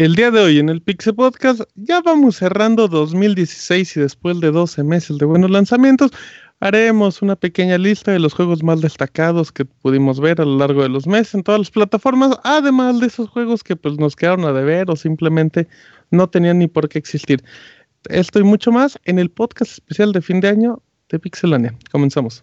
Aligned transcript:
El 0.00 0.14
día 0.14 0.30
de 0.30 0.40
hoy 0.40 0.58
en 0.58 0.70
el 0.70 0.80
Pixel 0.80 1.14
Podcast 1.14 1.60
ya 1.74 2.00
vamos 2.00 2.36
cerrando 2.36 2.88
2016 2.88 3.98
y 3.98 4.00
después 4.00 4.40
de 4.40 4.50
12 4.50 4.82
meses 4.82 5.18
de 5.18 5.26
buenos 5.26 5.50
lanzamientos, 5.50 6.10
haremos 6.60 7.20
una 7.20 7.36
pequeña 7.36 7.76
lista 7.76 8.10
de 8.10 8.18
los 8.18 8.32
juegos 8.32 8.62
más 8.62 8.80
destacados 8.80 9.52
que 9.52 9.66
pudimos 9.66 10.18
ver 10.18 10.40
a 10.40 10.46
lo 10.46 10.56
largo 10.56 10.82
de 10.82 10.88
los 10.88 11.06
meses 11.06 11.34
en 11.34 11.42
todas 11.42 11.60
las 11.60 11.70
plataformas, 11.70 12.38
además 12.44 12.98
de 12.98 13.08
esos 13.08 13.28
juegos 13.28 13.62
que 13.62 13.76
pues 13.76 13.98
nos 13.98 14.16
quedaron 14.16 14.46
a 14.46 14.52
deber 14.52 14.90
o 14.90 14.96
simplemente 14.96 15.68
no 16.10 16.30
tenían 16.30 16.60
ni 16.60 16.66
por 16.66 16.88
qué 16.88 16.98
existir. 16.98 17.44
Esto 18.08 18.38
y 18.38 18.42
mucho 18.42 18.72
más 18.72 18.98
en 19.04 19.18
el 19.18 19.30
podcast 19.30 19.72
especial 19.72 20.12
de 20.12 20.22
fin 20.22 20.40
de 20.40 20.48
año 20.48 20.82
de 21.10 21.18
Pixelania. 21.18 21.74
Comenzamos. 21.92 22.42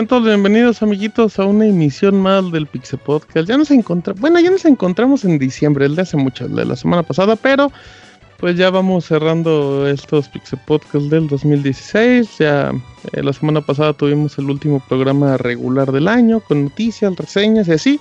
Sean 0.00 0.08
todos 0.08 0.24
bienvenidos 0.24 0.80
amiguitos 0.80 1.38
a 1.38 1.44
una 1.44 1.66
emisión 1.66 2.22
más 2.22 2.50
del 2.52 2.66
Pixel 2.66 2.98
Podcast. 3.00 3.46
Ya 3.46 3.58
nos 3.58 3.70
encontramos, 3.70 4.18
bueno, 4.18 4.40
ya 4.40 4.50
nos 4.50 4.64
encontramos 4.64 5.26
en 5.26 5.38
diciembre, 5.38 5.84
el 5.84 5.94
de 5.94 6.00
hace 6.00 6.16
mucho, 6.16 6.46
el 6.46 6.54
de 6.54 6.64
la 6.64 6.74
semana 6.74 7.02
pasada, 7.02 7.36
pero 7.36 7.70
pues 8.38 8.56
ya 8.56 8.70
vamos 8.70 9.04
cerrando 9.04 9.86
estos 9.86 10.26
Pixel 10.30 10.58
Podcasts 10.66 11.10
del 11.10 11.28
2016. 11.28 12.38
Ya 12.38 12.72
eh, 13.12 13.22
la 13.22 13.34
semana 13.34 13.60
pasada 13.60 13.92
tuvimos 13.92 14.38
el 14.38 14.48
último 14.48 14.80
programa 14.88 15.36
regular 15.36 15.92
del 15.92 16.08
año 16.08 16.40
con 16.40 16.64
noticias, 16.64 17.14
reseñas 17.16 17.68
y 17.68 17.72
así. 17.72 18.00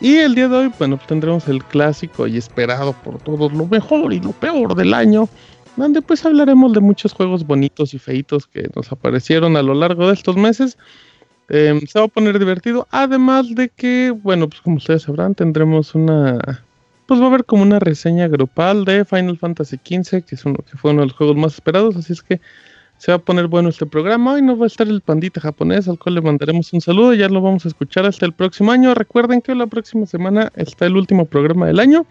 Y 0.00 0.18
el 0.18 0.36
día 0.36 0.46
de 0.46 0.56
hoy, 0.56 0.72
bueno, 0.78 1.00
tendremos 1.08 1.48
el 1.48 1.64
clásico 1.64 2.28
y 2.28 2.36
esperado 2.36 2.92
por 2.92 3.18
todos, 3.18 3.52
lo 3.52 3.66
mejor 3.66 4.12
y 4.12 4.20
lo 4.20 4.30
peor 4.30 4.76
del 4.76 4.94
año, 4.94 5.28
donde 5.76 6.02
pues 6.02 6.24
hablaremos 6.24 6.72
de 6.72 6.78
muchos 6.78 7.12
juegos 7.12 7.44
bonitos 7.44 7.94
y 7.94 7.98
feitos 7.98 8.46
que 8.46 8.70
nos 8.76 8.92
aparecieron 8.92 9.56
a 9.56 9.62
lo 9.62 9.74
largo 9.74 10.06
de 10.06 10.14
estos 10.14 10.36
meses. 10.36 10.78
Em, 11.48 11.80
se 11.86 11.98
va 11.98 12.06
a 12.06 12.08
poner 12.08 12.38
divertido. 12.38 12.86
Además 12.90 13.54
de 13.54 13.68
que, 13.68 14.10
bueno, 14.10 14.48
pues 14.48 14.60
como 14.60 14.76
ustedes 14.76 15.02
sabrán, 15.02 15.34
tendremos 15.34 15.94
una. 15.94 16.64
Pues 17.06 17.20
va 17.20 17.24
a 17.24 17.28
haber 17.28 17.44
como 17.44 17.62
una 17.62 17.78
reseña 17.78 18.28
grupal 18.28 18.84
de 18.84 19.04
Final 19.04 19.36
Fantasy 19.36 19.76
XV, 19.76 20.22
que, 20.24 20.34
es 20.34 20.42
que 20.42 20.76
fue 20.78 20.92
uno 20.92 21.00
de 21.00 21.08
los 21.08 21.16
juegos 21.16 21.36
más 21.36 21.54
esperados. 21.54 21.96
Así 21.96 22.12
es 22.12 22.22
que 22.22 22.40
se 22.96 23.12
va 23.12 23.16
a 23.16 23.18
poner 23.18 23.48
bueno 23.48 23.68
este 23.68 23.84
programa. 23.84 24.34
Hoy 24.34 24.42
no 24.42 24.56
va 24.56 24.64
a 24.64 24.68
estar 24.68 24.86
el 24.86 25.00
pandita 25.00 25.40
japonés, 25.40 25.88
al 25.88 25.98
cual 25.98 26.14
le 26.14 26.20
mandaremos 26.20 26.72
un 26.72 26.80
saludo. 26.80 27.14
Ya 27.14 27.28
lo 27.28 27.40
vamos 27.40 27.64
a 27.64 27.68
escuchar 27.68 28.06
hasta 28.06 28.24
el 28.24 28.32
próximo 28.32 28.70
año. 28.70 28.94
Recuerden 28.94 29.42
que 29.42 29.54
la 29.54 29.66
próxima 29.66 30.06
semana 30.06 30.52
está 30.54 30.86
el 30.86 30.96
último 30.96 31.26
programa 31.26 31.66
del 31.66 31.80
año 31.80 32.06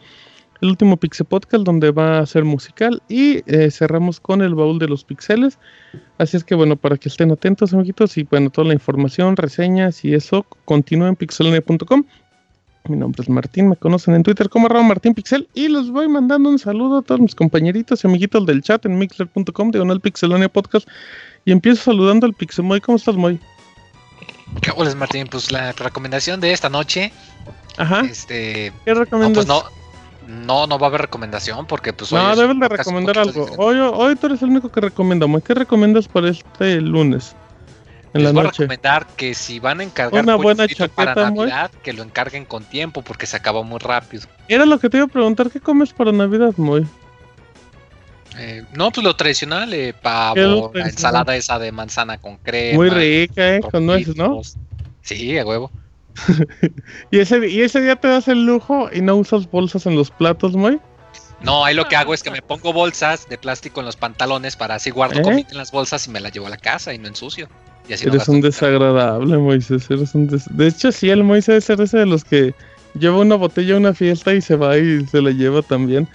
el 0.61 0.69
último 0.69 0.97
Pixel 0.97 1.25
Podcast 1.25 1.63
donde 1.63 1.91
va 1.91 2.19
a 2.19 2.25
ser 2.25 2.45
musical 2.45 3.01
y 3.09 3.41
eh, 3.51 3.71
cerramos 3.71 4.19
con 4.19 4.41
el 4.41 4.55
baúl 4.55 4.79
de 4.79 4.87
los 4.87 5.03
pixeles. 5.03 5.57
Así 6.17 6.37
es 6.37 6.43
que 6.43 6.55
bueno, 6.55 6.75
para 6.75 6.97
que 6.97 7.09
estén 7.09 7.31
atentos, 7.31 7.73
amiguitos, 7.73 8.17
y 8.17 8.23
bueno, 8.23 8.49
toda 8.49 8.67
la 8.67 8.73
información, 8.73 9.35
reseñas 9.35 10.05
y 10.05 10.13
eso 10.13 10.45
continúa 10.65 11.09
en 11.09 11.15
pixelania.com. 11.15 12.03
Mi 12.85 12.95
nombre 12.95 13.21
es 13.21 13.29
Martín, 13.29 13.69
me 13.69 13.75
conocen 13.75 14.15
en 14.15 14.23
Twitter 14.23 14.49
como 14.49 14.65
arroba 14.65 14.83
Martín 14.83 15.13
Pixel 15.13 15.47
y 15.53 15.67
les 15.67 15.89
voy 15.91 16.07
mandando 16.07 16.49
un 16.49 16.57
saludo 16.57 16.99
a 16.99 17.01
todos 17.03 17.21
mis 17.21 17.35
compañeritos 17.35 18.03
y 18.03 18.07
amiguitos 18.07 18.45
del 18.45 18.63
chat 18.63 18.85
en 18.85 18.97
mixler.com, 18.97 19.71
diagonal 19.71 19.99
Pixelania 19.99 20.49
Podcast. 20.49 20.87
Y 21.45 21.51
empiezo 21.51 21.83
saludando 21.83 22.25
al 22.25 22.33
Pixemoy. 22.33 22.81
¿Cómo 22.81 22.97
estás, 22.97 23.15
Moy? 23.15 23.39
¿Qué 24.61 24.71
hola, 24.75 24.93
Martín? 24.95 25.27
Pues 25.27 25.51
la 25.51 25.71
recomendación 25.71 26.39
de 26.39 26.53
esta 26.53 26.69
noche. 26.69 27.11
Ajá. 27.77 28.01
Este. 28.01 28.73
¿Qué 28.85 28.93
recomiendas? 28.93 29.47
No, 29.47 29.61
pues 29.61 29.73
no, 29.73 29.80
no, 30.27 30.67
no 30.67 30.79
va 30.79 30.87
a 30.87 30.89
haber 30.89 31.01
recomendación 31.01 31.65
porque 31.65 31.93
pues... 31.93 32.11
No, 32.11 32.35
deben 32.35 32.59
de 32.59 32.69
recomendar 32.69 33.19
algo. 33.19 33.47
Hoy, 33.57 33.77
hoy 33.77 34.15
tú 34.15 34.27
eres 34.27 34.41
el 34.41 34.49
único 34.49 34.71
que 34.71 34.81
recomendamos. 34.81 35.43
¿Qué 35.43 35.53
recomiendas 35.53 36.07
para 36.07 36.29
este 36.29 36.81
lunes? 36.81 37.35
En 38.13 38.23
Les 38.23 38.33
la 38.33 38.41
voy 38.41 38.47
a 38.47 38.51
recomendar 38.51 39.07
que 39.15 39.33
si 39.33 39.59
van 39.59 39.79
a 39.79 39.83
encargar 39.83 40.23
una 40.23 40.35
buena 40.35 40.67
chaqueta 40.67 41.13
para 41.13 41.31
Navidad, 41.31 41.71
que 41.83 41.93
lo 41.93 42.03
encarguen 42.03 42.45
con 42.45 42.63
tiempo 42.63 43.01
porque 43.01 43.25
se 43.25 43.37
acaba 43.37 43.63
muy 43.63 43.79
rápido. 43.79 44.27
Era 44.47 44.65
lo 44.65 44.79
que 44.79 44.89
te 44.89 44.97
iba 44.97 45.05
a 45.05 45.09
preguntar, 45.09 45.49
¿qué 45.49 45.61
comes 45.61 45.93
para 45.93 46.11
Navidad, 46.11 46.53
Moy? 46.57 46.85
Eh, 48.37 48.63
no, 48.73 48.91
pues 48.91 49.03
lo 49.03 49.15
tradicional, 49.15 49.73
eh, 49.73 49.93
pavo, 49.93 50.71
la 50.73 50.85
ensalada 50.85 51.35
esa 51.35 51.59
de 51.59 51.71
manzana 51.71 52.17
con 52.17 52.37
crema. 52.37 52.77
Muy 52.77 52.89
rica, 52.89 53.55
eh, 53.55 53.61
con 53.61 53.85
nueces, 53.85 54.15
¿no? 54.15 54.41
Sí, 55.01 55.37
a 55.37 55.45
huevo. 55.45 55.71
¿Y, 57.11 57.19
ese, 57.19 57.47
¿Y 57.47 57.61
ese 57.61 57.81
día 57.81 57.95
te 57.95 58.07
das 58.07 58.27
el 58.27 58.45
lujo 58.45 58.89
y 58.93 59.01
no 59.01 59.15
usas 59.15 59.49
bolsas 59.49 59.85
en 59.85 59.95
los 59.95 60.11
platos, 60.11 60.55
Moy? 60.55 60.79
No, 61.41 61.65
ahí 61.65 61.73
lo 61.73 61.87
que 61.87 61.95
hago 61.95 62.13
es 62.13 62.21
que 62.21 62.29
me 62.29 62.41
pongo 62.41 62.71
bolsas 62.71 63.27
de 63.27 63.37
plástico 63.37 63.79
en 63.79 63.87
los 63.87 63.95
pantalones 63.95 64.55
para 64.55 64.75
así 64.75 64.91
guardo 64.91 65.19
¿Eh? 65.19 65.23
comida 65.23 65.47
en 65.49 65.57
las 65.57 65.71
bolsas 65.71 66.05
y 66.07 66.11
me 66.11 66.19
las 66.19 66.31
llevo 66.31 66.47
a 66.47 66.49
la 66.49 66.57
casa 66.57 66.93
y 66.93 66.97
no 66.97 67.07
ensucio. 67.07 67.47
Y 67.87 67.93
así 67.93 68.07
eres 68.07 68.27
un 68.27 68.41
desagradable, 68.41 69.37
Moisés. 69.37 69.89
Eres 69.89 70.13
un 70.13 70.27
De 70.27 70.67
hecho, 70.67 70.91
sí, 70.91 71.09
el 71.09 71.23
Moisés 71.23 71.69
es 71.69 71.79
ese 71.79 71.99
de 71.99 72.05
los 72.05 72.23
que 72.23 72.53
lleva 72.93 73.17
una 73.17 73.35
botella 73.35 73.75
a 73.75 73.77
una 73.77 73.93
fiesta 73.93 74.33
y 74.33 74.41
se 74.41 74.55
va 74.55 74.77
y 74.77 75.05
se 75.07 75.21
la 75.21 75.31
lleva 75.31 75.63
también. 75.63 76.07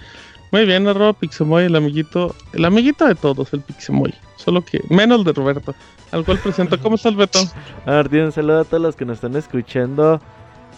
Muy 0.51 0.65
bien, 0.65 0.87
arroba 0.87 1.11
Pixemoy, 1.11 1.65
el 1.65 1.75
amiguito, 1.75 2.33
el 2.53 2.63
amiguito 2.63 3.05
de 3.05 3.15
todos, 3.15 3.51
el 3.53 3.59
Pixemoy. 3.61 4.13
Solo 4.37 4.63
que 4.63 4.81
menos 4.89 5.25
de 5.25 5.33
Roberto 5.33 5.75
al 6.11 6.25
cual 6.25 6.39
presento. 6.39 6.79
¿Cómo 6.79 6.95
estás, 6.95 7.15
Beto? 7.15 7.39
A 7.85 8.03
ver, 8.03 8.23
un 8.23 8.31
saludo 8.31 8.61
a 8.61 8.63
todos 8.63 8.81
los 8.81 8.95
que 8.95 9.05
nos 9.05 9.15
están 9.15 9.35
escuchando. 9.35 10.19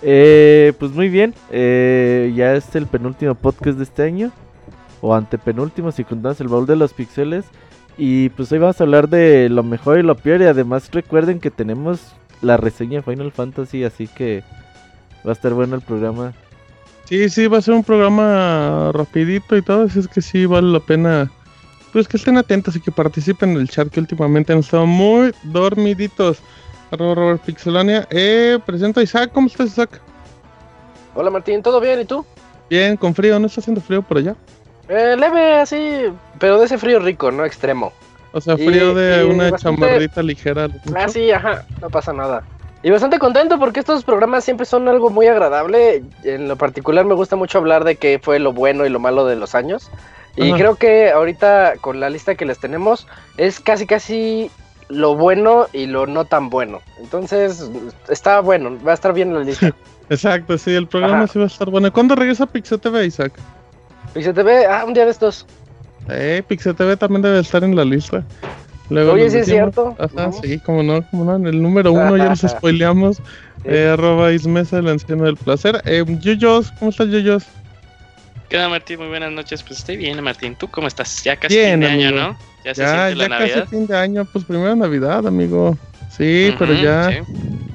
Eh, 0.02 0.74
pues 0.80 0.92
muy 0.92 1.10
bien, 1.10 1.34
eh, 1.52 2.32
ya 2.36 2.54
es 2.54 2.74
el 2.76 2.88
penúltimo 2.88 3.36
podcast 3.36 3.78
de 3.78 3.84
este 3.84 4.04
año, 4.04 4.32
o 5.02 5.14
antepenúltimo 5.14 5.92
si 5.92 6.06
contamos 6.06 6.40
el 6.40 6.48
baúl 6.48 6.66
de 6.66 6.76
los 6.76 6.94
pixeles. 6.94 7.46
Y 7.98 8.30
pues 8.30 8.52
hoy 8.52 8.60
vamos 8.60 8.80
a 8.80 8.84
hablar 8.86 9.10
de 9.10 9.50
lo 9.50 9.62
mejor 9.62 10.00
y 10.00 10.04
lo 10.04 10.16
peor. 10.16 10.42
Y 10.42 10.46
además 10.46 10.90
recuerden 10.92 11.40
que 11.40 11.52
tenemos 11.52 12.14
la 12.42 12.56
reseña 12.56 13.02
Final 13.02 13.32
Fantasy, 13.32 13.84
así 13.84 14.08
que 14.08 14.44
va 15.26 15.32
a 15.32 15.34
estar 15.34 15.54
bueno 15.54 15.76
el 15.76 15.82
programa. 15.82 16.34
Sí, 17.06 17.28
sí, 17.30 17.48
va 17.48 17.58
a 17.58 17.62
ser 17.62 17.74
un 17.74 17.84
programa 17.84 18.92
rapidito 18.94 19.58
y 19.58 19.62
todo, 19.64 19.84
así 19.84 20.00
es 20.00 20.08
que 20.08 20.22
sí 20.22 20.46
vale 20.46 20.72
la 20.72 20.80
pena 20.80 21.32
pues 21.92 22.08
que 22.08 22.18
estén 22.18 22.38
atentos 22.38 22.76
y 22.76 22.82
que 22.82 22.92
participen 22.92 23.52
en 23.52 23.58
el 23.58 23.70
chat 23.70 23.90
que 23.90 24.00
últimamente 24.00 24.54
han 24.54 24.60
estado 24.60 24.86
muy 24.86 25.34
dormiditos. 25.44 26.40
Arroba 26.92 27.16
Robert 27.16 27.42
Pixelania. 27.44 28.08
Eh, 28.10 28.58
presento 28.66 29.00
a 29.00 29.04
Isaac. 29.04 29.32
¿Cómo 29.34 29.48
estás, 29.48 29.68
Isaac? 29.68 30.02
Hola, 31.16 31.30
Martín. 31.30 31.62
¿Todo 31.62 31.80
bien? 31.80 32.00
¿Y 32.02 32.06
tú? 32.06 32.26
Bien, 32.70 32.98
con 32.98 33.14
frío. 33.14 33.40
¿No 33.40 33.48
está 33.48 33.62
haciendo 33.62 33.82
frío 33.82 34.02
por 34.02 34.18
allá? 34.18 34.36
Eh, 34.90 35.16
leve, 35.16 35.60
así, 35.60 36.06
pero 36.40 36.58
de 36.58 36.66
ese 36.66 36.80
frío 36.80 37.00
rico, 37.00 37.32
no 37.32 37.46
extremo. 37.46 37.94
O 38.32 38.42
sea, 38.42 38.58
frío 38.58 38.96
de 38.96 39.24
una 39.24 39.52
chamarrita 39.56 40.24
ligera. 40.24 40.68
Ah, 40.96 41.08
sí, 41.08 41.32
ajá, 41.32 41.64
no 41.80 41.90
pasa 41.90 42.12
nada. 42.12 42.44
Y 42.82 42.90
bastante 42.90 43.20
contento 43.20 43.60
porque 43.60 43.82
estos 43.82 44.04
programas 44.04 44.44
siempre 44.44 44.66
son 44.66 44.88
algo 44.88 45.12
muy 45.12 45.28
agradable. 45.28 46.04
En 46.24 46.48
lo 46.48 46.56
particular 46.56 47.06
me 47.06 47.14
gusta 47.14 47.36
mucho 47.36 47.60
hablar 47.60 47.84
de 47.84 47.98
qué 47.98 48.20
fue 48.22 48.40
lo 48.40 48.52
bueno 48.52 48.86
y 48.86 48.90
lo 48.90 49.00
malo 49.00 49.26
de 49.26 49.36
los 49.36 49.54
años. 49.54 49.92
Y 50.40 50.54
creo 50.54 50.76
que 50.76 51.12
ahorita 51.12 51.74
con 51.82 52.00
la 52.00 52.10
lista 52.10 52.36
que 52.36 52.46
les 52.46 52.60
tenemos 52.60 53.08
es 53.38 53.60
casi 53.60 53.86
casi 53.86 54.50
lo 54.88 55.16
bueno 55.16 55.68
y 55.74 55.86
lo 55.86 56.08
no 56.08 56.26
tan 56.26 56.50
bueno. 56.50 56.82
Entonces, 57.00 57.70
está 58.08 58.40
bueno, 58.40 58.78
va 58.86 58.92
a 58.92 58.96
estar 58.96 59.14
bien 59.14 59.34
la 59.34 59.42
lista. 59.42 59.72
Exacto, 60.10 60.58
sí, 60.58 60.74
el 60.74 60.88
programa 60.88 61.28
sí 61.28 61.38
va 61.38 61.46
a 61.46 61.48
estar 61.48 61.70
bueno. 61.70 61.92
¿Cuándo 61.94 62.16
regresa 62.16 62.48
Pixel 62.48 62.80
TV, 62.80 63.06
Isaac? 63.06 63.34
Pixel 64.14 64.34
TV, 64.34 64.66
ah, 64.66 64.84
un 64.86 64.94
día 64.94 65.06
de 65.06 65.12
estos. 65.12 65.46
Eh, 66.10 66.42
Pixel 66.48 66.76
TV 66.76 66.98
también 66.98 67.22
debe 67.22 67.40
estar 67.40 67.64
en 67.64 67.76
la 67.76 67.86
lista. 67.86 68.24
Luego 68.90 69.14
Oye, 69.14 69.30
sí 69.30 69.38
es 69.38 69.46
cierto. 69.46 69.96
Ajá, 70.00 70.30
Ujú. 70.30 70.42
sí, 70.42 70.58
como 70.60 70.82
no, 70.82 71.04
como 71.12 71.26
no. 71.26 71.36
En 71.36 71.46
el 71.46 71.62
número 71.62 71.92
uno 71.92 72.18
ya 72.18 72.30
nos 72.30 72.40
spoileamos. 72.48 73.22
Eh, 73.66 73.90
arroba 73.94 74.32
Ismesa, 74.32 74.80
el 74.80 74.88
anciano 74.88 75.26
del 75.26 75.38
placer. 75.38 75.82
Eh, 75.86 76.04
Yuyos, 76.22 76.72
¿cómo 76.80 76.90
estás, 76.90 77.10
Yuyos? 77.10 77.46
¿Qué 78.50 78.58
onda, 78.58 78.70
Martín? 78.70 79.00
Muy 79.00 79.08
buenas 79.10 79.32
noches. 79.32 79.62
Pues 79.64 79.80
estoy 79.80 79.98
bien, 79.98 80.22
Martín. 80.24 80.56
¿Tú 80.56 80.68
cómo 80.70 80.88
estás? 80.88 81.24
Ya 81.24 81.36
casi 81.38 81.56
Bien, 81.56 81.72
fin 81.74 81.80
de 81.82 81.88
año. 81.88 82.12
¿no? 82.12 82.38
Ya 82.66 82.74
se 82.76 82.82
Ya, 82.82 82.90
siente 83.08 83.16
la 83.16 83.24
ya 83.24 83.30
casi 83.30 83.50
Navidad. 83.52 83.68
fin 83.70 83.88
de 83.88 83.98
año, 83.98 84.26
pues 84.26 84.46
primero 84.46 84.76
Navidad, 84.76 85.28
amigo. 85.28 85.78
Sí, 86.10 86.54
pero 86.58 86.74
ya, 86.74 87.10
sí. 87.12 87.18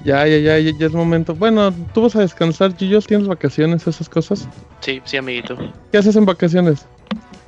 ya, 0.04 0.26
ya, 0.26 0.38
ya, 0.38 0.58
ya, 0.58 0.86
es 0.86 0.92
momento. 0.92 1.34
Bueno, 1.34 1.72
tú 1.94 2.02
vas 2.02 2.16
a 2.16 2.20
descansar, 2.20 2.76
Yuyos, 2.76 3.06
¿tienes 3.06 3.28
vacaciones, 3.28 3.86
esas 3.86 4.08
cosas? 4.08 4.48
Sí, 4.80 5.00
sí, 5.04 5.16
amiguito. 5.16 5.56
¿Qué 5.92 5.98
haces 5.98 6.16
en 6.16 6.26
vacaciones? 6.26 6.84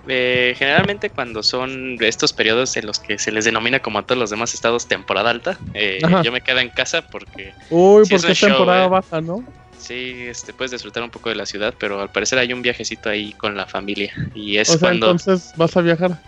Eh, 0.08 0.54
generalmente 0.56 1.10
cuando 1.10 1.42
son 1.42 1.96
estos 2.00 2.32
periodos 2.32 2.76
en 2.76 2.86
los 2.86 3.00
que 3.00 3.18
se 3.18 3.32
les 3.32 3.44
denomina 3.44 3.80
como 3.80 3.98
a 3.98 4.02
todos 4.06 4.18
los 4.20 4.30
demás 4.30 4.54
estados 4.54 4.86
temporada 4.86 5.30
alta, 5.30 5.58
eh, 5.74 5.98
yo 6.22 6.30
me 6.30 6.40
quedo 6.40 6.60
en 6.60 6.70
casa 6.70 7.02
porque 7.02 7.52
Uy, 7.70 8.02
es 8.04 8.08
porque 8.10 8.34
show, 8.34 8.50
temporada 8.50 8.84
eh. 8.84 8.88
baja, 8.88 9.20
¿no? 9.20 9.44
Sí, 9.78 10.26
este, 10.26 10.52
puedes 10.52 10.70
disfrutar 10.72 11.02
un 11.02 11.10
poco 11.10 11.28
de 11.28 11.36
la 11.36 11.46
ciudad, 11.46 11.74
pero 11.78 12.00
al 12.00 12.10
parecer 12.10 12.38
hay 12.38 12.52
un 12.52 12.62
viajecito 12.62 13.08
ahí 13.08 13.32
con 13.32 13.56
la 13.56 13.66
familia 13.66 14.12
y 14.34 14.56
es 14.58 14.68
O 14.70 14.72
sea, 14.72 14.80
cuando... 14.80 15.06
entonces 15.10 15.52
vas 15.56 15.76
a 15.76 15.80
viajar. 15.80 16.20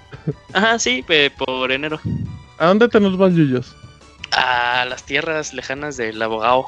Ajá, 0.53 0.79
sí, 0.79 1.05
eh, 1.09 1.31
por 1.37 1.71
enero. 1.73 2.01
¿A 2.59 2.67
dónde 2.67 2.89
te 2.89 3.01
nos 3.01 3.17
vas, 3.17 3.35
Yuyos? 3.35 3.75
A 4.33 4.85
las 4.89 5.05
tierras 5.05 5.55
lejanas 5.55 5.97
del 5.97 6.21
abogado. 6.21 6.65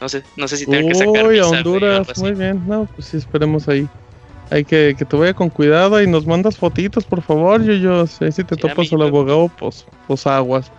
No 0.00 0.08
sé, 0.08 0.22
no 0.36 0.46
sé 0.48 0.56
si 0.56 0.66
tengo 0.66 0.88
que 0.88 0.94
sacar 0.94 1.26
Uy, 1.26 1.34
visa, 1.34 1.46
güey, 1.46 1.58
Honduras, 1.58 2.18
muy 2.18 2.32
bien. 2.32 2.62
No, 2.66 2.88
pues 2.94 3.08
sí, 3.08 3.16
esperemos 3.16 3.68
ahí. 3.68 3.88
Hay 4.50 4.64
que 4.64 4.94
que 4.98 5.04
te 5.04 5.16
vaya 5.16 5.34
con 5.34 5.50
cuidado 5.50 6.00
y 6.02 6.06
nos 6.06 6.26
mandas 6.26 6.56
fotitos, 6.56 7.04
por 7.04 7.20
favor, 7.22 7.62
Yuyos. 7.62 8.20
Ahí 8.22 8.32
si 8.32 8.44
te 8.44 8.54
Sí, 8.54 8.60
topas 8.60 8.92
al 8.92 9.02
abogado, 9.02 9.50
pues, 9.58 9.84
pues 10.06 10.26
aguas. 10.26 10.70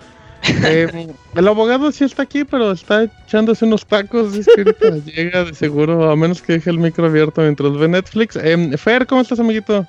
Eh, 0.44 1.08
el 1.36 1.48
abogado 1.48 1.92
sí 1.92 2.04
está 2.06 2.24
aquí, 2.24 2.44
pero 2.44 2.72
está 2.72 3.04
echándose 3.04 3.66
unos 3.66 3.86
tacos. 3.86 4.36
Es 4.36 4.48
que 4.48 4.62
ahorita 4.62 4.90
llega 5.12 5.44
de 5.46 5.54
seguro, 5.54 6.10
a 6.10 6.16
menos 6.16 6.42
que 6.42 6.54
deje 6.54 6.70
el 6.70 6.80
micro 6.80 7.06
abierto 7.06 7.42
mientras 7.42 7.78
ve 7.78 7.88
Netflix. 7.88 8.36
Eh, 8.36 8.78
Fer, 8.78 9.06
¿cómo 9.06 9.22
estás, 9.22 9.40
amiguito? 9.40 9.86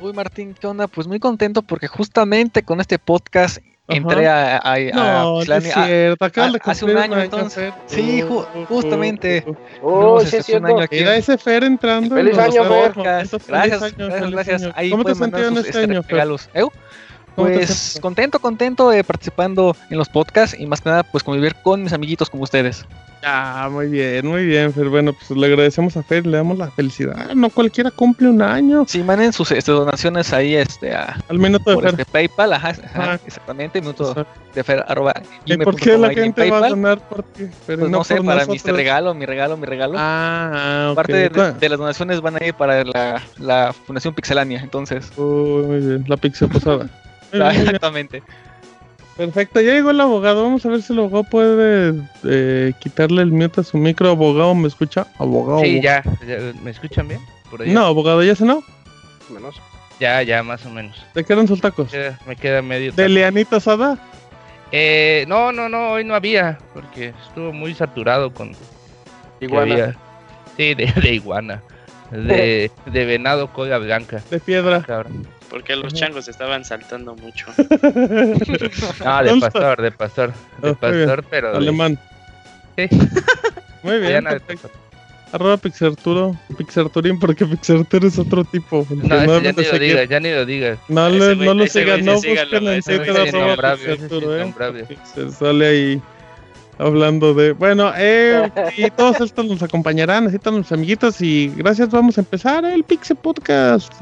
Uy, 0.00 0.12
Martín, 0.12 0.54
¿qué 0.58 0.66
onda? 0.66 0.88
Pues 0.88 1.06
muy 1.06 1.18
contento 1.20 1.62
porque 1.62 1.86
justamente 1.86 2.62
con 2.62 2.80
este 2.80 2.98
podcast 2.98 3.58
Ajá. 3.86 3.98
entré 3.98 4.26
a, 4.28 4.56
a, 4.58 4.74
a 4.74 4.78
No, 4.92 5.42
es 5.42 5.46
cierto. 5.46 6.26
De 6.26 6.32
ah, 6.40 6.52
hace 6.64 6.84
un 6.84 6.96
año, 6.96 7.20
entonces. 7.20 7.72
Fer. 7.72 7.74
Sí, 7.86 8.22
ju- 8.22 8.46
Uh, 8.54 8.58
uh, 8.60 8.66
justamente. 8.66 9.44
uh, 9.46 9.50
uh. 9.50 9.56
Oh, 9.82 10.18
no, 10.18 10.26
sí 10.26 10.36
es 10.36 10.48
un 10.48 10.66
año 10.66 10.80
aquí. 10.80 10.96
Mira 10.96 11.16
ese 11.16 11.38
Fer 11.38 11.64
entrando. 11.64 12.14
Feliz 12.14 12.36
año, 12.36 12.64
Fer. 12.64 12.92
Gracias, 12.96 13.46
gracias, 13.46 14.30
gracias. 14.30 14.62
Ahí 14.74 14.90
¿Cómo 14.90 15.04
te 15.04 15.14
sentiste 15.14 15.46
en 15.46 15.56
este 15.56 15.68
este, 15.70 15.82
año, 15.82 16.02
Fer? 16.02 16.12
regalos. 16.12 16.48
¿Eu? 16.54 16.72
¿Cómo 17.34 17.48
te 17.48 17.54
Pues 17.54 17.98
contento, 18.00 18.38
contento 18.38 18.90
de 18.90 19.02
participando 19.04 19.76
en 19.90 19.98
los 19.98 20.08
podcasts 20.08 20.56
y 20.58 20.66
más 20.66 20.80
que 20.80 20.88
nada 20.90 21.02
pues 21.02 21.24
convivir 21.24 21.54
con 21.56 21.82
mis 21.82 21.92
amiguitos 21.92 22.30
como 22.30 22.44
ustedes. 22.44 22.84
Ah, 23.26 23.70
muy 23.72 23.86
bien, 23.88 24.26
muy 24.26 24.44
bien, 24.44 24.70
Fer. 24.74 24.90
Bueno, 24.90 25.14
pues 25.14 25.30
le 25.30 25.46
agradecemos 25.46 25.96
a 25.96 26.02
Fer, 26.02 26.26
le 26.26 26.36
damos 26.36 26.58
la 26.58 26.70
felicidad. 26.70 27.34
No 27.34 27.48
cualquiera 27.48 27.90
cumple 27.90 28.28
un 28.28 28.42
año. 28.42 28.84
Sí, 28.86 29.02
manden 29.02 29.32
sus 29.32 29.50
este, 29.50 29.72
donaciones 29.72 30.30
ahí 30.34 30.54
este, 30.54 30.94
a, 30.94 31.16
Al 31.28 31.38
minuto 31.38 31.70
de 31.70 31.74
por 31.74 31.84
Fer. 31.84 31.92
este 31.92 32.04
PayPal, 32.04 32.52
ajá, 32.52 32.68
ajá, 32.68 33.02
Ajá. 33.02 33.20
exactamente, 33.24 33.80
minuto 33.80 34.10
O 34.10 34.14
sea, 34.14 34.26
de 34.54 34.62
Fer, 34.62 34.84
arroba, 34.86 35.14
¿Y 35.46 35.56
por 35.56 35.74
qué 35.76 35.96
la 35.96 36.10
gente 36.10 36.50
va 36.50 36.66
a 36.66 36.68
donar 36.68 36.98
por 37.08 37.22
ti? 37.22 37.46
Pues 37.64 37.78
no, 37.78 38.04
sé, 38.04 38.16
para 38.16 38.34
mi 38.34 38.40
este 38.40 38.52
nosotros? 38.52 38.76
regalo, 38.76 39.14
mi 39.14 39.24
regalo, 39.24 39.56
mi 39.56 39.64
regalo. 39.64 39.94
Ah, 39.96 40.50
ah, 40.52 40.88
ok. 40.90 40.96
Parte 40.96 41.30
de 41.30 41.68
las 41.70 41.78
donaciones 41.78 42.20
van 42.20 42.36
a 42.36 42.44
ir 42.44 42.52
para 42.52 42.84
la, 42.84 43.22
la 43.38 43.72
Fundación 43.72 44.12
Pixelania, 44.12 44.60
entonces. 44.60 45.10
Uy, 45.16 45.64
muy 45.64 45.78
bien, 45.78 46.04
la 46.08 46.18
pixel 46.18 46.50
posada. 46.50 46.90
Exactamente. 47.50 48.22
Perfecto, 49.16 49.60
ya 49.60 49.72
llegó 49.74 49.90
el 49.90 50.00
abogado. 50.00 50.42
Vamos 50.42 50.66
a 50.66 50.70
ver 50.70 50.82
si 50.82 50.92
el 50.92 50.98
abogado 50.98 51.22
puede 51.24 51.94
eh, 52.24 52.72
quitarle 52.80 53.22
el 53.22 53.30
mute 53.30 53.60
a 53.60 53.64
su 53.64 53.78
micro. 53.78 54.10
Abogado, 54.10 54.54
¿me 54.56 54.66
escucha? 54.66 55.06
Abogado. 55.18 55.60
Sí, 55.60 55.80
ya, 55.80 56.02
ya, 56.26 56.52
¿Me 56.64 56.72
escuchan 56.72 57.06
bien? 57.06 57.20
Por 57.48 57.62
allá. 57.62 57.72
No, 57.72 57.86
abogado, 57.86 58.24
¿ya 58.24 58.34
se 58.34 58.44
no? 58.44 58.64
Menos. 59.30 59.54
Ya, 60.00 60.20
ya, 60.22 60.42
más 60.42 60.66
o 60.66 60.70
menos. 60.70 60.96
¿De 61.14 61.22
qué 61.22 61.32
eran 61.32 61.46
sus 61.46 61.60
tacos? 61.60 61.92
Queda- 61.92 62.18
me 62.26 62.34
queda 62.34 62.60
medio. 62.60 62.90
¿De. 62.92 63.08
Leanita 63.08 63.56
Asada? 63.58 63.98
Eh, 64.72 65.24
no, 65.28 65.52
no, 65.52 65.68
no, 65.68 65.90
hoy 65.92 66.02
no 66.04 66.16
había, 66.16 66.58
porque 66.74 67.14
estuvo 67.28 67.52
muy 67.52 67.72
saturado 67.74 68.34
con. 68.34 68.50
Iguana. 69.40 69.96
Sí, 70.56 70.74
de, 70.74 70.86
de 71.00 71.14
iguana. 71.14 71.62
De, 72.10 72.70
de 72.86 73.04
venado 73.04 73.52
cola 73.52 73.78
blanca. 73.78 74.20
De 74.28 74.40
piedra. 74.40 74.82
Cabrón. 74.82 75.26
Porque 75.54 75.76
los 75.76 75.94
changos 75.94 76.26
estaban 76.26 76.64
saltando 76.64 77.14
mucho. 77.14 77.46
No, 77.56 79.22
de 79.22 79.40
pastor, 79.40 79.80
de 79.82 79.92
pastor. 79.92 80.32
De 80.60 80.70
Ah, 80.70 80.90
bien. 80.90 81.06
pastor, 81.06 81.24
pero. 81.30 81.52
de- 81.52 81.56
Alemán. 81.58 81.96
Sí. 82.76 82.88
Muy 83.84 84.00
bien. 84.00 84.26
Arroba 85.30 85.56
Pixarturo, 85.56 86.36
Pixarturín, 86.58 87.20
porque 87.20 87.46
Pixarturo 87.46 88.08
es 88.08 88.18
otro 88.18 88.42
tipo. 88.44 88.84
No, 88.90 89.14
ese 89.36 89.42
ya 89.44 89.52
ni 89.52 89.62
lo 89.64 89.78
digas, 89.78 90.08
ya 90.08 90.18
ni 90.18 90.30
lo 90.32 90.44
digas. 90.44 90.78
No, 90.88 91.08
le, 91.08 91.36
no 91.36 91.54
lo 91.54 91.66
sigan, 91.68 92.04
no 92.04 92.14
busquen 92.14 92.66
en 92.66 92.82
Twitter 92.82 93.16
arroba 93.16 93.76
Pixarturo, 93.76 94.36
¿eh? 94.36 94.52
sale 95.38 95.66
ahí 95.68 96.02
hablando 96.78 97.32
de... 97.32 97.52
Bueno, 97.52 97.92
eh, 97.96 98.50
y 98.76 98.90
todos 98.90 99.20
estos 99.20 99.46
nos 99.46 99.62
acompañarán, 99.62 100.26
así 100.26 100.38
todos 100.40 100.56
nuestros 100.56 100.76
amiguitos, 100.78 101.20
y 101.20 101.52
gracias, 101.56 101.90
vamos 101.90 102.18
a 102.18 102.22
empezar 102.22 102.64
el 102.64 102.82
Pixel 102.82 103.16
Podcast. 103.16 103.92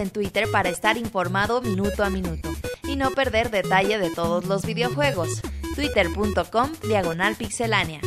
En 0.00 0.10
Twitter 0.10 0.46
para 0.50 0.68
estar 0.68 0.96
informado 0.96 1.60
minuto 1.62 2.02
a 2.02 2.10
minuto 2.10 2.50
y 2.88 2.96
no 2.96 3.10
perder 3.10 3.50
detalle 3.50 3.98
de 3.98 4.10
todos 4.10 4.46
los 4.46 4.64
videojuegos. 4.64 5.42
Twitter.com 5.74 6.70
Diagonal 6.86 7.36
Pixelánea. 7.36 8.00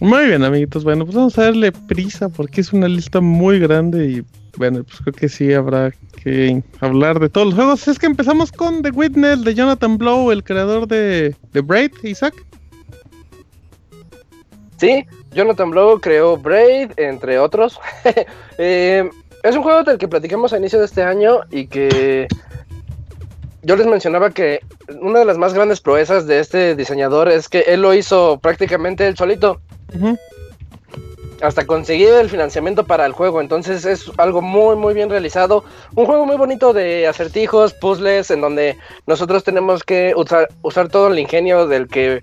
Muy 0.00 0.26
bien, 0.26 0.42
amiguitos, 0.42 0.82
bueno, 0.82 1.04
pues 1.04 1.14
vamos 1.14 1.38
a 1.38 1.44
darle 1.44 1.70
prisa 1.70 2.28
porque 2.28 2.60
es 2.60 2.72
una 2.72 2.88
lista 2.88 3.20
muy 3.20 3.60
grande 3.60 4.10
y 4.10 4.24
bueno, 4.56 4.82
pues 4.82 4.98
creo 4.98 5.12
que 5.12 5.28
sí 5.28 5.52
habrá 5.52 5.92
que 6.22 6.62
hablar 6.80 7.20
de 7.20 7.28
todos 7.28 7.46
los 7.46 7.54
juegos. 7.54 7.86
Es 7.86 7.98
que 7.98 8.06
empezamos 8.06 8.50
con 8.50 8.82
The 8.82 8.90
Witness 8.90 9.44
de 9.44 9.54
Jonathan 9.54 9.98
Blow, 9.98 10.32
el 10.32 10.42
creador 10.42 10.88
de, 10.88 11.36
de 11.52 11.60
Braid, 11.60 11.92
Isaac. 12.02 12.34
Sí, 14.82 15.06
Jonathan 15.30 15.70
Blow 15.70 16.00
creó 16.00 16.36
Braid, 16.36 16.90
entre 16.96 17.38
otros. 17.38 17.78
Eh, 18.58 19.08
es 19.42 19.56
un 19.56 19.62
juego 19.62 19.82
del 19.82 19.96
que 19.96 20.08
platicamos 20.08 20.52
a 20.52 20.58
inicio 20.58 20.78
de 20.78 20.84
este 20.84 21.02
año 21.02 21.40
y 21.50 21.66
que 21.66 22.26
yo 23.62 23.76
les 23.76 23.86
mencionaba 23.86 24.30
que 24.30 24.60
una 25.00 25.20
de 25.20 25.24
las 25.24 25.38
más 25.38 25.54
grandes 25.54 25.80
proezas 25.80 26.26
de 26.26 26.38
este 26.38 26.74
diseñador 26.76 27.28
es 27.28 27.48
que 27.48 27.60
él 27.60 27.80
lo 27.80 27.94
hizo 27.94 28.38
prácticamente 28.40 29.06
él 29.06 29.16
solito, 29.16 29.60
hasta 31.40 31.64
conseguir 31.64 32.08
el 32.08 32.28
financiamiento 32.28 32.84
para 32.84 33.06
el 33.06 33.12
juego. 33.12 33.40
Entonces 33.40 33.84
es 33.84 34.10
algo 34.18 34.42
muy, 34.42 34.76
muy 34.76 34.94
bien 34.94 35.10
realizado. 35.10 35.64
Un 35.94 36.06
juego 36.06 36.26
muy 36.26 36.36
bonito 36.36 36.72
de 36.72 37.06
acertijos, 37.06 37.72
puzzles, 37.72 38.32
en 38.32 38.40
donde 38.40 38.76
nosotros 39.06 39.44
tenemos 39.44 39.84
que 39.84 40.12
usar, 40.16 40.48
usar 40.62 40.88
todo 40.88 41.08
el 41.08 41.18
ingenio 41.20 41.68
del 41.68 41.88
que 41.88 42.22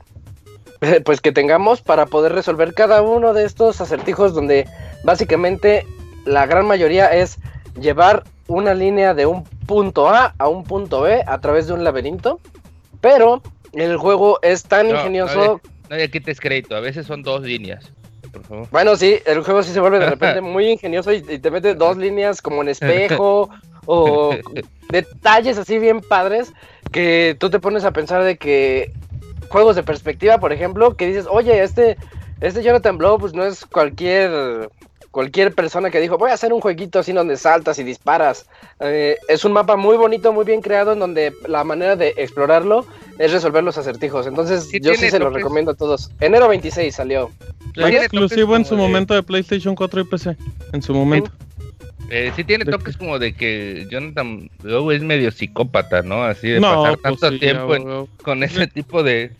pues 1.05 1.21
que 1.21 1.31
tengamos 1.31 1.81
para 1.81 2.05
poder 2.05 2.33
resolver 2.33 2.73
cada 2.73 3.01
uno 3.01 3.33
de 3.33 3.45
estos 3.45 3.81
acertijos 3.81 4.33
donde 4.33 4.67
básicamente 5.03 5.85
la 6.25 6.45
gran 6.45 6.65
mayoría 6.67 7.07
es 7.07 7.37
llevar 7.79 8.23
una 8.47 8.73
línea 8.73 9.13
de 9.13 9.25
un 9.25 9.43
punto 9.65 10.09
A 10.09 10.33
a 10.37 10.47
un 10.47 10.63
punto 10.63 11.01
B 11.01 11.23
a 11.25 11.39
través 11.39 11.67
de 11.67 11.73
un 11.73 11.83
laberinto, 11.83 12.39
pero 13.01 13.41
el 13.73 13.97
juego 13.97 14.39
es 14.41 14.63
tan 14.63 14.87
No, 14.87 14.95
ingenioso. 14.95 15.61
No 15.89 15.95
le 15.95 16.09
quites 16.09 16.39
crédito, 16.39 16.75
a 16.75 16.79
veces 16.79 17.05
son 17.05 17.23
dos 17.23 17.41
líneas. 17.41 17.91
Por 18.31 18.43
favor. 18.43 18.67
Bueno, 18.71 18.95
sí, 18.95 19.19
el 19.25 19.43
juego 19.43 19.63
sí 19.63 19.71
se 19.71 19.79
vuelve 19.79 19.99
de 19.99 20.05
repente 20.09 20.41
muy 20.41 20.69
ingenioso 20.69 21.11
y, 21.11 21.23
y 21.27 21.39
te 21.39 21.51
mete 21.51 21.75
dos 21.75 21.97
líneas 21.97 22.41
como 22.41 22.61
en 22.61 22.69
espejo 22.69 23.49
o 23.85 24.35
detalles 24.89 25.57
así 25.57 25.79
bien 25.79 26.01
padres 26.01 26.51
que 26.91 27.35
tú 27.39 27.49
te 27.49 27.59
pones 27.59 27.85
a 27.85 27.91
pensar 27.91 28.23
de 28.23 28.37
que 28.37 28.91
juegos 29.49 29.75
de 29.75 29.83
perspectiva, 29.83 30.37
por 30.39 30.53
ejemplo, 30.53 30.95
que 30.95 31.07
dices, 31.07 31.25
oye, 31.29 31.61
este, 31.63 31.97
este 32.39 32.63
Jonathan 32.63 32.97
Blow 32.97 33.17
pues 33.19 33.33
no 33.33 33.43
es 33.45 33.65
cualquier 33.65 34.69
cualquier 35.11 35.55
persona 35.55 35.89
que 35.89 35.99
dijo 35.99 36.19
voy 36.19 36.29
a 36.29 36.35
hacer 36.35 36.53
un 36.53 36.61
jueguito 36.61 36.99
así 36.99 37.13
donde 37.13 37.35
saltas 37.35 37.79
y 37.79 37.83
disparas. 37.83 38.45
Eh, 38.79 39.17
es 39.27 39.43
un 39.43 39.53
mapa 39.53 39.75
muy 39.75 39.97
bonito, 39.97 40.31
muy 40.31 40.45
bien 40.45 40.61
creado 40.61 40.93
en 40.93 40.99
donde 40.99 41.33
la 41.47 41.63
manera 41.63 41.95
de 41.95 42.13
explorarlo 42.17 42.85
es 43.17 43.31
resolver 43.31 43.63
los 43.63 43.77
acertijos. 43.77 44.27
Entonces 44.27 44.65
Sí 44.69 44.79
yo 44.79 44.93
sí 44.93 45.09
se 45.09 45.17
los 45.19 45.33
recomiendo 45.33 45.71
a 45.71 45.75
todos. 45.75 46.11
Enero 46.19 46.47
26 46.47 46.93
salió. 46.93 47.31
Exclusivo 47.75 48.55
en 48.55 48.65
su 48.65 48.75
de- 48.75 48.81
momento 48.81 49.13
de 49.15 49.23
PlayStation 49.23 49.75
4 49.75 50.01
y 50.01 50.03
PC. 50.03 50.37
En 50.73 50.81
su 50.81 50.93
momento. 50.93 51.31
Eh, 52.09 52.31
sí 52.35 52.43
tiene 52.43 52.65
toques 52.65 52.97
como 52.97 53.19
de 53.19 53.33
que 53.33 53.85
Jonathan 53.89 54.49
luego 54.63 54.91
es 54.91 55.01
medio 55.03 55.31
psicópata, 55.31 56.01
¿no? 56.01 56.23
Así 56.23 56.49
de 56.49 56.59
No, 56.59 56.71
pasar 56.83 56.97
pues 57.01 57.19
tanto 57.19 57.31
sí, 57.31 57.39
tiempo 57.39 57.75
en- 57.75 58.07
con 58.23 58.43
ese 58.43 58.67
tipo 58.67 59.03
de... 59.03 59.31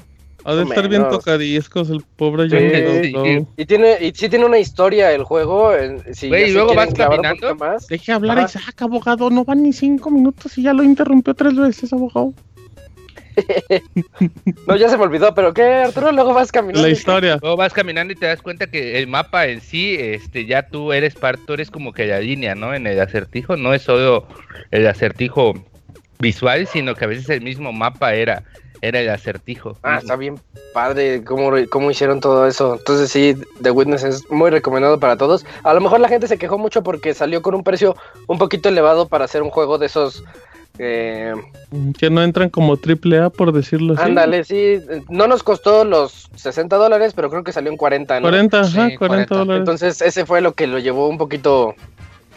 Ha 0.46 0.56
de 0.56 0.64
estar 0.64 0.88
bien 0.88 1.08
tocadiscos 1.10 1.90
el 1.90 2.02
pobre 2.16 2.44
Sí, 2.44 2.56
Jonathan 2.56 3.04
sí, 3.04 3.12
Blow. 3.12 3.26
sí. 3.26 3.46
Y 3.58 3.66
tiene, 3.66 3.98
y 4.00 4.12
sí 4.16 4.30
tiene 4.30 4.46
una 4.46 4.58
historia 4.58 5.12
el 5.12 5.24
juego. 5.24 5.72
Si 6.14 6.30
ya 6.30 6.40
y 6.40 6.52
luego 6.54 6.74
vas 6.76 6.94
caminando. 6.94 7.56
más. 7.56 7.88
Deje 7.88 8.14
hablar. 8.14 8.46
Isaac, 8.46 8.82
abogado. 8.82 9.30
No 9.30 9.44
van 9.44 9.64
ni 9.64 9.74
cinco 9.74 10.10
minutos 10.10 10.58
y 10.58 10.64
ya 10.64 10.74
lo 10.74 10.82
interrumpió 10.84 11.34
tres 11.34 11.56
veces, 11.56 11.92
abogado. 11.92 12.34
No, 14.68 14.76
ya 14.76 14.90
se 14.90 14.98
me 14.98 15.04
olvidó, 15.04 15.34
pero 15.34 15.54
¿qué, 15.54 15.64
Arturo? 15.64 16.12
Luego 16.12 16.34
vas 16.34 16.52
caminando. 16.52 16.88
La 16.88 16.94
historia. 16.94 17.38
Luego 17.42 17.58
vas 17.58 17.74
caminando 17.74 18.14
y 18.14 18.16
te 18.16 18.26
das 18.26 18.42
cuenta 18.42 18.68
que 18.68 19.00
el 19.00 19.08
mapa 19.08 19.48
en 19.48 19.62
sí, 19.62 19.96
este, 20.00 20.46
ya 20.46 20.64
tú 20.64 20.94
eres 20.94 21.16
parte, 21.16 21.44
tú 21.46 21.54
eres 21.54 21.72
como 21.72 21.94
que 21.94 22.06
la 22.06 22.20
línea, 22.20 22.56
¿no? 22.56 22.74
En 22.74 22.88
el 22.88 23.00
acertijo, 23.00 23.58
no 23.58 23.74
es 23.74 23.82
solo 23.82 24.28
el 24.72 24.86
acertijo 24.88 25.54
visual, 26.20 26.68
sino 26.68 26.96
que 26.96 27.06
a 27.06 27.08
veces 27.08 27.30
el 27.30 27.42
mismo 27.42 27.72
mapa 27.72 28.14
era, 28.14 28.44
era 28.82 29.00
el 29.00 29.10
acertijo. 29.10 29.78
Ah, 29.84 30.00
está 30.00 30.16
bien 30.16 30.40
padre 30.74 31.24
cómo, 31.24 31.52
cómo 31.70 31.92
hicieron 31.92 32.20
todo 32.20 32.48
eso. 32.48 32.76
Entonces 32.76 33.12
sí, 33.12 33.36
The 33.62 33.72
Witness 33.72 34.04
es 34.04 34.32
muy 34.32 34.50
recomendado 34.50 35.00
para 35.00 35.18
todos. 35.18 35.46
A 35.64 35.74
lo 35.74 35.82
mejor 35.82 36.00
la 36.00 36.10
gente 36.10 36.28
se 36.28 36.38
quejó 36.38 36.58
mucho 36.58 36.84
porque 36.84 37.14
salió 37.14 37.42
con 37.42 37.56
un 37.56 37.64
precio 37.64 37.96
un 38.28 38.38
poquito 38.38 38.70
elevado 38.70 39.08
para 39.08 39.26
hacer 39.26 39.42
un 39.42 39.50
juego 39.50 39.78
de 39.78 39.88
esos... 39.88 40.24
eh, 40.80 41.34
Que 41.98 42.10
no 42.10 42.24
entran 42.24 42.50
como 42.50 42.78
triple 42.78 43.20
A, 43.20 43.30
por 43.30 43.52
decirlo 43.52 43.94
así. 43.94 44.02
ándale, 44.04 44.44
sí. 44.46 44.80
No 45.10 45.28
nos 45.28 45.44
costó 45.44 45.84
los 45.84 46.30
60 46.36 46.78
dólares, 46.78 47.14
pero 47.16 47.30
creo 47.30 47.44
que 47.44 47.52
salió 47.52 47.70
en 47.70 47.78
40, 47.78 48.16
¿no? 48.22 48.22
40, 48.24 48.64
Sí, 48.64 48.80
ajá, 48.80 48.88
40 48.98 48.98
40. 48.98 49.36
dólares. 49.36 49.60
Entonces 49.60 50.02
ese 50.02 50.26
fue 50.26 50.42
lo 50.42 50.54
que 50.54 50.68
lo 50.68 50.80
llevó 50.80 51.08
un 51.10 51.18
poquito 51.18 51.76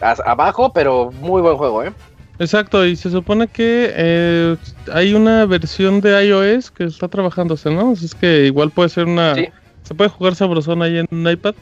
a- 0.00 0.16
abajo, 0.26 0.72
pero 0.72 1.12
muy 1.20 1.40
buen 1.40 1.56
juego, 1.56 1.84
¿eh? 1.84 1.92
Exacto, 2.38 2.84
y 2.84 2.96
se 2.96 3.10
supone 3.10 3.46
que 3.46 3.92
eh, 3.94 4.56
hay 4.92 5.14
una 5.14 5.46
versión 5.46 6.00
de 6.00 6.26
iOS 6.26 6.70
que 6.72 6.84
está 6.84 7.06
trabajándose, 7.06 7.70
¿no? 7.70 7.92
Así 7.92 8.06
es 8.06 8.14
que 8.14 8.46
igual 8.46 8.70
puede 8.72 8.88
ser 8.88 9.06
una... 9.06 9.34
Sí. 9.36 9.46
Se 9.84 9.94
puede 9.94 10.10
jugar 10.10 10.34
sabrosón 10.34 10.82
ahí 10.82 10.98
en 10.98 11.06
un 11.10 11.28
iPad. 11.30 11.54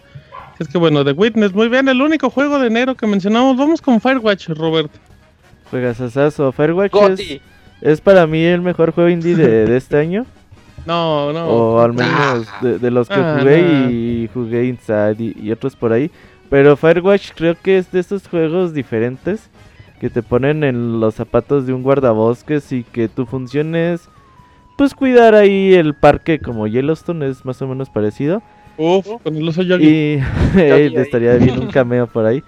Así 0.55 0.63
es 0.63 0.69
que 0.69 0.79
bueno, 0.79 1.05
The 1.05 1.13
Witness, 1.13 1.53
muy 1.53 1.69
bien, 1.69 1.89
el 1.89 2.01
único 2.01 2.31
juego 2.31 2.59
de 2.59 2.69
enero 2.69 2.95
que 2.95 3.07
mencionamos. 3.07 3.57
Vamos 3.57 3.83
con 3.83 4.01
Firewatch, 4.01 4.49
Robert. 4.51 4.91
Juegas 5.71 6.01
asazo. 6.01 6.53
Firewatch 6.53 6.95
es, 7.19 7.41
es 7.81 8.01
para 8.01 8.27
mí 8.27 8.43
el 8.43 8.61
mejor 8.61 8.93
juego 8.93 9.09
indie 9.11 9.35
de, 9.37 9.67
de 9.67 9.77
este 9.77 9.97
año. 9.99 10.27
No, 10.87 11.31
no. 11.35 11.47
O 11.47 11.81
al 11.83 11.93
menos 11.93 12.49
Ah. 12.49 12.59
de, 12.63 12.79
de 12.79 12.91
los 12.91 13.07
que 13.07 13.15
Ah, 13.15 13.37
jugué 13.39 13.91
y 13.91 14.31
jugué 14.33 14.65
Inside 14.65 15.17
y, 15.19 15.37
y 15.39 15.53
otros 15.53 15.77
por 15.77 15.93
ahí. 15.93 16.11
Pero 16.49 16.75
Firewatch 16.75 17.33
creo 17.37 17.55
que 17.63 17.77
es 17.77 17.93
de 17.93 18.01
estos 18.01 18.27
juegos 18.27 18.73
diferentes 18.73 19.51
que 20.01 20.09
te 20.09 20.23
ponen 20.23 20.65
en 20.65 20.99
los 20.99 21.17
zapatos 21.17 21.67
de 21.67 21.75
un 21.75 21.83
guardabosques 21.83 22.73
y 22.73 22.83
que 22.83 23.09
tu 23.09 23.27
función 23.27 23.75
es 23.77 24.09
pues 24.79 24.95
cuidar 24.95 25.35
ahí 25.35 25.75
el 25.75 25.93
parque 25.95 26.39
como 26.39 26.67
Yellowstone 26.67 27.29
es 27.29 27.45
más 27.45 27.61
o 27.61 27.69
menos 27.69 27.91
parecido. 27.91 28.43
Uf, 28.79 29.07
con 29.23 29.37
el 29.37 29.47
oso 29.47 29.61
Yogi. 29.63 29.87
Y 29.87 30.23
estaría 30.97 31.35
bien 31.35 31.59
un 31.61 31.67
cameo 31.67 32.07
por 32.07 32.25
ahí. 32.25 32.43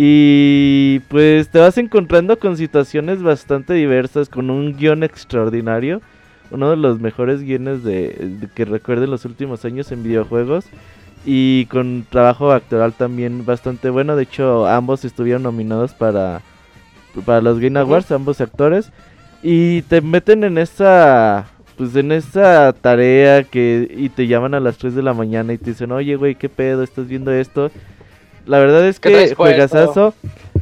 Y 0.00 1.00
pues 1.08 1.48
te 1.48 1.58
vas 1.58 1.76
encontrando 1.76 2.38
con 2.38 2.56
situaciones 2.56 3.20
bastante 3.20 3.74
diversas, 3.74 4.28
con 4.28 4.48
un 4.48 4.76
guion 4.76 5.02
extraordinario. 5.02 6.00
Uno 6.52 6.70
de 6.70 6.76
los 6.76 7.00
mejores 7.00 7.42
guiones 7.42 7.82
de, 7.82 8.10
de 8.40 8.48
que 8.54 8.64
recuerdo 8.64 9.06
en 9.06 9.10
los 9.10 9.24
últimos 9.24 9.64
años 9.64 9.90
en 9.90 10.04
videojuegos. 10.04 10.66
Y 11.26 11.66
con 11.66 12.06
trabajo 12.08 12.52
actoral 12.52 12.92
también 12.92 13.44
bastante 13.44 13.90
bueno. 13.90 14.14
De 14.14 14.22
hecho, 14.22 14.68
ambos 14.68 15.04
estuvieron 15.04 15.42
nominados 15.42 15.94
para, 15.94 16.42
para 17.26 17.40
los 17.40 17.58
Game 17.58 17.80
Awards, 17.80 18.12
ambos 18.12 18.40
actores. 18.40 18.92
Y 19.42 19.82
te 19.82 20.00
meten 20.00 20.44
en 20.44 20.58
esa 20.58 21.46
pues 21.76 21.96
en 21.96 22.12
esa 22.12 22.72
tarea 22.72 23.42
que 23.42 23.92
y 23.96 24.10
te 24.10 24.28
llaman 24.28 24.54
a 24.54 24.60
las 24.60 24.78
3 24.78 24.94
de 24.94 25.02
la 25.02 25.12
mañana 25.12 25.52
y 25.52 25.58
te 25.58 25.70
dicen, 25.70 25.90
oye, 25.90 26.14
güey, 26.14 26.36
¿qué 26.36 26.48
pedo? 26.48 26.84
¿Estás 26.84 27.08
viendo 27.08 27.32
esto? 27.32 27.72
La 28.48 28.58
verdad 28.58 28.86
es 28.86 28.98
¿Qué 28.98 29.10
que 29.10 29.34
juegazazo. 29.34 30.14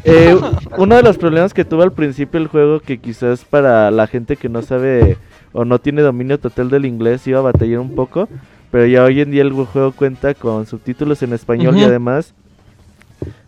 Eh, 0.05 0.37
uno 0.77 0.97
de 0.97 1.03
los 1.03 1.17
problemas 1.19 1.55
que 1.55 1.65
tuvo 1.65 1.83
al 1.83 1.93
principio 1.93 2.39
el 2.39 2.49
juego, 2.49 2.81
que 2.81 2.99
quizás 2.99 3.45
para 3.45 3.91
la 3.91 4.07
gente 4.07 4.37
que 4.37 4.49
no 4.49 4.61
sabe 4.63 5.17
o 5.53 5.65
no 5.65 5.79
tiene 5.79 6.03
dominio 6.03 6.39
total 6.39 6.69
del 6.69 6.85
inglés 6.85 7.27
iba 7.27 7.39
a 7.39 7.43
batallar 7.43 7.79
un 7.79 7.95
poco, 7.95 8.29
pero 8.71 8.87
ya 8.87 9.05
hoy 9.05 9.21
en 9.21 9.31
día 9.31 9.43
el 9.43 9.53
juego 9.53 9.93
cuenta 9.93 10.35
con 10.35 10.67
subtítulos 10.67 11.23
en 11.23 11.33
español 11.33 11.75
y 11.77 11.81
Ujú. 11.81 11.87
además 11.89 12.35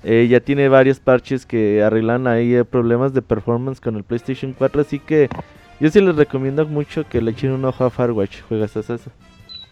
eh, 0.05 0.27
ya 0.31 0.41
tiene 0.41 0.69
varios 0.69 1.01
parches 1.01 1.45
que 1.45 1.83
arreglan 1.83 2.27
ahí 2.27 2.55
eh, 2.55 2.65
problemas 2.65 3.13
de 3.13 3.21
performance 3.23 3.81
con 3.81 3.97
el 3.97 4.05
PlayStation 4.05 4.55
4, 4.57 4.81
así 4.81 4.99
que 5.01 5.29
yo 5.81 5.91
sí 5.91 6.01
les 6.01 6.17
recomiendo 6.17 6.65
mucho 6.65 7.05
que 7.09 7.21
le 7.21 7.33
echen 7.33 7.51
un 7.53 7.65
ojo 7.65 7.85
a 7.85 7.91
Firewatch, 7.91 8.41
juegas 8.49 8.77
a 8.77 8.81
eso. 8.81 8.99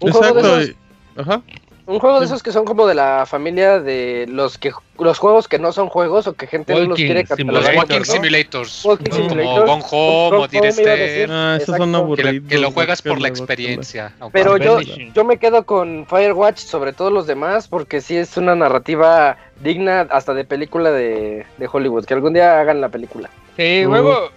Exacto. 0.01 0.63
y- 0.63 0.77
Ajá. 1.19 1.41
Un 1.87 2.01
juego 2.01 2.19
de 2.19 2.27
esos 2.27 2.43
que 2.43 2.51
son 2.51 2.65
como 2.65 2.87
de 2.89 2.95
la 2.97 3.25
familia 3.27 3.79
de 3.79 4.27
los 4.29 4.59
que 4.59 4.73
los 4.99 5.19
juegos 5.19 5.47
que 5.47 5.59
no 5.61 5.71
son 5.73 5.89
juegos 5.89 6.27
o 6.27 6.33
que 6.33 6.47
gente 6.49 6.73
no 6.73 6.81
los 6.81 6.89
Walking 6.89 7.05
quiere 7.07 7.21
Los 7.21 7.29
catalogar. 7.29 7.63
Simulator, 7.63 7.77
Walking 7.79 7.99
¿no? 7.99 8.05
Simulators. 8.05 8.85
Walking 8.85 9.11
como 9.11 9.29
Simulator. 9.29 9.67
Gone 9.67 9.83
Home 9.91 10.27
o 10.27 10.31
Gone 10.31 10.37
Home, 10.59 10.67
decir. 10.67 10.73
Stern, 10.85 11.31
Ah, 11.31 11.59
esos 11.61 11.77
son 11.77 11.91
que, 11.93 11.97
aburridos. 11.97 12.35
lo, 12.43 12.49
que 12.49 12.59
lo 12.59 12.71
juegas 12.73 13.03
por 13.03 13.21
la 13.21 13.29
experiencia. 13.29 14.13
Pero 14.33 14.59
no 14.59 14.65
yo, 14.65 14.81
yo 15.15 15.25
me 15.25 15.37
quedo 15.39 15.65
con 15.65 16.07
Firewatch 16.09 16.59
sobre 16.59 16.93
todos 16.93 17.13
los 17.13 17.27
demás 17.29 17.69
porque 17.69 18.01
sí 18.01 18.17
es 18.17 18.37
una 18.37 18.57
narrativa 18.57 19.37
digna 19.63 20.09
hasta 20.11 20.35
de 20.35 20.45
película 20.45 20.91
de, 20.91 21.47
de 21.57 21.69
Hollywood. 21.73 22.05
Que 22.05 22.15
algún 22.15 22.33
día 22.33 22.59
hagan 22.61 22.81
la 22.81 22.89
película. 22.89 23.31
Sí, 23.57 23.85
Uh. 23.87 23.91
luego, 23.91 24.31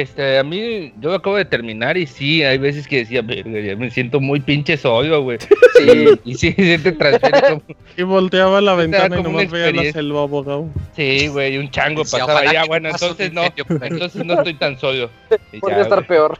este, 0.00 0.38
a 0.38 0.44
mí, 0.44 0.92
yo 1.00 1.10
lo 1.10 1.14
acabo 1.16 1.36
de 1.36 1.44
terminar 1.44 1.96
y 1.96 2.06
sí, 2.06 2.42
hay 2.42 2.58
veces 2.58 2.86
que 2.88 2.98
decía, 2.98 3.22
"Verga, 3.22 3.60
ya 3.60 3.76
me 3.76 3.90
siento 3.90 4.20
muy 4.20 4.40
pinche 4.40 4.76
solo, 4.76 5.22
güey. 5.22 5.38
Sí, 5.76 6.08
Y 6.24 6.34
sí, 6.36 6.54
sí 6.56 6.78
te 6.78 6.92
transfiere 6.92 7.40
como, 7.42 7.62
Y 7.96 8.02
volteaba 8.04 8.60
la 8.60 8.74
ventana 8.76 9.18
y 9.18 9.22
nomás 9.24 9.50
veía 9.50 9.72
la 9.72 9.90
selva, 9.92 10.22
abogado. 10.22 10.68
sí, 10.94 11.26
güey, 11.28 11.58
un 11.58 11.68
chango 11.70 12.04
Decía, 12.04 12.20
pasaba 12.20 12.34
"Ojalá 12.40 12.50
allá, 12.50 12.64
bueno, 12.66 12.88
un 12.90 12.94
entonces 12.94 13.32
no, 13.32 13.42
ahí". 13.42 13.50
entonces 13.82 14.24
no 14.24 14.34
estoy 14.34 14.54
tan 14.54 14.78
solo. 14.78 15.10
Y 15.52 15.58
podría 15.58 15.82
estar 15.82 16.06
peor. 16.06 16.38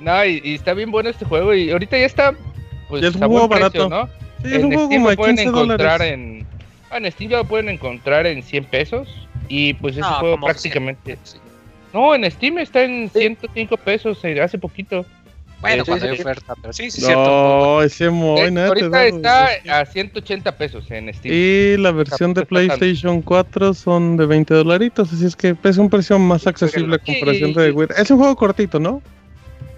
no, 0.00 0.24
y, 0.24 0.40
y 0.44 0.54
está 0.56 0.74
bien 0.74 0.90
bueno 0.90 1.08
este 1.10 1.24
juego 1.24 1.54
y 1.54 1.70
ahorita 1.70 1.96
ya 1.98 2.04
está, 2.06 2.34
pues, 2.88 3.02
Ya 3.02 3.08
es 3.08 3.14
un 3.16 3.22
a 3.22 3.26
buen 3.26 3.48
juego 3.48 3.48
precio, 3.70 3.88
barato. 3.88 3.88
¿no? 3.88 4.22
Sí, 4.48 4.54
es 4.56 4.62
un 4.64 4.72
en 4.72 4.78
juego 4.78 4.86
Steam 4.88 5.00
como 5.00 5.04
lo 5.04 5.10
de 5.10 5.16
pueden 5.16 5.36
15 5.36 5.48
encontrar 5.48 5.98
dólares. 6.00 6.12
en... 6.14 6.46
ah, 6.90 6.96
en 6.98 7.12
Steam 7.12 7.30
ya 7.30 7.36
lo 7.38 7.44
pueden 7.44 7.68
encontrar 7.70 8.26
en 8.26 8.42
100 8.42 8.64
pesos 8.64 9.08
y 9.48 9.74
pues 9.74 9.92
ese 9.94 10.00
No, 10.02 10.14
juego 10.16 10.40
prácticamente... 10.40 11.16
100, 11.16 11.18
sí. 11.24 11.38
No, 11.92 12.14
en 12.14 12.30
Steam 12.30 12.58
está 12.58 12.82
en 12.82 13.10
Sí. 13.12 13.20
105 13.20 13.76
pesos 13.76 14.18
eh, 14.24 14.40
hace 14.40 14.58
poquito. 14.58 15.04
Bueno, 15.60 15.84
Sí, 15.84 15.90
cuando 15.90 16.06
sí, 16.06 16.10
hay 16.10 16.16
sí. 16.16 16.22
oferta, 16.22 16.54
pero 16.60 16.72
sí, 16.72 16.90
sí, 16.90 16.98
es 17.00 17.06
cierto. 17.06 17.24
No, 17.24 17.82
ese 17.82 18.06
Eh, 18.06 18.10
muy 18.10 18.50
nada. 18.50 18.74
te 18.74 18.84
ahorita 18.84 19.06
está 19.06 19.80
a 19.80 19.84
180 19.86 20.56
pesos 20.56 20.90
en 20.90 21.12
Steam. 21.14 21.32
Y 21.32 21.76
la 21.76 21.92
versión 21.92 22.34
de. 22.34 22.44
PlayStation 22.44 23.22
4 23.22 23.72
son 23.72 24.16
de 24.16 24.26
20 24.26 24.54
dolaritos, 24.54 25.12
así 25.12 25.24
es 25.24 25.36
que 25.36 25.54
es 25.62 25.78
un 25.78 25.88
precio 25.88 26.18
más 26.18 26.46
accesible 26.48 26.96
a 26.96 26.98
Sí. 26.98 27.12
comparación 27.14 27.52
de 27.52 27.70
Witness. 27.70 27.98
Es 28.00 28.10
un 28.10 28.18
juego 28.18 28.34
cortito, 28.34 28.80
¿no? 28.80 29.00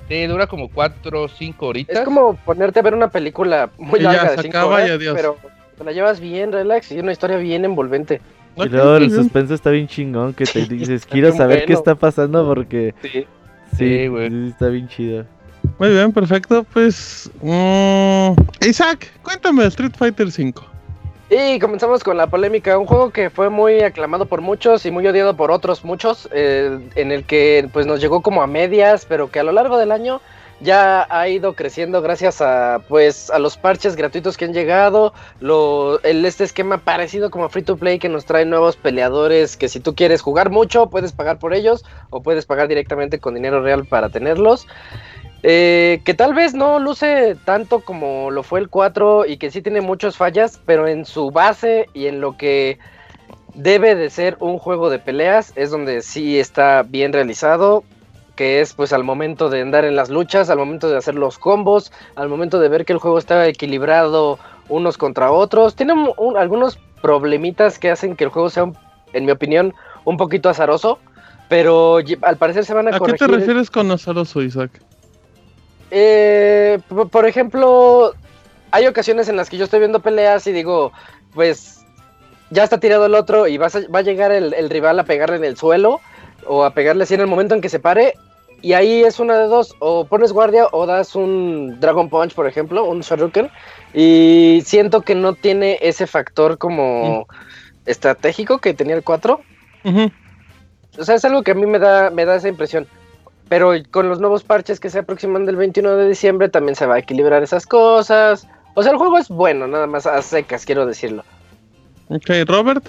Sí, 0.09 0.27
dura 0.27 0.47
como 0.47 0.69
4 0.71 1.23
o 1.25 1.29
5 1.29 1.67
horitas. 1.67 1.97
Es 1.99 2.03
como 2.05 2.35
ponerte 2.37 2.79
a 2.79 2.83
ver 2.83 2.95
una 2.95 3.09
película 3.09 3.69
muy 3.77 4.01
ya, 4.01 4.13
larga 4.13 4.31
se 4.31 4.37
de 4.37 4.43
cinco 4.43 4.57
acaba 4.59 4.81
y 4.81 4.85
horas, 4.85 4.97
adiós. 4.97 5.15
pero 5.17 5.37
te 5.77 5.85
la 5.85 5.93
llevas 5.93 6.21
bien 6.21 6.51
relax 6.53 6.93
y 6.93 6.99
una 7.01 7.13
historia 7.13 7.37
bien 7.37 7.65
envolvente. 7.67 8.23
Y 8.57 8.69
luego 8.69 8.97
el 8.97 9.11
suspenso 9.11 9.55
está 9.55 9.71
bien 9.71 9.89
chingón 9.89 10.33
que 10.35 10.45
te 10.45 10.61
dices, 10.69 11.07
quiero 11.07 11.33
saber 11.33 11.65
qué 11.65 11.73
está 11.73 11.95
pasando 11.95 12.47
porque 12.47 12.95
Sí. 13.77 14.07
güey. 14.09 14.31
sí, 14.31 14.47
está 14.51 14.69
bien 14.69 14.89
chido. 14.89 15.25
Muy 15.79 15.91
bien, 15.91 16.13
perfecto. 16.13 16.65
Pues. 16.73 17.31
mm, 17.43 18.33
Isaac, 18.69 19.11
cuéntame 19.23 19.65
Street 19.67 19.93
Fighter 19.97 20.31
5. 20.31 20.65
Y 21.31 21.59
comenzamos 21.59 22.05
con 22.05 22.17
la 22.17 22.27
polémica, 22.29 22.79
un 22.79 22.87
juego 22.87 23.11
que 23.11 23.31
fue 23.31 23.49
muy 23.49 23.81
aclamado 23.81 24.27
por 24.27 24.41
muchos 24.41 24.85
y 24.87 24.91
muy 24.91 25.07
odiado 25.07 25.35
por 25.35 25.51
otros 25.51 25.85
muchos, 25.85 26.29
eh, 26.33 26.79
en 26.95 27.11
el 27.11 27.25
que 27.25 27.69
pues 27.73 27.87
nos 27.87 28.01
llegó 28.01 28.21
como 28.21 28.43
a 28.43 28.47
medias, 28.47 29.07
pero 29.09 29.31
que 29.31 29.41
a 29.41 29.43
lo 29.43 29.51
largo 29.51 29.79
del 29.79 29.91
año 29.91 30.21
ya 30.61 31.07
ha 31.11 31.29
ido 31.29 31.55
creciendo 31.55 32.01
gracias 32.03 32.41
a 32.41 32.81
pues 32.89 33.31
a 33.31 33.39
los 33.39 33.57
parches 33.57 33.97
gratuitos 33.97 34.37
que 34.37 34.45
han 34.45 34.53
llegado, 34.53 35.13
el, 35.41 36.25
este 36.25 36.45
esquema 36.45 36.79
parecido 36.79 37.31
como 37.31 37.49
free 37.49 37.63
to 37.63 37.77
play 37.77 37.99
que 37.99 38.09
nos 38.09 38.25
trae 38.25 38.45
nuevos 38.45 38.77
peleadores 38.77 39.57
que 39.57 39.69
si 39.69 39.81
tú 39.81 39.95
quieres 39.95 40.23
jugar 40.23 40.51
mucho 40.51 40.89
puedes 40.91 41.13
pagar 41.13 41.39
por 41.39 41.55
ellos 41.55 41.85
o 42.11 42.23
puedes 42.23 42.47
pagar 42.47 42.69
directamente 42.69 43.19
con 43.19 43.35
dinero 43.35 43.63
real 43.63 43.85
para 43.87 44.09
tenerlos. 44.09 44.67
Eh, 45.47 46.01
que 46.07 46.15
tal 46.15 46.33
vez 46.33 46.55
no 46.55 46.79
luce 46.79 47.37
tanto 47.45 47.81
como 47.81 48.31
lo 48.31 48.43
fue 48.43 48.61
el 48.61 48.71
4 48.71 49.27
y 49.27 49.37
que 49.37 49.51
sí 49.51 49.61
tiene 49.61 49.83
muchas 49.83 50.17
fallas, 50.17 50.59
pero 50.65 50.89
en 50.89 51.05
su 51.05 51.31
base 51.31 51.87
y 51.93 52.07
en 52.07 52.23
lo 52.23 52.39
que 52.39 52.79
debe 53.55 53.95
de 53.95 54.09
ser 54.09 54.39
un 54.41 54.59
juego 54.59 54.89
de 54.89 54.99
peleas 54.99 55.53
es 55.55 55.71
donde 55.71 56.01
sí 56.01 56.41
está 56.41 56.83
bien 56.83 57.13
realizado, 57.13 57.85
que 58.37 58.61
es 58.61 58.75
pues 58.75 58.93
al 58.93 59.05
momento 59.05 59.49
de 59.49 59.61
andar 59.63 59.85
en 59.85 59.97
las 59.97 60.11
luchas, 60.11 60.51
al 60.51 60.59
momento 60.59 60.89
de 60.89 60.97
hacer 60.97 61.15
los 61.15 61.39
combos, 61.39 61.93
al 62.17 62.29
momento 62.29 62.59
de 62.59 62.69
ver 62.69 62.85
que 62.85 62.93
el 62.93 62.99
juego 62.99 63.19
está 63.19 63.47
equilibrado 63.47 64.39
unos 64.69 64.99
contra 64.99 65.31
otros. 65.31 65.75
Tiene 65.77 65.93
un- 65.93 66.13
un- 66.17 66.37
algunos 66.37 66.79
problemitas 67.03 67.79
que 67.79 67.91
hacen 67.91 68.17
que 68.17 68.25
el 68.25 68.31
juego 68.31 68.51
sea 68.51 68.65
un 68.65 68.77
en 69.13 69.25
mi 69.25 69.31
opinión, 69.31 69.73
un 70.05 70.17
poquito 70.17 70.49
azaroso, 70.49 70.99
pero 71.49 71.99
al 72.23 72.37
parecer 72.37 72.65
se 72.65 72.75
van 72.75 72.89
a, 72.89 72.97
¿A 72.97 73.01
qué 73.01 73.13
te 73.13 73.27
refieres 73.29 73.71
con 73.71 73.91
azaroso, 73.93 74.43
Isaac? 74.43 74.73
Eh, 75.91 76.81
por 77.11 77.27
ejemplo, 77.29 78.13
hay 78.73 78.87
ocasiones 78.89 79.29
en 79.29 79.37
las 79.37 79.49
que 79.49 79.57
yo 79.57 79.65
estoy 79.65 79.79
viendo 79.79 80.01
peleas 80.01 80.47
y 80.49 80.53
digo, 80.53 80.93
pues 81.33 81.85
ya 82.51 82.65
está 82.65 82.81
tirado 82.81 83.07
el 83.07 83.15
otro 83.15 83.47
y 83.47 83.57
va 83.57 83.69
a 83.69 84.03
llegar 84.03 84.33
el, 84.33 84.69
rival 84.71 84.99
a 84.99 85.05
pegarle 85.05 85.37
en 85.37 85.45
el 85.45 85.57
suelo 85.57 86.01
o 86.47 86.65
a 86.65 86.75
pegarle 86.75 87.05
así 87.05 87.15
en 87.15 87.21
el 87.21 87.27
momento 87.27 87.55
en 87.55 87.61
que 87.61 87.69
se 87.69 87.81
pare. 87.81 88.15
Y 88.63 88.73
ahí 88.73 89.03
es 89.03 89.21
una 89.21 89.39
de 89.39 89.47
dos, 89.47 89.75
o 89.79 90.07
pones 90.07 90.33
guardia 90.33 90.69
o 90.73 90.87
das 90.87 91.15
un 91.15 91.79
Dragon 91.81 92.09
Punch, 92.09 92.35
por 92.35 92.47
ejemplo, 92.47 92.85
un 92.85 93.01
Shoryuken. 93.01 93.51
Y 93.93 94.63
siento 94.65 95.03
que 95.03 95.15
no 95.15 95.35
tiene 95.35 95.79
ese 95.83 96.07
factor 96.07 96.57
como 96.57 97.27
mm. 97.29 97.91
estratégico 97.91 98.59
que 98.59 98.73
tenía 98.73 98.97
el 98.97 99.05
4. 99.05 99.41
O 100.97 101.05
sea, 101.05 101.15
es 101.15 101.25
algo 101.25 101.43
que 101.43 101.51
a 101.51 101.55
mí 101.55 101.67
me 101.67 101.79
da, 101.79 102.11
me 102.11 102.25
da 102.25 102.37
esa 102.37 102.49
impresión. 102.49 102.87
Pero 103.49 103.73
con 103.91 104.09
los 104.09 104.21
nuevos 104.21 104.43
parches 104.43 104.81
que 104.81 104.89
se 104.89 105.01
aproximan 105.01 105.45
del 105.45 105.57
21 105.57 105.97
de 105.97 106.09
diciembre 106.09 106.49
también 106.49 106.75
se 106.75 106.87
va 106.87 106.95
a 106.95 106.99
equilibrar 106.99 107.43
esas 107.43 107.67
cosas. 107.67 108.49
O 108.75 108.83
sea, 108.83 108.93
el 108.93 108.99
juego 108.99 109.19
es 109.19 109.29
bueno, 109.29 109.67
nada 109.67 109.87
más 109.87 110.07
a 110.07 110.23
secas, 110.23 110.65
quiero 110.65 110.87
decirlo. 110.87 111.23
Ok, 112.09 112.31
Robert. 112.47 112.89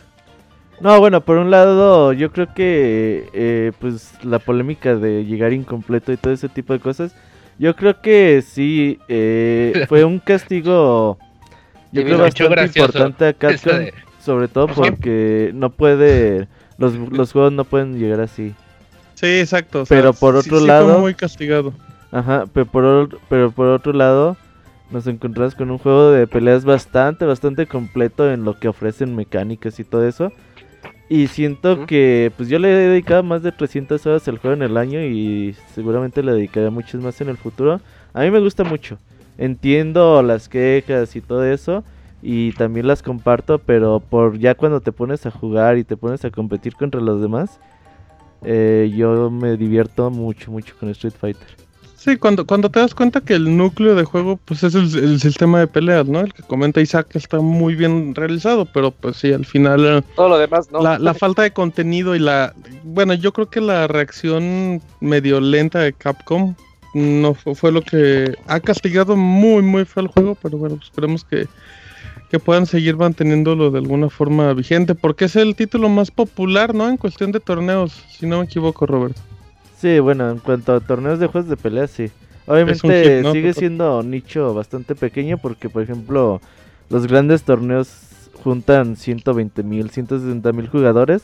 No, 0.80 1.00
bueno, 1.00 1.22
por 1.22 1.38
un 1.38 1.52
lado, 1.52 2.12
yo 2.14 2.32
creo 2.32 2.54
que 2.54 3.30
eh, 3.34 3.72
pues 3.80 4.14
la 4.24 4.40
polémica 4.40 4.96
de 4.96 5.26
llegar 5.26 5.54
incompleto 5.54 6.12
y 6.12 6.18
todo 6.18 6.34
ese 6.34 6.50
tipo 6.50 6.74
de 6.74 6.80
cosas, 6.80 7.16
yo 7.58 7.76
creo 7.76 8.02
que 8.02 8.44
sí 8.46 9.00
eh, 9.08 9.86
fue 9.88 10.04
un 10.04 10.20
castigo, 10.20 11.18
yo 11.92 12.04
creo 12.04 12.18
bastante 12.18 12.66
importante 12.66 13.28
a 13.28 13.34
Capcom, 13.34 13.86
sobre 14.20 14.48
todo 14.50 14.68
porque 14.68 15.52
no 15.54 15.70
puede, 15.70 16.48
los, 16.78 16.94
los 16.96 17.32
juegos 17.32 17.54
no 17.54 17.64
pueden 17.64 17.98
llegar 17.98 18.20
así. 18.20 18.54
Sí, 19.14 19.28
exacto. 19.40 19.86
pero 19.88 20.12
por 20.14 20.36
otro 20.36 20.60
lado, 20.60 20.92
fue 20.92 21.02
muy 21.02 21.16
castigado. 21.16 21.74
Ajá, 22.12 22.46
pero 22.54 22.66
por, 22.66 23.20
pero 23.30 23.52
por 23.52 23.68
otro 23.68 23.94
lado, 23.94 24.36
nos 24.92 25.08
encontramos 25.08 25.56
con 25.56 25.72
un 25.72 25.78
juego 25.78 26.12
de 26.12 26.28
peleas 26.28 26.66
bastante, 26.66 27.26
bastante 27.26 27.66
completo 27.66 28.30
en 28.30 28.44
lo 28.44 28.60
que 28.60 28.68
ofrecen 28.68 29.16
mecánicas 29.16 29.80
y 29.80 29.84
todo 29.86 30.06
eso. 30.08 30.32
Y 31.08 31.28
siento 31.28 31.86
que 31.86 32.32
pues 32.36 32.50
yo 32.50 32.58
le 32.58 32.72
he 32.72 32.90
dedicado 32.90 33.22
más 33.22 33.44
de 33.44 33.52
300 33.52 34.04
horas 34.08 34.28
al 34.28 34.40
juego 34.40 34.56
en 34.56 34.64
el 34.64 34.76
año 34.76 35.02
y 35.02 35.56
seguramente 35.74 36.24
le 36.24 36.34
dedicaré 36.34 36.70
muchas 36.72 37.02
más 37.02 37.22
en 37.22 37.30
el 37.30 37.38
futuro. 37.38 37.80
A 38.14 38.22
mí 38.22 38.32
me 38.32 38.40
gusta 38.40 38.64
mucho. 38.64 38.98
Entiendo 39.38 40.24
las 40.24 40.50
quejas 40.50 41.16
y 41.16 41.22
todo 41.22 41.46
eso 41.46 41.84
y 42.24 42.54
también 42.54 42.88
las 42.88 43.04
comparto, 43.04 43.60
pero 43.60 44.00
por 44.00 44.40
ya 44.40 44.56
cuando 44.56 44.82
te 44.82 44.92
pones 44.92 45.26
a 45.28 45.32
jugar 45.32 45.78
y 45.78 45.84
te 45.84 45.96
pones 45.96 46.26
a 46.26 46.32
competir 46.32 46.74
contra 46.74 47.00
los 47.00 47.22
demás, 47.22 47.60
eh, 48.44 48.92
yo 48.96 49.30
me 49.30 49.58
divierto 49.58 50.10
mucho, 50.10 50.52
mucho 50.52 50.76
con 50.80 50.90
Street 50.90 51.14
Fighter. 51.14 51.65
Sí, 52.06 52.18
cuando, 52.18 52.46
cuando 52.46 52.70
te 52.70 52.80
das 52.80 52.94
cuenta 52.94 53.20
que 53.20 53.34
el 53.34 53.58
núcleo 53.58 53.96
de 53.96 54.04
juego 54.04 54.38
pues 54.46 54.62
es 54.62 54.76
el, 54.76 55.20
sistema 55.20 55.58
de 55.58 55.66
peleas, 55.66 56.06
¿no? 56.06 56.20
El 56.20 56.36
que 56.36 56.44
comenta 56.44 56.80
Isaac 56.80 57.08
que 57.08 57.18
está 57.18 57.40
muy 57.40 57.74
bien 57.74 58.14
realizado, 58.14 58.66
pero 58.66 58.92
pues 58.92 59.18
sí, 59.18 59.34
al 59.34 59.44
final... 59.44 59.84
Eh, 59.84 60.02
Todo 60.16 60.30
lo 60.30 60.38
demás, 60.38 60.72
¿no? 60.72 60.84
La, 60.84 61.00
la 61.00 61.16
falta 61.16 61.42
de 61.42 61.50
contenido 61.50 62.16
y 62.16 62.20
la... 62.20 62.54
Bueno, 62.84 63.16
yo 63.16 63.34
creo 63.34 63.50
que 63.50 63.60
la 63.60 63.88
reacción 63.88 64.84
medio 65.00 65.42
lenta 65.42 65.80
de 65.80 65.94
Capcom 65.94 66.54
no 66.94 67.34
fue, 67.34 67.72
lo 67.72 67.82
que 67.82 68.36
ha 68.46 68.60
castigado 68.60 69.16
muy, 69.16 69.64
muy 69.64 69.84
feo 69.86 70.04
el 70.04 70.10
juego, 70.10 70.38
pero 70.40 70.60
bueno, 70.60 70.76
pues 70.76 70.90
esperemos 70.90 71.24
que, 71.24 71.48
que 72.30 72.38
puedan 72.38 72.68
seguir 72.68 72.98
manteniéndolo 72.98 73.72
de 73.72 73.80
alguna 73.80 74.12
forma 74.12 74.54
vigente, 74.54 74.94
porque 74.94 75.26
es 75.26 75.36
el 75.36 75.56
título 75.56 75.90
más 75.90 76.12
popular, 76.12 76.76
¿no? 76.76 76.88
En 76.88 76.98
cuestión 76.98 77.32
de 77.32 77.40
torneos, 77.40 78.00
si 78.12 78.28
no 78.28 78.38
me 78.38 78.46
equivoco, 78.46 78.86
Roberto. 78.86 79.20
Sí, 79.78 80.00
bueno, 80.00 80.30
en 80.30 80.40
cuanto 80.40 80.74
a 80.74 80.80
torneos 80.80 81.20
de 81.20 81.28
juegos 81.28 81.50
de 81.50 81.58
pelea, 81.58 81.88
sí. 81.88 82.10
Obviamente 82.48 83.24
sigue 83.32 83.54
siendo 83.54 84.04
nicho 84.04 84.54
bastante 84.54 84.96
pequeño 84.96 85.38
porque, 85.38 85.70
por 85.70 85.82
ejemplo, 85.82 86.42
los 86.90 87.08
grandes 87.08 87.44
torneos 87.44 87.90
juntan 88.44 88.96
120 88.96 89.64
mil, 89.64 89.90
160 89.90 90.52
mil 90.52 90.68
jugadores 90.68 91.24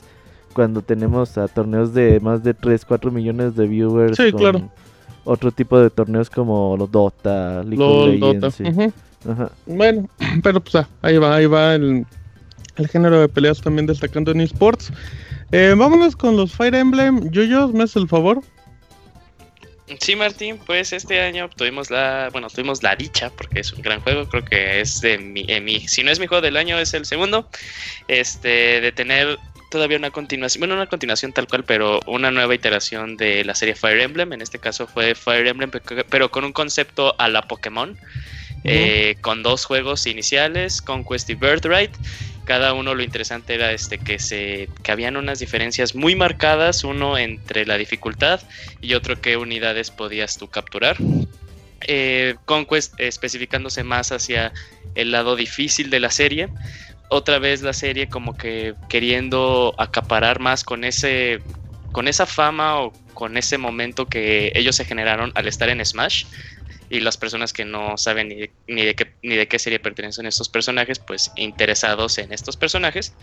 cuando 0.54 0.82
tenemos 0.82 1.38
a 1.38 1.48
torneos 1.48 1.94
de 1.94 2.20
más 2.20 2.44
de 2.44 2.54
3, 2.54 2.86
4 2.86 3.12
millones 3.12 3.56
de 3.56 3.68
viewers. 3.68 4.18
Sí, 4.18 4.32
claro. 4.32 4.70
Otro 5.24 5.52
tipo 5.52 5.80
de 5.80 5.90
torneos 5.92 6.30
como 6.30 6.76
los 6.78 6.92
Dota, 6.92 7.64
League 7.64 7.84
of 7.84 8.08
Legends. 8.08 8.62
Ajá. 9.30 9.52
Bueno, 9.68 10.10
pero 10.44 10.60
pues 10.62 10.76
ah, 10.76 10.88
ahí 11.02 11.18
va, 11.18 11.36
ahí 11.36 11.46
va 11.46 11.76
el, 11.76 12.06
el 12.78 12.88
género 12.88 13.20
de 13.20 13.30
peleas 13.30 13.62
también 13.62 13.86
destacando 13.86 14.32
en 14.32 14.42
esports. 14.42 14.92
Eh, 15.52 15.74
vámonos 15.78 16.16
con 16.16 16.38
los 16.38 16.54
Fire 16.54 16.76
Emblem. 16.76 17.30
Yoyos, 17.32 17.74
¿me 17.74 17.84
haces 17.84 17.98
el 17.98 18.08
favor? 18.08 18.42
Sí, 20.00 20.16
Martín, 20.16 20.58
pues 20.66 20.94
este 20.94 21.22
año 21.22 21.50
tuvimos 21.50 21.90
la, 21.90 22.30
bueno, 22.32 22.50
tuvimos 22.50 22.82
la 22.82 22.96
dicha, 22.96 23.30
porque 23.30 23.60
es 23.60 23.74
un 23.74 23.82
gran 23.82 24.00
juego, 24.00 24.28
creo 24.30 24.46
que 24.46 24.80
es 24.80 25.02
de 25.02 25.18
mi, 25.18 25.46
si 25.88 26.04
no 26.04 26.12
es 26.12 26.20
mi 26.20 26.28
juego 26.28 26.42
del 26.42 26.56
año, 26.56 26.80
es 26.80 26.94
el 26.94 27.06
segundo, 27.06 27.50
este, 28.08 28.80
de 28.80 28.92
tener 28.94 29.38
todavía 29.70 29.98
una 29.98 30.12
continuación, 30.12 30.62
bueno, 30.62 30.76
una 30.76 30.88
continuación 30.88 31.34
tal 31.34 31.48
cual, 31.48 31.66
pero 31.66 32.00
una 32.06 32.32
nueva 32.32 32.56
iteración 32.56 33.18
de 33.18 33.44
la 33.44 33.54
serie 33.54 33.76
Fire 33.76 34.00
Emblem, 34.00 34.32
en 34.32 34.42
este 34.42 34.60
caso 34.60 34.88
fue 34.88 35.14
Fire 35.14 35.48
Emblem, 35.48 35.72
pero 36.10 36.32
con 36.32 36.46
un 36.46 36.54
concepto 36.54 37.14
a 37.20 37.28
la 37.28 37.42
Pokémon, 37.42 37.98
eh, 38.64 39.16
con 39.22 39.44
dos 39.44 39.66
juegos 39.66 40.06
iniciales, 40.08 40.82
Conquest 40.82 41.30
y 41.32 41.36
Birthright, 41.36 41.92
cada 42.46 42.74
uno 42.74 42.96
lo 42.96 43.04
interesante 43.04 43.56
era 43.56 43.72
este 43.72 43.98
que 43.98 44.20
se 44.20 44.70
que 44.84 44.92
habían 44.92 45.18
unas 45.18 45.40
diferencias 45.40 45.96
muy 45.96 46.16
marcadas, 46.16 46.84
uno 46.84 47.18
entre 47.18 47.66
la 47.66 47.78
dificultad 47.78 48.42
y 48.82 48.94
otro 48.94 49.22
qué 49.22 49.38
unidades 49.38 49.92
podías 49.92 50.38
tú 50.38 50.48
capturar. 50.48 50.98
Eh, 51.88 52.36
Conquest 52.46 53.00
especificándose 53.00 53.84
más 53.84 54.12
hacia 54.12 54.54
el 54.96 55.12
lado 55.12 55.36
difícil 55.36 55.90
de 55.90 56.00
la 56.00 56.12
serie. 56.12 56.50
Otra 57.10 57.40
vez 57.40 57.62
la 57.62 57.74
serie 57.74 58.08
como 58.08 58.38
que 58.38 58.74
queriendo 58.90 59.74
acaparar 59.78 60.40
más 60.40 60.64
con 60.64 60.84
ese 60.84 61.42
con 61.92 62.08
esa 62.08 62.26
fama 62.26 62.80
o 62.80 62.94
con 63.14 63.38
ese 63.38 63.58
momento 63.58 64.08
que 64.08 64.52
ellos 64.56 64.76
se 64.76 64.86
generaron 64.86 65.32
al 65.36 65.48
estar 65.48 65.70
en 65.70 65.86
Smash 65.86 66.26
y 66.92 67.00
las 67.00 67.16
personas 67.16 67.54
que 67.54 67.64
no 67.64 67.98
saben 67.98 68.28
ni 68.28 68.36
de, 68.36 68.52
ni 68.68 68.84
de, 68.84 68.96
qué, 68.96 69.14
ni 69.24 69.38
de 69.38 69.48
qué 69.48 69.58
serie 69.60 69.80
pertenecen 69.80 70.26
estos 70.26 70.50
personajes, 70.50 71.00
pues 71.00 71.32
interesados 71.38 72.18
en 72.18 72.34
estos 72.34 72.58
personajes, 72.58 73.16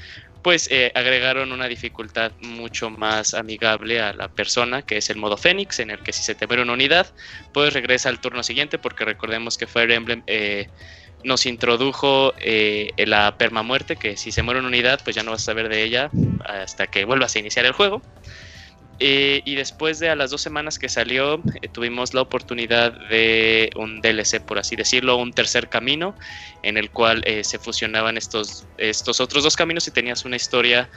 pues 0.42 0.68
eh, 0.70 0.90
agregaron 0.94 1.52
una 1.52 1.68
dificultad 1.68 2.32
mucho 2.40 2.88
más 2.88 3.34
amigable 3.34 4.00
a 4.00 4.14
la 4.14 4.28
persona, 4.28 4.80
que 4.80 4.96
es 4.96 5.10
el 5.10 5.18
modo 5.18 5.36
Fénix, 5.36 5.80
en 5.80 5.90
el 5.90 5.98
que 5.98 6.14
si 6.14 6.22
se 6.22 6.34
te 6.34 6.46
muere 6.46 6.62
una 6.62 6.72
unidad, 6.72 7.12
pues 7.52 7.74
regresa 7.74 8.08
al 8.08 8.20
turno 8.20 8.42
siguiente, 8.42 8.78
porque 8.78 9.04
recordemos 9.04 9.58
que 9.58 9.66
Fire 9.66 9.92
Emblem... 9.92 10.22
Eh, 10.26 10.68
nos 11.24 11.46
introdujo 11.46 12.32
eh, 12.38 12.92
la 12.96 13.36
permamuerte, 13.38 13.96
que 13.96 14.16
si 14.16 14.30
se 14.30 14.44
muere 14.44 14.60
una 14.60 14.68
unidad, 14.68 15.00
pues 15.02 15.16
ya 15.16 15.24
no 15.24 15.32
vas 15.32 15.42
a 15.42 15.46
saber 15.46 15.68
de 15.68 15.82
ella 15.82 16.10
hasta 16.44 16.86
que 16.86 17.04
vuelvas 17.04 17.34
a 17.34 17.40
iniciar 17.40 17.66
el 17.66 17.72
juego. 17.72 18.02
Eh, 19.00 19.42
y 19.44 19.54
después 19.54 20.00
de 20.00 20.08
a 20.08 20.16
las 20.16 20.30
dos 20.30 20.42
semanas 20.42 20.78
que 20.78 20.88
salió, 20.88 21.40
eh, 21.62 21.68
tuvimos 21.68 22.14
la 22.14 22.22
oportunidad 22.22 22.92
de 23.08 23.70
un 23.76 24.00
DLC, 24.00 24.40
por 24.40 24.58
así 24.58 24.74
decirlo, 24.74 25.16
un 25.16 25.32
tercer 25.32 25.68
camino, 25.68 26.16
en 26.64 26.76
el 26.76 26.90
cual 26.90 27.22
eh, 27.24 27.44
se 27.44 27.60
fusionaban 27.60 28.16
estos, 28.16 28.66
estos 28.76 29.20
otros 29.20 29.44
dos 29.44 29.54
caminos 29.56 29.86
y 29.86 29.92
tenías 29.92 30.24
una 30.24 30.36
historia 30.36 30.90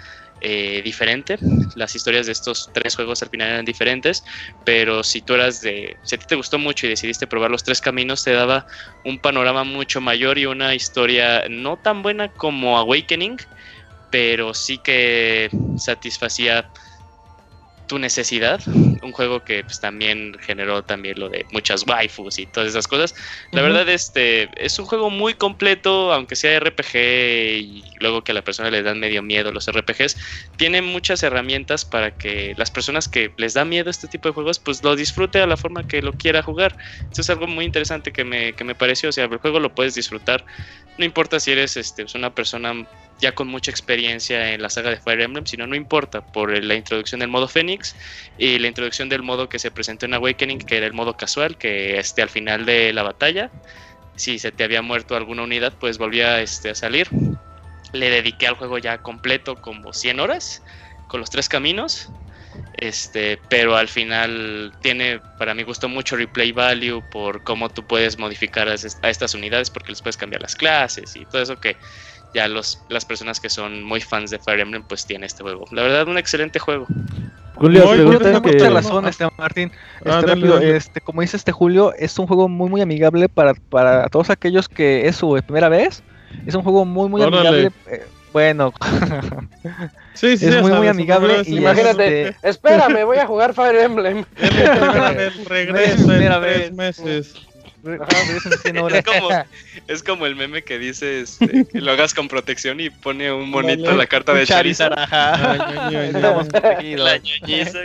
diferente. 0.83 1.37
Las 1.75 1.93
historias 1.93 2.25
de 2.25 2.31
estos 2.31 2.71
tres 2.73 2.95
juegos 2.95 3.21
al 3.21 3.29
final 3.29 3.49
eran 3.49 3.63
diferentes, 3.63 4.23
pero 4.65 5.03
si 5.03 5.21
tú 5.21 5.35
eras 5.35 5.61
de. 5.61 5.95
Si 6.01 6.15
a 6.15 6.17
ti 6.17 6.25
te 6.27 6.33
gustó 6.33 6.57
mucho 6.57 6.87
y 6.87 6.89
decidiste 6.89 7.27
probar 7.27 7.51
los 7.51 7.63
tres 7.63 7.79
caminos, 7.79 8.23
te 8.23 8.31
daba 8.31 8.65
un 9.05 9.19
panorama 9.19 9.63
mucho 9.63 10.01
mayor 10.01 10.39
y 10.39 10.47
una 10.47 10.73
historia 10.73 11.43
no 11.47 11.77
tan 11.77 12.01
buena 12.01 12.29
como 12.29 12.79
Awakening, 12.79 13.37
pero 14.09 14.55
sí 14.55 14.79
que 14.79 15.51
satisfacía 15.77 16.67
tu 17.91 17.99
necesidad, 17.99 18.61
un 19.01 19.11
juego 19.11 19.43
que 19.43 19.65
pues, 19.65 19.81
también 19.81 20.37
generó 20.39 20.81
también 20.81 21.19
lo 21.19 21.27
de 21.27 21.45
muchas 21.51 21.85
waifus 21.85 22.39
y 22.39 22.45
todas 22.45 22.69
esas 22.69 22.87
cosas. 22.87 23.13
La 23.51 23.61
verdad 23.61 23.89
este 23.89 24.47
es 24.55 24.79
un 24.79 24.85
juego 24.85 25.09
muy 25.09 25.33
completo, 25.33 26.13
aunque 26.13 26.37
sea 26.37 26.57
RPG 26.57 26.95
y 26.95 27.83
luego 27.99 28.23
que 28.23 28.31
a 28.31 28.35
la 28.35 28.43
persona 28.43 28.71
le 28.71 28.81
dan 28.81 28.97
medio 29.01 29.21
miedo 29.21 29.51
los 29.51 29.69
RPGs, 29.69 30.15
tiene 30.55 30.81
muchas 30.81 31.21
herramientas 31.21 31.83
para 31.83 32.11
que 32.11 32.53
las 32.55 32.71
personas 32.71 33.09
que 33.09 33.33
les 33.35 33.55
da 33.55 33.65
miedo 33.65 33.89
este 33.89 34.07
tipo 34.07 34.29
de 34.29 34.35
juegos 34.35 34.57
pues 34.57 34.81
lo 34.85 34.95
disfrute 34.95 35.41
a 35.41 35.45
la 35.45 35.57
forma 35.57 35.85
que 35.85 36.01
lo 36.01 36.13
quiera 36.13 36.41
jugar. 36.41 36.77
Eso 37.11 37.19
es 37.19 37.29
algo 37.29 37.45
muy 37.45 37.65
interesante 37.65 38.13
que 38.13 38.23
me, 38.23 38.53
que 38.53 38.63
me 38.63 38.73
pareció, 38.73 39.09
o 39.09 39.11
sea, 39.11 39.25
el 39.25 39.37
juego 39.37 39.59
lo 39.59 39.75
puedes 39.75 39.95
disfrutar, 39.95 40.45
no 40.97 41.03
importa 41.03 41.41
si 41.41 41.51
eres 41.51 41.75
este, 41.75 42.05
una 42.15 42.33
persona 42.33 42.87
ya 43.21 43.33
con 43.33 43.47
mucha 43.47 43.71
experiencia 43.71 44.53
en 44.53 44.61
la 44.61 44.69
saga 44.69 44.89
de 44.89 44.97
Fire 44.97 45.21
Emblem, 45.21 45.45
sino 45.45 45.67
no 45.67 45.75
importa 45.75 46.21
por 46.21 46.51
la 46.63 46.75
introducción 46.75 47.19
del 47.19 47.29
modo 47.29 47.47
Phoenix 47.47 47.95
y 48.37 48.57
la 48.57 48.67
introducción 48.67 49.07
del 49.07 49.21
modo 49.21 49.47
que 49.47 49.59
se 49.59 49.71
presentó 49.71 50.07
en 50.07 50.15
Awakening, 50.15 50.59
que 50.59 50.77
era 50.77 50.87
el 50.87 50.93
modo 50.93 51.15
casual, 51.15 51.57
que 51.57 51.99
este, 51.99 52.23
al 52.23 52.29
final 52.29 52.65
de 52.65 52.91
la 52.91 53.03
batalla, 53.03 53.51
si 54.15 54.39
se 54.39 54.51
te 54.51 54.63
había 54.63 54.81
muerto 54.81 55.15
alguna 55.15 55.43
unidad, 55.43 55.73
pues 55.79 55.97
volvía 55.99 56.41
este, 56.41 56.71
a 56.71 56.75
salir. 56.75 57.07
le 57.93 58.09
dediqué 58.09 58.47
al 58.47 58.55
juego 58.55 58.77
ya 58.77 58.97
completo 58.99 59.55
como 59.55 59.93
100 59.93 60.19
horas 60.19 60.63
con 61.07 61.19
los 61.19 61.29
tres 61.29 61.47
caminos. 61.47 62.09
Este, 62.73 63.39
pero 63.49 63.77
al 63.77 63.87
final 63.87 64.73
tiene 64.81 65.21
para 65.37 65.53
mi 65.53 65.63
gusto 65.63 65.87
mucho 65.87 66.17
replay 66.17 66.51
value 66.51 67.01
por 67.09 67.43
cómo 67.43 67.69
tú 67.69 67.85
puedes 67.85 68.17
modificar 68.17 68.67
a 68.67 68.73
estas 68.73 69.33
unidades 69.33 69.69
porque 69.69 69.91
les 69.91 70.01
puedes 70.01 70.17
cambiar 70.17 70.41
las 70.41 70.55
clases 70.55 71.15
y 71.15 71.25
todo 71.25 71.41
eso 71.41 71.61
que 71.61 71.77
ya 72.33 72.47
los, 72.47 72.81
las 72.89 73.05
personas 73.05 73.39
que 73.39 73.49
son 73.49 73.83
muy 73.83 74.01
fans 74.01 74.29
de 74.31 74.39
Fire 74.39 74.59
Emblem 74.61 74.83
pues 74.87 75.05
tiene 75.05 75.25
este 75.25 75.43
juego. 75.43 75.65
La 75.71 75.83
verdad 75.83 76.07
un 76.07 76.17
excelente 76.17 76.59
juego. 76.59 76.87
Julio, 77.55 77.85
Muy 77.85 77.97
Julio, 78.03 78.19
tiene 78.19 78.41
que- 78.41 78.51
mucha 78.53 78.69
razón, 78.69 79.05
este 79.07 79.27
Martín. 79.37 79.71
Ah, 79.73 79.77
Este, 79.97 80.09
dale, 80.09 80.27
rápido, 80.27 80.53
dale. 80.55 80.77
este, 80.77 81.01
como 81.01 81.21
dice 81.21 81.37
este 81.37 81.51
Julio, 81.51 81.93
es 81.97 82.17
un 82.17 82.25
juego 82.27 82.47
muy 82.49 82.69
muy 82.69 82.81
amigable 82.81 83.27
para, 83.29 83.53
para 83.53 84.07
todos 84.07 84.29
aquellos 84.29 84.67
que 84.69 85.07
es 85.07 85.15
su 85.17 85.39
primera 85.45 85.69
vez. 85.69 86.01
Es 86.47 86.55
un 86.55 86.63
juego 86.63 86.85
muy 86.85 87.09
muy 87.09 87.21
Órale. 87.21 87.47
amigable. 87.49 87.71
eh, 87.91 88.05
bueno, 88.33 88.73
Sí, 90.13 90.37
sí, 90.37 90.45
Es 90.47 90.61
muy, 90.61 90.71
muy 90.71 90.87
amigable 90.87 91.41
y 91.45 91.57
Imagínate, 91.57 92.29
este- 92.29 92.49
espérame, 92.49 93.05
voy 93.05 93.17
a 93.17 93.25
jugar 93.27 93.53
Fire 93.53 93.75
Emblem. 93.75 94.23
Es 94.37 94.53
la 94.55 94.79
primera 94.79 95.11
vez, 95.11 95.45
regresa 95.49 95.91
en 96.01 96.07
Primera 96.07 96.41
tres 96.41 96.57
vez. 96.59 96.71
meses. 96.73 97.35
Re- 97.83 97.97
regresen 97.97 98.51
100 98.61 98.77
horas. 98.79 98.99
Es 98.99 99.05
como, 99.05 99.29
es 99.87 100.03
como 100.03 100.25
el 100.25 100.35
meme 100.35 100.63
que 100.63 100.77
dice 100.79 101.21
este, 101.21 101.65
que 101.65 101.81
lo 101.81 101.91
hagas 101.91 102.13
con 102.13 102.27
protección 102.27 102.79
y 102.79 102.89
pone 102.89 103.31
un 103.31 103.49
monito 103.49 103.83
Dale. 103.83 103.97
la 103.97 104.07
carta 104.07 104.33
de 104.33 104.45
Charizard. 104.45 104.93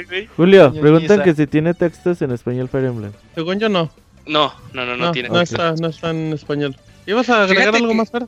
güey. 0.09 0.27
Julio, 0.37 0.73
preguntan 0.73 1.23
que 1.23 1.35
si 1.35 1.47
tiene 1.47 1.75
textos 1.75 2.23
en 2.23 2.33
español 2.33 2.69
Fire 2.69 2.87
Emblem. 2.87 3.13
Según 3.35 3.59
yo 3.59 3.69
no. 3.69 3.91
No, 4.27 4.53
no, 4.73 4.85
no, 4.85 4.97
no, 4.97 5.07
No, 5.07 5.13
tiene. 5.13 5.29
no 5.29 5.41
está, 5.41 5.75
no 5.77 5.89
está 5.89 6.11
en 6.11 6.33
español. 6.33 6.77
¿Ibas 7.07 7.29
a 7.31 7.45
agregar 7.45 7.67
Fíjate 7.75 7.77
algo 7.79 7.89
que- 7.91 7.95
más, 7.95 8.11
Fer? 8.11 8.27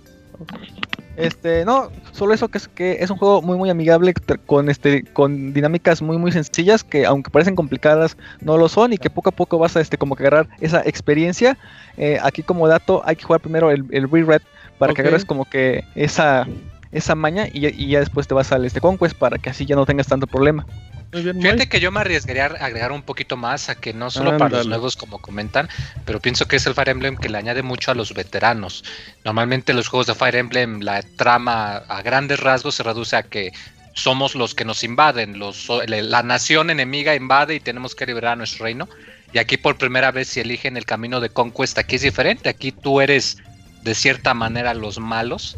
Este, 1.27 1.65
no, 1.65 1.91
solo 2.13 2.33
eso 2.35 2.49
que 2.49 2.59
es 2.59 2.69
que 2.69 2.99
es 3.01 3.11
un 3.11 3.17
juego 3.19 3.43
muy 3.43 3.57
muy 3.57 3.71
amigable 3.71 4.15
con 4.47 4.71
este 4.71 5.03
con 5.05 5.53
dinámicas 5.53 6.01
muy 6.03 6.17
muy 6.19 6.33
sencillas 6.33 6.85
que 6.85 7.07
aunque 7.07 7.31
parecen 7.31 7.57
complicadas 7.57 8.17
no 8.41 8.57
lo 8.57 8.69
son 8.69 8.93
y 8.93 8.99
que 8.99 9.11
poco 9.11 9.31
a 9.31 9.33
poco 9.33 9.59
vas 9.59 9.77
a 9.77 9.81
este 9.81 9.99
como 9.99 10.15
que 10.17 10.23
agarrar 10.25 10.49
esa 10.61 10.83
experiencia. 10.85 11.59
Eh, 11.97 12.19
aquí 12.23 12.43
como 12.43 12.69
dato 12.69 13.03
hay 13.05 13.17
que 13.17 13.25
jugar 13.25 13.41
primero 13.41 13.71
el, 13.71 13.85
el 13.91 14.11
Re-Red 14.11 14.43
para 14.79 14.93
que 14.95 15.03
agarres 15.03 15.25
como 15.25 15.45
que 15.45 15.83
esa 15.97 16.47
esa 16.93 17.15
maña 17.15 17.47
y, 17.53 17.61
ya- 17.61 17.69
y 17.71 17.89
ya 17.89 17.99
después 18.01 18.27
te 18.29 18.35
vas 18.35 18.51
al 18.53 18.65
este 18.65 18.81
Conquest 18.81 19.15
para 19.17 19.37
que 19.39 19.51
así 19.51 19.67
ya 19.67 19.77
no 19.77 19.85
tengas 19.85 20.07
tanto 20.07 20.27
problema. 20.27 20.65
Muy 21.13 21.23
bien, 21.23 21.41
Fíjate 21.41 21.69
que 21.69 21.81
yo 21.81 21.91
me 21.91 22.01
arriesgaría 22.01 22.47
a 22.47 22.67
agregar 22.67 22.93
un 22.93 23.03
poquito 23.03 23.37
más 23.37 23.71
a 23.71 23.75
que 23.77 23.95
no 23.95 24.11
solo 24.11 24.37
para 24.37 24.59
los 24.59 24.67
nuevos 24.67 24.95
como 24.95 25.19
comentan, 25.19 25.69
pero 26.05 26.21
pienso 26.21 26.47
que 26.47 26.57
es 26.57 26.67
el 26.67 26.75
Fire 26.75 26.91
Emblem 26.91 27.17
que 27.17 27.31
le 27.31 27.39
añade 27.39 27.63
mucho 27.63 27.91
a 27.91 27.95
los 27.95 28.13
veteranos. 28.13 28.85
Normalmente 29.25 29.73
los 29.73 29.89
juegos 29.89 30.07
de 30.07 30.15
Fire 30.15 30.37
Emblem 30.37 30.81
la 30.81 31.03
trama 31.17 31.77
a 31.77 32.03
grandes 32.03 32.41
rasgos 32.41 32.75
se 32.75 32.83
reduce 32.83 33.17
a 33.17 33.23
que 33.23 33.53
somos 33.95 34.35
los 34.35 34.55
que 34.55 34.65
nos 34.65 34.85
invaden, 34.85 35.39
los, 35.39 35.69
la 35.87 36.23
nación 36.23 36.71
enemiga 36.71 37.15
invade 37.15 37.55
y 37.55 37.61
tenemos 37.61 37.95
que 37.95 38.07
liberar 38.07 38.33
a 38.33 38.37
nuestro 38.37 38.65
reino. 38.65 38.89
Y 39.33 39.39
aquí 39.39 39.57
por 39.57 39.77
primera 39.77 40.11
vez 40.11 40.29
si 40.29 40.41
eligen 40.41 40.77
el 40.77 40.85
camino 40.85 41.21
de 41.21 41.31
conquista, 41.31 41.81
aquí 41.83 41.97
es 41.97 42.03
diferente, 42.03 42.49
aquí 42.49 42.71
tú 42.71 43.01
eres 43.01 43.39
de 43.83 43.95
cierta 43.95 44.35
manera 44.35 44.75
los 44.75 44.99
malos. 44.99 45.57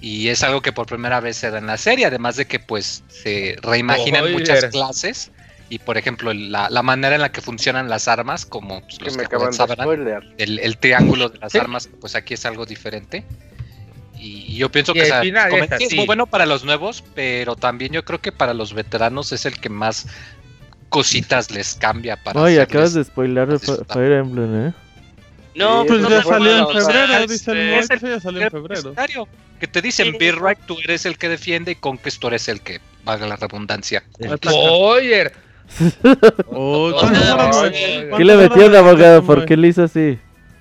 Y 0.00 0.28
es 0.28 0.42
algo 0.42 0.60
que 0.62 0.72
por 0.72 0.86
primera 0.86 1.20
vez 1.20 1.36
se 1.36 1.50
da 1.50 1.58
en 1.58 1.66
la 1.66 1.76
serie, 1.76 2.06
además 2.06 2.36
de 2.36 2.46
que 2.46 2.60
pues 2.60 3.02
se 3.08 3.56
reimaginan 3.62 4.30
muchas 4.32 4.66
clases. 4.66 5.30
Y 5.70 5.78
por 5.80 5.98
ejemplo, 5.98 6.32
la, 6.32 6.70
la 6.70 6.82
manera 6.82 7.14
en 7.16 7.20
la 7.20 7.30
que 7.30 7.42
funcionan 7.42 7.88
las 7.90 8.08
armas, 8.08 8.46
como 8.46 8.80
pues, 8.80 8.98
Que 8.98 9.04
los 9.06 9.16
me 9.16 9.26
que 9.26 9.52
sabrán, 9.52 9.84
spoiler. 9.86 10.22
el, 10.38 10.58
el 10.60 10.78
triángulo 10.78 11.28
de 11.28 11.38
las 11.38 11.52
Sí. 11.52 11.58
armas, 11.58 11.88
pues 12.00 12.14
aquí 12.14 12.34
es 12.34 12.46
algo 12.46 12.64
diferente. 12.64 13.24
Y, 14.18 14.44
y 14.48 14.56
yo 14.56 14.70
pienso 14.70 14.92
Y 14.92 15.00
que 15.00 15.02
es 15.02 15.88
sí, 15.88 15.96
muy 15.96 16.06
bueno 16.06 16.26
para 16.26 16.46
los 16.46 16.64
nuevos, 16.64 17.04
pero 17.14 17.54
también 17.54 17.92
yo 17.92 18.04
creo 18.04 18.20
que 18.20 18.32
para 18.32 18.54
los 18.54 18.72
veteranos 18.72 19.30
es 19.32 19.44
el 19.46 19.60
que 19.60 19.68
más 19.68 20.06
cositas 20.88 21.50
les 21.50 21.74
cambia 21.74 22.16
para 22.16 22.40
Oye, 22.40 22.60
acabas 22.60 22.94
de 22.94 23.04
spoiler. 23.04 23.58
Fire 23.58 24.12
Emblem, 24.12 24.68
¿eh? 24.68 24.72
No, 25.58 25.82
Sí, 25.82 25.88
Pues 25.88 26.00
no 26.00 26.08
ya 26.10 26.22
salió 26.22 26.58
en 26.58 26.68
febrero, 26.68 27.26
dice 27.26 27.52
el 27.52 28.00
ya 28.00 28.20
salió 28.20 28.42
en 28.42 28.50
febrero. 28.50 29.28
Que 29.60 29.66
te 29.66 29.82
dicen, 29.82 30.12
Sí. 30.12 30.18
Be 30.18 30.32
Right, 30.32 30.58
tú 30.66 30.76
eres 30.84 31.04
el 31.04 31.18
que 31.18 31.28
defiende 31.28 31.72
y 31.72 31.74
Conquest 31.74 32.20
tú 32.20 32.28
eres 32.28 32.48
el 32.48 32.60
que, 32.60 32.80
valga 33.04 33.26
la 33.26 33.36
redundancia. 33.36 34.04
Oh, 36.46 36.90
No, 36.90 36.96
¿cuántas 36.96 37.26
no, 37.28 37.34
horas- 37.34 37.46
no, 37.46 37.60
cuántas 37.60 38.04
no. 38.10 38.16
¿Qué 38.16 38.24
le 38.24 38.36
metió 38.36 38.66
el 38.66 38.76
abogado? 38.76 39.22
¿Por 39.24 39.44
qué 39.44 39.56
le 39.56 39.68
hizo 39.68 39.82
así? 39.84 40.18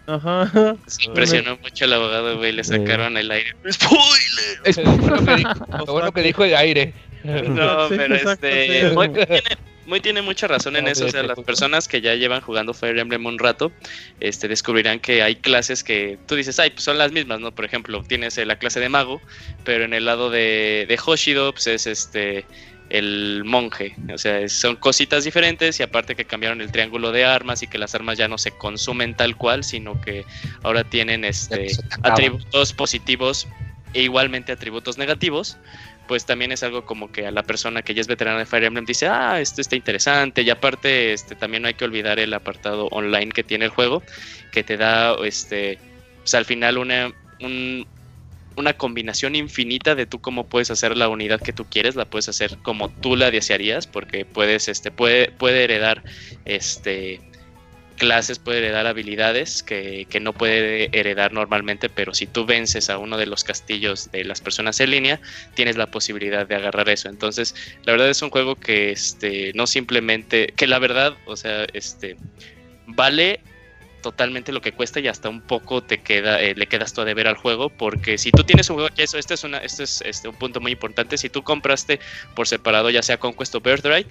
Ajá. 0.07 0.75
Se 0.87 1.03
impresionó 1.05 1.57
mucho 1.57 1.85
el 1.85 1.93
abogado, 1.93 2.37
güey. 2.37 2.53
Le 2.53 2.63
sacaron 2.63 3.17
el 3.17 3.29
aire. 3.29 3.55
¡Spoiler! 3.69 4.59
Es 4.63 4.77
lo 4.77 5.93
bueno 5.93 6.11
que 6.11 6.21
dijo, 6.21 6.43
el 6.43 6.55
aire. 6.55 6.93
No, 7.23 7.87
pero 7.89 8.15
este. 8.15 8.93
Muy 9.87 10.01
tiene, 10.01 10.21
mucha 10.21 10.47
razón 10.47 10.75
en 10.75 10.83
No, 10.83 10.91
eso. 10.91 11.05
O 11.05 11.09
sea, 11.09 11.23
las 11.23 11.39
personas 11.39 11.87
que 11.87 12.01
ya 12.01 12.13
llevan 12.13 12.41
jugando 12.41 12.73
Fire 12.73 12.99
Emblem 12.99 13.25
un 13.25 13.39
rato, 13.39 13.71
este, 14.19 14.49
descubrirán 14.49 14.99
que 14.99 15.23
hay 15.23 15.37
clases 15.37 15.81
que 15.81 16.19
tú 16.27 16.35
dices, 16.35 16.59
ay, 16.59 16.71
pues 16.71 16.83
son 16.83 16.97
las 16.97 17.13
mismas, 17.13 17.39
¿no? 17.39 17.53
Por 17.55 17.63
ejemplo, 17.63 18.03
tienes 18.03 18.37
eh, 18.37 18.45
la 18.45 18.57
clase 18.57 18.81
de 18.81 18.89
mago, 18.89 19.21
pero 19.63 19.85
en 19.85 19.93
el 19.93 20.03
lado 20.03 20.29
de, 20.29 20.85
de 20.89 20.99
Hoshido, 21.03 21.53
pues 21.53 21.67
es 21.67 21.87
este 21.87 22.45
el 22.89 23.43
monje. 23.45 23.95
O 24.13 24.17
sea, 24.17 24.47
son 24.49 24.75
cositas 24.75 25.23
diferentes 25.23 25.79
y 25.79 25.83
aparte 25.83 26.15
que 26.15 26.25
cambiaron 26.25 26.61
el 26.61 26.71
triángulo 26.71 27.11
de 27.11 27.25
armas 27.25 27.63
y 27.63 27.67
que 27.67 27.77
las 27.77 27.95
armas 27.95 28.17
ya 28.17 28.27
no 28.27 28.37
se 28.37 28.51
consumen 28.51 29.15
tal 29.15 29.35
cual, 29.35 29.63
sino 29.63 29.99
que 30.01 30.25
ahora 30.63 30.83
tienen 30.83 31.25
este 31.25 31.67
atributos 32.03 32.73
positivos 32.73 33.47
e 33.93 34.03
igualmente 34.03 34.51
atributos 34.51 34.97
negativos, 34.97 35.57
pues 36.07 36.25
también 36.25 36.51
es 36.53 36.63
algo 36.63 36.85
como 36.85 37.11
que 37.11 37.27
a 37.27 37.31
la 37.31 37.43
persona 37.43 37.83
que 37.83 37.93
ya 37.93 38.01
es 38.01 38.07
veterana 38.07 38.39
de 38.39 38.45
Fire 38.47 38.63
Emblem 38.65 38.85
dice, 38.85 39.07
ah, 39.07 39.39
esto 39.41 39.61
está 39.61 39.75
interesante, 39.75 40.41
y 40.43 40.49
aparte 40.49 41.13
este, 41.13 41.35
también 41.35 41.61
no 41.63 41.67
hay 41.69 41.75
que 41.75 41.85
olvidar 41.85 42.19
el 42.19 42.33
apartado 42.33 42.87
online 42.89 43.31
que 43.31 43.43
tiene 43.43 43.65
el 43.65 43.71
juego, 43.71 44.05
que 44.51 44.63
te 44.63 44.77
da, 44.77 45.15
este, 45.25 45.83
pues 46.23 46.33
al 46.35 46.45
final 46.45 46.77
una, 46.79 47.11
un- 47.39 47.87
una 48.55 48.73
combinación 48.73 49.35
infinita 49.35 49.93
de 49.95 50.07
tú 50.07 50.19
cómo 50.21 50.49
puedes 50.49 50.71
hacer 50.71 50.97
la 50.97 51.09
unidad 51.09 51.41
que 51.41 51.53
tú 51.53 51.67
quieres, 51.69 51.95
la 51.95 52.05
puedes 52.09 52.27
hacer 52.29 52.59
como 52.61 52.89
tú 52.91 53.15
la 53.15 53.29
desearías, 53.31 53.85
porque 53.87 54.25
puedes, 54.25 54.67
este, 54.67 54.91
puede, 54.91 55.31
puede 55.37 55.63
heredar, 55.65 56.03
este, 56.43 57.23
clases, 57.97 58.39
puede 58.39 58.59
heredar 58.59 58.87
habilidades 58.87 59.63
que, 59.63 60.07
que 60.09 60.19
no 60.19 60.31
puede 60.31 60.89
heredar 60.97 61.33
normalmente, 61.33 61.89
pero 61.89 62.13
si 62.13 62.27
tú 62.27 62.45
vences 62.45 62.89
a 62.89 62.97
uno 62.97 63.17
de 63.17 63.25
los 63.25 63.43
castillos 63.43 64.09
de 64.11 64.23
las 64.23 64.39
personas 64.39 64.79
en 64.79 64.91
línea, 64.91 65.19
tienes 65.55 65.75
la 65.75 65.87
posibilidad 65.87 66.47
de 66.47 66.55
agarrar 66.55 66.87
eso. 66.89 67.09
Entonces, 67.09 67.55
la 67.83 67.91
verdad 67.91 68.09
es 68.09 68.21
un 68.21 68.29
juego 68.29 68.55
que 68.55 68.91
este, 68.91 69.51
no 69.55 69.67
simplemente, 69.67 70.53
que 70.55 70.67
la 70.67 70.79
verdad, 70.79 71.17
o 71.25 71.35
sea, 71.35 71.65
este, 71.73 72.15
vale 72.85 73.41
totalmente 74.01 74.51
lo 74.51 74.61
que 74.61 74.71
cuesta 74.71 74.99
y 74.99 75.07
hasta 75.07 75.27
un 75.27 75.41
poco 75.41 75.83
te 75.83 75.97
queda, 75.97 76.41
eh, 76.41 76.55
le 76.55 76.67
quedas 76.67 76.93
tú 76.93 77.01
a 77.01 77.05
deber 77.05 77.27
al 77.27 77.35
juego, 77.35 77.69
porque 77.69 78.17
si 78.17 78.31
tú 78.31 78.43
tienes 78.43 78.69
un 78.69 78.75
juego, 78.77 78.89
que 78.95 79.03
eso, 79.03 79.17
este 79.17 79.33
es, 79.33 79.43
una, 79.43 79.57
este 79.57 79.83
es 79.83 80.01
este, 80.05 80.29
un 80.29 80.35
punto 80.35 80.61
muy 80.61 80.71
importante, 80.71 81.17
si 81.17 81.29
tú 81.29 81.43
compraste 81.43 81.99
por 82.35 82.47
separado 82.47 82.89
ya 82.89 83.03
sea 83.03 83.17
Conquest 83.17 83.55
o 83.55 83.59
Birthright, 83.59 84.07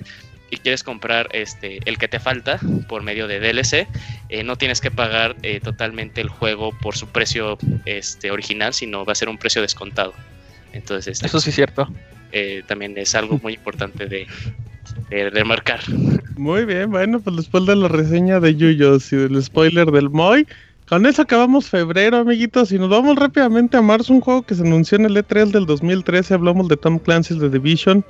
y 0.51 0.59
quieres 0.59 0.83
comprar 0.83 1.29
este 1.33 1.81
el 1.87 1.99
que 1.99 2.09
te 2.09 2.21
falta 2.21 2.59
por 2.89 3.03
medio 3.03 3.27
de 3.29 3.41
DLC, 3.41 3.89
eh, 4.29 4.43
no 4.45 4.57
tienes 4.57 4.81
que 4.81 4.91
pagar 4.91 5.37
eh, 5.43 5.61
totalmente 5.61 6.21
el 6.21 6.29
juego 6.29 6.73
por 6.81 6.97
su 6.97 7.09
precio 7.09 7.59
este 7.85 8.31
original, 8.31 8.73
sino 8.75 9.05
va 9.05 9.13
a 9.13 9.17
ser 9.17 9.29
un 9.29 9.39
precio 9.39 9.63
descontado. 9.63 10.15
Entonces, 10.73 11.15
este, 11.15 11.27
Eso 11.27 11.41
sí 11.41 11.51
es 11.51 11.57
cierto. 11.57 11.89
eh, 12.33 12.63
también 12.67 12.97
es 12.99 13.15
algo 13.15 13.39
muy 13.43 13.55
importante 13.55 14.07
de, 14.07 14.27
de, 15.11 15.31
de 15.31 15.45
marcar. 15.45 15.81
Muy 16.37 16.65
bien, 16.65 16.91
bueno, 16.91 17.21
pues 17.21 17.37
después 17.37 17.65
de 17.67 17.75
la 17.77 17.89
reseña 17.89 18.41
de 18.41 18.55
Yuyos 18.55 19.13
y 19.13 19.17
del 19.17 19.43
spoiler 19.43 19.91
del 19.91 20.11
Moy, 20.11 20.47
con 20.89 21.07
eso 21.07 21.23
acabamos 21.23 21.69
febrero, 21.69 22.19
amiguitos, 22.19 22.71
y 22.73 22.79
nos 22.79 22.91
vamos 22.91 23.17
rápidamente 23.17 23.77
a 23.77 23.83
marzo, 23.83 24.13
un 24.13 24.21
juego 24.21 24.43
que 24.43 24.55
se 24.55 24.63
anunció 24.63 24.97
en 24.99 25.07
el 25.07 25.17
E3 25.17 25.51
del 25.51 25.67
2013, 25.67 26.35
hablamos 26.35 26.69
de 26.69 26.77
Tom 26.77 26.99
Clancy's 26.99 27.41
The 27.41 27.49
Division, 27.49 28.05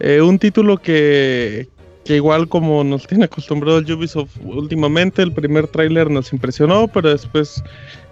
eh, 0.00 0.20
un 0.20 0.38
título 0.38 0.78
que, 0.78 1.68
que 2.04 2.16
igual 2.16 2.48
como 2.48 2.82
nos 2.82 3.06
tiene 3.06 3.26
acostumbrado 3.26 3.78
el 3.78 3.92
Ubisoft 3.92 4.36
últimamente, 4.44 5.22
el 5.22 5.32
primer 5.32 5.66
tráiler 5.68 6.10
nos 6.10 6.32
impresionó, 6.32 6.88
pero 6.88 7.10
después 7.10 7.62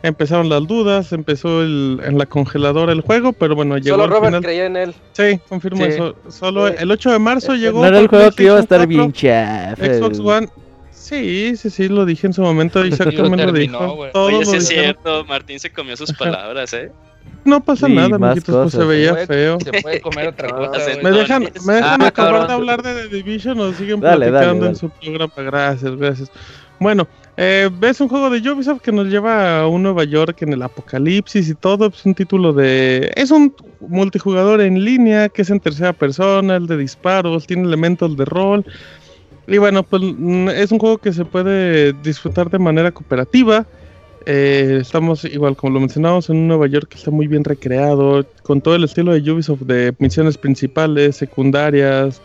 empezaron 0.02 0.48
las 0.48 0.66
dudas, 0.66 1.12
empezó 1.12 1.62
el- 1.62 2.00
en 2.04 2.18
la 2.18 2.26
congeladora 2.26 2.92
el 2.92 3.00
juego, 3.00 3.32
pero 3.32 3.56
bueno, 3.56 3.76
llegó 3.78 3.96
Solo 3.96 4.04
al 4.04 4.10
Robert 4.10 4.26
final. 4.26 4.42
creía 4.42 4.66
en 4.66 4.76
él. 4.76 4.94
Sí, 5.12 5.40
confirmo 5.48 5.84
Sí. 5.84 5.90
eso. 5.92 6.14
Solo 6.28 6.68
Sí. 6.68 6.74
el 6.78 6.90
8 6.90 7.10
de 7.10 7.18
marzo 7.18 7.54
llegó. 7.54 7.80
No 7.80 7.86
era 7.88 7.98
el 7.98 8.06
juego 8.06 8.30
que 8.30 8.44
iba 8.44 8.56
a 8.56 8.60
estar 8.60 8.86
bien 8.86 9.10
4, 9.10 9.20
chafa. 9.20 9.94
Xbox 9.94 10.18
One. 10.20 10.48
Sí, 10.90 11.56
sí, 11.56 11.70
sí, 11.70 11.88
lo 11.88 12.04
dije 12.04 12.26
en 12.26 12.34
su 12.34 12.42
momento. 12.42 12.84
Isaac 12.86 13.14
lo 13.14 13.52
dijo. 13.52 14.08
Todos 14.12 14.28
Oye, 14.28 14.38
lo 14.40 14.44
sí 14.44 14.56
es 14.58 14.68
dijeron. 14.68 14.84
cierto, 15.02 15.24
Martín 15.24 15.58
se 15.58 15.70
comió 15.72 15.96
sus 15.96 16.12
palabras, 16.18 16.72
¿eh? 16.74 16.92
No 17.48 17.60
pasa 17.64 17.86
Sí, 17.86 17.94
nada, 17.94 18.16
amiguitos, 18.16 18.54
pues 18.54 18.70
se 18.72 18.76
cosas. 18.78 18.86
veía 18.88 19.08
Se 19.08 19.14
puede- 19.14 19.26
feo. 19.26 19.58
Se 19.60 19.82
puede 19.82 20.00
comer 20.00 20.28
otra 20.28 20.48
cosa. 20.54 20.80
¿Me 21.02 21.10
dejan, 21.10 21.42
me 21.66 21.72
dejan 21.74 22.02
Ah, 22.02 22.06
acabar 22.08 22.32
cabrón. 22.32 22.46
de 22.48 22.52
hablar 22.54 22.82
de 22.82 23.08
The 23.08 23.16
Division 23.16 23.60
o 23.60 23.72
siguen 23.72 24.00
Dale, 24.00 24.26
dale, 24.26 24.30
platicando 24.30 24.66
en 24.66 24.76
su 24.76 24.90
programa? 24.90 25.32
Gracias, 25.36 25.96
gracias. 25.96 26.30
Bueno, 26.80 27.08
eh, 27.36 27.70
es 27.82 28.00
un 28.00 28.08
juego 28.08 28.30
de 28.30 28.38
Ubisoft 28.50 28.80
que 28.82 28.92
nos 28.92 29.06
lleva 29.08 29.60
a 29.60 29.66
un 29.66 29.82
Nueva 29.82 30.04
York 30.04 30.42
en 30.42 30.52
el 30.52 30.62
apocalipsis 30.62 31.48
y 31.48 31.54
todo. 31.54 31.86
Es 31.86 32.04
un 32.06 32.14
título 32.14 32.52
de. 32.52 33.10
Es 33.16 33.30
un 33.30 33.54
multijugador 33.80 34.60
en 34.60 34.84
línea 34.84 35.28
que 35.28 35.42
es 35.42 35.50
en 35.50 35.58
tercera 35.60 35.92
persona, 35.92 36.56
el 36.56 36.66
de 36.66 36.76
disparos, 36.76 37.46
tiene 37.46 37.64
elementos 37.64 38.16
de 38.16 38.24
rol. 38.24 38.64
Y 39.46 39.56
bueno, 39.58 39.82
pues 39.82 40.02
mm, 40.02 40.50
es 40.50 40.70
un 40.70 40.78
juego 40.78 40.98
que 40.98 41.12
se 41.12 41.24
puede 41.24 41.94
disfrutar 41.94 42.50
de 42.50 42.58
manera 42.58 42.92
cooperativa. 42.92 43.66
Eh, 44.26 44.78
estamos, 44.80 45.24
igual 45.24 45.56
como 45.56 45.74
lo 45.74 45.80
mencionamos, 45.80 46.28
en 46.28 46.36
un 46.36 46.48
Nueva 46.48 46.66
York 46.66 46.88
que 46.88 46.98
está 46.98 47.10
muy 47.10 47.26
bien 47.26 47.44
recreado, 47.44 48.26
con 48.42 48.60
todo 48.60 48.74
el 48.74 48.84
estilo 48.84 49.12
de 49.12 49.30
Ubisoft 49.30 49.62
de 49.62 49.94
misiones 49.98 50.36
principales, 50.36 51.16
secundarias, 51.16 52.20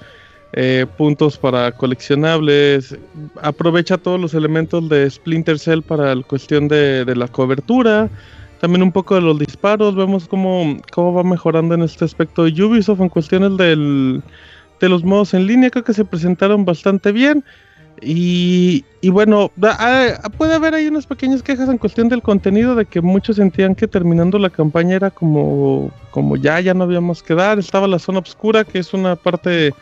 eh, 0.53 0.85
puntos 0.97 1.37
para 1.37 1.71
coleccionables. 1.71 2.95
Aprovecha 3.41 3.97
todos 3.97 4.19
los 4.19 4.33
elementos 4.33 4.87
de 4.89 5.09
Splinter 5.09 5.57
Cell 5.57 5.81
para 5.81 6.13
la 6.13 6.23
cuestión 6.23 6.67
de, 6.67 7.05
de 7.05 7.15
la 7.15 7.27
cobertura. 7.27 8.09
También 8.59 8.83
un 8.83 8.91
poco 8.91 9.15
de 9.15 9.21
los 9.21 9.39
disparos. 9.39 9.95
Vemos 9.95 10.27
cómo, 10.27 10.77
cómo 10.93 11.13
va 11.13 11.23
mejorando 11.23 11.75
en 11.75 11.81
este 11.81 12.05
aspecto 12.05 12.45
de 12.45 12.63
Ubisoft 12.63 13.01
en 13.01 13.09
cuestiones 13.09 13.57
del, 13.57 14.21
de 14.79 14.89
los 14.89 15.03
modos 15.03 15.33
en 15.33 15.47
línea. 15.47 15.69
Creo 15.69 15.83
que 15.83 15.93
se 15.93 16.05
presentaron 16.05 16.63
bastante 16.63 17.11
bien. 17.11 17.43
Y, 18.05 18.85
y 19.01 19.09
bueno, 19.09 19.51
ah, 19.61 20.19
puede 20.37 20.55
haber 20.55 20.75
ahí 20.75 20.87
unas 20.87 21.05
pequeñas 21.05 21.43
quejas 21.43 21.69
en 21.69 21.77
cuestión 21.77 22.09
del 22.09 22.21
contenido, 22.21 22.75
de 22.75 22.85
que 22.85 23.01
muchos 23.01 23.37
sentían 23.37 23.75
que 23.75 23.87
terminando 23.87 24.37
la 24.39 24.49
campaña 24.49 24.95
era 24.95 25.09
como, 25.09 25.91
como 26.11 26.35
ya, 26.35 26.59
ya 26.59 26.73
no 26.73 26.83
había 26.83 27.01
más 27.01 27.23
que 27.23 27.35
dar. 27.35 27.59
Estaba 27.59 27.87
la 27.87 27.99
zona 27.99 28.19
oscura, 28.19 28.63
que 28.63 28.79
es 28.79 28.93
una 28.93 29.15
parte, 29.15 29.73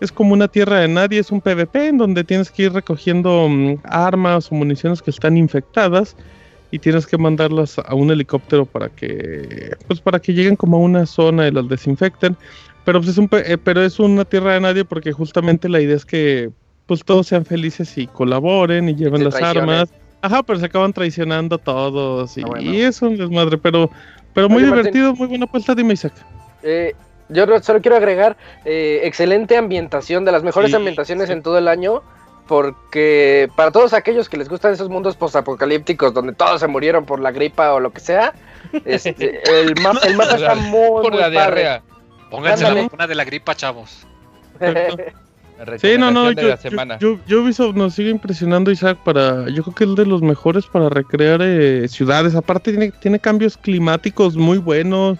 es 0.00 0.12
como 0.12 0.32
una 0.32 0.48
tierra 0.48 0.80
de 0.80 0.88
nadie, 0.88 1.20
es 1.20 1.30
un 1.30 1.40
PvP 1.40 1.88
en 1.88 1.98
donde 1.98 2.24
tienes 2.24 2.50
que 2.50 2.64
ir 2.64 2.72
recogiendo 2.72 3.48
mm, 3.48 3.80
armas 3.84 4.50
o 4.50 4.54
municiones 4.54 5.02
que 5.02 5.10
están 5.10 5.36
infectadas 5.36 6.16
y 6.70 6.78
tienes 6.80 7.06
que 7.06 7.16
mandarlas 7.16 7.78
a 7.78 7.94
un 7.94 8.10
helicóptero 8.10 8.66
para 8.66 8.88
que, 8.88 9.76
pues 9.86 10.00
para 10.00 10.18
que 10.18 10.34
lleguen 10.34 10.56
como 10.56 10.76
a 10.76 10.80
una 10.80 11.06
zona 11.06 11.46
y 11.46 11.52
las 11.52 11.68
desinfecten. 11.68 12.36
Pero 12.84 13.00
pues 13.00 13.12
es 13.12 13.18
un, 13.18 13.28
eh, 13.32 13.56
pero 13.62 13.82
es 13.82 13.98
una 13.98 14.24
tierra 14.24 14.54
de 14.54 14.60
nadie 14.60 14.84
porque 14.84 15.12
justamente 15.12 15.68
la 15.68 15.80
idea 15.80 15.96
es 15.96 16.04
que 16.04 16.50
pues 16.86 17.04
todos 17.04 17.26
sean 17.26 17.44
felices 17.44 17.96
y 17.98 18.06
colaboren 18.06 18.88
y 18.88 18.94
lleven 18.94 19.24
las 19.24 19.34
armas. 19.36 19.90
Ajá, 20.22 20.42
pero 20.42 20.58
se 20.58 20.66
acaban 20.66 20.92
traicionando 20.92 21.58
todos 21.58 22.36
y, 22.38 22.42
Ah, 22.42 22.46
bueno. 22.46 22.70
y 22.72 22.80
es 22.80 23.00
un 23.02 23.16
desmadre, 23.16 23.58
pero, 23.58 23.90
pero 24.32 24.48
muy 24.48 24.62
Oye, 24.62 24.66
Martín. 24.70 24.92
divertido, 24.92 25.14
muy 25.14 25.26
buena 25.28 25.44
apuesta, 25.44 25.74
dime 25.74 25.92
Isaac. 25.94 26.14
Eh, 26.62 26.94
yo 27.28 27.46
solo 27.62 27.80
quiero 27.82 27.96
agregar 27.96 28.36
eh, 28.64 29.00
excelente 29.04 29.56
ambientación, 29.56 30.24
de 30.24 30.32
las 30.32 30.42
mejores 30.42 30.70
Sí, 30.70 30.76
ambientaciones 30.76 31.26
sí. 31.26 31.32
en 31.34 31.42
todo 31.42 31.58
el 31.58 31.68
año, 31.68 32.02
porque 32.46 33.48
para 33.56 33.70
todos 33.70 33.92
aquellos 33.92 34.28
que 34.28 34.36
les 34.38 34.48
gustan 34.48 34.72
esos 34.72 34.88
mundos 34.88 35.16
postapocalípticos 35.16 36.12
donde 36.14 36.32
todos 36.32 36.60
se 36.60 36.66
murieron 36.68 37.04
por 37.04 37.20
la 37.20 37.30
gripa 37.32 37.72
o 37.74 37.80
lo 37.80 37.92
que 37.92 38.00
sea, 38.00 38.32
este, 38.84 39.40
el, 39.62 39.74
ma- 39.82 39.98
el 40.04 40.16
mapa 40.16 40.34
está 40.36 40.54
muy, 40.54 41.02
Por 41.02 41.10
muy 41.12 41.20
la 41.20 41.26
padre. 41.26 41.30
diarrea. 41.32 41.82
Pónganse 42.30 42.64
la 42.64 42.82
vacuna 42.82 43.06
de 43.06 43.14
la 43.14 43.24
gripa, 43.24 43.54
chavos. 43.54 44.06
Sí, 45.80 45.96
no, 45.98 46.10
no, 46.10 46.32
yo, 46.32 46.56
yo- 47.00 47.18
yo- 47.26 47.42
Ubisoft 47.42 47.76
nos 47.76 47.94
sigue 47.94 48.10
impresionando, 48.10 48.70
Isaac, 48.70 48.98
para, 49.04 49.48
yo 49.48 49.62
creo 49.62 49.74
que 49.74 49.84
es 49.84 49.94
de 49.94 50.04
los 50.06 50.20
mejores 50.20 50.66
para 50.66 50.88
recrear 50.88 51.40
eh, 51.42 51.86
ciudades. 51.88 52.34
Aparte 52.34 52.72
tiene, 52.72 52.90
tiene 53.00 53.18
cambios 53.18 53.56
climáticos 53.56 54.36
muy 54.36 54.58
buenos. 54.58 55.18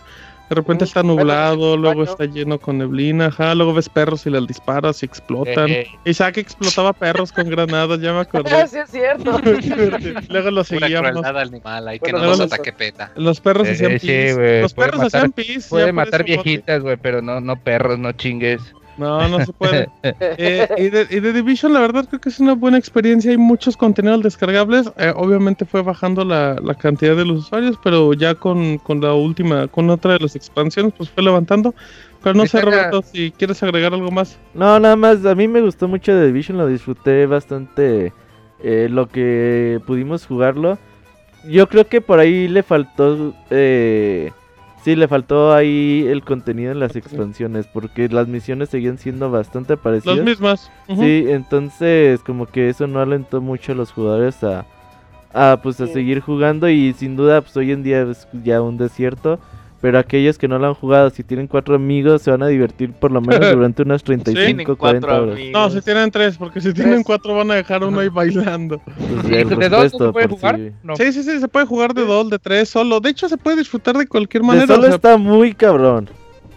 De 0.51 0.57
repente 0.57 0.85
está 0.85 1.01
bueno, 1.01 1.17
nublado, 1.23 1.77
luego 1.79 2.03
está 2.05 2.27
lleno 2.27 2.59
con 2.59 2.77
neblina, 2.77 3.27
ajá, 3.27 3.55
luego 3.55 3.73
ves 3.73 3.89
perros 3.89 4.27
y 4.27 4.31
les 4.31 4.47
disparas 4.47 5.03
y 5.03 5.07
explotan. 5.07 5.71
Eh, 5.71 5.81
eh, 6.05 6.11
Isaac 6.11 6.37
explotaba 6.37 6.93
perros 6.93 7.33
con 7.33 7.49
granadas, 7.49 7.99
ya 8.01 8.13
me 8.13 8.21
acordé. 8.21 8.51
sí, 8.69 8.77
es 8.77 8.91
cierto. 8.91 9.41
luego 10.29 10.51
lo 10.51 10.63
seguíamos. 10.65 11.13
crueldad 11.13 11.39
animal, 11.41 11.89
ahí 11.89 11.99
que 11.99 12.11
Bueno, 12.13 12.27
no 12.27 12.37
nos 12.37 12.41
ataque 12.53 12.73
peta. 12.75 13.11
Los 13.17 13.41
perros 13.41 13.67
Eh, 13.69 13.71
hacían 13.73 13.99
sí, 13.99 14.07
pis. 14.07 14.37
güey, 14.37 14.61
Los 14.63 14.75
perros 14.75 15.01
matar- 15.01 15.07
hacían 15.07 15.33
pis. 15.33 15.67
Puede 15.69 15.93
matar 15.93 16.25
viejitas, 16.25 16.83
güey, 16.83 16.99
pero 16.99 17.23
no, 17.23 17.41
no 17.41 17.57
perros, 17.57 17.99
no 17.99 18.13
chingues. 18.13 18.61
No, 18.97 19.29
no 19.29 19.45
se 19.45 19.53
puede. 19.53 19.89
Eh, 20.03 20.69
y, 20.79 20.89
de, 20.91 21.07
y 21.11 21.21
de 21.21 21.33
Division, 21.33 21.73
la 21.73 21.81
verdad, 21.81 22.07
creo 22.09 22.21
que 22.21 22.29
es 22.29 22.41
una 22.41 22.55
buena 22.55 22.79
experiencia. 22.79 23.31
Hay 23.31 23.37
muchos 23.37 23.77
contenidos 23.77 24.23
descargables. 24.23 24.91
Eh, 24.97 25.13
obviamente 25.15 25.65
fue 25.65 25.83
bajando 25.83 26.25
la, 26.25 26.57
la 26.63 26.75
cantidad 26.75 27.17
de 27.17 27.25
los 27.25 27.39
usuarios, 27.41 27.79
pero 27.83 28.13
ya 28.13 28.35
con, 28.35 28.79
con 28.79 29.01
la 29.01 29.15
última, 29.15 29.67
con 29.69 29.91
otra 29.91 30.15
de 30.15 30.21
las 30.21 30.37
expansiones, 30.37 30.93
pues 30.97 31.11
fue 31.11 31.23
levantando. 31.23 31.75
Pero 32.23 32.35
no 32.37 32.47
sé, 32.47 32.63
Roberto, 32.63 33.03
si 33.03 33.31
quieres 33.33 33.63
agregar 33.63 33.93
algo 33.93 34.11
más. 34.11 34.39
No, 34.55 34.81
nada 34.81 34.97
más, 34.97 35.25
a 35.27 35.35
mí 35.35 35.47
me 35.47 35.61
gustó 35.61 35.89
mucho 35.89 36.13
The 36.13 36.27
Division, 36.27 36.57
lo 36.57 36.67
disfruté 36.67 37.27
bastante 37.27 38.15
eh, 38.63 38.89
lo 38.91 39.09
que 39.09 39.79
pudimos 39.87 40.27
jugarlo. 40.27 40.79
Yo 41.47 41.69
creo 41.69 41.87
que 41.87 42.01
por 42.01 42.21
ahí 42.21 42.49
le 42.49 42.63
faltó, 42.63 43.35
eh, 43.51 44.33
sí, 44.85 44.95
le 44.97 45.09
faltó 45.09 45.53
ahí 45.55 46.07
el 46.09 46.23
contenido 46.23 46.71
en 46.73 46.79
las 46.79 46.95
expansiones, 46.95 47.67
porque 47.67 48.09
las 48.09 48.29
misiones 48.29 48.69
seguían 48.69 48.99
siendo 48.99 49.31
bastante 49.31 49.75
Las 49.75 49.83
parecidas. 49.83 50.25
mismas. 50.25 50.71
Ujú. 50.89 51.03
Sí, 51.03 51.25
entonces 51.29 52.21
como 52.23 52.47
que 52.47 52.69
eso 52.69 52.87
no 52.87 53.01
alentó 53.01 53.41
mucho 53.41 53.73
a 53.73 53.75
los 53.75 53.91
jugadores 53.93 54.45
a, 54.45 54.67
a 55.33 55.59
pues 55.63 55.81
a 55.81 55.87
Sí. 55.87 55.93
seguir 55.95 56.21
jugando 56.21 56.69
y 56.69 56.93
sin 56.93 57.17
duda 57.17 57.41
pues 57.41 57.57
hoy 57.57 57.73
en 57.73 57.83
día 57.83 58.03
es 58.03 58.29
ya 58.45 58.61
un 58.63 58.77
desierto. 58.77 59.39
Pero 59.85 59.99
aquellos 59.99 60.39
que 60.39 60.49
no 60.49 60.59
lo 60.59 60.69
han 60.69 60.73
jugado, 60.73 61.11
si 61.11 61.23
tienen 61.23 61.47
cuatro 61.47 61.75
amigos, 61.75 62.23
se 62.23 62.31
van 62.31 62.43
a 62.43 62.47
divertir 62.47 62.95
por 62.95 63.13
lo 63.13 63.21
menos 63.21 63.51
durante 63.55 63.83
unas 63.83 64.03
35, 64.03 64.77
40 64.77 65.21
horas. 65.21 65.39
No, 65.53 65.69
si 65.69 65.83
tienen 65.83 66.11
tres, 66.11 66.39
porque 66.39 66.63
si 66.63 66.73
tienen 66.73 66.95
Tres. 66.95 67.05
cuatro 67.05 67.35
van 67.35 67.51
a 67.51 67.57
dejar 67.57 67.85
uno 67.85 68.01
ahí 68.01 68.09
bailando. 68.09 68.81
Pues, 68.97 69.31
¿Y 69.31 69.35
el 69.35 69.49
¿De 69.51 69.69
dos 69.69 69.93
se 69.93 70.11
puede 70.11 70.27
jugar? 70.27 70.59
No. 70.83 70.97
Sí, 70.97 71.13
sí, 71.13 71.23
sí, 71.23 71.39
se 71.39 71.49
puede 71.49 71.67
jugar 71.67 71.93
de 71.93 72.07
dos, 72.07 72.31
de 72.31 72.39
tres, 72.39 72.71
solo. 72.71 72.99
De 72.99 73.11
hecho, 73.11 73.29
se 73.29 73.37
puede 73.37 73.59
disfrutar 73.59 73.99
de 73.99 74.07
cualquier 74.07 74.43
De 74.43 74.47
manera. 74.47 74.67
solo 74.69 74.81
o 74.85 74.87
sea, 74.87 74.95
está 74.95 75.19
muy 75.19 75.53
cabrón. 75.53 76.09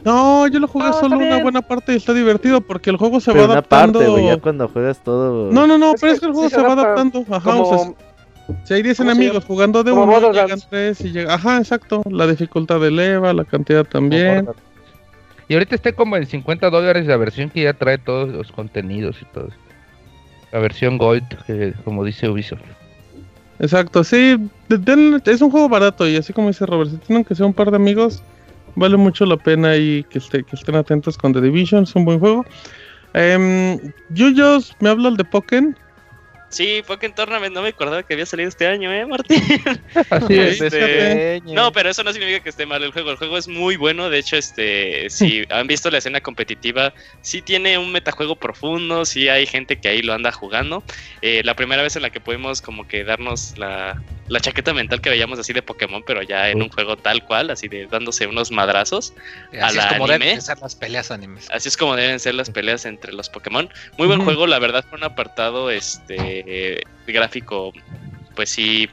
No, 0.05 0.47
yo 0.47 0.61
lo 0.61 0.69
jugué 0.69 0.93
solo 0.93 1.17
una 1.17 1.43
buena 1.43 1.61
parte 1.61 1.91
y 1.91 1.97
está 1.97 2.13
divertido 2.13 2.61
porque 2.61 2.89
el 2.91 2.95
juego 2.95 3.19
se 3.19 3.31
Pero 3.33 3.41
va 3.41 3.45
una 3.47 3.53
adaptando. 3.55 3.99
parte, 3.99 4.09
güey, 4.13 4.27
ya 4.27 4.37
cuando 4.37 4.69
juegas 4.69 5.03
todo. 5.03 5.51
No, 5.51 5.67
no, 5.67 5.77
no, 5.77 5.95
Es 5.95 5.99
pero 5.99 6.13
que 6.13 6.15
es 6.15 6.19
que 6.21 6.25
el 6.27 6.31
sí 6.31 6.35
juego 6.35 6.49
se 6.49 6.55
se 6.55 6.61
va 6.61 6.71
adapta 6.71 7.01
adaptando. 7.01 7.35
Ajá, 7.35 7.55
o 7.55 7.65
sea, 7.65 7.77
Como, 7.77 7.95
si 8.63 8.73
hay 8.73 8.81
10 8.81 8.97
¿cómo 8.97 9.09
se 9.09 9.15
enemigos 9.15 9.45
jugando 9.45 9.83
de 9.83 9.91
uno, 9.91 10.31
llegan 10.31 10.59
tres 10.69 11.01
y 11.01 11.11
llega. 11.11 11.33
Ajá, 11.33 11.57
exacto. 11.57 12.01
La 12.09 12.27
dificultad 12.27 12.85
eleva, 12.85 13.33
la 13.33 13.45
cantidad 13.45 13.85
también. 13.85 14.47
Y 15.47 15.53
ahorita 15.53 15.75
está 15.75 15.93
como 15.93 16.17
en 16.17 16.25
50 16.25 16.69
dólares 16.69 17.05
la 17.07 17.17
versión 17.17 17.49
que 17.49 17.63
ya 17.63 17.73
trae 17.73 17.97
todos 17.97 18.29
los 18.29 18.51
contenidos 18.51 19.17
y 19.21 19.25
todo. 19.33 19.49
La 20.51 20.59
versión 20.59 20.97
Gold, 20.97 21.27
que, 21.45 21.73
como 21.83 22.03
dice 22.03 22.29
Ubisoft. 22.29 22.61
Exacto, 23.59 24.03
sí. 24.03 24.37
es 25.25 25.41
un 25.41 25.51
juego 25.51 25.67
barato 25.69 26.07
y 26.07 26.15
así 26.15 26.31
como 26.31 26.49
dice 26.49 26.65
Robert, 26.65 26.91
si 26.91 26.97
tienen 26.97 27.25
que 27.25 27.33
ser 27.33 27.45
un 27.45 27.53
par 27.53 27.71
de 27.71 27.77
amigos, 27.77 28.21
vale 28.75 28.97
mucho 28.97 29.25
la 29.25 29.37
pena 29.37 29.75
y 29.75 30.03
que, 30.03 30.19
esté, 30.19 30.43
que 30.43 30.55
estén 30.55 30.75
atentos 30.75 31.17
con 31.17 31.33
The 31.33 31.41
Division. 31.41 31.83
Es 31.83 31.95
un 31.95 32.05
buen 32.05 32.19
juego. 32.19 32.45
Eh, 33.13 33.91
Yuyos, 34.09 34.75
me 34.79 34.89
habla 34.89 35.09
el 35.09 35.17
de 35.17 35.23
Pokémon. 35.25 35.75
Sí, 36.49 36.81
Pokémon 36.87 37.13
Tournament, 37.13 37.53
no 37.53 37.61
me 37.61 37.69
acordaba 37.69 38.03
que 38.03 38.13
había 38.13 38.25
salido 38.25 38.47
este 38.47 38.67
año, 38.67 38.91
¿eh, 38.91 39.05
Martín? 39.05 39.43
Así 40.09 40.39
es. 40.39 40.61
Este, 40.61 41.41
No, 41.43 41.73
pero 41.73 41.89
eso 41.89 42.03
no 42.03 42.13
significa 42.13 42.41
que 42.41 42.49
esté 42.49 42.65
mal 42.65 42.81
el 42.83 42.91
juego. 42.93 43.11
El 43.11 43.17
juego 43.17 43.37
es 43.37 43.49
muy 43.49 43.75
bueno. 43.75 44.09
De 44.09 44.19
hecho, 44.19 44.37
este, 44.37 45.09
si 45.09 45.43
han 45.49 45.67
visto 45.67 45.91
la 45.91 45.97
escena 45.97 46.21
competitiva, 46.21 46.93
sí 47.21 47.41
tiene 47.41 47.77
un 47.77 47.91
metajuego 47.91 48.37
profundo. 48.37 49.03
Sí 49.03 49.27
hay 49.27 49.45
gente 49.45 49.77
que 49.77 49.89
ahí 49.89 50.01
lo 50.01 50.13
anda 50.13 50.31
jugando. 50.31 50.83
Eh, 51.21 51.41
la 51.43 51.53
primera 51.53 51.83
vez 51.83 51.97
en 51.97 52.03
la 52.03 52.11
que 52.11 52.21
pudimos 52.21 52.61
como 52.61 52.87
que 52.87 53.03
darnos 53.03 53.57
la, 53.57 54.01
la 54.29 54.39
chaqueta 54.39 54.73
mental 54.73 55.01
que 55.01 55.09
veíamos 55.09 55.39
así 55.39 55.51
de 55.51 55.61
Pokémon, 55.61 56.01
pero 56.07 56.21
ya 56.21 56.49
en 56.49 56.61
un 56.61 56.69
juego 56.69 56.95
tal 56.95 57.25
cual, 57.25 57.49
así 57.49 57.67
de 57.67 57.87
dándose 57.87 58.25
unos 58.25 58.51
madrazos. 58.51 59.13
Así 59.51 59.77
es 59.77 59.83
la 59.83 59.89
como 59.89 60.05
anime. 60.05 60.25
deben 60.25 60.41
ser 60.41 60.59
las 60.59 60.75
peleas 60.75 61.11
animes. 61.11 61.49
Así 61.51 61.67
es 61.67 61.75
como 61.75 61.97
deben 61.97 62.21
ser 62.21 62.35
las 62.35 62.49
peleas 62.49 62.85
entre 62.85 63.11
los 63.11 63.27
Pokémon. 63.29 63.69
Muy 63.97 64.07
buen 64.07 64.23
juego, 64.23 64.47
la 64.47 64.59
verdad, 64.59 64.85
fue 64.87 64.97
un 64.97 65.03
apartado 65.03 65.69
este 65.71 66.36
gráfico, 67.07 67.71
pues 68.35 68.49
sí, 68.49 68.89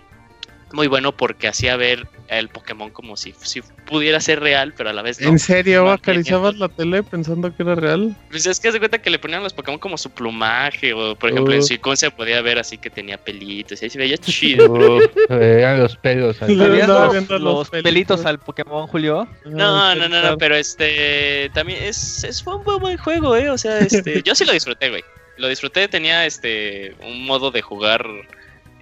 muy 0.73 0.87
bueno 0.89 1.13
porque 1.17 1.47
hacía 1.49 1.77
ver 1.77 2.07
el 2.29 2.49
Pokémon 2.49 2.91
como 2.91 3.17
si, 3.17 3.33
si 3.43 3.61
pudiera 3.87 4.19
ser 4.19 4.41
real, 4.41 4.73
pero 4.77 4.91
a 4.91 4.93
la 4.95 5.03
vez 5.03 5.21
no. 5.21 5.29
¿En 5.29 5.39
serio? 5.39 5.85
No, 5.85 5.91
¿Acariciabas 5.93 6.57
la 6.57 6.69
tele 6.71 7.03
pensando 7.03 7.55
que 7.55 7.63
era 7.63 7.75
real? 7.77 8.17
Pues 8.31 8.47
es 8.47 8.59
que 8.59 8.73
se 8.73 8.79
cuenta 8.79 8.99
que 9.01 9.11
le 9.11 9.19
ponían 9.21 9.43
los 9.43 9.53
Pokémon 9.53 9.79
como 9.79 9.97
su 9.99 10.11
plumaje, 10.11 10.95
o 10.95 11.15
por 11.17 11.31
ejemplo 11.31 11.53
Oh. 11.53 11.57
en 11.57 11.63
Suicune 11.63 11.97
se 11.97 12.11
podía 12.11 12.41
ver 12.41 12.59
así 12.59 12.79
que 12.79 12.89
tenía 12.91 13.19
pelitos, 13.19 13.81
y 13.81 13.85
ahí 13.85 13.91
se 13.91 13.99
veía 13.99 14.17
chido. 14.19 14.73
Uf, 14.73 15.05
eran 15.31 15.79
los 15.81 15.97
pelos. 15.97 16.41
ahí. 16.43 16.57
Le 16.57 16.65
¿Sabías 16.65 16.83
andaba 16.85 17.05
los, 17.05 17.13
viendo 17.13 17.39
los 17.39 17.55
los 17.73 17.83
pelitos. 17.83 18.25
al 18.27 18.39
Pokémon, 18.41 18.87
Julio? 18.89 19.29
No, 19.45 19.95
no, 19.95 20.09
no, 20.09 20.23
no, 20.23 20.39
pero 20.39 20.57
este 20.57 21.51
también 21.55 21.85
es, 21.85 22.25
es 22.25 22.43
fue 22.43 22.57
un 22.57 22.65
buen, 22.65 22.79
buen 22.81 22.97
juego, 22.97 23.37
eh. 23.37 23.51
O 23.51 23.59
sea, 23.59 23.79
este, 23.81 24.23
yo 24.23 24.35
sí 24.35 24.45
lo 24.47 24.53
disfruté, 24.53 24.89
güey. 24.89 25.05
Lo 25.37 25.49
disfruté, 25.49 25.89
tenía 25.89 26.27
este 26.27 26.95
un 27.01 27.25
modo 27.25 27.51
de 27.51 27.61
jugar 27.63 28.07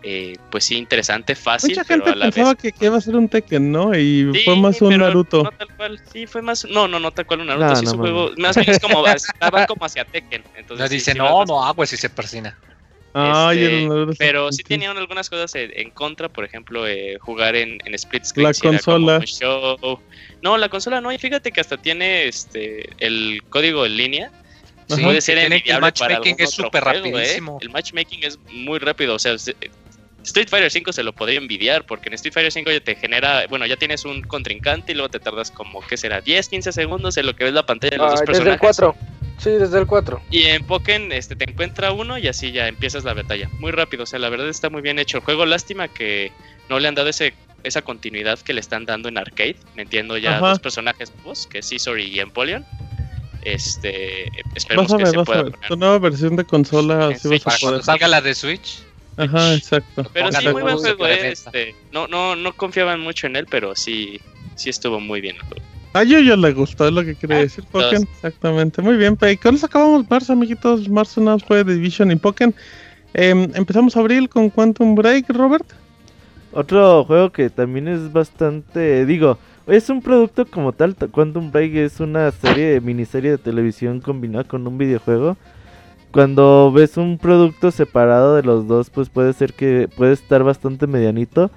eh, 0.05 0.35
pues 0.51 0.65
sí, 0.65 0.77
interesante, 0.77 1.35
fácil, 1.37 1.71
Mucha 1.71 1.85
pero 1.85 2.05
gente 2.05 2.11
a 2.11 2.17
la 2.17 2.25
pensaba 2.27 2.55
vez. 2.55 2.63
que, 2.63 2.73
que 2.73 2.87
iba 2.87 2.97
a 2.97 3.01
ser 3.01 3.15
un 3.17 3.29
Tekken, 3.29 3.71
¿no? 3.71 3.97
Y 3.97 4.29
Sí, 4.33 4.41
fue 4.45 4.57
más 4.57 4.83
un 4.83 4.99
Naruto. 4.99 5.45
No 5.45 5.51
tal 5.53 5.69
cual, 5.77 6.01
sí, 6.13 6.27
fue 6.27 6.43
más. 6.43 6.65
No, 6.65 6.89
no, 6.89 6.99
no 6.99 7.13
tal 7.13 7.25
cual 7.25 7.41
un 7.41 7.47
Naruto. 7.47 7.69
No, 7.69 7.77
sí, 7.77 7.85
mames. 7.87 8.01
juego. 8.01 8.31
Más 8.37 8.57
bien 8.57 8.69
es 8.71 8.81
como. 8.81 9.07
Estaba 9.07 9.67
como 9.67 9.85
hacia 9.85 10.05
Tekken. 10.05 10.43
Entonces, 10.57 10.81
Nos 10.85 10.91
sí, 10.91 10.97
dice, 10.97 11.13
sí, 11.13 11.19
no, 11.19 11.39
más- 11.39 11.49
no, 11.49 11.65
agua 11.65 11.87
si 11.87 11.97
se 11.97 12.11
persina. 12.11 12.59
Este, 13.15 13.85
el 13.85 14.09
está 14.11 14.15
pero 14.19 14.51
sí 14.53 14.63
tenían 14.63 14.97
algunas 14.97 15.29
cosas 15.29 15.55
en, 15.55 15.71
en 15.75 15.91
contra, 15.91 16.31
por 16.31 16.45
ejemplo, 16.47 16.87
eh, 16.89 17.19
jugar 17.21 17.55
en, 17.57 17.79
en 17.85 17.95
split 17.95 18.25
screen. 18.25 18.49
La 18.49 18.55
consola. 18.55 19.21
show. 19.27 20.01
No, 20.41 20.57
la 20.57 20.71
consola 20.71 21.01
no, 21.03 21.13
y 21.13 21.19
fíjate 21.19 21.53
que 21.53 21.61
hasta 21.61 21.77
tiene 21.77 22.27
este 22.27 22.89
el 22.99 23.43
código 23.51 23.85
en 23.85 23.97
línea. 23.99 24.33
Puede 24.89 25.21
ser 25.21 25.39
el 25.39 25.63
para 25.63 25.81
matchmaking 25.81 26.37
es 26.39 26.51
súper 26.51 26.83
¿eh? 26.83 26.85
rapidísimo. 26.87 27.59
El 27.61 27.71
matchmaking 27.71 28.25
es 28.25 28.39
muy 28.53 28.79
rápido, 28.79 29.15
o 29.15 29.19
sea, 29.19 29.39
se- 29.39 29.57
Street 30.25 30.49
Fighter 30.49 30.71
5 30.71 30.93
se 30.93 31.03
lo 31.03 31.13
podría 31.13 31.39
envidiar, 31.39 31.85
porque 31.85 32.09
en 32.09 32.15
Street 32.15 32.33
Fighter 32.33 32.53
5 32.53 32.71
ya 32.71 32.81
te 32.81 32.95
genera, 32.95 33.47
bueno, 33.49 33.67
ya 33.67 33.77
tienes 33.77 34.05
un 34.05 34.23
contrincante 34.23 34.93
y 34.93 34.95
luego 34.95 35.09
te 35.09 35.19
tardas 35.19 35.51
como, 35.51 35.81
¿qué 35.87 35.97
será? 35.97 36.21
10, 36.21 36.49
15 36.49 36.71
segundos 36.73 37.17
en 37.17 37.27
lo 37.27 37.35
que 37.35 37.43
ves 37.45 37.53
la 37.53 37.67
pantalla 37.67 37.91
de 37.93 37.97
los 37.99 38.07
Ay, 38.13 38.27
dos 38.27 38.39
desde 38.39 38.51
el 38.53 38.59
personajes. 38.59 38.77
4. 38.79 38.97
Sí, 39.39 39.51
desde 39.51 39.79
el 39.81 39.87
4. 39.87 40.23
Y 40.31 40.45
en 40.45 40.65
Pokémon 40.65 41.11
este, 41.11 41.35
te 41.35 41.51
encuentra 41.51 41.91
uno 41.91 42.19
y 42.19 42.29
así 42.29 42.53
ya 42.53 42.69
empiezas 42.69 43.03
la 43.03 43.15
batalla. 43.15 43.49
Muy 43.59 43.73
rápido, 43.73 44.05
o 44.05 44.07
sea, 44.07 44.21
la 44.21 44.29
verdad 44.29 44.49
está 44.49 44.71
muy 44.71 44.83
bien 44.83 45.01
hecho 45.01 45.19
el 45.19 45.25
juego. 45.25 45.45
Lástima 45.45 45.89
que 45.89 46.31
no 46.69 46.79
le 46.79 46.87
han 46.87 46.95
dado 46.95 47.09
ese, 47.09 47.35
esa 47.65 47.83
continuidad 47.83 48.39
que 48.39 48.53
le 48.53 48.61
están 48.61 48.85
dando 48.87 49.09
en 49.09 49.19
arcade. 49.19 49.57
Me 49.75 49.83
entiendo 49.83 50.17
ya 50.19 50.37
Ajá. 50.37 50.51
dos 50.51 50.61
personajes 50.61 51.13
nuevos, 51.17 51.49
que 51.49 51.59
es 51.59 51.67
Scizor 51.67 51.99
y 51.99 52.21
Empoleon. 52.21 52.65
Este, 53.45 54.29
esperemos 54.55 54.87
Vas 54.91 54.95
a 54.95 54.97
que 54.99 55.05
ver, 55.05 55.11
se 55.13 55.17
vas 55.19 55.23
a 55.23 55.27
pueda 55.27 55.43
ver. 55.43 55.53
poner. 55.53 55.69
Tu 55.69 55.77
nueva 55.77 55.99
versión 55.99 56.37
de 56.37 56.45
consola, 56.45 57.15
sí 57.17 57.29
vas 57.29 57.41
Para 57.41 57.57
a 57.57 57.59
cuando 57.61 57.77
poder. 57.79 57.85
salga 57.85 58.09
la 58.09 58.21
de 58.21 58.35
Switch. 58.35 58.83
Ajá, 59.17 59.55
exacto. 59.55 60.09
Pero 60.13 60.27
sí, 60.29 60.37
Póngale 60.39 60.53
muy 60.53 60.63
buen 60.63 60.79
juego, 60.79 61.07
eh, 61.07 61.33
este, 61.33 61.75
no, 61.93 62.07
no, 62.09 62.35
no 62.37 62.53
confiaban 62.55 63.01
mucho 63.01 63.27
en 63.27 63.37
él, 63.37 63.47
pero 63.51 63.75
sí, 63.77 64.19
sí 64.55 64.71
estuvo 64.71 65.01
muy 65.01 65.21
bien 65.21 65.37
el 65.37 65.43
juego. 65.43 65.63
A 65.95 66.05
Yoyo 66.05 66.37
le 66.37 66.53
gustó, 66.55 66.87
es 66.87 66.93
lo 66.95 67.05
que 67.05 67.15
quiere 67.15 67.37
Ah, 67.37 67.39
decir. 67.41 67.65
Pokémon. 67.71 68.09
Exactamente. 68.15 68.81
Muy 68.81 68.97
bien, 68.97 69.17
pues 69.17 69.39
con 69.39 69.55
eso 69.57 69.67
acabamos 69.67 70.09
marzo, 70.09 70.33
amiguitos. 70.33 70.89
Marzo 70.89 71.21
nada 71.21 71.37
más 71.37 71.45
fue 71.45 71.63
de 71.65 71.75
Division 71.75 72.11
y 72.11 72.17
Pokémon. 72.17 72.55
Em, 73.13 73.51
empezamos 73.55 73.95
abril 73.99 74.31
con 74.31 74.49
Quantum 74.49 74.95
Break, 74.95 75.29
Robert. 75.29 75.67
Otro 76.53 77.05
juego 77.05 77.31
que 77.31 77.51
también 77.51 77.89
es 77.89 78.11
bastante, 78.13 79.05
digo, 79.05 79.39
es 79.67 79.89
un 79.91 80.03
producto 80.03 80.47
como 80.47 80.73
tal, 80.73 80.95
Quantum 80.95 81.51
Break 81.51 81.75
es 81.75 82.01
una 82.01 82.31
serie, 82.31 82.81
miniserie 82.81 83.33
de 83.33 83.39
televisión 83.39 84.01
combinada 84.01 84.45
con 84.45 84.67
un 84.67 84.79
videojuego. 84.79 85.37
Cuando 86.13 86.71
ves 86.71 86.99
un 86.99 87.17
producto 87.17 87.71
separado 87.71 88.37
de 88.37 88.43
los 88.43 88.69
dos, 88.69 88.91
pues 88.91 89.09
puede 89.09 89.33
ser 89.33 89.55
que 89.55 89.89
puede 89.97 90.13
estar 90.13 90.45
bastante 90.45 90.87
medianito. 90.87 91.51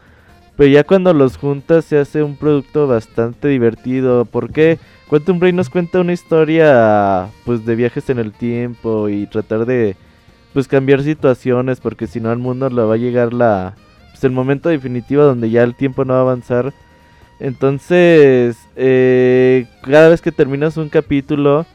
Pero 0.55 0.71
ya 0.71 0.85
cuando 0.85 1.13
los 1.13 1.35
juntas 1.35 1.83
se 1.83 1.99
hace 1.99 2.23
un 2.23 2.37
producto 2.37 2.87
bastante 2.87 3.49
divertido. 3.49 4.23
Porque 4.23 4.79
Quantum 5.09 5.39
Break 5.39 5.55
nos 5.55 5.69
cuenta 5.69 5.99
una 5.99 6.13
historia 6.13 7.27
pues 7.43 7.65
de 7.65 7.75
viajes 7.75 8.09
en 8.09 8.19
el 8.19 8.31
tiempo 8.31 9.09
y 9.09 9.27
tratar 9.27 9.65
de 9.65 9.97
pues 10.53 10.69
cambiar 10.69 11.03
situaciones. 11.03 11.81
Porque 11.81 12.07
si 12.07 12.21
no 12.21 12.29
al 12.31 12.39
mundo 12.39 12.69
le 12.69 12.81
va 12.81 12.93
a 12.93 12.97
llegar 12.97 13.33
la 13.33 13.75
pues, 14.11 14.23
el 14.23 14.31
momento 14.31 14.69
definitivo 14.69 15.23
donde 15.23 15.49
ya 15.49 15.63
el 15.63 15.75
tiempo 15.75 16.05
no 16.05 16.13
va 16.13 16.19
a 16.19 16.21
avanzar. 16.21 16.73
Entonces, 17.39 18.57
eh, 18.75 19.67
cada 19.83 20.09
vez 20.09 20.21
que 20.21 20.31
terminas 20.31 20.77
un 20.77 20.89
capítulo, 20.89 21.65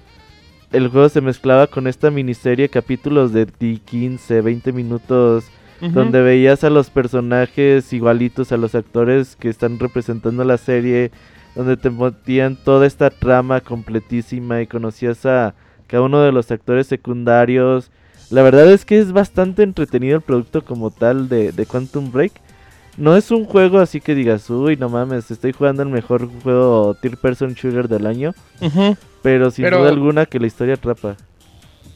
el 0.73 0.89
juego 0.89 1.09
se 1.09 1.21
mezclaba 1.21 1.67
con 1.67 1.87
esta 1.87 2.11
miniserie, 2.11 2.69
capítulos 2.69 3.33
de 3.33 3.47
ti 3.47 3.81
15, 3.85 4.41
20 4.41 4.73
minutos, 4.73 5.45
donde 5.81 6.21
veías 6.21 6.63
a 6.63 6.69
los 6.69 6.91
personajes 6.91 7.91
igualitos 7.95 8.53
a 8.53 8.59
los 8.59 8.75
actores 8.75 9.35
que 9.35 9.49
están 9.49 9.79
representando 9.79 10.45
la 10.45 10.59
serie, 10.59 11.11
donde 11.55 11.79
te 11.79 11.89
metían 11.89 12.57
toda 12.57 12.87
esta 12.87 13.09
trama 13.09 13.63
completísima 13.63 14.61
y 14.61 14.67
conocías 14.67 15.25
a 15.25 15.55
cada 15.87 16.03
uno 16.03 16.21
de 16.21 16.33
los 16.33 16.51
actores 16.51 16.87
secundarios. 16.87 17.91
La 18.31 18.43
verdad 18.43 18.71
es 18.71 18.85
que 18.85 18.99
es 18.99 19.11
bastante 19.13 19.63
entretenido 19.63 20.17
el 20.17 20.23
producto 20.23 20.63
como 20.63 20.91
tal 20.91 21.29
de, 21.29 21.51
de 21.51 21.67
Quantum 21.67 22.13
Break. 22.13 22.33
No 22.97 23.17
es 23.17 23.31
un 23.31 23.45
juego 23.45 23.79
así 23.79 24.01
que 24.01 24.15
digas, 24.15 24.49
uy, 24.51 24.77
no 24.77 24.89
mames, 24.89 25.31
estoy 25.31 25.53
jugando 25.53 25.83
el 25.83 25.89
mejor 25.89 26.29
juego 26.43 26.95
Tier 27.01 27.17
Person 27.17 27.55
Shooter 27.55 27.89
del 27.89 28.07
año. 28.07 28.35
Ujú. 28.61 28.97
Pero 29.23 29.51
sin 29.51 29.65
Pero- 29.65 29.79
duda 29.79 29.89
alguna 29.91 30.27
que 30.27 30.39
la 30.41 30.47
historia 30.47 30.75
atrapa. 30.75 31.17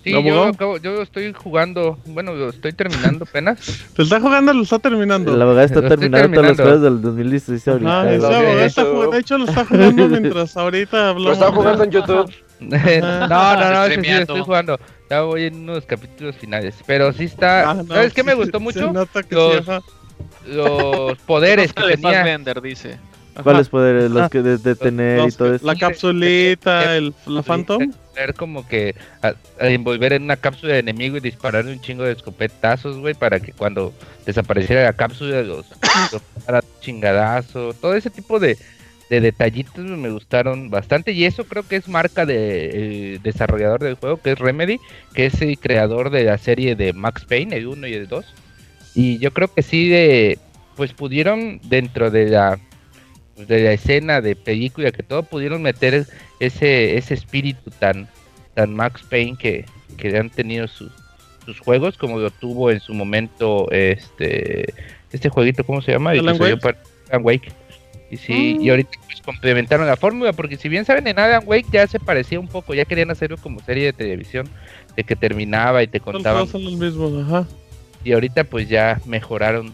Sí, 0.03 0.11
¿Lo 0.13 0.21
yo, 0.21 0.45
acabo- 0.45 0.77
yo 0.77 1.01
estoy 1.01 1.33
jugando, 1.33 1.99
bueno, 2.05 2.35
lo 2.35 2.51
estoy 2.51 2.75
terminando 2.75 3.25
apenas. 3.25 3.87
Lo 3.97 4.05
está 4.05 4.21
jugando, 4.21 4.53
lo 4.53 4.63
está 4.63 4.79
terminando. 4.79 5.35
El 5.35 5.41
abogado 5.41 5.65
está 5.65 5.81
Lo 5.81 5.89
terminando 5.89 6.29
todos 6.29 6.47
los 6.49 6.57
terminando. 6.57 6.63
juegos 6.63 6.83
del 6.83 7.01
2016 7.03 7.69
ahorita. 7.69 8.05
Lo 8.05 8.27
abogado 8.27 8.55
vi. 8.57 8.63
está 8.65 8.83
jugando- 8.85 9.11
de 9.13 9.19
hecho, 9.19 9.39
lo 9.39 9.45
está 9.47 9.65
jugando 9.65 10.09
mientras 10.09 10.57
ahorita 10.59 11.09
hablamos. 11.09 11.25
Lo 11.25 11.33
estaba 11.33 11.51
de- 11.51 11.57
jugando 11.57 11.85
en 11.85 11.91
YouTube. 11.91 12.31
no, 12.61 13.57
no, 13.57 13.71
no, 13.73 13.87
sí, 13.87 14.11
estoy 14.11 14.41
jugando. 14.43 14.79
Ya 15.09 15.23
voy 15.23 15.45
en 15.45 15.55
unos 15.69 15.87
capítulos 15.87 16.37
finales. 16.37 16.75
Pero 16.87 17.11
sí 17.15 17.25
está. 17.25 17.71
Ah, 17.71 17.75
no, 17.75 17.85
¿Sabes 17.95 18.13
qué 18.13 18.23
me 18.23 18.35
gustó 18.35 18.59
se 18.59 18.65
mucho? 18.65 18.93
nota 18.93 19.23
que 19.23 19.35
Los- 19.35 19.65
sí. 19.65 19.71
Los 20.47 21.19
poderes 21.19 21.73
que 21.73 21.83
tenía. 21.97 22.11
Fassbender, 22.21 22.61
dice. 22.61 22.99
¿Cuáles 23.43 23.69
poderes? 23.69 24.11
Los 24.13 24.31
que 24.31 24.43
de 24.43 24.59
detener 24.59 25.19
y 25.19 25.23
Los 25.25 25.37
todo 25.37 25.51
que- 25.51 25.57
eso. 25.57 25.67
La 25.67 25.75
capsulita, 25.75 26.97
el, 26.97 27.13
la 27.27 27.43
Phantom. 27.43 27.93
Ser 28.15 28.35
como 28.35 28.67
que 28.69 28.95
a, 29.23 29.35
a 29.61 29.69
envolver 29.69 30.13
en 30.13 30.23
una 30.23 30.37
cápsula 30.37 30.75
de 30.75 30.79
enemigo 30.79 31.17
y 31.17 31.21
dispararle 31.21 31.73
un 31.73 31.81
chingo 31.81 32.05
de 32.05 32.13
escopetazos, 32.13 32.99
güey, 32.99 33.15
para 33.15 33.41
que 33.41 33.53
cuando 33.53 33.93
desapareciera 34.25 34.85
la 34.85 34.93
cápsula 34.93 35.43
los, 35.43 35.67
los 36.13 36.23
de 36.47 36.61
chingadazo. 36.81 37.75
Todo 37.75 37.95
ese 37.97 38.09
tipo 38.11 38.39
de, 38.39 38.57
de 39.11 39.21
detallitos 39.21 39.85
me 39.85 40.11
gustaron 40.11 40.71
bastante 40.71 41.11
y 41.11 41.25
eso 41.25 41.43
creo 41.45 41.65
que 41.67 41.75
es 41.75 41.89
marca 41.89 42.25
del 42.25 43.21
desarrollador 43.25 43.83
del 43.83 43.95
juego, 43.97 44.19
que 44.23 44.31
es 44.33 44.39
Remedy, 44.39 44.79
que 45.13 45.27
es 45.27 45.43
el 45.43 45.59
creador 45.59 46.11
de 46.11 46.23
la 46.23 46.39
serie 46.39 46.77
de 46.77 46.93
Max 46.93 47.25
Payne, 47.25 47.57
el 47.57 47.67
1 47.67 47.89
y 47.89 47.95
el 47.95 48.07
2. 48.07 48.25
Y 48.95 49.19
yo 49.19 49.33
creo 49.33 49.53
que 49.53 49.63
sí, 49.63 49.89
de, 49.89 50.39
pues 50.77 50.93
pudieron 50.93 51.61
dentro 51.65 52.11
de 52.11 52.29
la 52.29 52.59
de 53.37 53.65
la 53.65 53.73
escena 53.73 54.21
de 54.21 54.37
película 54.37 54.93
que 54.93 55.03
todo 55.03 55.25
pudieron 55.25 55.61
meter 55.61 56.07
ese 56.39 56.97
ese 56.97 57.15
espíritu 57.15 57.71
tan 57.81 58.09
tan 58.55 58.73
Max 58.73 59.03
Payne 59.11 59.37
que, 59.37 59.65
que 59.97 60.17
han 60.17 60.31
tenido 60.31 60.69
sus 60.69 60.93
sus 61.45 61.59
juegos 61.59 61.99
como 61.99 62.21
lo 62.21 62.31
tuvo 62.31 62.71
en 62.71 62.79
su 62.79 62.95
momento 62.95 63.69
este 63.73 64.73
este 65.13 65.29
jueguito 65.31 65.65
cómo 65.65 65.83
se 65.83 65.91
llama 65.91 66.13
El 66.13 66.21
Alan 66.21 66.41
Wake. 66.41 66.57
para 66.59 66.79
Alan 67.11 67.25
Wake 67.25 67.51
y 68.09 68.17
sí 68.19 68.57
Mm. 68.59 68.63
y 68.63 68.71
ahorita 68.71 68.91
pues 69.07 69.21
complementaron 69.21 69.87
la 69.89 69.97
fórmula 69.97 70.33
porque 70.33 70.57
si 70.57 70.69
bien 70.69 70.85
saben 70.85 71.09
en 71.09 71.19
Alan 71.19 71.43
Wake 71.45 71.67
ya 71.73 71.89
se 71.89 71.99
parecía 71.99 72.39
un 72.39 72.47
poco 72.47 72.73
ya 72.73 72.85
querían 72.85 73.11
hacerlo 73.11 73.37
como 73.39 73.59
serie 73.65 73.87
de 73.87 73.93
televisión 73.95 74.49
de 74.97 75.03
que 75.03 75.17
terminaba 75.17 75.83
y 75.83 75.89
te 75.89 75.99
Todos 75.99 76.13
contaban 76.15 76.47
son 76.47 76.63
los 76.63 76.75
mismos, 76.75 77.25
ajá. 77.27 77.49
Y 78.05 78.13
ahorita 78.13 78.45
pues 78.45 78.69
ya 78.69 79.01
mejoraron 79.07 79.73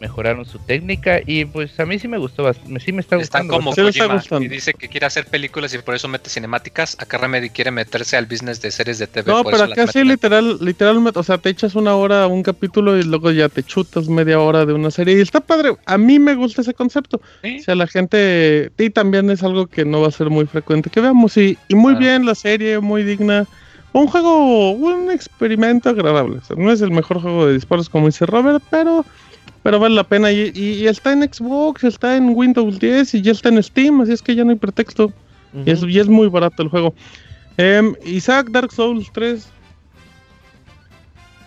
mejoraron 0.00 0.44
su 0.44 0.58
técnica 0.58 1.20
y 1.24 1.44
pues 1.46 1.78
a 1.80 1.86
mí 1.86 1.98
sí 1.98 2.08
me 2.08 2.18
gustó 2.18 2.42
bastante, 2.42 2.80
sí 2.80 2.92
me 2.92 3.00
está 3.00 3.16
Están 3.16 3.48
gustando 3.48 3.54
como 3.54 3.74
Sí, 3.74 3.80
me 3.80 3.88
está 3.88 4.04
Kojima 4.04 4.14
gustando. 4.20 4.44
y 4.44 4.48
dice 4.48 4.74
que 4.74 4.88
quiere 4.88 5.06
hacer 5.06 5.26
películas 5.26 5.72
y 5.74 5.78
por 5.78 5.94
eso 5.94 6.08
mete 6.08 6.28
cinemáticas. 6.28 6.96
Acá 7.00 7.18
Remedy 7.18 7.50
quiere 7.50 7.70
meterse 7.70 8.16
al 8.16 8.26
business 8.26 8.60
de 8.60 8.70
series 8.70 8.98
de 8.98 9.06
TV. 9.06 9.30
No, 9.32 9.44
pero 9.44 9.64
acá 9.64 9.86
sí 9.86 10.04
literal, 10.04 10.58
literalmente, 10.60 11.18
o 11.18 11.22
sea, 11.22 11.38
te 11.38 11.48
echas 11.48 11.74
una 11.74 11.94
hora 11.94 12.26
un 12.26 12.42
capítulo 12.42 12.98
y 12.98 13.04
luego 13.04 13.30
ya 13.30 13.48
te 13.48 13.62
chutas 13.62 14.08
media 14.08 14.38
hora 14.38 14.66
de 14.66 14.72
una 14.74 14.90
serie 14.90 15.16
y 15.18 15.20
está 15.20 15.40
padre. 15.40 15.76
A 15.86 15.98
mí 15.98 16.18
me 16.18 16.34
gusta 16.34 16.60
ese 16.60 16.74
concepto. 16.74 17.20
Sí. 17.42 17.58
O 17.60 17.62
sea, 17.62 17.74
la 17.74 17.86
gente, 17.86 18.70
y 18.76 18.90
también 18.90 19.30
es 19.30 19.42
algo 19.42 19.66
que 19.66 19.84
no 19.84 20.02
va 20.02 20.08
a 20.08 20.12
ser 20.12 20.30
muy 20.30 20.46
frecuente 20.46 20.90
que 20.90 21.00
veamos 21.00 21.36
y, 21.36 21.56
y 21.68 21.74
muy 21.74 21.94
bien 21.94 22.26
la 22.26 22.34
serie, 22.34 22.80
muy 22.80 23.02
digna. 23.02 23.46
Un 23.92 24.06
juego, 24.08 24.70
un 24.72 25.10
experimento 25.10 25.88
agradable. 25.90 26.38
O 26.38 26.44
sea, 26.44 26.56
no 26.56 26.70
es 26.70 26.80
el 26.82 26.90
mejor 26.90 27.20
juego 27.22 27.46
de 27.46 27.54
disparos 27.54 27.88
como 27.88 28.06
dice 28.06 28.26
Robert, 28.26 28.62
pero, 28.70 29.04
pero 29.62 29.78
vale 29.80 29.94
la 29.94 30.04
pena. 30.04 30.30
Y, 30.32 30.52
y- 30.54 30.74
y 30.82 30.86
está 30.88 31.12
en 31.12 31.22
Xbox, 31.22 31.82
está 31.84 32.16
en 32.16 32.30
Windows 32.36 32.78
10 32.78 33.14
y 33.14 33.22
ya 33.22 33.32
está 33.32 33.48
en 33.48 33.62
Steam, 33.62 34.00
así 34.02 34.12
es 34.12 34.20
que 34.22 34.34
ya 34.34 34.44
no 34.44 34.50
hay 34.50 34.56
pretexto. 34.56 35.12
Y, 35.64 35.70
es, 35.70 35.78
Ujú. 35.78 35.88
y 35.88 35.98
es 35.98 36.08
muy 36.08 36.28
barato 36.28 36.62
el 36.62 36.68
juego. 36.68 36.94
Em, 37.56 37.94
Isaac, 38.04 38.48
Dark 38.50 38.70
Souls 38.70 39.10
3. 39.14 39.48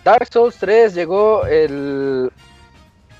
Dark 0.04 0.28
Souls 0.32 0.56
3 0.56 0.94
llegó 0.94 1.44
el... 1.46 2.30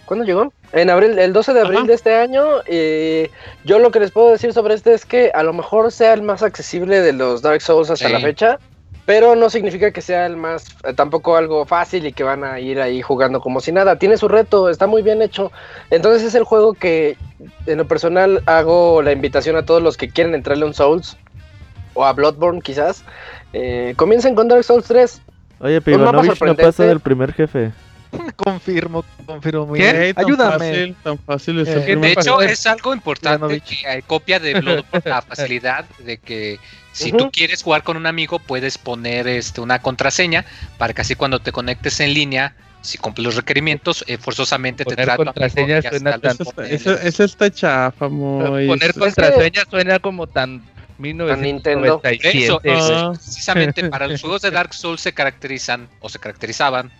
¿Cuándo 0.06 0.24
llegó? 0.24 0.52
En 0.72 0.90
abril, 0.90 1.16
el 1.18 1.32
12 1.32 1.52
de 1.52 1.60
abril 1.60 1.78
Ajá. 1.78 1.86
de 1.86 1.94
este 1.94 2.14
año. 2.16 2.44
Y 2.68 3.30
yo 3.64 3.78
lo 3.78 3.92
que 3.92 4.00
les 4.00 4.10
puedo 4.10 4.30
decir 4.32 4.52
sobre 4.52 4.74
este 4.74 4.92
es 4.94 5.04
que 5.06 5.30
a 5.32 5.44
lo 5.44 5.52
mejor 5.52 5.92
sea 5.92 6.14
el 6.14 6.22
más 6.22 6.42
accesible 6.42 7.00
de 7.00 7.12
los 7.12 7.42
Dark 7.42 7.60
Souls 7.60 7.90
hasta 7.90 8.06
Sí. 8.08 8.12
la 8.12 8.18
fecha. 8.20 8.58
Pero 9.10 9.34
no 9.34 9.50
significa 9.50 9.90
que 9.90 10.02
sea 10.02 10.24
el 10.24 10.36
más, 10.36 10.76
eh, 10.84 10.92
tampoco 10.94 11.36
algo 11.36 11.66
fácil 11.66 12.06
y 12.06 12.12
que 12.12 12.22
van 12.22 12.44
a 12.44 12.60
ir 12.60 12.80
ahí 12.80 13.02
jugando 13.02 13.40
como 13.40 13.58
si 13.60 13.72
nada. 13.72 13.98
Tiene 13.98 14.16
su 14.16 14.28
reto, 14.28 14.68
está 14.68 14.86
muy 14.86 15.02
bien 15.02 15.20
hecho. 15.20 15.50
Entonces 15.90 16.22
es 16.22 16.36
el 16.36 16.44
juego 16.44 16.74
que 16.74 17.16
en 17.66 17.78
lo 17.78 17.88
personal 17.88 18.40
hago 18.46 19.02
la 19.02 19.10
invitación 19.10 19.56
a 19.56 19.64
todos 19.64 19.82
los 19.82 19.96
que 19.96 20.10
quieren 20.10 20.36
entrarle 20.36 20.62
a 20.62 20.68
un 20.68 20.74
Souls 20.74 21.16
o 21.94 22.04
a 22.04 22.12
Bloodborne 22.12 22.62
quizás. 22.62 23.02
Eh, 23.52 23.94
comiencen 23.96 24.36
con 24.36 24.46
Dark 24.46 24.62
Souls 24.62 24.86
3. 24.86 25.20
Oye, 25.58 25.80
pero 25.80 26.02
Ivanovich 26.02 26.40
no 26.40 26.54
pasa 26.54 26.84
del 26.84 27.00
primer 27.00 27.32
jefe. 27.32 27.72
Confirmo, 28.36 29.04
confirmo. 29.26 29.66
muy 29.66 29.80
bien. 29.80 30.14
Ayúdame. 30.14 30.70
Fácil, 30.70 30.96
tan 31.02 31.18
fácil 31.18 31.58
es 31.60 31.68
Eh, 31.68 31.92
el 31.92 32.00
de 32.00 32.12
hecho, 32.12 32.40
es 32.40 32.64
algo 32.66 32.94
importante 32.94 33.60
que 33.60 33.86
hay 33.88 34.02
copia 34.02 34.38
de 34.38 34.60
Bloodborne 34.60 35.02
la 35.04 35.22
facilidad 35.22 35.84
de 35.98 36.18
que 36.18 36.60
si 36.92 37.08
Ujú. 37.10 37.18
tú 37.18 37.30
quieres 37.30 37.62
jugar 37.62 37.82
con 37.82 37.96
un 37.96 38.06
amigo 38.06 38.38
puedes 38.38 38.76
poner 38.78 39.28
este 39.28 39.60
una 39.60 39.80
contraseña 39.80 40.44
para 40.78 40.92
que 40.92 41.02
así 41.02 41.14
cuando 41.14 41.40
te 41.40 41.52
conectes 41.52 42.00
en 42.00 42.14
línea 42.14 42.54
si 42.82 42.96
cumple 42.96 43.24
los 43.24 43.36
requerimientos, 43.36 44.02
eh, 44.06 44.16
forzosamente 44.16 44.84
te 44.84 44.94
Poner 44.94 45.04
trata 45.04 45.16
contraseñas 45.24 45.84
suena 45.84 46.18
tan- 46.18 46.30
Esa 46.32 46.42
está, 46.44 46.66
esa- 46.66 47.02
esa 47.02 47.24
está 47.24 47.50
chafa, 47.50 48.08
Moy. 48.08 48.66
Poner 48.66 48.94
Sí. 48.94 48.98
contraseña 49.00 49.64
suena 49.68 49.98
como 49.98 50.26
tan 50.26 50.62
Nintendo. 50.98 52.00
1997. 52.00 52.44
Eso, 52.44 52.60
güey. 52.64 52.76
Ah. 52.80 53.12
precisamente 53.14 53.84
para 53.90 54.06
los 54.08 54.20
juegos 54.20 54.40
de 54.42 54.50
Dark 54.50 54.72
Souls 54.72 55.00
se 55.02 55.12
caracterizan 55.12 55.88
o 56.00 56.08
se 56.08 56.18
caracterizaban 56.18 56.90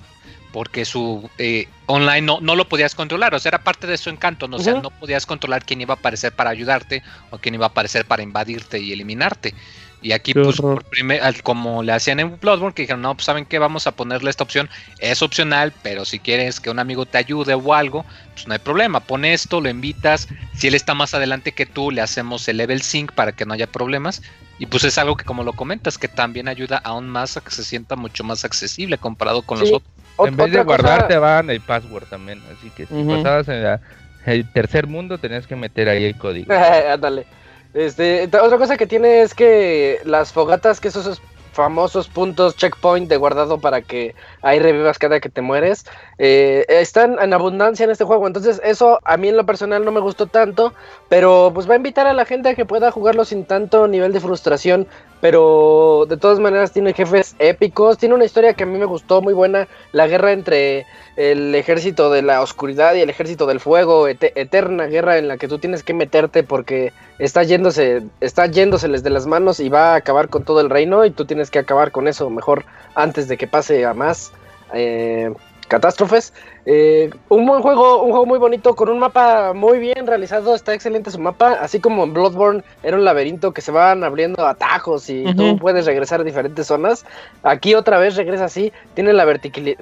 porque 0.53 0.85
su 0.85 1.29
eh, 1.39 1.69
online 1.87 2.23
no, 2.23 2.41
no 2.41 2.57
lo 2.57 2.69
podías 2.69 2.95
controlar, 2.95 3.35
o 3.35 3.39
sea, 3.39 3.51
era 3.51 3.63
parte 3.63 3.87
de 3.87 3.99
su 3.99 4.11
encanto, 4.11 4.49
¿no? 4.49 4.57
o 4.57 4.61
sea, 4.61 4.75
no 4.75 4.91
podías 4.91 5.27
controlar 5.27 5.65
quién 5.65 5.81
iba 5.81 5.95
a 5.95 5.97
aparecer 5.97 6.33
para 6.33 6.51
ayudarte 6.51 7.03
o 7.31 7.39
quién 7.39 7.55
iba 7.55 7.67
a 7.67 7.69
aparecer 7.69 8.05
para 8.05 8.23
invadirte 8.23 8.79
y 8.79 8.93
eliminarte. 8.93 9.55
Y 10.03 10.13
aquí, 10.13 10.33
Qué 10.33 10.41
pues, 10.41 10.57
por 10.57 10.83
primer, 10.85 11.43
como 11.43 11.83
le 11.83 11.93
hacían 11.93 12.21
en 12.21 12.39
Bloodborne, 12.41 12.73
que 12.73 12.83
dijeron, 12.83 13.03
no, 13.03 13.15
pues 13.15 13.27
saben 13.27 13.45
qué, 13.45 13.59
vamos 13.59 13.87
a 13.87 13.93
ponerle 13.93 14.31
esta 14.31 14.45
opción, 14.45 14.71
es 14.99 15.21
opcional, 15.21 15.75
pero 15.83 16.07
si 16.07 16.19
quieres 16.19 16.59
que 16.59 16.71
un 16.71 16.79
amigo 16.79 17.05
te 17.05 17.19
ayude 17.19 17.53
o 17.53 17.75
algo, 17.75 18.07
pues 18.33 18.47
no 18.47 18.55
hay 18.55 18.61
problema, 18.61 19.01
pon 19.01 19.27
esto, 19.27 19.61
lo 19.61 19.69
invitas, 19.69 20.27
si 20.57 20.69
él 20.69 20.75
está 20.75 20.95
más 20.95 21.13
adelante 21.13 21.53
que 21.53 21.67
tú, 21.67 21.91
le 21.91 22.01
hacemos 22.01 22.49
el 22.49 22.57
level 22.57 22.81
sync 22.81 23.13
para 23.13 23.33
que 23.33 23.45
no 23.45 23.53
haya 23.53 23.67
problemas, 23.67 24.23
y 24.59 24.67
pues 24.67 24.85
es 24.85 24.97
algo 24.97 25.17
que 25.17 25.25
como 25.25 25.45
lo 25.45 25.53
comentas, 25.53 25.99
que 25.99 26.09
también 26.09 26.49
ayuda 26.49 26.79
aún 26.79 27.09
más 27.09 27.37
a 27.37 27.43
que 27.43 27.51
se 27.51 27.63
sienta 27.63 27.95
mucho 27.95 28.25
más 28.25 28.45
accesible 28.47 28.97
comparado 28.97 29.43
con 29.43 29.59
Sí. 29.59 29.65
los 29.65 29.75
otros. 29.75 30.00
En 30.29 30.37
vez 30.37 30.51
de 30.53 30.61
otra 30.61 30.77
cosa- 30.77 30.83
guardar, 30.89 31.09
te 31.09 31.19
van 31.19 31.51
el 31.51 31.61
password 31.61 32.07
también. 32.09 32.43
Así 32.53 32.71
que 32.71 32.87
si 32.87 32.95
Ujú. 32.95 33.17
pasabas 33.17 33.49
en 33.49 33.63
la- 33.63 33.81
el 34.27 34.51
tercer 34.53 34.87
mundo, 34.87 35.19
tenías 35.19 35.47
que 35.47 35.57
meter 35.57 35.89
ahí 35.89 36.05
el 36.05 36.17
código. 36.17 36.47
Ándale. 36.93 37.27
Este, 37.73 38.25
otra 38.25 38.59
cosa 38.59 38.77
que 38.77 38.87
tiene 38.87 39.23
es 39.23 39.35
que 39.35 40.01
las 40.05 40.33
fogatas, 40.33 40.81
que 40.81 40.89
esos 40.89 41.23
famosos 41.53 42.09
puntos 42.09 42.57
checkpoint 42.57 43.09
de 43.09 43.17
guardado 43.17 43.59
para 43.59 43.81
que 43.83 44.15
ahí 44.43 44.59
revivas 44.59 44.99
cada 44.99 45.21
que 45.21 45.29
te 45.29 45.41
mueres, 45.43 45.85
eh, 46.19 46.65
están 46.69 47.19
en 47.21 47.33
abundancia 47.33 47.85
en 47.85 47.91
este 47.91 48.05
juego. 48.05 48.27
Entonces 48.27 48.61
eso 48.65 48.99
a 49.05 49.17
mí 49.17 49.29
en 49.29 49.37
lo 49.37 49.47
personal 49.47 49.85
no 49.85 49.93
me 49.93 50.01
gustó 50.01 50.27
tanto, 50.27 50.75
pero 51.09 51.51
pues 51.55 51.69
va 51.69 51.75
a 51.75 51.77
invitar 51.77 52.07
a 52.07 52.13
la 52.13 52.25
gente 52.25 52.49
a 52.49 52.55
que 52.55 52.65
pueda 52.65 52.91
jugarlo 52.91 53.25
sin 53.25 53.45
tanto 53.45 53.89
nivel 53.89 54.13
de 54.13 54.21
frustración. 54.21 54.87
Pero 55.21 56.07
de 56.09 56.17
todas 56.17 56.41
maneras 56.41 56.73
tiene 56.73 56.95
jefes 56.95 57.37
épicos, 57.39 57.99
tiene 57.99 58.15
una 58.15 58.25
historia 58.25 58.55
que 58.55 58.63
a 58.63 58.67
mí 58.67 58.79
me 58.79 58.87
gustó 58.87 59.21
muy 59.21 59.35
buena, 59.35 59.69
la 59.93 60.07
guerra 60.07 60.33
entre 60.33 60.87
el 61.17 61.55
ejército 61.55 62.11
de 62.11 62.23
la 62.23 62.41
oscuridad 62.41 62.95
y 62.95 63.01
el 63.03 63.11
ejército 63.11 63.45
del 63.47 63.61
fuego, 63.61 64.09
ete- 64.09 64.33
eterna 64.35 64.87
guerra 64.87 65.19
en 65.19 65.29
la 65.29 65.37
que 65.37 65.47
tú 65.49 65.59
tienes 65.59 65.83
que 65.83 65.93
meterte 65.93 66.43
porque 66.43 66.95
está 67.19 67.43
yéndose, 67.43 68.03
está 68.21 68.47
yéndoseles 68.47 69.03
de 69.03 69.11
las 69.11 69.27
manos 69.27 69.61
y 69.61 69.69
va 69.69 69.93
a 69.93 69.97
acabar 69.97 70.29
con 70.31 70.45
todo 70.45 70.63
el 70.63 70.71
reino 70.71 71.05
y 71.05 71.11
tú 71.11 71.27
tienes 71.27 71.51
que 71.51 71.59
acabar 71.59 71.93
con 71.93 72.09
eso 72.09 72.31
mejor 72.31 72.65
antes 72.95 73.29
de 73.29 73.37
que 73.37 73.47
pase 73.47 73.85
a 73.85 73.93
más 73.93 74.30
eh, 74.75 75.33
catástrofes. 75.69 76.33
Eh, 76.67 77.11
un 77.29 77.47
buen 77.47 77.63
juego, 77.63 78.03
un 78.03 78.11
juego 78.11 78.27
muy 78.27 78.39
bonito 78.39 78.75
con 78.75 78.89
un 78.91 78.99
mapa 78.99 79.53
muy 79.55 79.79
bien 79.79 80.07
realizado, 80.07 80.55
está 80.55 80.75
excelente 80.75 81.11
su 81.11 81.19
mapa, 81.19 81.53
así 81.61 81.81
como 81.81 82.05
en 82.05 82.13
Bloodborne 82.13 82.63
era 82.83 82.97
un 82.97 83.05
laberinto 83.05 83.53
que 83.53 83.61
se 83.63 83.71
van 83.73 84.05
abriendo 84.05 84.47
atajos 84.47 85.09
y 85.09 85.25
tú 85.35 85.59
puedes 85.59 85.87
regresar 85.87 86.21
a 86.21 86.25
diferentes 86.25 86.67
zonas. 86.67 87.07
Aquí 87.43 87.75
otra 87.75 87.99
vez 87.99 88.17
regresa 88.17 88.45
así, 88.47 88.73
tiene 88.95 89.13
la 89.13 89.25
verticalidad. 89.25 89.79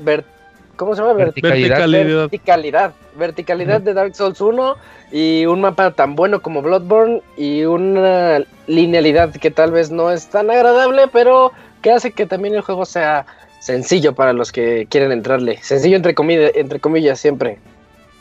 ¿Cómo 0.77 0.95
se 0.95 1.01
llama? 1.03 1.15
Ver- 1.15 1.27
Verticalidad. 1.27 1.69
Verticalidad. 1.81 2.21
verticalidad, 2.31 2.93
verticalidad 3.17 3.81
de 3.81 3.95
Dark 3.95 4.15
Souls 4.15 4.41
1 4.41 4.77
y 5.11 5.45
un 5.47 5.61
mapa 5.61 5.91
tan 5.91 6.15
bueno 6.15 6.41
como 6.41 6.63
Bloodborne 6.63 7.21
y 7.37 7.65
una 7.65 8.45
linealidad 8.69 9.33
que 9.33 9.51
tal 9.51 9.73
vez 9.73 9.91
no 9.91 10.13
es 10.13 10.29
tan 10.29 10.49
agradable, 10.51 11.09
pero 11.13 11.51
que 11.83 11.91
hace 11.91 12.13
que 12.13 12.27
también 12.27 12.55
el 12.55 12.61
juego 12.61 12.85
sea 12.85 13.27
sencillo 13.61 14.15
para 14.15 14.33
los 14.33 14.53
que 14.53 14.87
quieren 14.91 15.13
entrarle. 15.13 15.59
Sencillo 15.63 15.97
entre 15.97 16.15
comillas, 16.15 16.53
entre 16.55 16.81
comillas 16.81 17.19
siempre. 17.19 17.59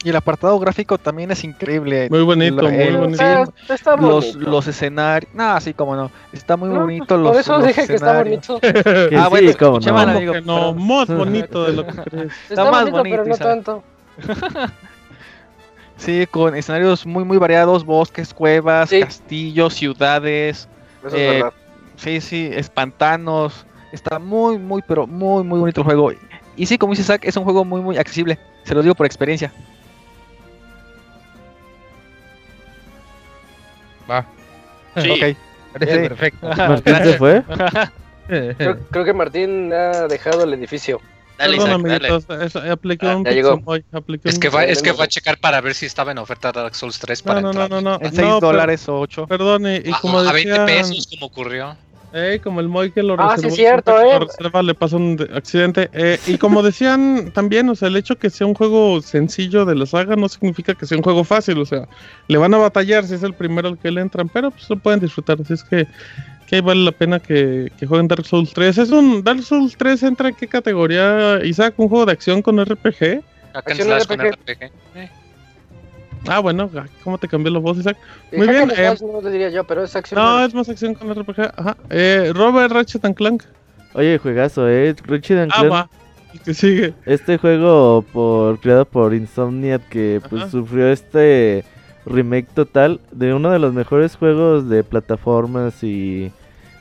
Y 0.04 0.10
el 0.10 0.16
apartado 0.16 0.58
gráfico 0.60 0.98
también 1.00 1.32
es 1.32 1.44
increíble. 1.44 2.08
Muy 2.12 2.22
bonito, 2.22 2.62
muy 2.62 2.74
el- 2.82 2.98
bonito. 2.98 3.24
Está, 3.24 3.74
está 3.74 3.96
Los, 3.98 4.34
bonito. 4.34 4.50
los 4.52 4.68
escenarios. 4.68 5.34
No, 5.34 5.60
sí, 5.60 5.74
como 5.74 5.96
no. 5.96 6.12
Está 6.32 6.56
muy 6.56 6.70
No, 6.70 6.82
bonito. 6.82 7.18
Los, 7.18 7.32
Por 7.32 7.40
eso 7.42 7.58
los 7.58 7.68
dije 7.68 7.88
que 7.88 7.96
está 7.96 8.22
escenarios. 8.22 8.48
bonito. 8.48 8.84
Que 9.10 9.16
Ah, 9.18 9.24
sí, 9.24 9.30
bueno, 9.30 9.52
cómo 9.58 9.80
no. 9.80 9.98
amigo, 10.00 10.34
no, 10.46 10.74
más 10.76 11.08
bonito 11.14 11.66
de 11.66 11.74
lo 11.74 11.88
que 11.88 11.94
crees. 12.10 12.32
Está, 12.50 12.70
más 12.70 12.90
bonito, 12.92 12.98
bonito, 13.00 13.18
pero 13.24 13.26
no 13.28 13.38
tanto. 13.38 13.84
Sí, 15.98 16.28
con 16.30 16.56
escenarios 16.56 17.06
muy, 17.08 17.24
muy 17.24 17.38
variados: 17.38 17.84
bosques, 17.84 18.34
cuevas, 18.34 18.90
Sí. 18.90 19.00
castillos, 19.00 19.74
ciudades. 19.74 20.68
Eso 21.06 21.16
Eh, 21.16 21.26
es 21.28 21.34
verdad. 21.34 21.54
Sí, 21.96 22.22
sí, 22.22 22.50
espantanos. 22.54 23.66
Está 23.92 24.20
muy, 24.20 24.58
muy, 24.58 24.82
pero 24.88 25.08
muy, 25.08 25.44
muy 25.44 25.60
bonito 25.60 25.82
el 25.82 25.86
juego. 25.86 26.12
Y 26.56 26.66
sí, 26.66 26.78
como 26.78 26.94
dice 26.94 27.04
Zack, 27.04 27.24
es 27.26 27.36
un 27.38 27.44
juego 27.44 27.64
muy, 27.64 27.82
muy 27.82 27.98
accesible. 27.98 28.38
Se 28.64 28.74
lo 28.76 28.82
digo 28.82 28.96
por 28.96 29.06
experiencia. 29.06 29.52
Va. 34.10 34.26
Sí. 35.02 35.10
Ok. 35.12 35.38
Parece 35.74 36.02
Sí. 36.04 36.08
perfecto. 36.10 36.48
¿Martín 36.56 36.96
se 36.96 37.18
fue? 37.18 37.44
Creo, 38.28 38.78
creo 38.92 39.06
que 39.06 39.14
Martín 39.14 39.72
ha 39.72 40.06
dejado 40.10 40.44
el 40.44 40.54
edificio. 40.54 41.00
Dale, 41.38 41.56
Perdón, 41.58 41.70
Isaac, 41.70 41.88
dale. 41.88 42.08
amiguitos, 42.10 42.42
eso, 42.46 42.72
apliqué 42.74 43.08
Ah, 43.08 43.16
un 43.16 43.24
ya 43.24 43.32
llegó. 43.32 43.52
Pixemoy, 43.56 43.86
apliqué 43.94 44.28
Es 44.30 44.36
un- 44.36 44.42
que, 44.42 44.50
va, 44.50 44.66
es 44.66 44.82
que 44.82 44.92
va 44.92 45.04
a 45.06 45.08
checar 45.08 45.38
para 45.38 45.62
ver 45.62 45.76
si 45.76 45.86
estaba 45.86 46.12
en 46.12 46.18
oferta 46.18 46.52
Dark 46.52 46.76
Souls 46.76 47.00
3 47.00 47.24
No, 47.24 47.30
para 47.30 47.40
no, 47.42 47.54
no, 47.54 47.62
entrar. 47.64 47.82
no, 47.84 47.98
no. 48.00 48.06
En 48.06 48.12
6 48.14 48.28
no, 48.28 48.40
dólares 48.42 48.90
o 48.90 49.00
8. 49.00 49.28
Perdón, 49.28 49.66
y, 49.68 49.76
y 49.78 49.92
A- 49.94 50.00
como 50.02 50.20
a 50.20 50.32
20 50.34 50.50
decían, 50.50 50.66
pesos 50.66 51.08
como 51.10 51.28
ocurrió. 51.28 51.78
Eh, 52.14 52.40
como 52.44 52.60
el 52.62 52.68
Moy 52.68 52.92
que 52.92 53.04
lo 53.04 53.16
Ah, 53.20 53.36
sí, 53.38 53.50
cierto, 53.52 54.00
eh. 54.02 54.20
reserva 54.20 54.64
le 54.64 54.74
pasa 54.74 54.96
un 54.96 55.18
de- 55.18 55.30
accidente. 55.36 55.90
eh, 55.94 56.20
y 56.28 56.38
como 56.38 56.64
decían 56.64 57.32
también, 57.34 57.68
o 57.70 57.76
sea, 57.76 57.90
el 57.90 57.98
hecho 57.98 58.16
que 58.18 58.30
sea 58.30 58.48
un 58.48 58.54
juego 58.54 59.02
sencillo 59.02 59.66
de 59.66 59.76
la 59.76 59.86
saga 59.86 60.16
no 60.16 60.30
significa 60.30 60.74
que 60.74 60.86
sea 60.86 60.98
un 60.98 61.04
juego 61.04 61.24
fácil, 61.24 61.58
o 61.60 61.66
sea, 61.66 61.88
le 62.28 62.38
van 62.38 62.54
a 62.54 62.58
batallar 62.58 63.06
si 63.06 63.16
es 63.16 63.24
el 63.24 63.34
primero 63.34 63.68
al 63.68 63.78
que 63.78 63.92
le 63.92 64.02
entran, 64.02 64.30
pero 64.30 64.52
pues 64.52 64.70
lo 64.70 64.78
pueden 64.78 65.00
disfrutar, 65.00 65.38
así 65.42 65.54
es 65.54 65.64
que, 65.64 65.86
que 66.48 66.56
ahí 66.56 66.62
vale 66.62 66.84
la 66.86 66.92
pena 66.94 67.20
que, 67.20 67.72
que 67.78 67.86
jueguen 67.86 68.08
Dark 68.08 68.26
Souls 68.26 68.54
3. 68.54 68.78
¿Es 68.78 68.90
un 68.90 69.24
Dark 69.24 69.44
Souls 69.44 69.76
3 69.78 70.02
entra 70.04 70.30
en 70.30 70.36
qué 70.36 70.48
categoría? 70.48 71.40
Isaac, 71.44 71.74
un 71.78 71.90
juego 71.90 72.06
de 72.06 72.14
acción 72.14 72.42
con 72.42 72.58
RPG? 72.64 73.22
Acción 73.54 73.90
con 74.08 74.20
RPG. 74.20 74.34
RPG. 74.34 74.64
Eh, 74.96 75.10
Ah, 76.28 76.40
bueno, 76.40 76.70
¿cómo 77.04 77.18
te 77.18 77.28
cambió 77.28 77.52
la 77.52 77.60
voz, 77.60 77.78
Isaac? 77.78 77.98
Muy 78.32 78.48
bien, 78.48 78.72
eh, 78.76 78.96
no 79.02 79.20
te 79.20 79.32
diría 79.32 79.50
yo, 79.50 79.64
pero 79.64 79.84
es 79.84 79.96
acción. 79.96 80.20
No, 80.22 80.44
es 80.44 80.54
más 80.54 80.68
acción 80.70 80.94
con 80.94 81.10
RPG. 81.14 81.52
Ajá. 81.56 81.78
Eh, 81.90 82.32
Robert 82.36 82.72
Ratchet 82.74 83.04
and 83.06 83.16
Clank. 83.16 83.44
Oye, 83.94 84.18
juegazo, 84.18 84.68
eh. 84.70 84.96
Ratchet 85.06 85.38
and 85.40 85.52
Ah, 85.56 85.60
Clank, 85.60 85.74
va. 85.74 85.90
El 86.34 86.40
que 86.42 86.54
sigue. 86.54 86.94
Este 87.06 87.38
juego 87.38 88.04
por 88.14 88.60
creado 88.60 88.86
por 88.86 89.14
Insomniac 89.14 89.88
que 89.90 90.22
pues 90.30 90.44
Ajá. 90.44 90.52
sufrió 90.52 90.88
este 90.90 91.64
remake 92.06 92.48
total 92.54 93.00
de 93.12 93.34
uno 93.34 93.50
de 93.52 93.60
los 93.60 93.74
mejores 93.74 94.16
juegos 94.16 94.70
de 94.70 94.84
plataformas 94.84 95.84
y 95.84 96.32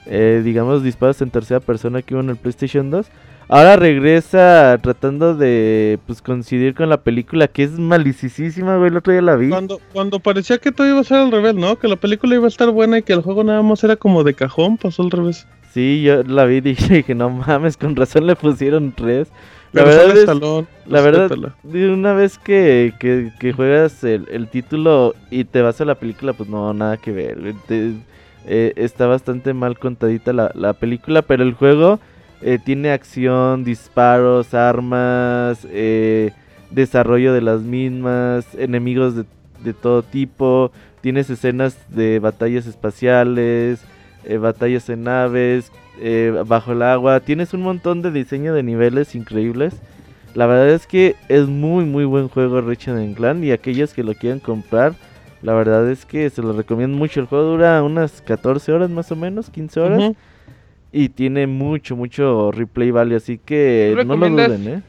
eh, 0.06 0.40
digamos 0.44 0.82
disparos 0.82 1.20
en 1.22 1.30
tercera 1.30 1.60
persona 1.60 2.02
que 2.02 2.14
hubo 2.14 2.22
en 2.22 2.30
el 2.30 2.36
PlayStation 2.36 2.90
2. 2.90 3.06
Ahora 3.48 3.76
regresa 3.76 4.76
tratando 4.82 5.36
de 5.36 6.00
pues 6.06 6.20
coincidir 6.20 6.74
con 6.74 6.88
la 6.88 6.96
película 7.02 7.46
que 7.46 7.62
es 7.62 7.78
malicisísima, 7.78 8.76
güey, 8.76 8.90
el 8.90 8.96
otro 8.96 9.12
día 9.12 9.22
la 9.22 9.36
vi. 9.36 9.48
Cuando, 9.50 9.80
cuando 9.92 10.18
parecía 10.18 10.58
que 10.58 10.72
todo 10.72 10.88
iba 10.88 10.98
a 10.98 11.04
ser 11.04 11.18
al 11.18 11.30
revés, 11.30 11.54
¿no? 11.54 11.76
Que 11.78 11.86
la 11.86 11.94
película 11.96 12.34
iba 12.34 12.46
a 12.46 12.48
estar 12.48 12.70
buena 12.70 12.98
y 12.98 13.02
que 13.02 13.12
el 13.12 13.22
juego 13.22 13.44
nada 13.44 13.62
más 13.62 13.84
era 13.84 13.94
como 13.94 14.24
de 14.24 14.34
cajón, 14.34 14.76
pasó 14.78 15.02
al 15.02 15.12
revés. 15.12 15.46
Sí, 15.72 16.02
yo 16.02 16.24
la 16.24 16.44
vi 16.44 16.56
y 16.56 16.60
dije, 16.60 16.94
dije, 16.96 17.14
no 17.14 17.30
mames, 17.30 17.76
con 17.76 17.94
razón 17.94 18.26
le 18.26 18.34
pusieron 18.34 18.92
tres. 18.92 19.28
La 19.72 19.84
Pero 19.84 19.96
verdad 19.96 20.10
es, 20.16 20.18
Stallone, 20.20 20.66
la 20.86 21.00
verdad, 21.02 21.28
respétala. 21.28 21.54
de 21.62 21.90
una 21.90 22.14
vez 22.14 22.38
que, 22.38 22.94
que, 22.98 23.30
que 23.38 23.52
juegas 23.52 24.02
el, 24.02 24.26
el 24.30 24.48
título 24.48 25.14
y 25.30 25.44
te 25.44 25.60
vas 25.62 25.80
a 25.80 25.84
la 25.84 25.94
película, 25.96 26.32
pues 26.32 26.48
no, 26.48 26.72
nada 26.74 26.96
que 26.96 27.12
ver. 27.12 27.38
Te- 27.68 27.92
eh, 28.48 28.72
está 28.76 29.06
bastante 29.06 29.54
mal 29.54 29.78
contadita 29.78 30.32
la, 30.32 30.50
la 30.54 30.72
película, 30.72 31.22
pero 31.22 31.42
el 31.44 31.52
juego 31.54 32.00
eh, 32.42 32.58
tiene 32.62 32.90
acción, 32.90 33.64
disparos, 33.64 34.54
armas, 34.54 35.66
eh, 35.70 36.32
desarrollo 36.70 37.32
de 37.32 37.40
las 37.40 37.62
mismas, 37.62 38.46
enemigos 38.54 39.14
de, 39.16 39.24
todo 39.74 40.02
tipo. 40.02 40.70
Tienes 41.00 41.30
escenas 41.30 41.76
de 41.88 42.18
batallas 42.18 42.66
espaciales, 42.66 43.80
eh, 44.24 44.38
batallas 44.38 44.88
en 44.88 45.04
naves, 45.04 45.72
eh, 46.00 46.42
bajo 46.46 46.72
el 46.72 46.82
agua. 46.82 47.20
Tienes 47.20 47.54
un 47.54 47.62
montón 47.62 48.02
de 48.02 48.10
diseño 48.10 48.54
de 48.54 48.62
niveles 48.62 49.14
increíbles. 49.14 49.74
La 50.34 50.46
verdad 50.46 50.70
es 50.70 50.86
que 50.86 51.16
es 51.28 51.46
muy 51.46 51.84
muy 51.86 52.04
buen 52.04 52.28
juego 52.28 52.60
Ratchet 52.60 52.96
and 52.96 53.16
Clank 53.16 53.42
y 53.42 53.52
aquellos 53.52 53.94
que 53.94 54.02
lo 54.02 54.14
quieran 54.14 54.38
comprar, 54.38 54.94
la 55.40 55.54
verdad 55.54 55.90
es 55.90 56.04
que 56.04 56.28
se 56.28 56.42
lo 56.42 56.52
recomiendo 56.52 56.96
mucho. 56.96 57.20
El 57.20 57.26
juego 57.26 57.44
dura 57.44 57.82
unas 57.82 58.20
14 58.20 58.72
horas 58.72 58.90
más 58.90 59.10
o 59.10 59.16
menos, 59.16 59.48
15 59.48 59.80
horas. 59.80 60.12
Y 60.98 61.08
tiene 61.10 61.46
mucho 61.46 61.94
mucho 61.96 62.50
replay 62.52 62.90
value, 62.90 63.16
así 63.16 63.38
que 63.38 63.94
¿Tú 63.98 64.04
no 64.04 64.16
lo 64.16 64.28
duden, 64.30 64.68
¿eh? 64.68 64.82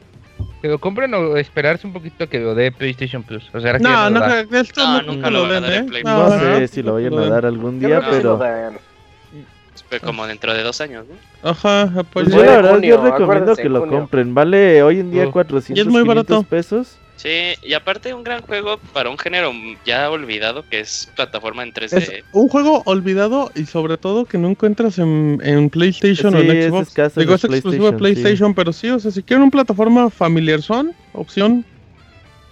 Que 0.62 0.68
lo 0.68 0.78
compren 0.78 1.12
o 1.14 1.36
esperarse 1.36 1.86
un 1.86 1.92
poquito 1.92 2.24
a 2.24 2.26
que 2.26 2.38
lo 2.40 2.54
dé 2.54 2.72
PlayStation 2.72 3.22
Plus. 3.22 3.48
O 3.52 3.60
sea, 3.60 3.74
que 3.74 3.78
No, 3.80 4.08
no, 4.10 4.20
que 4.48 4.60
esto 4.60 4.80
No, 4.84 5.02
no, 5.02 5.12
nunca 5.12 5.30
lo 5.30 5.42
van 5.42 5.52
a 5.52 5.60
dar 5.60 5.72
en 5.72 5.84
¿eh? 5.84 5.88
Play. 5.88 6.02
No, 6.04 6.30
sé 6.30 6.60
no, 6.60 6.66
si 6.68 6.82
lo 6.82 6.88
no 6.88 6.94
vayan 6.94 7.14
a 7.18 7.28
dar 7.28 7.46
algún 7.46 7.78
día, 7.78 8.00
pero. 8.10 8.38
Fue 9.88 10.00
como 10.00 10.26
dentro 10.26 10.52
de 10.52 10.62
dos 10.62 10.80
años, 10.80 11.06
¿no? 11.08 11.50
Ajá, 11.50 11.90
Pues 12.12 12.26
apoyo. 12.26 12.36
yo 12.36 12.44
la 12.44 12.56
verdad 12.56 12.74
junio, 12.74 12.96
yo 12.96 13.10
recomiendo 13.10 13.56
que 13.56 13.68
lo 13.68 13.80
junio. 13.80 13.98
compren. 14.00 14.34
Vale 14.34 14.82
hoy 14.82 15.00
en 15.00 15.10
día 15.10 15.26
Oh. 15.28 15.32
400 15.32 15.78
Y 15.78 15.80
es 15.80 15.86
muy 15.86 16.02
500 16.02 16.26
barato. 16.26 16.42
pesos. 16.48 16.98
Sí, 17.18 17.54
y 17.62 17.74
aparte 17.74 18.14
un 18.14 18.22
gran 18.22 18.42
juego 18.42 18.78
para 18.94 19.10
un 19.10 19.18
género 19.18 19.52
ya 19.84 20.08
olvidado 20.08 20.64
que 20.70 20.80
es 20.80 21.08
plataforma 21.16 21.64
en 21.64 21.72
3D. 21.72 21.96
Es 21.98 22.24
un 22.32 22.48
juego 22.48 22.82
olvidado 22.86 23.50
y 23.56 23.64
sobre 23.66 23.98
todo 23.98 24.24
que 24.24 24.38
no 24.38 24.48
encuentras 24.48 24.98
en, 24.98 25.40
en 25.42 25.68
PlayStation 25.68 26.32
o 26.34 26.40
Sí, 26.40 26.48
en 26.48 26.56
es 26.56 26.66
Xbox. 26.68 26.96
en 26.98 27.10
Digo, 27.20 27.34
es 27.34 27.44
exclusivo 27.44 27.86
de 27.86 27.92
PlayStation, 27.98 27.98
sí. 27.98 27.98
PlayStation, 27.98 28.54
pero 28.54 28.72
sí, 28.72 28.88
o 28.90 29.00
sea, 29.00 29.10
si 29.10 29.22
quieren 29.24 29.42
una 29.42 29.50
plataforma 29.50 30.10
familiar 30.10 30.62
son, 30.62 30.92
opción 31.12 31.64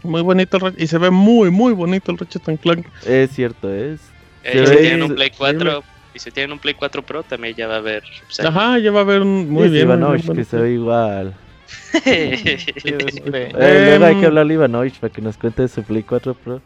muy 0.03 0.23
bonito 0.23 0.57
el 0.57 0.63
Ratchet- 0.65 0.83
y 0.83 0.87
se 0.87 0.99
ve 0.99 1.11
muy, 1.11 1.51
muy 1.51 1.73
bonito 1.73 2.11
el 2.13 2.19
Ratchet 2.19 2.49
and 2.49 2.61
Clank. 2.61 2.87
Es 3.07 3.31
cierto, 3.33 3.73
es. 3.73 4.01
Eh, 4.45 4.53
se 4.53 4.59
y 4.59 4.61
ve- 4.61 4.67
si 4.67 4.77
tienen 4.79 5.03
un 5.03 5.15
Play 5.15 5.31
se 5.31 5.37
4, 5.39 5.85
y 6.15 6.19
si 6.19 6.31
tienen 6.31 6.53
un 6.53 6.59
Play 6.59 6.75
4 6.75 7.03
Pro 7.03 7.23
también 7.23 7.55
ya 7.55 7.67
va 7.67 7.75
a 7.75 7.79
haber. 7.79 8.03
o 8.29 8.33
sea, 8.33 8.49
Ajá, 8.49 8.79
ya 8.79 8.91
va 8.91 9.01
a 9.01 9.03
haber 9.03 9.23
un 9.23 9.49
muy 9.51 9.65
es 9.67 9.73
bien. 9.73 9.87
muy 9.89 9.95
Ivanovich, 9.95 10.23
bien 10.25 10.37
que 10.37 10.45
se 10.45 10.57
ve 10.59 10.73
igual. 10.73 11.35
Este, 11.93 13.51
Eh, 13.59 13.99
hay 14.03 14.15
que 14.15 14.21
Em, 14.21 14.27
hablarle 14.27 14.55
a 14.55 14.57
Ivanovich 14.57 14.99
para 14.99 15.13
que 15.13 15.21
nos 15.23 15.37
cuente 15.37 15.63
de 15.63 15.69
su 15.69 15.83
Play 15.83 16.03
4 16.03 16.35
Pro. 16.35 16.61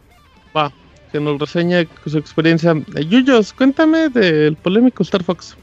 Va, 0.55 0.71
que 1.11 1.19
nos 1.19 1.39
reseñe 1.39 1.87
su 2.05 2.17
experiencia. 2.17 2.73
Eh, 2.95 3.05
Yuyos, 3.05 3.53
cuéntame 3.53 4.09
del 4.09 4.55
polémico 4.55 5.03
Star 5.03 5.23
Fox. 5.23 5.57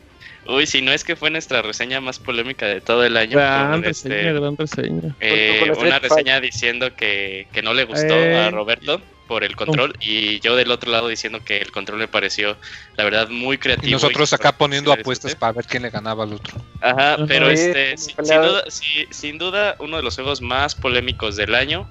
Uy, 0.46 0.66
si 0.66 0.80
no 0.80 0.92
es 0.92 1.04
que 1.04 1.14
fue 1.14 1.28
nuestra 1.30 1.60
reseña 1.60 2.00
más 2.00 2.18
polémica 2.18 2.66
de 2.66 2.80
todo 2.80 3.04
el 3.04 3.16
año. 3.18 3.36
Gran 3.36 3.72
con, 3.72 3.82
reseña, 3.82 4.16
este, 4.16 4.32
gran 4.32 4.56
reseña. 4.56 5.14
eh, 5.20 5.72
una 5.78 5.98
reseña 5.98 6.40
diciendo 6.40 6.94
que, 6.96 7.46
que 7.52 7.60
no 7.62 7.74
le 7.74 7.84
gustó 7.84 8.14
Eh. 8.14 8.36
a 8.46 8.50
Roberto 8.50 9.00
por 9.28 9.44
el 9.44 9.54
control 9.54 9.94
y 10.00 10.40
yo 10.40 10.56
del 10.56 10.72
otro 10.72 10.90
lado 10.90 11.06
diciendo 11.06 11.44
que 11.44 11.58
el 11.58 11.70
control 11.70 11.98
me 11.98 12.08
pareció 12.08 12.56
la 12.96 13.04
verdad 13.04 13.28
muy 13.28 13.58
creativo. 13.58 13.88
Y 13.88 13.92
nosotros 13.92 14.32
acá 14.32 14.50
poniendo 14.50 14.92
apuestas 14.92 15.36
para 15.36 15.52
ver 15.52 15.66
quién 15.66 15.84
le 15.84 15.90
ganaba 15.90 16.24
al 16.24 16.32
otro. 16.32 16.60
Ajá, 16.80 17.18
pero 17.28 17.50
este, 17.50 17.96
sin, 17.96 18.16
duda, 18.16 18.64
sí, 18.68 19.06
sin 19.10 19.38
duda, 19.38 19.76
uno 19.78 19.98
de 19.98 20.02
los 20.02 20.16
juegos 20.16 20.40
más 20.40 20.74
polémicos 20.74 21.36
del 21.36 21.54
año. 21.54 21.88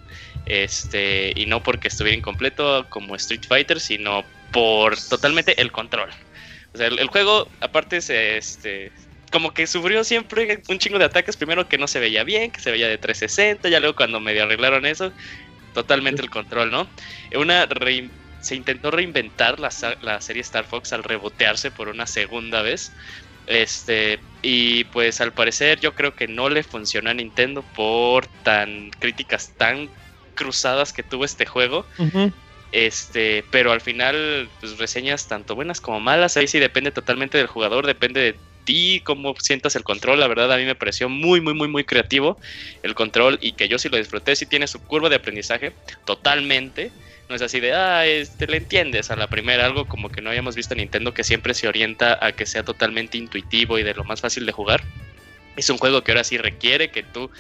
Este, 0.48 1.34
y 1.36 1.46
no 1.46 1.62
porque 1.62 1.90
estuviera 1.90 2.18
incompleto 2.18 2.86
como 2.90 3.16
Street 3.18 3.44
Fighter, 3.48 3.80
sino 3.80 4.24
por 4.52 4.98
totalmente 4.98 5.62
el 5.62 5.72
control. 5.72 6.10
O 6.74 6.78
sea, 6.78 6.88
el, 6.88 7.00
el 7.00 7.08
juego, 7.08 7.50
aparte, 7.60 8.02
se, 8.02 8.38
este, 8.38 8.92
como 9.32 9.54
que 9.54 9.68
sufrió 9.68 10.04
siempre 10.04 10.62
un 10.70 10.80
chingo 10.80 10.98
de 10.98 11.06
ataques. 11.06 11.36
Primero 11.36 11.68
que 11.68 11.78
no 11.78 11.88
se 11.88 12.00
veía 12.00 12.24
bien, 12.24 12.52
que 12.52 12.62
se 12.62 12.72
veía 12.72 12.88
de 12.88 12.98
360, 12.98 13.70
ya 13.70 13.80
luego 13.80 13.96
cuando 13.96 14.20
medio 14.20 14.44
arreglaron 14.44 14.86
eso, 14.86 15.12
totalmente 15.78 16.24
el 16.24 16.32
control, 16.32 16.72
¿no? 16.72 16.88
Una 17.36 17.68
se 18.42 18.56
intentó 18.56 18.90
reinventar 18.90 19.60
la, 19.60 19.70
la 20.02 20.20
serie 20.22 20.42
Star 20.42 20.66
Fox 20.66 20.92
al 20.92 21.04
rebotearse 21.04 21.70
por 21.70 21.88
una 21.88 22.08
segunda 22.08 22.64
vez. 22.64 22.92
Este, 23.46 24.20
y 24.42 24.86
pues 24.86 25.22
al 25.22 25.34
parecer 25.34 25.80
yo 25.80 25.94
creo 25.94 26.16
que 26.16 26.28
no 26.28 26.50
le 26.50 26.64
funcionó 26.64 27.12
a 27.12 27.14
Nintendo 27.14 27.64
por 27.76 28.26
tan 28.44 28.90
críticas 28.90 29.54
tan 29.56 29.88
cruzadas 30.34 30.94
que 30.94 31.04
tuvo 31.04 31.26
este 31.26 31.46
juego. 31.46 31.86
Este, 32.72 33.46
pero 33.52 33.72
al 33.72 33.82
final, 33.82 34.50
pues 34.60 34.80
reseñas 34.80 35.28
tanto 35.28 35.54
buenas 35.54 35.80
como 35.80 36.00
malas. 36.00 36.38
Ahí 36.38 36.48
sí 36.48 36.58
depende 36.58 36.90
totalmente 36.90 37.38
del 37.38 37.46
jugador, 37.46 37.86
depende 37.86 38.22
de 38.22 38.40
ti, 38.68 39.02
cómo 39.06 39.34
sientas 39.40 39.78
el 39.78 39.84
control. 39.84 40.20
La 40.20 40.28
verdad, 40.28 40.52
a 40.52 40.58
mí 40.58 40.66
me 40.66 40.76
pareció 40.76 41.08
muy, 41.08 41.40
muy, 41.40 41.54
muy, 41.54 41.70
muy 41.70 41.86
creativo 41.86 42.38
el 42.84 42.94
control 42.94 43.40
y 43.42 43.54
que 43.54 43.70
yo 43.70 43.80
sí 43.80 43.88
lo 43.88 43.98
disfruté. 43.98 44.36
Sí 44.36 44.46
tiene 44.46 44.68
su 44.68 44.80
curva 44.84 45.08
de 45.08 45.16
aprendizaje 45.16 45.72
totalmente. 46.06 46.92
No 47.30 47.36
es 47.36 47.42
así 47.42 47.62
de, 47.62 47.74
ah, 47.74 48.06
este, 48.06 48.46
le 48.48 48.58
entiendes 48.58 49.10
a 49.10 49.16
la 49.16 49.28
primera, 49.28 49.66
algo 49.66 49.86
como 49.86 50.10
que 50.10 50.22
no 50.22 50.30
habíamos 50.30 50.56
visto 50.56 50.74
en 50.74 50.80
Nintendo 50.80 51.14
que 51.14 51.24
siempre 51.24 51.54
se 51.54 51.68
orienta 51.68 52.20
a 52.22 52.34
que 52.34 52.46
sea 52.46 52.64
totalmente 52.64 53.18
intuitivo 53.18 53.80
y 53.80 53.84
de 53.84 53.94
lo 53.94 54.04
más 54.04 54.20
fácil 54.20 54.46
de 54.46 54.52
jugar. 54.52 54.84
Es 55.56 55.70
un 55.70 55.78
juego 55.78 56.04
que 56.04 56.12
ahora 56.12 56.24
sí 56.26 56.38
requiere 56.38 56.92
que 56.92 57.04
tú 57.04 57.32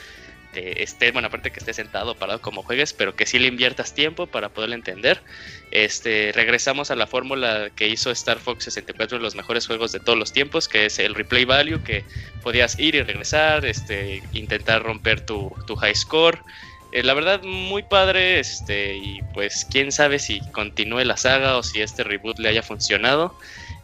te 0.57 0.81
estés, 0.83 1.13
bueno, 1.13 1.27
aparte 1.27 1.51
que 1.51 1.59
estés 1.59 1.75
sentado, 1.75 2.17
parado 2.17 2.41
como 2.41 2.63
juegues, 2.63 2.91
pero 2.93 3.15
que 3.15 3.27
sí 3.27 3.37
le 3.37 3.47
inviertas 3.47 3.93
tiempo 3.93 4.31
para 4.31 4.53
poderlo 4.53 4.73
entender. 4.75 5.23
Este, 5.69 6.31
regresamos 6.33 6.89
a 6.89 6.95
la 6.95 7.05
fórmula 7.05 7.69
que 7.75 7.87
hizo 7.87 8.09
Star 8.09 8.39
Fox 8.39 8.63
64 8.65 9.17
de 9.19 9.23
los 9.23 9.35
mejores 9.35 9.67
juegos 9.67 9.91
de 9.91 9.99
todos 9.99 10.17
los 10.17 10.31
tiempos, 10.33 10.67
que 10.67 10.87
es 10.87 10.97
el 10.97 11.13
replay 11.13 11.45
value, 11.45 11.83
que 11.83 12.07
podías 12.41 12.79
ir 12.79 12.95
y 12.95 13.03
regresar, 13.03 13.65
este, 13.65 14.23
intentar 14.31 14.81
romper 14.83 15.21
tu, 15.21 15.55
tu 15.67 15.75
high 15.75 15.93
score. 15.95 16.43
Eh, 16.91 17.03
la 17.03 17.13
verdad, 17.13 17.43
muy 17.43 17.83
padre, 17.83 18.39
este, 18.39 18.95
y 18.97 19.21
pues 19.33 19.63
quién 19.69 19.91
sabe 19.91 20.17
si 20.19 20.41
continúe 20.51 21.03
la 21.05 21.17
saga 21.17 21.57
o 21.57 21.63
si 21.63 21.81
este 21.81 22.03
reboot 22.03 22.39
le 22.39 22.49
haya 22.49 22.63
funcionado. 22.63 23.37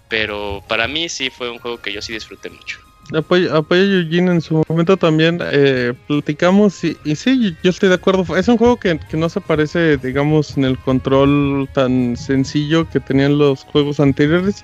Pero 0.07 0.65
para 0.67 0.88
mí 0.88 1.09
sí 1.09 1.30
fue 1.30 1.51
un 1.51 1.59
juego 1.59 1.82
que 1.82 1.93
yo 1.93 2.01
sí 2.01 2.13
disfruté 2.13 2.49
mucho. 2.49 2.80
Apoyo, 3.16 3.55
apoyo 3.55 3.82
a 3.82 4.01
Eugene 4.01 4.32
en 4.32 4.41
su 4.41 4.64
momento 4.68 4.97
también. 4.97 5.39
eh, 5.41 5.93
platicamos 6.07 6.84
y, 6.84 6.95
sí, 7.16 7.55
yo 7.64 7.70
estoy 7.70 7.89
de 7.89 7.95
acuerdo. 7.95 8.36
Es 8.36 8.47
un 8.47 8.57
juego 8.57 8.78
que, 8.78 8.99
que 8.99 9.18
no 9.18 9.30
se 9.30 9.41
parece, 9.41 9.97
digamos, 9.97 10.57
en 10.57 10.66
el 10.66 10.78
control 10.80 11.70
tan 11.74 12.18
sencillo 12.18 12.89
que 12.89 12.99
tenían 12.99 13.38
los 13.38 13.64
juegos 13.66 13.99
anteriores. 13.99 14.64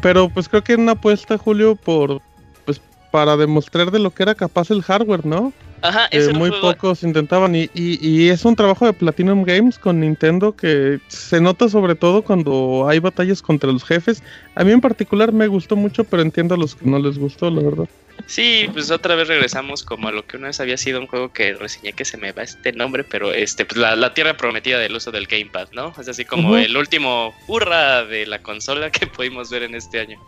Pero 0.00 0.28
pues 0.28 0.48
creo 0.48 0.62
que 0.62 0.74
era 0.74 0.82
una 0.82 0.92
apuesta, 0.92 1.38
Julio, 1.38 1.76
por 1.76 2.20
pues 2.64 2.80
para 3.10 3.36
demostrar 3.36 3.90
de 3.90 3.98
lo 3.98 4.10
que 4.10 4.22
era 4.22 4.34
capaz 4.34 4.70
el 4.70 4.82
hardware, 4.82 5.24
¿no? 5.24 5.52
Ajá, 5.84 6.08
muy 6.32 6.48
juego- 6.50 6.72
pocos 6.72 7.02
intentaban 7.02 7.54
y, 7.54 7.68
y- 7.74 7.98
y 8.00 8.28
es 8.30 8.44
un 8.44 8.56
trabajo 8.56 8.86
de 8.86 8.92
Platinum 8.94 9.44
Games 9.44 9.78
con 9.78 10.00
Nintendo 10.00 10.56
que 10.56 10.98
se 11.08 11.40
nota 11.40 11.68
sobre 11.68 11.94
todo 11.94 12.22
cuando 12.22 12.86
hay 12.88 12.98
batallas 13.00 13.42
contra 13.42 13.70
los 13.70 13.84
jefes. 13.84 14.22
A 14.54 14.64
mí 14.64 14.72
en 14.72 14.80
particular 14.80 15.32
me 15.32 15.46
gustó 15.46 15.76
mucho, 15.76 16.04
pero 16.04 16.22
entiendo 16.22 16.54
a 16.54 16.58
los 16.58 16.74
que 16.74 16.86
no 16.86 16.98
les 16.98 17.18
gustó, 17.18 17.50
la 17.50 17.62
verdad. 17.62 17.88
Sí, 18.26 18.68
pues 18.72 18.90
otra 18.90 19.14
vez 19.16 19.28
regresamos 19.28 19.82
como 19.82 20.08
a 20.08 20.12
lo 20.12 20.24
que 20.24 20.36
una 20.36 20.46
vez 20.46 20.60
había 20.60 20.76
sido 20.78 21.00
un 21.00 21.06
juego 21.08 21.32
que 21.32 21.52
reseñé 21.54 21.92
que 21.92 22.04
se 22.04 22.16
me 22.16 22.32
va 22.32 22.44
este 22.44 22.72
nombre, 22.72 23.04
pero 23.04 23.32
este, 23.32 23.66
pues 23.66 23.76
la, 23.78 23.96
la 23.96 24.14
tierra 24.14 24.36
prometida 24.36 24.78
del 24.78 24.94
uso 24.96 25.10
del 25.10 25.26
Gamepad, 25.26 25.68
¿no? 25.72 25.92
Es 26.00 26.08
así 26.08 26.24
como 26.24 26.56
el 26.64 26.76
último 26.76 27.34
hurra 27.48 28.04
de 28.04 28.24
la 28.26 28.38
consola 28.40 28.90
que 28.92 29.06
pudimos 29.06 29.50
ver 29.50 29.64
en 29.64 29.74
este 29.74 30.00
año. 30.00 30.18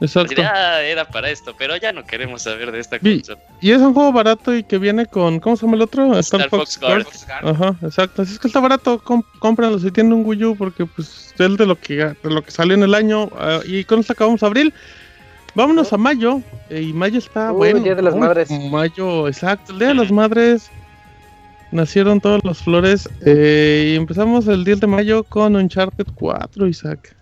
Exacto. 0.00 0.34
de, 0.34 0.46
ah, 0.46 0.80
era 0.82 1.04
para 1.08 1.28
esto, 1.30 1.54
pero 1.58 1.76
ya 1.76 1.92
no 1.92 2.04
queremos 2.04 2.42
saber 2.42 2.70
de 2.70 2.78
esta 2.78 2.98
consola. 2.98 3.38
Y 3.60 3.72
es 3.72 3.78
un 3.80 3.94
juego 3.94 4.12
barato 4.12 4.54
y 4.54 4.62
que 4.62 4.78
viene 4.78 5.06
con, 5.06 5.40
¿cómo 5.40 5.56
se 5.56 5.66
llama 5.66 5.76
el 5.76 5.82
otro? 5.82 6.16
Star 6.18 6.48
Fox 6.48 6.78
Guard. 6.78 7.06
Ajá, 7.42 7.76
exacto. 7.82 8.22
Así 8.22 8.34
es 8.34 8.38
que 8.38 8.46
está 8.46 8.60
barato, 8.60 9.00
com- 9.02 9.24
cómpranlo 9.40 9.78
si 9.78 9.90
tienen 9.90 10.12
un 10.12 10.24
Wii 10.24 10.44
U 10.44 10.56
porque 10.56 10.86
pues 10.86 11.34
es 11.38 11.56
de 11.56 11.66
lo 11.66 11.76
que 11.76 11.94
de 11.96 12.16
lo 12.30 12.42
que 12.42 12.50
salió 12.50 12.74
en 12.74 12.82
el 12.82 12.94
año 12.94 13.28
ah, 13.38 13.60
y 13.66 13.84
con 13.84 14.00
esto 14.00 14.12
acabamos 14.12 14.42
abril. 14.42 14.72
Vámonos 15.54 15.92
a 15.92 15.96
mayo 15.96 16.40
eh, 16.70 16.82
y 16.82 16.92
mayo 16.92 17.18
está 17.18 17.50
Uy, 17.50 17.56
bueno. 17.56 17.80
Día 17.80 17.94
de 17.96 18.02
las 18.02 18.14
Uy, 18.14 18.20
Madres. 18.20 18.50
Mayo, 18.50 19.26
exacto, 19.26 19.72
el 19.72 19.78
Día 19.80 19.88
de 19.88 19.94
las 19.94 20.12
Madres. 20.12 20.70
Nacieron 21.70 22.20
todas 22.20 22.40
las 22.44 22.58
flores 22.58 23.08
eh, 23.26 23.90
y 23.92 23.96
empezamos 23.96 24.46
el 24.48 24.64
10 24.64 24.80
de 24.80 24.86
mayo 24.86 25.24
con 25.24 25.54
Uncharted 25.54 26.06
4, 26.14 26.66
Isaac. 26.66 27.14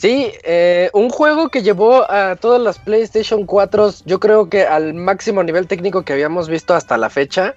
Sí, 0.00 0.30
eh, 0.44 0.90
un 0.92 1.10
juego 1.10 1.48
que 1.48 1.60
llevó 1.64 2.08
a 2.08 2.36
todas 2.36 2.60
las 2.62 2.78
PlayStation 2.78 3.44
4, 3.46 3.90
yo 4.04 4.20
creo 4.20 4.48
que 4.48 4.64
al 4.64 4.94
máximo 4.94 5.42
nivel 5.42 5.66
técnico 5.66 6.02
que 6.04 6.12
habíamos 6.12 6.48
visto 6.48 6.72
hasta 6.74 6.96
la 6.96 7.10
fecha. 7.10 7.56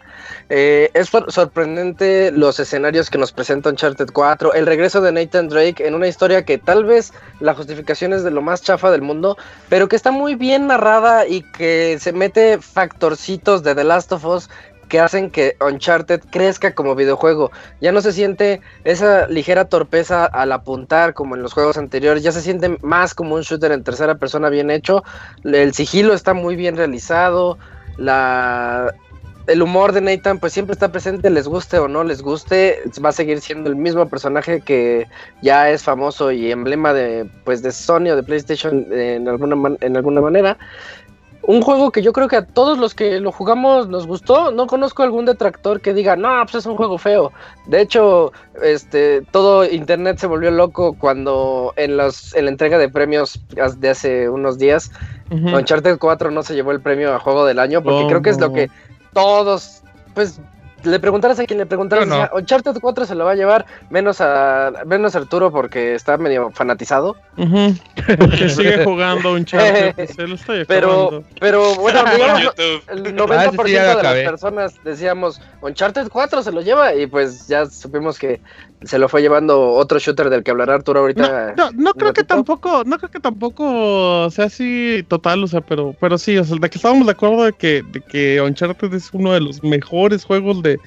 Eh, 0.50 0.89
es 0.96 1.10
sor- 1.10 1.32
sorprendente 1.32 2.32
los 2.32 2.60
escenarios 2.60 3.12
que 3.12 3.20
nos 3.20 3.32
presenta 3.32 3.70
Uncharted 3.70 4.08
4, 4.12 4.56
el 4.56 4.66
regreso 4.66 5.02
de 5.02 5.12
Nathan 5.12 5.50
Drake 5.50 5.86
en 5.86 5.94
una 5.94 6.08
historia 6.08 6.44
que 6.44 6.58
tal 6.58 6.84
vez 6.84 7.14
la 7.42 7.54
justificación 7.54 8.12
es 8.12 8.24
de 8.24 8.32
lo 8.32 8.42
más 8.42 8.64
chafa 8.64 8.89
del 8.89 9.04
mundo, 9.04 9.38
pero 9.70 9.88
que 9.88 9.96
está 9.96 10.10
muy 10.10 10.34
bien 10.34 10.66
narrada 10.66 11.28
y 11.28 11.44
que 11.44 11.98
se 12.00 12.12
mete 12.12 12.58
factorcitos 12.58 13.62
de 13.62 13.76
The 13.76 13.84
Last 13.84 14.12
of 14.14 14.26
Us 14.26 14.50
que 14.92 15.00
hacen 15.00 15.32
que 15.32 15.56
Uncharted 15.66 16.20
crezca 16.30 16.76
como 16.76 16.96
videojuego. 16.96 17.50
Ya 17.80 17.94
no 17.94 18.02
se 18.02 18.12
siente 18.12 18.60
esa 18.84 19.26
ligera 19.28 19.64
torpeza 19.64 20.26
al 20.26 20.52
apuntar 20.52 21.14
como 21.14 21.38
en 21.38 21.42
los 21.42 21.54
juegos 21.54 21.78
anteriores, 21.78 22.24
ya 22.24 22.34
se 22.34 22.42
siente 22.42 22.78
más 22.82 23.14
como 23.14 23.36
un 23.36 23.42
shooter 23.42 23.72
en 23.72 23.86
tercera 23.86 24.16
persona 24.16 24.50
bien 24.50 24.70
hecho. 24.70 25.06
El 25.46 25.74
sigilo 25.74 26.14
está 26.14 26.34
muy 26.34 26.58
bien 26.58 26.76
realizado, 26.76 27.58
el 29.48 29.62
humor 29.62 29.94
de 29.94 30.02
Nathan 30.02 30.39
pues 30.39 30.52
siempre 30.54 30.74
está 30.74 30.92
presente, 30.92 31.30
les 31.30 31.48
guste 31.48 31.80
o 31.80 31.88
no 31.88 32.04
les 32.04 32.22
guste, 32.22 32.80
va 33.04 33.10
a 33.10 33.14
seguir 33.14 33.39
siendo 33.39 33.70
el 33.70 33.76
mismo 33.78 34.08
personaje 34.10 34.60
que 34.60 35.08
ya 35.42 35.70
es 35.72 35.84
famoso 35.84 36.32
y 36.32 36.52
emblema 36.52 36.94
de 36.94 37.30
pues 37.46 37.62
de 37.64 37.72
Sony 37.72 38.10
o 38.12 38.16
de 38.18 38.24
PlayStation 38.24 38.86
en 38.92 39.28
alguna 39.30 39.56
man- 39.56 39.78
en 39.80 39.96
alguna 39.96 40.20
manera. 40.20 40.58
Un 41.44 41.62
juego 41.62 41.92
que 41.92 42.04
yo 42.04 42.14
creo 42.14 42.28
que 42.28 42.36
a 42.36 42.46
todos 42.46 42.78
los 42.78 42.94
que 42.94 43.20
lo 43.20 43.32
jugamos 43.32 43.88
nos 43.88 44.06
gustó. 44.06 44.52
No 44.52 44.68
conozco 44.68 45.02
algún 45.02 45.26
detractor 45.26 45.82
que 45.82 45.94
diga, 45.94 46.16
no, 46.16 46.30
pues 46.44 46.56
es 46.56 46.66
un 46.68 46.78
juego 46.78 46.98
feo. 46.98 47.32
De 47.66 47.82
hecho, 47.82 48.32
este, 48.62 49.24
todo 49.32 49.66
internet 49.66 50.20
se 50.20 50.28
volvió 50.28 50.52
loco 50.52 50.94
cuando 50.94 51.74
en, 51.78 51.98
los, 51.98 52.36
en 52.36 52.46
la 52.46 52.52
entrega 52.52 52.78
de 52.78 52.89
premios 52.89 53.39
de 53.78 53.89
hace 53.89 54.30
unos 54.30 54.58
días, 54.60 54.92
Ujú. 55.32 55.56
Uncharted 55.56 55.98
4 55.98 56.30
no 56.30 56.44
se 56.44 56.54
llevó 56.54 56.72
el 56.72 56.82
premio 56.82 57.14
a 57.14 57.20
juego 57.20 57.46
del 57.46 57.60
año, 57.60 57.82
porque 57.82 58.04
Oh, 58.04 58.08
creo 58.08 58.22
que 58.22 58.30
es 58.30 58.39
lo 58.39 58.52
que 58.54 58.70
todos, 59.14 59.82
pues 60.14 60.39
le 60.84 61.00
preguntaras 61.00 61.40
a 61.40 61.46
quien 61.46 61.60
le 61.60 61.66
preguntaras, 61.66 62.08
No, 62.08 62.16
no. 62.16 62.22
decía, 62.22 62.38
Uncharted 62.38 62.76
4 62.82 63.06
se 63.06 63.16
lo 63.16 63.26
va 63.26 63.32
a 63.32 63.36
llevar 63.36 63.66
menos 63.90 64.22
a 64.22 64.72
menos 64.86 65.16
a 65.16 65.20
Arturo 65.20 65.52
porque 65.52 65.96
está 65.96 66.18
medio 66.18 66.52
fanatizado. 66.52 67.16
Porque 67.36 68.50
sigue 68.50 68.84
jugando 68.84 69.34
un 69.34 69.46
chat, 69.46 69.96
se 70.16 70.28
lo 70.28 70.36
estoy 70.36 70.66
Pero, 70.66 71.24
pero 71.40 71.76
bueno, 71.76 72.00
YouTube. 72.40 72.82
el 72.90 73.08
Ah, 73.08 73.52
90% 73.52 73.66
sí, 73.66 73.72
ya 73.72 73.84
lo 73.94 73.98
de 73.98 74.04
las 74.04 74.14
personas 74.30 74.74
decíamos, 74.84 75.42
Uncharted 75.62 76.08
4 76.10 76.44
se 76.44 76.52
lo 76.52 76.62
lleva 76.62 76.94
y 76.96 77.08
pues 77.08 77.48
ya 77.48 77.66
supimos 77.66 78.18
que 78.20 78.42
se 78.84 78.98
lo 78.98 79.08
fue 79.10 79.22
llevando 79.22 79.70
otro 79.74 80.00
shooter 80.00 80.30
del 80.30 80.44
que 80.44 80.52
hablará 80.52 80.76
Arturo 80.76 81.02
ahorita. 81.02 81.54
No, 81.56 81.72
no, 81.72 81.84
no 81.84 81.94
creo 81.94 82.14
que 82.14 82.24
tampoco, 82.24 82.84
no 82.84 82.98
creo 82.98 83.12
que 83.12 83.20
tampoco 83.20 84.30
sea 84.32 84.46
así 84.46 85.06
total, 85.08 85.44
o 85.44 85.48
sea, 85.48 85.62
pero, 85.62 85.96
pero 86.00 86.18
sí, 86.18 86.38
o 86.38 86.44
sea, 86.44 86.58
de 86.60 86.70
que 86.70 86.78
estábamos 86.78 87.06
de 87.06 87.12
acuerdo 87.12 87.44
de 87.44 87.54
que, 87.54 87.84
de 87.92 88.02
que 88.02 88.42
Uncharted 88.42 88.94
es 88.94 89.10
uno 89.14 89.34
de 89.34 89.42
los 89.42 89.64
mejores 89.64 90.26
juegos 90.26 90.64
de, 90.64 90.80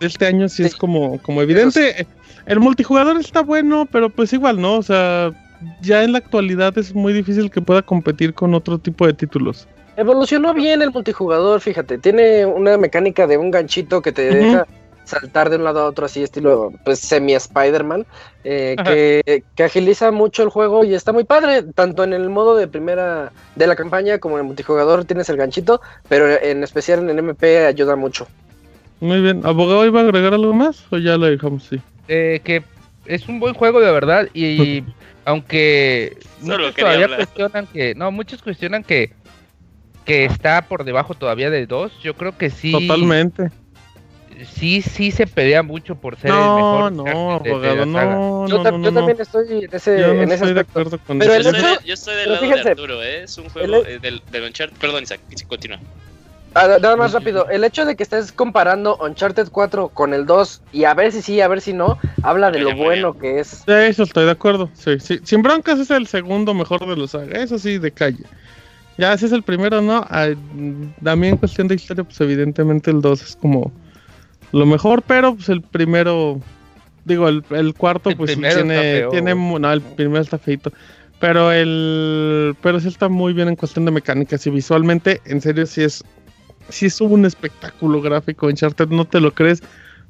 de 0.00 0.06
este 0.06 0.26
año, 0.26 0.48
sí, 0.48 0.62
es 0.62 0.76
como, 0.76 1.20
como 1.22 1.42
evidente. 1.42 2.06
El 2.46 2.60
multijugador 2.60 3.16
está 3.18 3.42
bueno, 3.42 3.86
pero 3.90 4.10
pues 4.10 4.32
igual, 4.32 4.60
¿no? 4.60 4.76
O 4.76 4.82
sea, 4.82 5.32
ya 5.82 6.04
en 6.04 6.12
la 6.12 6.18
actualidad 6.18 6.76
es 6.78 6.94
muy 6.94 7.12
difícil 7.12 7.50
que 7.50 7.60
pueda 7.60 7.82
competir 7.82 8.32
con 8.32 8.54
otro 8.54 8.78
tipo 8.78 9.06
de 9.06 9.12
títulos. 9.12 9.66
Evolucionó 9.96 10.54
bien 10.54 10.82
el 10.82 10.92
multijugador, 10.92 11.60
fíjate, 11.60 11.98
tiene 11.98 12.46
una 12.46 12.78
mecánica 12.78 13.26
de 13.26 13.36
un 13.36 13.50
ganchito 13.50 14.00
que 14.00 14.12
te 14.12 14.22
deja 14.22 14.66
saltar 15.10 15.50
de 15.50 15.56
un 15.56 15.64
lado 15.64 15.80
a 15.80 15.86
otro 15.86 16.06
así 16.06 16.22
estilo 16.22 16.72
pues 16.84 17.00
semi 17.00 17.34
Spider-Man 17.34 18.06
eh, 18.44 18.76
que, 18.84 19.42
que 19.54 19.64
agiliza 19.64 20.10
mucho 20.10 20.42
el 20.42 20.48
juego 20.48 20.84
y 20.84 20.94
está 20.94 21.12
muy 21.12 21.24
padre 21.24 21.62
tanto 21.62 22.04
en 22.04 22.12
el 22.12 22.30
modo 22.30 22.56
de 22.56 22.68
primera 22.68 23.32
de 23.56 23.66
la 23.66 23.76
campaña 23.76 24.18
como 24.18 24.36
en 24.36 24.42
el 24.42 24.46
multijugador 24.46 25.04
tienes 25.04 25.28
el 25.28 25.36
ganchito 25.36 25.80
pero 26.08 26.28
en 26.28 26.62
especial 26.62 27.00
en 27.00 27.10
el 27.10 27.18
MP 27.18 27.66
ayuda 27.66 27.96
mucho 27.96 28.26
Muy 29.00 29.20
bien, 29.20 29.42
¿abogado 29.44 29.84
iba 29.84 30.00
a 30.00 30.04
agregar 30.04 30.32
algo 30.34 30.52
más 30.52 30.84
o 30.90 30.98
ya 30.98 31.16
lo 31.16 31.26
dejamos 31.26 31.66
así? 31.66 31.80
Eh, 32.08 32.40
que 32.44 32.62
es 33.06 33.28
un 33.28 33.40
buen 33.40 33.54
juego 33.54 33.80
de 33.80 33.90
verdad 33.92 34.28
y 34.32 34.84
aunque 35.24 36.16
muchos 36.40 36.74
todavía 36.74 37.04
hablar. 37.04 37.18
cuestionan 37.18 37.66
que 37.66 37.94
no 37.94 38.10
muchos 38.10 38.42
cuestionan 38.42 38.82
que 38.84 39.12
que 40.04 40.24
está 40.24 40.62
por 40.62 40.84
debajo 40.84 41.14
todavía 41.14 41.50
del 41.50 41.66
2 41.66 42.00
yo 42.02 42.14
creo 42.14 42.36
que 42.36 42.50
sí 42.50 42.72
Totalmente. 42.72 43.50
Sí 44.46 44.82
sí 44.82 45.10
se 45.10 45.26
pelea 45.26 45.62
mucho 45.62 45.94
por 45.94 46.16
ser 46.16 46.30
el 46.30 46.36
No, 46.36 46.54
mejor 46.56 46.92
no, 46.92 47.04
de- 47.04 47.50
de 47.50 47.54
abogado, 47.54 47.86
no, 47.86 48.48
yo, 48.48 48.64
no, 48.64 48.82
yo 48.82 48.92
también 48.92 49.20
estoy 49.20 49.64
en 49.64 49.68
ese, 49.74 49.98
Yo 50.00 50.06
no 50.14 50.22
en 50.22 50.22
ese 50.32 50.34
estoy 50.34 50.54
de 50.54 50.60
acuerdo 50.60 50.98
con 50.98 51.18
Pero 51.18 51.32
Yo 51.34 51.40
el 51.40 51.46
eso. 51.46 51.50
estoy, 51.50 51.70
hecho- 51.72 51.80
de- 51.80 51.86
yo 51.88 51.94
estoy 51.94 52.14
del 52.16 52.24
pero 52.24 52.34
lado 52.34 52.44
fíjense, 52.46 52.64
de 52.64 52.70
Arturo, 52.70 53.02
¿eh? 53.02 53.22
Es 53.24 53.38
un 53.38 53.48
juego 53.50 53.76
el- 53.76 53.86
eh, 53.86 53.98
del, 54.00 54.22
del 54.30 54.44
Uncharted. 54.44 54.76
Perdón, 54.78 55.02
Isaac, 55.02 55.20
continúa. 55.48 55.78
Ah, 56.52 56.78
nada 56.82 56.96
más 56.96 57.12
rápido, 57.12 57.48
el 57.48 57.62
hecho 57.62 57.84
de 57.84 57.94
que 57.94 58.02
estés 58.02 58.32
comparando 58.32 58.98
Uncharted 59.00 59.48
4 59.52 59.88
con 59.88 60.12
el 60.12 60.26
2 60.26 60.60
y 60.72 60.82
a 60.82 60.94
ver 60.94 61.12
si 61.12 61.22
sí, 61.22 61.40
a 61.40 61.46
ver 61.46 61.60
si 61.60 61.72
no, 61.72 61.96
habla 62.24 62.50
de 62.50 62.58
lo 62.58 62.74
bueno 62.74 63.16
que 63.16 63.38
es. 63.38 63.64
De 63.66 63.86
eso 63.86 64.02
estoy 64.02 64.24
de 64.24 64.32
acuerdo. 64.32 64.68
Sí, 64.74 64.98
sí. 64.98 65.20
Sin 65.22 65.42
broncas 65.42 65.78
es 65.78 65.90
el 65.90 66.08
segundo 66.08 66.52
mejor 66.52 66.84
de 66.88 66.96
los 66.96 67.12
saga. 67.12 67.38
Eso 67.40 67.56
sí, 67.56 67.78
de 67.78 67.92
calle. 67.92 68.24
Ya 68.98 69.12
ese 69.12 69.26
es 69.26 69.32
el 69.32 69.44
primero, 69.44 69.80
¿no? 69.80 70.04
Ah, 70.10 70.26
mm, 70.34 71.04
También 71.04 71.34
en 71.34 71.38
cuestión 71.38 71.68
de 71.68 71.76
historia, 71.76 72.02
pues 72.02 72.20
evidentemente 72.20 72.90
el 72.90 73.00
2 73.00 73.22
es 73.22 73.36
como 73.36 73.72
lo 74.52 74.66
mejor, 74.66 75.02
pero 75.02 75.34
pues 75.34 75.48
el 75.48 75.62
primero, 75.62 76.40
digo, 77.04 77.28
el, 77.28 77.44
el 77.50 77.74
cuarto, 77.74 78.10
El 78.10 78.16
pues 78.16 78.32
sí 78.32 78.36
tiene, 78.40 79.06
tiene, 79.10 79.34
no, 79.34 79.72
el 79.72 79.80
primero 79.80 80.22
está 80.22 80.38
feito. 80.38 80.72
Pero 81.20 81.52
el, 81.52 82.56
pero 82.62 82.80
sí 82.80 82.88
está 82.88 83.08
muy 83.08 83.34
bien 83.34 83.48
en 83.48 83.56
cuestión 83.56 83.84
de 83.84 83.90
mecánicas 83.90 84.46
y 84.46 84.50
visualmente, 84.50 85.20
en 85.26 85.40
serio, 85.42 85.66
sí 85.66 85.82
es, 85.82 86.02
sí 86.70 86.86
es 86.86 87.00
un 87.00 87.26
espectáculo 87.26 88.00
gráfico. 88.00 88.46
Uncharted, 88.46 88.88
no 88.88 89.04
te 89.04 89.20
lo 89.20 89.32
crees. 89.32 89.62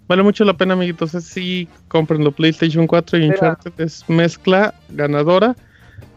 Vale 0.06 0.22
mucho 0.22 0.44
la 0.44 0.54
pena, 0.54 0.74
amiguitos. 0.74 1.14
Es 1.14 1.24
sí, 1.24 1.68
comprenlo. 1.88 2.30
PlayStation 2.30 2.86
4 2.86 3.18
y. 3.18 3.28
Uncharted 3.28 3.72
es 3.78 4.08
mezcla 4.08 4.74
ganadora. 4.88 5.56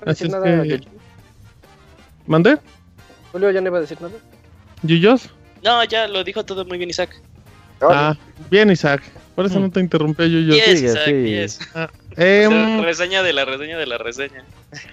¿No 0.05 0.11
Así 0.11 0.25
decir 0.25 0.27
es 0.27 0.31
nada, 0.31 0.63
que-? 0.63 0.81
¿Mandé? 2.27 2.57
Julio 3.31 3.49
ya 3.51 3.61
no 3.61 3.67
iba 3.67 3.79
a 3.79 3.81
decir 3.81 3.99
nada. 3.99 4.13
¿Yuyos? 4.83 5.29
No, 5.63 5.83
ya 5.85 6.07
lo 6.07 6.23
dijo 6.23 6.45
todo 6.45 6.65
muy 6.65 6.77
bien, 6.77 6.89
Isaac. 6.91 7.19
Ah, 7.91 8.17
bien, 8.49 8.69
Isaac. 8.71 9.01
Por 9.35 9.45
eso 9.47 9.59
no 9.59 9.71
te 9.71 9.79
interrumpí, 9.79 10.29
Yuyos. 10.29 10.55
Yes, 10.55 10.79
sigue, 10.79 10.89
Isaac, 10.91 11.07
yes. 11.25 11.59
Em, 12.17 12.81
reseña 12.83 13.23
de 13.23 13.33
la 13.33 13.45
reseña 13.45 13.77
de 13.79 13.87
la 13.87 13.97
reseña. 13.97 14.43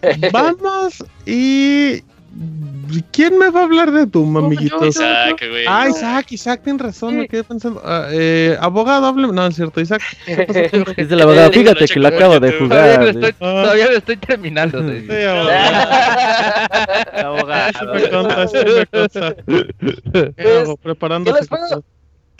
vamos 0.33 1.05
y... 1.27 2.03
¿Quién 3.13 3.39
me 3.39 3.51
va 3.51 3.61
a 3.61 3.65
hablar 3.65 3.91
de 3.91 4.07
Doom, 4.07 4.37
amiguitos? 4.37 4.87
Isaac, 4.87 5.37
güey. 5.49 5.65
Ah, 5.69 5.89
Isaac, 5.89 6.31
Isaac, 6.31 6.61
tienes 6.63 6.81
razón, 6.81 7.19
me 7.19 7.29
quedé 7.29 7.43
pensando. 7.45 7.83
Ah, 7.85 8.07
eh, 8.13 8.57
abogado, 8.61 9.07
hable. 9.07 9.27
No, 9.29 9.47
es 9.49 9.57
cierto, 9.57 9.81
Isaac. 9.81 10.01
la 10.27 11.23
abogada, 11.25 11.47
Eh, 11.49 11.53
fíjate 11.53 11.87
que 11.87 11.99
lo 12.01 12.09
acabo 12.09 12.39
de 12.39 12.53
todavía 12.53 12.59
jugar. 12.95 13.03
lo 13.03 13.11
estoy, 13.11 13.31
Ah. 13.41 13.63
todavía 13.65 13.87
lo 13.91 13.97
estoy 13.99 14.17
terminando 14.17 14.81
de- 14.81 15.01
Sí, 15.01 15.09
abogado. 17.21 17.71
Eso 17.71 17.87
me 17.95 18.11
consta, 18.11 18.43
eso 18.45 18.65
me 18.79 18.87
consta. 18.87 19.35
¿Qué 19.35 20.33
Pues, 20.37 20.57
hago? 20.63 20.77
Preparándose. 20.77 21.35
¿qué 21.35 21.41
les 21.41 21.49
puedo- 21.49 21.85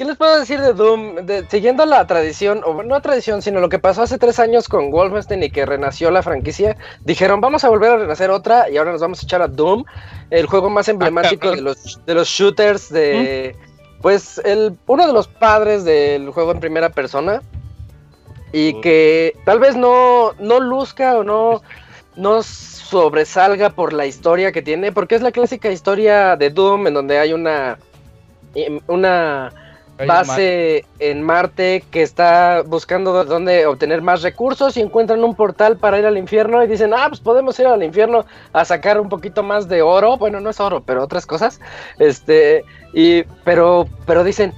¿Qué 0.01 0.07
les 0.07 0.17
puedo 0.17 0.41
decir 0.41 0.63
de 0.63 0.73
Doom? 0.73 1.27
De- 1.27 1.45
siguiendo 1.51 1.85
la 1.85 2.07
tradición, 2.07 2.63
o 2.65 2.83
no 2.83 3.03
tradición, 3.03 3.43
sino 3.43 3.61
lo 3.61 3.69
que 3.69 3.79
pasó 3.79 4.01
hace 4.01 4.17
tres 4.17 4.39
años 4.39 4.67
con 4.67 4.91
Wolfenstein 4.91 5.43
y 5.43 5.51
que 5.51 5.67
renació 5.67 6.11
la 6.11 6.23
franquicia, 6.23 6.79
dijeron 7.05 7.43
vamos 7.43 7.65
a 7.65 7.69
volver 7.69 7.91
a 7.91 7.97
renacer 7.99 8.31
otra 8.31 8.71
y 8.71 8.79
ahora 8.79 8.93
nos 8.93 9.03
vamos 9.03 9.21
a 9.21 9.25
echar 9.25 9.43
a 9.43 9.47
Doom, 9.47 9.85
el 10.31 10.47
juego 10.47 10.71
más 10.71 10.89
emblemático 10.89 11.41
cabrón. 11.43 11.57
de 11.57 11.63
los, 11.65 12.01
de 12.07 12.15
los 12.15 12.29
shooters 12.29 12.89
de... 12.91 13.55
Pues 14.01 14.41
el, 14.43 14.75
uno 14.87 15.07
de 15.07 15.13
los 15.13 15.29
padres 15.29 15.85
del 15.85 16.31
juego 16.31 16.53
en 16.53 16.61
primera 16.61 16.89
persona 16.89 17.43
y 18.55 18.81
que 18.81 19.35
tal 19.45 19.59
vez 19.59 19.77
no, 19.77 20.33
no 20.39 20.61
luzca 20.61 21.19
o 21.19 21.25
no, 21.25 21.61
no 22.17 22.43
sobresalga 22.43 23.69
por 23.69 23.93
la 23.93 24.07
historia 24.07 24.51
que 24.51 24.63
tiene, 24.63 24.93
porque 24.93 25.15
es 25.17 25.21
la 25.21 25.31
clásica 25.31 25.71
historia 25.71 26.37
de 26.37 26.49
Doom 26.49 26.87
en 26.87 26.95
donde 26.95 27.19
hay 27.19 27.35
una... 27.35 27.77
em, 28.55 28.81
una 28.87 29.53
base 30.07 30.85
en 30.99 31.23
Marte 31.23 31.85
que 31.91 32.03
está 32.03 32.63
buscando 32.67 33.25
dónde 33.25 33.67
obtener 33.67 34.03
más 34.03 34.23
recursos 34.23 34.77
y 34.77 34.81
encuentran 34.81 35.23
un 35.25 35.35
portal 35.35 35.77
para 35.77 35.99
ir 35.99 36.07
al 36.07 36.19
infierno 36.19 36.63
y 36.63 36.67
dicen, 36.67 36.93
ah, 36.95 37.07
pues 37.09 37.21
podemos 37.21 37.59
ir 37.59 37.67
al 37.67 37.83
infierno 37.83 38.25
a 38.53 38.65
sacar 38.65 39.01
un 39.01 39.09
poquito 39.09 39.43
más 39.43 39.69
de 39.69 39.83
oro, 39.83 40.17
bueno, 40.17 40.41
no 40.41 40.51
es 40.51 40.61
oro, 40.61 40.83
pero 40.85 41.03
otras 41.03 41.27
cosas, 41.27 41.61
este, 41.99 42.65
y, 42.93 43.23
pero, 43.45 43.89
pero 44.07 44.25
dicen, 44.25 44.53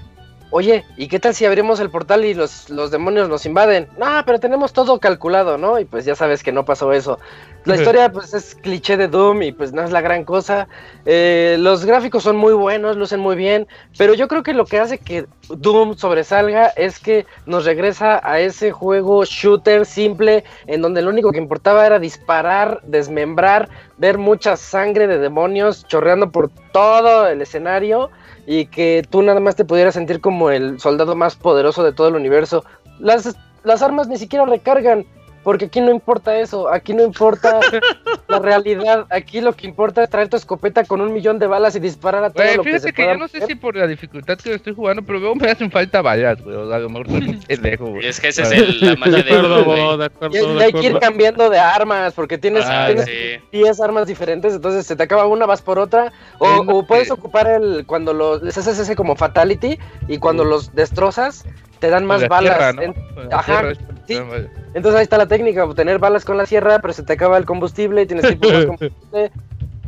oye, 0.52 0.84
¿y 0.96 1.08
qué 1.08 1.18
tal 1.18 1.34
si 1.34 1.44
abrimos 1.46 1.80
el 1.80 1.90
portal 1.90 2.24
y 2.24 2.34
los, 2.34 2.70
los 2.70 2.90
demonios 2.90 3.28
nos 3.28 3.46
invaden? 3.46 3.88
No, 3.98 4.06
pero 4.24 4.38
tenemos 4.38 4.72
todo 4.72 5.00
calculado, 5.00 5.58
¿no? 5.58 5.78
Y 5.78 5.86
pues 5.86 6.04
ya 6.04 6.14
sabes 6.14 6.42
que 6.42 6.52
no 6.52 6.64
pasó 6.64 6.92
eso. 6.92 7.18
La 7.64 7.76
historia 7.76 8.10
pues 8.10 8.34
es 8.34 8.54
cliché 8.54 8.96
de 8.96 9.08
Doom 9.08 9.42
y 9.42 9.52
pues 9.52 9.72
no 9.72 9.82
es 9.82 9.90
la 9.90 10.00
gran 10.00 10.24
cosa. 10.24 10.68
Eh, 11.04 11.56
los 11.58 11.84
gráficos 11.84 12.22
son 12.22 12.36
muy 12.36 12.52
buenos, 12.52 12.96
lucen 12.96 13.20
muy 13.20 13.36
bien, 13.36 13.66
pero 13.98 14.14
yo 14.14 14.28
creo 14.28 14.42
que 14.42 14.52
lo 14.54 14.64
que 14.64 14.78
hace 14.80 14.98
que 14.98 15.26
Doom 15.48 15.96
sobresalga 15.96 16.68
es 16.68 16.98
que 16.98 17.26
nos 17.46 17.64
regresa 17.64 18.20
a 18.22 18.40
ese 18.40 18.72
juego 18.72 19.24
shooter 19.24 19.86
simple 19.86 20.44
en 20.66 20.82
donde 20.82 21.02
lo 21.02 21.10
único 21.10 21.32
que 21.32 21.38
importaba 21.38 21.86
era 21.86 21.98
disparar, 21.98 22.80
desmembrar, 22.84 23.68
ver 23.98 24.18
mucha 24.18 24.56
sangre 24.56 25.06
de 25.06 25.18
demonios 25.18 25.86
chorreando 25.86 26.30
por 26.30 26.50
todo 26.72 27.28
el 27.28 27.42
escenario 27.42 28.10
y 28.46 28.66
que 28.66 29.06
tú 29.08 29.22
nada 29.22 29.40
más 29.40 29.56
te 29.56 29.64
pudieras 29.64 29.94
sentir 29.94 30.20
como 30.20 30.50
el 30.50 30.80
soldado 30.80 31.14
más 31.14 31.36
poderoso 31.36 31.84
de 31.84 31.92
todo 31.92 32.08
el 32.08 32.16
universo. 32.16 32.64
Las, 32.98 33.36
las 33.62 33.82
armas 33.82 34.08
ni 34.08 34.16
siquiera 34.16 34.44
recargan. 34.44 35.06
Porque 35.42 35.64
aquí 35.64 35.80
no 35.80 35.90
importa 35.90 36.38
eso, 36.38 36.68
aquí 36.72 36.94
no 36.94 37.02
importa 37.02 37.58
la 38.28 38.38
realidad, 38.38 39.06
aquí 39.10 39.40
lo 39.40 39.52
que 39.54 39.66
importa 39.66 40.02
es 40.04 40.08
traer 40.10 40.28
tu 40.28 40.36
escopeta 40.36 40.84
con 40.84 41.00
un 41.00 41.12
millón 41.12 41.38
de 41.40 41.48
balas 41.48 41.74
y 41.74 41.80
disparar 41.80 42.22
a 42.22 42.30
todo 42.30 42.44
Güey, 42.44 42.56
lo 42.56 42.62
que 42.62 42.78
se 42.78 42.92
que, 42.92 43.02
pueda 43.02 43.14
yo 43.14 43.18
no 43.18 43.26
sé 43.28 43.44
si 43.46 43.54
por 43.56 43.74
la 43.76 43.86
dificultad 43.88 44.38
que 44.38 44.54
estoy 44.54 44.72
jugando, 44.74 45.02
pero 45.02 45.20
veo 45.20 45.34
me 45.34 45.50
hacen 45.50 45.70
falta 45.70 46.00
balas, 46.00 46.40
güey. 46.42 46.54
O 46.56 46.68
sea, 46.68 46.76
a 46.76 46.80
lo 46.80 46.88
mejor 46.90 47.08
soy 47.10 47.20
pendejo, 47.48 47.86
güey. 47.86 48.06
Es 48.06 48.20
que 48.20 48.28
esa 48.28 48.42
es 48.42 48.52
el- 48.52 48.80
la 48.86 48.96
magia 48.96 49.16
De 49.16 49.22
de 49.24 49.30
acuerdo, 49.30 49.96
de 49.98 50.04
Y, 50.04 50.06
acuerdo, 50.06 50.36
y 50.54 50.58
de 50.58 50.64
hay 50.64 50.72
que 50.72 50.86
ir 50.86 50.98
cambiando 51.00 51.50
de 51.50 51.58
armas, 51.58 52.14
porque 52.14 52.38
tienes, 52.38 52.64
Ah, 52.66 52.86
tienes 52.86 53.06
sí. 53.06 53.40
10 53.50 53.80
armas 53.80 54.06
diferentes, 54.06 54.54
entonces 54.54 54.86
se 54.86 54.94
te 54.94 55.02
acaba 55.02 55.26
una, 55.26 55.44
vas 55.46 55.60
por 55.62 55.78
otra, 55.80 56.12
o, 56.38 56.46
o 56.68 56.86
puedes 56.86 57.08
que- 57.08 57.14
ocupar 57.14 57.48
el, 57.48 57.84
cuando 57.86 58.12
los, 58.12 58.42
les 58.42 58.56
haces 58.58 58.78
ese 58.78 58.94
como 58.94 59.16
fatality, 59.16 59.78
y 60.06 60.18
cuando 60.18 60.44
Uh. 60.44 60.46
los 60.46 60.72
destrozas, 60.74 61.44
te 61.80 61.90
dan 61.90 62.04
más 62.06 62.22
La 62.22 62.28
balas. 62.28 62.50
tierra, 62.56 62.72
¿no? 62.74 62.82
En- 62.82 62.92
Con 62.92 63.28
la 63.28 63.36
ajá, 63.38 63.62
sí. 64.06 64.14
no, 64.14 64.26
entonces 64.74 64.98
ahí 64.98 65.02
está 65.02 65.18
la 65.18 65.26
técnica, 65.26 65.64
obtener 65.64 65.98
balas 65.98 66.24
con 66.24 66.36
la 66.36 66.46
sierra, 66.46 66.78
pero 66.80 66.92
se 66.92 67.02
te 67.02 67.12
acaba 67.14 67.38
el 67.38 67.44
combustible 67.44 68.02
y 68.02 68.06
tienes 68.06 68.26
que 68.26 68.32
ir 68.32 68.38
por 68.40 68.52
más 68.52 68.66
combustible. 68.66 69.30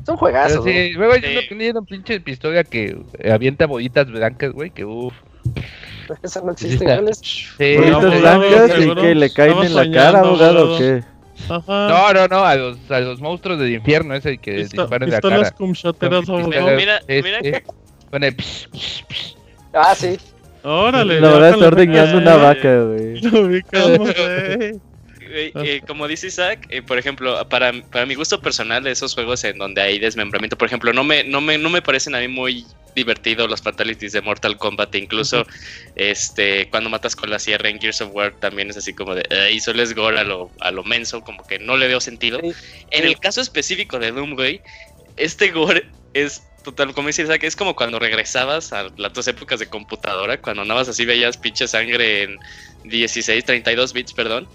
Son 0.04 0.16
juegazos, 0.18 0.56
¿no? 0.58 0.70
sí, 0.70 0.92
luego 0.92 1.14
hay 1.14 1.70
una 1.70 1.82
pinche 1.82 2.20
pistola 2.20 2.62
que 2.62 2.96
eh, 3.18 3.32
avienta 3.32 3.66
bolitas 3.66 4.10
blancas, 4.10 4.52
güey, 4.52 4.70
que 4.70 4.84
uff. 4.84 5.14
Eso 6.22 6.42
no 6.44 6.52
existe, 6.52 6.84
¿cuál 6.84 7.08
es? 7.08 7.18
Sí, 7.18 7.76
Bolitas 7.76 7.90
no, 7.90 8.00
pues, 8.08 8.20
blancas 8.20 8.70
y 8.78 8.94
que 8.94 9.14
le 9.14 9.32
caen 9.32 9.58
en 9.62 9.74
la 9.74 9.90
cara, 9.90 10.20
abogado. 10.20 10.74
¿o 10.74 10.78
qué? 10.78 11.02
Ajá. 11.48 11.88
no, 11.88 12.12
no, 12.12 12.28
no, 12.28 12.44
a 12.44 12.54
los, 12.54 12.90
a 12.90 13.00
los 13.00 13.20
monstruos 13.20 13.58
del 13.58 13.72
infierno 13.72 14.14
ese 14.14 14.38
que 14.38 14.56
Pisto- 14.58 14.82
disparan 14.82 15.08
en 15.08 15.14
la 15.14 15.20
cara. 15.20 15.36
shoteras, 15.72 16.26
Con 16.26 16.42
abogado. 16.44 16.50
pistolas, 16.50 16.76
Mira, 16.76 17.00
mira 17.08 17.40
que- 17.40 17.64
Con 18.10 18.22
el 18.24 18.34
psh, 18.36 18.68
psh, 18.70 19.04
psh. 19.08 19.36
Ah, 19.72 19.94
sí. 19.96 20.16
Órale. 20.64 21.20
La 21.20 21.30
verdad 21.30 21.56
lo 21.58 21.66
ordeñando 21.66 22.18
una 22.18 22.36
vaca, 22.36 22.80
güey. 22.82 23.20
Lo 23.20 23.42
ubicamos, 23.42 24.10
eh. 24.16 24.72
Güey, 25.28 25.52
eh, 25.56 25.80
como 25.86 26.08
dice 26.08 26.28
Isaac, 26.28 26.66
eh, 26.70 26.80
por 26.80 26.98
ejemplo, 26.98 27.46
para, 27.48 27.72
para 27.90 28.06
mi 28.06 28.14
gusto 28.14 28.40
personal, 28.40 28.86
esos 28.86 29.14
juegos 29.14 29.44
en 29.44 29.58
donde 29.58 29.82
hay 29.82 29.98
desmembramiento, 29.98 30.56
por 30.56 30.66
ejemplo, 30.66 30.92
no 30.92 31.04
me, 31.04 31.22
no 31.22 31.40
me, 31.42 31.58
no 31.58 31.68
me 31.68 31.82
parecen 31.82 32.14
a 32.14 32.20
mí 32.20 32.28
muy 32.28 32.64
divertidos 32.94 33.50
los 33.50 33.60
fatalities 33.60 34.12
de 34.12 34.22
Mortal 34.22 34.56
Kombat. 34.56 34.94
Incluso 34.94 35.44
este 35.96 36.68
cuando 36.70 36.88
matas 36.88 37.14
con 37.14 37.28
la 37.28 37.38
sierra 37.38 37.68
en 37.68 37.78
Gears 37.78 38.00
of 38.00 38.14
War 38.14 38.32
también 38.38 38.70
es 38.70 38.76
así 38.76 38.94
como 38.94 39.14
de 39.14 39.24
"Ay, 39.30 39.60
solo 39.60 39.82
es 39.82 39.94
gore 39.94 40.18
a 40.18 40.24
lo, 40.24 40.50
a 40.60 40.70
lo 40.70 40.82
menso, 40.84 41.20
como 41.20 41.44
que 41.46 41.58
no 41.58 41.76
le 41.76 41.88
veo 41.88 42.00
sentido. 42.00 42.38
Sí. 42.40 42.52
En 42.90 43.04
el 43.04 43.18
caso 43.18 43.40
específico 43.40 43.98
de 43.98 44.12
Doom, 44.12 44.34
güey, 44.34 44.62
este 45.16 45.50
gore 45.50 45.84
es 46.14 46.42
total, 46.64 46.92
como 46.94 47.08
dice 47.08 47.22
Isaac, 47.22 47.44
es 47.44 47.54
como 47.54 47.76
cuando 47.76 47.98
regresabas 47.98 48.72
a 48.72 48.88
las 48.96 49.12
dos 49.12 49.28
épocas 49.28 49.60
de 49.60 49.66
computadora, 49.66 50.40
cuando 50.40 50.62
andabas 50.62 50.88
así 50.88 51.04
veías 51.04 51.36
pinche 51.36 51.68
sangre 51.68 52.24
en 52.24 52.38
16, 52.84 53.44
32 53.44 53.92
bits, 53.92 54.12
perdón. 54.12 54.48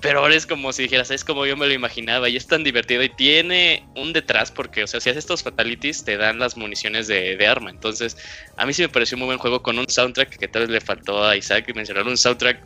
Pero 0.00 0.20
ahora 0.20 0.34
es 0.34 0.46
como 0.46 0.72
si 0.72 0.82
dijeras, 0.82 1.10
es 1.10 1.24
como 1.24 1.46
yo 1.46 1.56
me 1.56 1.66
lo 1.66 1.72
imaginaba 1.72 2.28
y 2.28 2.36
es 2.36 2.46
tan 2.46 2.62
divertido 2.64 3.02
y 3.02 3.08
tiene 3.08 3.82
un 3.94 4.12
detrás 4.12 4.50
porque, 4.50 4.82
o 4.84 4.86
sea, 4.86 5.00
si 5.00 5.08
haces 5.08 5.24
estos 5.24 5.42
fatalities 5.42 6.04
te 6.04 6.16
dan 6.16 6.38
las 6.38 6.56
municiones 6.56 7.06
de, 7.06 7.36
de 7.36 7.46
arma. 7.46 7.70
Entonces, 7.70 8.16
a 8.56 8.66
mí 8.66 8.72
sí 8.74 8.82
me 8.82 8.88
pareció 8.88 9.16
un 9.16 9.20
muy 9.20 9.26
buen 9.26 9.38
juego 9.38 9.62
con 9.62 9.78
un 9.78 9.88
soundtrack 9.88 10.36
que 10.36 10.48
tal 10.48 10.62
vez 10.62 10.70
le 10.70 10.80
faltó 10.80 11.24
a 11.24 11.36
Isaac 11.36 11.72
mencionar 11.74 12.06
un 12.06 12.16
soundtrack 12.16 12.62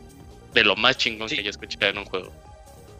de 0.53 0.63
lo 0.63 0.75
más 0.75 0.97
chingón 0.97 1.29
Sí. 1.29 1.37
que 1.37 1.43
yo 1.43 1.49
escuché 1.51 1.77
en 1.87 1.99
un 1.99 2.05
juego. 2.05 2.31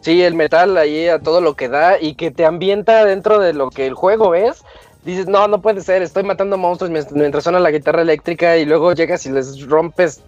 Sí, 0.00 0.22
el 0.22 0.34
metal 0.34 0.76
ahí 0.78 1.06
a 1.08 1.20
todo 1.20 1.40
lo 1.40 1.54
que 1.54 1.68
da 1.68 2.00
y 2.00 2.14
que 2.14 2.30
te 2.30 2.44
ambienta 2.44 3.04
dentro 3.04 3.38
de 3.38 3.52
lo 3.52 3.70
que 3.70 3.86
el 3.86 3.94
juego 3.94 4.34
es. 4.34 4.62
Dices, 5.04 5.26
no, 5.26 5.48
no 5.48 5.60
puede 5.60 5.80
ser, 5.80 6.00
estoy 6.02 6.22
matando 6.22 6.56
monstruos 6.56 6.90
mientras, 7.12 7.42
suena 7.42 7.58
la 7.58 7.70
guitarra 7.72 8.02
eléctrica 8.02 8.56
y 8.56 8.64
luego 8.64 8.92
llegas 8.92 9.26
y 9.26 9.30
les 9.32 9.66
rompes, 9.66 10.20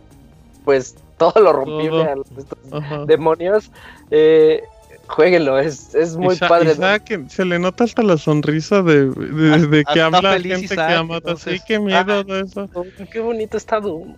pues, 0.64 0.96
todo 1.16 1.40
lo 1.40 1.52
rompible 1.52 1.90
Todo. 1.90 2.10
a 2.12 2.16
los- 2.16 2.30
estos 2.36 2.58
Ajá. 2.72 3.04
demonios. 3.06 3.70
Eh, 4.10 4.62
jueguenlo, 5.06 5.60
es, 5.60 5.94
es 5.94 6.16
muy 6.16 6.34
Isa- 6.34 6.48
padre. 6.48 6.72
Isaac, 6.72 7.04
que 7.04 7.24
se 7.28 7.44
le 7.44 7.60
nota 7.60 7.84
hasta 7.84 8.02
la 8.02 8.16
sonrisa 8.18 8.82
de, 8.82 9.10
de, 9.10 9.66
de 9.68 9.84
que 9.84 10.00
Hasta 10.00 10.06
habla 10.06 10.32
feliz 10.32 10.52
gente 10.54 10.68
que 10.68 10.74
Isaac, 10.74 10.90
ama. 10.96 11.14
Sí, 11.14 11.18
entonces. 11.18 11.62
qué 11.68 11.78
miedo 11.78 12.24
de 12.24 12.40
eso. 12.40 12.68
Qué 13.12 13.20
bonito 13.20 13.56
está 13.56 13.78
Doom. 13.78 14.14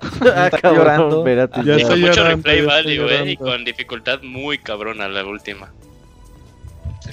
Ah, 0.20 0.48
cabrón, 0.50 0.76
llorando. 0.76 1.18
espérate. 1.20 1.64
Ya 1.64 1.88
con 1.88 2.00
mucho 2.00 2.12
llorando, 2.12 2.36
replay 2.36 2.60
value, 2.64 3.08
eh, 3.10 3.30
y 3.32 3.36
con 3.36 3.64
dificultad 3.64 4.20
muy 4.22 4.58
cabrona 4.58 5.08
la 5.08 5.24
última. 5.24 5.72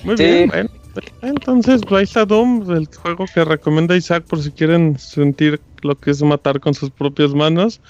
Muy 0.04 0.18
Sí. 0.18 0.24
bien, 0.24 0.50
bueno. 0.50 0.70
Entonces, 1.22 1.82
pues 1.88 2.00
ahí 2.00 2.04
está 2.04 2.26
Doom, 2.26 2.72
el 2.72 2.88
juego 2.88 3.26
que 3.34 3.44
recomienda 3.46 3.96
Isaac 3.96 4.24
por 4.26 4.42
si 4.42 4.52
quieren 4.52 4.98
sentir 5.00 5.60
lo 5.82 5.96
que 5.96 6.12
es 6.12 6.22
matar 6.22 6.60
con 6.60 6.74
sus 6.74 6.90
propias 6.92 7.34
manos. 7.34 7.82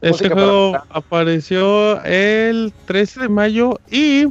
Este 0.00 0.10
Música 0.28 0.34
para 0.34 0.42
juego 0.46 0.72
matar. 0.72 0.86
apareció 0.90 2.04
el 2.04 2.72
13 2.86 3.20
de 3.20 3.28
mayo 3.28 3.78
y 3.90 4.26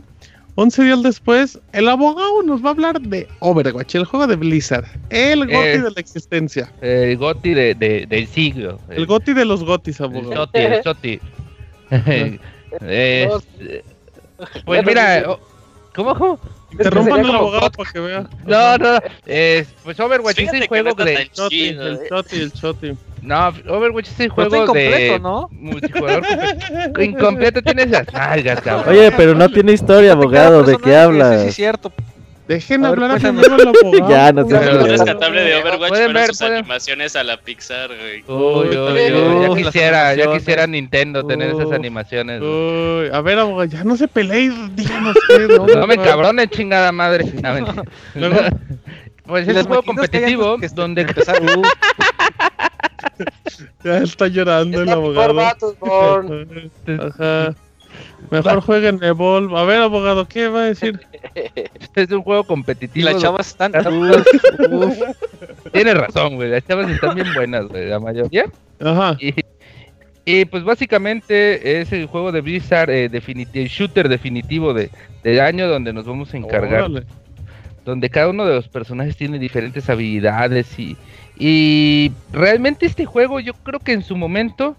11 0.56 0.84
días 0.86 1.04
después, 1.04 1.60
el 1.74 1.88
abogado 1.88 2.42
nos 2.44 2.64
va 2.64 2.70
a 2.70 2.72
hablar 2.72 3.00
de 3.02 3.28
Overwatch, 3.40 3.94
el 3.96 4.06
juego 4.06 4.26
de 4.28 4.36
Blizzard, 4.38 4.86
el 5.10 5.42
goti 5.42 5.56
Eh. 5.56 5.82
de 5.82 5.92
la 5.92 6.00
existencia, 6.00 6.72
El 6.82 7.16
goti 7.18 7.54
de, 7.54 7.76
de- 7.76 8.08
del 8.08 8.26
siglo. 8.28 8.80
el 8.90 9.06
goti 9.06 9.34
de 9.34 9.46
los 9.46 9.64
gotis, 9.64 10.00
El 10.00 10.06
abogado. 10.08 10.46
Shoti, 10.46 10.58
el 10.60 10.82
Shoti. 10.82 11.20
Es- 12.82 13.30
pues 14.66 14.86
mira, 14.86 15.26
¿cómo? 15.96 16.40
Interrumpan 16.72 17.26
al 17.26 17.36
abogado 17.36 17.72
para 17.72 17.92
que 17.92 18.00
vea. 18.00 18.28
No, 18.46 18.78
no, 18.78 19.00
es, 19.26 19.68
pues 19.84 20.00
Overwatch 20.00 20.40
es 20.40 20.54
el 20.54 20.68
juego 20.68 20.90
no 20.90 21.06
de... 21.06 21.14
tan 21.14 21.28
Shoti, 21.34 21.58
chido, 21.58 21.88
el 21.88 21.94
eh. 21.96 22.08
shoti, 22.10 22.36
el 22.36 22.52
shoti. 22.52 22.98
No, 23.22 23.48
Overwatch 23.70 24.08
es 24.10 24.20
el 24.20 24.30
juego 24.30 24.50
de... 24.50 24.58
incompleto, 24.60 25.20
¿no? 25.20 25.50
Multijugador 25.52 26.26
completo. 26.28 27.02
Incompleto 27.02 27.62
tienes 27.62 27.90
las 27.90 28.12
nalgas, 28.14 28.62
cabrón. 28.62 28.96
Oye, 28.96 29.12
pero 29.14 29.34
no 29.34 29.50
tiene 29.50 29.72
historia, 29.72 30.12
abogado, 30.12 30.64
¿de 30.64 30.78
qué 30.78 30.96
hablas? 30.96 31.42
Sí, 31.42 31.48
sí, 31.48 31.54
cierto. 31.54 31.92
Dejen 32.48 32.86
A 32.86 32.92
ver, 32.92 33.04
hablar 33.04 33.18
a 33.18 33.20
primero 33.20 33.56
al 33.56 33.68
abogado. 33.68 34.10
Ya, 34.10 34.32
no 34.32 34.46
te 34.46 34.54
Lo 34.54 34.86
rescatable 34.86 35.42
de 35.42 35.56
Overwatch 35.56 35.90
fueron 35.90 36.14
ver, 36.14 36.28
sus 36.28 36.38
pueden- 36.40 36.58
animaciones 36.60 37.16
a 37.16 37.24
la 37.24 37.38
Pixar, 37.38 37.90
güey. 37.90 38.24
Uy, 38.28 38.68
uy, 38.70 38.78
uy, 38.78 39.14
Uy, 39.14 39.48
ya 39.50 39.56
quisiera, 39.64 40.16
ya 40.16 40.32
quisiera 40.32 40.66
Nintendo 40.68 41.26
tener 41.26 41.50
esas 41.52 41.72
animaciones. 41.72 42.42
Uy, 42.42 43.10
a 43.12 43.22
ver, 43.22 43.40
abogado, 43.40 43.66
ya 43.66 43.84
no 43.84 43.98
se 43.98 44.08
peleen, 44.08 44.76
díganos 44.76 45.16
qué, 45.28 45.40
¿no? 45.48 45.66
No 45.68 45.88
me 45.88 45.98
cabrones, 45.98 46.50
chingada 46.50 46.92
madre. 46.92 47.26
No. 47.44 47.84
Luego- 48.16 48.40
Pues 49.26 49.46
es 49.48 49.58
un 49.58 49.64
juego 49.66 49.82
que 49.82 49.88
competitivo 49.88 50.58
que 50.58 50.66
este- 50.68 50.80
donde 50.82 51.02
empezar- 51.02 51.42
Uh, 51.58 53.24
Ya 53.84 53.98
está 54.00 54.28
llorando 54.28 54.82
el 54.82 54.88
Está 54.88 55.00
mejor 55.00 55.30
abogado. 55.32 55.76
Battleborn. 55.80 56.72
Ajá. 57.00 57.56
Mejor 58.32 58.62
jueguen 58.62 59.04
Evolve. 59.04 59.58
A 59.58 59.64
ver, 59.64 59.82
abogado, 59.82 60.28
¿qué 60.28 60.48
va 60.48 60.62
a 60.62 60.66
decir? 60.66 61.00
es 61.96 62.12
un 62.12 62.22
juego 62.24 62.42
y 62.44 62.46
competitivo. 62.46 63.10
las 63.10 63.22
chavas 63.22 63.48
están. 63.48 63.74
Uf, 63.76 64.26
uf. 64.70 64.98
Tienes 65.74 65.98
razón, 65.98 66.36
güey. 66.36 66.50
Las 66.50 66.66
chavas 66.66 66.90
están 66.90 67.16
bien 67.16 67.28
buenas, 67.34 67.68
güey, 67.68 67.88
la 67.88 68.00
mayoría. 68.00 68.46
Ajá. 68.80 69.16
Y, 69.20 69.34
y, 70.26 70.46
pues 70.46 70.64
básicamente 70.64 71.80
es 71.82 71.92
el 71.94 72.08
juego 72.08 72.32
de 72.32 72.42
Blizzard, 72.42 72.90
eh, 72.90 73.10
definiti- 73.10 73.50
el 73.62 73.68
shooter 73.68 74.10
definitivo 74.10 74.74
de, 74.74 74.90
del 75.24 75.40
año 75.40 75.68
donde 75.68 75.94
nos 75.94 76.06
vamos 76.06 76.34
a 76.34 76.38
encargar. 76.38 76.82
Órale. 76.84 77.06
donde 77.86 78.10
cada 78.10 78.30
uno 78.30 78.46
de 78.46 78.56
los 78.56 78.68
personajes 78.68 79.16
tiene 79.16 79.40
diferentes 79.40 79.90
habilidades 79.90 80.78
y, 80.78 80.98
y 81.38 82.12
realmente 82.34 82.86
este 82.86 83.06
juego 83.06 83.40
yo 83.40 83.54
creo 83.54 83.80
que 83.80 83.94
en 83.94 84.04
su 84.04 84.18
momento 84.18 84.76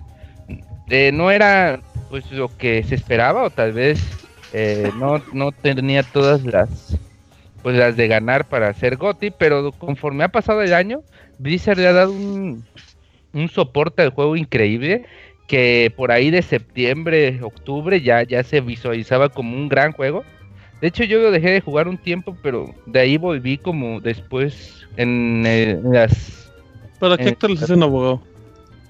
eh, 0.91 1.11
no 1.13 1.31
era 1.31 1.81
pues 2.09 2.31
lo 2.33 2.57
que 2.57 2.83
se 2.85 2.95
esperaba 2.95 3.45
o 3.45 3.51
tal 3.51 3.73
vez 3.73 4.19
eh, 4.53 4.93
no, 4.95 5.23
no 5.33 5.53
tenía 5.53 6.03
todas 6.03 6.45
las 6.45 6.97
pues 7.63 7.77
las 7.77 7.97
de 7.97 8.09
ganar 8.09 8.49
para 8.49 8.73
ser 8.75 8.97
GOTY, 8.97 9.33
pero 9.33 9.73
conforme 9.73 10.25
ha 10.25 10.29
pasado 10.29 10.63
el 10.63 10.73
año, 10.75 11.03
Blizzard 11.39 11.79
le 11.79 11.89
ha 11.89 11.93
dado 11.93 12.13
un, 12.13 12.65
un 13.33 13.49
soporte 13.49 14.03
al 14.03 14.11
juego 14.11 14.37
increíble 14.37 15.05
que 15.47 15.93
por 15.97 16.13
ahí 16.13 16.31
de 16.31 16.43
septiembre, 16.43 17.41
octubre 17.43 18.01
ya, 18.01 18.23
ya 18.23 18.43
se 18.45 18.61
visualizaba 18.61 19.29
como 19.31 19.57
un 19.57 19.69
gran 19.69 19.93
juego. 19.93 20.25
De 20.81 20.89
hecho, 20.89 21.05
yo 21.05 21.19
lo 21.21 21.31
dejé 21.31 21.51
de 21.51 21.61
jugar 21.61 21.89
un 21.89 21.99
tiempo, 21.99 22.37
pero 22.43 22.75
de 22.87 23.01
ahí 23.01 23.17
volví 23.17 23.59
como 23.59 24.01
después 24.01 24.87
en, 24.97 25.45
eh, 25.47 25.71
en 25.73 25.93
las 25.93 26.53
¿Para 26.99 27.19
qué 27.19 27.29
actualización, 27.31 27.83
abogado? 27.83 28.23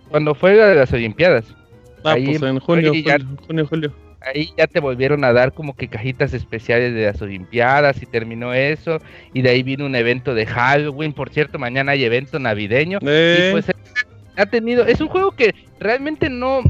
cuando 0.09 0.35
fue 0.35 0.55
la 0.57 0.66
de 0.69 0.75
las 0.77 0.93
Olimpiadas. 0.93 1.57
Ah, 2.05 2.12
ahí- 2.12 2.26
pues 2.38 2.42
en 2.42 2.59
junio, 2.61 2.92
ahí 2.92 3.03
ya- 3.03 3.18
junio, 3.46 3.66
julio. 3.66 3.92
Ahí 4.20 4.53
ya 4.59 4.66
te 4.66 4.80
volvieron 4.80 5.22
a 5.24 5.32
dar 5.32 5.53
como 5.53 5.76
que 5.76 5.86
cajitas 5.88 6.34
especiales 6.34 6.92
de 6.92 7.07
las 7.07 7.22
Olimpiadas 7.22 8.03
y 8.03 8.07
terminó 8.07 8.53
eso. 8.53 8.99
Y 9.32 9.42
de 9.42 9.51
ahí 9.51 9.62
vino 9.62 9.86
un 9.86 9.94
evento 9.94 10.34
de 10.34 10.44
Halloween. 10.44 11.12
Por 11.12 11.30
cierto, 11.30 11.59
mañana 11.59 11.92
hay 11.92 12.05
evento 12.05 12.38
navideño. 12.40 12.99
Eh, 13.03 13.46
Y 13.49 13.53
pues 13.53 13.66
ha 14.36 14.46
tenido. 14.46 14.84
Es 14.86 15.01
un 15.01 15.09
juego 15.09 15.30
que 15.32 15.55
realmente 15.78 16.28
no. 16.30 16.62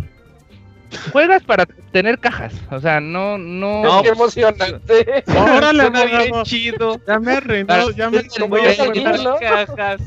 Juegas 1.13 1.43
para 1.43 1.67
tener 1.93 2.19
cajas. 2.19 2.55
O 2.71 2.81
sea, 2.81 3.01
no. 3.01 3.39
No. 3.39 3.83
No, 3.83 4.03
qué 4.03 4.09
emocionante. 4.11 5.25
órale, 5.35 5.83
Suena 5.85 6.05
bien 6.05 6.43
chido. 6.45 7.01
Ya 7.07 7.19
me 7.19 7.33
arruinó, 7.33 7.91
ya 7.91 8.11
me 8.11 8.19
arruinó, 8.19 8.49
güey. 8.49 8.77
tranquilo. 8.77 9.37
cajas. 9.41 10.01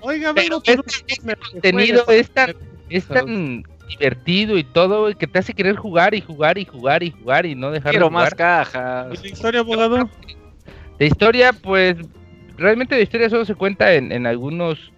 Oiga, 0.00 0.32
Pero 0.34 0.60
por 0.60 0.74
este 0.74 1.22
un- 1.22 1.36
contenido 1.52 2.04
es 2.08 2.30
tan, 2.30 2.54
es 2.88 3.06
tan 3.06 3.64
divertido 3.88 4.58
y 4.58 4.64
todo 4.64 5.02
güey, 5.02 5.14
que 5.14 5.26
te 5.26 5.38
hace 5.38 5.54
querer 5.54 5.76
jugar 5.76 6.14
y 6.14 6.20
jugar 6.20 6.58
y 6.58 6.64
jugar 6.64 7.02
y 7.02 7.10
jugar 7.10 7.46
y 7.46 7.54
no 7.54 7.70
dejar 7.70 7.90
Quiero 7.90 8.06
de 8.06 8.10
jugar. 8.10 8.24
más 8.24 8.34
cajas. 8.34 9.06
¿Y 9.12 9.16
la 9.22 9.28
historia, 9.28 9.60
abogado? 9.60 10.08
La 10.98 11.06
historia, 11.06 11.52
pues, 11.52 11.96
realmente 12.56 12.96
la 12.96 13.02
historia 13.02 13.28
solo 13.30 13.44
se 13.44 13.54
cuenta 13.54 13.94
en, 13.94 14.12
en 14.12 14.26
algunos, 14.26 14.92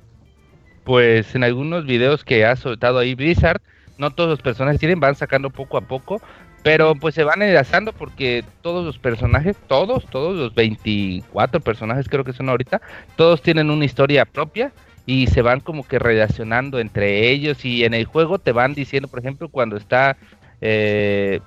pues, 0.84 1.34
en 1.34 1.44
algunos 1.44 1.84
videos 1.86 2.24
que 2.24 2.44
ha 2.44 2.56
soltado 2.56 2.98
ahí 2.98 3.14
Blizzard. 3.14 3.60
No 3.98 4.10
todos 4.10 4.30
los 4.30 4.40
personajes 4.40 4.78
tienen, 4.78 5.00
van 5.00 5.16
sacando 5.16 5.50
poco 5.50 5.76
a 5.76 5.80
poco, 5.80 6.20
pero 6.62 6.94
pues 6.94 7.14
se 7.14 7.24
van 7.24 7.42
enlazando 7.42 7.92
porque 7.92 8.44
todos 8.62 8.84
los 8.84 8.98
personajes, 8.98 9.56
todos, 9.66 10.06
todos 10.06 10.36
los 10.36 10.54
24 10.54 11.60
personajes 11.60 12.08
creo 12.08 12.24
que 12.24 12.32
son 12.32 12.48
ahorita, 12.48 12.80
todos 13.16 13.42
tienen 13.42 13.70
una 13.70 13.84
historia 13.84 14.24
propia 14.24 14.72
y 15.08 15.26
se 15.28 15.40
van 15.40 15.60
como 15.60 15.88
que 15.88 15.98
relacionando 15.98 16.78
entre 16.80 17.30
ellos 17.30 17.64
y 17.64 17.82
en 17.84 17.94
el 17.94 18.04
juego 18.04 18.38
te 18.38 18.52
van 18.52 18.74
diciendo, 18.74 19.08
por 19.08 19.20
ejemplo, 19.20 19.48
cuando 19.48 19.78
está 19.78 20.18
eh, 20.60 21.40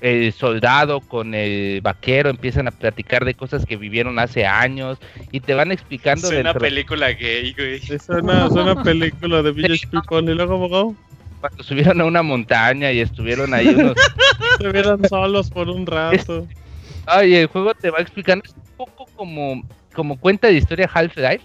el 0.00 0.32
soldado 0.32 1.00
con 1.00 1.34
el 1.34 1.80
vaquero 1.82 2.30
empiezan 2.30 2.66
a 2.66 2.72
platicar 2.72 3.24
de 3.24 3.34
cosas 3.34 3.64
que 3.64 3.76
vivieron 3.76 4.18
hace 4.18 4.44
años 4.44 4.98
y 5.30 5.38
te 5.38 5.54
van 5.54 5.70
explicando 5.70 6.26
Es 6.26 6.32
una 6.34 6.42
dentro- 6.50 6.60
película 6.60 7.12
gay, 7.12 7.52
güey. 7.56 7.74
Es 7.76 8.08
una, 8.08 8.46
es 8.46 8.50
una 8.52 8.82
película 8.82 9.40
de 9.42 9.52
Village 9.52 9.86
People. 9.86 10.30
¿Y 10.32 10.34
luego, 10.34 10.54
abogado? 10.54 10.94
cuando 11.40 11.62
subieron 11.62 12.00
a 12.00 12.06
una 12.06 12.22
montaña 12.22 12.90
y 12.90 13.00
estuvieron 13.00 13.52
ahí 13.54 13.68
unos 13.68 13.94
Se 14.58 14.72
vieron 14.72 15.06
solos 15.08 15.48
por 15.48 15.68
un 15.68 15.86
rato. 15.86 16.46
ay 17.06 17.34
el 17.36 17.46
juego 17.46 17.72
te 17.74 17.90
va 17.90 18.00
explicando 18.00 18.44
es 18.46 18.52
un 18.54 18.76
poco 18.78 19.06
como 19.14 19.62
como 19.94 20.18
cuenta 20.18 20.48
de 20.48 20.54
historia 20.54 20.90
Half-Life 20.92 21.44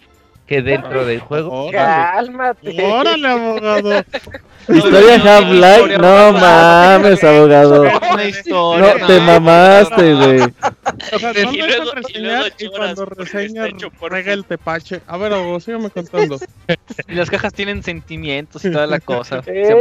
que 0.49 0.61
dentro 0.63 1.05
del 1.05 1.19
juego. 1.19 1.69
Cálmate. 1.71 2.83
órale, 2.83 3.27
abogado. 3.27 4.03
Historia 4.67 5.15
Half-Life, 5.15 5.97
no 5.99 6.31
mames, 6.33 7.23
abogado. 7.23 7.85
No, 7.85 9.07
te 9.07 9.19
mamaste, 9.19 10.13
güey. 10.15 10.41
O 10.41 11.19
sea, 11.19 11.31
Y 11.31 11.57
luego- 11.57 11.91
luego 12.19 12.45
cuando 12.75 13.05
porque 13.05 13.23
reseña 13.23 13.65
está 13.65 13.75
hecho 13.75 13.89
por 13.91 14.11
rega 14.11 14.33
el 14.33 14.45
tepache. 14.45 15.01
A 15.07 15.17
ver, 15.17 15.33
abogado, 15.33 15.89
contando. 15.91 16.37
Y 17.07 17.13
las 17.13 17.29
cajas 17.29 17.53
tienen 17.53 17.81
sentimientos 17.83 18.63
y 18.65 18.71
toda 18.71 18.87
la 18.87 18.99
cosa. 18.99 19.41
Eh, 19.47 19.65
Se 19.65 19.73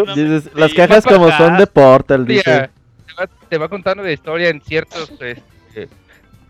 una- 0.00 0.14
Dices, 0.14 0.50
las 0.54 0.72
cajas 0.74 1.04
como 1.04 1.30
son 1.32 1.56
de 1.58 1.66
Portal, 1.66 2.26
dice. 2.26 2.70
te, 3.48 3.58
va, 3.58 3.68
contando 3.68 4.02
la 4.02 4.12
historia 4.12 4.48
en 4.50 4.60
ciertas 4.60 5.10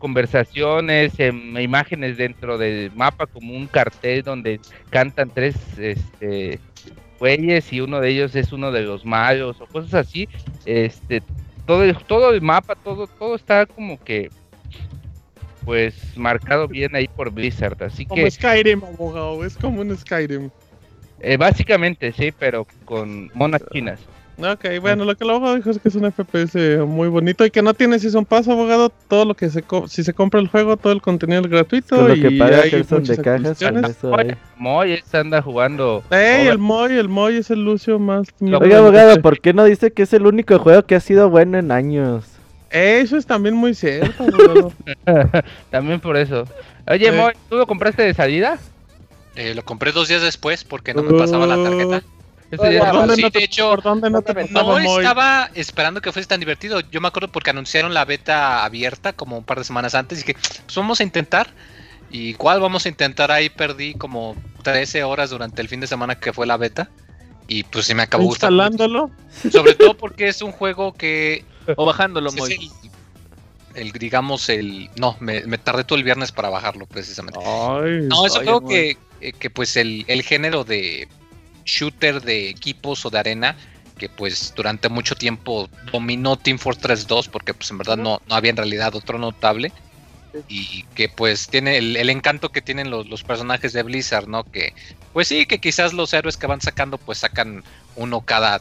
conversaciones, 0.04 1.18
en 1.18 1.58
imágenes 1.58 2.18
dentro 2.18 2.58
del 2.58 2.92
mapa, 2.94 3.24
como 3.24 3.54
un 3.54 3.66
cartel 3.66 4.22
donde 4.22 4.60
cantan 4.90 5.30
tres 5.30 5.56
este, 5.78 6.60
güeyes 7.18 7.72
y 7.72 7.80
uno 7.80 8.02
de 8.02 8.10
ellos 8.10 8.36
es 8.36 8.52
uno 8.52 8.70
de 8.70 8.82
los 8.82 9.06
malos 9.06 9.62
o 9.62 9.66
cosas 9.66 9.94
así. 9.94 10.28
Este, 10.66 11.22
todo, 11.64 11.90
todo 12.06 12.34
el 12.34 12.42
mapa, 12.42 12.74
todo, 12.74 13.06
todo 13.06 13.34
está 13.34 13.64
como 13.64 13.98
que 13.98 14.28
pues 15.64 15.94
marcado 16.18 16.68
bien 16.68 16.94
ahí 16.94 17.08
por 17.08 17.30
Blizzard, 17.30 17.82
así 17.82 18.04
Como 18.04 18.24
que 18.24 18.30
Skyrim, 18.30 18.84
abogado. 18.84 19.42
Es 19.42 19.56
como 19.56 19.80
un 19.80 19.96
Skyrim. 19.96 20.50
eh, 21.20 21.38
básicamente 21.38 22.12
sí, 22.12 22.30
pero 22.38 22.66
con 22.84 23.30
monas 23.32 23.62
chinas. 23.72 24.00
Ok, 24.36 24.80
bueno, 24.80 25.04
lo 25.04 25.14
que 25.14 25.22
el 25.22 25.30
abogado 25.30 25.54
dijo 25.54 25.70
es 25.70 25.78
que 25.78 25.88
es 25.88 25.94
un 25.94 26.10
FPS 26.10 26.84
muy 26.86 27.06
bonito 27.08 27.46
y 27.46 27.50
que 27.52 27.62
no 27.62 27.72
tiene 27.72 28.00
Season 28.00 28.24
Pass, 28.24 28.48
abogado. 28.48 28.90
Todo 29.08 29.24
lo 29.24 29.34
que 29.34 29.48
se 29.48 29.62
co- 29.62 29.86
si 29.86 30.02
se 30.02 30.12
compra 30.12 30.40
el 30.40 30.48
juego, 30.48 30.76
todo 30.76 30.92
el 30.92 31.00
contenido 31.00 31.40
es 31.42 31.46
gratuito. 31.46 31.96
Con 31.96 32.08
lo 32.08 32.14
que 32.14 32.34
y 32.34 32.38
paga 32.38 32.62
hay 32.62 32.70
muchas 32.90 33.16
de 33.16 33.22
cajas, 33.22 33.62
hay. 33.62 34.34
Moy 34.56 34.92
ese 34.94 35.18
anda 35.18 35.40
jugando. 35.40 36.02
Ey, 36.10 36.42
Over- 36.48 36.52
el 36.52 36.58
Moy, 36.58 36.92
el 36.94 37.08
Moy 37.08 37.36
es 37.36 37.50
el 37.50 37.64
Lucio 37.64 38.00
más. 38.00 38.26
Oiga, 38.40 38.78
abogado, 38.78 39.22
¿por 39.22 39.40
qué 39.40 39.52
no 39.54 39.62
dice 39.64 39.92
que 39.92 40.02
es 40.02 40.12
el 40.12 40.26
único 40.26 40.58
juego 40.58 40.84
que 40.84 40.96
ha 40.96 41.00
sido 41.00 41.30
bueno 41.30 41.56
en 41.58 41.70
años? 41.70 42.24
Eso 42.70 43.16
es 43.16 43.26
también 43.26 43.54
muy 43.54 43.72
cierto, 43.74 44.24
abogado. 44.24 44.72
También 45.70 46.00
por 46.00 46.16
eso. 46.16 46.44
Oye, 46.88 47.06
Eh. 47.08 47.12
Moy, 47.12 47.32
¿tú 47.48 47.56
lo 47.56 47.68
compraste 47.68 48.02
de 48.02 48.14
salida? 48.14 48.58
Eh, 49.36 49.54
lo 49.54 49.64
compré 49.64 49.92
dos 49.92 50.08
días 50.08 50.22
después 50.22 50.64
porque 50.64 50.92
no 50.92 51.04
me 51.04 51.16
pasaba 51.16 51.46
la 51.46 51.54
tarjeta. 51.62 52.02
Eso 52.54 52.62
ya 52.64 52.68
Oiga, 52.70 52.84
es 52.84 52.90
¿Por 52.90 53.00
dónde 53.00 53.14
sí, 53.16 53.22
no 53.22 53.28
de 53.28 53.38
te, 53.38 53.44
hecho, 53.44 53.68
¿Por 53.70 53.82
dónde 53.82 54.10
no 54.10 54.18
estaba 54.18 55.50
esperando 55.54 56.00
que 56.00 56.12
fuese 56.12 56.28
tan 56.28 56.40
divertido. 56.40 56.80
Yo 56.90 57.00
me 57.00 57.08
acuerdo 57.08 57.28
porque 57.30 57.50
anunciaron 57.50 57.94
la 57.94 58.04
beta 58.04 58.64
abierta 58.64 59.12
como 59.12 59.36
un 59.38 59.44
par 59.44 59.58
de 59.58 59.64
semanas 59.64 59.94
antes 59.94 60.20
y 60.20 60.24
que 60.24 60.34
pues 60.34 60.74
vamos 60.76 61.00
a 61.00 61.02
intentar. 61.02 61.48
Y 62.10 62.28
igual 62.28 62.60
vamos 62.60 62.86
a 62.86 62.88
intentar 62.88 63.32
ahí 63.32 63.48
perdí 63.48 63.94
como 63.94 64.36
13 64.62 65.02
horas 65.04 65.30
durante 65.30 65.60
el 65.62 65.68
fin 65.68 65.80
de 65.80 65.86
semana 65.86 66.14
que 66.18 66.32
fue 66.32 66.46
la 66.46 66.56
beta. 66.56 66.88
Y 67.48 67.64
pues 67.64 67.86
sí 67.86 67.94
me 67.94 68.02
acabó 68.04 68.24
gustando. 68.24 68.62
Instalándolo. 68.64 69.10
Sobre 69.52 69.74
todo 69.74 69.96
porque 69.96 70.28
es 70.28 70.40
un 70.40 70.52
juego 70.52 70.92
que 70.94 71.44
O 71.76 71.84
bajándolo, 71.84 72.30
Moy. 72.32 72.52
el, 73.74 73.86
el, 73.86 73.92
digamos 73.92 74.48
el 74.48 74.88
no 74.96 75.16
me, 75.20 75.42
me 75.44 75.58
tardé 75.58 75.84
todo 75.84 75.98
el 75.98 76.04
viernes 76.04 76.30
para 76.32 76.48
bajarlo 76.50 76.86
precisamente. 76.86 77.40
Ay. 77.44 78.02
No, 78.08 78.24
es 78.26 78.32
un 78.32 78.38
Oye, 78.38 78.44
juego 78.44 78.60
muy- 78.62 78.72
que, 78.74 78.96
eh, 79.20 79.32
que 79.32 79.50
pues 79.50 79.76
el, 79.76 80.04
el 80.06 80.22
género 80.22 80.64
de 80.64 81.08
shooter 81.64 82.20
de 82.20 82.48
equipos 82.48 83.04
o 83.06 83.10
de 83.10 83.18
arena 83.18 83.56
que 83.98 84.08
pues 84.08 84.52
durante 84.56 84.88
mucho 84.88 85.14
tiempo 85.14 85.68
dominó 85.92 86.36
Team 86.36 86.58
Fortress 86.58 87.06
2 87.06 87.28
porque 87.28 87.54
pues 87.54 87.70
en 87.70 87.78
verdad 87.78 87.96
no, 87.96 88.20
no 88.28 88.34
había 88.34 88.50
en 88.50 88.56
realidad 88.56 88.94
otro 88.94 89.18
notable 89.18 89.72
y 90.48 90.82
que 90.94 91.08
pues 91.08 91.48
tiene 91.48 91.78
el, 91.78 91.96
el 91.96 92.10
encanto 92.10 92.50
que 92.50 92.60
tienen 92.60 92.90
los, 92.90 93.08
los 93.08 93.22
personajes 93.22 93.72
de 93.72 93.84
Blizzard, 93.84 94.26
¿no? 94.26 94.44
Que 94.44 94.74
pues 95.12 95.28
sí, 95.28 95.46
que 95.46 95.60
quizás 95.60 95.92
los 95.92 96.12
héroes 96.12 96.36
que 96.36 96.48
van 96.48 96.60
sacando 96.60 96.98
pues 96.98 97.18
sacan 97.18 97.62
uno 97.94 98.20
cada 98.22 98.60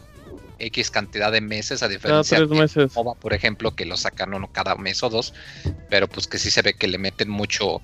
X 0.60 0.92
cantidad 0.92 1.32
de 1.32 1.42
meses 1.42 1.82
a 1.82 1.88
Cada 1.88 1.94
diferencia 1.94 2.40
de 2.40 2.48
meses. 2.48 2.96
MOBA, 2.96 3.16
por 3.16 3.34
ejemplo, 3.34 3.76
que 3.76 3.86
lo 3.86 3.98
sacan 3.98 4.34
uno 4.34 4.52
cada 4.52 4.76
mes 4.76 5.02
o 5.04 5.10
dos, 5.10 5.34
pero 5.90 6.08
pues 6.08 6.28
que 6.28 6.38
sí 6.38 6.52
se 6.52 6.62
ve 6.62 6.76
que 6.76 6.88
le 6.88 6.98
meten 6.98 7.30
mucho, 7.30 7.82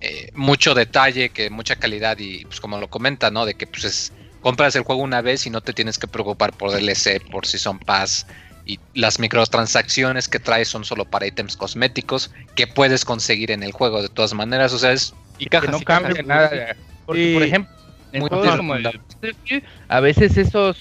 eh, 0.00 0.30
mucho 0.34 0.74
detalle, 0.74 1.30
que 1.30 1.50
mucha 1.50 1.76
calidad 1.76 2.18
y 2.18 2.44
pues 2.44 2.60
como 2.60 2.78
lo 2.78 2.88
comenta, 2.88 3.30
¿no? 3.30 3.46
De 3.46 3.54
que 3.54 3.66
pues 3.66 3.84
es, 3.84 4.12
compras 4.42 4.76
el 4.76 4.82
juego 4.82 5.00
una 5.02 5.22
vez 5.22 5.46
y 5.46 5.50
no 5.50 5.60
te 5.62 5.72
tienes 5.72 5.98
que 5.98 6.06
preocupar 6.08 6.52
por 6.52 6.70
DLC, 6.72 7.22
por 7.30 7.46
Season 7.46 7.78
Pass 7.78 8.26
y 8.66 8.78
las 8.94 9.18
microtransacciones 9.18 10.28
que 10.28 10.38
trae 10.38 10.64
son 10.64 10.84
solo 10.84 11.04
para 11.04 11.26
ítems 11.26 11.56
cosméticos 11.56 12.30
que 12.54 12.66
puedes 12.66 13.04
conseguir 13.04 13.50
en 13.50 13.62
el 13.62 13.72
juego 13.72 14.02
de 14.02 14.08
todas 14.08 14.34
maneras, 14.34 14.72
o 14.72 14.78
sea, 14.78 14.92
es 14.92 15.14
Y 15.38 15.44
que 15.44 15.50
cajas. 15.50 15.70
no 15.70 15.78
y 15.78 15.84
cajas. 15.84 16.02
cambia 16.04 16.22
nada. 16.22 16.76
Porque, 17.06 17.32
por 17.34 17.42
ejemplo, 17.42 17.74
en 18.12 18.20
Muy 18.20 18.28
juegos 18.28 18.56
como 18.56 18.74
el 18.76 18.82
Battlefield, 18.84 19.64
a 19.88 20.00
veces 20.00 20.36
esos 20.36 20.76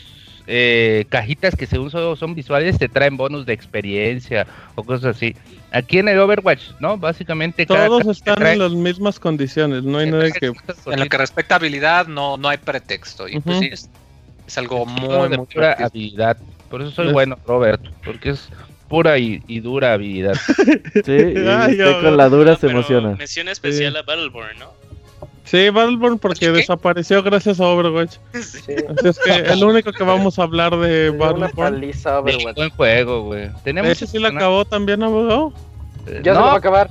eh, 0.53 1.05
cajitas 1.09 1.55
que 1.55 1.65
según 1.65 1.89
solo 1.91 2.15
son 2.17 2.35
visuales 2.35 2.77
te 2.77 2.89
traen 2.89 3.15
bonus 3.15 3.45
de 3.45 3.53
experiencia 3.53 4.45
o 4.75 4.83
cosas 4.83 5.15
así. 5.15 5.33
Aquí 5.71 5.99
en 5.99 6.09
el 6.09 6.19
Overwatch, 6.19 6.71
¿no? 6.81 6.97
Básicamente 6.97 7.65
Todos 7.65 8.05
están 8.05 8.35
trae- 8.35 8.53
en 8.53 8.59
las 8.59 8.73
mismas 8.73 9.17
condiciones. 9.19 9.83
No 9.83 9.97
hay 9.99 10.11
nada 10.11 10.29
que. 10.31 10.47
en 10.47 10.99
lo 10.99 11.05
que 11.05 11.17
respecta 11.17 11.55
a 11.55 11.57
habilidad 11.57 12.07
no, 12.07 12.35
no 12.35 12.49
hay 12.49 12.57
pretexto 12.57 13.29
y 13.29 13.39
pues 13.39 13.59
sí, 13.59 13.69
es, 13.71 13.89
es 14.45 14.57
algo 14.57 14.85
muy, 14.85 15.29
de 15.29 15.37
muy 15.37 15.45
pura 15.47 15.73
habilidad. 15.79 16.37
Por 16.69 16.81
eso 16.81 16.91
soy 16.91 17.07
Es- 17.07 17.13
bueno, 17.13 17.37
Robert, 17.45 17.81
porque 18.03 18.31
es 18.31 18.49
pura 18.89 19.17
y, 19.17 19.41
y 19.47 19.61
dura 19.61 19.93
habilidad. 19.93 20.35
Sí, 21.05 21.11
y 21.13 21.47
Ay, 21.47 21.71
usted 21.71 22.01
con 22.01 22.17
la 22.17 22.27
dura 22.27 22.57
se 22.57 22.67
emociona. 22.67 23.15
Mención 23.15 23.47
especial 23.47 23.95
a 23.95 24.01
Battleborn, 24.03 24.59
¿no? 24.59 24.80
Sí, 25.51 25.69
Battleborn 25.69 26.17
porque 26.17 26.45
¿Qué? 26.45 26.51
desapareció 26.51 27.21
gracias 27.23 27.59
a 27.59 27.67
Overwatch. 27.67 28.15
Sí. 28.41 28.73
Así 28.87 29.07
es 29.09 29.19
que 29.19 29.31
el 29.51 29.61
único 29.65 29.91
que 29.91 30.03
vamos 30.05 30.39
a 30.39 30.43
hablar 30.43 30.77
de 30.77 31.09
Battleborn. 31.09 31.81
De 31.81 31.93
Overwatch. 32.05 32.55
buen 32.55 32.69
juego, 32.69 33.23
güey. 33.25 33.49
Tenemos 33.65 33.91
Ese 33.91 34.07
sí 34.07 34.17
la 34.17 34.29
acabó 34.29 34.63
también, 34.63 35.03
abogado. 35.03 35.51
Ya 36.23 36.33
se 36.33 36.39
lo 36.39 36.45
va 36.45 36.53
a 36.53 36.55
acabar. 36.55 36.89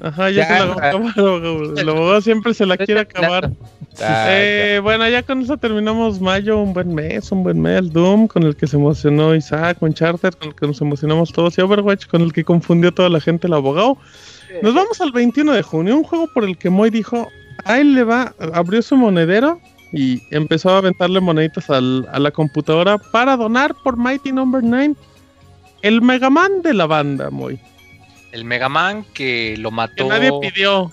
Ajá, 0.00 0.30
ya, 0.30 0.36
Ya, 0.36 0.46
se 0.46 0.52
la 0.52 0.64
va 0.64 0.72
a 0.72 0.88
acabar, 0.88 1.18
abogado. 1.18 1.76
El 1.76 1.88
abogado 1.90 2.20
siempre 2.22 2.54
se 2.54 2.64
la 2.64 2.78
quiere 2.78 3.00
acabar. 3.02 3.50
Ah, 4.00 4.26
Eh, 4.30 4.80
bueno, 4.82 5.06
ya 5.08 5.22
con 5.22 5.42
eso 5.42 5.58
terminamos 5.58 6.18
mayo, 6.18 6.58
un 6.58 6.72
buen 6.72 6.94
mes, 6.94 7.30
un 7.30 7.42
buen 7.42 7.60
mes. 7.60 7.92
Doom, 7.92 8.26
con 8.26 8.44
el 8.44 8.56
que 8.56 8.66
se 8.66 8.76
emocionó 8.76 9.34
Isaac, 9.34 9.78
con 9.80 9.92
Charter, 9.92 10.34
con 10.34 10.48
el 10.48 10.54
que 10.54 10.66
nos 10.66 10.80
emocionamos 10.80 11.30
todos, 11.30 11.58
y 11.58 11.60
Overwatch, 11.60 12.06
con 12.06 12.22
el 12.22 12.32
que 12.32 12.42
confundió 12.42 12.92
toda 12.94 13.10
la 13.10 13.20
gente 13.20 13.46
el 13.48 13.52
abogado. 13.52 13.98
Nos 14.62 14.74
vamos 14.74 15.00
al 15.02 15.12
21 15.12 15.52
de 15.52 15.62
junio, 15.62 15.96
un 15.96 16.04
juego 16.04 16.26
por 16.32 16.44
el 16.44 16.56
que 16.58 16.70
Moy 16.70 16.90
dijo, 16.90 17.28
ahí 17.64 17.84
le 17.84 18.04
va, 18.04 18.34
abrió 18.54 18.82
su 18.82 18.96
monedero 18.96 19.60
y 19.92 20.22
empezó 20.30 20.70
a 20.70 20.78
aventarle 20.78 21.20
moneditas 21.20 21.68
al- 21.70 22.08
a 22.12 22.18
la 22.18 22.30
computadora 22.30 22.98
para 22.98 23.36
donar 23.36 23.74
por 23.82 23.96
Mighty 23.96 24.32
Number 24.32 24.62
9 24.62 24.94
el 25.82 26.02
Mega 26.02 26.28
Man 26.30 26.62
de 26.62 26.74
la 26.74 26.86
banda, 26.86 27.30
Moy. 27.30 27.58
El 28.32 28.44
Mega 28.44 28.68
Man 28.68 29.04
que 29.14 29.56
lo 29.58 29.70
Que 29.70 29.74
mató 29.76 30.06
nadie 30.08 30.30
pidió. 30.40 30.92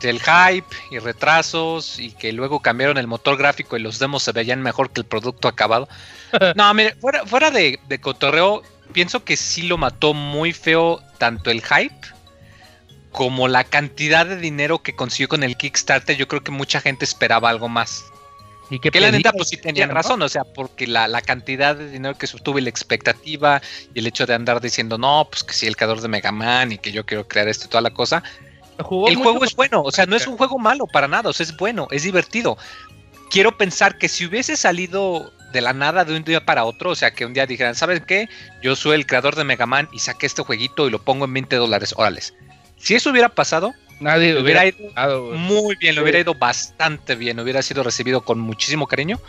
del 0.00 0.18
hype 0.20 0.66
y 0.90 0.98
retrasos 0.98 1.98
y 2.00 2.10
que 2.10 2.32
luego 2.32 2.58
cambiaron 2.60 2.98
el 2.98 3.06
motor 3.06 3.36
gráfico 3.36 3.76
y 3.76 3.80
los 3.80 3.98
demos 4.00 4.22
se 4.24 4.32
veían 4.32 4.60
mejor 4.62 4.90
que 4.90 5.00
el 5.02 5.06
producto 5.06 5.46
acabado. 5.48 5.88
No, 6.56 6.72
mire, 6.74 6.96
fuera, 7.00 7.24
fuera 7.26 7.50
de, 7.50 7.78
de 7.88 8.00
cotorreo, 8.00 8.62
pienso 8.92 9.22
que 9.22 9.36
sí 9.36 9.62
lo 9.62 9.76
mató 9.78 10.14
muy 10.14 10.52
feo 10.52 11.00
tanto 11.18 11.50
el 11.50 11.60
hype 11.62 11.94
como 13.12 13.46
la 13.46 13.64
cantidad 13.64 14.26
de 14.26 14.36
dinero 14.36 14.82
que 14.82 14.94
consiguió 14.96 15.28
con 15.28 15.42
el 15.42 15.56
Kickstarter. 15.56 16.16
Yo 16.16 16.26
creo 16.26 16.42
que 16.42 16.50
mucha 16.50 16.80
gente 16.80 17.04
esperaba 17.04 17.50
algo 17.50 17.68
más. 17.68 18.04
y 18.70 18.78
que 18.80 18.90
Que 18.90 19.00
la 19.00 19.12
neta, 19.12 19.32
pues 19.32 19.50
sí 19.50 19.58
tenían 19.58 19.90
¿no? 19.90 19.94
razón, 19.94 20.22
o 20.22 20.28
sea, 20.28 20.44
porque 20.44 20.86
la, 20.86 21.06
la 21.06 21.20
cantidad 21.20 21.76
de 21.76 21.90
dinero 21.90 22.16
que 22.16 22.26
sostuvo 22.26 22.58
y 22.58 22.62
la 22.62 22.70
expectativa 22.70 23.60
y 23.94 23.98
el 23.98 24.06
hecho 24.06 24.26
de 24.26 24.34
andar 24.34 24.60
diciendo, 24.60 24.98
no, 24.98 25.28
pues 25.30 25.44
que 25.44 25.52
sí, 25.52 25.66
el 25.66 25.76
creador 25.76 26.00
de 26.00 26.08
Mega 26.08 26.32
Man 26.32 26.72
y 26.72 26.78
que 26.78 26.90
yo 26.90 27.04
quiero 27.04 27.28
crear 27.28 27.48
esto 27.48 27.66
y 27.66 27.68
toda 27.68 27.82
la 27.82 27.90
cosa, 27.90 28.22
Jugó 28.78 29.08
el 29.08 29.16
juego 29.16 29.44
es 29.44 29.54
bueno, 29.54 29.82
o 29.82 29.92
sea, 29.92 30.06
no 30.06 30.16
es 30.16 30.26
un 30.26 30.36
juego 30.36 30.58
malo 30.58 30.86
para 30.86 31.08
nada, 31.08 31.28
o 31.30 31.32
sea, 31.32 31.44
es 31.44 31.56
bueno, 31.56 31.88
es 31.90 32.02
divertido. 32.02 32.56
Quiero 33.30 33.56
pensar 33.56 33.98
que 33.98 34.08
si 34.08 34.26
hubiese 34.26 34.56
salido 34.56 35.32
de 35.52 35.60
la 35.60 35.72
nada 35.72 36.04
de 36.04 36.16
un 36.16 36.24
día 36.24 36.44
para 36.44 36.64
otro, 36.64 36.90
o 36.90 36.94
sea, 36.94 37.12
que 37.12 37.26
un 37.26 37.34
día 37.34 37.46
dijeran, 37.46 37.74
¿sabes 37.74 38.02
qué? 38.06 38.28
Yo 38.62 38.74
soy 38.74 38.94
el 38.94 39.06
creador 39.06 39.36
de 39.36 39.44
Mega 39.44 39.66
Man 39.66 39.88
y 39.92 39.98
saqué 39.98 40.26
este 40.26 40.42
jueguito 40.42 40.86
y 40.86 40.90
lo 40.90 41.02
pongo 41.02 41.26
en 41.26 41.34
20 41.34 41.56
dólares, 41.56 41.94
órales. 41.96 42.34
Si 42.82 42.94
eso 42.94 43.10
hubiera 43.10 43.28
pasado, 43.28 43.72
Nadie 44.00 44.34
le 44.34 44.42
hubiera 44.42 44.62
hubiera 44.62 45.08
ido 45.08 45.26
güey. 45.28 45.38
muy 45.38 45.76
bien, 45.76 45.94
le 45.94 46.00
Sí. 46.00 46.02
hubiera 46.02 46.18
ido 46.18 46.34
bastante 46.34 47.14
bien, 47.14 47.38
hubiera 47.38 47.62
sido 47.62 47.84
recibido 47.84 48.22
con 48.22 48.40
muchísimo 48.40 48.88
cariño, 48.88 49.20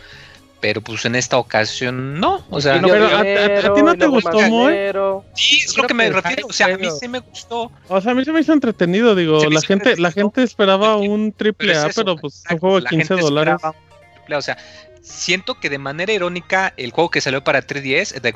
pero 0.60 0.80
pues 0.80 1.04
en 1.04 1.14
esta 1.14 1.36
ocasión 1.38 2.18
no, 2.18 2.44
o 2.50 2.60
sea, 2.60 2.80
no, 2.80 2.88
pero 2.88 3.06
a- 3.06 3.20
a- 3.20 3.66
a 3.68 3.74
ti 3.74 3.82
no 3.82 3.94
te 3.94 4.06
gustó, 4.06 4.36
dinero. 4.38 5.24
sí, 5.36 5.60
es 5.64 5.76
lo 5.76 5.86
que 5.86 5.94
me 5.94 6.10
refiero, 6.10 6.48
o 6.48 6.52
sea, 6.52 6.66
a 6.66 6.76
mí 6.76 6.88
sí 7.00 7.06
me 7.06 7.20
gustó. 7.20 7.70
O 7.88 8.00
sea, 8.00 8.10
a 8.10 8.14
mí 8.16 8.24
se 8.24 8.32
me 8.32 8.40
hizo 8.40 8.52
entretenido, 8.52 9.14
digo, 9.14 9.48
la 9.48 9.60
gente, 9.62 9.96
la 9.96 10.10
gente 10.10 10.42
esperaba 10.42 10.96
un 10.96 11.32
triple 11.32 11.68
Pero 11.68 11.80
A, 11.80 11.84
es 11.84 11.90
eso, 11.90 12.04
pero 12.04 12.16
pues 12.16 12.34
un 12.34 12.40
exacto, 12.40 12.60
juego 12.60 12.76
de 12.76 12.82
la 12.82 12.90
15 12.90 13.06
gente 13.14 13.22
dólares. 13.22 13.54
esperaba 13.54 13.76
un 13.78 14.14
triple 14.14 14.34
A, 14.34 14.38
O 14.38 14.42
sea, 14.42 14.58
siento 15.02 15.60
que 15.60 15.70
de 15.70 15.78
manera 15.78 16.12
irónica 16.12 16.72
el 16.76 16.90
juego 16.90 17.10
que 17.10 17.20
salió 17.20 17.44
para 17.44 17.62
3DS 17.62 18.20
de 18.20 18.32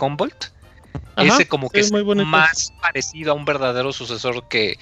Ajá, 1.17 1.35
ese 1.35 1.49
como 1.49 1.69
que 1.69 1.81
sí, 1.81 1.87
es 1.87 1.93
muy 1.93 2.05
más 2.27 2.73
parecido 2.81 3.33
a 3.33 3.35
un 3.35 3.45
verdadero 3.45 3.93
sucesor 3.93 4.47
que 4.49 4.79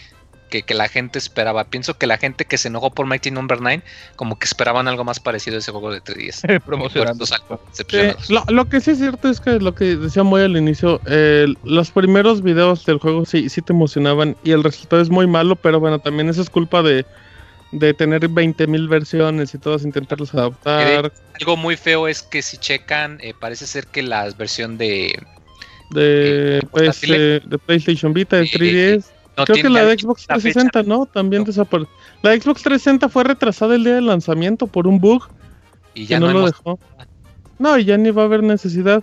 que, 0.48 0.62
que 0.62 0.74
la 0.74 0.88
gente 0.88 1.18
esperaba. 1.18 1.64
Pienso 1.64 1.94
que 1.98 2.06
la 2.06 2.18
gente 2.18 2.44
que 2.44 2.58
se 2.58 2.68
enojó 2.68 2.90
por 2.90 3.06
Mighty 3.06 3.30
Number 3.30 3.60
9, 3.60 3.82
como 4.16 4.38
que 4.38 4.44
esperaban 4.44 4.88
algo 4.88 5.04
más 5.04 5.20
parecido 5.20 5.56
a 5.56 5.58
ese 5.60 5.72
juego 5.72 5.92
de 5.92 6.02
3DS. 6.02 6.62
Promocionando. 6.64 7.24
Decepcionados. 7.68 8.30
lo, 8.30 8.44
lo 8.48 8.68
que 8.68 8.80
sí 8.80 8.92
es 8.92 8.98
cierto 8.98 9.28
es 9.28 9.40
que 9.40 9.58
lo 9.60 9.74
que 9.74 9.96
decía 9.96 10.22
muy 10.22 10.42
al 10.42 10.56
inicio, 10.56 11.00
eh, 11.06 11.46
los 11.64 11.90
primeros 11.90 12.42
videos 12.42 12.84
del 12.86 12.98
juego 12.98 13.24
sí, 13.24 13.48
sí 13.48 13.62
te 13.62 13.72
emocionaban 13.72 14.36
y 14.44 14.52
el 14.52 14.62
resultado 14.62 15.02
es 15.02 15.10
muy 15.10 15.26
malo, 15.26 15.56
pero 15.56 15.80
bueno, 15.80 15.98
también 15.98 16.28
eso 16.28 16.42
es 16.42 16.50
culpa 16.50 16.82
de, 16.82 17.04
de 17.72 17.94
tener 17.94 18.22
20.000 18.28 18.88
versiones 18.88 19.54
y 19.54 19.58
todas 19.58 19.82
intentarlos 19.84 20.34
adaptar. 20.34 21.12
Algo 21.40 21.56
muy 21.56 21.76
feo 21.76 22.08
es 22.08 22.22
que 22.22 22.42
si 22.42 22.56
checan, 22.58 23.18
eh, 23.20 23.34
parece 23.38 23.66
ser 23.66 23.86
que 23.86 24.02
la 24.02 24.30
versión 24.30 24.78
de... 24.78 25.18
De, 25.90 26.58
Eh, 26.58 26.62
pues, 26.70 27.00
eh, 27.04 27.40
de 27.44 27.58
PlayStation 27.58 28.12
Vita, 28.12 28.36
de 28.36 28.44
Eh, 28.44 28.50
3DS. 28.52 29.04
No 29.36 29.44
Creo 29.44 29.62
que 29.62 29.68
la 29.68 29.84
de 29.84 29.98
Xbox 29.98 30.22
fecha. 30.22 30.34
360, 30.34 30.82
¿no? 30.84 31.06
También 31.06 31.42
No. 31.42 31.46
desapareció. 31.46 31.92
La 32.22 32.30
de 32.30 32.40
Xbox 32.40 32.62
360 32.62 33.08
fue 33.08 33.24
retrasada 33.24 33.74
el 33.74 33.84
día 33.84 33.94
del 33.96 34.06
lanzamiento 34.06 34.66
por 34.66 34.86
un 34.86 34.98
bug 35.00 35.24
Y 35.94 36.02
que 36.02 36.06
ya 36.06 36.20
no, 36.20 36.26
no, 36.28 36.40
lo 36.40 36.46
dejó. 36.46 36.78
No, 37.58 37.78
y 37.78 37.84
ya 37.84 37.96
ni 37.96 38.10
va 38.10 38.22
a 38.22 38.24
haber 38.26 38.42
necesidad. 38.42 39.02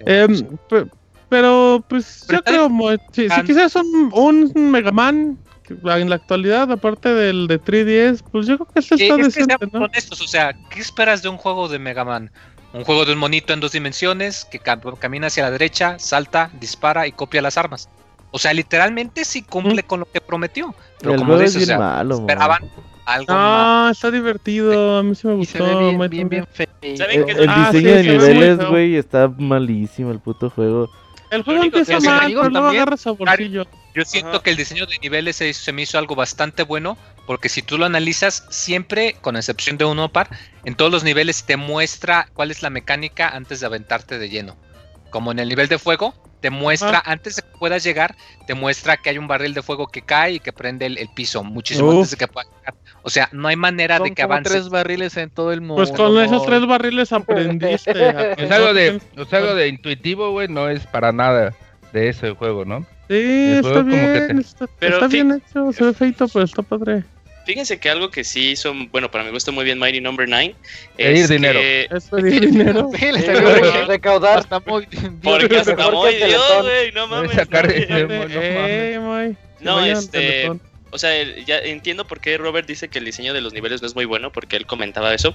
Em, 0.00 0.46
pe- 0.68 0.86
pero 1.28 1.84
pues 1.88 2.24
Pero 2.26 2.38
yo 2.38 2.44
creo, 2.44 2.98
si, 3.12 3.28
si 3.28 3.42
quizás 3.42 3.74
un, 3.76 4.10
un 4.54 4.70
Mega 4.70 4.92
Man 4.92 5.36
que 5.64 5.74
en 5.74 6.08
la 6.08 6.14
actualidad, 6.16 6.70
aparte 6.72 7.12
del 7.12 7.46
de 7.46 7.60
3DS, 7.60 8.22
pues 8.32 8.46
yo 8.46 8.56
creo 8.56 8.68
que 8.72 8.80
este 8.80 8.94
está 8.94 9.04
es 9.06 9.10
que 9.16 9.22
decente, 9.24 9.56
seamos 9.58 9.72
¿no? 9.74 9.84
honestos, 9.84 10.20
o 10.22 10.26
sea, 10.26 10.54
¿qué 10.70 10.80
esperas 10.80 11.22
de 11.22 11.28
un 11.28 11.36
juego 11.36 11.68
de 11.68 11.78
Mega 11.78 12.04
Man? 12.04 12.30
Un 12.72 12.84
juego 12.84 13.04
de 13.04 13.12
un 13.12 13.18
monito 13.18 13.52
en 13.52 13.60
dos 13.60 13.72
dimensiones 13.72 14.44
que 14.50 14.60
cam- 14.60 14.98
camina 14.98 15.26
hacia 15.26 15.42
la 15.42 15.50
derecha, 15.50 15.98
salta, 15.98 16.50
dispara 16.60 17.06
y 17.06 17.12
copia 17.12 17.42
las 17.42 17.58
armas. 17.58 17.88
O 18.30 18.38
sea, 18.38 18.52
literalmente 18.52 19.24
sí 19.24 19.42
cumple 19.42 19.82
con 19.82 20.00
lo 20.00 20.10
que 20.10 20.20
prometió. 20.20 20.74
Pero 20.98 21.12
el 21.12 21.18
como 21.18 21.32
juego 21.32 21.42
es 21.44 21.54
dices, 21.54 21.68
o 21.68 21.72
sea, 21.72 21.78
malo, 21.78 22.16
esperaban 22.16 22.62
algo 23.06 23.32
más. 23.32 23.66
Ah, 23.86 23.88
está 23.92 24.10
divertido, 24.10 24.98
a 24.98 25.02
mí 25.02 25.14
sí 25.14 25.26
me 25.26 25.42
Y 25.42 25.46
se 25.46 25.58
gustó. 25.58 25.98
ve 25.98 26.08
bien, 26.08 26.28
bien, 26.28 26.46
feo. 26.52 26.66
¿Saben 26.96 27.20
El, 27.20 27.26
qué 27.26 27.32
es 27.32 27.38
el 27.38 27.48
Ah, 27.48 27.70
diseño 27.72 27.88
sí, 27.90 27.94
de 27.96 28.02
niveles, 28.04 28.58
güey, 28.68 28.96
está 28.96 29.28
malísimo 29.28 30.10
el 30.10 30.20
puto 30.20 30.50
juego. 30.50 30.90
El 31.30 31.42
juego 31.42 31.62
empieza 31.62 31.98
que 31.98 32.06
mal, 32.06 32.20
pero 32.20 32.28
luego 32.28 32.52
también. 32.52 32.82
agarra 32.82 32.96
saborcillo. 32.96 33.66
Yo 33.94 34.04
siento 34.04 34.30
Ajá. 34.30 34.42
que 34.42 34.50
el 34.50 34.56
diseño 34.56 34.86
de 34.86 34.98
niveles 35.02 35.36
se, 35.36 35.52
se 35.52 35.72
me 35.72 35.82
hizo 35.82 35.98
algo 35.98 36.14
bastante 36.14 36.62
bueno, 36.62 36.96
porque 37.26 37.48
si 37.48 37.62
tú 37.62 37.76
lo 37.78 37.84
analizas, 37.86 38.46
siempre, 38.50 39.16
con 39.20 39.36
excepción 39.36 39.76
de 39.76 39.84
uno 39.84 40.10
par, 40.10 40.28
en 40.64 40.74
todos 40.74 40.90
los 40.92 41.04
niveles 41.04 41.44
te 41.44 41.56
muestra 41.56 42.28
cuál 42.32 42.50
es 42.50 42.62
la 42.62 42.70
mecánica 42.70 43.28
antes 43.28 43.60
de 43.60 43.66
aventarte 43.66 44.18
de 44.18 44.28
lleno. 44.30 44.56
Como 45.10 45.32
en 45.32 45.38
el 45.38 45.48
nivel 45.48 45.68
de 45.68 45.78
fuego, 45.78 46.14
te 46.40 46.50
muestra, 46.50 47.02
antes 47.04 47.36
de 47.36 47.42
que 47.42 47.48
puedas 47.58 47.82
llegar, 47.82 48.14
te 48.46 48.54
muestra 48.54 48.96
que 48.96 49.10
hay 49.10 49.18
un 49.18 49.26
barril 49.26 49.54
de 49.54 49.62
fuego 49.62 49.86
que 49.88 50.02
cae 50.02 50.34
y 50.34 50.40
que 50.40 50.52
prende 50.52 50.86
el, 50.86 50.98
el 50.98 51.08
piso, 51.08 51.42
muchísimo 51.42 51.88
Uf. 51.88 51.94
antes 51.96 52.10
de 52.12 52.16
que 52.18 52.28
puedas 52.28 52.48
llegar. 52.58 52.74
O 53.02 53.10
sea, 53.10 53.28
no 53.32 53.48
hay 53.48 53.56
manera 53.56 53.96
Son 53.96 54.08
de 54.08 54.14
que 54.14 54.22
como 54.22 54.34
avance. 54.34 54.50
tres 54.52 54.68
barriles 54.68 55.16
en 55.16 55.30
todo 55.30 55.52
el 55.52 55.60
mundo. 55.60 55.76
Pues 55.76 55.90
con 55.92 56.16
esos 56.20 56.44
tres 56.46 56.66
barriles 56.66 57.12
aprendiste. 57.12 57.90
Es 58.38 58.50
algo 58.50 58.74
de, 58.74 59.00
es 59.16 59.32
algo 59.32 59.54
de 59.54 59.68
intuitivo, 59.68 60.30
güey, 60.32 60.48
no 60.48 60.68
es 60.68 60.86
para 60.86 61.10
nada 61.12 61.54
de 61.92 62.08
eso 62.08 62.26
el 62.26 62.34
juego, 62.34 62.64
¿no? 62.64 62.80
Sí, 63.08 63.52
está 63.58 63.80
bien, 63.82 64.36
te- 64.36 64.40
está, 64.42 64.66
Pero 64.78 64.94
está 64.96 65.08
fi- 65.08 65.14
bien 65.22 65.32
hecho, 65.42 65.72
se 65.72 65.84
ve 65.84 65.94
feito, 65.94 66.28
pero 66.28 66.44
está 66.44 66.62
padre. 66.62 67.04
Fíjense 67.48 67.80
que 67.80 67.88
algo 67.88 68.10
que 68.10 68.24
sí 68.24 68.50
hizo, 68.50 68.74
bueno, 68.92 69.10
para 69.10 69.24
mi 69.24 69.30
gusto 69.30 69.52
muy 69.52 69.64
bien 69.64 69.78
Mighty 69.78 70.02
Number 70.02 70.28
9 70.28 70.54
Pedir 70.98 71.16
es 71.16 71.28
dinero. 71.30 71.58
que- 71.58 71.88
Es 71.90 72.04
pedir 72.10 72.40
dinero. 72.42 72.90
Sí, 72.98 73.10
le 73.10 73.20
Sí, 73.20 73.24
salió 73.26 73.86
recaudar. 73.86 74.40
Hasta 74.40 74.60
muy 74.60 74.84
bien. 74.84 75.18
Porque 75.20 75.56
hasta 75.56 75.90
muy 75.90 76.12
el 76.12 76.28
Dios, 76.28 76.62
güey, 76.62 76.92
no 76.92 77.06
mames. 77.06 77.32
sacar 77.32 77.66
no, 77.66 77.72
eh, 77.72 77.86
no 78.00 78.08
mames. 78.18 78.36
Eh, 78.36 78.98
muy. 79.00 79.34
Que 79.58 79.64
No, 79.64 79.76
vayan 79.76 79.96
al 79.96 80.02
este. 80.04 80.50
O 80.90 80.98
sea, 80.98 81.16
el- 81.16 81.42
ya 81.46 81.56
entiendo 81.60 82.06
por 82.06 82.20
qué 82.20 82.36
Robert 82.36 82.68
dice 82.68 82.88
que 82.88 82.98
el 82.98 83.06
diseño 83.06 83.32
de 83.32 83.40
los 83.40 83.54
niveles 83.54 83.80
no 83.80 83.88
es 83.88 83.94
muy 83.94 84.04
bueno, 84.04 84.30
porque 84.30 84.56
él 84.56 84.66
comentaba 84.66 85.14
eso. 85.14 85.34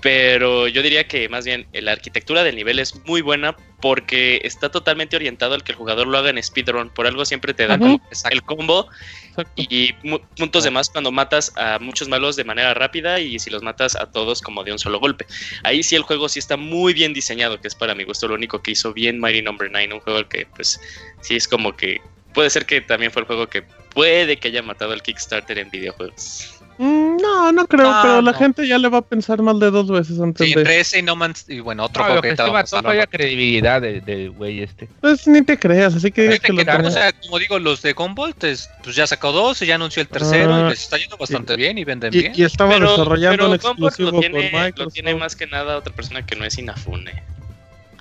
Pero 0.00 0.66
yo 0.68 0.82
diría 0.82 1.06
que 1.06 1.28
más 1.28 1.44
bien 1.44 1.66
eh, 1.72 1.82
la 1.82 1.92
arquitectura 1.92 2.42
del 2.42 2.56
nivel 2.56 2.78
es 2.78 2.94
muy 3.04 3.20
buena 3.20 3.54
porque 3.80 4.40
está 4.44 4.70
totalmente 4.70 5.16
orientado 5.16 5.54
al 5.54 5.62
que 5.62 5.72
el 5.72 5.78
jugador 5.78 6.06
lo 6.06 6.16
haga 6.18 6.30
en 6.30 6.42
speedrun. 6.42 6.90
Por 6.90 7.06
algo 7.06 7.24
siempre 7.24 7.54
te 7.54 7.66
da 7.66 7.78
como 7.78 8.00
el 8.30 8.42
combo 8.42 8.88
Exacto. 9.28 9.52
y 9.56 9.92
puntos 10.36 10.64
de 10.64 10.70
más 10.70 10.88
cuando 10.90 11.12
matas 11.12 11.52
a 11.56 11.78
muchos 11.78 12.08
malos 12.08 12.36
de 12.36 12.44
manera 12.44 12.74
rápida 12.74 13.20
y 13.20 13.38
si 13.38 13.50
los 13.50 13.62
matas 13.62 13.96
a 13.96 14.10
todos 14.10 14.40
como 14.40 14.64
de 14.64 14.72
un 14.72 14.78
solo 14.78 15.00
golpe. 15.00 15.26
Ahí 15.64 15.82
sí 15.82 15.96
el 15.96 16.02
juego 16.02 16.28
sí 16.28 16.38
está 16.38 16.56
muy 16.56 16.94
bien 16.94 17.12
diseñado, 17.12 17.60
que 17.60 17.68
es 17.68 17.74
para 17.74 17.94
mi 17.94 18.04
gusto 18.04 18.28
lo 18.28 18.34
único 18.34 18.62
que 18.62 18.72
hizo 18.72 18.92
bien 18.92 19.20
Mighty 19.20 19.42
Number 19.42 19.70
9, 19.70 19.94
un 19.94 20.00
juego 20.00 20.28
que 20.28 20.46
pues 20.54 20.80
sí 21.20 21.36
es 21.36 21.46
como 21.46 21.76
que 21.76 22.00
puede 22.32 22.50
ser 22.50 22.66
que 22.66 22.80
también 22.80 23.12
fue 23.12 23.22
el 23.22 23.26
juego 23.26 23.48
que 23.48 23.62
puede 23.62 24.36
que 24.36 24.48
haya 24.48 24.62
matado 24.62 24.92
al 24.92 25.02
Kickstarter 25.02 25.58
en 25.58 25.70
videojuegos. 25.70 26.59
Mm, 26.82 27.18
no, 27.20 27.52
no 27.52 27.66
creo, 27.66 27.92
No, 27.92 27.98
pero 28.02 28.22
la 28.22 28.32
no. 28.32 28.38
gente 28.38 28.66
ya 28.66 28.78
le 28.78 28.88
va 28.88 28.98
a 28.98 29.02
pensar 29.02 29.42
mal 29.42 29.60
de 29.60 29.70
dos 29.70 29.90
veces 29.90 30.18
antes 30.18 30.46
Sí, 30.46 30.54
de. 30.54 30.60
entre 30.62 30.80
ese 30.80 30.98
y 31.00 31.02
No 31.02 31.14
Man's 31.14 31.44
y 31.46 31.60
bueno, 31.60 31.84
otro 31.84 32.02
No, 32.02 32.08
que 32.08 32.12
que 32.22 32.28
ahorita 32.28 32.44
sí 32.46 32.50
vamos 32.50 32.72
a 32.72 32.76
mató 32.76 32.76
hablar. 32.78 32.92
fue 32.92 32.96
la 33.00 33.06
credibilidad 33.06 33.82
del 33.82 34.02
del 34.02 34.30
güey 34.30 34.62
este. 34.62 34.88
Pues 35.02 35.26
ni 35.26 35.42
te 35.42 35.58
creas, 35.58 35.94
así 35.94 36.10
que 36.10 36.30
lo 36.30 36.38
tenía. 36.64 36.78
o 36.78 36.90
sea, 36.90 37.12
como 37.12 37.38
digo, 37.38 37.58
los 37.58 37.82
de 37.82 37.92
Gumball, 37.92 38.34
pues 38.34 38.70
ya 38.94 39.06
sacó 39.06 39.30
dos 39.30 39.60
y 39.60 39.66
ya 39.66 39.74
anunció 39.74 40.00
el 40.00 40.08
tercero 40.08 40.54
Ah, 40.54 40.60
y 40.66 40.70
les 40.70 40.80
está 40.82 40.96
yendo 40.96 41.18
bastante 41.18 41.54
bien 41.56 41.76
y 41.76 41.84
venden 41.84 42.14
y, 42.14 42.18
bien. 42.20 42.32
y 42.34 42.44
estaba 42.44 42.72
Pero, 42.72 42.92
desarrollando 42.92 43.44
un 43.44 43.50
pero 43.58 43.62
Comfort 43.62 43.88
exclusivo 43.90 44.10
lo 44.16 44.20
tiene, 44.20 44.50
con 44.50 44.60
Microsoft. 44.62 44.78
lo 44.86 44.90
tiene 44.90 45.14
más 45.16 45.36
que 45.36 45.46
nada 45.48 45.76
otra 45.76 45.94
persona 45.94 46.24
que 46.24 46.34
no 46.36 46.46
es 46.46 46.56
Inafune. 46.56 47.22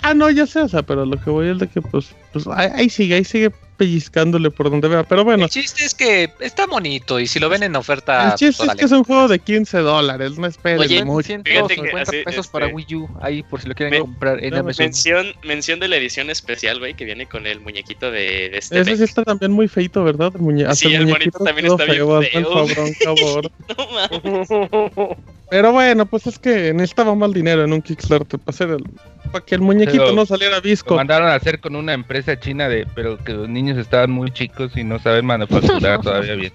Ah, 0.02 0.14
no, 0.14 0.30
ya 0.30 0.45
sé, 0.47 0.62
o 0.62 0.68
sea, 0.68 0.82
pero 0.84 1.06
lo 1.06 1.20
que 1.22 1.30
voy 1.30 1.50
es 1.50 1.60
de 1.60 1.68
que, 1.68 1.82
pues, 1.82 2.16
pues 2.34 2.47
ahí, 2.47 2.70
ahí 2.74 2.89
sigue, 2.89 3.16
ahí 3.16 3.24
sigue 3.26 3.52
pellizcándole 3.78 4.52
por 4.52 4.70
donde 4.70 4.89
vea. 4.89 5.04
Pero 5.04 5.24
bueno, 5.24 5.45
El 5.45 5.50
chiste 5.50 5.86
es 5.86 5.93
que 5.95 6.30
está 6.41 6.66
bonito 6.68 7.18
y 7.20 7.28
si 7.28 7.39
lo 7.39 7.47
ven 7.47 7.64
en 7.64 7.76
oferta, 7.78 8.32
el 8.32 8.36
chiste 8.36 8.58
pues, 8.66 8.70
es 8.72 8.76
que 8.76 8.86
es 8.86 8.91
un 8.91 9.06
juego 9.06 9.30
de 9.30 9.39
15 9.39 9.78
dólares, 9.80 10.38
no 10.38 10.47
esperen 10.47 10.80
Oye, 10.82 11.06
mucho. 11.06 11.28
fíjate 11.28 11.76
que 11.76 11.82
150 11.91 12.02
así, 12.02 12.24
pesos 12.26 12.45
este, 12.45 12.52
para 12.52 12.68
Wii 12.68 12.95
U. 12.95 13.10
Ahí, 13.22 13.41
por 13.43 13.62
si 13.62 13.70
lo 13.70 13.76
quieren 13.76 13.91
me- 13.93 14.00
comprar 14.02 14.43
en 14.43 14.52
no, 14.52 14.60
Amazon. 14.60 14.86
Mención, 14.86 15.28
mención 15.43 15.80
de 15.80 15.88
la 15.88 15.95
edición 15.95 16.30
especial, 16.30 16.80
güey, 16.80 16.93
que 16.93 17.06
viene 17.06 17.26
con 17.28 17.47
el 17.47 17.62
muñequito 17.62 18.12
de, 18.12 18.50
de 18.50 18.58
este 18.58 18.82
Ese 18.82 18.97
sí 18.97 19.04
está 19.04 19.24
también 19.24 19.54
muy 19.54 19.70
feito, 19.70 20.04
¿verdad? 20.04 20.34
El 20.36 20.41
muñe- 20.41 20.74
Sí, 20.76 20.93
el 20.93 21.06
muñequito 21.06 21.39
monito 21.39 21.43
también 21.45 21.68
está 21.68 21.86
bien 21.86 21.95
feo, 21.97 22.22
el 22.22 22.28
feo. 22.28 23.41
No 23.78 23.88
mames. 23.93 24.50
Pero 25.50 25.72
bueno, 25.72 26.06
pues 26.06 26.28
es 26.28 26.38
que 26.38 26.74
necesitaba 26.74 27.16
más 27.16 27.34
dinero 27.34 27.64
en 27.64 27.74
un 27.74 27.82
Kickstarter 27.82 28.39
para 28.39 28.56
hacer 28.56 28.70
el, 28.70 28.84
para 29.32 29.43
que 29.43 29.56
el 29.56 29.62
muñequito 29.62 30.04
Pero- 30.04 30.16
no 30.16 30.26
saliera 30.26 30.58
Lo 30.58 30.62
visco. 30.62 30.95
mandaron 30.95 31.28
a 31.28 31.36
hacer 31.36 31.60
con 31.60 31.76
una 31.76 31.93
empresa 31.93 32.39
china 32.39 32.70
de, 32.70 32.86
pero 32.93 33.18
que 33.18 33.34
los 33.34 33.50
niños 33.50 33.78
estaban 33.78 34.12
muy 34.12 34.30
chicos 34.32 34.72
y 34.78 34.84
no 34.84 35.00
saben 35.00 35.26
manufacturar 35.26 36.02
todavía 36.02 36.36
bien. 36.36 36.54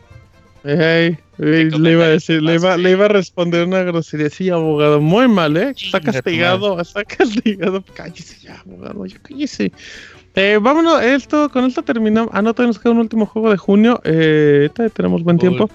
Ey, 0.66 1.18
ey, 1.38 1.70
le 1.70 1.92
iba 1.92 2.04
a 2.04 2.08
decir, 2.08 2.40
le 2.42 2.54
iba, 2.54 2.76
le 2.78 2.92
iba 2.92 3.04
a 3.04 3.08
responder 3.08 3.66
una 3.66 3.82
grosería. 3.82 4.30
Sí, 4.30 4.48
abogado, 4.48 5.00
muy 5.00 5.28
mal, 5.28 5.56
¿eh? 5.58 5.74
Está 5.76 6.00
castigado, 6.00 6.80
está 6.80 7.04
castigado. 7.04 7.84
Cállese 7.94 8.38
ya, 8.46 8.60
abogado, 8.60 9.04
ya 9.04 9.18
cállese. 9.18 9.72
Eh, 10.36 10.58
vámonos, 10.62 11.02
esto, 11.02 11.50
con 11.50 11.64
esto 11.66 11.82
terminamos. 11.82 12.30
Ah, 12.32 12.40
no, 12.42 12.54
todavía 12.54 12.68
nos 12.68 12.78
queda 12.78 12.92
un 12.92 12.98
último 13.00 13.26
juego 13.26 13.50
de 13.50 13.56
junio. 13.58 14.00
Eh, 14.04 14.70
tenemos 14.94 15.22
buen 15.22 15.36
tiempo. 15.38 15.68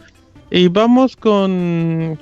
Y 0.51 0.67
vamos 0.69 1.15
con. 1.15 2.17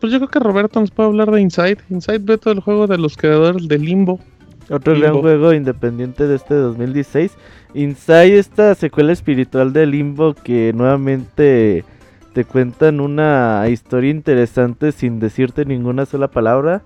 Pues 0.00 0.12
yo 0.12 0.18
creo 0.18 0.28
que 0.28 0.38
Roberto 0.40 0.80
nos 0.80 0.90
puede 0.90 1.08
hablar 1.08 1.30
de 1.30 1.40
Inside. 1.40 1.78
Inside 1.90 2.18
ve 2.18 2.38
todo 2.38 2.52
el 2.52 2.60
juego 2.60 2.86
de 2.86 2.98
los 2.98 3.16
creadores 3.16 3.66
de 3.66 3.78
Limbo. 3.78 4.20
Otro 4.68 4.98
gran 4.98 5.20
juego 5.20 5.52
independiente 5.52 6.26
de 6.26 6.36
este 6.36 6.54
2016. 6.54 7.36
Inside, 7.74 8.38
esta 8.38 8.74
secuela 8.74 9.12
espiritual 9.12 9.72
de 9.72 9.86
Limbo 9.86 10.34
que 10.34 10.72
nuevamente 10.74 11.84
te 12.32 12.44
cuentan 12.44 13.00
una 13.00 13.64
historia 13.70 14.10
interesante 14.10 14.92
sin 14.92 15.20
decirte 15.20 15.64
ninguna 15.64 16.04
sola 16.04 16.28
palabra. 16.28 16.82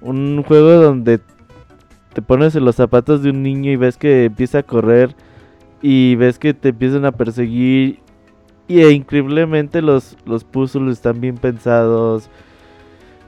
Un 0.00 0.42
juego 0.42 0.72
donde 0.72 1.20
te 2.12 2.22
pones 2.22 2.54
en 2.54 2.64
los 2.64 2.76
zapatos 2.76 3.22
de 3.22 3.30
un 3.30 3.42
niño 3.42 3.72
y 3.72 3.76
ves 3.76 3.96
que 3.96 4.26
empieza 4.26 4.58
a 4.58 4.62
correr 4.62 5.14
y 5.82 6.14
ves 6.16 6.38
que 6.38 6.54
te 6.54 6.68
empiezan 6.68 7.04
a 7.04 7.12
perseguir. 7.12 7.98
Y 8.68 8.80
e 8.80 8.90
increíblemente 8.90 9.80
los, 9.80 10.16
los 10.26 10.44
puzzles 10.44 10.94
están 10.94 11.20
bien 11.20 11.36
pensados. 11.36 12.28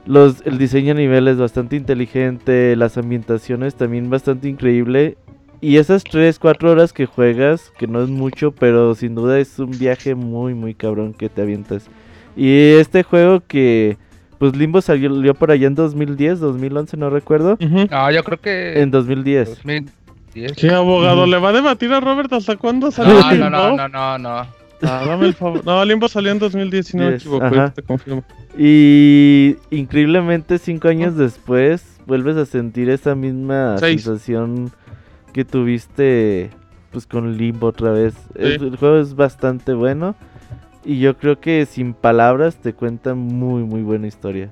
Los, 0.05 0.41
el 0.45 0.57
diseño 0.57 0.91
a 0.91 0.95
nivel 0.95 1.27
es 1.27 1.37
bastante 1.37 1.75
inteligente, 1.75 2.75
las 2.75 2.97
ambientaciones 2.97 3.75
también 3.75 4.09
bastante 4.09 4.49
increíble. 4.49 5.17
Y 5.61 5.77
esas 5.77 6.03
3, 6.03 6.39
4 6.39 6.71
horas 6.71 6.93
que 6.93 7.05
juegas, 7.05 7.71
que 7.77 7.87
no 7.87 8.01
es 8.01 8.09
mucho, 8.09 8.51
pero 8.51 8.95
sin 8.95 9.13
duda 9.13 9.39
es 9.39 9.59
un 9.59 9.71
viaje 9.71 10.15
muy, 10.15 10.53
muy 10.53 10.73
cabrón 10.73 11.13
que 11.13 11.29
te 11.29 11.41
avientas. 11.41 11.89
Y 12.35 12.71
este 12.73 13.03
juego 13.03 13.41
que, 13.45 13.97
pues 14.37 14.55
Limbo 14.55 14.81
salió 14.81 15.33
por 15.35 15.51
allá 15.51 15.67
en 15.67 15.75
2010, 15.75 16.39
2011, 16.39 16.95
no 16.97 17.09
recuerdo. 17.09 17.57
Ujú. 17.61 17.87
No, 17.91 18.11
yo 18.11 18.23
creo 18.23 18.39
que 18.39 18.81
En 18.81 18.91
2010. 18.91 19.49
2010. 19.49 20.53
¿Qué 20.53 20.69
abogado? 20.69 21.25
¿Le 21.25 21.37
va 21.37 21.49
a 21.49 21.53
debatir 21.53 21.91
a 21.91 21.99
Robert 21.99 22.31
hasta 22.31 22.55
cuándo 22.55 22.91
salió 22.91 23.19
No, 23.19 23.49
no, 23.49 23.49
no, 23.49 23.77
no, 23.77 23.87
no, 23.89 24.17
no. 24.17 24.58
Ah, 24.81 25.03
dame 25.05 25.27
el 25.27 25.33
favor. 25.33 25.63
No, 25.65 25.83
Limbo 25.83 26.07
salió 26.07 26.31
en 26.31 26.39
2010, 26.39 26.87
si 26.87 26.97
no 26.97 27.05
me 27.05 27.11
Yes, 27.13 27.21
equivoco, 27.23 27.45
ajá. 27.45 27.71
te 27.73 27.81
confirmo. 27.83 28.23
Y 28.57 29.57
increíblemente 29.71 30.57
cinco 30.57 30.87
años 30.87 31.15
después 31.17 31.99
vuelves 32.05 32.37
a 32.37 32.45
sentir 32.45 32.89
esa 32.89 33.15
misma 33.15 33.77
Seis. 33.77 34.03
sensación 34.03 34.71
que 35.33 35.45
tuviste 35.45 36.49
pues 36.91 37.05
con 37.05 37.37
Limbo 37.37 37.67
otra 37.67 37.91
vez. 37.91 38.15
El, 38.35 38.59
Sí. 38.59 38.65
el 38.65 38.77
juego 38.77 38.97
es 38.99 39.15
bastante 39.15 39.73
bueno 39.73 40.15
y 40.85 40.99
yo 40.99 41.17
creo 41.17 41.39
que 41.39 41.65
sin 41.65 41.93
palabras 41.93 42.55
te 42.55 42.73
cuentan 42.73 43.17
muy 43.17 43.63
muy 43.63 43.81
buena 43.83 44.07
historia. 44.07 44.49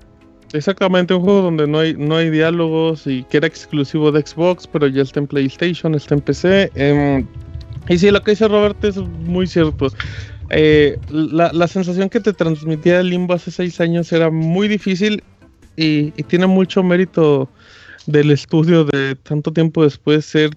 Exactamente, 0.54 1.14
un 1.14 1.22
juego 1.24 1.42
donde 1.42 1.68
no 1.68 1.80
hay, 1.80 1.94
no 1.96 2.16
hay 2.16 2.30
diálogos 2.30 3.06
y 3.08 3.24
que 3.24 3.38
era 3.38 3.48
exclusivo 3.48 4.12
de 4.14 4.22
Xbox, 4.26 4.66
pero 4.68 4.88
ya 4.88 5.02
está 5.02 5.20
en 5.20 5.28
PlayStation, 5.28 5.94
está 5.96 6.16
en 6.16 6.22
PC. 6.22 6.72
Y 7.90 7.98
sí, 7.98 8.12
lo 8.12 8.22
que 8.22 8.32
dice 8.32 8.48
Robert 8.48 8.84
es 8.84 8.98
muy 8.98 9.48
cierto. 9.48 9.88
Eh, 10.50 10.98
la, 11.10 11.52
la, 11.52 11.68
sensación 11.68 12.10
que 12.10 12.22
te 12.22 12.32
transmitía 12.32 13.02
el 13.02 13.10
limbo 13.10 13.34
hace 13.34 13.52
seis 13.52 13.82
años 13.82 14.12
era 14.14 14.30
muy 14.30 14.70
difícil 14.70 15.22
y, 15.76 16.14
y, 16.16 16.24
tiene 16.24 16.48
mucho 16.48 16.84
mérito 16.84 17.50
del 18.06 18.32
estudio 18.32 18.86
de 18.86 19.16
tanto 19.16 19.52
tiempo 19.52 19.84
después 19.84 20.24
ser 20.24 20.52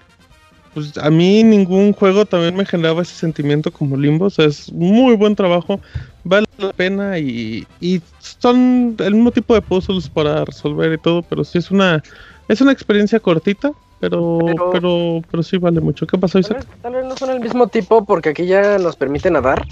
pues 0.74 0.96
a 0.98 1.10
mí 1.10 1.42
ningún 1.42 1.92
juego 1.92 2.24
también 2.24 2.54
me 2.54 2.64
generaba 2.64 3.02
ese 3.02 3.14
sentimiento 3.14 3.72
como 3.72 3.96
Limbo. 3.96 4.26
O 4.26 4.30
sea, 4.30 4.46
es 4.46 4.72
muy 4.72 5.16
buen 5.16 5.34
trabajo, 5.34 5.80
vale 6.24 6.46
la 6.58 6.72
pena 6.72 7.18
y, 7.18 7.66
y 7.80 8.00
son 8.20 8.94
el 8.98 9.14
mismo 9.14 9.32
tipo 9.32 9.54
de 9.54 9.62
puzzles 9.62 10.08
para 10.08 10.44
resolver 10.44 10.92
y 10.92 10.98
todo, 10.98 11.22
pero 11.22 11.44
sí 11.44 11.58
es 11.58 11.70
una 11.70 12.02
es 12.48 12.60
una 12.60 12.72
experiencia 12.72 13.20
cortita, 13.20 13.72
pero 14.00 14.38
pero, 14.44 14.70
pero, 14.72 15.22
pero 15.30 15.42
sí 15.42 15.58
vale 15.58 15.80
mucho. 15.80 16.06
¿Qué 16.06 16.18
pasó, 16.18 16.38
Isaac? 16.38 16.58
Tal 16.58 16.66
vez, 16.66 16.82
tal 16.82 16.94
vez 16.94 17.04
no 17.04 17.16
son 17.16 17.30
el 17.30 17.40
mismo 17.40 17.68
tipo 17.68 18.04
porque 18.04 18.30
aquí 18.30 18.46
ya 18.46 18.78
nos 18.78 18.96
permite 18.96 19.30
nadar 19.30 19.66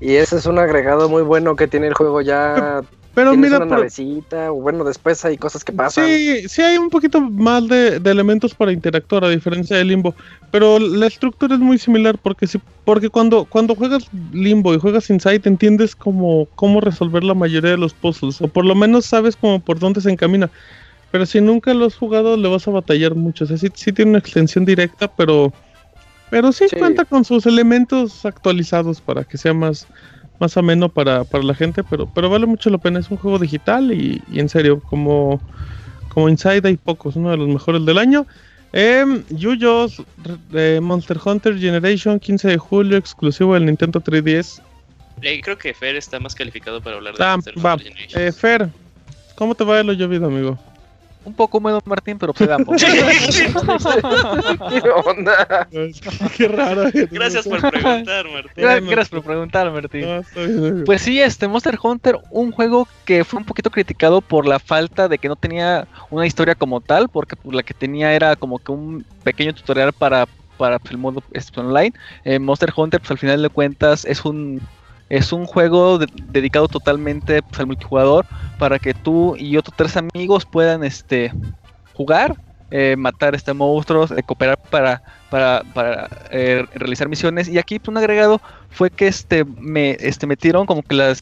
y 0.00 0.14
ese 0.14 0.36
es 0.36 0.46
un 0.46 0.58
agregado 0.58 1.08
muy 1.08 1.22
bueno 1.22 1.56
que 1.56 1.66
tiene 1.66 1.88
el 1.88 1.94
juego 1.94 2.20
ya 2.20 2.82
pero 3.14 3.36
mira, 3.36 3.56
una 3.56 3.66
navecita, 3.66 4.52
o 4.52 4.60
bueno, 4.60 4.84
después 4.84 5.24
hay 5.24 5.36
cosas 5.36 5.64
que 5.64 5.72
pasan. 5.72 6.06
Sí, 6.06 6.48
sí 6.48 6.62
hay 6.62 6.78
un 6.78 6.90
poquito 6.90 7.20
más 7.20 7.66
de, 7.66 7.98
de, 7.98 8.10
elementos 8.10 8.54
para 8.54 8.72
interactuar, 8.72 9.24
a 9.24 9.28
diferencia 9.28 9.76
de 9.76 9.84
Limbo. 9.84 10.14
Pero 10.52 10.78
la 10.78 11.08
estructura 11.08 11.56
es 11.56 11.60
muy 11.60 11.76
similar, 11.78 12.18
porque 12.18 12.46
si, 12.46 12.60
porque 12.84 13.08
cuando, 13.08 13.44
cuando 13.46 13.74
juegas 13.74 14.08
Limbo 14.32 14.74
y 14.74 14.78
juegas 14.78 15.10
Inside, 15.10 15.42
entiendes 15.44 15.96
cómo, 15.96 16.46
cómo 16.54 16.80
resolver 16.80 17.24
la 17.24 17.34
mayoría 17.34 17.72
de 17.72 17.78
los 17.78 17.94
puzzles, 17.94 18.40
o 18.40 18.46
por 18.46 18.64
lo 18.64 18.76
menos 18.76 19.06
sabes 19.06 19.36
cómo 19.36 19.60
por 19.60 19.80
dónde 19.80 20.00
se 20.00 20.10
encamina. 20.10 20.48
Pero 21.10 21.26
si 21.26 21.40
nunca 21.40 21.74
lo 21.74 21.86
has 21.86 21.96
jugado, 21.96 22.36
le 22.36 22.48
vas 22.48 22.66
a 22.68 22.70
batallar 22.70 23.14
mucho. 23.14 23.44
O 23.44 23.46
sea, 23.46 23.56
sí, 23.56 23.68
sí 23.74 23.92
tiene 23.92 24.10
una 24.10 24.18
extensión 24.18 24.64
directa, 24.64 25.08
pero, 25.08 25.52
pero 26.30 26.52
sí, 26.52 26.66
sí 26.68 26.76
cuenta 26.76 27.04
con 27.04 27.24
sus 27.24 27.46
elementos 27.46 28.24
actualizados 28.24 29.00
para 29.00 29.24
que 29.24 29.36
sea 29.36 29.52
más 29.52 29.86
más 30.40 30.56
ameno 30.56 30.88
para, 30.88 31.24
para 31.24 31.44
la 31.44 31.54
gente, 31.54 31.84
pero, 31.84 32.06
pero 32.12 32.30
vale 32.30 32.46
mucho 32.46 32.70
la 32.70 32.78
pena. 32.78 32.98
Es 32.98 33.10
un 33.10 33.18
juego 33.18 33.38
digital 33.38 33.92
y, 33.92 34.22
y 34.32 34.40
en 34.40 34.48
serio, 34.48 34.80
como, 34.80 35.40
como 36.08 36.28
Inside 36.28 36.66
hay 36.66 36.76
pocos, 36.76 37.14
uno 37.14 37.30
de 37.30 37.36
los 37.36 37.48
mejores 37.48 37.84
del 37.84 37.98
año. 37.98 38.26
Eh, 38.72 39.22
Yuyos 39.30 40.02
eh, 40.54 40.80
Monster 40.80 41.18
Hunter 41.22 41.58
Generation, 41.58 42.18
15 42.18 42.48
de 42.48 42.58
julio, 42.58 42.96
exclusivo 42.96 43.54
del 43.54 43.66
Nintendo 43.66 44.00
3DS. 44.00 44.62
Eh, 45.22 45.40
creo 45.42 45.58
que 45.58 45.74
Fer 45.74 45.96
está 45.96 46.18
más 46.18 46.34
calificado 46.34 46.80
para 46.80 46.96
hablar 46.96 47.14
de 47.14 47.22
ah, 47.22 47.36
Monster 47.36 47.54
va. 47.64 47.74
Hunter 47.74 47.88
Generation. 47.88 48.22
Eh, 48.22 48.32
Fer, 48.32 48.68
¿cómo 49.34 49.54
te 49.54 49.64
va 49.64 49.82
lo 49.82 49.92
llovido, 49.92 50.26
amigo? 50.26 50.58
Un 51.22 51.34
poco 51.34 51.58
húmedo, 51.58 51.80
Martín, 51.84 52.18
pero 52.18 52.32
se 52.34 52.46
poco. 52.46 52.74
¿Qué 54.70 54.90
onda? 55.04 55.68
Qué 56.36 56.48
raro. 56.48 56.84
Gracias 57.10 57.46
por 57.46 57.60
preguntar, 57.60 58.26
Martín. 58.30 58.64
Gra- 58.64 58.80
Gracias 58.80 59.08
por 59.10 59.22
preguntar, 59.22 59.70
Martín. 59.70 60.06
Pues 60.86 61.02
sí, 61.02 61.20
este 61.20 61.46
Monster 61.46 61.78
Hunter, 61.82 62.18
un 62.30 62.52
juego 62.52 62.88
que 63.04 63.24
fue 63.24 63.38
un 63.38 63.44
poquito 63.44 63.70
criticado 63.70 64.20
por 64.22 64.46
la 64.46 64.58
falta 64.58 65.08
de 65.08 65.18
que 65.18 65.28
no 65.28 65.36
tenía 65.36 65.86
una 66.08 66.26
historia 66.26 66.54
como 66.54 66.80
tal, 66.80 67.08
porque 67.08 67.36
pues, 67.36 67.54
la 67.54 67.62
que 67.62 67.74
tenía 67.74 68.14
era 68.14 68.34
como 68.36 68.58
que 68.58 68.72
un 68.72 69.04
pequeño 69.22 69.52
tutorial 69.54 69.92
para, 69.92 70.26
para 70.56 70.78
pues, 70.78 70.92
el 70.92 70.98
modo 70.98 71.22
este, 71.32 71.60
online. 71.60 71.92
Eh, 72.24 72.38
Monster 72.38 72.72
Hunter, 72.74 73.00
pues 73.00 73.10
al 73.10 73.18
final 73.18 73.42
de 73.42 73.48
cuentas, 73.50 74.06
es 74.06 74.24
un 74.24 74.60
es 75.10 75.32
un 75.32 75.46
juego 75.46 75.98
de- 75.98 76.08
dedicado 76.14 76.68
totalmente 76.68 77.42
pues, 77.42 77.60
al 77.60 77.66
multijugador 77.68 78.26
para 78.58 78.78
que 78.80 78.94
tú 78.94 79.36
y 79.36 79.56
otros 79.58 79.74
tres 79.76 79.96
amigos 79.98 80.46
puedan 80.46 80.84
este 80.84 81.32
jugar, 81.92 82.34
eh, 82.70 82.96
matar 82.96 83.34
este 83.34 83.52
monstruos, 83.52 84.12
eh, 84.12 84.22
cooperar 84.24 84.56
para, 84.70 85.02
para, 85.30 85.62
para 85.74 86.08
eh, 86.30 86.64
realizar 86.74 87.08
misiones. 87.08 87.48
Y 87.48 87.58
aquí 87.58 87.78
pues, 87.78 87.88
un 87.92 87.98
agregado 87.98 88.40
fue 88.70 88.90
que 88.90 89.08
este 89.08 89.44
me 89.44 89.96
este 90.00 90.26
metieron 90.26 90.66
como 90.66 90.82
que 90.82 90.94
las 90.96 91.20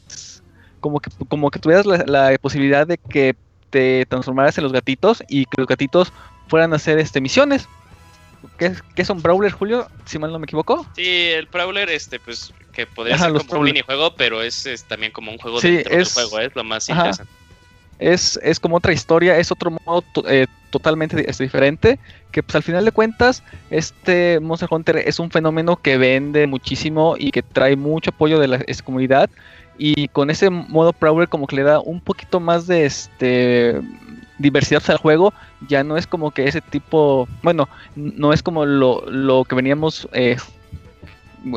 como 0.80 1.01
que 1.01 1.11
como 1.28 1.51
que 1.51 1.59
tuvieras 1.59 1.86
la, 1.86 2.05
la 2.07 2.36
posibilidad 2.41 2.86
de 2.86 2.99
que 3.09 3.34
te 3.70 4.07
transformaras 4.07 4.57
en 4.59 4.64
los 4.64 4.72
gatitos 4.72 5.22
y 5.28 5.45
que 5.47 5.61
los 5.61 5.66
gatitos 5.66 6.12
fueran 6.47 6.72
a 6.72 6.76
hacer 6.76 6.99
este 6.99 7.20
misiones. 7.20 7.70
¿Qué, 8.57 8.72
qué 8.95 9.05
son 9.05 9.22
Brawler, 9.22 9.53
Julio? 9.53 9.86
Si 10.07 10.18
mal 10.18 10.30
no 10.32 10.39
me 10.39 10.45
equivoco. 10.45 10.86
Sí, 10.95 11.07
el 11.07 11.49
Prowler, 11.49 11.91
este, 11.91 12.20
pues, 12.20 12.53
que 12.72 12.86
podría 12.86 13.14
Ajá, 13.16 13.24
ser 13.30 13.34
como 13.34 13.61
un 13.61 13.64
minijuego, 13.66 14.14
pero 14.16 14.43
es, 14.43 14.66
es 14.66 14.86
también 14.86 15.12
como 15.12 15.32
un 15.32 15.39
juego 15.39 15.61
Sí, 15.61 15.68
dentro 15.68 15.93
es- 15.97 16.14
del 16.14 16.24
juego, 16.28 16.39
es 16.47 16.57
lo 16.57 16.64
más 16.64 16.89
Ajá. 16.89 17.01
interesante. 17.01 17.32
es, 17.99 18.39
es 18.43 18.61
como 18.61 18.76
otra 18.76 18.93
historia, 18.93 19.39
es 19.39 19.51
otro 19.51 19.76
modo 19.84 20.05
eh, 20.28 20.47
totalmente 20.70 21.16
di- 21.16 21.24
este, 21.26 21.43
diferente, 21.45 21.99
que 22.30 22.43
pues 22.45 22.55
al 22.55 22.62
final 22.62 22.84
de 22.84 22.93
cuentas 22.93 23.43
este 23.70 24.39
Monster 24.41 24.68
Hunter 24.70 24.99
es 24.99 25.18
un 25.18 25.30
fenómeno 25.30 25.76
que 25.76 25.99
vende 25.99 26.47
muchísimo 26.47 27.16
y 27.18 27.30
que 27.32 27.43
trae 27.43 27.74
mucho 27.74 28.11
apoyo 28.11 28.39
de 28.39 28.47
la 28.49 28.64
comunidad 28.84 29.28
y 29.78 30.09
con 30.09 30.30
ese 30.30 30.49
modo 30.51 30.93
Prowler 30.93 31.28
como 31.28 31.47
que 31.49 31.57
le 31.57 31.62
da 31.64 31.80
un 31.80 32.01
poquito 32.01 32.39
más 32.39 32.66
de 32.68 32.84
este 32.86 33.80
diversidad 34.39 34.82
al 34.89 34.99
juego, 34.99 35.34
ya 35.61 35.84
no 35.84 35.97
es 35.97 36.07
como 36.07 36.30
que 36.32 36.47
ese 36.49 36.61
tipo, 36.62 37.28
bueno, 37.43 37.68
no 37.95 38.32
es 38.32 38.43
como 38.43 38.64
lo, 38.66 39.03
lo 39.11 39.45
que 39.45 39.55
veníamos 39.57 40.09
eh, 40.12 40.36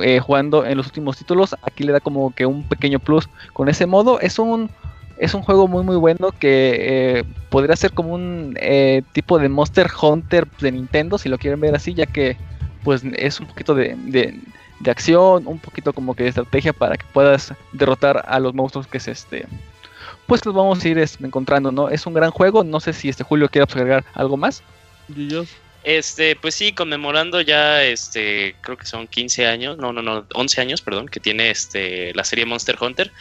eh, 0.04 0.20
jugando 0.20 0.66
en 0.66 0.78
los 0.78 0.86
últimos 0.88 1.18
títulos, 1.18 1.56
aquí 1.62 1.84
le 1.84 1.92
da 1.94 2.00
como 2.00 2.32
que 2.34 2.46
un 2.46 2.64
pequeño 2.68 3.00
plus 3.00 3.30
con 3.54 3.70
ese 3.70 3.86
modo, 3.86 4.20
es 4.20 4.40
un 4.40 4.72
es 5.18 5.34
un 5.34 5.42
juego 5.44 5.68
muy 5.68 5.84
muy 5.84 5.98
bueno 5.98 6.32
que 6.40 7.20
eh, 7.20 7.24
podría 7.50 7.76
ser 7.76 7.94
como 7.94 8.14
un 8.14 8.54
eh, 8.60 9.04
tipo 9.12 9.38
de 9.40 9.50
Monster 9.50 9.88
Hunter 10.02 10.48
de 10.60 10.72
Nintendo, 10.72 11.18
si 11.18 11.30
lo 11.30 11.38
quieren 11.38 11.60
ver 11.60 11.76
así, 11.76 11.94
ya 11.94 12.06
que 12.06 12.40
pues 12.84 13.04
es 13.18 13.40
un 13.40 13.48
poquito 13.48 13.76
de, 13.76 13.96
de- 13.98 14.42
de 14.80 14.92
acción, 14.92 15.46
un 15.48 15.60
poquito 15.60 15.94
como 15.94 16.16
que 16.16 16.24
de 16.24 16.30
estrategia 16.30 16.74
para 16.74 16.98
que 16.98 17.06
puedas 17.14 17.54
derrotar 17.72 18.24
a 18.28 18.40
los 18.40 18.54
monstruos 18.56 18.88
que 18.88 18.98
es 18.98 19.08
este. 19.08 19.48
Pues 20.32 20.46
los 20.46 20.56
vamos 20.56 20.82
a 20.82 20.88
ir 20.88 20.98
este, 20.98 21.26
encontrando, 21.26 21.74
¿no? 21.74 21.90
Es 21.90 22.06
un 22.06 22.14
gran 22.14 22.32
juego, 22.32 22.64
no 22.64 22.80
sé 22.80 22.94
si 22.94 23.10
este 23.10 23.22
Julio 23.22 23.50
quiere 23.50 23.68
agregar 23.70 24.06
algo 24.14 24.38
más. 24.38 24.64
Este, 25.84 26.38
pues 26.38 26.56
sí, 26.56 26.72
conmemorando 26.72 27.42
ya, 27.42 27.84
este, 27.84 28.56
creo 28.62 28.78
que 28.78 28.86
son 28.86 29.08
15 29.08 29.46
años, 29.46 29.78
no, 29.78 29.92
no, 29.92 30.02
no, 30.02 30.26
11 30.34 30.62
años, 30.62 30.82
perdón, 30.82 31.10
que 31.10 31.20
tiene 31.20 31.50
este, 31.50 32.14
la 32.14 32.24
serie 32.24 32.46
Monster 32.46 32.78
Hunter. 32.80 33.12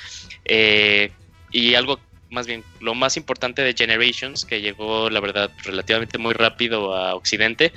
Eh, 0.45 1.11
y 1.51 1.75
algo 1.75 1.99
más 2.31 2.47
bien, 2.47 2.65
lo 2.81 2.95
más 2.95 3.17
importante 3.17 3.63
de 3.63 3.75
Generations, 3.75 4.45
que 4.45 4.61
llegó, 4.61 5.11
la 5.11 5.21
verdad, 5.21 5.51
relativamente 5.65 6.19
muy 6.19 6.33
rápido 6.33 6.95
a 6.95 7.15
Occidente, 7.15 7.73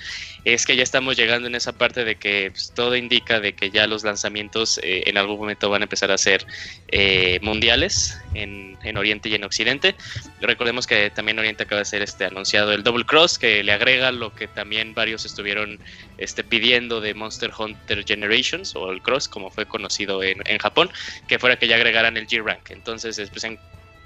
es 0.46 0.66
que 0.66 0.76
ya 0.76 0.84
estamos 0.84 1.18
llegando 1.18 1.48
en 1.48 1.56
esa 1.56 1.74
parte 1.74 2.04
de 2.04 2.16
que 2.16 2.52
pues, 2.52 2.72
todo 2.76 2.96
indica 2.96 3.40
de 3.40 3.54
que 3.54 3.72
ya 3.72 3.88
los 3.88 4.04
lanzamientos 4.04 4.80
eh, 4.84 5.04
en 5.08 5.18
algún 5.18 5.38
momento 5.38 5.70
van 5.70 5.82
a 5.82 5.86
empezar 5.86 6.12
a 6.12 6.18
ser 6.18 6.46
eh, 6.90 7.40
mundiales 7.42 8.20
en, 8.34 8.78
en 8.84 8.98
Oriente 8.98 9.30
y 9.30 9.36
en 9.36 9.44
Occidente. 9.44 9.96
Recordemos 10.42 10.86
que 10.86 11.10
también 11.10 11.40
Oriente 11.40 11.64
acaba 11.64 11.80
de 11.80 11.86
ser 11.86 12.02
este, 12.02 12.26
anunciado 12.26 12.74
el 12.74 12.84
Double 12.84 13.06
Cross, 13.06 13.40
que 13.40 13.64
le 13.64 13.72
agrega 13.72 14.12
lo 14.12 14.36
que 14.36 14.48
también 14.48 14.94
varios 14.94 15.26
estuvieron 15.26 15.80
este, 16.18 16.44
pidiendo 16.44 17.02
de 17.02 17.14
Monster 17.14 17.52
Hunter 17.58 18.06
Generations, 18.06 18.76
o 18.76 18.92
el 18.92 19.02
Cross, 19.02 19.28
como 19.28 19.50
fue 19.50 19.66
conocido 19.66 20.22
en, 20.22 20.42
en 20.46 20.58
Japón, 20.60 20.92
que 21.28 21.40
fuera 21.40 21.58
que 21.58 21.68
ya 21.68 21.76
agregaran 21.76 22.18
el 22.18 22.28
G-Rank. 22.28 22.72
Entonces, 22.72 23.18
es, 23.18 23.30
pues, 23.30 23.44
en 23.46 23.58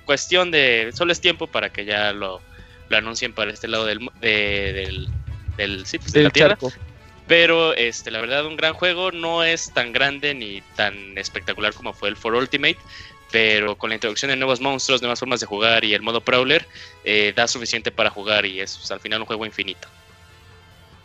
cuestión 0.08 0.50
de. 0.50 0.90
Solo 0.96 1.12
es 1.12 1.22
tiempo 1.22 1.46
para 1.46 1.70
que 1.70 1.86
ya 1.86 2.12
lo, 2.14 2.42
lo 2.90 2.98
anuncien 2.98 3.34
para 3.34 3.52
este 3.52 3.68
lado 3.68 3.86
del. 3.86 4.00
de- 4.20 4.74
del, 4.74 5.10
del, 5.58 5.86
sí, 5.86 6.00
pues, 6.00 6.12
de 6.14 6.24
la 6.24 6.30
Tierra. 6.32 6.56
charco. 6.56 6.74
Pero 7.28 7.74
este, 7.76 8.10
la 8.10 8.22
verdad, 8.22 8.46
un 8.48 8.56
gran 8.58 8.74
juego. 8.74 9.12
No 9.12 9.44
es 9.44 9.72
tan 9.74 9.92
grande 9.94 10.34
ni 10.34 10.64
tan 10.76 10.96
espectacular 11.18 11.74
como 11.74 11.94
fue 11.94 12.10
el 12.10 12.16
For 12.16 12.34
Ultimate. 12.34 12.78
Pero 13.30 13.76
con 13.78 13.90
la 13.90 13.96
introducción 13.96 14.30
de 14.30 14.38
nuevos 14.38 14.62
monstruos, 14.62 15.02
nuevas 15.02 15.20
formas 15.20 15.42
de 15.42 15.46
jugar 15.46 15.84
y 15.84 15.94
el 15.94 16.02
modo 16.02 16.22
Prowler, 16.22 16.66
eh, 17.04 17.34
da 17.36 17.46
suficiente 17.46 17.92
para 17.92 18.10
jugar 18.10 18.46
y 18.46 18.62
es 18.62 18.78
pues, 18.78 18.90
al 18.90 19.02
final 19.02 19.20
un 19.20 19.26
juego 19.28 19.46
infinito. 19.46 19.90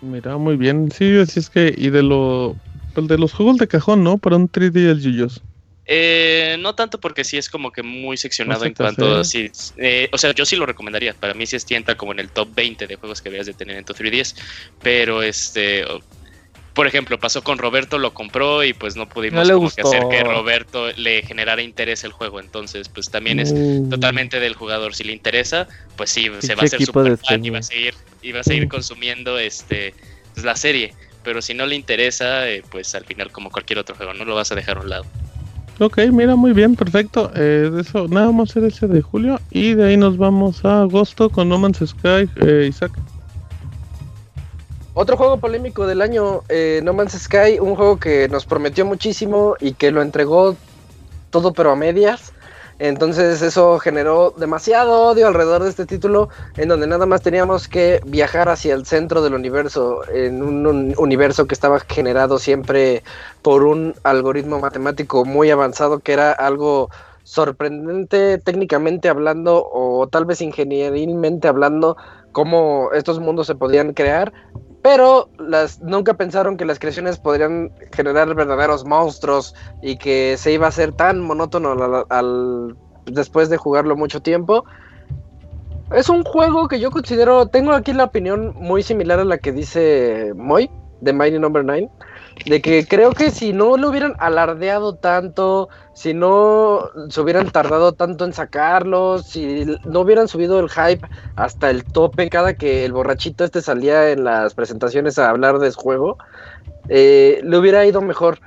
Mira, 0.01 0.37
muy 0.37 0.57
bien. 0.57 0.91
Sí, 0.93 1.19
así 1.19 1.41
es 1.41 1.51
que. 1.51 1.74
Y 1.77 1.91
de 1.91 2.03
lo. 2.05 2.57
pues, 2.95 3.09
de 3.09 3.19
los 3.19 3.33
juegos 3.33 3.59
de 3.59 3.66
cajón, 3.66 4.05
¿no? 4.05 4.19
Para 4.19 4.37
un 4.37 4.49
3D 4.49 4.91
el 4.91 5.01
Yuyos. 5.03 5.43
Eh, 5.85 6.57
no 6.61 6.75
tanto 6.75 7.01
porque 7.01 7.25
sí 7.25 7.37
es 7.37 7.49
como 7.49 7.73
que 7.73 7.83
muy 7.83 8.17
seccionado 8.17 8.61
No 8.61 8.67
en 8.67 8.75
cuanto 8.75 9.17
a 9.17 9.25
sí, 9.25 9.51
eh, 9.79 10.09
o 10.13 10.19
sea, 10.19 10.33
yo 10.33 10.47
sí 10.47 10.57
lo 10.57 10.67
recomendaría. 10.67 11.15
Para 11.15 11.35
mí 11.35 11.47
sí 11.47 11.57
es 11.57 11.65
tienta 11.65 11.97
como 11.97 12.13
en 12.13 12.21
el 12.21 12.31
top 12.31 12.49
20 12.55 12.87
de 12.87 12.97
juegos 12.97 13.21
que 13.21 13.31
debías 13.31 13.47
de 13.47 13.55
tener 13.55 13.77
en 13.77 13.85
tu 13.85 13.93
3DS. 13.93 14.35
Pero 14.81 15.23
este, 15.23 15.85
por 16.75 16.87
ejemplo, 16.87 17.19
pasó 17.19 17.43
con 17.43 17.59
Roberto, 17.59 17.99
lo 17.99 18.15
compró 18.15 18.65
y 18.65 18.73
pues 18.73 18.97
no 18.97 19.09
pudimos 19.09 19.47
No 19.47 19.55
como 19.55 19.71
que 19.71 19.83
hacer 19.83 20.03
que 20.09 20.23
Roberto 20.23 20.91
le 20.93 21.23
generara 21.23 21.63
interés 21.63 22.05
el 22.05 22.13
juego. 22.13 22.41
Entonces, 22.41 22.89
pues 22.89 23.11
también 23.11 23.41
es 23.41 23.53
Uh, 23.53 23.89
totalmente 23.91 24.41
del 24.41 24.55
jugador. 24.55 24.95
Si 24.95 25.05
le 25.05 25.13
interesa, 25.13 25.69
pues 25.97 26.11
sí, 26.11 26.29
se 26.41 26.55
va 26.55 26.63
a 26.63 26.65
hacer 26.65 26.81
super 26.83 27.19
fan 27.19 27.45
y 27.45 27.51
va 27.51 27.59
a 27.59 27.63
seguir, 27.63 27.95
y 28.23 28.33
va 28.33 28.41
a 28.41 28.45
seguir 28.45 28.67
Mm. 28.67 28.69
consumiendo 28.69 29.39
este 29.39 29.97
pues, 30.33 30.47
la 30.47 30.57
serie. 30.57 30.95
Pero 31.23 31.43
si 31.43 31.55
no 31.55 31.67
le 31.67 31.77
interesa, 31.77 32.49
eh, 32.49 32.65
pues 32.71 32.95
al 32.95 33.05
final 33.05 33.31
como 33.33 33.51
cualquier 33.51 33.79
otro 33.79 33.95
juego, 33.97 34.15
no 34.15 34.25
lo 34.25 34.35
vas 34.35 34.51
a 34.53 34.55
dejar 34.55 34.79
a 34.79 34.81
un 34.81 34.89
lado. 34.91 35.07
Ok, 35.83 35.99
mira, 36.13 36.37
muy 36.37 36.53
bien, 36.53 36.77
perfecto. 36.77 37.33
Eh, 37.35 37.69
eso, 37.81 38.07
nada 38.07 38.31
más 38.31 38.51
ser 38.51 38.63
ese 38.63 38.87
de 38.87 39.03
julio. 39.03 39.41
Y 39.51 39.75
de 39.75 39.89
ahí 39.89 39.97
nos 39.97 40.17
vamos 40.17 40.65
a 40.65 40.83
agosto 40.83 41.29
con 41.29 41.49
No 41.49 41.59
Man's 41.59 41.79
Sky, 41.85 42.31
eh, 42.41 42.67
Isaac. 42.69 42.93
Otro 44.95 45.17
juego 45.17 45.39
polémico 45.39 45.87
del 45.89 46.01
año, 46.01 46.43
eh, 46.49 46.81
No 46.85 46.93
Man's 46.93 47.15
Sky, 47.15 47.59
un 47.61 47.75
juego 47.75 47.99
que 47.99 48.29
nos 48.29 48.47
prometió 48.47 48.87
muchísimo 48.87 49.57
y 49.59 49.73
que 49.73 49.91
lo 49.91 50.03
entregó 50.03 50.55
todo 51.31 51.53
pero 51.53 51.73
a 51.73 51.77
medias. 51.77 52.33
Entonces 52.85 53.43
eso 53.43 53.79
generó 53.79 54.35
demasiado 54.37 55.03
odio 55.07 55.29
alrededor 55.29 55.63
de 55.63 55.71
este 55.71 55.87
título, 55.87 56.31
en 56.57 56.69
donde 56.69 56.89
nada 56.89 57.07
más 57.07 57.23
teníamos 57.23 57.69
que 57.69 58.01
viajar 58.05 58.49
hacia 58.49 58.75
el 58.75 58.87
centro 58.87 59.23
del 59.23 59.35
universo, 59.35 60.01
en 60.13 60.43
un, 60.43 60.67
un 60.67 60.95
universo 60.99 61.47
que 61.47 61.55
estaba 61.55 61.79
generado 61.79 62.41
siempre 62.41 63.05
por 63.41 63.63
un 63.63 63.95
algoritmo 64.03 64.59
matemático 64.59 65.25
muy 65.25 65.49
avanzado, 65.53 66.01
que 66.01 66.13
era 66.13 66.33
algo 66.33 66.91
sorprendente 67.23 68.39
técnicamente 68.39 69.09
hablando 69.09 69.65
o 69.73 70.09
tal 70.09 70.25
vez 70.25 70.41
ingenierilmente 70.41 71.47
hablando 71.47 71.97
cómo 72.33 72.91
estos 72.93 73.21
mundos 73.21 73.47
se 73.47 73.55
podían 73.55 73.93
crear, 73.93 74.33
pero 74.83 75.29
las, 75.39 75.81
nunca 75.81 76.15
pensaron 76.15 76.57
que 76.57 76.65
las 76.65 76.79
creaciones 76.81 77.19
podrían 77.19 77.71
generar 77.93 78.35
verdaderos 78.35 78.85
monstruos 78.85 79.55
y 79.81 79.97
que 79.97 80.37
se 80.37 80.53
iba 80.53 80.67
a 80.67 80.71
hacer 80.71 80.93
tan 80.93 81.21
monótono 81.21 82.05
al, 82.11 82.77
después 83.07 83.49
de 83.49 83.57
jugarlo 83.57 83.97
mucho 83.97 84.21
tiempo. 84.21 84.65
Es 85.95 86.09
un 86.09 86.25
juego 86.25 86.69
que 86.69 86.81
yo 86.81 86.91
considero, 86.91 87.47
tengo 87.47 87.73
aquí 87.73 87.93
la 87.93 88.05
opinión 88.05 88.55
muy 88.57 88.83
similar 88.83 89.21
a 89.21 89.25
la 89.25 89.39
que 89.39 89.53
dice 89.53 90.33
Moy 90.35 90.69
de 91.01 91.13
Mighty 91.13 91.39
Number 91.39 91.65
9, 91.65 91.89
de 92.47 92.61
que 92.61 92.87
creo 92.87 93.13
que 93.13 93.31
si 93.31 93.53
no 93.53 93.77
lo 93.77 93.91
hubieran 93.91 94.15
alardeado 94.19 94.95
tanto, 94.95 95.69
si 95.95 96.15
no 96.15 96.91
se 97.09 97.21
hubieran 97.21 97.51
tardado 97.51 97.93
tanto 97.93 98.25
en 98.25 98.33
sacarlo, 98.33 99.19
si 99.19 99.67
no 99.85 100.01
hubieran 100.01 100.29
subido 100.29 100.59
el 100.61 100.69
hype 100.69 101.07
hasta 101.37 101.71
el 101.71 101.85
tope 101.85 102.29
cada 102.31 102.55
que 102.55 102.85
el 102.85 102.93
borrachito 102.93 103.45
este 103.45 103.63
salía 103.63 104.11
en 104.11 104.25
las 104.25 104.55
presentaciones 104.55 105.19
a 105.19 105.31
hablar 105.31 105.59
de 105.59 105.71
juego, 105.73 106.19
eh, 106.89 107.41
le 107.43 107.59
hubiera 107.59 107.85
ido 107.87 108.01
mejor. 108.01 108.41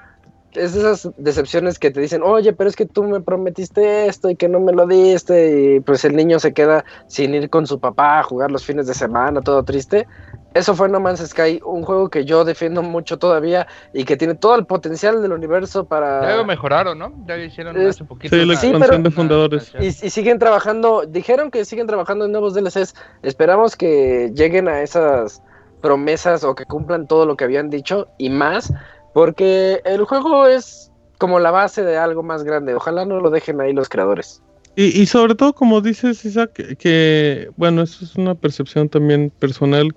Es 0.58 0.76
esas 0.76 1.10
decepciones 1.18 1.80
que 1.80 1.92
te 1.92 2.00
dicen, 2.02 2.22
oye, 2.24 2.54
pero 2.54 2.70
es 2.70 2.76
que 2.76 2.86
tú 2.86 3.04
me 3.04 3.22
prometiste 3.22 4.08
esto 4.08 4.30
y 4.30 4.36
que 4.36 4.48
no 4.50 4.60
me 4.60 4.72
lo 4.74 4.88
diste, 4.88 5.76
y 5.76 5.80
pues 5.82 6.06
el 6.06 6.16
niño 6.16 6.40
se 6.40 6.54
queda 6.54 6.86
sin 7.08 7.34
ir 7.34 7.50
con 7.50 7.68
su 7.68 7.80
papá 7.80 8.20
a 8.20 8.24
jugar 8.24 8.52
los 8.52 8.66
fines 8.66 8.88
de 8.88 8.94
semana, 8.94 9.42
todo 9.42 9.64
triste. 9.64 10.08
Eso 10.54 10.74
fue 10.74 10.88
No 10.88 11.02
Man's 11.02 11.20
Sky, 11.20 11.60
un 11.66 11.84
juego 11.84 12.10
que 12.10 12.24
yo 12.24 12.46
defiendo 12.46 12.82
mucho 12.82 13.20
todavía 13.20 13.68
y 13.94 14.06
que 14.06 14.16
tiene 14.16 14.36
todo 14.36 14.56
el 14.56 14.66
potencial 14.66 15.22
del 15.22 15.34
universo 15.34 15.84
para... 15.86 16.22
Ya 16.30 16.38
lo 16.38 16.46
mejoraron, 16.46 16.98
¿no? 16.98 17.12
Ya 17.28 17.36
lo 17.36 17.44
hicieron 17.44 17.76
Es- 17.76 17.90
hace 17.96 18.06
poquito. 18.06 18.34
Sí, 18.34 18.46
la 18.46 18.56
Sí, 18.56 18.68
expansión 18.68 18.90
pero- 19.02 19.04
de 19.04 19.12
fundadores. 19.12 19.74
Y, 19.82 19.88
y 19.88 19.92
siguen 20.10 20.40
trabajando, 20.40 21.04
dijeron 21.06 21.52
que 21.52 21.66
siguen 21.66 21.88
trabajando 21.88 22.24
en 22.24 22.32
nuevos 22.32 22.54
DLCs. 22.54 22.96
Esperamos 23.22 23.76
que 23.76 24.32
lleguen 24.34 24.70
a 24.70 24.82
esas 24.82 25.42
promesas 25.82 26.44
o 26.44 26.56
que 26.56 26.66
cumplan 26.66 27.06
todo 27.06 27.26
lo 27.26 27.36
que 27.36 27.44
habían 27.44 27.70
dicho 27.70 28.08
y 28.18 28.30
más, 28.30 28.72
porque 29.16 29.82
el 29.86 30.04
juego 30.04 30.46
es 30.46 30.92
como 31.20 31.40
la 31.40 31.50
base 31.50 31.84
de 31.84 31.96
algo 31.96 32.22
más 32.22 32.44
grande. 32.44 32.76
Ojalá 32.76 33.06
no 33.06 33.22
lo 33.22 33.30
dejen 33.30 33.62
ahí 33.62 33.72
los 33.72 33.88
creadores. 33.88 34.42
Y, 34.76 34.88
y 34.88 35.06
sobre 35.06 35.36
todo, 35.36 35.54
como 35.54 35.80
dices, 35.80 36.26
Isaac, 36.26 36.52
que, 36.52 36.76
que, 36.76 37.50
bueno, 37.56 37.84
eso 37.84 38.04
es 38.04 38.18
una 38.18 38.36
percepción 38.36 38.90
también 38.90 39.32
personal, 39.40 39.96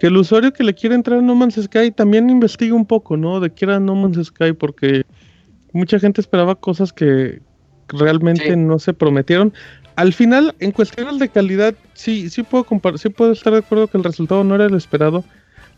que 0.00 0.08
el 0.08 0.16
usuario 0.16 0.52
que 0.52 0.64
le 0.64 0.74
quiere 0.74 0.96
entrar 0.96 1.20
a 1.20 1.22
No 1.22 1.36
Man's 1.36 1.62
Sky 1.62 1.92
también 1.92 2.28
investiga 2.28 2.74
un 2.74 2.84
poco, 2.84 3.16
¿no? 3.16 3.38
De 3.38 3.50
qué 3.50 3.66
era 3.66 3.78
No 3.78 3.94
Man's 3.94 4.26
Sky, 4.26 4.52
porque 4.52 5.04
mucha 5.72 6.00
gente 6.00 6.20
esperaba 6.20 6.56
cosas 6.56 6.92
que 6.92 7.40
realmente 7.86 8.50
Sí. 8.50 8.56
no 8.56 8.80
se 8.80 8.92
prometieron. 8.92 9.54
Al 9.94 10.12
final, 10.12 10.56
en 10.58 10.72
cuestiones 10.72 11.20
de 11.20 11.28
calidad, 11.28 11.72
sí, 11.94 12.30
sí 12.30 12.42
puedo 12.42 12.64
compar 12.64 12.98
sí 12.98 13.10
puedo 13.10 13.30
estar 13.30 13.52
de 13.52 13.60
acuerdo 13.60 13.86
que 13.86 13.96
el 13.96 14.02
resultado 14.02 14.42
no 14.42 14.56
era 14.56 14.64
el 14.64 14.74
esperado, 14.74 15.22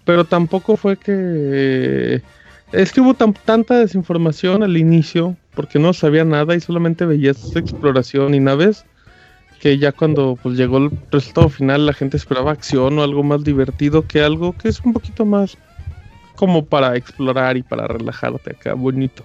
pero 0.06 0.24
tampoco 0.24 0.78
fue 0.78 0.96
que 0.96 2.22
es 2.72 2.92
que 2.92 3.00
hubo 3.00 3.14
tan- 3.14 3.34
tanta 3.34 3.78
desinformación 3.78 4.62
al 4.62 4.76
inicio, 4.76 5.36
porque 5.54 5.78
no 5.78 5.92
sabía 5.92 6.24
nada 6.24 6.54
y 6.54 6.60
solamente 6.60 7.06
veías 7.06 7.56
exploración 7.56 8.34
y 8.34 8.40
naves, 8.40 8.86
que 9.60 9.78
ya 9.78 9.92
cuando 9.92 10.36
pues 10.42 10.56
llegó 10.56 10.78
el 10.78 10.92
resultado 11.10 11.48
final 11.48 11.86
la 11.86 11.92
gente 11.94 12.16
esperaba 12.16 12.52
acción 12.52 12.98
o 12.98 13.02
algo 13.02 13.22
más 13.24 13.44
divertido 13.44 14.06
que 14.06 14.22
algo 14.22 14.56
que 14.56 14.68
es 14.68 14.80
un 14.84 14.92
poquito 14.92 15.26
más 15.26 15.58
como 16.36 16.66
para 16.66 16.96
explorar 16.96 17.56
y 17.56 17.62
para 17.62 17.88
relajarte 17.88 18.52
acá, 18.52 18.74
bonito. 18.74 19.24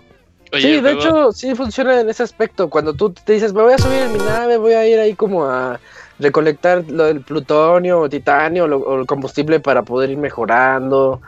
Oye, 0.52 0.62
sí, 0.62 0.82
de 0.82 0.92
hecho, 0.92 1.32
sí 1.32 1.56
funciona 1.56 2.02
en 2.02 2.10
ese 2.10 2.24
aspecto. 2.24 2.70
Cuando 2.70 2.96
tú 2.96 3.14
te 3.14 3.34
dices, 3.34 3.54
me 3.54 3.64
voy 3.64 3.74
a 3.74 3.80
subir 3.80 4.04
en 4.04 4.12
mi 4.12 4.20
nave, 4.20 4.58
voy 4.58 4.74
a 4.74 4.88
ir 4.88 5.00
ahí 5.00 5.16
como 5.16 5.46
a 5.46 5.80
recolectar 6.20 6.86
lo 6.90 7.06
del 7.06 7.24
plutonio 7.24 8.02
o 8.02 8.10
titanio 8.10 8.68
lo- 8.68 8.80
o 8.80 9.00
el 9.00 9.06
combustible 9.08 9.60
para 9.60 9.84
poder 9.84 10.12
ir 10.12 10.18
mejorando. 10.18 11.22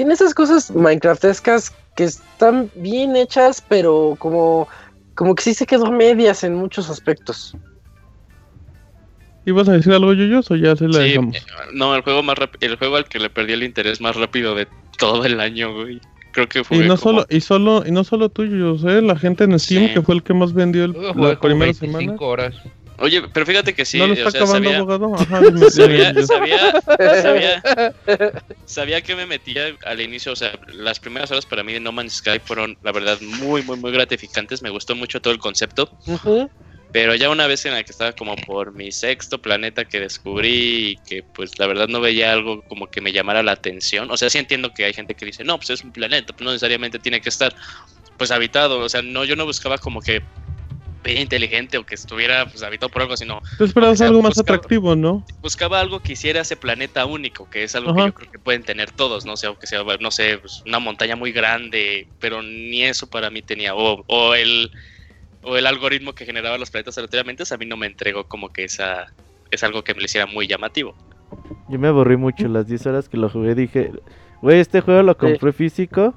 Tiene 0.00 0.14
esas 0.14 0.32
cosas 0.32 0.70
Minecraftescas 0.74 1.74
que 1.94 2.04
están 2.04 2.70
bien 2.74 3.16
hechas, 3.16 3.62
pero 3.68 4.16
como, 4.18 4.66
como 5.14 5.34
que 5.34 5.42
sí 5.42 5.52
se 5.52 5.66
quedó 5.66 5.92
medias 5.92 6.42
en 6.42 6.54
muchos 6.54 6.88
aspectos. 6.88 7.54
¿Ibas 9.44 9.68
a 9.68 9.72
decir 9.72 9.92
algo, 9.92 10.14
Yoyos, 10.14 10.50
o 10.50 10.56
ya 10.56 10.74
se 10.74 10.88
la 10.88 10.94
Sí, 10.94 11.08
dejamos? 11.10 11.36
eh, 11.36 11.40
no, 11.74 11.94
el 11.94 12.00
juego 12.00 12.22
más 12.22 12.38
el 12.60 12.76
juego 12.76 12.96
al 12.96 13.04
que 13.10 13.18
le 13.18 13.28
perdí 13.28 13.52
el 13.52 13.62
interés 13.62 14.00
más 14.00 14.16
rápido 14.16 14.54
de 14.54 14.66
todo 14.96 15.22
el 15.26 15.38
año, 15.38 15.74
güey. 15.74 16.00
Creo 16.32 16.48
que 16.48 16.64
fue 16.64 16.78
Y 16.78 16.80
no 16.80 16.96
como- 16.96 17.20
solo, 17.20 17.26
y 17.28 17.40
solo, 17.42 17.82
y 17.86 17.90
no 17.90 18.02
solo 18.02 18.30
tú, 18.30 18.46
Yoyos, 18.46 18.82
¿eh? 18.84 19.02
la 19.02 19.18
gente 19.18 19.44
en 19.44 19.58
Steam, 19.60 19.88
Sí. 19.88 19.92
que 19.92 20.00
fue 20.00 20.14
el 20.14 20.22
que 20.22 20.32
más 20.32 20.54
vendió 20.54 20.84
el, 20.86 20.92
la 20.92 21.38
primera 21.38 21.66
25 21.66 21.98
semana. 21.98 22.16
horas. 22.20 22.54
Oye, 23.00 23.22
pero 23.32 23.46
fíjate 23.46 23.74
que 23.74 23.86
sí, 23.86 23.98
¿No 23.98 24.06
lo 24.08 24.12
o 24.12 24.16
está 24.16 24.30
sea, 24.30 24.42
acabando, 24.42 24.68
sabía, 24.68 24.78
abogado? 24.78 25.14
Ajá, 25.18 25.70
sabía, 25.70 26.14
sabía, 26.26 26.82
sabía, 27.22 27.62
sabía 28.66 29.00
que 29.00 29.16
me 29.16 29.24
metía 29.24 29.74
al 29.86 30.00
inicio, 30.02 30.32
o 30.32 30.36
sea, 30.36 30.52
las 30.68 31.00
primeras 31.00 31.30
horas 31.30 31.46
para 31.46 31.64
mí 31.64 31.72
de 31.72 31.80
No 31.80 31.92
Man's 31.92 32.16
Sky 32.16 32.40
fueron, 32.44 32.76
la 32.82 32.92
verdad, 32.92 33.18
muy, 33.22 33.62
muy, 33.62 33.78
muy 33.78 33.90
gratificantes. 33.90 34.60
Me 34.62 34.68
gustó 34.68 34.94
mucho 34.94 35.20
todo 35.20 35.32
el 35.32 35.40
concepto. 35.40 35.90
Pero 36.92 37.14
ya 37.14 37.30
una 37.30 37.46
vez 37.46 37.64
en 37.66 37.72
la 37.72 37.84
que 37.84 37.92
estaba 37.92 38.12
como 38.12 38.34
por 38.36 38.74
mi 38.74 38.90
sexto 38.90 39.40
planeta 39.40 39.84
que 39.84 40.00
descubrí 40.00 40.90
y 40.90 40.96
que 41.08 41.22
pues 41.22 41.58
la 41.58 41.68
verdad 41.68 41.86
no 41.88 42.00
veía 42.00 42.32
algo 42.32 42.62
como 42.62 42.88
que 42.88 43.00
me 43.00 43.12
llamara 43.12 43.42
la 43.42 43.52
atención. 43.52 44.10
O 44.10 44.16
sea, 44.16 44.28
sí 44.28 44.38
entiendo 44.38 44.74
que 44.74 44.84
hay 44.84 44.92
gente 44.92 45.14
que 45.14 45.24
dice, 45.24 45.44
no, 45.44 45.56
pues 45.56 45.70
es 45.70 45.84
un 45.84 45.92
planeta, 45.92 46.32
pues 46.32 46.44
no 46.44 46.50
necesariamente 46.50 46.98
tiene 46.98 47.20
que 47.20 47.28
estar 47.28 47.54
pues 48.18 48.30
habitado. 48.30 48.80
O 48.80 48.88
sea, 48.88 49.02
no, 49.02 49.24
yo 49.24 49.36
no 49.36 49.46
buscaba 49.46 49.78
como 49.78 50.00
que 50.02 50.20
inteligente 51.04 51.78
o 51.78 51.84
que 51.84 51.94
estuviera 51.94 52.46
pues 52.46 52.62
habitado 52.62 52.90
por 52.90 53.02
algo, 53.02 53.16
sino 53.16 53.40
Tú 53.58 53.64
esperabas 53.64 53.94
o 53.94 53.98
sea, 53.98 54.08
algo 54.08 54.22
más 54.22 54.34
buscaba- 54.34 54.56
atractivo, 54.56 54.94
¿no? 54.96 55.24
buscaba 55.42 55.80
algo 55.80 56.00
que 56.00 56.12
hiciera 56.12 56.40
ese 56.42 56.56
planeta 56.56 57.06
único, 57.06 57.48
que 57.48 57.64
es 57.64 57.74
algo 57.74 57.90
Ajá. 57.90 58.00
que 58.00 58.06
yo 58.06 58.14
creo 58.14 58.30
que 58.32 58.38
pueden 58.38 58.62
tener 58.62 58.90
todos, 58.90 59.24
no 59.24 59.36
sé, 59.36 59.48
o 59.48 59.58
que 59.58 59.66
sea, 59.66 59.82
no 60.00 60.10
sé, 60.10 60.38
pues, 60.38 60.62
una 60.66 60.78
montaña 60.78 61.16
muy 61.16 61.32
grande, 61.32 62.08
pero 62.18 62.42
ni 62.42 62.82
eso 62.82 63.06
para 63.06 63.30
mí 63.30 63.40
tenía, 63.42 63.74
o, 63.74 64.04
o 64.06 64.34
el 64.34 64.70
o 65.42 65.56
el 65.56 65.66
algoritmo 65.66 66.12
que 66.12 66.26
generaba 66.26 66.58
los 66.58 66.70
planetas 66.70 66.98
aleatoriamente, 66.98 67.44
a 67.50 67.56
mí 67.56 67.64
no 67.64 67.78
me 67.78 67.86
entregó 67.86 68.24
como 68.24 68.50
que 68.50 68.64
esa 68.64 69.06
es 69.50 69.62
algo 69.64 69.82
que 69.82 69.94
me 69.94 70.00
lo 70.00 70.04
hiciera 70.04 70.26
muy 70.26 70.46
llamativo. 70.46 70.94
Yo 71.70 71.78
me 71.78 71.88
aburrí 71.88 72.18
mucho 72.18 72.46
las 72.48 72.66
10 72.66 72.84
horas 72.86 73.08
que 73.08 73.16
lo 73.16 73.30
jugué. 73.30 73.54
Dije, 73.54 73.90
güey, 74.42 74.60
este 74.60 74.82
juego 74.82 75.02
lo 75.02 75.16
compré 75.16 75.52
físico 75.54 76.14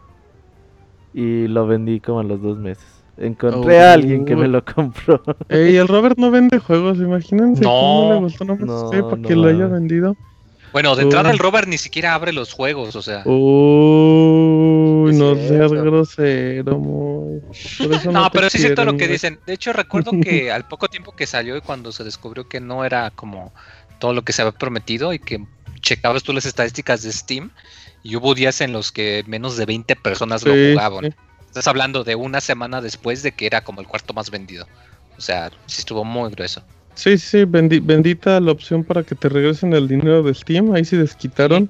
y 1.14 1.47
lo 1.47 1.65
vendí 1.68 1.99
como 1.99 2.19
a 2.19 2.23
los 2.23 2.41
dos 2.41 2.57
meses. 2.57 3.02
Encontré 3.18 3.80
a 3.80 3.94
alguien 3.94 4.26
que 4.26 4.35
me 4.35 4.48
lo 4.48 4.64
compró. 4.65 5.22
Ey, 5.49 5.76
el 5.76 5.88
Robert 5.90 6.18
no 6.18 6.31
vende 6.31 6.60
juegos, 6.60 6.98
imagínense. 6.98 7.64
No. 7.64 7.69
cómo 7.69 8.14
le 8.14 8.19
gustó 8.19 8.45
No 8.45 8.56
No, 8.57 8.90
para 8.90 9.15
no 9.18 9.27
que 9.27 9.35
lo 9.35 9.48
haya 9.48 9.68
vendido. 9.68 10.18
Bueno, 10.72 10.95
de 10.95 11.03
entrada 11.03 11.30
el 11.30 11.38
Robert 11.38 11.68
ni 11.68 11.77
siquiera 11.77 12.15
abre 12.15 12.34
los 12.34 12.52
juegos, 12.52 12.95
o 12.95 13.02
sea. 13.03 13.22
Uy, 13.26 15.14
no 15.15 15.35
seas 15.35 15.72
grosero, 15.72 16.80
mo. 16.80 17.41
Por 17.77 17.94
eso 17.94 18.11
No, 18.11 18.31
te 18.31 18.38
pero 18.40 18.49
sí 18.49 18.57
es 18.57 18.64
cierto 18.64 18.84
lo 18.84 18.98
que 18.98 19.07
dicen. 19.07 19.40
De 19.45 19.53
hecho, 19.53 19.72
recuerdo 19.72 20.11
que 20.19 20.52
al 20.52 20.68
poco 20.68 20.88
tiempo 20.88 21.15
que 21.15 21.27
salió 21.27 21.56
y 21.56 21.61
cuando 21.61 21.91
se 21.91 22.03
descubrió 22.03 22.48
que 22.48 22.60
no 22.60 22.84
era 22.85 23.11
como 23.11 23.53
todo 23.99 24.14
lo 24.14 24.23
que 24.23 24.34
se 24.34 24.41
había 24.41 24.53
prometido 24.53 25.14
y 25.14 25.19
que 25.19 25.45
checabas 25.80 26.23
tú 26.23 26.34
las 26.34 26.48
estadísticas 26.48 27.03
de 27.03 27.11
Steam 27.11 27.52
y 28.02 28.15
hubo 28.15 28.34
días 28.34 28.60
en 28.61 28.73
los 28.73 28.91
que 28.91 29.23
menos 29.27 29.56
de 29.57 29.68
20 29.68 29.95
personas 29.95 30.41
Sí, 30.41 30.49
lo 30.49 30.56
jugaban. 30.72 31.06
sí. 31.06 31.11
Estás 31.53 31.67
hablando 31.67 32.03
de 32.03 32.15
una 32.15 32.41
semana 32.41 32.81
después 32.81 33.21
de 33.21 33.31
que 33.31 33.45
era 33.45 33.61
como 33.61 33.80
el 33.80 33.85
cuarto 33.85 34.11
más 34.15 34.31
vendido. 34.31 34.65
O 35.15 35.21
sea, 35.21 35.51
sí 35.67 35.81
estuvo 35.81 36.03
muy 36.03 36.31
grueso. 36.31 36.63
Sí, 36.95 37.15
sí, 37.19 37.27
sí, 37.27 37.38
bendi- 37.45 37.80
bendita 37.80 38.39
la 38.39 38.51
opción 38.51 38.84
para 38.84 39.03
que 39.03 39.13
te 39.13 39.30
regresen 39.30 39.71
el 39.73 39.88
dinero 39.88 40.23
de 40.23 40.34
Steam, 40.34 40.73
ahí 40.73 40.84
sí 40.84 40.97
desquitaron. 40.97 41.69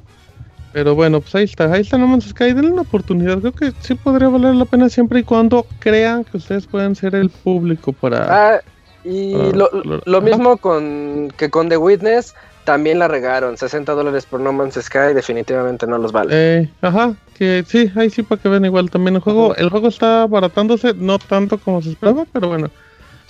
Pero 0.72 0.96
bueno, 0.96 1.20
pues 1.20 1.36
ahí 1.36 1.44
está, 1.44 1.70
ahí 1.70 1.82
está 1.82 1.98
No 1.98 2.08
Man's 2.08 2.30
Sky, 2.30 2.54
denle 2.54 2.72
una 2.72 2.84
oportunidad, 2.84 3.42
creo 3.42 3.52
que 3.52 3.74
sí 3.82 3.96
podría 3.96 4.30
valer 4.30 4.56
la 4.56 4.64
pena 4.64 4.88
siempre 4.88 5.20
y 5.20 5.24
cuando 5.26 5.68
crean 5.80 6.24
que 6.24 6.38
ustedes 6.38 6.66
pueden 6.66 6.96
ser 6.96 7.16
el 7.16 7.30
público 7.30 7.92
para... 7.92 8.26
Ah, 8.56 8.62
y 9.04 9.52
lo, 9.52 9.70
lo 10.06 10.18
Ajá. 10.18 10.26
mismo 10.26 10.58
con 10.60 11.28
que 11.36 11.50
con 11.50 11.68
The 11.68 11.76
Witness, 11.76 12.34
también 12.64 13.00
la 13.00 13.08
regaron. 13.08 13.58
60 13.58 13.92
dólares 13.94 14.26
por 14.26 14.40
No 14.40 14.54
Man's 14.54 14.76
Sky 14.76 15.14
definitivamente 15.14 15.86
no 15.88 15.98
los 15.98 16.12
vale. 16.12 16.30
Eh, 16.32 16.70
ajá, 16.82 17.14
que 17.38 17.64
sí, 17.68 17.92
ahí 17.96 18.10
sí 18.10 18.24
para 18.24 18.42
que 18.42 18.50
vean 18.50 18.66
igual 18.66 18.90
también 18.90 19.16
el 19.16 19.22
juego. 19.22 19.56
El 19.56 19.70
juego 19.70 19.88
está 19.90 20.26
baratándose, 20.28 20.94
no 20.96 21.20
tanto 21.20 21.58
como 21.58 21.82
se 21.82 21.90
esperaba, 21.92 22.26
pero 22.32 22.48
bueno, 22.50 22.70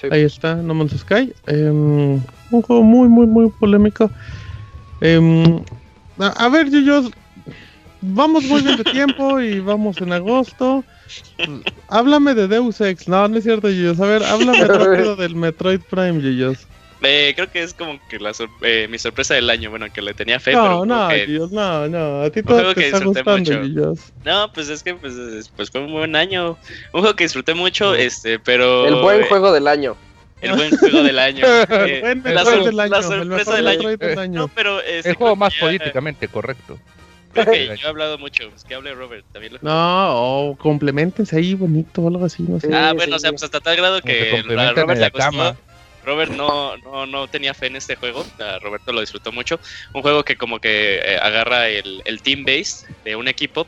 Sí. 0.02 0.08
ahí 0.12 0.22
está 0.24 0.56
No 0.56 0.74
Man's 0.74 0.98
Sky. 1.00 1.34
Em, 1.48 2.16
un 2.52 2.62
juego 2.62 2.84
muy, 2.84 3.08
muy, 3.08 3.26
muy 3.26 3.50
polémico. 3.50 4.10
Em, 5.02 5.62
a, 6.20 6.28
a 6.46 6.50
ver, 6.50 6.70
Yuyos, 6.70 7.10
vamos 8.02 8.44
muy 8.46 8.62
bien 8.62 8.78
de 8.78 8.84
tiempo 8.84 9.40
y 9.40 9.60
vamos 9.60 10.00
en 10.02 10.12
agosto. 10.14 10.84
Háblame 11.90 12.34
de 12.34 12.48
Deus 12.48 12.80
Ex. 12.82 13.08
No, 13.08 13.28
no 13.28 13.38
es 13.38 13.44
cierto, 13.44 13.70
Yuyos. 13.70 14.00
A 14.00 14.06
ver, 14.06 14.24
háblame 14.24 14.66
rápido 14.68 15.16
del 15.16 15.36
Metroid 15.36 15.80
Prime, 15.90 16.22
Yuyos. 16.22 16.68
Eh, 17.04 17.34
creo 17.36 17.52
que 17.52 17.62
es 17.64 17.74
como 17.74 18.00
que 18.08 18.18
la 18.20 18.34
sor- 18.34 18.50
eh, 18.62 18.88
mi 18.90 18.98
sorpresa 18.98 19.34
del 19.34 19.50
año, 19.50 19.70
bueno, 19.70 19.88
que 19.94 20.02
le 20.02 20.14
tenía 20.14 20.40
fe, 20.40 20.52
pero 20.52 20.64
No, 20.70 20.82
un 20.82 20.88
no, 20.88 21.10
que- 21.10 21.28
Yuyos, 21.28 21.52
no, 21.52 21.88
no. 21.90 22.22
A 22.22 22.30
ti 22.30 22.42
todo 22.44 22.56
juego 22.56 22.74
te 22.74 22.82
que 22.82 22.86
está 22.88 23.04
gustando, 23.04 23.38
mucho. 23.38 23.94
No, 24.24 24.52
pues 24.54 24.70
es 24.70 24.82
que 24.84 24.96
pues, 24.96 25.14
es- 25.16 25.50
pues 25.50 25.70
fue 25.70 25.82
un 25.82 25.92
buen 25.92 26.16
año. 26.16 26.58
Un 26.94 27.02
juego 27.02 27.16
que 27.16 27.26
disfruté 27.26 27.54
mucho, 27.54 27.94
este, 27.94 28.40
pero... 28.40 28.88
El 28.88 28.96
buen 29.02 29.22
eh, 29.22 29.26
juego 29.28 29.52
del 29.52 29.68
año. 29.68 29.98
El 30.42 30.54
buen 30.56 30.76
juego 30.78 31.04
del 31.04 31.20
año. 31.20 31.46
Eh, 31.70 32.00
Buen 32.02 32.22
la, 32.24 32.44
Metroid 32.44 32.56
sor- 32.58 32.64
del 32.66 32.80
año, 32.80 32.92
la 32.92 32.98
el 32.98 33.04
sorpresa 33.04 33.56
del 33.56 33.68
año. 33.68 33.78
Metroid 33.90 34.10
del 34.10 34.20
año. 34.20 34.40
No, 34.42 34.48
pero 34.50 34.82
este, 34.82 35.10
El 35.10 35.16
juego 35.16 35.36
más 35.36 35.54
ya- 35.54 35.60
políticamente 35.62 36.28
correcto. 36.28 36.80
Creo 37.34 37.46
que 37.46 37.66
yo 37.78 37.88
he 37.88 37.90
hablado 37.90 38.18
mucho, 38.20 38.48
pues 38.52 38.64
que 38.64 38.76
hable 38.76 38.94
Robert, 38.94 39.26
también 39.32 39.54
lo 39.54 39.60
No, 39.64 40.50
o 40.52 40.56
complementense 40.56 41.36
ahí 41.36 41.56
bonito 41.56 42.02
o 42.04 42.08
algo 42.08 42.26
así, 42.26 42.44
no 42.44 42.60
sé. 42.60 42.68
Sí, 42.68 42.74
Ah, 42.76 42.90
sí, 42.92 42.96
bueno, 42.98 43.16
o 43.16 43.20
sea, 43.20 43.30
sí. 43.30 43.34
pues 43.34 43.44
hasta 43.44 43.60
tal 43.60 43.76
grado 43.76 44.02
que 44.02 44.44
a 44.56 44.72
Robert 44.74 45.00
la 45.00 45.10
cama. 45.10 45.58
Robert 46.06 46.32
no, 46.32 46.78
no, 46.78 47.06
no 47.06 47.28
tenía 47.28 47.54
fe 47.54 47.68
en 47.68 47.76
este 47.76 47.96
juego, 47.96 48.26
Roberto 48.62 48.92
lo 48.92 49.02
disfrutó 49.02 49.32
mucho. 49.32 49.60
Un 49.94 50.02
juego 50.02 50.24
que 50.24 50.36
como 50.36 50.60
que 50.60 51.00
eh, 51.00 51.18
agarra 51.22 51.70
el, 51.70 52.02
el 52.06 52.22
team 52.22 52.44
base 52.44 52.88
de 53.04 53.16
un 53.16 53.28
equipo. 53.28 53.68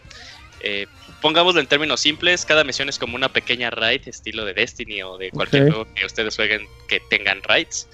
Eh, 0.61 0.87
pongámoslo 1.21 1.59
en 1.59 1.67
términos 1.67 2.01
simples, 2.01 2.45
cada 2.45 2.63
misión 2.63 2.89
es 2.89 2.99
como 2.99 3.15
una 3.15 3.29
pequeña 3.29 3.69
raid, 3.69 4.07
estilo 4.07 4.45
de 4.45 4.53
Destiny 4.53 5.01
o 5.03 5.17
de 5.17 5.31
cualquier 5.31 5.69
juego 5.69 5.87
que 5.93 6.05
ustedes 6.05 6.35
jueguen 6.35 6.67
que 6.87 6.99
tengan 7.09 7.41
raids. 7.43 7.87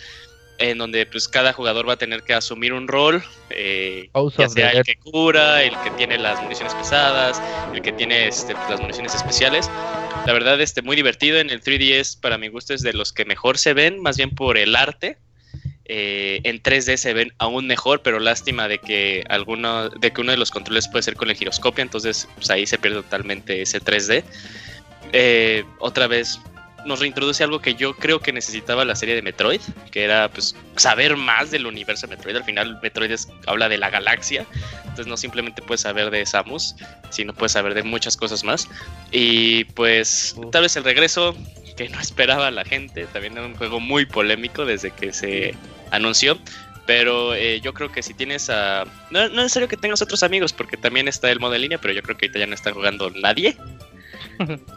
En 0.61 0.77
donde 0.77 1.05
pues 1.05 1.27
cada 1.27 1.53
jugador 1.53 1.89
va 1.89 1.93
a 1.93 1.97
tener 1.97 2.23
que 2.23 2.33
asumir 2.33 2.71
un 2.71 2.87
rol, 2.87 3.23
eh, 3.49 4.09
ya 4.37 4.47
sea 4.47 4.69
el 4.71 4.83
que 4.83 4.95
cura, 4.95 5.63
el 5.63 5.75
que 5.83 5.89
tiene 5.91 6.17
las 6.17 6.41
municiones 6.41 6.73
pesadas, 6.75 7.41
el 7.73 7.81
que 7.81 7.91
tiene 7.91 8.27
este, 8.27 8.53
las 8.53 8.79
municiones 8.79 9.15
especiales. 9.15 9.69
La 10.25 10.33
verdad, 10.33 10.61
este, 10.61 10.81
muy 10.81 10.95
divertido. 10.95 11.39
En 11.39 11.49
el 11.49 11.61
3DS, 11.61 12.19
para 12.19 12.37
mi 12.37 12.47
gusto, 12.47 12.73
es 12.73 12.81
de 12.83 12.93
los 12.93 13.11
que 13.11 13.25
mejor 13.25 13.57
se 13.57 13.73
ven, 13.73 13.99
más 14.01 14.17
bien 14.17 14.29
por 14.29 14.57
el 14.57 14.75
arte. 14.75 15.17
Eh, 15.85 16.39
en 16.43 16.61
3D 16.61 16.95
se 16.95 17.13
ven 17.13 17.33
aún 17.37 17.67
mejor, 17.67 18.01
pero 18.01 18.19
lástima 18.19 18.67
de 18.67 18.77
que 18.77 19.25
alguno, 19.29 19.89
de 19.89 20.11
que 20.11 20.21
uno 20.21 20.31
de 20.31 20.37
los 20.37 20.51
controles 20.51 20.87
puede 20.87 21.03
ser 21.03 21.15
con 21.15 21.29
el 21.29 21.35
giroscopio, 21.35 21.81
entonces 21.81 22.29
pues, 22.35 22.49
ahí 22.49 22.65
se 22.65 22.77
pierde 22.77 23.01
totalmente 23.01 23.61
ese 23.61 23.81
3D. 23.81 24.23
Eh, 25.11 25.65
otra 25.79 26.07
vez 26.07 26.39
nos 26.85 26.99
reintroduce 26.99 27.43
algo 27.43 27.59
que 27.59 27.75
yo 27.75 27.95
creo 27.95 28.19
que 28.19 28.31
necesitaba 28.33 28.83
la 28.85 28.95
serie 28.95 29.15
de 29.15 29.21
Metroid, 29.21 29.61
que 29.91 30.03
era 30.03 30.29
pues 30.29 30.55
saber 30.77 31.15
más 31.17 31.51
del 31.51 31.65
universo 31.67 32.07
de 32.07 32.15
Metroid. 32.15 32.35
Al 32.35 32.43
final 32.43 32.79
Metroid 32.81 33.11
es- 33.11 33.27
habla 33.47 33.69
de 33.69 33.77
la 33.77 33.89
galaxia, 33.89 34.45
entonces 34.83 35.07
no 35.07 35.17
simplemente 35.17 35.61
puedes 35.61 35.81
saber 35.81 36.09
de 36.11 36.25
Samus, 36.25 36.75
sino 37.09 37.33
puedes 37.33 37.51
saber 37.51 37.73
de 37.73 37.83
muchas 37.83 38.17
cosas 38.17 38.43
más. 38.43 38.67
Y 39.11 39.65
pues 39.65 40.35
tal 40.51 40.63
vez 40.63 40.75
el 40.75 40.83
regreso 40.83 41.35
que 41.77 41.89
no 41.89 41.99
esperaba 42.01 42.49
la 42.51 42.65
gente, 42.65 43.05
también 43.07 43.33
era 43.37 43.45
un 43.45 43.55
juego 43.55 43.79
muy 43.79 44.05
polémico 44.05 44.65
desde 44.65 44.91
que 44.91 45.13
se 45.13 45.55
anunció. 45.91 46.37
Pero 46.87 47.35
eh, 47.35 47.61
yo 47.61 47.73
creo 47.75 47.91
que 47.91 48.01
si 48.01 48.13
tienes 48.15 48.49
a... 48.49 48.85
No, 49.11 49.19
no 49.19 49.25
es 49.25 49.31
necesario 49.33 49.67
que 49.69 49.77
tengas 49.77 50.01
otros 50.01 50.23
amigos, 50.23 50.51
porque 50.51 50.77
también 50.77 51.07
está 51.07 51.29
el 51.31 51.39
modo 51.39 51.53
en 51.53 51.61
línea, 51.61 51.77
pero 51.77 51.93
yo 51.93 52.01
creo 52.01 52.17
que 52.17 52.25
ahorita 52.25 52.39
ya 52.39 52.47
no 52.47 52.55
está 52.55 52.73
jugando 52.73 53.11
nadie. 53.11 53.55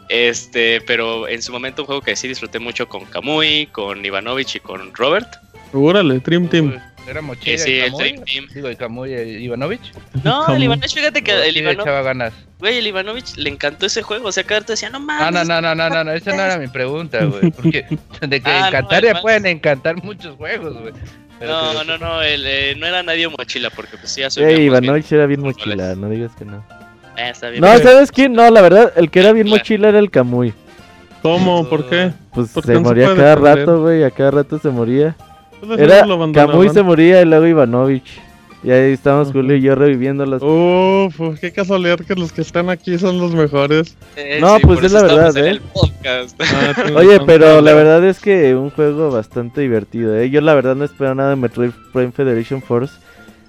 Este, 0.09 0.81
pero 0.83 1.29
en 1.29 1.43
su 1.43 1.53
momento 1.53 1.83
un 1.83 1.87
juego 1.87 2.03
que 2.03 2.17
sí 2.17 2.29
disfruté 2.29 2.59
mucho 2.59 2.89
con 2.89 3.05
Kamui, 3.05 3.67
con 3.73 4.05
Ivanovich 4.05 4.57
y 4.57 4.61
con 4.61 4.95
Robert. 4.95 5.29
Órale, 5.73 6.21
Dream 6.21 6.49
Team. 6.49 6.79
Era 7.07 7.21
Mochila 7.21 7.59
sí, 7.59 7.81
el. 7.81 7.93
Dream 7.93 8.25
Team. 8.25 8.47
Digo, 8.55 8.71
y 8.71 8.77
Kamui 8.77 9.13
y 9.15 9.45
Ivanovich. 9.45 9.93
No, 10.25 10.47
el 10.55 10.63
Ivanovich, 10.63 10.95
fíjate 10.95 11.23
que 11.23 11.33
el 11.49 11.57
Ivanovich, 11.57 11.81
echaba 11.83 12.03
ganas. 12.03 12.33
güey, 12.59 12.79
el 12.79 12.87
Ivanovich 12.87 13.37
le 13.37 13.51
encantó 13.51 13.87
ese 13.87 14.03
juego. 14.03 14.29
O 14.29 14.33
sea, 14.33 14.45
cada 14.45 14.61
rato 14.61 14.73
decía, 14.73 14.89
no 14.89 15.01
mames. 15.01 15.33
no, 15.33 15.45
no, 15.45 15.61
no, 15.61 15.75
no, 15.75 15.91
no, 15.91 16.05
no, 16.05 16.13
esa 16.13 16.35
no 16.35 16.43
era 16.43 16.59
mi 16.59 16.69
pregunta, 16.69 17.25
güey. 17.25 17.51
Porque 17.57 17.87
de 18.27 18.41
que 18.41 18.51
Ah, 18.51 18.69
encantar 18.69 19.05
el 19.05 19.13
le 19.15 19.21
pueden 19.21 19.47
encantar 19.47 20.03
muchos 20.03 20.37
juegos, 20.37 20.81
güey. 20.81 20.95
No, 21.41 21.85
no, 21.85 21.99
no, 21.99 22.23
el, 22.23 22.47
eh, 22.47 22.75
no 22.79 22.87
era 22.87 23.03
nadie 23.03 23.29
mochila, 23.29 23.69
porque 23.69 23.99
pues 23.99 24.17
Ey, 24.17 24.29
bien. 24.47 24.63
Ivanovich 24.63 25.13
era 25.13 25.27
bien 25.27 25.41
mochila, 25.41 25.95
no 25.95 26.09
digas 26.09 26.33
que 26.39 26.45
no. 26.47 26.65
Bien. 27.17 27.61
No, 27.61 27.79
¿sabes 27.79 28.11
quién? 28.13 28.33
No, 28.33 28.51
la 28.51 28.61
verdad, 28.61 28.93
el 28.97 29.11
que 29.11 29.21
era 29.21 29.33
bien 29.33 29.49
Mochila. 29.49 29.89
era 29.89 29.99
el 29.99 30.11
Camuy. 30.11 30.53
¿Cómo? 31.23 31.69
¿Por 31.69 31.89
qué? 31.89 32.13
Pues 32.35 32.51
se 32.51 32.61
se 32.63 32.79
moría 32.79 33.07
puede 33.07 33.17
cada 33.19 33.37
defender. 33.37 33.59
rato, 33.67 33.81
güey, 33.83 34.05
a 34.05 34.11
cada 34.11 34.31
rato 34.33 34.59
se 34.59 34.69
moría. 34.69 35.17
Pues 35.67 35.81
Era. 35.81 36.07
Camuy 36.35 36.69
se 36.71 36.83
moría 36.83 37.23
y 37.23 37.25
luego 37.25 37.47
Ivanovich. 37.47 38.21
Y 38.63 38.71
ahí 38.71 38.93
estábamos 38.93 39.29
Ujú. 39.29 39.39
Julio 39.41 39.57
y 39.57 39.61
yo 39.61 39.75
reviviéndolos. 39.75 40.43
Uf, 40.43 41.21
uf, 41.21 41.39
qué 41.39 41.53
casualidad 41.53 41.99
que 41.99 42.15
los 42.15 42.33
que 42.33 42.41
están 42.41 42.71
aquí 42.71 42.99
son 42.99 43.19
los 43.21 43.35
mejores. 43.35 43.95
Eh, 44.17 44.39
No, 44.41 44.57
pues 44.61 44.83
es 44.83 44.93
la 44.93 45.01
estamos 45.01 45.17
verdad, 45.35 45.37
en 45.37 45.45
¿eh? 45.45 45.49
el 45.51 45.61
podcast. 45.61 46.41
Ah, 46.43 46.75
Oye, 46.97 47.21
pero 47.27 47.61
la 47.61 47.75
verdad 47.75 48.03
es 48.07 48.21
que 48.21 48.55
un 48.55 48.71
juego 48.71 49.11
bastante 49.11 49.61
divertido, 49.61 50.17
¿eh? 50.19 50.31
Yo 50.31 50.41
la 50.41 50.55
verdad 50.55 50.77
no 50.77 50.85
espero 50.87 51.15
nada 51.15 51.31
de 51.31 51.37
Metroid 51.37 51.73
Prime 51.93 52.13
Federation 52.13 52.63
Force. 52.63 52.95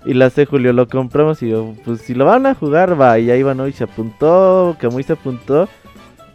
Y 0.06 0.14
la 0.14 0.28
hace 0.28 0.46
Julio, 0.46 0.72
lo 0.72 0.88
compramos 0.88 1.42
y 1.42 1.50
yo, 1.50 1.74
pues 1.84 2.02
si 2.02 2.14
lo 2.14 2.26
van 2.26 2.46
a 2.46 2.54
jugar, 2.54 3.00
va. 3.00 3.18
Y 3.18 3.26
ya 3.26 3.36
Ivanovich 3.36 3.76
se 3.76 3.86
apuntó, 3.86 4.78
Camuy 4.80 5.02
se 5.02 5.14
apuntó. 5.14 5.68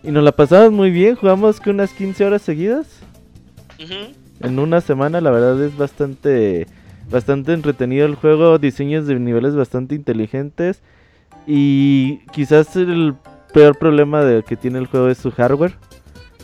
Y 0.02 0.10
nos 0.10 0.24
la 0.24 0.32
pasamos 0.32 0.72
muy 0.72 0.90
bien, 0.90 1.14
jugamos 1.14 1.60
que 1.60 1.70
unas 1.70 1.92
15 1.92 2.24
horas 2.24 2.42
seguidas. 2.42 3.00
En 4.40 4.58
una 4.58 4.80
semana, 4.80 5.20
la 5.20 5.30
verdad 5.30 5.62
es 5.62 5.76
bastante, 5.76 6.66
bastante 7.10 7.52
entretenido 7.52 8.06
el 8.06 8.16
juego. 8.16 8.58
Diseños 8.58 9.06
de 9.06 9.18
niveles 9.20 9.54
bastante 9.54 9.94
inteligentes. 9.94 10.82
Y 11.46 12.18
quizás 12.32 12.74
el 12.74 13.14
peor 13.52 13.78
problema 13.78 14.24
de 14.24 14.42
que 14.42 14.56
tiene 14.56 14.78
el 14.78 14.86
juego 14.86 15.08
es 15.08 15.18
su 15.18 15.30
hardware. 15.30 15.74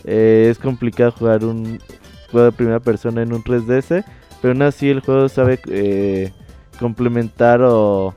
Eh, 0.05 0.49
es 0.51 0.59
complicado 0.59 1.11
jugar 1.11 1.45
un 1.45 1.81
juego 2.31 2.47
de 2.47 2.53
primera 2.53 2.81
persona 2.81 3.23
en 3.23 3.33
un 3.33 3.43
3DS. 3.43 4.05
Pero 4.41 4.53
aún 4.53 4.63
así 4.63 4.91
el 4.91 5.01
juego 5.01 5.29
sabe 5.29 5.59
eh, 5.69 6.33
complementar 6.77 7.61
o 7.63 8.15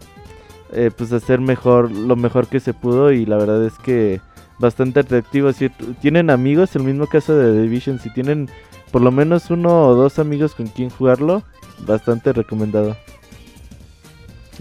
eh, 0.71 0.91
pues 0.95 1.11
hacer 1.11 1.39
mejor 1.41 1.91
lo 1.91 2.15
mejor 2.15 2.47
que 2.47 2.59
se 2.59 2.73
pudo. 2.73 3.11
Y 3.11 3.25
la 3.25 3.37
verdad 3.37 3.65
es 3.65 3.77
que 3.79 4.21
bastante 4.59 4.99
atractivo. 4.99 5.51
Si 5.53 5.69
tienen 6.01 6.29
amigos, 6.29 6.75
el 6.75 6.83
mismo 6.83 7.07
caso 7.07 7.35
de 7.35 7.53
The 7.53 7.61
Division, 7.61 7.99
si 7.99 8.09
tienen 8.13 8.49
por 8.91 9.01
lo 9.01 9.11
menos 9.11 9.49
uno 9.49 9.87
o 9.87 9.95
dos 9.95 10.19
amigos 10.19 10.55
con 10.55 10.67
quien 10.67 10.89
jugarlo, 10.89 11.43
bastante 11.85 12.33
recomendado. 12.33 12.95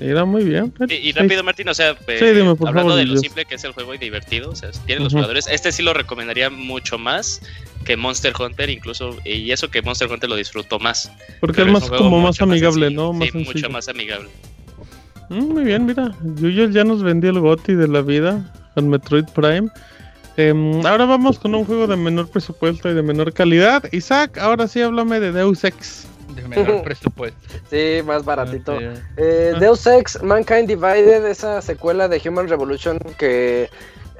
Era 0.00 0.24
muy 0.24 0.44
bien. 0.44 0.72
Y, 0.88 0.94
y 0.94 1.12
rápido, 1.12 1.42
Martín, 1.42 1.68
o 1.68 1.74
sea, 1.74 1.90
eh, 2.06 2.16
Sí, 2.18 2.26
dime, 2.26 2.54
por 2.54 2.68
hablando 2.68 2.90
favor, 2.90 2.96
de 2.98 3.04
lo 3.06 3.12
Dios. 3.12 3.20
simple 3.22 3.44
que 3.44 3.56
es 3.56 3.64
el 3.64 3.72
juego 3.72 3.94
y 3.94 3.98
divertido, 3.98 4.50
o 4.50 4.56
sea, 4.56 4.70
tienen 4.86 5.04
los 5.04 5.12
jugadores, 5.12 5.46
este 5.50 5.72
sí 5.72 5.82
lo 5.82 5.92
recomendaría 5.94 6.50
mucho 6.50 6.98
más 6.98 7.40
que 7.84 7.96
Monster 7.96 8.32
Hunter, 8.38 8.70
incluso, 8.70 9.16
y 9.24 9.50
eso 9.50 9.70
que 9.70 9.82
Monster 9.82 10.10
Hunter 10.10 10.28
lo 10.28 10.36
disfruto 10.36 10.78
más. 10.78 11.10
Porque 11.40 11.62
es 11.62 11.68
más 11.68 11.88
como 11.90 12.20
más 12.20 12.40
amigable, 12.40 12.90
¿no? 12.90 13.12
Más 13.12 13.30
sí, 13.30 13.38
mucho 13.38 13.70
más 13.70 13.88
amigable. 13.88 14.28
Mm, 15.30 15.52
muy 15.52 15.64
bien, 15.64 15.86
mira. 15.86 16.12
Yuyo 16.36 16.68
ya 16.70 16.84
nos 16.84 17.02
vendió 17.02 17.30
el 17.30 17.40
GOTI 17.40 17.74
de 17.74 17.88
la 17.88 18.02
vida 18.02 18.52
con 18.74 18.88
Metroid 18.88 19.24
Prime. 19.34 19.68
Em, 20.36 20.84
ahora 20.86 21.04
vamos 21.04 21.38
con 21.38 21.54
un 21.54 21.64
juego 21.64 21.86
de 21.86 21.96
menor 21.96 22.30
presupuesto 22.30 22.88
y 22.90 22.94
de 22.94 23.02
menor 23.02 23.32
calidad. 23.32 23.82
Isaac, 23.92 24.38
ahora 24.38 24.68
sí 24.68 24.80
háblame 24.80 25.18
de 25.20 25.32
Deus 25.32 25.64
Ex. 25.64 26.06
Menor 26.48 26.82
presupuesto. 26.84 27.38
Sí, 27.70 28.00
más 28.04 28.24
baratito. 28.24 28.72
Ah. 28.72 28.94
Eh, 29.16 29.54
Deus 29.60 29.86
Ex 29.86 30.22
Mankind 30.22 30.66
Divided, 30.68 31.26
esa 31.26 31.62
secuela 31.62 32.08
de 32.08 32.20
Human 32.26 32.48
Revolution 32.48 32.98
que 33.18 33.70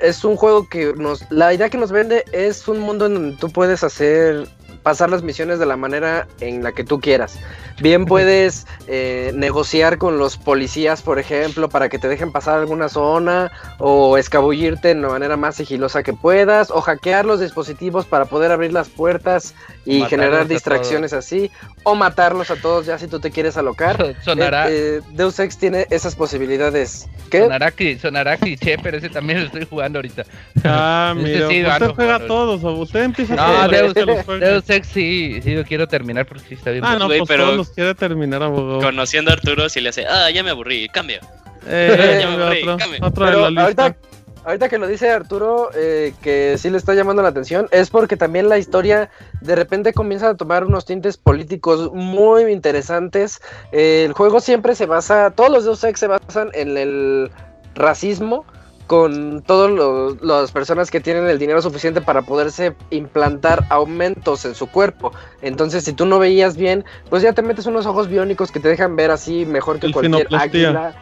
es 0.01 0.25
un 0.25 0.37
juego 0.37 0.69
que 0.69 0.95
nos... 0.95 1.31
La 1.31 1.53
idea 1.53 1.69
que 1.69 1.79
nos 1.79 1.91
vende 1.91 2.25
es 2.33 2.69
un 2.69 2.79
mundo 2.79 3.07
en 3.07 3.15
donde 3.15 3.37
tú 3.37 3.51
puedes 3.51 3.83
hacer 3.83 4.49
pasar 4.83 5.11
las 5.11 5.23
misiones 5.23 5.59
de 5.59 5.67
la 5.67 5.77
manera 5.77 6.27
en 6.41 6.63
la 6.63 6.73
que 6.73 6.85
tú 6.85 7.01
quieras. 7.01 7.39
Bien 7.81 8.07
puedes 8.07 8.67
eh, 8.89 9.31
negociar 9.35 9.99
con 9.99 10.19
los 10.19 10.37
policías, 10.37 11.03
por 11.03 11.19
ejemplo, 11.19 11.69
para 11.69 11.89
que 11.89 11.99
te 11.99 12.09
dejen 12.09 12.33
pasar 12.33 12.59
alguna 12.59 12.89
zona 12.89 13.53
o 13.79 14.17
escabullirte 14.19 14.91
en 14.91 15.03
la 15.03 15.09
manera 15.09 15.37
más 15.37 15.57
sigilosa 15.57 16.03
que 16.03 16.13
puedas 16.13 16.71
o 16.73 16.81
hackear 16.81 17.25
los 17.25 17.39
dispositivos 17.41 18.05
para 18.07 18.25
poder 18.25 18.51
abrir 18.51 18.73
las 18.73 18.89
puertas 18.89 19.55
y 19.85 20.01
Matarlos 20.01 20.11
generar 20.11 20.41
a 20.41 20.45
distracciones 20.45 21.13
así 21.13 21.51
o 21.85 21.95
matarlos 21.95 22.51
a 22.51 22.57
todos 22.57 22.87
ya 22.87 22.99
si 22.99 23.07
tú 23.07 23.21
te 23.21 23.31
quieres 23.31 23.57
alocar. 23.57 24.17
Sonará, 24.25 24.69
Eh, 24.71 24.97
eh, 24.99 25.01
Deus 25.13 25.39
Ex 25.39 25.57
tiene 25.59 25.87
esas 25.91 26.17
posibilidades. 26.17 27.09
¿Qué? 27.31 27.43
sonará, 27.43 27.73
sonará 28.01 28.37
cliché, 28.39 28.79
pero 28.79 28.99
ese 28.99 29.09
también 29.11 29.41
lo 29.41 29.47
estoy 29.47 29.67
jugando 29.67 29.99
ahorita. 29.99 30.25
Ah, 30.65 31.15
mira, 31.17 31.49
sí, 31.49 31.63
usted 31.65 31.91
juega 31.95 32.19
jugando. 32.19 32.27
todos, 32.27 32.65
o 32.65 32.73
usted 32.79 33.05
empieza 33.05 33.37
No, 33.37 33.43
a 33.63 33.69
Deus, 33.69 33.95
juegue. 34.25 34.47
Deus 34.47 34.65
Ex 34.71 34.87
sí, 34.89 35.41
sí 35.43 35.55
lo 35.55 35.65
quiero 35.65 35.87
terminar 35.89 36.27
porque 36.27 36.45
sí 36.49 36.55
está 36.55 36.71
bien. 36.71 36.85
Ah, 36.85 36.97
no, 36.99 37.07
Güey, 37.07 37.19
pues 37.21 37.29
pero 37.29 37.45
todos 37.45 37.57
los 37.57 37.71
quiere 37.71 37.95
terminar 37.95 38.43
abogado. 38.43 38.81
Conociendo 38.81 39.31
a 39.31 39.35
Arturo, 39.35 39.69
si 39.69 39.81
le 39.81 39.89
hace, 39.91 40.07
ah, 40.07 40.31
ya 40.31 40.43
me 40.43 40.51
aburrí, 40.51 40.89
cambio. 40.89 41.19
Eh, 41.67 42.19
Ya 42.23 42.29
me 42.31 42.43
aburrí, 42.43 42.63
otro, 42.63 42.77
cambio. 42.77 42.99
otro 43.03 43.25
de 43.27 43.31
Pero 43.33 43.51
la 43.51 43.67
lista. 43.67 43.83
ahorita, 43.85 43.99
ahorita 44.45 44.69
que 44.69 44.79
lo 44.79 44.87
dice 44.87 45.11
Arturo, 45.11 45.71
eh, 45.75 46.15
que 46.23 46.57
sí 46.59 46.71
le 46.71 46.79
está 46.79 46.95
llamando 46.95 47.23
la 47.23 47.29
atención, 47.29 47.69
es 47.71 47.91
porque 47.91 48.17
también 48.17 48.49
la 48.49 48.59
historia 48.59 49.11
de 49.41 49.55
repente 49.57 49.93
comienza 49.93 50.31
a 50.31 50.37
tomar 50.37 50.65
unos 50.65 50.85
tintes 50.85 51.17
políticos 51.17 51.91
muy 51.93 52.45
interesantes. 52.51 53.41
Eh, 53.73 54.05
el 54.07 54.13
juego 54.13 54.41
siempre 54.41 54.75
se 54.75 54.87
basa, 54.87 55.31
todos 55.33 55.51
los 55.51 55.65
Deus 55.65 55.83
Ex 55.85 56.01
se 56.01 56.07
basan 56.07 56.51
en 56.55 56.77
el 56.79 57.31
racismo 57.75 58.45
con 58.89 59.43
todas 59.43 60.17
las 60.23 60.51
personas 60.51 60.91
que 60.91 60.99
tienen 60.99 61.29
el 61.29 61.39
dinero 61.39 61.61
suficiente 61.61 62.01
para 62.01 62.23
poderse 62.23 62.75
implantar 62.91 63.65
aumentos 63.69 64.47
en 64.47 64.55
su 64.55 64.67
cuerpo. 64.67 65.13
Entonces, 65.43 65.85
si 65.85 65.93
tú 65.93 66.07
no 66.07 66.19
veías 66.19 66.57
bien, 66.57 66.87
pues 67.11 67.23
ya 67.23 67.35
te 67.35 67.43
metes 67.43 67.67
unos 67.67 67.85
ojos 67.85 68.09
biónicos 68.09 68.51
que 68.51 68.61
te 68.61 68.69
dejan 68.69 68.97
ver 68.97 69.11
así 69.11 69.45
mejor 69.45 69.79
que 69.79 69.93
cualquier 69.93 70.27
águila. 70.35 70.95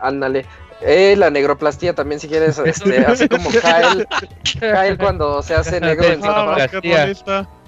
Ándale. 0.00 0.44
Eh, 0.80 1.14
la 1.16 1.30
negroplastía 1.30 1.94
también, 1.94 2.18
si 2.18 2.26
quieres, 2.26 2.58
este, 2.64 2.98
así 3.06 3.28
como 3.28 3.50
Kyle, 3.50 4.04
Kyle 4.42 4.98
cuando 4.98 5.42
se 5.42 5.54
hace 5.54 5.80
negro 5.80 6.04
en 6.04 6.22
Santa. 6.22 6.68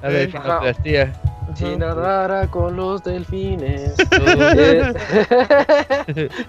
La 0.02 0.08
delfinoplastía. 0.08 1.12
Si 1.54 1.76
nadara 1.76 2.50
con 2.50 2.74
los 2.74 3.04
delfines. 3.04 3.94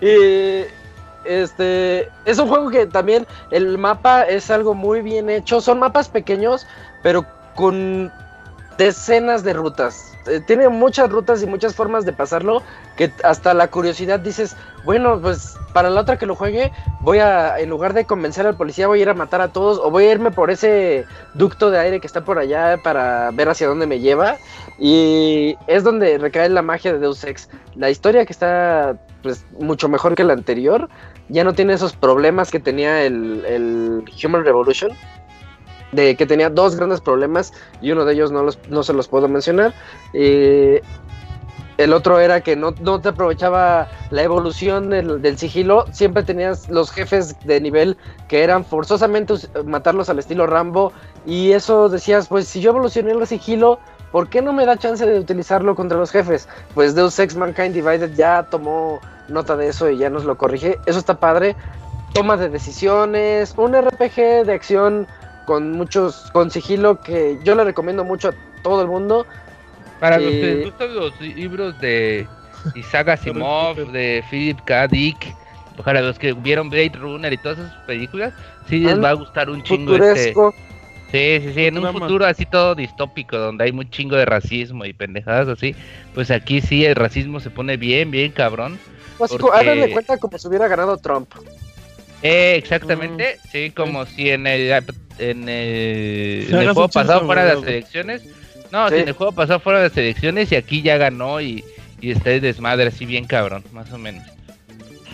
Eh, 0.02 0.70
y 0.72 0.85
este 1.26 2.10
es 2.26 2.38
un 2.40 2.48
juego 2.48 2.70
que 2.70 2.86
también 2.88 3.28
el 3.52 3.78
mapa 3.78 4.24
es 4.24 4.50
algo 4.52 4.74
muy 4.74 5.02
bien 5.02 5.30
hecho. 5.30 5.62
Son 5.62 5.80
mapas 5.80 6.10
pequeños, 6.10 6.66
pero 7.04 7.26
con 7.56 8.12
decenas 8.78 9.44
de 9.44 9.54
rutas. 9.54 10.12
Eh, 10.28 10.42
tiene 10.46 10.70
muchas 10.70 11.10
rutas 11.10 11.44
y 11.44 11.46
muchas 11.46 11.76
formas 11.76 12.04
de 12.04 12.12
pasarlo 12.12 12.64
que 12.98 13.12
hasta 13.24 13.54
la 13.54 13.68
curiosidad 13.68 14.20
dices, 14.20 14.58
bueno, 14.84 15.20
pues 15.22 15.56
para 15.74 15.90
la 15.90 16.02
otra 16.02 16.18
que 16.18 16.26
lo 16.26 16.36
juegue, 16.36 16.72
voy 17.02 17.20
a, 17.20 17.60
en 17.60 17.70
lugar 17.70 17.94
de 17.94 18.06
convencer 18.06 18.48
al 18.48 18.56
policía, 18.56 18.88
voy 18.88 19.00
a 19.00 19.02
ir 19.04 19.10
a 19.10 19.14
matar 19.14 19.42
a 19.42 19.50
todos 19.50 19.80
o 19.80 19.92
voy 19.92 20.06
a 20.06 20.12
irme 20.12 20.32
por 20.32 20.50
ese 20.50 21.06
ducto 21.36 21.70
de 21.70 21.80
aire 21.80 22.00
que 22.00 22.08
está 22.08 22.24
por 22.24 22.40
allá 22.40 22.78
para 22.84 23.30
ver 23.32 23.50
hacia 23.50 23.68
dónde 23.68 23.86
me 23.86 24.00
lleva. 24.00 24.38
Y 24.80 25.58
es 25.68 25.84
donde 25.84 26.18
recae 26.18 26.50
la 26.50 26.62
magia 26.62 26.92
de 26.94 27.00
Deus 27.00 27.24
Ex. 27.24 27.50
La 27.76 27.90
historia 27.90 28.26
que 28.26 28.34
está 28.34 28.98
pues 29.22 29.46
mucho 29.60 29.90
mejor 29.90 30.16
que 30.16 30.24
la 30.24 30.34
anterior, 30.34 30.90
ya 31.30 31.44
no 31.44 31.54
tiene 31.54 31.74
esos 31.74 31.94
problemas 31.94 32.52
que 32.52 32.60
tenía 32.60 33.04
el, 33.04 33.44
el 33.46 34.04
Human 34.24 34.44
Revolution. 34.44 34.92
De 35.92 36.16
que 36.18 36.26
tenía 36.26 36.50
dos 36.50 36.76
grandes 36.76 37.00
problemas 37.00 37.54
y 37.82 37.92
uno 37.92 38.04
de 38.04 38.14
ellos 38.14 38.30
no, 38.30 38.44
los, 38.44 38.60
no 38.70 38.84
se 38.84 38.92
los 38.92 39.08
puedo 39.08 39.30
mencionar. 39.30 39.74
Eh, 40.14 40.82
el 41.78 41.94
otro 41.94 42.20
era 42.20 42.42
que 42.42 42.56
no, 42.56 42.74
no 42.82 43.00
te 43.00 43.10
aprovechaba 43.10 43.88
la 44.10 44.24
evolución 44.24 44.90
del, 44.90 45.22
del 45.22 45.38
sigilo. 45.38 45.86
Siempre 45.92 46.24
tenías 46.24 46.70
los 46.70 46.92
jefes 46.92 47.38
de 47.46 47.62
nivel 47.62 47.98
que 48.28 48.44
eran 48.44 48.66
forzosamente 48.66 49.36
matarlos 49.66 50.10
al 50.10 50.20
estilo 50.20 50.48
Rambo. 50.48 50.92
Y 51.26 51.52
eso 51.52 51.88
decías, 51.88 52.28
pues 52.28 52.48
si 52.48 52.62
yo 52.62 52.72
evolucioné 52.72 53.12
el 53.12 53.28
sigilo, 53.28 53.80
¿por 54.12 54.30
qué 54.30 54.42
no 54.42 54.54
me 54.54 54.66
da 54.66 54.78
chance 54.78 55.06
de 55.06 55.20
utilizarlo 55.20 55.76
contra 55.76 55.98
los 55.98 56.12
jefes? 56.12 56.48
Pues 56.74 56.96
Deus 56.96 57.18
Ex 57.20 57.36
Mankind 57.36 57.74
Divided 57.74 58.14
ya 58.16 58.44
tomó 58.44 59.00
nota 59.28 59.56
de 59.56 59.68
eso 59.68 59.90
y 59.90 59.98
ya 59.98 60.10
nos 60.10 60.26
lo 60.26 60.38
corrige. 60.38 60.80
Eso 60.86 61.00
está 61.00 61.20
padre. 61.20 61.56
Toma 62.14 62.38
de 62.38 62.50
decisiones, 62.50 63.54
un 63.58 63.76
RPG 63.76 64.46
de 64.46 64.54
acción 64.54 65.08
con 65.46 65.74
muchos, 65.74 66.30
con 66.32 66.50
sigilo 66.50 67.02
que 67.02 67.38
yo 67.44 67.56
le 67.56 67.64
recomiendo 67.64 68.04
mucho 68.04 68.30
a 68.30 68.34
todo 68.64 68.82
el 68.82 68.88
mundo. 68.88 69.26
Para 70.00 70.18
los 70.18 70.30
que 70.32 70.52
Eh, 70.52 70.56
les 70.56 70.66
gustan 70.66 70.96
los 70.96 71.22
libros 71.22 71.80
de 71.80 72.28
Isaac 72.76 73.10
Asimov, 73.10 73.76
de 73.92 74.24
Philip 74.30 74.60
K. 74.66 74.88
Dick, 74.88 75.36
para 75.84 76.02
los 76.02 76.18
que 76.18 76.34
vieron 76.34 76.70
Blade 76.70 76.94
Runner 77.00 77.32
y 77.32 77.38
todas 77.38 77.60
esas 77.60 77.74
películas, 77.86 78.34
sí 78.68 78.80
les 78.80 79.02
va 79.02 79.10
a 79.10 79.14
gustar 79.14 79.50
un 79.50 79.62
chingo 79.64 79.96
este. 79.96 80.34
Sí, 81.16 81.40
sí, 81.48 81.54
sí, 81.54 81.66
en 81.66 81.78
un 81.78 81.92
futuro 81.94 82.26
así 82.26 82.46
todo 82.46 82.76
distópico, 82.76 83.38
donde 83.38 83.64
hay 83.64 83.72
un 83.72 83.90
chingo 83.90 84.16
de 84.18 84.26
racismo 84.26 84.84
y 84.86 84.92
pendejadas 84.94 85.48
así, 85.48 85.74
pues 86.14 86.30
aquí 86.30 86.60
sí 86.62 86.84
el 86.84 86.96
racismo 86.96 87.40
se 87.40 87.50
pone 87.50 87.78
bien, 87.78 88.12
bien 88.12 88.32
cabrón. 88.32 88.78
Porque- 89.18 89.46
háganle 89.54 89.92
cuenta 89.92 90.18
como 90.18 90.38
si 90.38 90.48
hubiera 90.50 90.68
ganado 90.68 90.98
Trump. 90.98 91.30
Eh, 92.22 92.56
exactamente, 92.58 93.38
sí, 93.52 93.72
como 93.72 94.06
si 94.06 94.30
en 94.30 94.46
el 94.48 94.84
en 95.18 95.48
el, 95.48 96.48
en 96.54 96.74
juego 96.74 96.90
pasado 96.90 97.26
fuera 97.26 97.46
de 97.46 97.56
las 97.56 97.64
elecciones. 97.64 98.22
No, 98.72 98.90
Sí. 98.90 98.96
si 98.96 99.02
en 99.02 99.08
el 99.08 99.14
juego 99.14 99.32
pasado 99.32 99.60
fuera 99.60 99.80
de 99.80 99.88
las 99.90 99.98
elecciones 99.98 100.52
y 100.52 100.56
aquí 100.56 100.82
ya 100.82 100.98
ganó 100.98 101.40
y, 101.40 101.64
y 102.02 102.12
está 102.12 102.32
el 102.32 102.42
desmadre 102.42 102.88
así 102.88 103.06
bien 103.06 103.26
cabrón, 103.26 103.64
más 103.72 103.90
o 103.94 103.98
menos. 103.98 104.24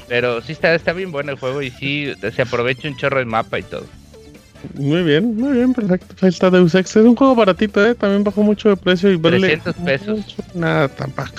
Pero 0.07 0.41
sí 0.41 0.53
está, 0.53 0.73
está 0.73 0.93
bien 0.93 1.11
bueno 1.11 1.31
el 1.31 1.37
juego 1.37 1.61
y 1.61 1.69
sí 1.69 2.11
se 2.33 2.41
aprovecha 2.41 2.87
un 2.87 2.97
chorro 2.97 3.19
el 3.19 3.27
mapa 3.27 3.59
y 3.59 3.63
todo. 3.63 3.85
Muy 4.75 5.03
bien, 5.03 5.35
muy 5.35 5.53
bien, 5.53 5.73
perfecto. 5.73 6.15
Ahí 6.21 6.29
está 6.29 6.49
Deus 6.49 6.75
Ex. 6.75 6.95
Es 6.95 7.03
un 7.03 7.15
juego 7.15 7.35
baratito, 7.35 7.85
¿eh? 7.85 7.95
También 7.95 8.23
bajó 8.23 8.43
mucho 8.43 8.69
de 8.69 8.77
precio 8.77 9.11
y 9.11 9.15
vale 9.17 9.39
300 9.39 9.75
pesos. 9.75 10.17
mucho. 10.19 10.35
Nada, 10.53 10.87
tampoco. 10.87 11.29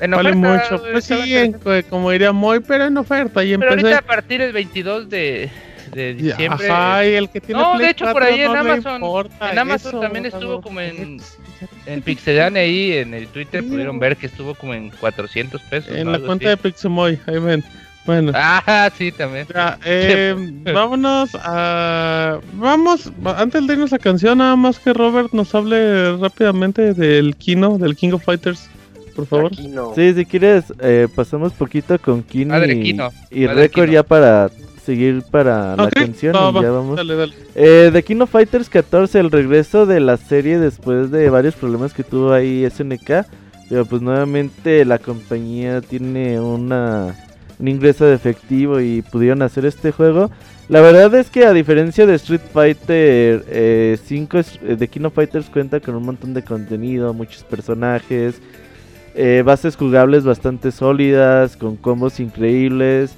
En 0.00 0.12
Vale 0.12 0.30
oferta, 0.30 0.70
mucho. 0.76 0.84
Pues 0.92 1.04
sí, 1.04 1.14
en- 1.14 1.46
interesante. 1.46 1.82
como 1.90 2.10
diría 2.10 2.32
Moy, 2.32 2.60
pero 2.60 2.84
en 2.86 2.96
oferta. 2.96 3.44
Y 3.44 3.56
Pero 3.56 3.70
ahorita 3.70 3.98
a 3.98 4.02
partir 4.02 4.40
del 4.40 4.52
22 4.52 5.10
de, 5.10 5.50
de 5.92 6.14
diciembre. 6.14 6.70
Ajá, 6.70 7.04
y 7.06 7.14
el 7.14 7.28
que 7.28 7.40
tiene 7.40 7.60
No, 7.60 7.72
Play 7.74 7.86
de 7.86 7.90
hecho, 7.92 8.04
por 8.06 8.12
4 8.14 8.28
ahí 8.34 8.40
en 8.40 8.46
no 8.46 8.52
le 8.54 8.58
Amazon- 8.70 8.94
importa 8.94 9.52
en 9.52 9.58
Amazon 9.58 9.88
eso, 9.90 10.00
también 10.00 10.26
estuvo 10.26 10.52
no. 10.54 10.60
como 10.62 10.80
en- 10.80 11.20
En 11.86 12.00
Pixelane 12.02 12.60
ahí 12.60 12.92
en 12.92 13.12
el 13.12 13.26
Twitter 13.28 13.62
Sí. 13.62 13.68
pudieron 13.68 13.98
ver 13.98 14.16
que 14.16 14.26
estuvo 14.26 14.54
como 14.54 14.72
en 14.72 14.88
400 14.90 15.60
pesos. 15.62 15.94
En 15.94 16.06
¿no? 16.06 16.12
la 16.12 16.18
cuenta 16.20 16.46
así. 16.46 16.50
de 16.50 16.56
Pixemoy, 16.56 17.18
ahí 17.26 17.38
ven. 17.38 17.62
Bueno. 18.06 18.32
Ah, 18.34 18.90
sí, 18.98 19.12
también. 19.12 19.46
Ya, 19.54 19.78
eh, 19.84 20.34
vámonos 20.74 21.30
a. 21.34 22.38
Vamos, 22.54 23.12
va- 23.24 23.40
antes 23.40 23.66
de 23.66 23.74
irnos 23.74 23.92
a 23.92 23.98
canción, 23.98 24.38
nada 24.38 24.56
más 24.56 24.78
que 24.78 24.92
Robert 24.92 25.32
nos 25.32 25.54
hable 25.54 26.16
rápidamente 26.16 26.94
del 26.94 27.36
Kino, 27.36 27.78
del 27.78 27.96
King 27.96 28.12
of 28.12 28.24
Fighters, 28.24 28.68
por 29.14 29.26
favor. 29.26 29.52
No. 29.68 29.94
Sí, 29.94 30.14
si 30.14 30.24
quieres, 30.24 30.64
eh, 30.80 31.08
pasamos 31.14 31.52
poquito 31.52 31.98
con 31.98 32.22
Kino 32.22 32.62
y, 32.64 32.82
Kino, 32.82 33.10
y 33.30 33.46
padre 33.46 33.62
Record 33.62 33.84
Kino. 33.86 33.92
ya 33.92 34.02
para 34.02 34.50
seguir 34.84 35.22
para 35.30 35.76
la 35.76 35.90
canción 35.90 36.34
va, 36.34 36.48
y 36.50 36.52
va, 36.54 36.62
ya 36.62 36.70
vamos. 36.70 36.96
Dale, 36.96 37.14
dale. 37.14 37.34
Eh, 37.54 37.90
The 37.92 38.02
King 38.02 38.20
of 38.22 38.30
Fighters 38.30 38.68
14, 38.70 39.20
el 39.20 39.30
regreso 39.30 39.84
de 39.84 40.00
la 40.00 40.16
serie 40.16 40.58
después 40.58 41.10
de 41.10 41.28
varios 41.28 41.54
problemas 41.54 41.92
que 41.92 42.02
tuvo 42.02 42.32
ahí 42.32 42.66
SNK. 42.68 43.26
Pero 43.68 43.84
pues 43.84 44.02
nuevamente 44.02 44.84
la 44.84 44.98
compañía 44.98 45.80
tiene 45.80 46.40
una, 46.40 47.14
un 47.60 47.68
ingreso 47.68 48.06
de 48.06 48.14
efectivo 48.14 48.80
y 48.80 49.02
pudieron 49.02 49.42
hacer 49.42 49.66
este 49.66 49.92
juego. 49.92 50.30
La 50.68 50.80
verdad 50.80 51.14
es 51.16 51.28
que 51.30 51.44
a 51.44 51.52
diferencia 51.52 52.06
de 52.06 52.14
Street 52.14 52.40
Fighter 52.52 53.44
eh, 53.48 53.98
5, 54.04 54.38
es- 54.38 54.58
eh, 54.62 55.00
of 55.04 55.14
Fighters 55.14 55.50
cuenta 55.50 55.80
con 55.80 55.94
un 55.94 56.04
montón 56.04 56.32
de 56.32 56.42
contenido, 56.42 57.12
muchos 57.12 57.44
personajes, 57.44 58.40
eh, 59.14 59.42
bases 59.44 59.76
jugables 59.76 60.24
bastante 60.24 60.70
sólidas, 60.70 61.56
con 61.56 61.76
combos 61.76 62.18
increíbles. 62.20 63.14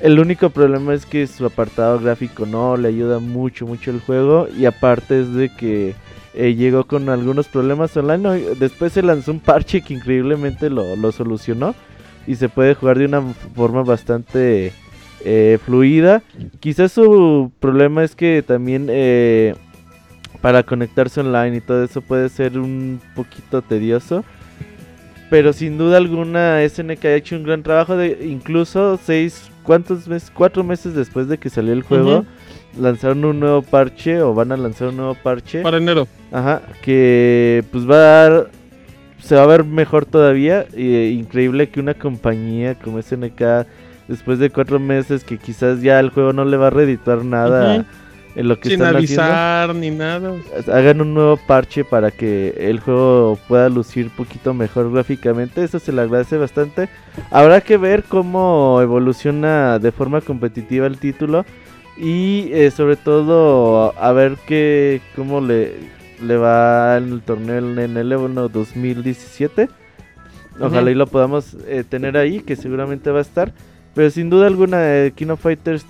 El 0.00 0.18
único 0.18 0.50
problema 0.50 0.94
es 0.94 1.06
que 1.06 1.26
su 1.26 1.44
apartado 1.44 1.98
gráfico 2.00 2.46
no 2.46 2.76
le 2.76 2.88
ayuda 2.88 3.18
mucho, 3.18 3.66
mucho 3.66 3.90
el 3.90 4.00
juego. 4.00 4.48
Y 4.56 4.64
aparte 4.64 5.20
es 5.20 5.34
de 5.34 5.50
que 5.54 5.94
eh, 6.34 6.54
llegó 6.54 6.84
con 6.86 7.08
algunos 7.08 7.48
problemas 7.48 7.96
online. 7.96 8.54
Después 8.58 8.92
se 8.92 9.02
lanzó 9.02 9.32
un 9.32 9.40
parche 9.40 9.82
que 9.82 9.94
increíblemente 9.94 10.70
lo 10.70 11.12
solucionó. 11.12 11.74
Y 12.28 12.36
se 12.36 12.48
puede 12.48 12.74
jugar 12.74 12.98
de 12.98 13.06
una 13.06 13.22
forma 13.56 13.82
bastante 13.82 14.72
eh, 15.24 15.58
fluida. 15.64 16.22
Quizás 16.60 16.92
su 16.92 17.50
problema 17.58 18.04
es 18.04 18.14
que 18.14 18.44
también 18.46 18.86
eh, 18.88 19.56
para 20.40 20.62
conectarse 20.62 21.20
online 21.20 21.56
y 21.56 21.60
todo 21.60 21.82
eso 21.82 22.02
puede 22.02 22.28
ser 22.28 22.58
un 22.58 23.00
poquito 23.16 23.62
tedioso. 23.62 24.24
Pero 25.30 25.52
sin 25.52 25.76
duda 25.76 25.98
alguna 25.98 26.60
SNK 26.66 27.04
ha 27.04 27.14
hecho 27.14 27.36
un 27.36 27.42
gran 27.42 27.62
trabajo 27.62 27.96
de 27.96 28.26
incluso 28.26 28.98
seis, 29.02 29.50
¿cuántos 29.62 30.08
meses? 30.08 30.30
Cuatro 30.32 30.64
meses 30.64 30.94
después 30.94 31.28
de 31.28 31.38
que 31.38 31.50
salió 31.50 31.72
el 31.72 31.82
juego, 31.82 32.24
lanzaron 32.78 33.24
un 33.24 33.40
nuevo 33.40 33.62
parche 33.62 34.22
o 34.22 34.32
van 34.32 34.52
a 34.52 34.56
lanzar 34.56 34.88
un 34.88 34.96
nuevo 34.96 35.14
parche. 35.14 35.62
Para 35.62 35.76
enero. 35.76 36.08
Ajá, 36.32 36.62
que 36.82 37.62
pues 37.70 37.88
va 37.88 37.96
a 37.96 37.98
dar, 37.98 38.50
se 39.20 39.34
va 39.34 39.42
a 39.42 39.46
ver 39.46 39.64
mejor 39.64 40.06
todavía. 40.06 40.66
Y, 40.76 40.94
eh, 40.94 41.10
increíble 41.10 41.68
que 41.68 41.80
una 41.80 41.94
compañía 41.94 42.74
como 42.76 43.00
SNK, 43.00 43.66
después 44.08 44.38
de 44.38 44.50
cuatro 44.50 44.78
meses 44.78 45.24
que 45.24 45.38
quizás 45.38 45.82
ya 45.82 46.00
el 46.00 46.10
juego 46.10 46.32
no 46.32 46.44
le 46.44 46.56
va 46.56 46.68
a 46.68 46.70
redituar 46.70 47.24
nada 47.24 47.84
en 48.34 48.48
lo 48.48 48.58
que 48.60 48.70
Sin 48.70 48.80
están 48.80 48.96
haciendo 48.96 49.22
avisar 49.22 49.74
ni 49.74 49.90
nada. 49.90 50.32
hagan 50.72 51.00
un 51.00 51.14
nuevo 51.14 51.36
parche 51.46 51.84
para 51.84 52.10
que 52.10 52.54
el 52.58 52.78
juego 52.80 53.38
pueda 53.48 53.68
lucir 53.68 54.06
un 54.06 54.12
poquito 54.12 54.54
mejor 54.54 54.92
gráficamente. 54.92 55.64
Eso 55.64 55.78
se 55.78 55.92
le 55.92 56.02
agradece 56.02 56.36
bastante. 56.36 56.88
Habrá 57.30 57.60
que 57.60 57.76
ver 57.76 58.04
cómo 58.04 58.78
evoluciona 58.80 59.78
de 59.78 59.92
forma 59.92 60.20
competitiva 60.20 60.86
el 60.86 60.98
título. 60.98 61.44
Y 61.96 62.50
eh, 62.52 62.70
sobre 62.70 62.94
todo 62.94 63.92
a 64.00 64.12
ver 64.12 64.36
qué 64.46 65.00
cómo 65.16 65.40
le, 65.40 65.72
le 66.22 66.36
va 66.36 66.96
en 66.96 67.12
el 67.12 67.22
torneo 67.22 67.58
en 67.58 67.96
el 67.96 68.12
Evo 68.12 68.28
2017. 68.28 69.68
Ojalá 70.60 70.82
Ujú. 70.82 70.90
y 70.90 70.94
lo 70.94 71.06
podamos 71.06 71.56
eh, 71.66 71.84
tener 71.88 72.16
ahí, 72.16 72.40
que 72.40 72.56
seguramente 72.56 73.10
va 73.10 73.20
a 73.20 73.22
estar. 73.22 73.52
Pero 73.94 74.10
sin 74.10 74.30
duda 74.30 74.46
alguna, 74.46 74.78
eh, 74.82 75.12
King 75.14 75.28
of 75.28 75.40
Fighters, 75.40 75.84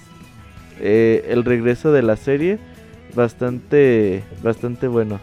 eh, 0.80 1.26
el 1.28 1.44
regreso 1.44 1.92
de 1.92 2.02
la 2.02 2.16
serie, 2.16 2.58
bastante, 3.14 4.22
bastante 4.42 4.88
bueno. 4.88 5.20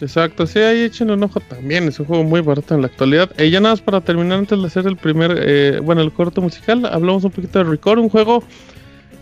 Exacto, 0.00 0.46
sí, 0.46 0.58
ahí 0.58 0.80
échenle 0.80 1.14
un 1.14 1.22
ojo 1.22 1.40
también. 1.40 1.84
Es 1.84 2.00
un 2.00 2.06
juego 2.06 2.24
muy 2.24 2.40
barato 2.40 2.74
en 2.74 2.80
la 2.80 2.86
actualidad. 2.86 3.30
Eh, 3.36 3.50
ya 3.50 3.60
nada 3.60 3.74
más 3.74 3.82
para 3.82 4.00
terminar, 4.00 4.38
antes 4.38 4.58
de 4.58 4.66
hacer 4.66 4.86
el 4.86 4.96
primer, 4.96 5.36
eh, 5.38 5.80
bueno, 5.82 6.00
el 6.00 6.12
corto 6.12 6.40
musical, 6.40 6.86
hablamos 6.86 7.24
un 7.24 7.30
poquito 7.30 7.58
de 7.58 7.64
Record, 7.64 7.98
un 7.98 8.08
juego 8.08 8.42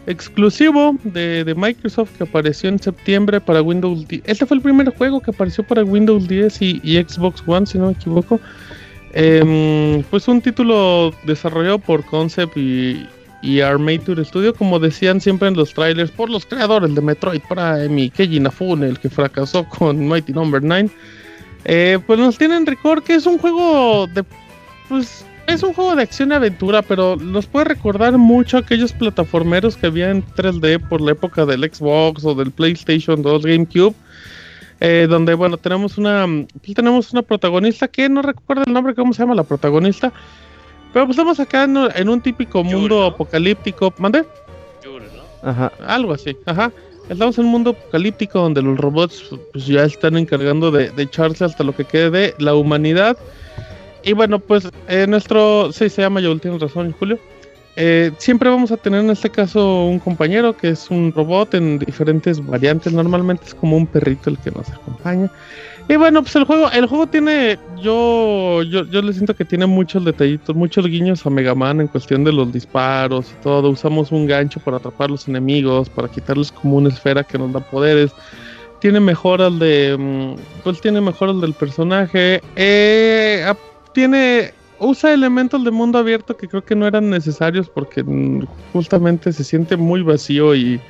exclusivo 0.09 0.97
de, 1.05 1.55
Microsoft 1.57 2.17
que 2.17 2.25
apareció 2.25 2.71
en 2.71 2.79
septiembre 2.79 3.41
para 3.41 3.63
Windows 3.63 4.09
10. 4.09 4.23
Este 4.25 4.47
fue 4.47 4.57
el 4.57 4.63
primer 4.63 4.89
juego 4.91 5.21
que 5.21 5.31
apareció 5.31 5.63
para 5.65 5.85
Windows 5.85 6.27
10 6.27 6.63
y, 6.63 7.05
Xbox 7.07 7.43
One, 7.47 7.67
si 7.67 7.79
no 7.79 7.87
me 7.87 7.93
equivoco. 7.93 8.41
Em, 9.13 10.03
pues 10.11 10.27
un 10.29 10.41
título 10.41 11.15
desarrollado 11.25 11.79
por 11.79 12.05
Concept 12.05 12.57
y, 12.57 13.07
y 13.43 13.61
Armature 13.61 14.25
Studio, 14.25 14.55
como 14.55 14.79
decían 14.79 15.21
siempre 15.21 15.49
en 15.49 15.55
los 15.55 15.73
trailers, 15.75 16.11
por 16.11 16.31
los 16.31 16.47
creadores 16.47 16.95
de 16.95 17.01
Metroid 17.01 17.43
Prime 17.49 18.03
y 18.03 18.11
Keiji 18.11 18.43
el 18.83 18.99
que 18.99 19.11
fracasó 19.11 19.69
con 19.69 20.09
Mighty 20.09 20.33
Number 20.33 20.63
9. 20.63 20.91
Eh, 21.65 21.99
pues 22.07 22.19
nos 22.19 22.39
tienen 22.39 22.65
Record, 22.65 23.03
que 23.03 23.15
es 23.15 23.27
un 23.27 23.39
juego 23.39 24.07
de. 24.07 24.25
Pues 24.89 25.27
es 25.49 25.63
un 25.63 25.73
juego 25.73 25.97
de 25.97 26.03
acción 26.03 26.31
y 26.31 26.35
aventura, 26.35 26.83
pero 26.83 27.17
nos 27.17 27.47
puede 27.47 27.65
recordar 27.67 28.17
mucho 28.19 28.57
a 28.57 28.61
aquellos 28.61 28.93
plataformeros 28.93 29.77
que 29.77 29.87
había 29.87 30.11
en 30.11 30.25
3D 30.25 30.79
por 30.89 31.01
la 31.01 31.13
época 31.13 31.47
del 31.47 31.63
Xbox 31.71 32.25
o 32.25 32.35
del 32.35 32.51
PlayStation 32.51 33.23
2, 33.23 33.45
GameCube. 33.47 33.95
eh, 34.81 35.07
donde, 35.11 35.35
bueno, 35.35 35.57
tenemos 35.57 35.99
una. 35.99 36.25
Tenemos 36.75 37.13
una 37.13 37.23
protagonista 37.23 37.89
que 37.89 38.09
no 38.09 38.23
recuerdo 38.23 38.63
el 38.67 38.73
nombre, 38.73 38.95
¿cómo 38.95 39.13
se 39.13 39.23
llama 39.23 39.35
la 39.35 39.43
protagonista? 39.43 40.13
Pero 40.93 41.05
pues 41.07 41.17
estamos 41.19 41.41
acá 41.41 41.65
en, 41.65 41.77
un- 41.77 41.89
en 41.95 42.09
un 42.09 42.21
típico 42.21 42.63
Yul, 42.63 42.73
mundo 42.81 43.01
¿no? 43.01 43.07
apocalíptico. 43.07 43.93
¿Mande? 43.99 44.25
Yul, 44.85 45.03
¿no? 45.03 45.49
Ajá. 45.51 45.73
Algo 45.87 46.13
así, 46.13 46.37
ajá. 46.47 46.71
Estamos 47.09 47.37
en 47.39 47.47
un 47.47 47.51
mundo 47.51 47.71
apocalíptico 47.71 48.39
donde 48.39 48.63
los 48.63 48.79
robots 48.79 49.25
pues, 49.53 49.67
ya 49.67 49.83
están 49.85 50.17
encargando 50.17 50.71
de, 50.71 50.91
de 50.91 51.03
echarse 51.03 51.45
hasta 51.45 51.65
lo 51.65 51.75
que 51.75 51.85
quede 51.85 52.11
de 52.11 52.35
la 52.39 52.55
humanidad. 52.55 53.17
Y 54.03 54.13
bueno, 54.13 54.39
pues 54.39 54.69
eh, 54.89 55.07
nuestro... 55.09 55.73
Sí, 55.73 55.89
se 55.89 56.03
llama 56.03 56.21
Joel, 56.23 56.41
tienes 56.41 56.61
razón, 56.61 56.95
Julio. 56.99 57.19
Eh, 57.81 58.11
siempre 58.19 58.51
vamos 58.51 58.73
a 58.73 58.77
tener 58.77 59.01
en 59.01 59.11
este 59.11 59.31
caso 59.31 59.85
un 59.85 60.01
compañero 60.01 60.57
que 60.57 60.71
es 60.71 60.91
un 60.91 61.13
robot 61.13 61.55
en 61.55 61.79
diferentes 61.79 62.45
variantes. 62.45 62.93
Normalmente 62.93 63.45
es 63.47 63.55
como 63.55 63.77
un 63.77 63.87
perrito 63.87 64.31
el 64.31 64.39
que 64.39 64.51
nos 64.51 64.69
acompaña. 64.69 65.31
Y 65.89 65.97
bueno, 65.97 66.23
pues 66.23 66.37
el 66.37 66.45
juego, 66.45 66.71
el 66.71 66.87
juego 66.87 67.07
tiene, 67.07 67.59
yo, 67.81 68.63
yo, 68.65 68.85
yo 68.85 69.01
le 69.01 69.13
siento 69.13 69.35
que 69.35 69.45
tiene 69.45 69.65
muchos 69.65 70.05
detallitos, 70.05 70.55
muchos 70.55 70.87
guiños 70.87 71.25
a 71.25 71.31
Mega 71.31 71.55
Man 71.55 71.81
en 71.81 71.87
cuestión 71.87 72.25
de 72.25 72.33
los 72.33 72.53
disparos 72.53 73.31
y 73.31 73.43
todo. 73.43 73.71
Usamos 73.71 74.13
un 74.13 74.27
gancho 74.27 74.61
para 74.61 74.77
atrapar 74.77 75.11
los 75.11 75.29
enemigos, 75.29 75.89
para 75.89 76.09
quitarles 76.09 76.53
como 76.53 76.77
una 76.77 76.91
esfera 76.91 77.25
que 77.25 77.39
nos 77.39 77.53
da 77.53 77.61
poderes. 77.61 78.11
Tiene 78.81 79.01
mejoras 79.01 79.59
de, 79.59 79.97
mm, 79.99 80.63
pues 80.63 80.81
tiene 80.81 81.01
mejoras 81.01 81.41
del 81.41 81.55
personaje. 81.55 82.43
Eh, 82.55 83.47
tiene, 83.99 84.55
usa 84.79 85.13
elementos 85.13 85.65
de 85.65 85.73
mundo 85.73 85.99
abierto 85.99 86.37
que 86.37 86.47
creo 86.47 86.65
que 86.65 86.77
no 86.77 86.87
eran 86.87 87.11
necesarios 87.11 87.69
porque 87.69 88.05
mm, 88.05 88.47
justamente 88.73 89.33
se 89.33 89.43
siente 89.43 89.77
muy 89.77 90.03
vacío 90.03 90.55
y, 90.55 90.81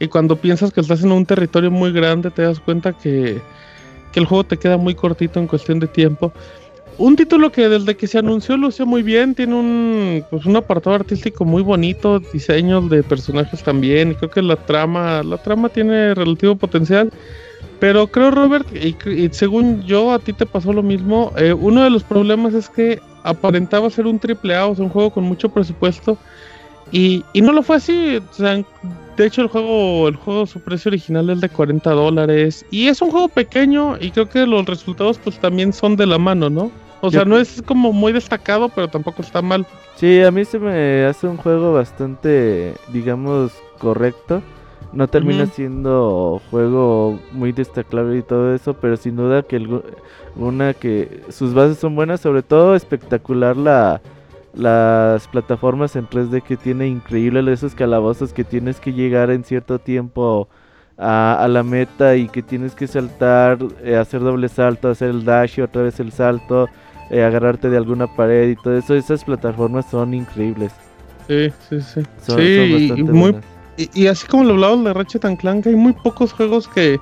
y 0.00 0.08
cuando 0.08 0.34
piensas 0.34 0.72
que 0.72 0.80
estás 0.80 1.04
en 1.04 1.12
un 1.12 1.24
territorio 1.24 1.70
muy 1.70 1.92
grande 1.92 2.32
te 2.32 2.42
das 2.42 2.58
cuenta 2.58 2.94
que 2.94 3.40
que 4.12 4.18
el 4.18 4.26
juego 4.26 4.42
te 4.42 4.56
queda 4.56 4.76
muy 4.76 4.96
cortito 4.96 5.38
en 5.38 5.46
cuestión 5.46 5.78
de 5.78 5.86
tiempo. 5.86 6.32
Un 6.96 7.14
título 7.14 7.52
que 7.52 7.68
desde 7.68 7.96
que 7.96 8.08
se 8.08 8.18
anunció 8.18 8.56
lució 8.56 8.84
muy 8.86 9.04
bien, 9.04 9.36
tiene 9.36 9.54
un, 9.54 10.24
pues 10.28 10.44
un 10.44 10.56
apartado 10.56 10.96
artístico 10.96 11.44
muy 11.44 11.62
bonito, 11.62 12.18
diseños 12.18 12.90
de 12.90 13.04
personajes 13.04 13.62
también, 13.62 14.10
y 14.10 14.14
creo 14.16 14.30
que 14.30 14.42
la 14.42 14.56
trama, 14.56 15.22
la 15.22 15.36
trama 15.38 15.68
tiene 15.68 16.12
relativo 16.14 16.56
potencial. 16.56 17.12
Pero 17.80 18.08
creo, 18.08 18.30
Robert, 18.30 18.66
y, 18.74 18.96
y 19.10 19.28
según 19.32 19.82
yo, 19.84 20.12
a 20.12 20.18
ti 20.18 20.32
te 20.32 20.46
pasó 20.46 20.72
lo 20.72 20.82
mismo. 20.82 21.32
eh, 21.36 21.52
uno 21.52 21.84
de 21.84 21.90
los 21.90 22.02
problemas 22.02 22.54
es 22.54 22.68
que 22.68 23.00
aparentaba 23.22 23.88
ser 23.90 24.06
un 24.06 24.18
triple 24.18 24.56
A, 24.56 24.66
o 24.66 24.74
sea, 24.74 24.84
un 24.84 24.90
juego 24.90 25.10
con 25.10 25.24
mucho 25.24 25.48
presupuesto. 25.48 26.18
Y, 26.90 27.22
y 27.34 27.42
no 27.42 27.52
lo 27.52 27.62
fue 27.62 27.76
así. 27.76 28.16
O 28.16 28.34
sea, 28.34 28.54
de 29.16 29.26
hecho, 29.26 29.42
el 29.42 29.48
juego, 29.48 30.08
el 30.08 30.16
juego, 30.16 30.46
su 30.46 30.58
precio 30.60 30.88
original 30.88 31.28
es 31.30 31.40
de 31.40 31.48
40 31.48 31.90
dólares. 31.92 32.64
Y 32.70 32.88
es 32.88 33.00
un 33.02 33.10
juego 33.10 33.28
pequeño. 33.28 33.96
Y 34.00 34.10
creo 34.10 34.28
que 34.28 34.46
los 34.46 34.64
resultados, 34.66 35.18
pues 35.18 35.38
también 35.38 35.72
son 35.72 35.96
de 35.96 36.06
la 36.06 36.18
mano, 36.18 36.48
¿no? 36.50 36.70
O 37.00 37.10
sea, 37.12 37.20
Yo- 37.20 37.26
no 37.26 37.38
es 37.38 37.62
como 37.64 37.92
muy 37.92 38.12
destacado, 38.12 38.68
pero 38.70 38.88
tampoco 38.88 39.22
está 39.22 39.40
mal. 39.42 39.64
Sí, 39.96 40.20
a 40.22 40.30
mí 40.32 40.44
se 40.44 40.58
me 40.58 41.04
hace 41.04 41.26
un 41.28 41.36
juego 41.36 41.74
bastante, 41.74 42.74
digamos, 42.92 43.52
correcto. 43.78 44.42
No 44.92 45.06
termina 45.06 45.44
siendo 45.46 46.40
juego 46.50 47.18
muy 47.32 47.52
destacable 47.52 48.18
y 48.18 48.22
todo 48.22 48.54
eso, 48.54 48.74
pero 48.74 48.96
sin 48.96 49.16
duda 49.16 49.42
que 49.42 49.56
el- 49.56 49.82
una 50.36 50.72
que 50.74 51.22
sus 51.28 51.52
bases 51.52 51.78
son 51.78 51.94
buenas, 51.94 52.20
sobre 52.20 52.42
todo 52.42 52.74
espectacular 52.74 53.56
la 53.56 54.00
las 54.54 55.28
plataformas 55.28 55.94
en 55.94 56.06
3D 56.06 56.40
que 56.40 56.56
tiene 56.56 56.88
increíble 56.88 57.52
esos 57.52 57.74
calabozos 57.74 58.32
que 58.32 58.44
tienes 58.44 58.80
que 58.80 58.92
llegar 58.92 59.30
en 59.30 59.44
cierto 59.44 59.78
tiempo 59.78 60.48
a, 60.96 61.44
a 61.44 61.48
la 61.48 61.62
meta 61.62 62.16
y 62.16 62.28
que 62.28 62.42
tienes 62.42 62.74
que 62.74 62.86
saltar, 62.88 63.58
eh, 63.84 63.94
hacer 63.96 64.20
doble 64.20 64.48
salto, 64.48 64.88
hacer 64.88 65.10
el 65.10 65.24
dash 65.24 65.58
y 65.58 65.62
otra 65.62 65.82
vez 65.82 66.00
el 66.00 66.10
salto, 66.12 66.68
eh, 67.10 67.22
agarrarte 67.22 67.68
de 67.70 67.76
alguna 67.76 68.06
pared 68.16 68.48
y 68.48 68.56
todo 68.56 68.76
eso. 68.76 68.94
Esas 68.94 69.22
plataformas 69.22 69.88
son 69.90 70.12
increíbles. 70.14 70.72
Sí, 71.28 71.50
sí, 71.68 71.80
sí. 71.80 72.02
Son, 72.20 72.36
sí, 72.38 72.88
son 72.88 73.02
muy 73.02 73.12
buenas. 73.32 73.57
Y, 73.78 73.88
y 73.94 74.06
así 74.08 74.26
como 74.26 74.44
lo 74.44 74.52
hablabas 74.54 74.84
de 74.84 74.92
Ratchet 74.92 75.24
and 75.24 75.38
Clank, 75.38 75.66
hay 75.66 75.76
muy 75.76 75.92
pocos 75.94 76.32
juegos 76.34 76.68
que 76.68 77.00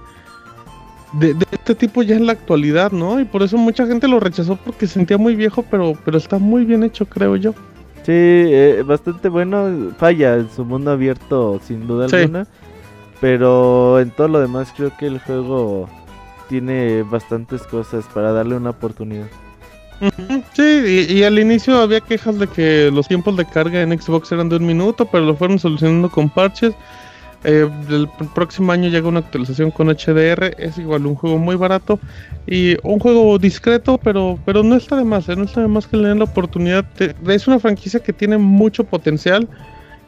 de, 1.15 1.35
de 1.35 1.47
este 1.51 1.75
tipo 1.75 2.03
ya 2.03 2.15
en 2.17 2.27
la 2.27 2.33
actualidad, 2.33 2.93
¿no? 2.93 3.19
Y 3.19 3.25
por 3.25 3.43
eso 3.43 3.57
mucha 3.57 3.87
gente 3.87 4.07
lo 4.07 4.21
rechazó 4.21 4.57
porque 4.57 4.87
sentía 4.87 5.17
muy 5.19 5.35
viejo, 5.35 5.65
pero, 5.71 5.95
pero 6.05 6.19
está 6.19 6.39
muy 6.39 6.65
bien 6.65 6.85
hecho, 6.85 7.07
creo 7.07 7.35
yo. 7.37 7.53
Sí, 8.05 8.13
eh, 8.13 8.85
bastante 8.87 9.29
bueno. 9.29 9.91
Falla 9.99 10.35
en 10.35 10.49
su 10.51 10.65
mundo 10.65 10.93
abierto, 10.93 11.59
sin 11.67 11.87
duda 11.89 12.09
Sí. 12.09 12.17
alguna. 12.17 12.47
Pero 13.21 13.99
en 13.99 14.11
todo 14.11 14.29
lo 14.29 14.41
demás, 14.41 14.73
creo 14.77 14.93
que 14.97 15.07
el 15.07 15.19
juego 15.19 15.89
tiene 16.49 17.03
bastantes 17.03 17.63
cosas 17.63 18.05
para 18.13 18.31
darle 18.33 18.55
una 18.57 18.71
oportunidad. 18.71 19.27
Sí, 20.55 21.07
y, 21.11 21.23
al 21.23 21.39
inicio 21.39 21.79
había 21.79 22.01
quejas 22.01 22.39
de 22.39 22.47
que 22.47 22.91
los 22.93 23.09
tiempos 23.09 23.37
de 23.37 23.47
carga 23.47 23.81
en 23.81 23.99
Xbox 23.99 24.31
eran 24.33 24.49
de 24.49 24.57
un 24.57 24.67
minuto, 24.67 25.07
pero 25.07 25.25
lo 25.25 25.37
fueron 25.37 25.59
solucionando 25.59 26.11
con 26.11 26.29
parches. 26.29 26.75
Eh, 27.45 27.69
el 27.89 28.09
pr- 28.09 28.33
próximo 28.35 28.73
año 28.73 28.89
llega 28.89 29.09
una 29.09 29.21
actualización 29.21 29.71
con 29.71 29.89
HDR, 29.89 30.55
es 30.59 30.79
igual 30.79 31.07
un 31.07 31.15
juego 31.15 31.39
muy 31.39 31.55
barato 31.55 32.01
y 32.47 32.77
un 32.83 32.99
juego 32.99 33.39
discreto, 33.39 33.99
pero, 33.99 34.39
pero 34.45 34.63
no 34.63 34.75
está 34.75 34.97
de 34.97 35.05
más, 35.05 35.29
eh, 35.29 35.37
no 35.37 35.45
está 35.45 35.61
de 35.61 35.69
más 35.69 35.87
que 35.87 35.97
le 35.97 36.09
den 36.09 36.19
la 36.19 36.25
oportunidad. 36.25 36.85
es 37.29 37.47
una 37.47 37.59
franquicia 37.59 38.01
que 38.01 38.13
tiene 38.13 38.37
mucho 38.39 38.85
potencial 38.85 39.49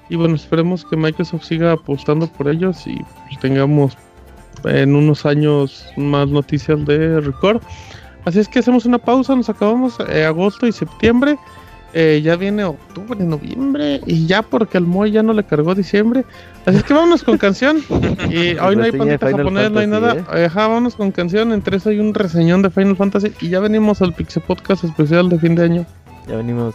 y 0.09 0.17
bueno, 0.17 0.35
esperemos 0.35 0.85
que 0.85 0.97
Microsoft 0.97 1.45
siga 1.45 1.73
apostando 1.73 2.27
por 2.27 2.49
ellos 2.49 2.87
y 2.87 2.97
pues, 2.97 3.39
tengamos 3.41 3.97
en 4.65 4.97
unos 4.97 5.25
años 5.27 5.87
más 5.97 6.29
noticias 6.29 6.85
de 6.87 7.21
Record. 7.21 7.63
Así 8.29 8.41
es 8.41 8.49
que 8.49 8.59
hacemos 8.59 8.85
una 8.85 8.99
pausa, 8.99 9.35
nos 9.35 9.49
acabamos 9.49 9.97
eh, 10.07 10.25
agosto 10.25 10.67
y 10.67 10.73
septiembre. 10.73 11.39
eh, 11.95 12.21
ya 12.23 12.37
viene 12.37 12.65
octubre, 12.65 13.19
noviembre 13.19 14.03
y 14.07 14.27
ya 14.27 14.43
porque 14.43 14.77
al 14.77 14.85
Moy 14.85 15.11
ya 15.11 15.23
no 15.23 15.33
le 15.33 15.45
cargó 15.45 15.75
diciembre. 15.75 16.27
Así 16.67 16.77
es 16.77 16.85
que 16.85 16.93
vámonos 16.93 17.23
con 17.23 17.39
canción. 17.39 17.79
Y 18.29 18.59
hoy 18.61 18.77
no 18.77 18.83
hay 18.83 18.91
de 18.91 18.99
pandita 18.99 19.31
japonés, 19.31 19.71
no 19.71 19.81
hay 19.81 19.87
nada. 19.87 20.27
Ajá, 20.31 20.69
vámonos 20.69 20.97
con 20.97 21.11
canción. 21.11 21.53
Entre 21.53 21.79
eso 21.79 21.89
hay 21.89 22.01
un 22.01 22.13
reseñón 22.13 22.61
de 22.61 22.69
Final 22.69 22.97
Fantasy 22.97 23.33
y 23.41 23.49
ya 23.49 23.61
venimos 23.61 24.03
al 24.03 24.13
Pixel 24.13 24.43
Podcast 24.43 24.85
especial 24.85 25.31
de 25.31 25.39
fin 25.39 25.55
de 25.55 25.65
año. 25.65 25.87
Ya 26.29 26.37
venimos. 26.37 26.75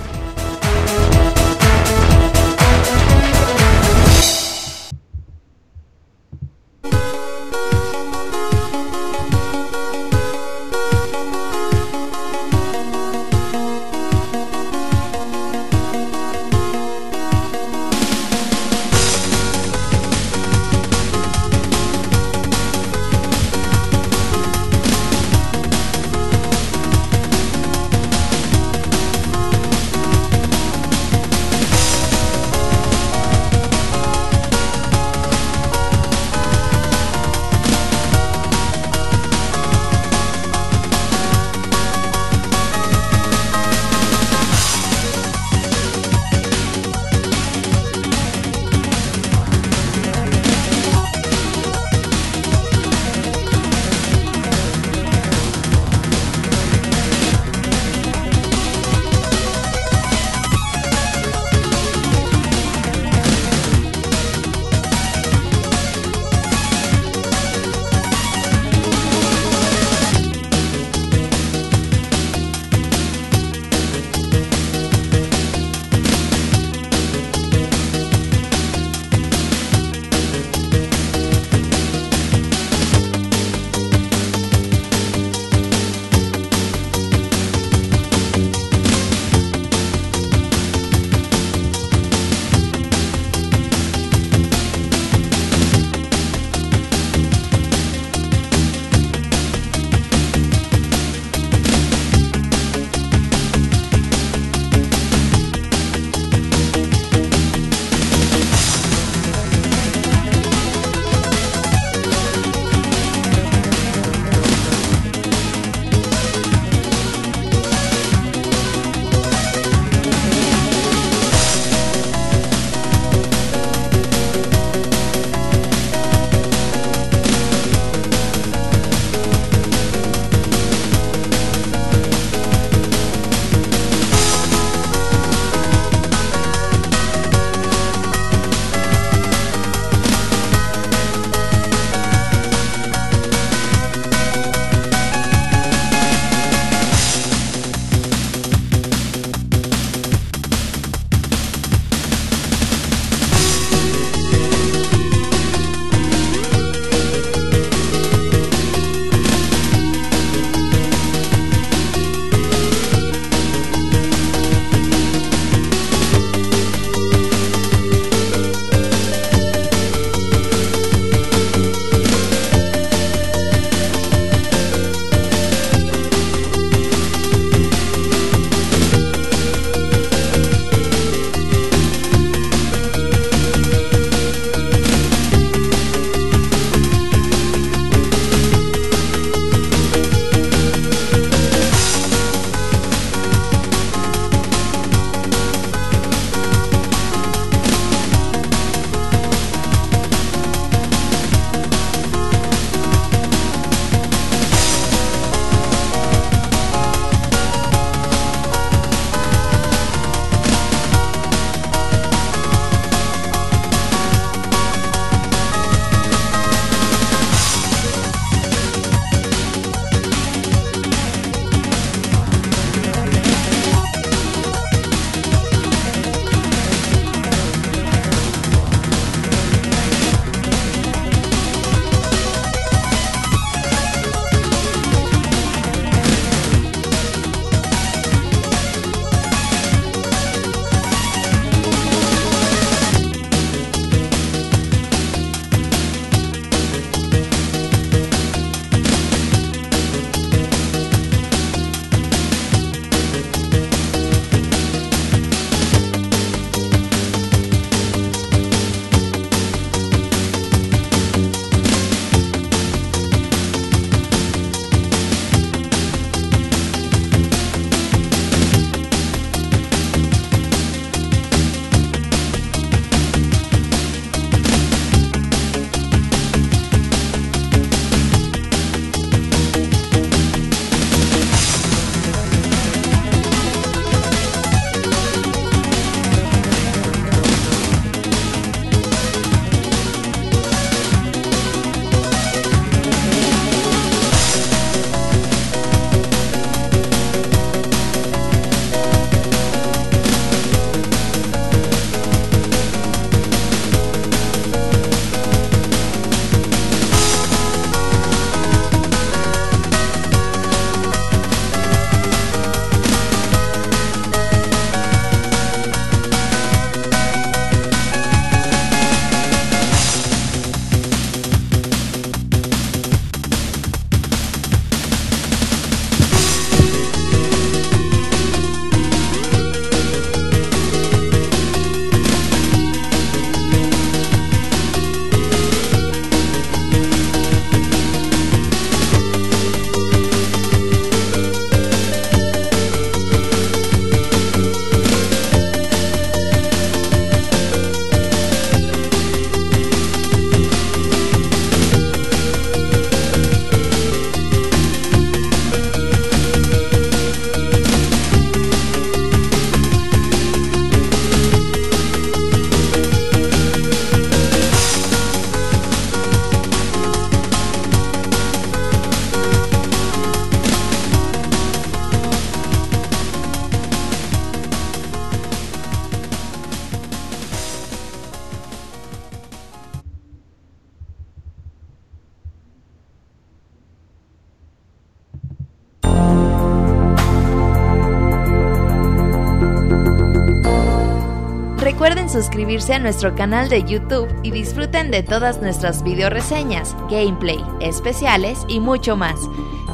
suscribirse 392.41 392.73
a 392.73 392.79
nuestro 392.79 393.13
canal 393.13 393.49
de 393.49 393.63
YouTube 393.63 394.07
y 394.23 394.31
disfruten 394.31 394.89
de 394.89 395.03
todas 395.03 395.39
nuestras 395.43 395.83
video 395.83 396.09
reseñas, 396.09 396.75
gameplay, 396.89 397.39
especiales 397.59 398.39
y 398.47 398.59
mucho 398.59 398.97
más. 398.97 399.19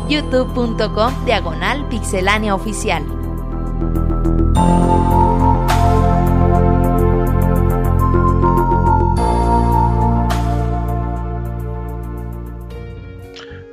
youtube.com 0.09 1.13
diagonal 1.25 1.87
pixelania 1.87 2.53
oficial. 2.53 3.05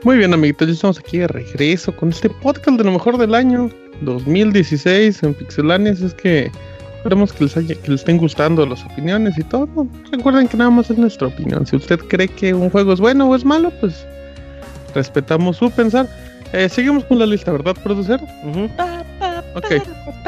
Muy 0.05 0.19
bien, 0.19 0.33
amiguitos, 0.33 0.69
ya 0.69 0.75
estamos 0.75 1.01
aquí 1.01 1.19
de 1.19 1.27
regreso 1.27 1.97
con 1.97 2.11
este 2.11 2.31
podcast 2.31 2.79
de 2.79 2.85
lo 2.85 2.93
mejor 2.93 3.19
del 3.19 3.35
año 3.35 3.71
2016 4.03 5.21
en 5.25 5.35
Pixelanias. 5.35 6.01
Es 6.01 6.15
que 6.15 6.53
esperemos 7.05 7.35
que 7.35 7.45
les, 7.45 7.57
haya, 7.59 7.75
que 7.75 7.91
les 7.91 8.01
estén 8.01 8.17
gustando 8.17 8.65
las 8.65 8.83
opiniones 8.83 9.37
y 9.37 9.43
todo. 9.45 9.69
Recuerden 10.11 10.49
que 10.49 10.57
nada 10.57 10.71
más 10.71 10.89
es 10.89 10.97
nuestra 10.97 11.27
opinión. 11.27 11.67
Si 11.67 11.77
usted 11.77 11.99
cree 12.01 12.29
que 12.29 12.55
un 12.55 12.71
juego 12.71 12.95
es 12.95 13.01
bueno 13.01 13.29
o 13.29 13.37
es 13.37 13.45
malo, 13.45 13.71
pues 13.79 14.07
respetamos 14.95 15.59
su 15.59 15.71
pensar. 15.71 16.09
Eh, 16.55 16.67
seguimos 16.67 17.05
con 17.05 17.19
la 17.19 17.27
lista, 17.27 17.53
¿verdad, 17.53 17.77
producer? 17.83 18.19
Ujú. 18.43 18.71
Ok, 19.55 19.85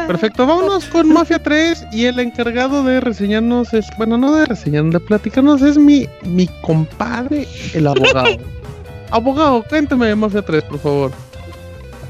perfecto. 0.07 0.47
Vámonos 0.47 0.85
con 0.85 1.09
Mafia 1.11 1.39
3 1.39 1.87
y 1.93 2.05
el 2.05 2.21
encargado 2.21 2.85
de 2.85 3.01
reseñarnos 3.01 3.73
es, 3.73 3.87
bueno, 3.97 4.19
no 4.19 4.35
de 4.35 4.45
reseñarnos, 4.45 4.93
de 4.93 5.01
platicarnos 5.01 5.63
es 5.63 5.79
mi, 5.79 6.07
mi 6.25 6.47
compadre, 6.61 7.49
el 7.73 7.87
abogado. 7.87 8.37
abogado, 9.11 9.65
cuéntame 9.67 10.09
de 10.09 10.15
Mafia 10.15 10.43
3, 10.43 10.63
por 10.65 10.79
favor. 10.79 11.13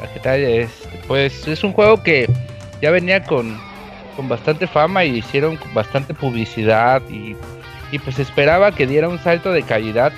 Ah, 0.02 0.06
¿Qué 0.12 0.18
tal? 0.18 0.40
Este, 0.40 0.88
pues 1.06 1.46
es 1.46 1.62
un 1.62 1.72
juego 1.72 2.02
que 2.02 2.28
ya 2.82 2.90
venía 2.90 3.22
con, 3.22 3.56
con 4.16 4.28
bastante 4.28 4.66
fama 4.66 5.04
y 5.04 5.18
hicieron 5.18 5.58
bastante 5.74 6.14
publicidad 6.14 7.02
y, 7.10 7.36
y 7.92 7.98
pues 7.98 8.18
esperaba 8.18 8.72
que 8.72 8.86
diera 8.86 9.08
un 9.08 9.18
salto 9.18 9.52
de 9.52 9.62
calidad 9.62 10.12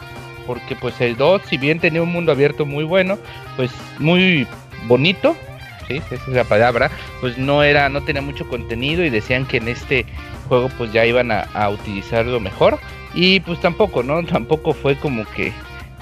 porque 0.47 0.77
pues 0.77 1.01
el 1.01 1.17
2 1.17 1.43
si 1.47 1.59
bien 1.59 1.81
tenía 1.81 2.03
un 2.03 2.13
mundo 2.13 2.33
abierto 2.33 2.65
muy 2.65 2.85
bueno, 2.85 3.19
pues 3.57 3.71
muy 3.99 4.47
bonito, 4.87 5.37
sí, 5.87 5.97
esa 5.97 6.15
es 6.15 6.29
la 6.29 6.45
palabra, 6.45 6.91
pues 7.21 7.37
no 7.37 7.63
era, 7.63 7.89
no 7.89 8.03
tenía 8.03 8.23
mucho 8.23 8.49
contenido 8.49 9.05
y 9.05 9.11
decían 9.11 9.45
que 9.45 9.59
en 9.59 9.69
este 9.69 10.07
juego 10.49 10.71
pues 10.79 10.93
ya 10.93 11.05
iban 11.05 11.31
a, 11.31 11.43
a 11.53 11.69
utilizarlo 11.69 12.41
mejor 12.41 12.79
y 13.13 13.41
pues 13.41 13.61
tampoco, 13.61 14.03
¿no? 14.03 14.23
Tampoco 14.27 14.73
fue 14.73 14.97
como 14.97 15.25
que 15.27 15.53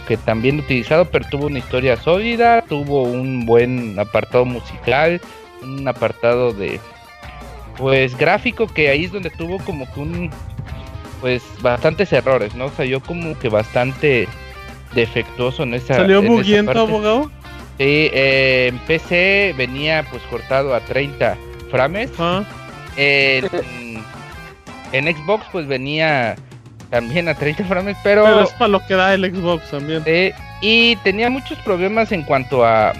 que 0.06 0.16
también 0.16 0.60
utilizado, 0.60 1.06
pero 1.06 1.26
tuvo 1.28 1.46
una 1.46 1.58
historia 1.58 1.96
sólida, 1.96 2.62
tuvo 2.62 3.02
un 3.02 3.44
buen 3.44 3.98
apartado 3.98 4.44
musical, 4.44 5.20
un 5.62 5.86
apartado 5.86 6.52
de 6.52 6.80
pues 7.76 8.16
gráfico 8.16 8.66
que 8.66 8.88
ahí 8.88 9.04
es 9.04 9.12
donde 9.12 9.30
tuvo 9.30 9.58
como 9.58 9.90
que 9.92 10.00
un 10.00 10.30
pues 11.20 11.42
bastantes 11.62 12.12
errores, 12.12 12.54
¿no? 12.54 12.70
Salió 12.70 13.00
como 13.00 13.38
que 13.38 13.48
bastante 13.48 14.28
defectuoso 14.94 15.62
en 15.62 15.74
esa 15.74 15.94
¿Salió 15.96 16.20
en 16.20 16.28
buguiento, 16.28 16.78
abogado? 16.78 17.30
Sí, 17.78 18.10
eh, 18.12 18.68
en 18.68 18.78
PC 18.80 19.54
venía 19.56 20.04
pues 20.10 20.22
cortado 20.24 20.74
a 20.74 20.80
30 20.80 21.36
frames. 21.70 22.10
Ah, 22.18 22.44
En, 22.96 23.48
en 24.92 25.16
Xbox 25.16 25.46
pues 25.52 25.66
venía 25.66 26.36
también 26.90 27.28
a 27.28 27.34
30 27.34 27.64
frames, 27.64 27.96
pero, 28.02 28.24
pero 28.24 28.42
es 28.44 28.50
para 28.52 28.68
lo 28.68 28.86
que 28.86 28.94
da 28.94 29.12
el 29.14 29.24
Xbox 29.34 29.70
también. 29.70 30.02
eh, 30.06 30.32
y 30.62 30.96
tenía 30.96 31.28
muchos 31.28 31.58
problemas 31.58 32.12
en 32.12 32.22
cuanto 32.22 32.64
a, 32.64 32.92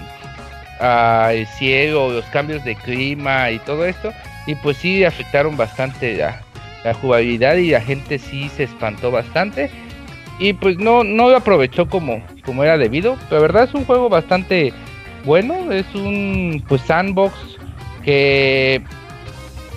a 0.79 1.31
el 1.33 1.47
cielo, 1.47 2.11
los 2.11 2.25
cambios 2.25 2.63
de 2.63 2.75
clima 2.75 3.49
y 3.49 3.59
todo 3.59 3.85
esto. 3.85 4.13
Y 4.47 4.55
pues 4.55 4.77
sí 4.77 5.03
afectaron 5.03 5.57
bastante 5.57 6.17
la, 6.17 6.41
la 6.83 6.93
jugabilidad 6.93 7.55
y 7.57 7.71
la 7.71 7.81
gente 7.81 8.17
sí 8.17 8.49
se 8.49 8.63
espantó 8.63 9.11
bastante. 9.11 9.69
Y 10.39 10.53
pues 10.53 10.77
no, 10.77 11.03
no 11.03 11.29
lo 11.29 11.37
aprovechó 11.37 11.87
como, 11.87 12.23
como 12.45 12.63
era 12.63 12.77
debido. 12.77 13.17
La 13.29 13.39
verdad 13.39 13.65
es 13.65 13.73
un 13.73 13.85
juego 13.85 14.09
bastante 14.09 14.73
bueno. 15.25 15.71
Es 15.71 15.93
un 15.93 16.63
pues 16.67 16.81
sandbox 16.81 17.35
que 18.03 18.81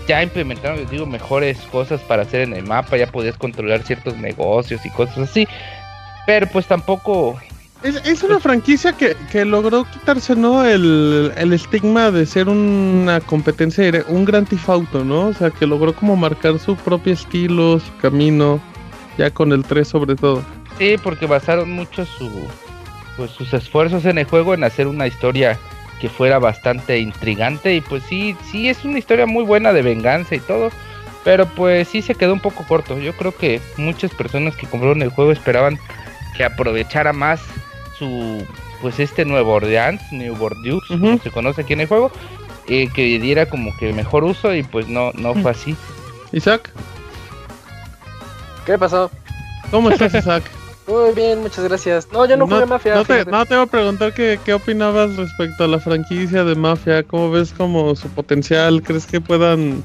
ya 0.06 0.22
implementaron, 0.22 0.78
les 0.78 0.90
digo, 0.90 1.06
mejores 1.06 1.58
cosas 1.72 2.00
para 2.02 2.22
hacer 2.22 2.42
en 2.42 2.54
el 2.54 2.64
mapa. 2.64 2.96
Ya 2.96 3.06
podías 3.06 3.36
controlar 3.36 3.82
ciertos 3.82 4.16
negocios 4.16 4.84
y 4.86 4.90
cosas 4.90 5.18
así. 5.18 5.48
Pero 6.26 6.46
pues 6.46 6.66
tampoco 6.66 7.40
Es, 7.82 7.96
es 8.04 8.22
una 8.22 8.38
franquicia 8.38 8.92
que, 8.92 9.16
que 9.32 9.44
logró 9.44 9.84
quitarse, 9.84 10.36
¿no? 10.36 10.64
El, 10.64 11.32
el 11.36 11.52
estigma 11.52 12.10
de 12.10 12.26
ser 12.26 12.48
una 12.48 13.20
competencia, 13.20 14.04
un 14.08 14.24
gran 14.26 14.44
tifauto, 14.44 15.02
¿no? 15.04 15.28
O 15.28 15.32
sea, 15.32 15.50
que 15.50 15.66
logró 15.66 15.94
como 15.94 16.14
marcar 16.14 16.58
su 16.58 16.76
propio 16.76 17.14
estilo, 17.14 17.80
su 17.80 17.96
camino, 17.96 18.60
ya 19.16 19.30
con 19.30 19.52
el 19.52 19.64
3 19.64 19.88
sobre 19.88 20.14
todo. 20.14 20.42
Sí, 20.78 20.96
porque 21.02 21.26
basaron 21.26 21.70
mucho 21.70 22.04
su, 22.04 22.30
pues, 23.16 23.30
sus 23.30 23.52
esfuerzos 23.54 24.04
en 24.04 24.18
el 24.18 24.24
juego 24.24 24.54
en 24.54 24.64
hacer 24.64 24.86
una 24.86 25.06
historia 25.06 25.58
que 26.00 26.08
fuera 26.08 26.38
bastante 26.38 26.98
intrigante 26.98 27.74
y 27.74 27.82
pues 27.82 28.02
sí, 28.04 28.34
sí 28.50 28.68
es 28.68 28.84
una 28.84 28.98
historia 28.98 29.26
muy 29.26 29.44
buena 29.44 29.72
de 29.72 29.82
venganza 29.82 30.34
y 30.34 30.40
todo, 30.40 30.70
pero 31.24 31.46
pues 31.46 31.88
sí 31.88 32.00
se 32.00 32.14
quedó 32.14 32.32
un 32.32 32.40
poco 32.40 32.64
corto. 32.66 32.98
Yo 32.98 33.14
creo 33.14 33.36
que 33.36 33.60
muchas 33.76 34.10
personas 34.14 34.56
que 34.56 34.66
compraron 34.66 35.02
el 35.02 35.10
juego 35.10 35.32
esperaban 35.32 35.78
que 36.34 36.44
aprovechara 36.44 37.12
más 37.12 37.42
su, 38.00 38.44
pues 38.80 38.98
este 38.98 39.24
Nuevo 39.24 39.52
Orleans, 39.52 40.02
New 40.10 40.34
Bordeaux, 40.34 40.82
como 40.88 41.18
se 41.18 41.30
conoce 41.30 41.60
aquí 41.60 41.74
en 41.74 41.82
el 41.82 41.86
juego, 41.86 42.10
eh, 42.66 42.88
que 42.92 43.20
diera 43.20 43.46
como 43.46 43.76
que 43.78 43.92
mejor 43.92 44.24
uso 44.24 44.52
y 44.52 44.64
pues 44.64 44.88
no, 44.88 45.12
no 45.12 45.34
fue 45.34 45.52
así. 45.52 45.76
Isaac, 46.32 46.72
¿Qué 48.66 48.78
pasó? 48.78 49.10
¿cómo 49.70 49.90
estás, 49.90 50.14
Isaac? 50.14 50.44
Muy 50.86 51.12
bien, 51.12 51.40
muchas 51.40 51.64
gracias. 51.64 52.08
No, 52.12 52.26
yo 52.26 52.36
no 52.36 52.48
jugué 52.48 52.66
Mafia. 52.66 52.96
No 52.96 53.04
te, 53.04 53.24
no 53.24 53.46
te 53.46 53.54
voy 53.54 53.64
a 53.64 53.66
preguntar 53.66 54.12
qué, 54.12 54.40
qué 54.44 54.54
opinabas 54.54 55.14
respecto 55.16 55.64
a 55.64 55.68
la 55.68 55.78
franquicia 55.78 56.42
de 56.42 56.56
Mafia. 56.56 57.04
¿Cómo 57.04 57.30
ves 57.30 57.52
como 57.52 57.94
su 57.94 58.08
potencial? 58.08 58.82
¿Crees 58.82 59.06
que 59.06 59.20
puedan...? 59.20 59.84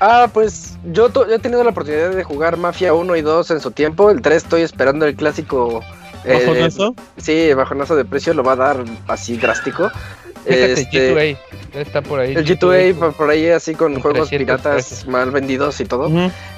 Ah, 0.00 0.28
pues 0.32 0.76
yo, 0.92 1.12
yo 1.12 1.34
he 1.34 1.38
tenido 1.38 1.64
la 1.64 1.70
oportunidad 1.70 2.10
de 2.10 2.24
jugar 2.24 2.56
Mafia 2.56 2.94
1 2.94 3.16
y 3.16 3.22
2 3.22 3.50
en 3.50 3.60
su 3.60 3.70
tiempo. 3.70 4.10
El 4.10 4.22
3 4.22 4.44
estoy 4.44 4.62
esperando 4.62 5.04
el 5.04 5.14
clásico. 5.14 5.82
Eh, 6.26 6.46
bajonazo? 6.46 6.94
sí, 7.16 7.52
bajonazo 7.54 7.96
de 7.96 8.04
precio 8.04 8.34
lo 8.34 8.42
va 8.42 8.52
a 8.52 8.56
dar 8.56 8.84
así 9.08 9.36
drástico. 9.36 9.90
Fíjate, 10.46 10.72
Este, 10.74 11.14
G2A, 11.16 11.38
ya 11.74 11.80
está 11.80 12.02
por 12.02 12.20
ahí. 12.20 12.34
el 12.36 12.46
G2A 12.46 12.94
por, 12.94 13.12
por 13.14 13.30
ahí 13.30 13.48
así 13.48 13.74
con 13.74 13.94
Con 13.94 14.02
juegos 14.02 14.28
300 14.28 14.60
piratas 14.60 15.06
mal 15.08 15.32
vendidos 15.32 15.80
y 15.80 15.84
todo. 15.86 16.08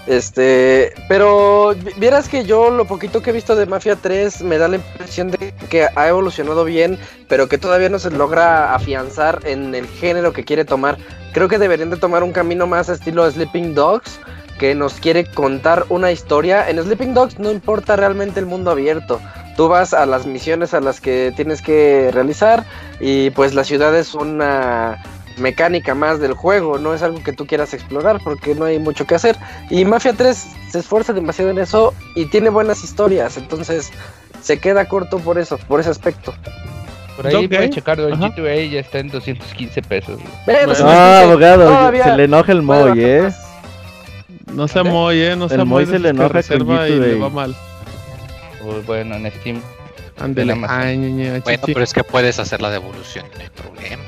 Este, 0.06 0.92
pero 1.08 1.74
vi- 1.74 1.92
vieras 1.96 2.28
que 2.28 2.44
yo 2.44 2.70
lo 2.70 2.84
poquito 2.86 3.22
que 3.22 3.30
he 3.30 3.32
visto 3.32 3.56
de 3.56 3.64
Mafia 3.66 3.96
3 3.96 4.42
me 4.42 4.58
da 4.58 4.68
la 4.68 4.76
impresión 4.76 5.30
de 5.30 5.54
que 5.70 5.86
ha 5.94 6.08
evolucionado 6.08 6.64
bien, 6.64 6.98
pero 7.28 7.48
que 7.48 7.56
todavía 7.56 7.88
no 7.88 7.98
se 7.98 8.10
logra 8.10 8.74
afianzar 8.74 9.40
en 9.44 9.74
el 9.74 9.86
género 9.86 10.32
que 10.34 10.44
quiere 10.44 10.64
tomar. 10.66 10.98
Creo 11.32 11.48
que 11.48 11.58
deberían 11.58 11.88
de 11.90 11.96
tomar 11.96 12.22
un 12.22 12.32
camino 12.32 12.66
más 12.66 12.88
estilo 12.90 13.30
Sleeping 13.30 13.74
Dogs, 13.74 14.18
que 14.58 14.74
nos 14.74 14.94
quiere 14.94 15.24
contar 15.24 15.86
una 15.88 16.10
historia. 16.12 16.68
En 16.68 16.82
Sleeping 16.82 17.14
Dogs 17.14 17.38
no 17.38 17.50
importa 17.50 17.96
realmente 17.96 18.40
el 18.40 18.46
mundo 18.46 18.70
abierto. 18.70 19.20
Tú 19.56 19.68
vas 19.68 19.94
a 19.94 20.06
las 20.06 20.26
misiones 20.26 20.74
a 20.74 20.80
las 20.80 21.00
que 21.00 21.32
tienes 21.34 21.62
que 21.62 22.10
realizar 22.12 22.64
y 23.00 23.30
pues 23.30 23.54
la 23.54 23.64
ciudad 23.64 23.96
es 23.96 24.14
una 24.14 25.02
mecánica 25.38 25.94
más 25.94 26.20
del 26.20 26.32
juego, 26.32 26.78
no 26.78 26.94
es 26.94 27.02
algo 27.02 27.22
que 27.22 27.32
tú 27.32 27.46
quieras 27.46 27.72
explorar 27.72 28.20
porque 28.22 28.54
no 28.54 28.64
hay 28.64 28.78
mucho 28.78 29.06
que 29.06 29.14
hacer. 29.14 29.36
Y 29.70 29.84
Mafia 29.84 30.12
3 30.12 30.46
se 30.70 30.78
esfuerza 30.80 31.12
demasiado 31.12 31.50
en 31.50 31.58
eso 31.58 31.94
y 32.14 32.26
tiene 32.26 32.50
buenas 32.50 32.84
historias, 32.84 33.36
entonces 33.36 33.90
se 34.42 34.58
queda 34.58 34.88
corto 34.88 35.18
por 35.18 35.38
eso, 35.38 35.58
por 35.68 35.80
ese 35.80 35.90
aspecto. 35.90 36.34
Por 37.16 37.26
ahí 37.26 37.34
Ok. 37.34 37.48
pueden 37.48 37.70
checarlo, 37.70 38.08
el. 38.08 38.14
G2A 38.16 38.70
ya 38.70 38.80
está 38.80 38.98
en 39.00 39.08
215 39.08 39.82
pesos. 39.82 40.20
Bueno. 40.46 40.72
Ah, 40.84 41.22
abogado, 41.24 41.64
todavía 41.64 42.04
se 42.04 42.16
le 42.16 42.24
enoja 42.24 42.52
el 42.52 42.64
puede 42.64 42.94
Moy, 42.94 43.04
¿eh? 43.04 43.22
más. 43.22 43.47
No 44.54 44.66
sea 44.68 44.82
¿Mande? 44.82 44.98
Moy, 44.98 45.20
¿eh? 45.20 45.36
No 45.36 45.48
sea 45.48 45.58
El 45.58 45.66
Moy 45.66 45.86
se 45.86 45.98
le 45.98 46.08
enoja 46.10 46.28
con 46.28 46.34
reserva 46.36 46.88
y 46.88 46.92
G2A. 46.92 46.98
le 47.00 47.14
va 47.16 47.28
mal. 47.30 47.56
Pues 48.62 48.86
bueno, 48.86 49.14
en 49.16 49.30
Steam. 49.32 49.60
Ñe, 50.20 51.40
Bueno, 51.44 51.62
pero 51.66 51.82
es 51.82 51.92
que 51.92 52.02
puedes 52.02 52.38
hacer 52.40 52.60
la 52.60 52.70
devolución, 52.70 53.24
no 53.36 53.40
hay 53.40 53.50
problema. 53.50 54.02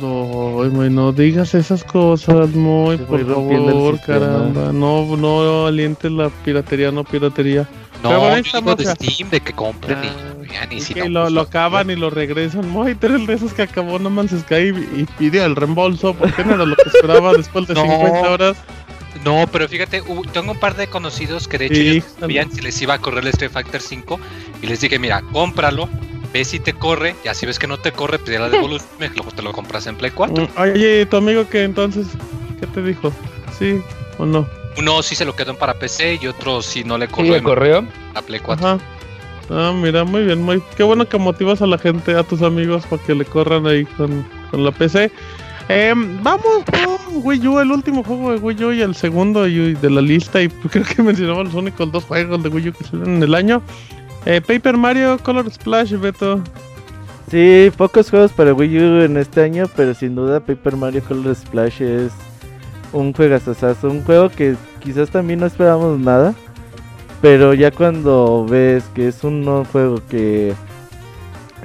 No, 0.00 0.68
Moy, 0.70 0.90
no 0.90 1.12
digas 1.12 1.54
esas 1.54 1.84
cosas, 1.84 2.50
Moy, 2.50 2.98
Se 2.98 3.04
por 3.04 3.24
favor, 3.26 4.00
caramba. 4.00 4.72
No, 4.72 5.16
no 5.16 5.66
alientes 5.66 6.10
la 6.10 6.30
piratería, 6.44 6.90
no 6.90 7.04
piratería. 7.04 7.66
No, 8.02 8.08
Pero 8.10 8.20
bueno, 8.20 8.42
digo 8.42 8.74
de. 8.76 8.84
Steam, 8.86 9.30
de 9.30 9.40
que 9.40 9.52
compren 9.52 9.98
y 10.04 10.06
Ah, 10.08 10.12
vean 10.40 10.72
y 10.72 10.80
si 10.80 10.92
que 10.94 11.08
no, 11.08 11.08
lo, 11.08 11.22
pues, 11.22 11.32
lo 11.32 11.40
acaban 11.42 11.90
y 11.90 11.96
lo 11.96 12.10
regresan. 12.10 12.68
Moy, 12.68 12.94
tú 12.94 13.06
eres 13.06 13.26
de 13.26 13.34
esos 13.34 13.54
que 13.54 13.62
acabó 13.62 13.98
No 13.98 14.10
Man's 14.10 14.32
Sky 14.32 14.54
y, 14.56 15.00
y 15.02 15.06
pidió 15.18 15.44
el 15.46 15.56
reembolso 15.56 16.12
porque 16.12 16.44
no 16.44 16.54
era 16.56 16.66
lo 16.66 16.76
que 16.76 16.88
esperaba 16.88 17.32
después 17.32 17.66
de 17.68 17.74
No. 17.74 17.82
50 17.82 18.30
horas. 18.30 18.56
No, 19.24 19.46
pero 19.50 19.68
fíjate, 19.68 20.02
tengo 20.32 20.52
un 20.52 20.58
par 20.60 20.76
de 20.76 20.86
conocidos 20.88 21.48
que 21.48 21.58
de 21.58 21.66
hecho 21.66 21.74
Sí, 21.76 22.02
sabían 22.20 22.50
si 22.50 22.60
les 22.60 22.80
iba 22.82 22.94
a 22.94 22.98
correr 22.98 23.24
el 23.24 23.28
Street 23.30 23.50
Fighter 23.50 23.80
5 23.80 24.18
y 24.62 24.66
les 24.66 24.80
dije, 24.80 24.98
mira, 24.98 25.22
cómpralo, 25.32 25.88
ve 26.32 26.44
si 26.44 26.58
te 26.60 26.72
corre, 26.72 27.14
y 27.24 27.28
así 27.28 27.46
ves 27.46 27.58
que 27.58 27.66
no 27.66 27.78
te 27.78 27.92
corre, 27.92 28.18
pues 28.18 28.30
ya 28.32 28.40
la 28.40 28.48
devolución, 28.48 28.88
luego 29.14 29.30
te 29.32 29.42
lo 29.42 29.52
compras 29.52 29.86
en 29.86 29.96
Play 29.96 30.10
4. 30.12 30.44
Mm, 30.44 30.60
Oye, 30.60 31.06
¿tu 31.06 31.16
amigo 31.16 31.48
que 31.48 31.64
entonces 31.64 32.06
qué 32.60 32.66
te 32.66 32.82
dijo? 32.82 33.12
¿Sí 33.58 33.80
o 34.18 34.26
no? 34.26 34.46
Uno 34.78 35.02
sí 35.02 35.14
se 35.14 35.24
lo 35.24 35.34
quedó 35.34 35.56
para 35.56 35.74
PC 35.74 36.18
y 36.20 36.26
otro 36.26 36.60
sí 36.60 36.84
no 36.84 36.98
le 36.98 37.06
¿Sí 37.06 37.12
corrió 37.12 37.32
le 37.34 37.42
corrió? 37.42 37.84
a 38.14 38.22
Play 38.22 38.40
4. 38.40 38.66
Ajá. 38.66 38.78
Ah, 39.48 39.72
mira, 39.74 40.02
muy 40.04 40.24
bien, 40.24 40.42
muy 40.42 40.60
qué 40.76 40.82
bueno 40.82 41.08
que 41.08 41.16
motivas 41.18 41.62
a 41.62 41.66
la 41.66 41.78
gente, 41.78 42.14
a 42.16 42.24
tus 42.24 42.42
amigos, 42.42 42.84
para 42.86 43.00
que 43.02 43.14
le 43.14 43.24
corran 43.24 43.66
ahí 43.66 43.84
con, 43.84 44.26
con 44.50 44.64
la 44.64 44.72
PC. 44.72 45.10
Em, 45.68 46.22
vamos 46.22 46.64
con 46.64 47.24
Wii 47.24 47.48
U, 47.48 47.58
el 47.58 47.72
último 47.72 48.04
juego 48.04 48.30
de 48.32 48.38
Wii 48.38 48.64
U 48.64 48.72
y 48.72 48.82
el 48.82 48.94
segundo 48.94 49.42
de 49.42 49.90
la 49.90 50.00
lista. 50.00 50.40
Y 50.40 50.48
creo 50.70 50.84
que 50.84 51.02
mencionamos 51.02 51.46
los 51.46 51.54
únicos 51.54 51.90
dos 51.90 52.04
juegos 52.04 52.42
de 52.42 52.48
Wii 52.48 52.68
U 52.68 52.72
que 52.72 52.84
salen 52.84 53.16
en 53.16 53.22
el 53.22 53.34
año. 53.34 53.62
Eh, 54.26 54.40
Paper 54.40 54.76
Mario, 54.76 55.18
Color 55.18 55.50
Splash, 55.50 55.94
Beto. 55.94 56.40
Sí, 57.30 57.72
pocos 57.76 58.10
juegos 58.10 58.32
para 58.32 58.54
Wii 58.54 58.78
U 58.78 59.02
en 59.02 59.16
este 59.16 59.42
año, 59.42 59.66
pero 59.74 59.94
sin 59.94 60.14
duda 60.14 60.38
Paper 60.38 60.76
Mario 60.76 61.02
Color 61.02 61.34
Splash 61.34 61.82
es 61.82 62.12
un 62.92 63.12
juegazazazo, 63.12 63.88
un 63.88 64.04
juego 64.04 64.28
que 64.28 64.54
quizás 64.78 65.10
también 65.10 65.40
no 65.40 65.46
esperábamos 65.46 65.98
nada, 65.98 66.34
pero 67.20 67.52
ya 67.52 67.72
cuando 67.72 68.46
ves 68.48 68.84
que 68.94 69.08
es 69.08 69.24
un 69.24 69.44
nuevo 69.44 69.64
juego 69.64 70.00
que 70.08 70.50
eh, 70.50 70.54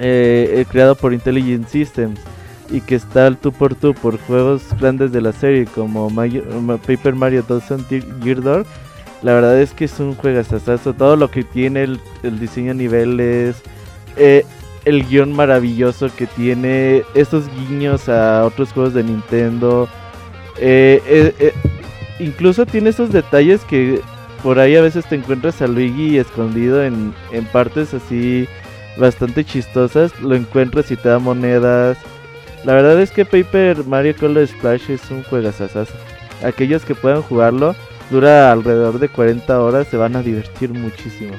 eh, 0.00 0.66
creado 0.68 0.96
por 0.96 1.12
Intelligent 1.12 1.68
Systems 1.68 2.18
y 2.72 2.80
que 2.80 2.94
está 2.94 3.26
al 3.26 3.36
tú 3.36 3.52
por 3.52 3.74
tú 3.74 3.94
por 3.94 4.18
juegos 4.18 4.62
grandes 4.80 5.12
de 5.12 5.20
la 5.20 5.32
serie 5.32 5.66
como 5.66 6.08
Paper 6.86 7.14
Mario 7.14 7.44
2 7.46 7.62
Gear 8.22 8.40
Door, 8.40 8.66
la 9.22 9.34
verdad 9.34 9.60
es 9.60 9.72
que 9.72 9.84
es 9.84 10.00
un 10.00 10.14
juegazazazo, 10.14 10.94
todo 10.94 11.16
lo 11.16 11.30
que 11.30 11.44
tiene 11.44 11.82
el, 11.84 12.00
diseño 12.40 12.72
a 12.72 12.74
niveles, 12.74 13.56
eh, 14.16 14.44
el 14.84 15.06
guion 15.06 15.32
maravilloso 15.32 16.08
que 16.16 16.26
tiene, 16.26 17.02
estos 17.14 17.44
guiños 17.54 18.08
a 18.08 18.44
otros 18.44 18.72
juegos 18.72 18.94
de 18.94 19.04
Nintendo. 19.04 19.88
eh, 20.58 21.34
eh, 21.38 21.52
incluso 22.18 22.66
tiene 22.66 22.90
esos 22.90 23.12
detalles 23.12 23.62
que 23.64 24.00
por 24.42 24.58
ahí 24.58 24.74
a 24.74 24.82
veces 24.82 25.04
te 25.06 25.14
encuentras 25.14 25.62
a 25.62 25.68
Luigi 25.68 26.18
escondido 26.18 26.82
en, 26.82 27.14
en 27.30 27.44
partes 27.46 27.94
así 27.94 28.48
bastante 28.96 29.44
chistosas. 29.44 30.18
Lo 30.20 30.34
encuentras 30.34 30.90
y 30.90 30.96
te 30.96 31.08
da 31.08 31.18
monedas. 31.18 31.96
La 32.64 32.74
verdad 32.74 33.00
es 33.00 33.10
que 33.10 33.24
Paper 33.24 33.84
Mario 33.86 34.14
Color 34.18 34.46
Splash 34.46 34.90
es 34.90 35.10
un 35.10 35.22
juegazazazo. 35.24 35.92
Aquellos 36.44 36.84
que 36.84 36.94
puedan 36.94 37.22
jugarlo, 37.22 37.74
dura 38.10 38.52
alrededor 38.52 38.98
de 38.98 39.08
40 39.08 39.60
horas, 39.60 39.88
se 39.88 39.96
van 39.96 40.14
a 40.16 40.22
divertir 40.22 40.70
muchísimo. 40.70 41.32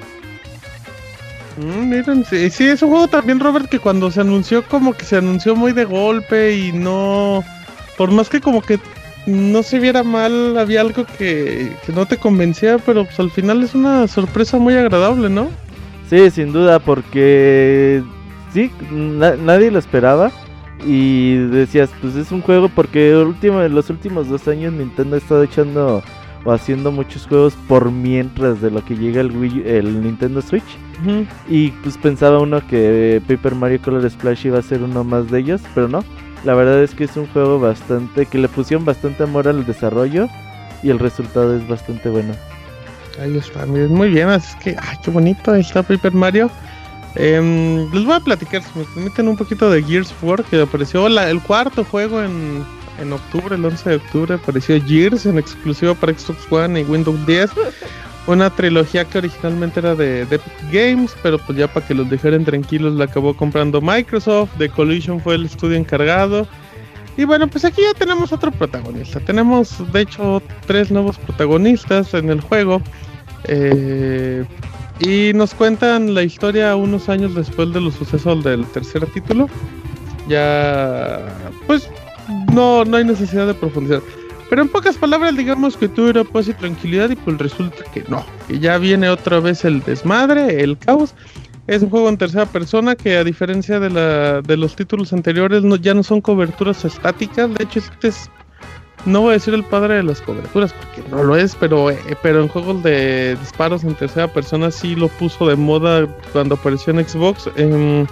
Mm, 1.58 1.90
miren, 1.90 2.26
sí, 2.26 2.50
sí, 2.50 2.66
es 2.68 2.82
un 2.82 2.90
juego 2.90 3.08
también, 3.08 3.40
Robert, 3.40 3.70
que 3.70 3.80
cuando 3.80 4.10
se 4.12 4.22
anunció, 4.22 4.64
como 4.64 4.94
que 4.94 5.06
se 5.06 5.18
anunció 5.18 5.56
muy 5.56 5.72
de 5.72 5.86
golpe 5.86 6.56
y 6.56 6.72
no. 6.72 7.44
Por 7.98 8.12
más 8.12 8.28
que 8.30 8.42
como 8.42 8.62
que 8.62 8.80
no 9.28 9.62
se 9.64 9.80
viera 9.80 10.04
mal, 10.04 10.58
había 10.58 10.82
algo 10.82 11.06
que, 11.18 11.72
que 11.86 11.92
no 11.94 12.06
te 12.06 12.18
convencía, 12.18 12.78
pero 12.80 13.06
pues 13.06 13.20
al 13.20 13.32
final 13.32 13.64
es 13.64 13.76
una 13.76 14.08
sorpresa 14.08 14.58
muy 14.58 14.74
agradable, 14.76 15.30
¿no? 15.30 15.50
Sí, 16.10 16.30
sin 16.32 16.52
duda, 16.52 16.80
porque 16.80 18.04
sí, 18.52 18.72
na- 18.92 19.36
nadie 19.36 19.72
lo 19.72 19.80
esperaba. 19.80 20.32
Y 20.86 21.36
decías, 21.36 21.90
pues 22.02 22.16
es 22.16 22.32
un 22.32 22.42
juego 22.42 22.68
porque 22.70 23.16
último, 23.16 23.62
en 23.62 23.74
los 23.74 23.90
últimos 23.90 24.28
dos 24.28 24.48
años 24.48 24.74
Nintendo 24.74 25.16
ha 25.16 25.20
estado 25.20 25.44
echando 25.44 26.04
o 26.46 26.52
haciendo 26.52 26.92
muchos 26.92 27.26
juegos 27.26 27.54
por 27.70 27.90
mientras 27.90 28.62
de 28.62 28.70
lo 28.70 28.84
que 28.84 28.98
llega 28.98 29.22
el, 29.22 29.32
Wii- 29.32 29.66
el 29.66 30.02
Nintendo 30.04 30.42
Switch. 30.42 30.64
Y 31.50 31.70
pues 31.70 31.98
pensaba 31.98 32.40
uno 32.40 32.66
que 32.68 33.22
Paper 33.28 33.56
Mario 33.56 33.82
Color 33.82 34.10
Splash 34.10 34.46
iba 34.48 34.60
a 34.60 34.62
ser 34.62 34.84
uno 34.84 35.04
más 35.04 35.30
de 35.32 35.40
ellos, 35.40 35.62
pero 35.74 35.88
no. 35.88 36.04
La 36.44 36.54
verdad 36.54 36.84
es 36.84 36.94
que 36.94 37.06
es 37.06 37.16
un 37.16 37.28
juego 37.28 37.60
bastante, 37.60 38.26
que 38.26 38.38
le 38.38 38.50
pusieron 38.50 38.84
bastante 38.84 39.24
amor 39.24 39.48
al 39.48 39.66
desarrollo 39.66 40.28
y 40.82 40.90
el 40.90 41.00
resultado 41.00 41.56
es 41.56 41.66
bastante 41.66 42.10
bueno. 42.10 42.34
Ahí 43.22 43.38
está, 43.38 43.66
miren, 43.66 43.94
muy 43.94 44.10
bien, 44.10 44.28
así 44.28 44.50
es 44.58 44.64
que, 44.64 44.70
ay, 44.72 44.98
qué 45.04 45.12
bonito, 45.12 45.52
ahí 45.52 45.62
está 45.62 45.84
Paper 45.84 46.12
Mario. 46.14 46.50
Em, 47.16 47.92
les 47.94 48.06
voy 48.06 48.16
a 48.16 48.20
platicar, 48.20 48.64
si 48.64 48.80
me 48.80 48.86
permiten, 48.86 49.28
un 49.28 49.38
poquito 49.38 49.70
de 49.70 49.84
Gears 49.84 50.14
4, 50.20 50.46
que 50.50 50.62
apareció 50.62 51.08
el 51.08 51.42
cuarto 51.42 51.84
juego 51.84 52.24
en, 52.24 52.64
en 53.00 53.14
octubre, 53.14 53.56
el 53.56 53.64
11 53.64 53.90
de 53.90 53.96
octubre, 53.98 54.36
apareció 54.36 54.82
Gears 54.84 55.26
en 55.26 55.38
exclusiva 55.38 55.94
para 55.94 56.18
Xbox 56.18 56.52
One 56.52 56.82
y 56.82 56.84
Windows 56.84 57.26
10. 57.26 57.52
Una 58.26 58.50
trilogía 58.50 59.04
que 59.06 59.18
originalmente 59.18 59.82
era 59.82 59.96
de, 59.96 60.26
de 60.26 60.40
Games, 60.72 61.14
pero 61.22 61.38
pues 61.40 61.58
ya 61.58 61.68
para 61.68 61.86
que 61.86 61.94
los 61.94 62.10
dejaran 62.10 62.46
tranquilos 62.46 62.94
la 62.94 63.06
acabó 63.06 63.36
comprando 63.36 63.82
Microsoft. 63.82 64.50
The 64.58 64.70
Collision 64.70 65.20
fue 65.20 65.36
el 65.36 65.46
estudio 65.46 65.76
encargado. 65.76 66.48
Y 67.18 67.26
bueno, 67.26 67.48
pues 67.48 67.66
aquí 67.66 67.82
ya 67.82 67.94
tenemos 67.94 68.32
otro 68.32 68.52
protagonista. 68.52 69.20
Tenemos, 69.20 69.92
de 69.92 70.02
hecho, 70.02 70.42
tres 70.66 70.90
nuevos 70.90 71.18
protagonistas 71.18 72.14
en 72.14 72.30
el 72.30 72.40
juego. 72.42 72.82
Eh, 73.44 74.46
y 75.06 75.34
nos 75.34 75.54
cuentan 75.54 76.14
la 76.14 76.24
historia 76.24 76.76
unos 76.76 77.10
años 77.10 77.36
después 77.36 77.74
de 77.74 77.82
los 77.82 77.96
sucesos 77.96 78.44
del 78.44 78.66
tercer 78.68 79.06
título. 79.08 79.50
Ya, 80.28 81.20
pues, 81.68 81.90
no, 82.54 82.86
no 82.86 82.98
hay 82.98 83.04
necesidad 83.04 83.48
de 83.48 83.54
profundizar. 83.54 84.02
Pero 84.50 84.62
en 84.62 84.70
pocas 84.70 84.98
palabras, 84.98 85.36
digamos 85.36 85.76
que 85.76 85.88
tú 85.88 86.08
era 86.08 86.24
paz 86.24 86.48
y 86.48 86.54
tranquilidad 86.54 87.10
y 87.10 87.16
pues 87.16 87.38
resulta 87.38 87.84
que 87.94 88.04
no. 88.08 88.24
Que 88.48 88.60
ya 88.60 88.78
viene 88.78 89.10
otra 89.10 89.40
vez 89.40 89.66
el 89.66 89.82
desmadre, 89.82 90.64
el 90.64 90.78
caos. 90.78 91.16
Es 91.66 91.82
un 91.82 91.90
juego 91.90 92.10
en 92.10 92.18
tercera 92.18 92.46
persona 92.46 92.96
que 92.96 93.18
a 93.18 93.24
diferencia 93.24 93.80
de, 93.80 93.90
la, 93.90 94.42
de 94.42 94.58
los 94.58 94.76
títulos 94.76 95.12
anteriores 95.12 95.64
ya 95.82 95.94
no 95.94 96.04
son 96.04 96.22
coberturas 96.22 96.86
estáticas. 96.86 97.54
De 97.54 97.64
hecho, 97.64 97.80
este 97.80 98.10
es, 98.10 98.30
no 99.06 99.22
voy 99.22 99.32
a 99.32 99.34
decir 99.34 99.54
el 99.54 99.64
padre 99.64 99.96
de 99.96 100.04
las 100.04 100.22
coberturas 100.22 100.74
porque 100.74 101.08
no 101.10 101.24
lo 101.24 101.36
es, 101.36 101.56
pero, 101.56 101.90
eh, 101.90 101.98
pero 102.22 102.42
en 102.42 102.48
juegos 102.48 102.84
de 102.84 103.36
disparos 103.40 103.84
en 103.84 103.96
tercera 103.96 104.28
persona 104.28 104.72
sí 104.72 104.96
lo 104.96 105.08
puso 105.10 105.48
de 105.48 105.56
moda 105.56 106.08
cuando 106.32 106.56
apareció 106.56 106.94
en 106.94 107.08
Xbox. 107.08 107.50
Em, 107.56 108.06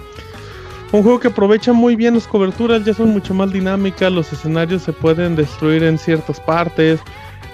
un 0.92 1.02
juego 1.02 1.18
que 1.18 1.28
aprovecha 1.28 1.72
muy 1.72 1.96
bien 1.96 2.14
las 2.14 2.26
coberturas, 2.26 2.84
ya 2.84 2.92
son 2.92 3.08
mucho 3.08 3.32
más 3.32 3.50
dinámicas, 3.50 4.12
los 4.12 4.30
escenarios 4.32 4.82
se 4.82 4.92
pueden 4.92 5.36
destruir 5.36 5.82
en 5.84 5.96
ciertas 5.96 6.38
partes. 6.38 7.00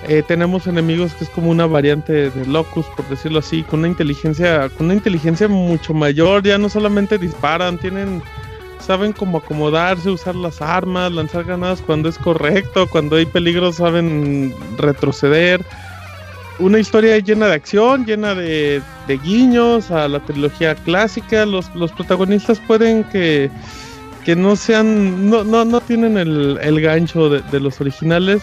Eh, 0.08 0.22
tenemos 0.26 0.66
enemigos 0.66 1.12
que 1.14 1.24
es 1.24 1.30
como 1.30 1.50
una 1.50 1.66
variante 1.66 2.30
de 2.30 2.46
Locus, 2.46 2.86
por 2.96 3.08
decirlo 3.08 3.38
así, 3.40 3.62
con 3.62 3.80
una 3.80 3.88
inteligencia, 3.88 4.68
con 4.70 4.86
una 4.86 4.94
inteligencia 4.94 5.48
mucho 5.48 5.94
mayor, 5.94 6.42
ya 6.42 6.58
no 6.58 6.68
solamente 6.68 7.18
disparan, 7.18 7.78
tienen, 7.78 8.22
saben 8.80 9.12
cómo 9.12 9.38
acomodarse, 9.38 10.10
usar 10.10 10.34
las 10.34 10.62
armas, 10.62 11.12
lanzar 11.12 11.44
granadas 11.44 11.82
cuando 11.82 12.08
es 12.08 12.18
correcto, 12.18 12.86
cuando 12.88 13.16
hay 13.16 13.26
peligro 13.26 13.72
saben 13.72 14.54
retroceder. 14.76 15.64
Una 16.58 16.78
historia 16.78 17.18
llena 17.18 17.46
de 17.46 17.54
acción, 17.54 18.04
llena 18.04 18.34
de, 18.34 18.82
guiños 19.22 19.90
a 19.90 20.08
la 20.08 20.20
trilogía 20.20 20.74
clásica. 20.74 21.46
Los, 21.46 21.72
los 21.74 21.92
protagonistas 21.92 22.58
pueden 22.60 23.04
que, 23.04 23.50
que 24.24 24.34
no 24.34 24.56
sean, 24.56 25.30
no, 25.30 25.44
no, 25.44 25.64
no 25.64 25.80
tienen 25.80 26.18
el, 26.18 26.58
el 26.60 26.80
gancho 26.80 27.28
de, 27.28 27.42
de 27.42 27.60
los 27.60 27.80
originales 27.80 28.42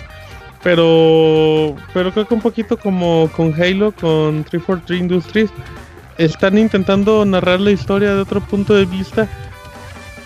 pero 0.66 1.76
pero 1.94 2.12
creo 2.12 2.28
que 2.28 2.34
un 2.34 2.42
poquito 2.42 2.76
como 2.76 3.30
con 3.38 3.54
Halo, 3.54 3.92
con 3.92 4.44
343 4.44 5.00
Industries, 5.00 5.52
están 6.18 6.58
intentando 6.58 7.24
narrar 7.24 7.62
la 7.62 7.70
historia 7.70 8.16
de 8.16 8.22
otro 8.22 8.42
punto 8.42 8.74
de 8.74 8.86
vista. 8.86 9.30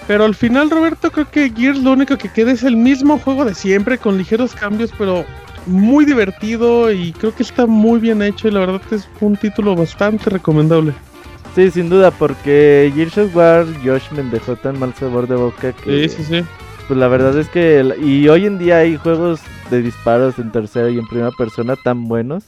Pero 0.09 0.25
al 0.25 0.33
final, 0.33 0.71
Roberto, 0.71 1.11
creo 1.11 1.29
que 1.29 1.51
Gears 1.51 1.83
lo 1.83 1.91
único 1.91 2.17
que 2.17 2.29
queda 2.29 2.51
es 2.51 2.63
el 2.63 2.75
mismo 2.75 3.19
juego 3.19 3.45
de 3.45 3.53
siempre, 3.53 3.99
con 3.99 4.17
ligeros 4.17 4.55
cambios, 4.55 4.91
pero 4.97 5.23
muy 5.67 6.03
divertido 6.03 6.91
y 6.91 7.11
creo 7.11 7.35
que 7.35 7.43
está 7.43 7.67
muy 7.67 7.99
bien 7.99 8.23
hecho 8.23 8.47
y 8.47 8.51
la 8.51 8.61
verdad 8.61 8.81
que 8.89 8.95
es 8.95 9.07
un 9.21 9.37
título 9.37 9.75
bastante 9.75 10.31
recomendable. 10.31 10.93
Sí, 11.53 11.69
sin 11.69 11.91
duda, 11.91 12.09
porque 12.09 12.91
Gears 12.95 13.19
of 13.19 13.35
War 13.35 13.67
Josh 13.85 14.09
me 14.09 14.23
dejó 14.23 14.55
tan 14.55 14.79
mal 14.79 14.95
sabor 14.95 15.27
de 15.27 15.35
boca 15.35 15.73
que... 15.73 16.09
Sí, 16.09 16.15
sí, 16.17 16.23
sí. 16.23 16.45
Pues 16.87 16.99
la 16.99 17.07
verdad 17.07 17.37
es 17.37 17.47
que... 17.47 17.95
Y 18.01 18.27
hoy 18.29 18.47
en 18.47 18.57
día 18.57 18.79
hay 18.79 18.97
juegos 18.97 19.41
de 19.69 19.83
disparos 19.83 20.39
en 20.39 20.51
tercera 20.51 20.89
y 20.89 20.97
en 20.97 21.05
primera 21.05 21.29
persona 21.37 21.75
tan 21.75 22.07
buenos 22.07 22.45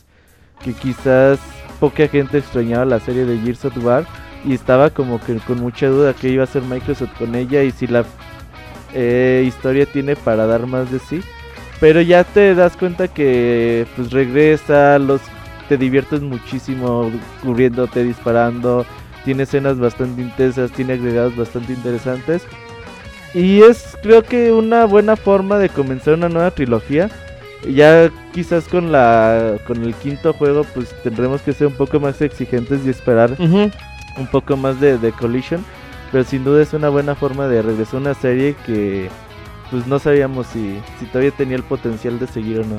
que 0.64 0.74
quizás 0.74 1.38
poca 1.80 2.08
gente 2.08 2.40
extrañaba 2.40 2.86
la 2.86 3.00
serie 3.00 3.26
de 3.26 3.38
Gears 3.38 3.66
of 3.66 3.78
War 3.86 4.08
y 4.45 4.53
estaba 4.53 4.89
como 4.89 5.19
que 5.19 5.35
con 5.38 5.59
mucha 5.59 5.88
duda 5.88 6.13
que 6.13 6.30
iba 6.30 6.43
a 6.43 6.45
hacer 6.45 6.63
Microsoft 6.63 7.18
con 7.18 7.35
ella 7.35 7.63
y 7.63 7.72
si 7.72 7.88
la 7.88 8.05
eh, 8.93 9.43
historia 9.47 9.85
tiene 9.85 10.15
para 10.15 10.45
dar 10.45 10.68
más 10.68 10.91
de 10.91 10.99
sí. 10.99 11.22
Pero 11.80 12.01
ya 12.01 12.23
te 12.23 12.53
das 12.53 12.77
cuenta 12.77 13.07
que 13.07 13.88
pues 13.95 14.11
regresa, 14.11 14.99
los 14.99 15.22
te 15.68 15.77
diviertes 15.77 16.22
muchísimo 16.22 17.09
cubriéndote, 17.41 18.03
disparando, 18.03 18.85
tiene 19.23 19.43
escenas 19.43 19.80
bastante 19.80 20.22
intensas, 20.22 20.72
tiene 20.72 20.93
agregados 20.93 21.35
bastante 21.35 21.73
interesantes. 21.73 22.43
Y 23.34 23.61
es 23.61 23.97
creo 24.03 24.23
que 24.23 24.51
una 24.51 24.85
buena 24.85 25.15
forma 25.15 25.57
de 25.57 25.69
comenzar 25.69 26.15
una 26.15 26.30
nueva 26.30 26.51
trilogía. 26.51 27.09
Ya 27.69 28.09
quizás 28.34 28.68
con 28.68 28.91
la 28.91 29.57
con 29.68 29.84
el 29.84 29.93
quinto 29.93 30.34
juego 30.34 30.63
pues 30.73 30.95
tendremos 31.03 31.41
que 31.41 31.53
ser 31.53 31.68
un 31.68 31.73
poco 31.73 31.99
más 31.99 32.19
exigentes 32.22 32.81
y 32.85 32.89
esperar 32.89 33.34
Ujú. 33.34 33.69
Un 34.18 34.28
poco 34.28 34.58
más 34.58 34.80
de, 34.80 34.98
de 34.98 35.12
Collision. 35.12 35.64
Pero 36.12 36.24
sin 36.24 36.44
duda 36.44 36.62
es 36.62 36.74
una 36.74 36.90
buena 36.90 37.16
forma 37.16 37.48
de 37.48 37.62
regresar 37.62 37.96
a 37.96 38.00
una 38.00 38.14
serie 38.14 38.56
que 38.66 39.10
pues 39.70 39.88
no 39.88 39.98
sabíamos 40.00 40.48
si, 40.48 40.78
si 41.00 41.06
todavía 41.06 41.32
tenía 41.32 41.56
el 41.56 41.64
potencial 41.64 42.20
de 42.20 42.28
seguir 42.28 42.60
o 42.60 42.66
no. 42.66 42.76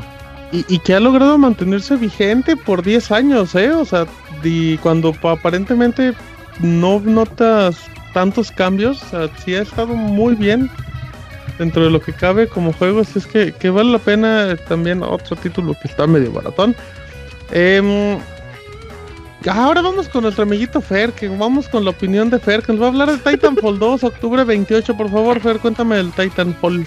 y, 0.52 0.78
que 0.80 0.94
ha 0.94 1.00
logrado 1.00 1.38
mantenerse 1.38 1.96
vigente 1.96 2.56
por 2.56 2.82
10 2.82 3.10
años, 3.10 3.54
¿eh? 3.54 3.70
O 3.72 3.86
sea, 3.86 4.06
y 4.44 4.76
cuando 4.78 5.14
aparentemente 5.22 6.12
no 6.60 7.00
notas 7.00 7.78
tantos 8.12 8.50
cambios, 8.50 9.02
o 9.04 9.06
sea, 9.06 9.58
ha 9.58 9.62
estado 9.62 9.94
muy 9.94 10.34
bien 10.34 10.70
dentro 11.58 11.84
de 11.84 11.90
lo 11.90 12.02
que 12.02 12.12
cabe 12.12 12.46
como 12.46 12.74
juegos. 12.74 13.16
Es 13.16 13.26
que, 13.26 13.52
que 13.52 13.70
vale 13.70 13.92
la 13.92 13.98
pena 13.98 14.54
también 14.68 15.02
otro 15.02 15.36
título 15.36 15.74
que 15.80 15.88
está 15.88 16.06
medio 16.06 16.32
baratón. 16.32 16.76
Eh, 17.50 18.18
Ahora 19.50 19.82
vamos 19.82 20.08
con 20.08 20.22
nuestro 20.22 20.44
amiguito 20.44 20.80
Fer, 20.80 21.12
que 21.12 21.28
vamos 21.28 21.68
con 21.68 21.84
la 21.84 21.90
opinión 21.90 22.30
de 22.30 22.38
Fer, 22.38 22.62
que 22.62 22.72
nos 22.72 22.82
va 22.82 22.86
a 22.86 22.88
hablar 22.88 23.10
de 23.10 23.18
Titanfall 23.18 23.78
2, 23.78 24.04
octubre 24.04 24.44
28. 24.44 24.96
Por 24.96 25.10
favor, 25.10 25.40
Fer, 25.40 25.58
cuéntame 25.58 25.96
del 25.96 26.12
Titanfall. 26.12 26.86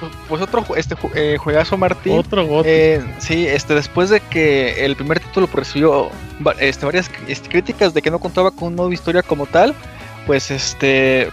Pues, 0.00 0.12
pues 0.28 0.42
otro 0.42 0.64
este 0.76 0.96
eh, 1.14 1.36
juegazo 1.38 1.76
Martín. 1.76 2.18
Otro. 2.18 2.62
Eh, 2.64 3.00
sí, 3.18 3.46
este 3.46 3.74
después 3.74 4.10
de 4.10 4.20
que 4.20 4.84
el 4.84 4.96
primer 4.96 5.20
título 5.20 5.48
recibió 5.52 6.10
este, 6.58 6.84
varias 6.84 7.10
este, 7.28 7.48
críticas 7.48 7.94
de 7.94 8.02
que 8.02 8.10
no 8.10 8.18
contaba 8.18 8.50
con 8.50 8.68
un 8.68 8.74
modo 8.74 8.92
historia 8.92 9.22
como 9.22 9.46
tal, 9.46 9.74
pues 10.26 10.50
este 10.50 11.30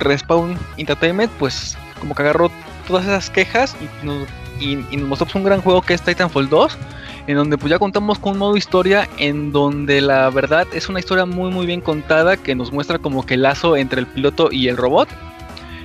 Respawn 0.00 0.58
Entertainment 0.76 1.30
pues 1.38 1.76
como 2.00 2.14
que 2.14 2.22
agarró 2.22 2.50
todas 2.88 3.04
esas 3.04 3.30
quejas 3.30 3.76
y 3.80 4.04
nos, 4.04 4.26
y 4.60 4.76
nos 4.76 5.08
mostró 5.08 5.26
pues, 5.26 5.34
un 5.34 5.44
gran 5.44 5.60
juego 5.60 5.82
que 5.82 5.94
es 5.94 6.02
Titanfall 6.02 6.48
2 6.48 6.78
en 7.26 7.36
donde 7.36 7.58
pues 7.58 7.70
ya 7.70 7.78
contamos 7.78 8.18
con 8.18 8.32
un 8.32 8.38
modo 8.38 8.56
historia 8.56 9.08
en 9.18 9.52
donde 9.52 10.00
la 10.00 10.30
verdad 10.30 10.66
es 10.72 10.88
una 10.88 10.98
historia 10.98 11.26
muy 11.26 11.50
muy 11.50 11.66
bien 11.66 11.80
contada 11.80 12.36
que 12.36 12.54
nos 12.54 12.72
muestra 12.72 12.98
como 12.98 13.24
que 13.24 13.34
el 13.34 13.42
lazo 13.42 13.76
entre 13.76 14.00
el 14.00 14.06
piloto 14.06 14.48
y 14.50 14.68
el 14.68 14.76
robot. 14.76 15.08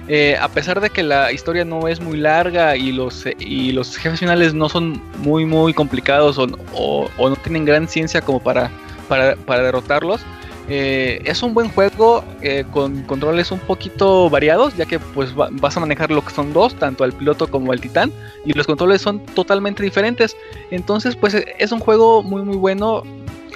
Eh, 0.07 0.37
a 0.39 0.47
pesar 0.49 0.81
de 0.81 0.91
que 0.91 1.01
la 1.01 1.31
historia 1.31 1.65
no 1.65 1.87
es 1.87 1.99
muy 1.99 2.17
larga 2.17 2.75
y 2.75 2.91
los, 2.91 3.25
y 3.39 3.71
los 3.71 3.97
jefes 3.97 4.19
finales 4.19 4.53
no 4.53 4.69
son 4.69 5.01
muy 5.17 5.45
muy 5.45 5.73
complicados 5.73 6.37
o, 6.37 6.47
o 6.73 7.29
no 7.29 7.35
tienen 7.37 7.65
gran 7.65 7.87
ciencia 7.87 8.21
como 8.21 8.39
para, 8.39 8.69
para, 9.07 9.35
para 9.35 9.63
derrotarlos, 9.63 10.21
eh, 10.67 11.21
es 11.25 11.43
un 11.43 11.53
buen 11.53 11.69
juego 11.69 12.23
eh, 12.41 12.65
con 12.71 13.03
controles 13.03 13.51
un 13.51 13.59
poquito 13.59 14.29
variados, 14.29 14.75
ya 14.75 14.85
que 14.85 14.99
pues 14.99 15.33
vas 15.35 15.77
a 15.77 15.79
manejar 15.79 16.09
lo 16.09 16.23
que 16.23 16.33
son 16.33 16.53
dos, 16.53 16.73
tanto 16.75 17.03
al 17.03 17.13
piloto 17.13 17.47
como 17.47 17.71
al 17.71 17.79
titán, 17.79 18.11
y 18.45 18.53
los 18.53 18.65
controles 18.65 19.01
son 19.01 19.19
totalmente 19.19 19.83
diferentes. 19.83 20.35
Entonces 20.71 21.15
pues 21.15 21.35
es 21.35 21.71
un 21.71 21.79
juego 21.79 22.23
muy 22.23 22.43
muy 22.43 22.57
bueno. 22.57 23.03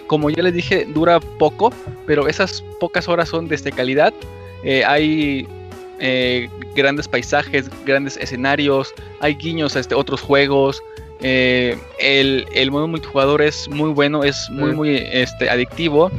Como 0.05 0.31
ya 0.31 0.41
les 0.41 0.55
dije, 0.55 0.85
dura 0.85 1.19
poco, 1.19 1.71
pero 2.07 2.27
esas 2.27 2.63
pocas 2.79 3.07
horas 3.07 3.29
son 3.29 3.47
de 3.47 3.53
esta 3.53 3.69
calidad. 3.69 4.11
Eh, 4.63 4.83
hay 4.83 5.47
grandes 6.75 7.07
paisajes, 7.07 7.69
grandes 7.85 8.17
escenarios, 8.17 8.93
hay 9.19 9.35
guiños 9.35 9.75
a 9.75 9.79
este, 9.79 9.93
otros 9.93 10.21
juegos. 10.21 10.81
el, 11.21 12.47
el 12.53 12.71
modo 12.71 12.87
multijugador 12.87 13.41
es 13.41 13.69
muy 13.69 13.91
bueno, 13.91 14.23
es 14.23 14.49
muy 14.49 14.71
muy 14.71 14.97
este, 15.11 15.49
adictivo. 15.49 16.11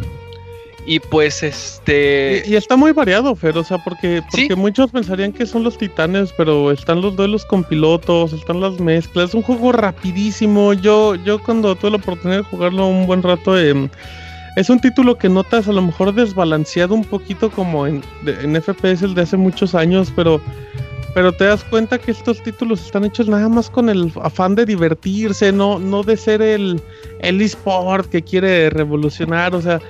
Y 0.87 0.99
pues 0.99 1.43
este. 1.43 2.43
Y, 2.47 2.55
está 2.55 2.77
muy 2.77 2.93
variado, 2.93 3.35
Fer, 3.35 3.57
o 3.59 3.65
sea, 3.65 3.79
porque, 3.79 4.23
porque 4.31 4.57
muchos 4.57 4.91
pensarían 4.91 5.33
que 5.33 5.47
son 5.47 5.63
los 5.63 5.77
titanes, 5.77 6.33
pero 6.37 6.71
están 6.71 7.03
los 7.03 7.17
duelos 7.17 7.45
con 7.45 7.65
pilotos, 7.65 8.33
están 8.33 8.61
las 8.61 8.81
mezclas. 8.81 9.31
Es 9.31 9.35
un 9.35 9.43
juego 9.43 9.73
rapidísimo. 9.73 10.73
Yo, 10.73 11.17
yo 11.17 11.43
cuando 11.43 11.75
tuve 11.77 11.93
la 11.93 11.97
oportunidad 11.99 12.39
de 12.39 12.45
jugarlo 12.45 12.87
un 12.87 13.07
buen 13.07 13.23
rato, 13.23 13.59
eh, 13.59 13.89
es 14.57 14.71
un 14.71 14.81
título 14.81 15.17
que 15.17 15.29
notas 15.29 15.69
a 15.69 15.73
lo 15.73 15.83
mejor 15.83 16.15
desbalanceado 16.15 16.95
un 16.95 17.05
poquito 17.05 17.51
como 17.51 17.87
en, 17.87 18.03
en 18.27 18.61
FPS 18.61 19.03
el 19.03 19.15
de 19.15 19.23
hace 19.23 19.37
muchos 19.37 19.75
años, 19.75 20.13
pero. 20.15 20.41
Pero 21.13 21.33
te 21.33 21.43
das 21.43 21.65
cuenta 21.65 21.99
que 21.99 22.13
estos 22.13 22.41
títulos 22.41 22.87
están 22.87 23.05
hechos 23.05 23.27
nada 23.27 23.49
más 23.49 23.69
con 23.69 23.89
el 23.89 24.13
afán 24.23 24.55
de 24.55 24.65
divertirse, 24.65 25.51
no, 25.51 25.81
no 25.81 26.05
de 26.05 26.17
ser 26.17 26.41
el, 26.41 26.81
el 27.19 27.41
eSport 27.41 28.09
que 28.09 28.23
quiere 28.23 28.71
revolucionar. 28.71 29.53
O 29.57 29.61
sea, 29.61 29.81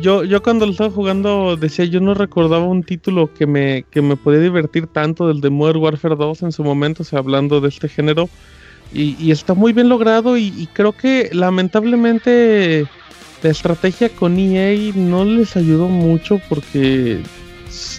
yo, 0.00 0.24
yo 0.24 0.42
cuando 0.42 0.66
lo 0.66 0.72
estaba 0.72 0.90
jugando 0.90 1.56
decía, 1.56 1.84
yo 1.84 2.00
no 2.00 2.14
recordaba 2.14 2.64
un 2.64 2.82
título 2.82 3.32
que 3.32 3.46
me, 3.46 3.84
que 3.90 4.02
me 4.02 4.16
podía 4.16 4.40
divertir 4.40 4.86
tanto 4.86 5.28
del 5.28 5.40
de 5.40 5.50
Modern 5.50 5.78
Warfare 5.78 6.16
2 6.16 6.42
en 6.42 6.52
su 6.52 6.64
momento, 6.64 7.02
o 7.02 7.06
sea, 7.06 7.20
hablando 7.20 7.60
de 7.60 7.68
este 7.68 7.88
género. 7.88 8.28
Y, 8.92 9.32
está 9.32 9.54
muy 9.54 9.72
bien 9.72 9.88
logrado 9.88 10.36
y, 10.38 10.68
creo 10.72 10.92
que 10.92 11.28
lamentablemente 11.32 12.86
la 13.42 13.50
estrategia 13.50 14.08
con 14.10 14.38
EA 14.38 14.92
no 14.94 15.24
les 15.24 15.56
ayudó 15.56 15.88
mucho 15.88 16.40
porque 16.48 17.20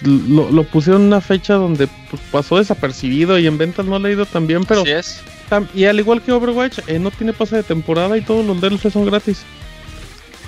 lo, 0.04 0.64
pusieron 0.64 1.02
en 1.02 1.08
una 1.08 1.20
fecha 1.20 1.54
donde 1.54 1.88
pues, 2.10 2.22
pasó 2.32 2.56
desapercibido 2.56 3.38
y 3.38 3.46
en 3.46 3.58
ventas 3.58 3.84
no 3.86 3.98
le 3.98 4.08
ha 4.08 4.12
ido 4.12 4.26
tan 4.26 4.46
bien, 4.46 4.64
pero... 4.64 4.84
es. 4.84 5.20
Y 5.74 5.84
al 5.84 5.98
igual 5.98 6.20
que 6.22 6.32
Overwatch, 6.32 6.80
eh, 6.88 6.98
no 6.98 7.10
tiene 7.10 7.32
pase 7.32 7.56
de 7.56 7.62
temporada 7.62 8.16
y 8.18 8.22
todos 8.22 8.44
los 8.44 8.60
DLC 8.60 8.90
son 8.90 9.06
gratis. 9.06 9.44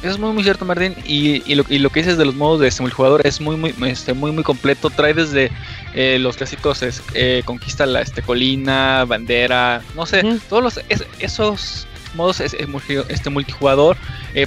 Eso 0.02 0.12
es 0.12 0.18
muy 0.18 0.32
muy 0.32 0.42
cierto, 0.42 0.64
Martín. 0.64 0.94
Y, 1.04 1.54
lo, 1.54 1.64
que 1.90 2.00
dices 2.00 2.16
de 2.16 2.24
los 2.24 2.34
modos 2.34 2.60
de 2.60 2.68
este 2.68 2.82
multijugador 2.82 3.26
es 3.26 3.40
muy 3.40 3.56
muy 3.56 3.74
este, 3.86 4.14
muy 4.14 4.32
muy 4.32 4.42
completo. 4.42 4.88
Trae 4.88 5.12
desde 5.12 5.50
eh, 5.94 6.18
los 6.18 6.36
clásicos 6.36 6.82
eh, 7.14 7.42
conquista 7.44 7.84
la 7.84 8.00
este 8.00 8.22
colina, 8.22 9.04
bandera, 9.04 9.82
no 9.94 10.06
sé, 10.06 10.22
todos 10.48 10.62
los 10.62 10.80
esos 11.18 11.86
modos 12.14 12.40
este 12.40 13.30
multijugador 13.30 13.96
eh, 14.34 14.46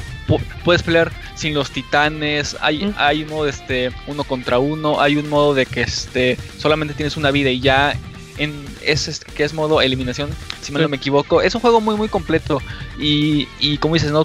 puedes 0.65 0.81
pelear 0.81 1.11
sin 1.35 1.53
los 1.53 1.69
titanes. 1.69 2.57
Hay 2.59 2.91
hay 2.97 3.23
un 3.23 3.29
modo 3.29 3.47
este 3.47 3.91
uno 4.07 4.23
contra 4.23 4.57
uno. 4.57 5.01
Hay 5.01 5.17
un 5.17 5.29
modo 5.29 5.53
de 5.53 5.67
que 5.67 5.81
este 5.81 6.35
solamente 6.57 6.95
tienes 6.95 7.15
una 7.15 7.29
vida 7.29 7.51
y 7.51 7.59
ya 7.59 7.95
en 8.39 8.65
ese 8.83 9.13
que 9.35 9.43
es 9.43 9.53
modo 9.53 9.81
eliminación, 9.81 10.31
si 10.61 10.71
mal 10.71 10.81
no 10.81 10.89
me 10.89 10.97
equivoco. 10.97 11.43
Es 11.43 11.53
un 11.53 11.61
juego 11.61 11.79
muy 11.79 11.95
muy 11.95 12.09
completo 12.09 12.59
y, 12.99 13.47
y 13.59 13.77
como 13.77 13.93
dices, 13.93 14.11
no 14.11 14.23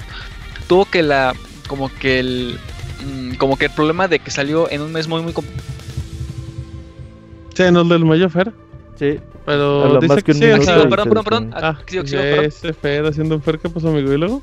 tuvo 0.68 0.84
que 0.84 1.02
la 1.02 1.34
como 1.66 1.90
que 1.92 2.20
el 2.20 2.58
mm, 3.04 3.34
como 3.34 3.56
que 3.56 3.66
el 3.66 3.72
problema 3.72 4.06
de 4.06 4.20
que 4.20 4.30
salió 4.30 4.70
en 4.70 4.82
un 4.82 4.92
mes 4.92 5.08
muy 5.08 5.22
muy 5.22 5.32
Sí, 7.54 7.62
en 7.64 7.76
el 7.76 7.88
del 7.88 8.04
Mayo 8.04 8.28
Fer. 8.28 8.52
Sí. 8.96 9.18
Pero 9.44 9.98
dice 9.98 10.22
que, 10.22 10.34
sí, 10.34 10.40
perdón, 10.40 10.90
perdón, 10.90 11.24
perdón, 11.24 11.50
ah, 11.54 11.78
sí, 11.86 11.98
ese 11.98 12.72
Fer 12.74 13.06
haciendo 13.06 13.36
un 13.36 13.42
Fer, 13.42 13.58
¿qué 13.58 13.70
pasó, 13.70 13.88
amigo? 13.88 14.12
¿Y 14.12 14.18
luego? 14.18 14.42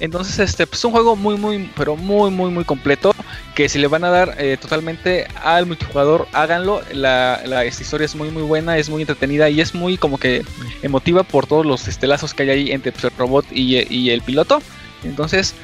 Entonces, 0.00 0.38
este, 0.40 0.66
pues 0.66 0.84
un 0.84 0.92
juego 0.92 1.14
muy, 1.14 1.36
muy, 1.36 1.70
pero 1.76 1.94
muy, 1.94 2.30
muy, 2.30 2.50
muy 2.50 2.64
completo. 2.64 3.12
Que 3.54 3.68
si 3.68 3.78
le 3.78 3.86
van 3.86 4.02
a 4.02 4.10
dar 4.10 4.34
eh, 4.38 4.56
totalmente 4.60 5.26
al 5.42 5.66
multijugador, 5.66 6.26
háganlo. 6.32 6.80
La, 6.92 7.42
la 7.46 7.64
esta 7.64 7.82
historia 7.82 8.06
es 8.06 8.16
muy, 8.16 8.30
muy 8.30 8.42
buena, 8.42 8.78
es 8.78 8.90
muy 8.90 9.02
entretenida 9.02 9.48
y 9.50 9.60
es 9.60 9.74
muy 9.74 9.98
como 9.98 10.18
que 10.18 10.42
emotiva 10.82 11.22
por 11.22 11.46
todos 11.46 11.64
los 11.64 11.86
estelazos 11.86 12.34
que 12.34 12.42
hay 12.44 12.50
ahí 12.50 12.70
entre 12.72 12.92
pues, 12.92 13.04
el 13.04 13.12
robot 13.16 13.44
y, 13.52 13.86
y 13.94 14.10
el 14.10 14.22
piloto. 14.22 14.60
Entonces, 15.04 15.54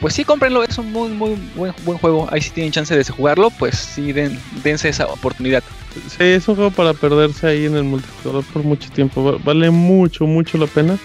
pues 0.00 0.14
sí, 0.14 0.24
cómprenlo, 0.24 0.62
es 0.62 0.76
un 0.78 0.92
muy, 0.92 1.08
muy 1.08 1.36
buen, 1.54 1.72
buen 1.84 1.98
juego. 1.98 2.28
Ahí 2.30 2.40
si 2.40 2.50
tienen 2.50 2.72
chance 2.72 2.96
de 2.96 3.04
jugarlo, 3.04 3.50
pues 3.50 3.76
sí, 3.76 4.12
den, 4.12 4.38
dense 4.62 4.88
esa 4.88 5.06
oportunidad. 5.06 5.62
Sí, 6.08 6.24
es 6.24 6.46
un 6.48 6.56
juego 6.56 6.70
para 6.70 6.92
perderse 6.92 7.46
ahí 7.46 7.64
en 7.64 7.76
el 7.76 7.84
multijugador 7.84 8.44
por 8.44 8.62
mucho 8.62 8.90
tiempo. 8.90 9.38
Vale 9.42 9.70
mucho, 9.70 10.26
mucho 10.26 10.58
la 10.58 10.66
pena. 10.66 10.98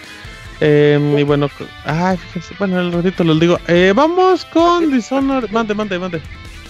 Em, 0.60 1.18
y 1.18 1.24
bueno, 1.24 1.50
ay, 1.86 2.18
fíjense, 2.18 2.54
bueno, 2.60 2.80
el 2.80 2.92
ratito 2.92 3.24
lo 3.24 3.34
digo. 3.36 3.58
Eh, 3.68 3.94
vamos 3.96 4.46
con 4.46 4.92
Dishonored. 4.92 5.50
Mande, 5.50 5.74
mande, 5.74 5.98
mande. 5.98 6.22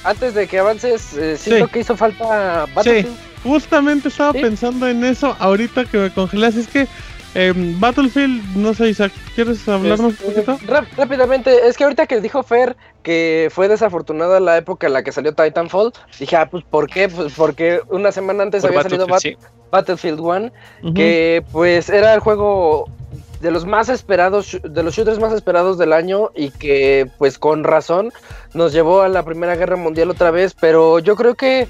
Antes 0.03 0.33
de 0.33 0.47
que 0.47 0.59
avances, 0.59 1.13
eh, 1.17 1.37
siento 1.37 1.67
que 1.67 1.79
hizo 1.79 1.97
falta 1.97 2.67
Battlefield. 2.73 3.15
Sí, 3.15 3.23
justamente 3.43 4.07
estaba 4.07 4.33
pensando 4.33 4.87
en 4.87 5.03
eso 5.03 5.35
ahorita 5.39 5.85
que 5.85 5.97
me 5.97 6.09
congelé. 6.11 6.47
Así 6.47 6.61
es 6.61 6.67
que 6.67 6.87
Em, 7.33 7.79
Battlefield, 7.79 8.57
no 8.57 8.73
sé, 8.73 8.89
Isaac, 8.89 9.13
¿quieres 9.35 9.65
hablarnos 9.67 10.19
un 10.21 10.29
este, 10.29 10.41
poquito? 10.41 10.57
rápidamente, 10.97 11.67
es 11.67 11.77
que 11.77 11.85
ahorita 11.85 12.05
que 12.05 12.19
dijo 12.19 12.43
Fer 12.43 12.75
que 13.03 13.49
fue 13.51 13.69
desafortunada 13.69 14.39
la 14.39 14.57
época 14.57 14.87
en 14.87 14.93
la 14.93 15.03
que 15.03 15.13
salió 15.13 15.33
Titanfall, 15.33 15.93
dije, 16.19 16.35
ah, 16.35 16.49
pues 16.49 16.63
¿por 16.63 16.89
qué? 16.89 17.07
Pues 17.07 17.33
porque 17.33 17.79
una 17.89 18.11
semana 18.11 18.43
antes 18.43 18.65
había 18.65 18.83
salido 18.83 19.07
Battlefield 19.71 20.19
1, 20.19 20.51
que 20.93 21.43
pues 21.53 21.89
era 21.89 22.13
el 22.13 22.19
juego 22.19 22.89
de 23.39 23.49
los 23.49 23.65
más 23.65 23.89
esperados, 23.89 24.59
de 24.61 24.83
los 24.83 24.93
shooters 24.93 25.19
más 25.19 25.33
esperados 25.33 25.77
del 25.77 25.93
año 25.93 26.29
y 26.35 26.51
que 26.51 27.09
pues 27.17 27.39
con 27.39 27.63
razón 27.63 28.11
nos 28.53 28.71
llevó 28.71 29.01
a 29.01 29.09
la 29.09 29.23
Primera 29.23 29.55
Guerra 29.55 29.77
Mundial 29.77 30.11
otra 30.11 30.31
vez, 30.31 30.53
pero 30.59 30.99
yo 30.99 31.15
creo 31.15 31.35
que 31.35 31.67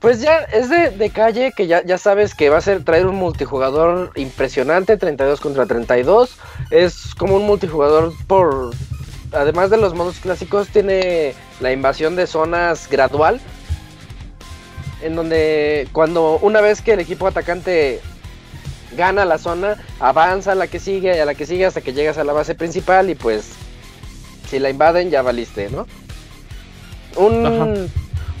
pues 0.00 0.22
ya 0.22 0.38
es 0.38 0.70
de, 0.70 1.10
calle 1.10 1.52
que 1.54 1.66
ya, 1.66 1.84
ya, 1.84 1.98
sabes 1.98 2.34
que 2.34 2.48
va 2.48 2.56
a 2.56 2.62
ser 2.62 2.82
traer 2.84 3.06
un 3.06 3.16
multijugador 3.16 4.12
impresionante, 4.16 4.96
32 4.96 5.40
contra 5.40 5.66
32. 5.66 6.36
Es 6.70 7.14
como 7.14 7.36
un 7.36 7.46
multijugador 7.46 8.14
por... 8.26 8.70
Además 9.32 9.70
de 9.70 9.76
los 9.76 9.94
modos 9.94 10.18
clásicos, 10.18 10.68
tiene 10.68 11.34
la 11.60 11.72
invasión 11.72 12.16
de 12.16 12.26
zonas 12.26 12.88
gradual. 12.88 13.40
En 15.02 15.16
donde 15.16 15.86
cuando 15.92 16.38
una 16.38 16.62
vez 16.62 16.80
que 16.80 16.94
el 16.94 17.00
equipo 17.00 17.26
atacante 17.26 18.00
gana 18.96 19.26
la 19.26 19.36
zona, 19.36 19.76
avanza 20.00 20.52
a 20.52 20.54
la 20.54 20.66
que 20.66 20.80
sigue 20.80 21.14
y 21.14 21.20
a 21.20 21.26
la 21.26 21.34
que 21.34 21.46
sigue 21.46 21.66
hasta 21.66 21.82
que 21.82 21.92
llegas 21.92 22.16
a 22.16 22.24
la 22.24 22.32
base 22.32 22.54
principal 22.54 23.10
y 23.10 23.14
pues 23.14 23.50
si 24.48 24.58
la 24.58 24.70
invaden 24.70 25.10
ya 25.10 25.20
valiste, 25.20 25.68
¿no? 25.70 25.86
Un... 27.16 27.90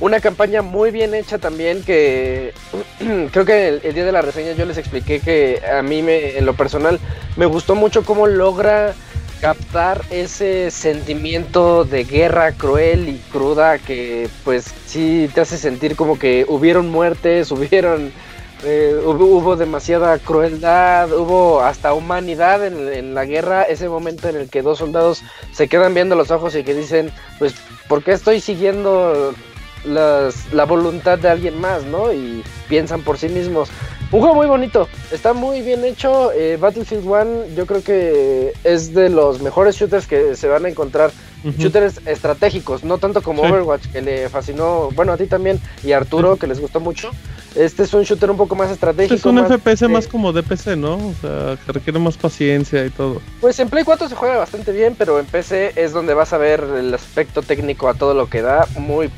Una 0.00 0.18
campaña 0.20 0.62
muy 0.62 0.90
bien 0.90 1.14
hecha 1.14 1.38
también 1.38 1.82
que 1.82 2.54
creo 3.32 3.44
que 3.44 3.68
el, 3.68 3.94
día 3.94 4.04
de 4.04 4.12
la 4.12 4.22
reseña 4.22 4.52
yo 4.52 4.64
les 4.64 4.78
expliqué 4.78 5.20
que 5.20 5.60
a 5.66 5.82
mí 5.82 6.02
me, 6.02 6.38
en 6.38 6.46
lo 6.46 6.54
personal 6.54 6.98
me 7.36 7.44
gustó 7.44 7.74
mucho 7.74 8.02
cómo 8.02 8.26
logra 8.26 8.94
captar 9.42 10.02
ese 10.10 10.70
sentimiento 10.70 11.84
de 11.84 12.04
guerra 12.04 12.52
cruel 12.52 13.08
y 13.08 13.18
cruda 13.30 13.78
que 13.78 14.28
pues 14.44 14.72
sí 14.86 15.30
te 15.34 15.42
hace 15.42 15.58
sentir 15.58 15.96
como 15.96 16.18
que 16.18 16.46
hubieron 16.48 16.88
muertes, 16.88 17.50
hubieron 17.52 18.10
eh, 18.64 18.98
hubo, 19.04 19.56
demasiada 19.56 20.18
crueldad, 20.18 21.12
hubo 21.12 21.62
hasta 21.62 21.94
humanidad 21.94 22.66
en, 22.66 23.14
la 23.14 23.24
guerra, 23.24 23.62
ese 23.62 23.88
momento 23.88 24.28
en 24.28 24.36
el 24.36 24.50
que 24.50 24.60
dos 24.60 24.78
soldados 24.78 25.22
se 25.52 25.68
quedan 25.68 25.94
viendo 25.94 26.14
los 26.14 26.30
ojos 26.30 26.54
y 26.54 26.62
que 26.62 26.74
dicen, 26.74 27.10
pues, 27.38 27.54
¿por 27.88 28.02
qué 28.02 28.12
estoy 28.12 28.40
siguiendo 28.40 29.34
la 29.84 30.64
voluntad 30.64 31.18
de 31.18 31.28
alguien 31.28 31.60
más, 31.60 31.84
no? 31.84 32.12
Y 32.12 32.42
piensan 32.68 33.02
por 33.02 33.18
sí 33.18 33.28
mismos. 33.28 33.70
Un 34.12 34.18
juego 34.20 34.34
muy 34.34 34.46
bonito, 34.48 34.88
está 35.12 35.32
muy 35.34 35.62
bien 35.62 35.84
hecho. 35.84 36.32
Eh, 36.32 36.58
Battlefield 36.60 37.06
1 37.06 37.54
yo 37.54 37.64
creo 37.64 37.82
que 37.82 38.52
es 38.64 38.92
de 38.92 39.08
los 39.08 39.40
mejores 39.40 39.76
shooters 39.76 40.08
que 40.08 40.34
se 40.34 40.48
van 40.48 40.64
a 40.64 40.68
encontrar. 40.68 41.12
Shooters 41.56 42.06
estratégicos, 42.06 42.84
no 42.84 42.98
tanto 42.98 43.22
como 43.22 43.42
Overwatch, 43.42 43.86
que 43.86 44.02
le 44.02 44.28
fascinó, 44.28 44.90
bueno, 44.94 45.12
a 45.12 45.16
ti 45.16 45.26
también, 45.26 45.58
y 45.82 45.92
a 45.92 45.96
Arturo, 45.96 46.36
que 46.36 46.46
les 46.46 46.60
gustó 46.60 46.80
mucho. 46.80 47.12
Este 47.54 47.84
es 47.84 47.94
un 47.94 48.02
shooter 48.02 48.30
un 48.30 48.36
poco 48.36 48.54
más 48.54 48.70
estratégico. 48.70 49.14
Este 49.14 49.28
es 49.28 49.34
un 49.34 49.58
FPS 49.58 49.88
más 49.88 50.06
como 50.06 50.34
de 50.34 50.42
PC, 50.42 50.76
¿no? 50.76 50.96
O 50.96 51.14
sea, 51.22 51.56
que 51.64 51.72
requiere 51.72 51.98
más 51.98 52.18
paciencia 52.18 52.84
y 52.84 52.90
todo. 52.90 53.22
Pues 53.40 53.58
en 53.58 53.70
Play 53.70 53.84
4 53.84 54.08
se 54.08 54.14
juega 54.14 54.36
bastante 54.36 54.70
bien, 54.72 54.94
pero 54.98 55.18
en 55.18 55.24
PC 55.24 55.72
es 55.76 55.92
donde 55.92 56.12
vas 56.12 56.34
a 56.34 56.38
ver 56.38 56.62
el 56.78 56.92
aspecto 56.92 57.40
técnico 57.40 57.88
a 57.88 57.94
todo 57.94 58.12
lo 58.12 58.28
que 58.28 58.42
da. 58.42 58.68
Muy, 58.78 59.10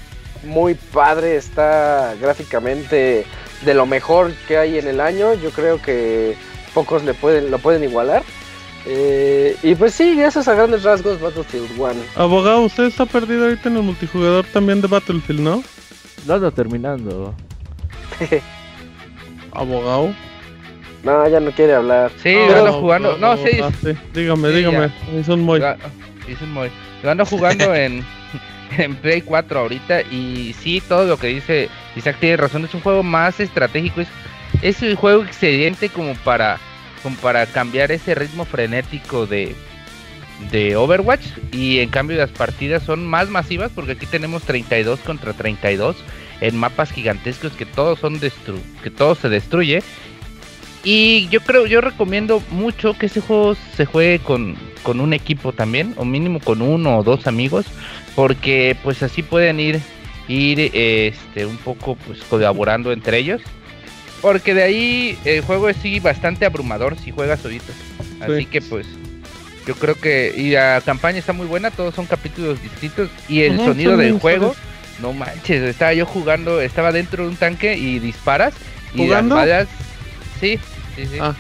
muy 0.45 0.75
padre, 0.75 1.37
está 1.37 2.15
gráficamente 2.21 3.25
de 3.65 3.75
lo 3.75 3.87
mejor 3.87 4.33
que 4.49 4.59
hay 4.59 4.79
en 4.79 4.89
el 4.89 5.01
año. 5.01 5.35
Yo 5.35 5.51
creo 5.51 5.81
que 5.81 6.37
pocos 6.75 7.05
le 7.05 7.15
pueden, 7.15 7.51
lo 7.51 7.59
pueden 7.59 7.85
igualar. 7.85 8.23
Eh, 8.85 9.57
y 9.63 9.75
pues 9.75 9.95
sí, 9.95 10.21
esos 10.21 10.49
a 10.49 10.55
grandes 10.55 10.83
rasgos 10.83 11.21
Battlefield 11.21 11.79
1. 11.79 11.95
Abogado, 12.17 12.63
usted 12.63 12.85
está 12.85 13.07
perdido 13.07 13.45
ahorita 13.45 13.69
en 13.69 13.77
el 13.77 13.83
multijugador 13.83 14.45
también 14.47 14.81
de 14.81 14.89
Battlefield, 14.89 15.41
¿no? 15.41 15.63
No, 16.27 16.39
no, 16.39 16.51
terminando. 16.53 17.35
Abogado. 19.53 20.15
No, 21.05 21.29
ya 21.29 21.41
no 21.41 21.51
quiere 21.51 21.75
hablar. 21.75 22.13
Sí, 22.23 22.33
yo 22.33 22.59
ando 22.59 22.81
jugando. 22.81 23.19
No, 23.19 23.37
sí. 23.37 23.61
Dígame, 24.15 24.51
dígame. 24.51 24.93
Es 25.15 25.29
un 25.29 25.43
muy. 25.43 25.61
Es 26.29 26.41
un 26.41 26.53
muy. 26.53 26.71
Yo 27.03 27.11
ando 27.11 27.27
jugando 27.27 27.75
en, 27.75 28.05
en 28.79 28.97
Play 28.97 29.23
4 29.23 29.61
ahorita 29.61 30.03
y 30.03 30.55
sí, 30.61 30.83
todo 30.87 31.07
lo 31.07 31.17
que 31.17 31.29
dice 31.29 31.69
Isaac 31.97 32.17
tiene 32.21 32.37
razón. 32.37 32.65
Es 32.65 32.75
un 32.75 32.81
juego 32.81 33.03
más 33.03 33.41
estratégico. 33.41 34.01
Es, 34.01 34.09
es 34.63 34.83
un 34.83 34.97
juego 34.97 35.25
excedente 35.25 35.89
como 35.89 36.15
para, 36.17 36.59
como 37.03 37.17
para 37.17 37.47
cambiar 37.47 37.93
ese 37.93 38.15
ritmo 38.15 38.45
frenético 38.45 39.27
de, 39.27 39.55
de 40.51 40.77
Overwatch 40.77 41.27
y 41.53 41.79
en 41.79 41.89
cambio 41.89 42.17
las 42.17 42.31
partidas 42.31 42.83
son 42.83 43.07
más 43.07 43.29
masivas 43.29 43.71
porque 43.75 43.93
aquí 43.93 44.07
tenemos 44.07 44.43
32 44.43 45.01
contra 45.01 45.33
32 45.33 45.97
en 46.41 46.57
mapas 46.57 46.91
gigantescos 46.91 47.53
que 47.53 47.67
todos 47.67 48.01
son 48.01 48.19
destru 48.19 48.59
que 48.83 48.91
todo 48.91 49.15
se 49.15 49.29
destruye. 49.29 49.83
Y 50.85 51.29
yo 51.29 51.41
creo, 51.41 51.67
yo 51.67 51.81
recomiendo 51.81 52.43
mucho 52.51 52.95
que 52.99 53.07
ese 53.07 53.21
juego 53.21 53.55
se 53.77 53.87
juegue 53.87 54.19
con, 54.19 54.57
con 54.83 55.01
un 55.01 55.13
equipo 55.13 55.53
también, 55.53 55.95
o 55.97 56.05
mínimo 56.05 56.41
con 56.41 56.61
uno 56.61 56.99
o 56.99 57.05
dos 57.05 57.29
amigos, 57.29 57.67
porque 58.15 58.77
pues 58.83 59.03
así 59.03 59.23
pueden 59.23 59.61
ir, 59.61 59.81
ir 60.29 60.71
este, 60.75 61.47
un 61.47 61.57
poco 61.57 61.97
pues 61.97 62.23
colaborando 62.25 62.93
entre 62.93 63.19
ellos. 63.19 63.41
Porque 64.21 64.55
de 64.55 64.63
ahí 64.63 65.19
el 65.25 65.43
juego 65.43 65.69
es 65.69 65.77
sí 65.79 65.99
bastante 65.99 66.47
abrumador 66.47 66.97
si 66.97 67.11
juegas 67.11 67.41
solitos. 67.41 67.75
Así 68.21 68.47
que 68.47 68.61
pues 68.61 68.87
yo 69.67 69.75
creo 69.75 69.97
que 69.97 70.33
y 70.37 70.51
la 70.51 70.81
campaña 70.85 71.19
está 71.19 71.33
muy 71.33 71.47
buena, 71.47 71.71
todos 71.71 71.95
son 71.95 72.07
capítulos 72.07 72.63
distintos 72.63 73.11
y 73.29 73.43
el 73.43 73.57
sonido 73.59 73.97
del 73.97 74.19
juego 74.19 74.55
no 75.01 75.13
manches, 75.13 75.63
estaba 75.63 75.93
yo 75.93 76.07
jugando, 76.07 76.61
estaba 76.61 76.93
dentro 76.93 77.25
de 77.25 77.31
un 77.31 77.37
tanque 77.37 77.77
y 77.77 77.99
disparas 77.99 78.55
y 78.95 79.07
las 79.07 79.29
balas, 79.29 79.69
sí, 80.41 80.59
sí, 80.95 81.07
sí. 81.07 81.19
Ah. 81.21 81.35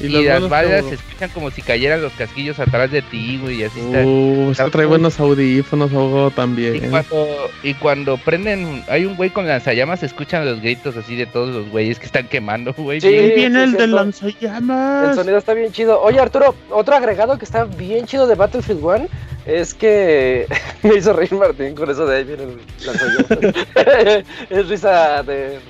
Y, 0.00 0.08
las 0.08 0.48
balas 0.48 0.84
se 0.86 0.94
escuchan 0.94 1.30
como 1.30 1.50
si 1.50 1.62
cayeran 1.62 2.02
los 2.02 2.12
casquillos 2.12 2.58
atrás 2.58 2.90
de 2.90 3.02
ti, 3.02 3.38
güey, 3.40 3.60
y 3.60 3.64
así 3.64 3.80
está. 3.80 4.04
Uh, 4.04 4.50
está 4.50 4.70
trae 4.70 4.86
buenos 4.86 5.18
audífonos, 5.20 5.92
ahogado 5.92 6.30
también. 6.30 6.76
Y 6.76 6.80
cuando, 6.88 7.50
y 7.62 7.74
cuando 7.74 8.16
prenden, 8.16 8.84
hay 8.88 9.04
un 9.04 9.16
güey 9.16 9.30
con 9.30 9.46
lanzallamas, 9.46 10.00
se 10.00 10.06
escuchan 10.06 10.44
los 10.44 10.60
gritos 10.60 10.96
así 10.96 11.16
de 11.16 11.26
todos 11.26 11.54
los 11.54 11.68
güeyes 11.70 11.98
que 11.98 12.06
están 12.06 12.26
quemando, 12.26 12.74
güey. 12.74 13.00
Sí, 13.00 13.08
viene 13.08 13.64
el 13.64 13.72
de 13.72 13.86
lanzallamas. 13.86 15.10
El 15.10 15.14
sonido 15.14 15.38
está 15.38 15.54
bien 15.54 15.72
chido. 15.72 16.00
Oye, 16.00 16.18
Arturo, 16.18 16.54
otro 16.70 16.96
agregado 16.96 17.38
que 17.38 17.44
está 17.44 17.64
bien 17.64 18.06
chido 18.06 18.26
de 18.26 18.34
Battlefield 18.34 18.82
1 18.82 19.08
es 19.46 19.74
que 19.74 20.46
me 20.82 20.96
hizo 20.96 21.12
reír 21.12 21.32
Martín 21.34 21.74
con 21.74 21.88
eso 21.90 22.06
de 22.06 22.16
ahí 22.16 22.24
viene 22.24 22.44
el 22.44 22.58
lanzallamas. 22.84 24.24
es 24.50 24.68
risa 24.68 25.22
de, 25.22 25.60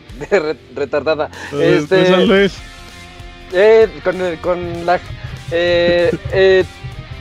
retardada. 0.75 1.31
este, 1.53 2.27
Luis. 2.27 2.59
Eh, 3.53 3.89
con, 4.05 4.37
con 4.43 4.87
lag. 4.87 5.01
Eh, 5.51 6.11
eh, 6.33 6.65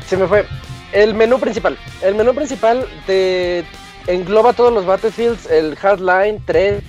se 0.06 0.18
me 0.18 0.28
fue. 0.28 0.46
El 0.92 1.14
menú 1.14 1.40
principal. 1.40 1.78
El 2.02 2.16
menú 2.16 2.34
principal 2.34 2.86
te 3.06 3.66
engloba 4.08 4.54
todos 4.54 4.74
los 4.74 4.86
Battlefields, 4.86 5.46
el 5.50 5.76
Hardline 5.76 6.42
3, 6.46 6.82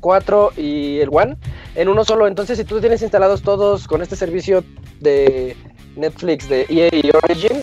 4 0.00 0.52
y 0.56 0.98
el 0.98 1.08
One 1.12 1.36
en 1.74 1.88
uno 1.88 2.04
solo. 2.04 2.26
Entonces, 2.26 2.58
si 2.58 2.64
tú 2.64 2.80
tienes 2.80 3.02
instalados 3.02 3.42
todos 3.42 3.86
con 3.86 4.02
este 4.02 4.16
servicio 4.16 4.64
de 5.00 5.56
Netflix 5.96 6.48
de 6.48 6.66
EA 6.68 7.12
Origin, 7.22 7.62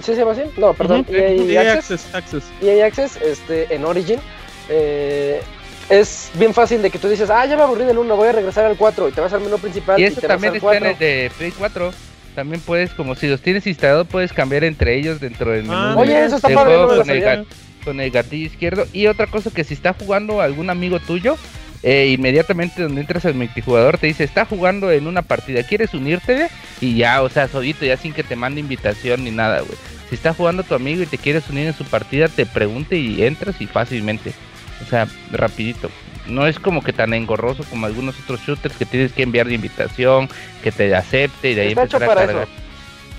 ¿sí 0.00 0.14
se 0.14 0.16
llama 0.16 0.32
así? 0.32 0.42
No, 0.56 0.72
perdón, 0.74 1.04
EA, 1.08 1.30
e 1.30 1.58
Access, 1.58 2.14
Access, 2.14 2.44
EA 2.62 2.86
Access, 2.86 3.16
este, 3.20 3.74
en 3.74 3.84
Origin. 3.84 4.20
Eh, 4.68 5.42
es 5.88 6.30
bien 6.34 6.52
fácil 6.52 6.82
de 6.82 6.90
que 6.90 6.98
tú 6.98 7.08
dices, 7.08 7.30
ah, 7.30 7.46
ya 7.46 7.56
me 7.56 7.62
aburrí 7.62 7.84
del 7.84 7.98
1, 7.98 8.16
voy 8.16 8.28
a 8.28 8.32
regresar 8.32 8.64
al 8.64 8.76
4 8.76 9.08
y 9.08 9.12
te 9.12 9.20
vas 9.20 9.32
al 9.32 9.40
menú 9.40 9.58
principal. 9.58 9.98
Y 10.00 10.04
eso 10.04 10.20
también 10.20 10.54
está 10.56 10.76
en 10.76 10.86
el 10.86 10.98
de 10.98 11.30
Play 11.36 11.52
4. 11.52 11.92
También 12.34 12.60
puedes, 12.60 12.90
como 12.92 13.14
si 13.14 13.28
los 13.28 13.40
tienes 13.40 13.66
instalados, 13.66 14.06
puedes 14.06 14.32
cambiar 14.32 14.64
entre 14.64 14.98
ellos 14.98 15.20
dentro 15.20 15.52
del 15.52 15.66
ah, 15.70 15.88
menú. 15.88 16.00
oye, 16.00 16.24
eso 16.24 16.36
está 16.36 16.48
padre, 16.50 16.76
con, 16.76 17.10
el 17.10 17.46
con 17.84 18.00
el 18.00 18.10
gatillo 18.10 18.46
izquierdo. 18.46 18.86
Y 18.92 19.06
otra 19.06 19.26
cosa 19.26 19.50
que 19.50 19.64
si 19.64 19.74
está 19.74 19.94
jugando 19.94 20.42
algún 20.42 20.68
amigo 20.68 20.98
tuyo, 21.00 21.36
eh, 21.82 22.08
inmediatamente 22.08 22.82
donde 22.82 23.00
entras 23.00 23.24
al 23.24 23.34
multijugador 23.34 23.96
te 23.96 24.08
dice, 24.08 24.24
está 24.24 24.44
jugando 24.44 24.90
en 24.90 25.06
una 25.06 25.22
partida, 25.22 25.62
¿quieres 25.62 25.94
unirte? 25.94 26.48
Y 26.80 26.96
ya, 26.96 27.22
o 27.22 27.28
sea, 27.28 27.48
solito, 27.48 27.84
ya 27.84 27.96
sin 27.96 28.12
que 28.12 28.22
te 28.22 28.36
mande 28.36 28.60
invitación 28.60 29.24
ni 29.24 29.30
nada, 29.30 29.60
güey. 29.60 29.78
Si 30.08 30.14
está 30.14 30.34
jugando 30.34 30.62
tu 30.62 30.74
amigo 30.74 31.02
y 31.02 31.06
te 31.06 31.18
quieres 31.18 31.48
unir 31.48 31.68
en 31.68 31.74
su 31.74 31.84
partida, 31.84 32.28
te 32.28 32.44
pregunte 32.44 32.96
y 32.96 33.22
entras 33.22 33.60
y 33.60 33.66
fácilmente. 33.66 34.34
O 34.82 34.84
sea, 34.88 35.08
rapidito. 35.32 35.90
No 36.26 36.46
es 36.46 36.58
como 36.58 36.82
que 36.82 36.92
tan 36.92 37.14
engorroso 37.14 37.64
como 37.70 37.86
algunos 37.86 38.18
otros 38.20 38.40
shooters 38.40 38.76
que 38.76 38.84
tienes 38.84 39.12
que 39.12 39.22
enviar 39.22 39.46
de 39.46 39.54
invitación, 39.54 40.28
que 40.62 40.72
te 40.72 40.94
acepte 40.94 41.52
y 41.52 41.54
de 41.54 41.62
ahí 41.62 41.68
empezar 41.72 42.02
a 42.02 42.06
cargar. 42.06 42.48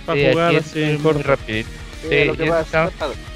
Para 0.05 0.31
jugar 0.31 0.55
así, 0.55 0.97
muy 1.01 1.21
rapidito. 1.21 1.69
Sí, 2.01 2.31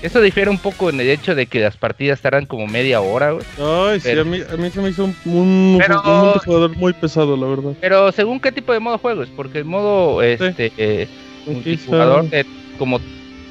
eso, 0.01 0.21
difiere 0.21 0.49
un 0.49 0.57
poco 0.57 0.89
en 0.89 0.99
el 1.01 1.09
hecho 1.09 1.33
de 1.33 1.47
que 1.47 1.59
las 1.59 1.77
partidas 1.77 2.21
tardan 2.21 2.45
como 2.45 2.67
media 2.67 3.01
hora, 3.01 3.31
güey. 3.31 3.45
Ay, 3.59 3.99
sí, 3.99 4.11
a 4.11 4.23
mí, 4.23 4.39
a 4.41 4.55
mí, 4.55 4.69
se 4.69 4.81
me 4.81 4.89
hizo 4.89 5.05
un, 5.05 5.15
un, 5.25 5.73
multijugador 5.73 6.75
muy 6.77 6.93
pesado, 6.93 7.35
la 7.35 7.47
verdad. 7.47 7.73
Pero 7.81 8.11
según 8.11 8.39
qué 8.39 8.51
tipo 8.51 8.71
de 8.71 8.79
modo 8.79 8.97
juego 8.99 9.23
es, 9.23 9.29
porque 9.29 9.59
el 9.59 9.65
modo 9.65 10.21
este 10.21 10.71
eh, 10.77 11.07
multijugador 11.45 12.25
como 12.77 12.99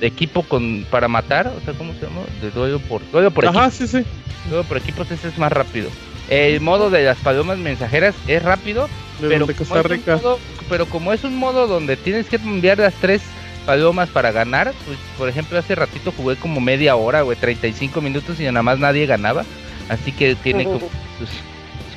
equipo 0.01 0.43
con 0.43 0.87
para 0.91 1.09
matar, 1.09 1.49
o 1.49 1.61
sea, 1.65 1.75
¿cómo 1.75 1.93
se 1.95 2.01
llama? 2.01 2.23
De 2.41 2.51
duelo 2.51 2.79
por 2.81 3.03
duelo 3.11 3.31
por 3.31 3.47
Ajá, 3.47 3.71
sí, 3.71 3.87
sí. 3.87 4.05
Duelo 4.49 4.65
por 4.65 4.79
equipos 4.79 5.11
ese 5.11 5.29
es 5.29 5.39
más 5.39 5.53
rápido. 5.53 5.91
El 6.29 6.61
modo 6.61 6.91
de 6.91 7.03
las 7.05 7.19
palomas 7.19 7.59
mensajeras 7.59 8.15
es 8.27 8.43
rápido, 8.43 8.89
pero 9.21 9.47
como, 9.47 9.83
modo, 9.83 10.39
pero 10.69 10.87
como 10.87 11.13
es 11.13 11.25
un 11.25 11.37
modo 11.37 11.67
donde 11.67 11.97
tienes 11.97 12.27
que 12.29 12.37
enviar 12.37 12.79
las 12.79 12.95
tres 12.95 13.23
palomas 13.67 14.09
para 14.09 14.33
ganar, 14.33 14.73
pues 14.87 14.99
por 15.19 15.29
ejemplo 15.29 15.59
hace 15.59 15.75
ratito 15.75 16.13
jugué 16.17 16.37
como 16.37 16.61
media 16.61 16.97
hora, 16.97 17.23
güey, 17.23 17.37
35 17.37 18.01
minutos 18.01 18.41
y 18.41 18.45
nada 18.45 18.63
más 18.63 18.79
nadie 18.79 19.07
ganaba, 19.07 19.45
así 19.89 20.13
que 20.13 20.35
tiene 20.37 20.65
como 20.65 20.89
sus, 21.19 21.31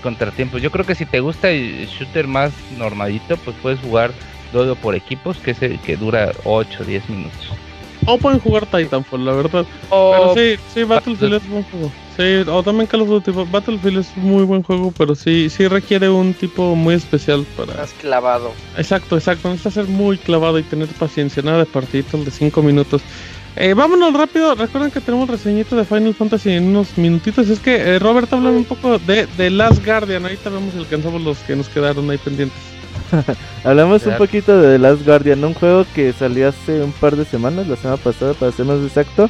contratiempos. 0.01 0.61
Yo 0.61 0.69
creo 0.69 0.85
que 0.85 0.95
si 0.95 1.05
te 1.05 1.21
gusta 1.21 1.49
el 1.49 1.87
shooter 1.87 2.27
más 2.27 2.51
normalito, 2.77 3.37
pues 3.37 3.55
puedes 3.61 3.79
jugar 3.79 4.11
duelo 4.51 4.75
por 4.75 4.95
equipos, 4.95 5.37
que 5.37 5.51
es 5.51 5.61
el 5.61 5.79
que 5.79 5.95
dura 5.95 6.33
8 6.43 6.79
o 6.81 6.83
10 6.83 7.09
minutos. 7.09 7.49
O 8.05 8.17
pueden 8.17 8.39
jugar 8.39 8.65
Titanfall, 8.65 9.25
la 9.25 9.33
verdad. 9.33 9.65
pero 9.89 10.33
sí, 10.35 10.55
sí, 10.73 10.83
Battlefield 10.83 11.35
es 11.35 11.49
buen 11.49 11.63
juego. 11.63 11.91
Sí, 12.17 12.49
o 12.49 12.61
también 12.61 12.87
Call 12.87 13.01
of 13.01 13.09
Duty. 13.09 13.31
Battlefield 13.51 13.99
es 13.99 14.17
muy 14.17 14.43
buen 14.43 14.61
juego, 14.61 14.93
pero 14.95 15.15
sí, 15.15 15.49
sí 15.49 15.67
requiere 15.67 16.09
un 16.09 16.33
tipo 16.33 16.75
muy 16.75 16.95
especial 16.95 17.45
para. 17.57 17.73
Más 17.75 17.93
clavado. 17.93 18.51
Exacto, 18.77 19.17
exacto. 19.17 19.49
Necesita 19.49 19.71
ser 19.71 19.85
muy 19.85 20.17
clavado 20.17 20.59
y 20.59 20.63
tener 20.63 20.87
paciencia. 20.89 21.41
Nada 21.41 21.59
de 21.59 21.65
partiditos 21.65 22.23
de 22.23 22.31
5 22.31 22.61
minutos. 22.61 23.01
Eh, 23.55 23.73
vámonos 23.73 24.13
rápido. 24.13 24.53
Recuerden 24.55 24.91
que 24.91 24.99
tenemos 25.01 25.29
reseñito 25.29 25.75
de 25.75 25.85
Final 25.85 26.13
Fantasy 26.13 26.51
en 26.51 26.65
unos 26.65 26.97
minutitos. 26.97 27.49
Es 27.49 27.59
que 27.59 27.75
eh, 27.75 27.99
Robert 27.99 28.31
habla 28.33 28.49
un 28.49 28.65
poco 28.65 28.99
de, 28.99 29.25
de 29.37 29.49
Last 29.49 29.83
Guardian. 29.85 30.23
Ahorita 30.23 30.49
vemos 30.49 30.73
y 30.75 30.79
alcanzamos 30.79 31.21
los 31.21 31.37
que 31.39 31.55
nos 31.55 31.69
quedaron 31.69 32.09
ahí 32.09 32.17
pendientes. 32.17 32.57
Hablamos 33.63 34.05
un 34.05 34.17
poquito 34.17 34.59
de 34.59 34.73
The 34.73 34.79
Last 34.79 35.05
Guardian, 35.05 35.43
un 35.43 35.53
juego 35.53 35.85
que 35.93 36.13
salió 36.13 36.49
hace 36.49 36.81
un 36.81 36.91
par 36.91 37.15
de 37.15 37.25
semanas, 37.25 37.67
la 37.67 37.75
semana 37.75 37.97
pasada 37.97 38.33
para 38.33 38.51
ser 38.51 38.65
más 38.65 38.79
exacto. 38.81 39.29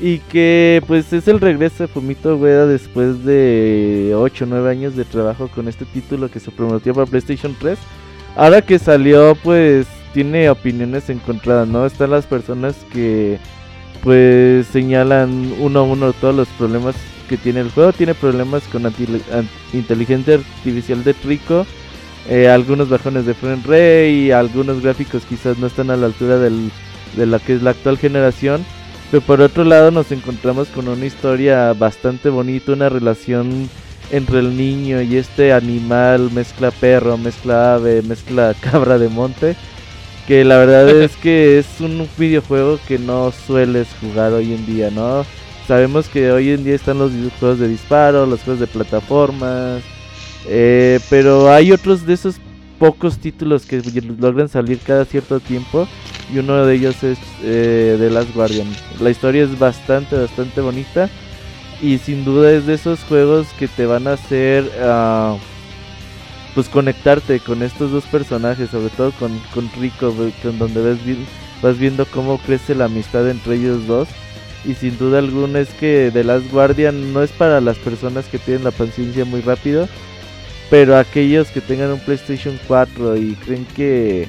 Y 0.00 0.18
que 0.18 0.82
pues 0.86 1.12
es 1.12 1.28
el 1.28 1.40
regreso 1.40 1.84
de 1.84 1.88
Fumito 1.88 2.36
Ueda 2.36 2.66
después 2.66 3.24
de 3.24 4.12
8 4.16 4.44
o 4.44 4.48
9 4.48 4.70
años 4.70 4.96
de 4.96 5.04
trabajo 5.04 5.48
con 5.48 5.68
este 5.68 5.84
título 5.84 6.30
que 6.30 6.40
se 6.40 6.50
prometió 6.50 6.92
para 6.94 7.06
PlayStation 7.06 7.56
3. 7.58 7.78
Ahora 8.36 8.60
que 8.60 8.78
salió 8.78 9.36
pues 9.36 9.86
tiene 10.12 10.50
opiniones 10.50 11.10
encontradas, 11.10 11.68
¿no? 11.68 11.86
Están 11.86 12.10
las 12.10 12.26
personas 12.26 12.74
que 12.92 13.38
pues 14.02 14.66
señalan 14.66 15.54
uno 15.60 15.80
a 15.80 15.82
uno 15.82 16.12
todos 16.12 16.34
los 16.34 16.48
problemas 16.48 16.94
que 17.28 17.36
tiene 17.36 17.60
el 17.60 17.70
juego. 17.70 17.92
Tiene 17.92 18.14
problemas 18.14 18.62
con 18.64 18.82
inteligencia 19.72 20.34
artificial 20.34 21.04
de 21.04 21.14
Trico, 21.14 21.66
eh, 22.28 22.48
algunos 22.48 22.88
bajones 22.88 23.26
de 23.26 23.34
frame 23.34 23.62
rate 23.64 24.10
y 24.10 24.30
algunos 24.30 24.82
gráficos 24.82 25.24
quizás 25.28 25.58
no 25.58 25.66
están 25.66 25.90
a 25.90 25.96
la 25.96 26.06
altura 26.06 26.38
del, 26.38 26.70
de 27.16 27.26
la 27.26 27.38
que 27.38 27.54
es 27.54 27.62
la 27.62 27.70
actual 27.70 27.98
generación. 27.98 28.64
Pero 29.10 29.22
por 29.22 29.40
otro 29.40 29.64
lado 29.64 29.90
nos 29.90 30.10
encontramos 30.10 30.68
con 30.68 30.88
una 30.88 31.04
historia 31.04 31.72
bastante 31.74 32.30
bonita, 32.30 32.72
una 32.72 32.88
relación 32.88 33.68
entre 34.10 34.38
el 34.38 34.56
niño 34.56 35.02
y 35.02 35.16
este 35.16 35.52
animal, 35.52 36.30
mezcla 36.32 36.70
perro, 36.70 37.16
mezcla 37.16 37.74
ave, 37.74 38.02
mezcla 38.02 38.54
cabra 38.60 38.98
de 38.98 39.08
monte. 39.08 39.56
Que 40.26 40.44
la 40.44 40.56
verdad 40.56 40.88
es 41.02 41.16
que 41.16 41.58
es 41.58 41.66
un 41.80 42.08
videojuego 42.16 42.78
que 42.88 42.98
no 42.98 43.30
sueles 43.32 43.88
jugar 44.00 44.32
hoy 44.32 44.54
en 44.54 44.64
día, 44.66 44.90
¿no? 44.90 45.26
Sabemos 45.68 46.08
que 46.08 46.30
hoy 46.30 46.50
en 46.50 46.64
día 46.64 46.74
están 46.74 46.98
los 46.98 47.10
juegos 47.38 47.58
de 47.58 47.68
disparo, 47.68 48.26
los 48.26 48.42
juegos 48.42 48.60
de 48.60 48.66
plataformas, 48.66 49.82
eh, 50.46 51.00
pero 51.10 51.50
hay 51.50 51.72
otros 51.72 52.06
de 52.06 52.14
esos 52.14 52.36
pocos 52.78 53.18
títulos 53.18 53.66
que 53.66 53.80
logran 54.18 54.48
salir 54.48 54.78
cada 54.78 55.04
cierto 55.04 55.40
tiempo 55.40 55.86
y 56.32 56.38
uno 56.38 56.66
de 56.66 56.74
ellos 56.74 57.02
es 57.02 57.18
eh, 57.42 57.96
The 57.98 58.10
Last 58.10 58.34
Guardian. 58.34 58.68
La 59.00 59.10
historia 59.10 59.44
es 59.44 59.58
bastante, 59.58 60.16
bastante 60.16 60.60
bonita 60.60 61.08
y 61.80 61.98
sin 61.98 62.24
duda 62.24 62.52
es 62.52 62.66
de 62.66 62.74
esos 62.74 63.00
juegos 63.04 63.46
que 63.58 63.68
te 63.68 63.86
van 63.86 64.06
a 64.06 64.14
hacer 64.14 64.64
uh, 64.82 65.38
pues 66.54 66.68
conectarte 66.68 67.40
con 67.40 67.62
estos 67.62 67.90
dos 67.90 68.04
personajes, 68.04 68.70
sobre 68.70 68.90
todo 68.90 69.12
con, 69.12 69.38
con 69.52 69.70
Rico, 69.80 70.14
con 70.42 70.58
donde 70.58 70.82
ves, 70.82 70.98
vas 71.62 71.78
viendo 71.78 72.06
cómo 72.06 72.38
crece 72.38 72.74
la 72.74 72.86
amistad 72.86 73.28
entre 73.28 73.56
ellos 73.56 73.86
dos 73.86 74.08
y 74.64 74.74
sin 74.74 74.96
duda 74.98 75.18
alguna 75.18 75.60
es 75.60 75.68
que 75.70 76.10
The 76.12 76.24
Last 76.24 76.50
Guardian 76.50 77.12
no 77.12 77.22
es 77.22 77.30
para 77.32 77.60
las 77.60 77.76
personas 77.78 78.24
que 78.26 78.38
tienen 78.38 78.64
la 78.64 78.70
paciencia 78.70 79.24
muy 79.24 79.40
rápido, 79.40 79.88
pero 80.70 80.96
aquellos 80.96 81.48
que 81.48 81.60
tengan 81.60 81.92
un 81.92 82.00
PlayStation 82.00 82.58
4 82.66 83.16
y 83.16 83.34
creen 83.34 83.66
que 83.76 84.26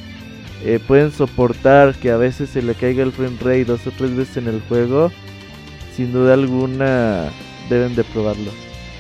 eh, 0.64 0.80
pueden 0.86 1.12
soportar 1.12 1.96
que 1.96 2.12
a 2.12 2.18
veces 2.18 2.50
se 2.50 2.62
le 2.62 2.76
caiga 2.76 3.04
el 3.04 3.12
frame 3.12 3.38
rate 3.40 3.66
dos 3.66 3.86
o 3.88 3.92
tres 3.92 4.16
veces 4.16 4.38
en 4.38 4.48
el 4.48 4.62
juego, 4.68 5.12
sin 5.96 6.12
duda 6.12 6.34
alguna 6.34 7.30
deben 7.70 7.96
de 7.96 8.04
probarlo. 8.04 8.52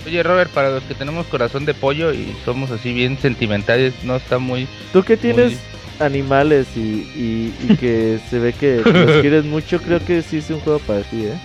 Oye 0.05 0.21
Robert, 0.21 0.51
para 0.51 0.69
los 0.69 0.83
que 0.83 0.93
tenemos 0.93 1.25
corazón 1.27 1.65
de 1.65 1.73
pollo 1.73 2.13
y 2.13 2.35
somos 2.45 2.69
así 2.69 2.93
bien 2.93 3.17
sentimentales, 3.17 3.93
no 4.03 4.15
está 4.17 4.37
muy... 4.37 4.67
¿Tú 4.93 5.03
qué 5.03 5.17
tienes 5.17 5.59
animales 5.99 6.67
y, 6.75 7.09
y, 7.15 7.75
que 7.79 8.19
se 8.29 8.39
ve 8.39 8.53
que 8.53 8.81
los 8.83 9.21
quieres 9.21 9.45
mucho, 9.45 9.81
creo 9.81 10.03
que 10.03 10.21
sí 10.21 10.37
es 10.37 10.49
un 10.49 10.59
juego 10.59 10.79
para 10.79 11.01
ti, 11.01 11.25
¿eh? 11.25 11.39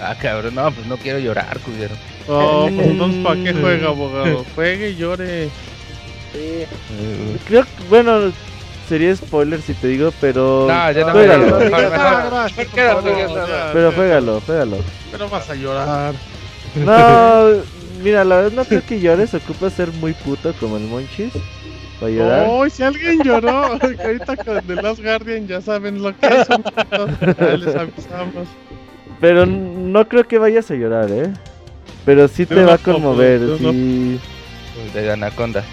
Ah, 0.00 0.16
cabrón, 0.20 0.54
no, 0.54 0.70
pues 0.72 0.86
no 0.86 0.96
quiero 0.96 1.18
llorar, 1.18 1.58
culero. 1.60 1.94
Oh, 2.28 2.68
pues 2.74 2.86
entonces 2.86 3.24
¿para 3.24 3.42
qué 3.42 3.52
juega, 3.52 3.88
abogado? 3.88 4.44
Juegue 4.54 4.90
y 4.90 4.96
llore. 4.96 5.50
Sí. 6.32 6.64
Creo 7.46 7.64
que, 7.64 7.70
bueno, 7.90 8.32
sería 8.88 9.14
spoiler 9.14 9.60
si 9.60 9.74
te 9.74 9.88
digo, 9.88 10.12
pero. 10.20 10.66
No, 10.68 10.92
ya 10.92 11.06
no 11.06 11.12
juégalo. 11.12 11.58
Pero 13.72 13.92
juégalo, 13.92 14.40
juégalo. 14.40 14.76
Pero 15.10 15.28
vas 15.28 15.50
a 15.50 15.54
llorar. 15.54 16.14
No, 16.74 17.62
mira, 18.02 18.24
la 18.24 18.36
verdad 18.36 18.52
no 18.52 18.64
creo 18.64 18.82
que 18.86 19.00
llores, 19.00 19.34
ocupa 19.34 19.70
ser 19.70 19.92
muy 19.92 20.12
puto 20.12 20.52
como 20.58 20.76
el 20.76 20.84
Monchis 20.84 21.32
para 22.00 22.12
llorar. 22.12 22.46
Oh, 22.48 22.68
si 22.68 22.82
alguien 22.82 23.22
lloró, 23.22 23.78
ahorita 23.80 24.36
con 24.36 24.60
The 24.66 24.74
Last 24.76 25.02
Guardian 25.02 25.46
ya 25.46 25.60
saben 25.60 26.02
lo 26.02 26.16
que 26.18 26.26
es. 26.26 26.48
ya 26.48 27.56
les 27.56 27.76
avisamos. 27.76 28.48
Pero 29.20 29.46
no 29.46 30.08
creo 30.08 30.26
que 30.26 30.38
vayas 30.38 30.70
a 30.70 30.74
llorar, 30.74 31.10
¿eh? 31.10 31.32
Pero 32.04 32.28
sí 32.28 32.46
te 32.46 32.64
va 32.64 32.74
a 32.74 32.78
conmover, 32.78 33.40
sí. 33.58 34.18
De 34.94 35.12
Anaconda. 35.12 35.64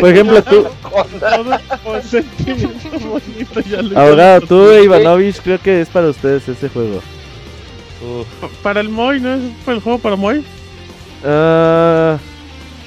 Por 0.00 0.10
ejemplo, 0.10 0.42
tú. 0.42 0.66
Abogado, 3.94 4.40
tú 4.42 4.70
e 4.70 4.84
Ivanovich, 4.84 5.40
creo 5.42 5.60
que 5.60 5.80
es 5.80 5.88
para 5.88 6.08
ustedes 6.08 6.48
ese 6.48 6.68
juego. 6.68 7.00
Para 8.62 8.80
el 8.80 8.88
Moy, 8.88 9.20
¿no 9.20 9.34
es 9.34 9.40
el 9.66 9.80
juego 9.80 9.98
para 9.98 10.16
Moy? 10.16 10.44
Ah. 11.24 12.18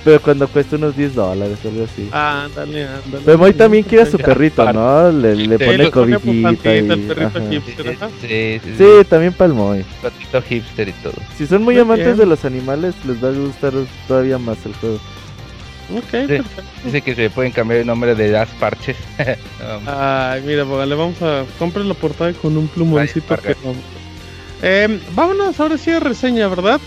Pero 0.09 0.23
cuando 0.23 0.47
cuesta 0.47 0.75
unos 0.75 0.97
10 0.97 1.13
dólares 1.13 1.59
o 1.63 1.67
algo 1.67 1.83
así. 1.83 2.09
Ah, 2.11 2.45
ándale, 2.45 2.87
ándale. 2.87 3.23
Pero 3.23 3.37
Moy 3.37 3.53
también 3.53 3.83
quiere 3.83 4.05
a 4.05 4.07
su 4.07 4.17
perrito, 4.17 4.73
¿no? 4.73 5.11
Le, 5.11 5.35
le 5.35 5.59
pone 5.59 5.91
cobijita 5.91 6.75
y... 6.75 6.89
Sí, 8.19 8.59
sí, 8.63 8.73
sí, 8.75 8.85
también 9.07 9.33
para 9.33 9.49
el 9.49 9.53
Moy. 9.53 9.85
Patito 10.01 10.41
hipster 10.41 10.89
y 10.89 10.93
todo. 10.93 11.13
Si 11.37 11.45
son 11.45 11.61
muy 11.61 11.77
amantes 11.77 12.17
de 12.17 12.25
los 12.25 12.43
animales, 12.43 12.95
les 13.05 13.23
va 13.23 13.27
a 13.27 13.33
gustar 13.33 13.73
todavía 14.07 14.39
más 14.39 14.57
el 14.65 14.73
juego. 14.73 14.99
Ok, 15.95 16.41
Dice 16.85 17.01
que 17.03 17.13
se 17.13 17.29
pueden 17.29 17.51
cambiar 17.51 17.81
el 17.81 17.85
nombre 17.85 18.15
de 18.15 18.31
las 18.31 18.49
parches. 18.53 18.97
Ay, 19.85 20.41
mira, 20.43 20.65
pues, 20.65 20.87
le 20.87 20.95
vamos 20.95 21.21
a... 21.21 21.45
Compre 21.59 21.83
la 21.83 21.93
portada 21.93 22.33
con 22.33 22.57
un 22.57 22.67
plumoncito 22.67 23.37
que... 23.37 23.55
Eh, 24.63 24.99
vámonos 25.13 25.59
ahora 25.59 25.77
sí 25.77 25.91
a 25.91 25.99
reseña, 25.99 26.47
¿verdad? 26.47 26.81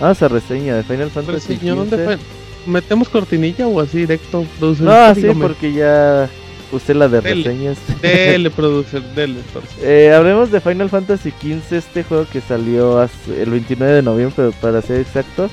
Ah, 0.00 0.10
esa 0.10 0.26
reseña 0.26 0.74
de 0.74 0.82
Final 0.82 1.10
Fantasy 1.10 1.54
¿Dónde 1.56 1.96
fue? 2.04 2.18
¿Metemos 2.66 3.08
cortinilla 3.08 3.66
o 3.66 3.80
así 3.80 3.98
directo? 3.98 4.44
Producer? 4.58 4.84
No, 4.84 5.14
sí, 5.14 5.26
porque 5.40 5.72
ya 5.72 6.28
usted 6.72 6.96
la 6.96 7.08
de 7.08 7.20
reseñas. 7.20 7.78
Dele, 8.02 8.50
producer, 8.50 9.02
dele. 9.14 9.40
Eh, 9.82 10.12
hablemos 10.14 10.50
de 10.50 10.60
Final 10.60 10.90
Fantasy 10.90 11.30
XV, 11.30 11.76
este 11.76 12.04
juego 12.04 12.26
que 12.30 12.40
salió 12.40 13.02
el 13.02 13.50
29 13.50 13.94
de 13.94 14.02
noviembre, 14.02 14.50
para 14.60 14.82
ser 14.82 15.00
exacto. 15.00 15.48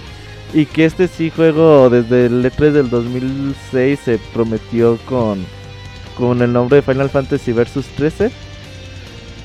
Y 0.53 0.65
que 0.65 0.85
este 0.85 1.07
sí 1.07 1.31
juego 1.31 1.90
desde 1.90 2.27
el 2.27 2.45
E3 2.45 2.72
del 2.72 2.90
2006 2.90 3.99
se 3.99 4.19
prometió 4.34 4.99
con, 5.06 5.44
con 6.15 6.41
el 6.41 6.53
nombre 6.53 6.77
de 6.77 6.81
Final 6.84 7.10
Fantasy 7.10 7.52
Versus 7.53 7.85
13. 7.95 8.31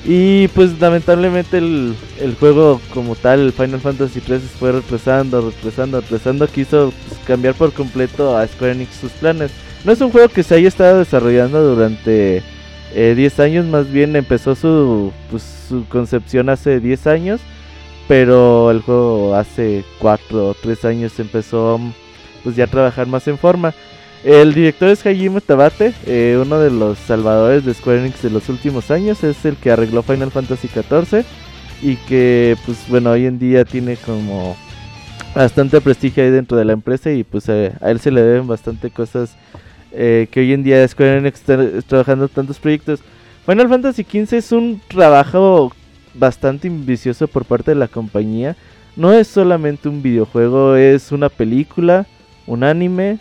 Y 0.05 0.47
pues 0.49 0.79
lamentablemente 0.79 1.57
el, 1.57 1.93
el 2.19 2.35
juego 2.35 2.79
como 2.93 3.15
tal, 3.15 3.41
el 3.41 3.51
Final 3.51 3.81
Fantasy 3.81 4.21
13 4.21 4.47
fue 4.47 4.71
retrasando, 4.71 5.41
retrasando, 5.41 6.01
retrasando. 6.01 6.47
Quiso 6.47 6.93
pues, 7.07 7.19
cambiar 7.25 7.53
por 7.55 7.73
completo 7.73 8.37
a 8.37 8.47
Square 8.47 8.73
Enix 8.73 8.95
sus 8.95 9.11
planes. 9.11 9.51
No 9.83 9.91
es 9.91 10.01
un 10.01 10.11
juego 10.11 10.29
que 10.29 10.43
se 10.43 10.55
haya 10.55 10.67
estado 10.67 10.99
desarrollando 10.99 11.75
durante 11.75 12.43
10 12.93 13.39
eh, 13.39 13.43
años, 13.43 13.65
más 13.65 13.91
bien 13.91 14.15
empezó 14.15 14.55
su, 14.55 15.11
pues, 15.29 15.43
su 15.67 15.85
concepción 15.87 16.49
hace 16.49 16.79
10 16.79 17.07
años. 17.07 17.41
Pero 18.07 18.71
el 18.71 18.81
juego 18.81 19.35
hace 19.35 19.83
4 19.99 20.47
o 20.47 20.53
3 20.55 20.85
años 20.85 21.19
empezó 21.19 21.79
pues 22.43 22.55
ya 22.55 22.63
a 22.63 22.67
trabajar 22.67 23.05
más 23.05 23.27
en 23.27 23.37
forma. 23.37 23.73
El 24.23 24.53
director 24.53 24.89
es 24.89 25.05
Hajime 25.05 25.39
Tabate, 25.39 25.93
eh, 26.05 26.37
uno 26.41 26.59
de 26.59 26.69
los 26.69 26.97
salvadores 26.97 27.63
de 27.63 27.73
Square 27.73 28.01
Enix 28.01 28.21
de 28.21 28.29
los 28.29 28.49
últimos 28.49 28.91
años, 28.91 29.23
es 29.23 29.45
el 29.45 29.55
que 29.55 29.71
arregló 29.71 30.03
Final 30.03 30.31
Fantasy 30.31 30.67
XIV 30.67 31.23
y 31.81 31.95
que 31.95 32.57
pues 32.65 32.83
bueno 32.89 33.11
hoy 33.11 33.25
en 33.25 33.39
día 33.39 33.63
tiene 33.63 33.95
como 33.95 34.57
bastante 35.33 35.79
prestigio 35.79 36.21
ahí 36.21 36.31
dentro 36.31 36.57
de 36.57 36.65
la 36.65 36.73
empresa 36.73 37.11
y 37.11 37.23
pues 37.23 37.47
eh, 37.47 37.71
a 37.79 37.91
él 37.91 38.01
se 38.01 38.11
le 38.11 38.21
deben 38.21 38.45
bastante 38.45 38.89
cosas 38.89 39.37
eh, 39.93 40.27
que 40.29 40.41
hoy 40.41 40.51
en 40.51 40.63
día 40.63 40.85
Square 40.85 41.19
Enix 41.19 41.39
está 41.39 41.57
trabajando 41.87 42.27
tantos 42.27 42.59
proyectos. 42.59 42.99
Final 43.45 43.69
Fantasy 43.69 44.03
XV 44.03 44.33
es 44.33 44.51
un 44.51 44.81
trabajo 44.89 45.71
bastante 46.13 46.67
ambicioso 46.67 47.27
por 47.29 47.45
parte 47.45 47.71
de 47.71 47.75
la 47.75 47.87
compañía. 47.87 48.57
No 48.97 49.13
es 49.13 49.29
solamente 49.29 49.87
un 49.87 50.01
videojuego, 50.01 50.75
es 50.75 51.13
una 51.13 51.29
película, 51.29 52.05
un 52.45 52.65
anime, 52.65 53.17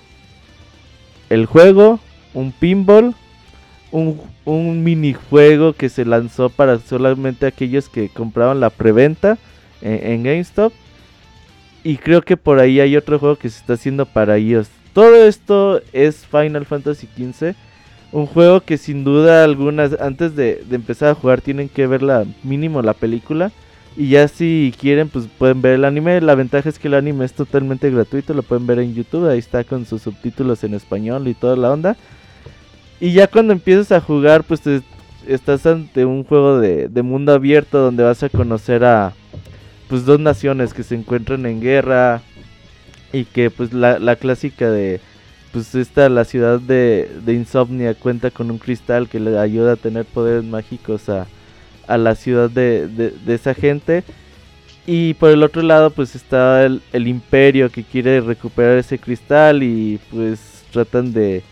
el 1.31 1.47
juego, 1.47 2.01
un 2.35 2.53
pinball, 2.53 3.15
un, 3.91 4.21
un 4.45 4.83
minijuego 4.83 5.73
que 5.73 5.89
se 5.89 6.05
lanzó 6.05 6.51
para 6.51 6.79
solamente 6.79 7.47
aquellos 7.47 7.89
que 7.89 8.09
compraban 8.09 8.61
la 8.61 8.71
preventa 8.71 9.39
en, 9.81 10.23
GameStop. 10.23 10.73
Y 11.85 11.97
creo 11.97 12.23
que 12.23 12.37
por 12.37 12.59
ahí 12.59 12.81
hay 12.81 12.97
otro 12.97 13.19
juego 13.19 13.37
que 13.37 13.49
se 13.49 13.59
está 13.59 13.75
haciendo 13.75 14.07
para 14.07 14.39
iOS. 14.39 14.69
Todo 14.93 15.17
esto 15.27 15.81
es 15.93 16.27
Final 16.27 16.67
Fantasy 16.67 17.09
XV. 17.17 17.55
Un 18.11 18.27
juego 18.27 18.63
que 18.63 18.79
sin 18.79 19.05
duda 19.05 19.45
algunas, 19.45 19.99
antes 20.01 20.35
de, 20.35 20.63
de, 20.69 20.77
empezar 20.77 21.11
a 21.11 21.15
jugar, 21.15 21.41
tienen 21.41 21.69
que 21.69 21.87
ver 21.87 22.03
la 22.03 22.25
mínimo 22.43 22.83
la 22.83 22.95
película. 22.95 23.53
Y 23.99 24.11
ya 24.11 24.29
si 24.29 24.73
quieren, 24.81 25.09
pues 25.09 25.27
pueden 25.27 25.61
ver 25.61 25.75
el 25.75 25.85
anime. 25.85 26.21
La 26.21 26.37
ventaja 26.37 26.69
es 26.69 26.79
que 26.79 26.87
el 26.87 26.95
anime 26.95 27.25
es 27.25 27.33
totalmente 27.33 27.91
gratuito, 27.91 28.33
lo 28.33 28.45
pueden 28.45 28.65
ver 28.65 28.79
en 28.79 28.95
YouTube, 28.95 29.29
ahí 29.29 29.41
está 29.41 29.65
con 29.65 29.87
sus 29.87 30.03
subtítulos 30.03 30.63
en 30.63 30.75
español 30.75 31.27
y 31.27 31.35
toda 31.35 31.57
la 31.57 31.73
onda. 31.73 31.97
Y 33.01 33.13
ya 33.13 33.27
cuando 33.27 33.53
empiezas 33.53 33.91
a 33.91 34.01
jugar, 34.01 34.45
pues 34.45 34.63
estás 35.27 35.67
ante 35.67 36.05
un 36.05 36.23
juego 36.23 36.61
de, 36.61 36.89
mundo 37.03 37.33
abierto 37.33 37.81
donde 37.81 38.05
vas 38.05 38.23
a 38.23 38.29
conocer 38.29 38.85
a 38.85 39.15
pues 39.89 40.05
dos 40.05 40.21
naciones 40.21 40.75
que 40.75 40.85
se 40.85 40.95
encuentran 40.95 41.45
en 41.45 41.61
guerra 41.61 42.23
y 43.13 43.25
que 43.25 43.51
pues 43.51 43.73
la, 43.73 43.99
la 43.99 44.15
clásica 44.15 44.71
de 44.71 45.01
pues 45.53 45.75
esta 45.75 46.09
la 46.09 46.25
ciudad 46.25 46.61
de, 46.61 47.11
de, 47.25 47.35
Insomnia 47.35 47.95
cuenta 47.95 48.31
con 48.31 48.49
un 48.53 48.59
cristal 48.59 49.09
que 49.09 49.19
le 49.19 49.37
ayuda 49.37 49.73
a 49.73 49.77
tener 49.77 50.05
poderes 50.05 50.45
mágicos 50.45 51.09
a, 51.09 51.27
a 51.89 51.99
la 51.99 52.15
ciudad 52.15 52.51
de, 52.51 52.87
de, 52.87 53.35
esa 53.35 53.55
gente 53.55 54.05
y 54.87 55.15
por 55.15 55.31
el 55.31 55.43
otro 55.43 55.63
lado 55.63 55.91
pues 55.91 56.15
está 56.15 56.65
el, 56.65 56.83
el 56.93 57.09
imperio 57.09 57.71
que 57.71 57.83
quiere 57.83 58.21
recuperar 58.21 58.79
ese 58.79 58.99
cristal 58.99 59.63
y 59.63 59.99
pues 60.11 60.65
tratan 60.71 61.13
de 61.13 61.43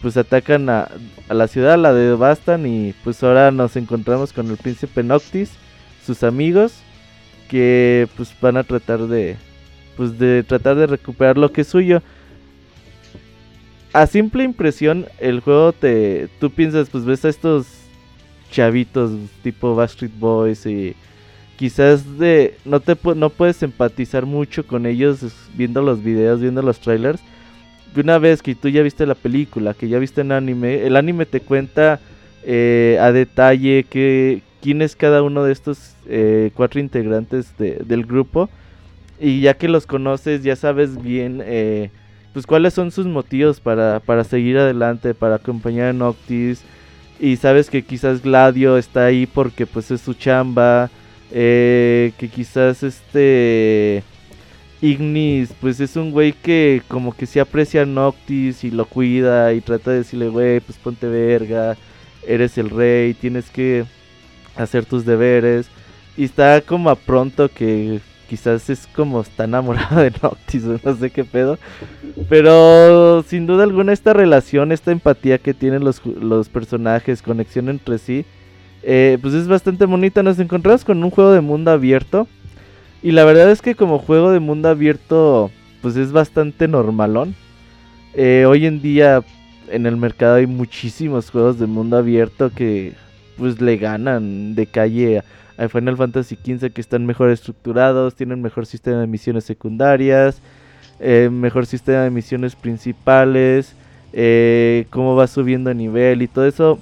pues 0.00 0.16
atacan 0.16 0.68
a, 0.68 0.88
la 1.28 1.48
ciudad, 1.48 1.78
la 1.78 1.92
devastan 1.92 2.66
y 2.66 2.94
pues 3.04 3.22
ahora 3.22 3.50
nos 3.50 3.76
encontramos 3.76 4.32
con 4.32 4.48
el 4.48 4.56
príncipe 4.56 5.02
Noctis, 5.02 5.50
sus 6.06 6.22
amigos, 6.22 6.74
que 7.48 8.08
pues 8.16 8.34
van 8.40 8.56
a 8.56 8.64
tratar 8.64 9.00
de, 9.06 9.36
pues 9.96 10.18
de 10.18 10.44
tratar 10.44 10.76
de 10.76 10.86
recuperar 10.86 11.36
lo 11.36 11.52
que 11.52 11.62
es 11.62 11.68
suyo. 11.68 12.02
A 13.92 14.06
simple 14.06 14.44
impresión, 14.44 15.06
el 15.18 15.40
juego 15.40 15.72
te, 15.72 16.28
tú 16.40 16.50
piensas, 16.50 16.90
pues 16.90 17.04
ves 17.04 17.24
a 17.24 17.28
estos 17.28 17.66
chavitos 18.50 19.12
tipo 19.42 19.74
Backstreet 19.74 20.18
Boys 20.18 20.66
y 20.66 20.94
quizás 21.56 22.18
de, 22.18 22.56
no 22.64 22.80
te 22.80 22.96
no 23.14 23.30
puedes 23.30 23.62
empatizar 23.62 24.26
mucho 24.26 24.66
con 24.66 24.86
ellos 24.86 25.20
viendo 25.54 25.82
los 25.82 26.02
videos, 26.02 26.40
viendo 26.40 26.62
los 26.62 26.80
trailers 26.80 27.20
una 28.00 28.18
vez 28.18 28.42
que 28.42 28.54
tú 28.54 28.68
ya 28.68 28.82
viste 28.82 29.06
la 29.06 29.14
película, 29.14 29.74
que 29.74 29.88
ya 29.88 29.98
viste 29.98 30.20
en 30.20 30.32
anime, 30.32 30.86
el 30.86 30.96
anime 30.96 31.26
te 31.26 31.40
cuenta 31.40 32.00
eh, 32.44 32.98
a 33.00 33.12
detalle 33.12 33.84
que, 33.84 34.42
quién 34.62 34.82
es 34.82 34.96
cada 34.96 35.22
uno 35.22 35.44
de 35.44 35.52
estos 35.52 35.94
eh, 36.06 36.50
cuatro 36.54 36.80
integrantes 36.80 37.56
del 37.58 38.04
grupo. 38.04 38.48
Y 39.20 39.40
ya 39.40 39.54
que 39.54 39.68
los 39.68 39.86
conoces, 39.86 40.44
ya 40.44 40.54
sabes 40.54 41.02
bien 41.02 41.42
eh, 41.44 41.90
pues 42.32 42.46
cuáles 42.46 42.74
son 42.74 42.92
sus 42.92 43.06
motivos 43.06 43.58
para, 43.58 44.00
para 44.00 44.22
seguir 44.22 44.58
adelante, 44.58 45.12
para 45.14 45.36
acompañar 45.36 45.88
a 45.88 45.92
Noctis. 45.92 46.62
Y 47.20 47.36
sabes 47.36 47.68
que 47.70 47.82
quizás 47.82 48.22
Gladio 48.22 48.78
está 48.78 49.06
ahí 49.06 49.26
porque 49.26 49.66
pues 49.66 49.90
es 49.90 50.00
su 50.00 50.14
chamba. 50.14 50.90
que 51.30 52.30
quizás 52.32 52.82
este 52.82 54.02
Ignis, 54.80 55.52
pues 55.60 55.80
es 55.80 55.96
un 55.96 56.12
güey 56.12 56.32
que 56.32 56.82
como 56.88 57.14
que 57.16 57.26
se 57.26 57.40
aprecia 57.40 57.82
a 57.82 57.86
Noctis 57.86 58.62
y 58.62 58.70
lo 58.70 58.86
cuida 58.86 59.52
y 59.52 59.60
trata 59.60 59.90
de 59.90 59.98
decirle, 59.98 60.28
güey, 60.28 60.60
pues 60.60 60.78
ponte 60.78 61.08
verga, 61.08 61.76
eres 62.26 62.56
el 62.58 62.70
rey, 62.70 63.14
tienes 63.14 63.50
que 63.50 63.84
hacer 64.56 64.84
tus 64.84 65.04
deberes. 65.04 65.68
Y 66.16 66.24
está 66.24 66.60
como 66.60 66.90
a 66.90 66.94
pronto 66.94 67.48
que 67.48 68.00
quizás 68.28 68.68
es 68.70 68.86
como 68.86 69.20
está 69.20 69.44
enamorado 69.44 70.00
de 70.00 70.12
Noctis, 70.22 70.64
no 70.64 70.96
sé 70.96 71.10
qué 71.10 71.24
pedo. 71.24 71.58
Pero 72.28 73.22
sin 73.22 73.46
duda 73.46 73.64
alguna 73.64 73.92
esta 73.92 74.12
relación, 74.12 74.72
esta 74.72 74.92
empatía 74.92 75.38
que 75.38 75.54
tienen 75.54 75.84
los, 75.84 76.04
los 76.04 76.48
personajes, 76.48 77.22
conexión 77.22 77.68
entre 77.68 77.98
sí, 77.98 78.24
eh, 78.82 79.18
pues 79.20 79.34
es 79.34 79.48
bastante 79.48 79.86
bonita. 79.86 80.22
Nos 80.22 80.38
encontramos 80.38 80.84
con 80.84 81.02
un 81.02 81.10
juego 81.10 81.32
de 81.32 81.40
mundo 81.40 81.70
abierto 81.70 82.28
y 83.02 83.12
la 83.12 83.24
verdad 83.24 83.50
es 83.50 83.62
que 83.62 83.74
como 83.74 83.98
juego 83.98 84.30
de 84.30 84.40
mundo 84.40 84.68
abierto, 84.68 85.50
pues 85.82 85.96
es 85.96 86.12
bastante 86.12 86.68
normalón. 86.68 87.34
Eh, 88.14 88.44
hoy 88.46 88.66
en 88.66 88.82
día 88.82 89.22
en 89.70 89.86
el 89.86 89.96
mercado 89.96 90.36
hay 90.36 90.46
muchísimos 90.46 91.30
juegos 91.30 91.58
de 91.58 91.66
mundo 91.66 91.96
abierto 91.96 92.50
que 92.54 92.94
pues 93.36 93.60
le 93.60 93.76
ganan 93.76 94.54
de 94.54 94.66
calle 94.66 95.18
a 95.18 95.24
Final 95.66 95.96
Fantasy 95.96 96.36
XV 96.36 96.70
que 96.70 96.80
están 96.80 97.04
mejor 97.04 97.30
estructurados, 97.30 98.14
tienen 98.14 98.40
mejor 98.40 98.64
sistema 98.66 99.00
de 99.00 99.08
misiones 99.08 99.42
secundarias, 99.42 100.40
eh, 101.00 101.28
mejor 101.32 101.66
sistema 101.66 102.02
de 102.02 102.10
misiones 102.10 102.54
principales, 102.54 103.74
eh, 104.12 104.86
cómo 104.90 105.16
va 105.16 105.26
subiendo 105.26 105.70
a 105.70 105.74
nivel 105.74 106.22
y 106.22 106.28
todo 106.28 106.46
eso. 106.46 106.78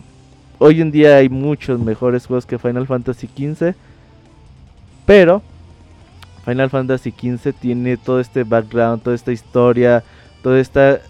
Hoy 0.59 0.83
en 0.83 0.91
día 0.91 1.17
hay 1.17 1.31
muchos 1.31 1.81
mejores 1.81 2.27
juegos 2.27 2.45
que 2.45 2.59
Final 2.59 2.87
Fantasy 2.87 3.27
XV, 3.29 3.75
pero 5.07 5.43
Final 6.45 6.71
Fantasy 6.71 7.11
XV 7.11 7.53
tiene 7.55 7.97
todo 7.97 8.21
este 8.21 8.45
background, 8.45 9.03
toda 9.03 9.17
esta 9.17 9.33
historia, 9.33 10.05
todo, 10.43 10.57
esta 10.57 11.01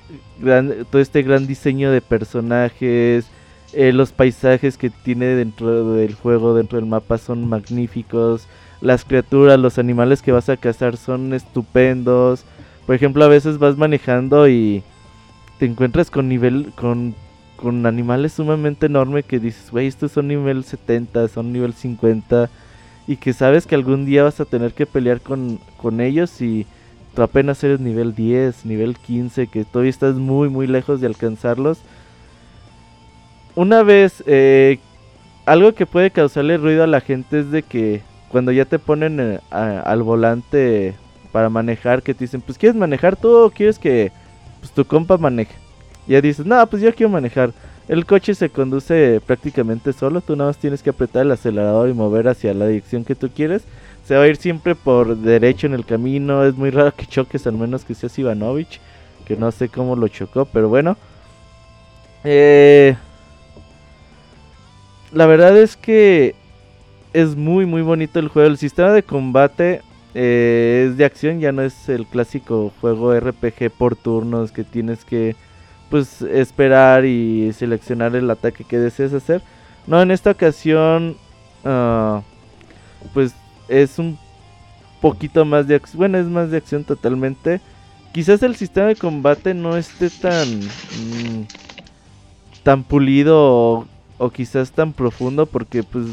todo 0.90 1.00
este 1.00 1.22
gran 1.22 1.46
diseño 1.46 1.90
de 1.90 2.00
personajes, 2.00 3.26
eh, 3.72 3.92
los 3.92 4.12
paisajes 4.12 4.78
que 4.78 4.90
tiene 4.90 5.26
dentro 5.26 5.92
del 5.92 6.14
juego, 6.14 6.54
dentro 6.54 6.78
del 6.78 6.86
mapa 6.86 7.18
son 7.18 7.48
magníficos, 7.48 8.46
las 8.80 9.04
criaturas, 9.04 9.58
los 9.58 9.78
animales 9.78 10.22
que 10.22 10.32
vas 10.32 10.48
a 10.48 10.56
cazar 10.56 10.96
son 10.96 11.34
estupendos. 11.34 12.44
Por 12.86 12.94
ejemplo, 12.94 13.24
a 13.24 13.28
veces 13.28 13.58
vas 13.58 13.76
manejando 13.76 14.48
y 14.48 14.82
te 15.58 15.66
encuentras 15.66 16.10
con 16.10 16.28
nivel 16.28 16.72
con, 16.76 17.14
con 17.56 17.86
animales 17.86 18.34
sumamente 18.34 18.86
enormes 18.86 19.24
que 19.24 19.40
dices, 19.40 19.70
güey, 19.70 19.86
estos 19.86 20.12
son 20.12 20.28
nivel 20.28 20.64
70, 20.64 21.28
son 21.28 21.52
nivel 21.52 21.72
50 21.72 22.50
y 23.06 23.16
que 23.16 23.32
sabes 23.32 23.66
que 23.66 23.74
algún 23.74 24.04
día 24.04 24.24
vas 24.24 24.40
a 24.40 24.44
tener 24.44 24.72
que 24.72 24.86
pelear 24.86 25.20
con, 25.20 25.60
ellos 26.00 26.40
y 26.42 26.66
tú 27.14 27.22
apenas 27.22 27.62
eres 27.62 27.80
nivel 27.80 28.14
10, 28.14 28.66
nivel 28.66 28.96
15, 28.96 29.46
que 29.46 29.64
todavía 29.64 29.90
estás 29.90 30.16
muy 30.16 30.48
muy 30.48 30.66
lejos 30.66 31.00
de 31.00 31.06
alcanzarlos. 31.06 31.78
Una 33.56 33.82
vez, 33.82 34.22
eh, 34.26 34.78
algo 35.46 35.72
que 35.72 35.86
puede 35.86 36.10
causarle 36.10 36.58
ruido 36.58 36.84
a 36.84 36.86
la 36.86 37.00
gente 37.00 37.40
es 37.40 37.50
de 37.50 37.62
que 37.62 38.02
cuando 38.28 38.52
ya 38.52 38.66
te 38.66 38.78
ponen 38.78 39.18
eh, 39.18 39.40
al 39.50 40.02
volante 40.02 40.94
para 41.32 41.48
manejar, 41.48 42.02
que 42.02 42.12
te 42.12 42.24
dicen, 42.24 42.42
pues 42.42 42.58
quieres 42.58 42.76
manejar 42.76 43.16
tú 43.16 43.34
o 43.34 43.50
quieres 43.50 43.78
que 43.78 44.12
pues, 44.60 44.72
tu 44.72 44.84
compa 44.84 45.16
maneje. 45.16 45.54
Ya 46.06 46.20
dices, 46.20 46.44
no, 46.44 46.66
pues 46.66 46.82
yo 46.82 46.94
quiero 46.94 47.08
manejar. 47.08 47.52
El 47.88 48.04
coche 48.04 48.34
se 48.34 48.50
conduce 48.50 49.22
prácticamente 49.24 49.94
solo, 49.94 50.20
tú 50.20 50.36
nada 50.36 50.50
más 50.50 50.58
tienes 50.58 50.82
que 50.82 50.90
apretar 50.90 51.22
el 51.22 51.32
acelerador 51.32 51.88
y 51.88 51.94
mover 51.94 52.28
hacia 52.28 52.52
la 52.52 52.66
dirección 52.66 53.06
que 53.06 53.14
tú 53.14 53.30
quieres. 53.34 53.62
Se 54.04 54.16
va 54.16 54.24
a 54.24 54.28
ir 54.28 54.36
siempre 54.36 54.74
por 54.74 55.16
derecho 55.16 55.66
en 55.66 55.72
el 55.72 55.86
camino, 55.86 56.44
es 56.44 56.54
muy 56.56 56.68
raro 56.68 56.92
que 56.94 57.06
choques, 57.06 57.46
al 57.46 57.54
menos 57.54 57.86
que 57.86 57.94
seas 57.94 58.18
Ivanovich, 58.18 58.80
que 59.24 59.34
no 59.36 59.50
sé 59.50 59.70
cómo 59.70 59.96
lo 59.96 60.08
chocó, 60.08 60.44
pero 60.44 60.68
bueno. 60.68 60.98
Eh, 62.22 62.96
la 65.12 65.26
verdad 65.26 65.56
es 65.56 65.76
que 65.76 66.34
es 67.12 67.36
muy 67.36 67.66
muy 67.66 67.82
bonito 67.82 68.18
el 68.18 68.28
juego, 68.28 68.48
el 68.48 68.58
sistema 68.58 68.92
de 68.92 69.02
combate 69.02 69.82
eh, 70.14 70.88
es 70.88 70.96
de 70.96 71.04
acción, 71.04 71.40
ya 71.40 71.52
no 71.52 71.62
es 71.62 71.88
el 71.88 72.06
clásico 72.06 72.72
juego 72.80 73.14
RPG 73.18 73.70
por 73.70 73.96
turnos 73.96 74.52
que 74.52 74.64
tienes 74.64 75.04
que 75.04 75.36
pues 75.90 76.22
esperar 76.22 77.04
y 77.04 77.52
seleccionar 77.52 78.16
el 78.16 78.30
ataque 78.30 78.64
que 78.64 78.78
desees 78.78 79.12
hacer. 79.12 79.42
No, 79.86 80.02
en 80.02 80.10
esta 80.10 80.30
ocasión 80.30 81.16
uh, 81.64 82.20
pues 83.14 83.34
es 83.68 83.98
un 83.98 84.18
poquito 85.00 85.44
más 85.44 85.68
de 85.68 85.76
acción. 85.76 85.98
Bueno, 85.98 86.18
es 86.18 86.26
más 86.26 86.50
de 86.50 86.56
acción 86.56 86.84
totalmente. 86.84 87.60
Quizás 88.12 88.42
el 88.42 88.56
sistema 88.56 88.88
de 88.88 88.96
combate 88.96 89.54
no 89.54 89.76
esté 89.76 90.10
tan 90.10 90.60
mm, 90.60 91.46
tan 92.62 92.82
pulido 92.82 93.86
o, 94.18 94.30
quizás 94.30 94.72
tan 94.72 94.92
profundo 94.92 95.46
porque 95.46 95.82
pues 95.82 96.06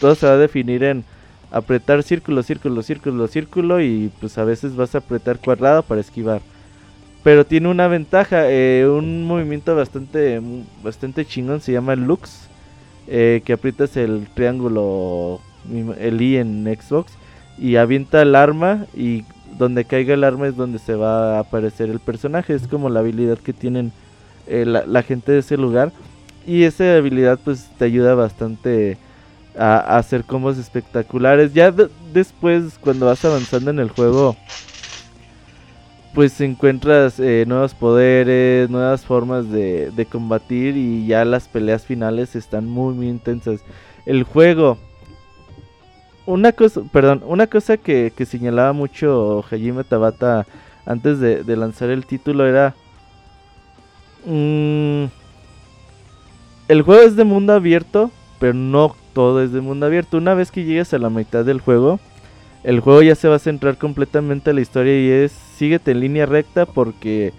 todo 0.00 0.14
se 0.14 0.26
va 0.26 0.32
a 0.32 0.38
definir 0.38 0.84
en 0.84 1.04
apretar 1.50 2.02
círculo, 2.02 2.42
círculo, 2.42 2.82
círculo, 2.82 3.28
círculo 3.28 3.80
y 3.80 4.10
pues 4.20 4.38
a 4.38 4.44
veces 4.44 4.74
vas 4.76 4.94
a 4.94 4.98
apretar 4.98 5.38
cuadrado 5.38 5.82
para 5.82 6.00
esquivar. 6.00 6.40
Pero 7.22 7.46
tiene 7.46 7.68
una 7.68 7.88
ventaja, 7.88 8.50
eh, 8.50 8.86
un 8.86 9.24
movimiento 9.24 9.74
bastante, 9.74 10.40
bastante 10.82 11.24
chingón, 11.24 11.60
se 11.60 11.72
llama 11.72 11.96
Lux. 11.96 12.48
Eh, 13.06 13.42
que 13.44 13.52
aprietas 13.52 13.98
el 13.98 14.26
triángulo, 14.32 15.40
el 15.98 16.22
I 16.22 16.38
en 16.38 16.64
Xbox, 16.64 17.12
y 17.58 17.76
avienta 17.76 18.22
el 18.22 18.34
arma 18.34 18.86
y 18.94 19.24
donde 19.58 19.84
caiga 19.84 20.14
el 20.14 20.24
arma 20.24 20.46
es 20.46 20.56
donde 20.56 20.78
se 20.78 20.94
va 20.94 21.36
a 21.36 21.40
aparecer 21.40 21.90
el 21.90 22.00
personaje. 22.00 22.54
Es 22.54 22.66
como 22.66 22.88
la 22.88 23.00
habilidad 23.00 23.38
que 23.38 23.52
tienen 23.52 23.92
eh, 24.46 24.64
la, 24.64 25.02
gente 25.02 25.32
de 25.32 25.38
ese 25.38 25.58
lugar. 25.58 25.92
Y 26.46 26.64
esa 26.64 26.96
habilidad 26.96 27.38
pues 27.42 27.68
te 27.78 27.86
ayuda 27.86 28.14
bastante 28.14 28.98
a, 29.58 29.96
hacer 29.96 30.24
combos 30.24 30.58
espectaculares. 30.58 31.54
Ya 31.54 31.72
después 32.12 32.78
cuando 32.80 33.06
vas 33.06 33.24
avanzando 33.24 33.70
en 33.70 33.78
el 33.78 33.90
juego 33.90 34.36
pues 36.14 36.40
encuentras 36.40 37.18
eh, 37.18 37.44
nuevos 37.46 37.74
poderes, 37.74 38.70
nuevas 38.70 39.04
formas 39.04 39.50
de, 39.50 40.06
combatir 40.10 40.76
y 40.76 41.06
ya 41.06 41.24
las 41.24 41.48
peleas 41.48 41.84
finales 41.84 42.36
están 42.36 42.66
muy 42.66 42.94
muy 42.94 43.08
intensas. 43.08 43.60
El 44.06 44.22
juego 44.22 44.78
una 46.26 46.52
cosa, 46.52 46.82
perdón, 46.92 47.22
una 47.26 47.48
cosa 47.48 47.76
que, 47.76 48.12
que 48.16 48.26
señalaba 48.26 48.72
mucho 48.72 49.44
Hajime 49.50 49.84
Tabata 49.84 50.46
antes 50.86 51.18
de, 51.18 51.44
de 51.44 51.56
lanzar 51.56 51.90
el 51.90 52.06
título 52.06 52.46
era... 52.46 52.74
mm, 54.24 55.04
el 56.68 56.82
juego 56.82 57.02
es 57.02 57.16
de 57.16 57.24
mundo 57.24 57.52
abierto, 57.52 58.10
pero 58.38 58.54
no 58.54 58.94
todo 59.12 59.42
es 59.42 59.52
de 59.52 59.60
mundo 59.60 59.86
abierto. 59.86 60.16
Una 60.16 60.34
vez 60.34 60.50
que 60.50 60.64
llegues 60.64 60.92
a 60.94 60.98
la 60.98 61.10
mitad 61.10 61.44
del 61.44 61.60
juego, 61.60 62.00
el 62.62 62.80
juego 62.80 63.02
ya 63.02 63.14
se 63.14 63.28
va 63.28 63.36
a 63.36 63.40
centrar 63.40 63.76
completamente 63.76 64.50
en 64.50 64.56
la 64.56 64.62
historia 64.62 64.98
y 64.98 65.08
es 65.10 65.32
síguete 65.32 65.90
en 65.92 66.00
línea 66.00 66.26
recta 66.26 66.66
porque 66.66 67.32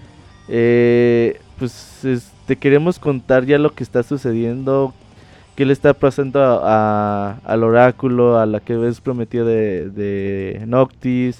eh, 0.48 1.40
pues 1.58 2.06
es- 2.06 2.32
te 2.46 2.56
queremos 2.58 3.00
contar 3.00 3.46
ya 3.46 3.58
lo 3.58 3.74
que 3.74 3.84
está 3.84 4.04
sucediendo, 4.04 4.94
qué 5.56 5.66
le 5.66 5.74
está 5.74 5.94
pasando 5.96 6.40
a- 6.64 7.40
al 7.44 7.64
oráculo, 7.64 8.38
a 8.40 8.46
la 8.46 8.60
que 8.60 8.76
ves 8.76 9.02
prometida 9.02 9.44
de, 9.44 9.90
de 9.90 10.62
Noctis 10.68 11.40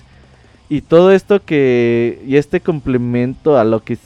y 0.70 0.82
todo 0.82 1.12
esto 1.12 1.44
que 1.46 2.22
y 2.28 2.38
este 2.38 2.60
complemento 2.62 3.58
a 3.58 3.64
lo 3.64 3.84
que 3.84 3.98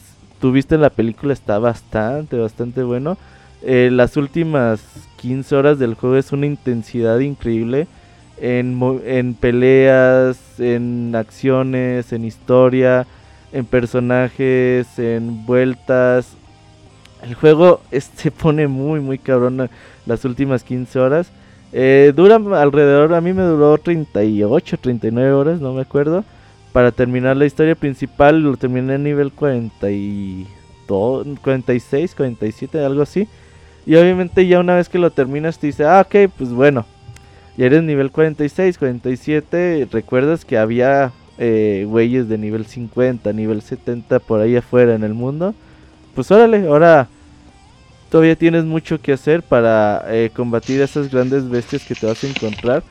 tuviste 0.41 0.75
en 0.75 0.81
la 0.81 0.89
película 0.89 1.33
está 1.33 1.59
bastante, 1.59 2.37
bastante 2.37 2.83
bueno. 2.83 3.17
Eh, 3.61 3.89
las 3.91 4.15
últimas 4.17 4.81
15 5.17 5.55
horas 5.55 5.79
del 5.79 5.95
juego 5.95 6.15
es 6.15 6.31
una 6.31 6.45
intensidad 6.45 7.19
increíble 7.19 7.87
en, 8.39 8.79
en 9.05 9.33
peleas, 9.33 10.37
en 10.59 11.13
acciones, 11.15 12.13
en 12.13 12.23
historia, 12.25 13.05
en 13.51 13.65
personajes, 13.65 14.87
en 14.97 15.45
vueltas. 15.45 16.33
El 17.21 17.33
juego 17.35 17.81
se 18.15 18.31
pone 18.31 18.67
muy, 18.67 18.99
muy 19.01 19.17
cabrón 19.17 19.59
a- 19.61 19.69
las 20.05 20.23
últimas 20.25 20.63
15 20.63 20.99
horas. 20.99 21.31
Eh, 21.71 22.13
dura 22.15 22.37
alrededor, 22.37 23.13
a 23.13 23.21
mí 23.21 23.31
me 23.33 23.43
duró 23.43 23.77
38, 23.77 24.77
39 24.77 25.31
horas, 25.33 25.59
no 25.61 25.73
me 25.73 25.81
acuerdo. 25.81 26.23
Para 26.71 26.91
terminar 26.91 27.35
la 27.37 27.45
historia 27.45 27.75
principal, 27.75 28.41
lo 28.41 28.55
terminé 28.55 28.95
en 28.95 29.03
nivel 29.03 29.31
42, 29.33 31.27
46, 31.41 32.15
47, 32.15 32.83
algo 32.85 33.01
así. 33.01 33.27
Y 33.89 33.95
obviamente 33.95 34.45
ya 34.45 34.59
una 34.59 34.75
vez 34.75 34.87
que 34.87 34.99
lo 34.99 35.09
terminas 35.09 35.57
te 35.57 35.65
dice, 35.65 35.83
ah, 35.83 36.05
ok, 36.05 36.31
pues 36.37 36.51
bueno. 36.51 36.85
Ya 37.57 37.65
eres 37.65 37.81
nivel 37.81 38.11
46, 38.11 38.77
47. 38.77 39.87
Recuerdas 39.91 40.45
que 40.45 40.59
había 40.59 41.11
eh, 41.39 41.87
güeyes 41.87 42.29
de 42.29 42.37
nivel 42.37 42.67
50, 42.67 43.33
nivel 43.33 43.63
70 43.63 44.19
por 44.19 44.41
ahí 44.41 44.55
afuera 44.55 44.93
en 44.93 45.03
el 45.03 45.15
mundo. 45.15 45.55
Pues 46.13 46.29
órale, 46.29 46.67
ahora 46.67 47.07
todavía 48.11 48.35
tienes 48.35 48.63
mucho 48.63 49.01
que 49.01 49.11
hacer 49.11 49.41
para 49.41 50.05
eh, 50.09 50.29
combatir 50.35 50.81
a 50.81 50.85
esas 50.85 51.09
grandes 51.09 51.49
bestias 51.49 51.83
que 51.83 51.95
te 51.95 52.05
vas 52.05 52.23
a 52.23 52.27
encontrar. 52.27 52.83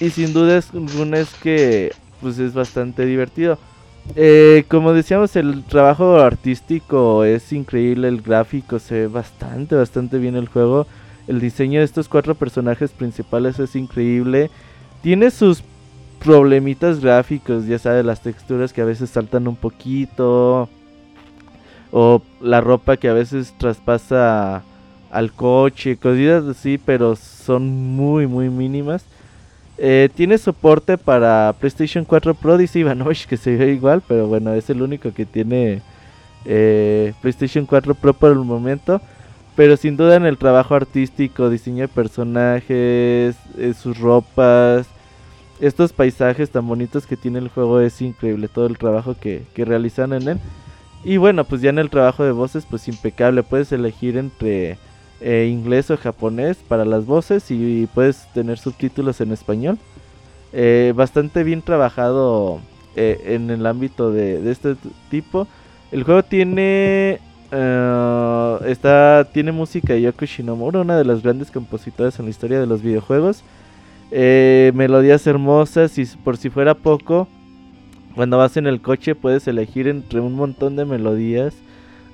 Y 0.00 0.10
sin 0.10 0.32
duda 0.32 0.58
es, 0.58 0.70
es 0.74 1.34
que 1.34 1.92
pues 2.20 2.40
es 2.40 2.54
bastante 2.54 3.06
divertido. 3.06 3.56
Eh, 4.16 4.64
como 4.68 4.92
decíamos, 4.92 5.36
el 5.36 5.64
trabajo 5.64 6.18
artístico 6.18 7.24
es 7.24 7.52
increíble, 7.52 8.08
el 8.08 8.22
gráfico 8.22 8.78
se 8.78 8.94
ve 8.94 9.06
bastante, 9.06 9.76
bastante 9.76 10.18
bien 10.18 10.36
el 10.36 10.48
juego. 10.48 10.86
El 11.28 11.40
diseño 11.40 11.78
de 11.78 11.84
estos 11.84 12.08
cuatro 12.08 12.34
personajes 12.34 12.90
principales 12.90 13.58
es 13.58 13.76
increíble. 13.76 14.50
Tiene 15.02 15.30
sus 15.30 15.62
problemitas 16.22 17.00
gráficos, 17.00 17.66
ya 17.66 17.78
sabes, 17.78 18.04
las 18.04 18.20
texturas 18.20 18.72
que 18.72 18.82
a 18.82 18.84
veces 18.84 19.10
saltan 19.10 19.46
un 19.46 19.56
poquito. 19.56 20.68
O 21.92 22.22
la 22.40 22.60
ropa 22.60 22.96
que 22.96 23.08
a 23.08 23.12
veces 23.12 23.54
traspasa 23.58 24.62
al 25.10 25.32
coche, 25.32 25.96
cositas 25.96 26.44
así, 26.44 26.78
pero 26.78 27.16
son 27.16 27.68
muy, 27.96 28.26
muy 28.26 28.48
mínimas. 28.48 29.04
Eh, 29.82 30.10
tiene 30.14 30.36
soporte 30.36 30.98
para 30.98 31.54
PlayStation 31.58 32.04
4 32.04 32.34
Pro, 32.34 32.58
dice 32.58 32.80
Ivanovich 32.80 33.26
que 33.26 33.38
se 33.38 33.56
ve 33.56 33.72
igual, 33.72 34.02
pero 34.06 34.26
bueno, 34.26 34.52
es 34.52 34.68
el 34.68 34.82
único 34.82 35.14
que 35.14 35.24
tiene 35.24 35.80
eh, 36.44 37.14
PlayStation 37.22 37.64
4 37.64 37.94
Pro 37.94 38.12
por 38.12 38.30
el 38.30 38.40
momento. 38.40 39.00
Pero 39.56 39.78
sin 39.78 39.96
duda 39.96 40.16
en 40.16 40.26
el 40.26 40.36
trabajo 40.36 40.74
artístico, 40.74 41.48
diseño 41.48 41.82
de 41.82 41.88
personajes, 41.88 43.36
eh, 43.56 43.74
sus 43.74 43.98
ropas, 43.98 44.86
estos 45.60 45.94
paisajes 45.94 46.50
tan 46.50 46.68
bonitos 46.68 47.06
que 47.06 47.16
tiene 47.16 47.38
el 47.38 47.48
juego 47.48 47.80
es 47.80 48.02
increíble, 48.02 48.48
todo 48.48 48.66
el 48.66 48.76
trabajo 48.76 49.16
que, 49.18 49.44
que 49.54 49.64
realizan 49.64 50.12
en 50.12 50.28
él. 50.28 50.38
Y 51.04 51.16
bueno, 51.16 51.44
pues 51.44 51.62
ya 51.62 51.70
en 51.70 51.78
el 51.78 51.88
trabajo 51.88 52.22
de 52.22 52.32
voces, 52.32 52.66
pues 52.68 52.86
impecable, 52.86 53.42
puedes 53.42 53.72
elegir 53.72 54.18
entre 54.18 54.76
eh, 55.20 55.50
inglés 55.52 55.90
o 55.90 55.98
japonés 55.98 56.56
para 56.66 56.86
las 56.86 57.04
voces 57.04 57.50
y, 57.50 57.86
puedes 57.94 58.26
tener 58.32 58.58
subtítulos 58.58 59.20
en 59.20 59.32
español. 59.32 59.78
Eh, 60.52 60.94
bastante 60.96 61.44
bien 61.44 61.60
trabajado 61.62 62.60
eh, 62.96 63.20
en 63.26 63.50
el 63.50 63.66
ámbito 63.66 64.10
de, 64.10 64.50
este 64.50 64.76
tipo. 65.10 65.46
El 65.92 66.04
juego 66.04 66.22
tiene 66.22 67.20
está 67.52 69.26
tiene 69.32 69.50
música 69.50 69.92
de 69.92 70.02
Yoko 70.02 70.24
Shinomura, 70.24 70.80
una 70.80 70.96
de 70.96 71.04
las 71.04 71.20
grandes 71.22 71.50
compositoras 71.50 72.18
en 72.18 72.26
la 72.26 72.30
historia 72.30 72.60
de 72.60 72.66
los 72.66 72.80
videojuegos. 72.80 73.42
Melodías 74.10 75.26
hermosas 75.26 75.98
y 75.98 76.06
por 76.24 76.36
si 76.36 76.48
fuera 76.48 76.74
poco, 76.74 77.28
cuando 78.14 78.38
vas 78.38 78.56
en 78.56 78.66
el 78.66 78.80
coche 78.80 79.14
puedes 79.14 79.46
elegir 79.48 79.88
entre 79.88 80.20
un 80.20 80.34
montón 80.34 80.76
de 80.76 80.84
melodías 80.84 81.54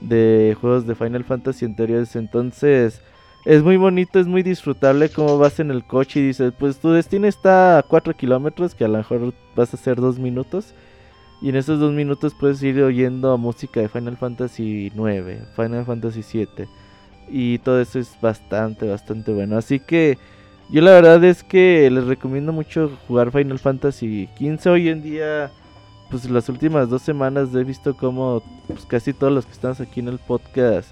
de 0.01 0.57
juegos 0.61 0.87
de 0.87 0.95
Final 0.95 1.25
Fantasy 1.25 1.65
anteriores. 1.65 2.17
Entonces 2.17 3.03
es 3.45 3.63
muy 3.63 3.77
bonito, 3.77 4.19
es 4.19 4.27
muy 4.27 4.43
disfrutable 4.43 5.09
como 5.09 5.39
vas 5.39 5.61
en 5.61 5.71
el 5.71 5.85
coche 5.85 6.21
y 6.21 6.27
dices, 6.27 6.53
pues 6.59 6.79
tu 6.79 6.91
destino 6.91 7.27
está 7.29 7.79
a 7.79 7.83
4 7.83 8.15
kilómetros, 8.17 8.75
que 8.75 8.85
a 8.85 8.89
lo 8.89 8.99
mejor 8.99 9.33
vas 9.55 9.73
a 9.73 9.77
hacer 9.77 10.01
2 10.01 10.19
minutos. 10.19 10.75
Y 11.41 11.51
en 11.51 11.57
esos 11.57 11.79
2 11.79 11.93
minutos 11.93 12.35
puedes 12.39 12.63
ir 12.63 12.83
oyendo 12.83 13.37
música 13.39 13.81
de 13.81 13.89
Final 13.89 14.17
Fantasy 14.17 14.91
9, 14.95 15.41
Final 15.55 15.85
Fantasy 15.85 16.23
7. 16.23 16.67
Y 17.29 17.59
todo 17.59 17.81
eso 17.81 17.99
es 17.99 18.17
bastante, 18.21 18.89
bastante 18.89 19.33
bueno. 19.33 19.57
Así 19.59 19.79
que 19.79 20.19
yo 20.71 20.83
la 20.83 20.93
verdad 20.93 21.23
es 21.23 21.45
que 21.45 21.89
les 21.91 22.05
recomiendo 22.05 22.53
mucho 22.53 22.91
jugar 23.07 23.31
Final 23.31 23.59
Fantasy 23.59 24.29
15 24.39 24.71
hoy 24.71 24.89
en 24.89 25.03
día 25.03 25.53
pues 26.11 26.29
las 26.31 26.49
últimas 26.49 26.89
dos 26.89 27.03
semanas 27.03 27.55
he 27.55 27.65
visto 27.65 27.97
como 27.97 28.43
pues, 28.69 28.85
casi 28.87 29.13
todos 29.13 29.33
los 29.33 29.47
que 29.47 29.53
estamos 29.53 29.81
aquí 29.81 30.01
en 30.01 30.09
el 30.09 30.19
podcast, 30.19 30.89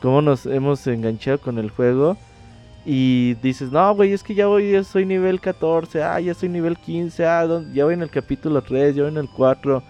cómo 0.00 0.22
nos 0.22 0.46
hemos 0.46 0.86
enganchado 0.86 1.38
con 1.40 1.58
el 1.58 1.70
juego. 1.70 2.16
Y 2.88 3.34
dices, 3.42 3.72
no, 3.72 3.92
güey, 3.96 4.12
es 4.12 4.22
que 4.22 4.34
ya 4.34 4.46
voy, 4.46 4.70
ya 4.70 4.84
soy 4.84 5.04
nivel 5.04 5.40
14, 5.40 6.04
ah, 6.04 6.20
ya 6.20 6.34
soy 6.34 6.48
nivel 6.48 6.76
15, 6.76 7.26
ah, 7.26 7.44
¿dónde- 7.44 7.74
ya 7.74 7.84
voy 7.84 7.94
en 7.94 8.02
el 8.02 8.10
capítulo 8.10 8.62
3, 8.62 8.94
ya 8.94 9.02
voy 9.02 9.10
en 9.10 9.18
el 9.18 9.28
4. 9.28 9.82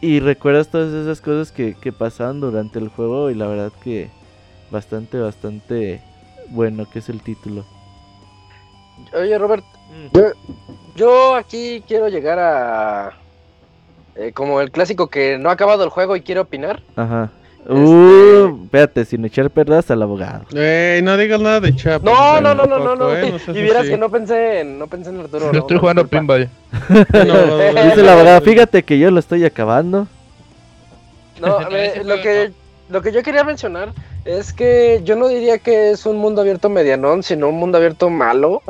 Y 0.00 0.18
recuerdas 0.18 0.68
todas 0.68 0.92
esas 0.92 1.20
cosas 1.20 1.52
que, 1.52 1.74
que 1.74 1.92
pasaban 1.92 2.40
durante 2.40 2.80
el 2.80 2.88
juego 2.88 3.30
y 3.30 3.34
la 3.36 3.46
verdad 3.46 3.70
que 3.84 4.10
bastante, 4.72 5.18
bastante 5.20 6.00
bueno 6.48 6.88
que 6.90 6.98
es 6.98 7.08
el 7.08 7.22
título. 7.22 7.64
Oye, 9.14 9.38
Robert, 9.38 9.64
yo, 10.12 10.22
yo 10.96 11.34
aquí 11.36 11.82
quiero 11.86 12.08
llegar 12.08 12.38
a. 12.40 13.12
eh, 14.16 14.32
como 14.32 14.60
el 14.60 14.70
clásico 14.70 15.08
que 15.08 15.38
no 15.38 15.50
ha 15.50 15.52
acabado 15.52 15.84
el 15.84 15.90
juego 15.90 16.16
y 16.16 16.20
quiere 16.22 16.40
opinar. 16.40 16.80
Ajá. 16.96 17.30
Este- 17.60 17.70
Uh, 17.72 18.58
espérate, 18.64 19.04
sin 19.04 19.22
echar 19.26 19.50
perras 19.50 19.90
al 19.90 20.00
abogado. 20.02 20.44
Ey, 20.58 21.02
no 21.02 21.14
digas 21.18 21.40
nada 21.40 21.60
de 21.60 21.76
Chap. 21.76 22.02
No, 22.02 22.40
no, 22.40 22.54
no, 22.54 22.64
no, 22.64 22.78
no, 22.78 22.96
no. 22.96 23.14
¿eh? 23.14 23.34
y 23.48 23.52
vieras 23.52 23.82
así. 23.82 23.90
que 23.90 23.98
no 23.98 24.08
pensé 24.10 24.60
en, 24.60 24.78
no 24.78 24.86
pensé 24.86 25.10
en 25.10 25.20
Arturo. 25.20 25.46
Yo 25.46 25.52
no, 25.52 25.58
estoy 25.58 25.74
no, 25.76 25.80
jugando 25.80 26.06
pinball. 26.06 26.48
No, 26.88 27.56
Dice 27.84 28.00
el 28.00 28.08
abogado, 28.08 28.40
fíjate 28.40 28.82
que 28.82 28.98
yo 28.98 29.10
lo 29.10 29.20
estoy 29.20 29.44
acabando. 29.44 30.06
No, 31.40 31.58
a 31.58 31.68
ver, 31.68 31.98
Ese 31.98 32.04
lo 32.04 32.20
que 32.22 32.50
lo 32.88 33.02
que 33.02 33.12
yo 33.12 33.22
quería 33.22 33.44
mencionar 33.44 33.90
es 34.24 34.52
que 34.52 35.00
yo 35.04 35.16
no 35.16 35.28
diría 35.28 35.58
que 35.58 35.90
es 35.90 36.06
un 36.06 36.18
mundo 36.18 36.40
abierto 36.40 36.68
medianón, 36.68 37.22
sino 37.22 37.48
un 37.48 37.56
mundo 37.56 37.78
abierto 37.78 38.10
malo, 38.10 38.62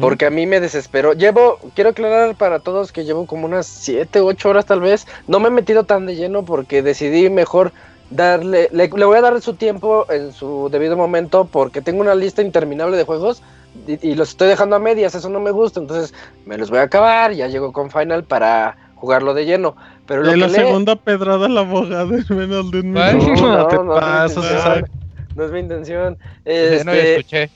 porque 0.00 0.26
a 0.26 0.30
mí 0.30 0.46
me 0.46 0.60
desesperó. 0.60 1.12
Llevo, 1.12 1.58
quiero 1.74 1.90
aclarar 1.90 2.36
para 2.36 2.60
todos 2.60 2.92
que 2.92 3.04
llevo 3.04 3.26
como 3.26 3.46
unas 3.46 3.66
7, 3.66 4.20
8 4.20 4.48
horas 4.48 4.66
tal 4.66 4.80
vez. 4.80 5.06
No 5.26 5.40
me 5.40 5.48
he 5.48 5.50
metido 5.50 5.84
tan 5.84 6.06
de 6.06 6.14
lleno 6.14 6.44
porque 6.44 6.82
decidí 6.82 7.28
mejor 7.30 7.72
darle, 8.10 8.68
le, 8.72 8.88
le 8.88 9.04
voy 9.04 9.16
a 9.16 9.22
dar 9.22 9.40
su 9.40 9.54
tiempo 9.54 10.06
en 10.10 10.32
su 10.32 10.68
debido 10.70 10.96
momento 10.96 11.46
porque 11.46 11.80
tengo 11.80 12.00
una 12.00 12.14
lista 12.14 12.42
interminable 12.42 12.96
de 12.96 13.04
juegos 13.04 13.42
y, 13.86 14.06
y 14.06 14.14
los 14.14 14.30
estoy 14.30 14.48
dejando 14.48 14.76
a 14.76 14.78
medias, 14.78 15.14
eso 15.14 15.30
no 15.30 15.40
me 15.40 15.50
gusta, 15.50 15.80
entonces 15.80 16.14
me 16.44 16.58
los 16.58 16.70
voy 16.70 16.78
a 16.78 16.82
acabar, 16.82 17.32
ya 17.32 17.48
llego 17.48 17.72
con 17.72 17.90
Final 17.90 18.24
para 18.24 18.76
jugarlo 19.02 19.34
de 19.34 19.44
lleno. 19.46 19.74
Pero 20.06 20.22
lo 20.22 20.28
En 20.28 20.34
que 20.34 20.40
la 20.40 20.48
segunda 20.48 20.94
pedrada 20.94 21.46
al 21.46 21.58
abogado 21.58 22.14
en 22.14 22.24
menos 22.36 22.70
de 22.70 22.80
un 22.80 22.92
minuto. 22.92 23.42
No 23.42 23.66
te 23.66 23.74
es 23.76 23.82
mi 23.82 23.88
pases, 23.88 24.36
intención. 24.36 24.58
Isaac. 24.60 24.90
No 25.34 25.44
es 25.44 25.50
mi 25.50 25.58
intención. 25.58 26.18
No, 26.44 26.52
ya 26.52 26.52
Este, 26.52 27.10
escuché. 27.16 27.50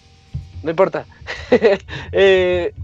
no 0.64 0.70
importa. 0.70 1.04
Eh, 2.12 2.74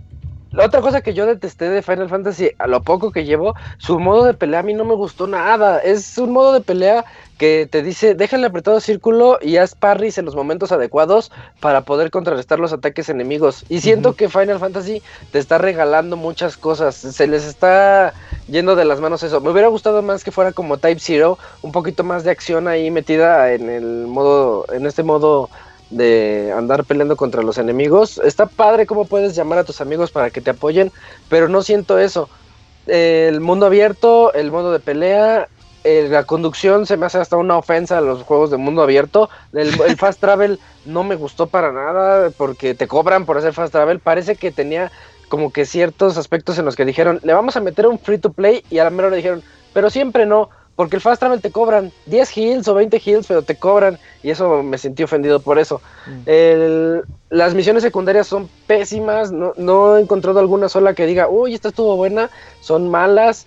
la 0.53 0.67
otra 0.67 0.81
cosa 0.83 1.01
que 1.01 1.15
yo 1.15 1.25
detesté 1.27 1.71
de 1.71 1.81
Final 1.81 2.11
Fantasy, 2.11 2.51
a 2.59 2.67
lo 2.67 2.83
poco 2.83 3.11
que 3.11 3.25
llevo, 3.25 3.55
su 3.79 3.99
modo 3.99 4.25
de 4.25 4.35
pelea 4.35 4.61
a 4.61 4.63
mí 4.63 4.75
no 4.75 4.85
me 4.85 4.95
gustó 4.95 5.27
nada. 5.27 5.79
Es 5.79 6.19
un 6.19 6.31
modo 6.33 6.53
de 6.53 6.61
pelea 6.61 7.07
que 7.39 7.67
te 7.71 7.83
dice, 7.83 8.15
déjale 8.15 8.47
apretado 8.47 8.79
círculo 8.79 9.39
y 9.41 9.57
haz 9.57 9.75
parries 9.75 10.19
en 10.19 10.27
los 10.27 10.37
momentos 10.37 10.71
adecuados 10.71 11.33
para 11.59 11.81
poder 11.81 12.11
contrarrestar 12.11 12.61
los 12.61 12.75
ataques 12.75 13.09
enemigos. 13.09 13.65
Y 13.71 13.81
siento 13.81 14.15
que 14.15 14.29
Final 14.29 14.59
Fantasy 14.59 15.03
te 15.33 15.39
está 15.39 15.57
regalando 15.57 16.19
muchas 16.19 16.59
cosas, 16.59 16.95
se 16.97 17.27
les 17.27 17.45
está 17.47 18.13
yendo 18.53 18.77
de 18.77 18.85
las 18.85 19.01
manos 19.01 19.23
eso. 19.23 19.41
Me 19.41 19.51
hubiera 19.51 19.69
gustado 19.69 20.03
más 20.03 20.23
que 20.23 20.31
fuera 20.31 20.53
como 20.53 20.77
Type 20.77 21.01
Zero, 21.01 21.39
un 21.63 21.73
poquito 21.73 22.05
más 22.05 22.23
de 22.23 22.31
acción 22.31 22.69
ahí 22.69 22.91
metida 22.91 23.53
en 23.53 23.69
el 23.71 24.07
modo, 24.07 24.67
en 24.73 24.87
este 24.87 25.03
modo 25.03 25.49
de 25.91 26.53
andar 26.57 26.85
peleando 26.85 27.17
contra 27.17 27.43
los 27.43 27.59
enemigos. 27.59 28.19
Está 28.19 28.47
padre 28.47 28.87
cómo 28.87 29.07
puedes 29.07 29.35
llamar 29.35 29.59
a 29.59 29.65
tus 29.65 29.81
amigos 29.81 30.11
para 30.11 30.31
que 30.31 30.43
te 30.43 30.51
apoyen, 30.51 30.93
pero 31.29 31.49
no 31.49 31.63
siento 31.63 31.99
eso. 31.99 32.29
El 32.87 33.41
mundo 33.41 33.67
abierto, 33.67 34.33
el 34.35 34.51
modo 34.51 34.71
de 34.73 34.81
pelea, 34.81 35.49
la 35.85 36.25
conducción 36.25 36.87
se 36.87 36.97
me 36.97 37.07
hace 37.07 37.19
hasta 37.19 37.37
una 37.37 37.57
ofensa 37.57 37.99
a 37.99 38.03
los 38.03 38.23
juegos 38.23 38.51
de 38.51 38.59
mundo 38.59 38.83
abierto. 38.83 39.31
El, 39.53 39.69
el, 39.81 39.97
fast 39.97 40.21
travel 40.21 40.61
no 40.85 41.05
me 41.05 41.17
gustó 41.17 41.47
para 41.47 41.73
nada 41.73 42.31
porque 42.31 42.75
te 42.75 42.87
cobran 42.87 43.25
por 43.25 43.39
hacer 43.39 43.53
fast 43.53 43.73
travel. 43.73 43.99
Parece 43.99 44.37
que 44.37 44.53
tenía 44.53 44.93
como 45.33 45.51
que 45.51 45.65
ciertos 45.65 46.19
aspectos 46.19 46.59
en 46.59 46.67
los 46.67 46.77
que 46.77 46.85
dijeron, 46.85 47.19
le 47.23 47.33
vamos 47.33 47.57
a 47.57 47.61
meter 47.61 47.87
un 47.87 47.99
free 47.99 48.19
to 48.19 48.35
play 48.35 48.63
y 48.69 48.81
a 48.81 48.85
la 48.85 48.91
mera 48.91 49.09
le 49.09 49.17
dijeron, 49.17 49.43
pero 49.73 49.89
siempre 49.89 50.27
no. 50.27 50.51
Porque 50.77 50.97
el 50.97 51.01
fast 51.01 51.21
travel 51.21 51.41
te 51.41 51.51
cobran 51.51 51.91
10 52.05 52.37
heals 52.37 52.69
o 52.69 52.75
20 52.75 53.01
heals, 53.03 53.27
pero 53.29 53.41
te 53.41 53.57
cobran. 53.57 53.99
Y 54.23 54.29
eso 54.29 54.63
me 54.63 54.77
sentí 54.77 55.03
ofendido 55.03 55.41
por 55.41 55.59
eso. 55.59 55.81
Mm. 56.07 56.23
El, 56.27 57.03
las 57.31 57.55
misiones 57.55 57.83
secundarias 57.83 58.27
son 58.27 58.47
pésimas. 58.67 59.33
No, 59.33 59.55
no, 59.57 59.97
he 59.97 60.03
encontrado 60.03 60.39
alguna 60.39 60.69
sola 60.69 60.93
que 60.93 61.07
diga, 61.07 61.31
uy, 61.31 61.55
esta 61.55 61.69
estuvo 61.69 61.97
buena. 61.97 62.29
Son 62.61 62.91
malas. 62.91 63.47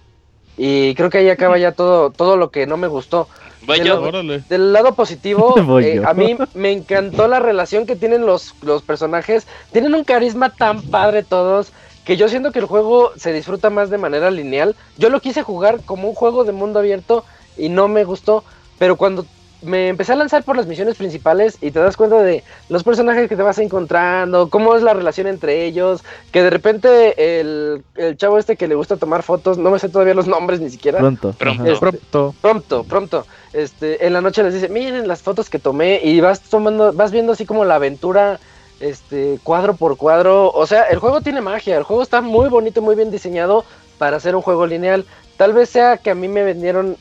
Y 0.58 0.96
creo 0.96 1.10
que 1.10 1.20
ahí 1.20 1.30
acaba 1.30 1.58
ya 1.58 1.72
todo, 1.72 2.12
todo 2.12 2.38
lo 2.38 2.50
que 2.50 2.66
no 2.66 2.78
me 2.78 2.88
gustó. 2.88 3.28
Del, 3.68 3.88
lado, 3.88 4.12
del, 4.48 4.74
lado 4.74 4.94
positivo, 4.94 5.56
eh, 5.82 6.02
a 6.06 6.14
mí 6.14 6.38
me 6.54 6.72
encantó 6.72 7.28
la 7.28 7.40
relación 7.40 7.88
que 7.88 7.96
tienen 7.96 8.26
los, 8.26 8.54
los 8.62 8.84
personajes. 8.84 9.48
Tienen 9.72 9.96
un 9.96 10.04
carisma 10.04 10.52
tan 10.52 10.82
padre 10.84 11.24
todos 11.24 11.72
que 12.06 12.16
yo 12.16 12.30
siento 12.30 12.52
que 12.52 12.60
el 12.60 12.66
juego 12.66 13.12
se 13.18 13.34
disfruta 13.34 13.72
más 13.72 13.90
de 13.90 13.98
manera 13.98 14.30
lineal. 14.30 14.76
Yo 14.98 15.10
lo 15.10 15.20
quise 15.20 15.42
jugar 15.42 15.82
como 15.84 16.08
un 16.08 16.16
juego 16.16 16.44
de 16.44 16.52
mundo 16.52 16.80
abierto 16.80 17.26
y 17.58 17.70
no 17.70 17.88
me 17.88 18.04
gustó, 18.04 18.44
pero 18.78 18.96
cuando 18.96 19.26
me 19.66 19.90
empecé 19.90 20.14
a 20.14 20.16
lanzar 20.16 20.44
por 20.44 20.56
las 20.56 20.68
misiones 20.68 20.96
principales 20.96 21.58
y 21.62 21.72
te 21.72 21.80
das 21.80 21.98
cuenta 21.98 22.22
de 22.22 22.44
los 22.70 22.84
personajes 22.84 23.28
que 23.28 23.36
te 23.36 23.44
vas 23.44 23.58
encontrando, 23.60 24.50
cómo 24.50 24.76
es 24.76 24.84
la 24.84 24.94
relación 24.94 25.28
entre 25.28 25.66
ellos, 25.66 26.04
que 26.32 26.44
de 26.44 26.50
repente 26.50 27.40
el, 27.40 27.84
el 27.96 28.18
chavo 28.18 28.38
este 28.38 28.56
que 28.56 28.68
le 28.68 28.76
gusta 28.76 28.98
tomar 28.98 29.24
fotos, 29.24 29.58
no 29.58 29.72
me 29.72 29.80
sé 29.80 29.90
todavía 29.90 30.14
los 30.14 30.28
nombres 30.28 30.60
ni 30.60 30.70
siquiera. 30.70 31.00
Pronto. 31.00 31.34
Pronto. 31.38 31.66
Este, 31.66 31.80
Pronto. 31.80 32.36
pronto, 32.42 32.84
pronto. 32.84 33.26
Este, 33.54 34.06
en 34.06 34.14
la 34.14 34.22
noche 34.22 34.44
les 34.44 34.54
dice, 34.54 34.70
miren 34.70 35.08
las 35.08 35.22
fotos 35.22 35.50
que 35.50 35.60
tomé 35.60 36.02
y 36.04 36.20
vas 36.20 36.42
tomando, 36.42 36.94
vas 36.94 37.12
viendo 37.12 37.34
así 37.34 37.46
como 37.46 37.66
la 37.66 37.76
aventura 37.76 38.40
este 38.80 39.40
cuadro 39.44 39.76
por 39.76 39.98
cuadro. 39.98 40.52
O 40.52 40.68
sea, 40.68 40.84
el 40.84 41.00
juego 41.00 41.22
tiene 41.22 41.42
magia, 41.42 41.78
el 41.78 41.84
juego 41.84 42.04
está 42.04 42.22
muy 42.22 42.50
bonito, 42.50 42.82
muy 42.82 42.96
bien 42.96 43.12
diseñado 43.12 43.64
para 43.98 44.18
hacer 44.18 44.36
un 44.36 44.42
juego 44.42 44.68
lineal. 44.68 45.06
Tal 45.38 45.54
vez 45.54 45.70
sea 45.70 45.98
que 45.98 46.12
a 46.12 46.16
mí 46.16 46.28
me 46.28 46.44
vendieron, 46.44 46.98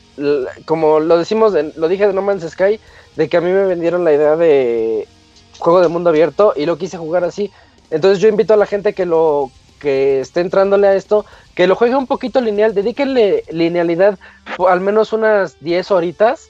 como 0.65 0.99
lo 0.99 1.17
decimos, 1.17 1.53
lo 1.75 1.87
dije 1.87 2.07
de 2.07 2.13
No 2.13 2.21
Man's 2.21 2.49
Sky, 2.49 2.79
de 3.15 3.29
que 3.29 3.37
a 3.37 3.41
mí 3.41 3.51
me 3.51 3.65
vendieron 3.65 4.03
la 4.03 4.13
idea 4.13 4.35
de 4.35 5.07
juego 5.57 5.81
de 5.81 5.87
mundo 5.87 6.09
abierto 6.09 6.53
y 6.55 6.65
lo 6.65 6.77
quise 6.77 6.97
jugar 6.97 7.23
así. 7.23 7.51
Entonces 7.91 8.19
yo 8.19 8.27
invito 8.27 8.53
a 8.53 8.57
la 8.57 8.65
gente 8.65 8.93
que 8.93 9.05
lo 9.05 9.51
que 9.79 10.19
esté 10.19 10.41
entrándole 10.41 10.87
a 10.87 10.95
esto, 10.95 11.25
que 11.55 11.67
lo 11.67 11.75
juegue 11.75 11.95
un 11.95 12.07
poquito 12.07 12.41
lineal, 12.41 12.73
dedíquenle 12.73 13.43
linealidad 13.51 14.17
al 14.67 14.81
menos 14.81 15.13
unas 15.13 15.57
10 15.61 15.91
horitas 15.91 16.49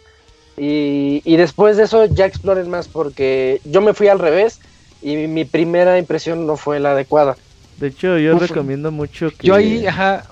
y, 0.57 1.21
y 1.23 1.37
después 1.37 1.77
de 1.77 1.83
eso 1.83 2.05
ya 2.05 2.25
exploren 2.25 2.69
más 2.69 2.87
porque 2.87 3.61
yo 3.65 3.81
me 3.81 3.93
fui 3.93 4.07
al 4.07 4.19
revés 4.19 4.59
y 5.01 5.15
mi, 5.17 5.27
mi 5.27 5.45
primera 5.45 5.97
impresión 5.97 6.47
no 6.47 6.55
fue 6.55 6.79
la 6.79 6.91
adecuada. 6.91 7.35
De 7.77 7.87
hecho, 7.87 8.17
yo 8.17 8.35
Uf. 8.35 8.41
recomiendo 8.41 8.91
mucho 8.91 9.29
que... 9.37 9.47
Yo 9.47 9.55
ahí, 9.55 9.85
ajá, 9.85 10.25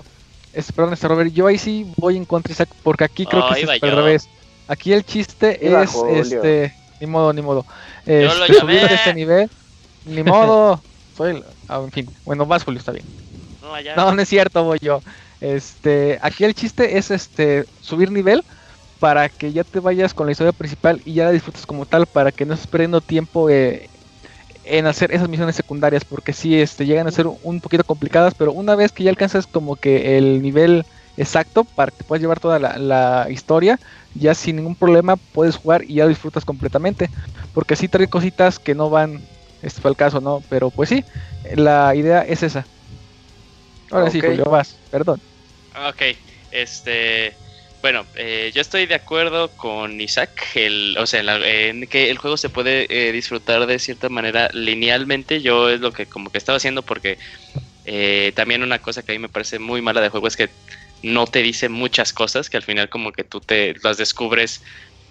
es, 0.54 0.72
perdón, 0.72 0.94
este 0.94 1.08
Robert, 1.08 1.32
yo 1.32 1.46
ahí 1.46 1.58
sí 1.58 1.86
voy 1.96 2.16
en 2.16 2.24
contra, 2.24 2.52
Isaac, 2.52 2.68
porque 2.82 3.04
aquí 3.04 3.26
creo 3.26 3.44
Oh, 3.46 3.52
que 3.54 3.60
es 3.62 3.68
al 3.68 3.80
yo. 3.80 3.94
revés. 3.94 4.28
Aquí 4.68 4.92
el 4.92 5.04
chiste 5.04 5.58
Iba 5.62 5.82
es, 5.82 5.90
Julio. 5.90 6.22
este, 6.22 6.74
ni 7.00 7.06
modo, 7.06 7.32
ni 7.32 7.42
modo. 7.42 7.64
Yo 8.06 8.12
lo 8.12 8.44
Este, 8.44 8.52
llamé. 8.54 8.60
subir 8.60 8.88
de 8.88 8.94
este 8.94 9.14
nivel, 9.14 9.50
ni 10.06 10.22
modo. 10.22 10.80
Soy, 11.16 11.30
el- 11.36 11.44
ah, 11.68 11.80
en 11.84 11.92
fin, 11.92 12.08
bueno, 12.24 12.46
vas 12.46 12.64
Julio, 12.64 12.78
está 12.80 12.92
bien. 12.92 13.04
No, 13.62 13.74
allá. 13.74 13.94
No, 13.96 14.12
no 14.14 14.20
es 14.22 14.28
cierto, 14.28 14.64
voy 14.64 14.78
yo. 14.80 15.00
Este, 15.40 16.18
aquí 16.22 16.44
el 16.44 16.54
chiste 16.54 16.96
es 16.96 17.10
este 17.10 17.64
subir 17.80 18.10
nivel 18.10 18.42
para 19.00 19.28
que 19.28 19.52
ya 19.52 19.64
te 19.64 19.80
vayas 19.80 20.14
con 20.14 20.26
la 20.26 20.32
historia 20.32 20.52
principal 20.52 21.02
y 21.04 21.14
ya 21.14 21.24
la 21.24 21.30
disfrutes 21.32 21.66
como 21.66 21.84
tal, 21.84 22.06
para 22.06 22.32
que 22.32 22.46
no 22.46 22.54
estés 22.54 22.66
perdiendo 22.68 23.00
tiempo 23.02 23.50
eh, 23.50 23.88
en 24.64 24.86
hacer 24.86 25.12
esas 25.12 25.28
misiones 25.28 25.56
secundarias, 25.56 26.04
porque 26.04 26.32
sí, 26.32 26.60
este, 26.60 26.86
llegan 26.86 27.06
a 27.06 27.12
ser 27.12 27.26
un 27.26 27.60
poquito 27.60 27.84
complicadas, 27.84 28.34
pero 28.34 28.52
una 28.52 28.74
vez 28.74 28.92
que 28.92 29.04
ya 29.04 29.10
alcanzas 29.10 29.46
como 29.46 29.76
que 29.76 30.16
el 30.16 30.42
nivel 30.42 30.84
exacto 31.16 31.64
para 31.64 31.90
que 31.90 31.98
te 31.98 32.04
puedas 32.04 32.22
llevar 32.22 32.40
toda 32.40 32.58
la, 32.58 32.78
la 32.78 33.28
historia, 33.30 33.78
ya 34.14 34.34
sin 34.34 34.56
ningún 34.56 34.74
problema 34.74 35.16
puedes 35.16 35.56
jugar 35.56 35.84
y 35.84 35.94
ya 35.94 36.04
lo 36.04 36.08
disfrutas 36.08 36.44
completamente, 36.44 37.10
porque 37.52 37.76
sí 37.76 37.88
trae 37.88 38.08
cositas 38.08 38.58
que 38.58 38.74
no 38.74 38.90
van, 38.90 39.20
este 39.62 39.80
fue 39.80 39.90
el 39.90 39.96
caso, 39.96 40.20
¿no? 40.20 40.42
Pero 40.48 40.70
pues 40.70 40.88
sí, 40.88 41.04
la 41.54 41.94
idea 41.94 42.22
es 42.22 42.42
esa. 42.42 42.64
Ahora 43.90 44.10
sí. 44.10 44.20
Julio, 44.20 44.44
vas, 44.46 44.76
perdón. 44.90 45.20
Ok, 45.88 46.16
este. 46.50 47.34
Bueno, 47.84 48.08
eh, 48.14 48.50
yo 48.54 48.62
estoy 48.62 48.86
de 48.86 48.94
acuerdo 48.94 49.56
con 49.56 50.00
Isaac, 50.00 50.40
el, 50.54 50.96
o 50.98 51.04
sea, 51.06 51.20
en, 51.20 51.26
la- 51.26 51.36
en 51.46 51.86
que 51.86 52.08
el 52.10 52.16
juego 52.16 52.38
se 52.38 52.48
puede 52.48 52.86
eh, 53.08 53.12
disfrutar 53.12 53.66
de 53.66 53.78
cierta 53.78 54.08
manera 54.08 54.48
linealmente. 54.54 55.42
Yo 55.42 55.68
es 55.68 55.80
lo 55.80 55.92
que 55.92 56.08
como 56.08 56.30
que 56.30 56.38
estaba 56.38 56.56
haciendo 56.56 56.82
porque 56.86 57.18
eh, 57.84 58.32
también 58.36 58.62
una 58.62 58.80
cosa 58.80 59.02
que 59.04 59.12
a 59.12 59.16
mí 59.16 59.20
me 59.20 59.28
parece 59.30 59.58
muy 59.60 59.82
mala 59.82 60.00
de 60.02 60.10
juego 60.10 60.28
es 60.28 60.36
que 60.36 60.56
no 61.02 61.26
te 61.26 61.42
dice 61.42 61.68
muchas 61.70 62.12
cosas 62.12 62.50
que 62.50 62.56
al 62.58 62.64
final 62.64 62.90
como 62.90 63.12
que 63.12 63.24
tú 63.24 63.40
te 63.40 63.74
las 63.82 63.98
descubres 63.98 64.62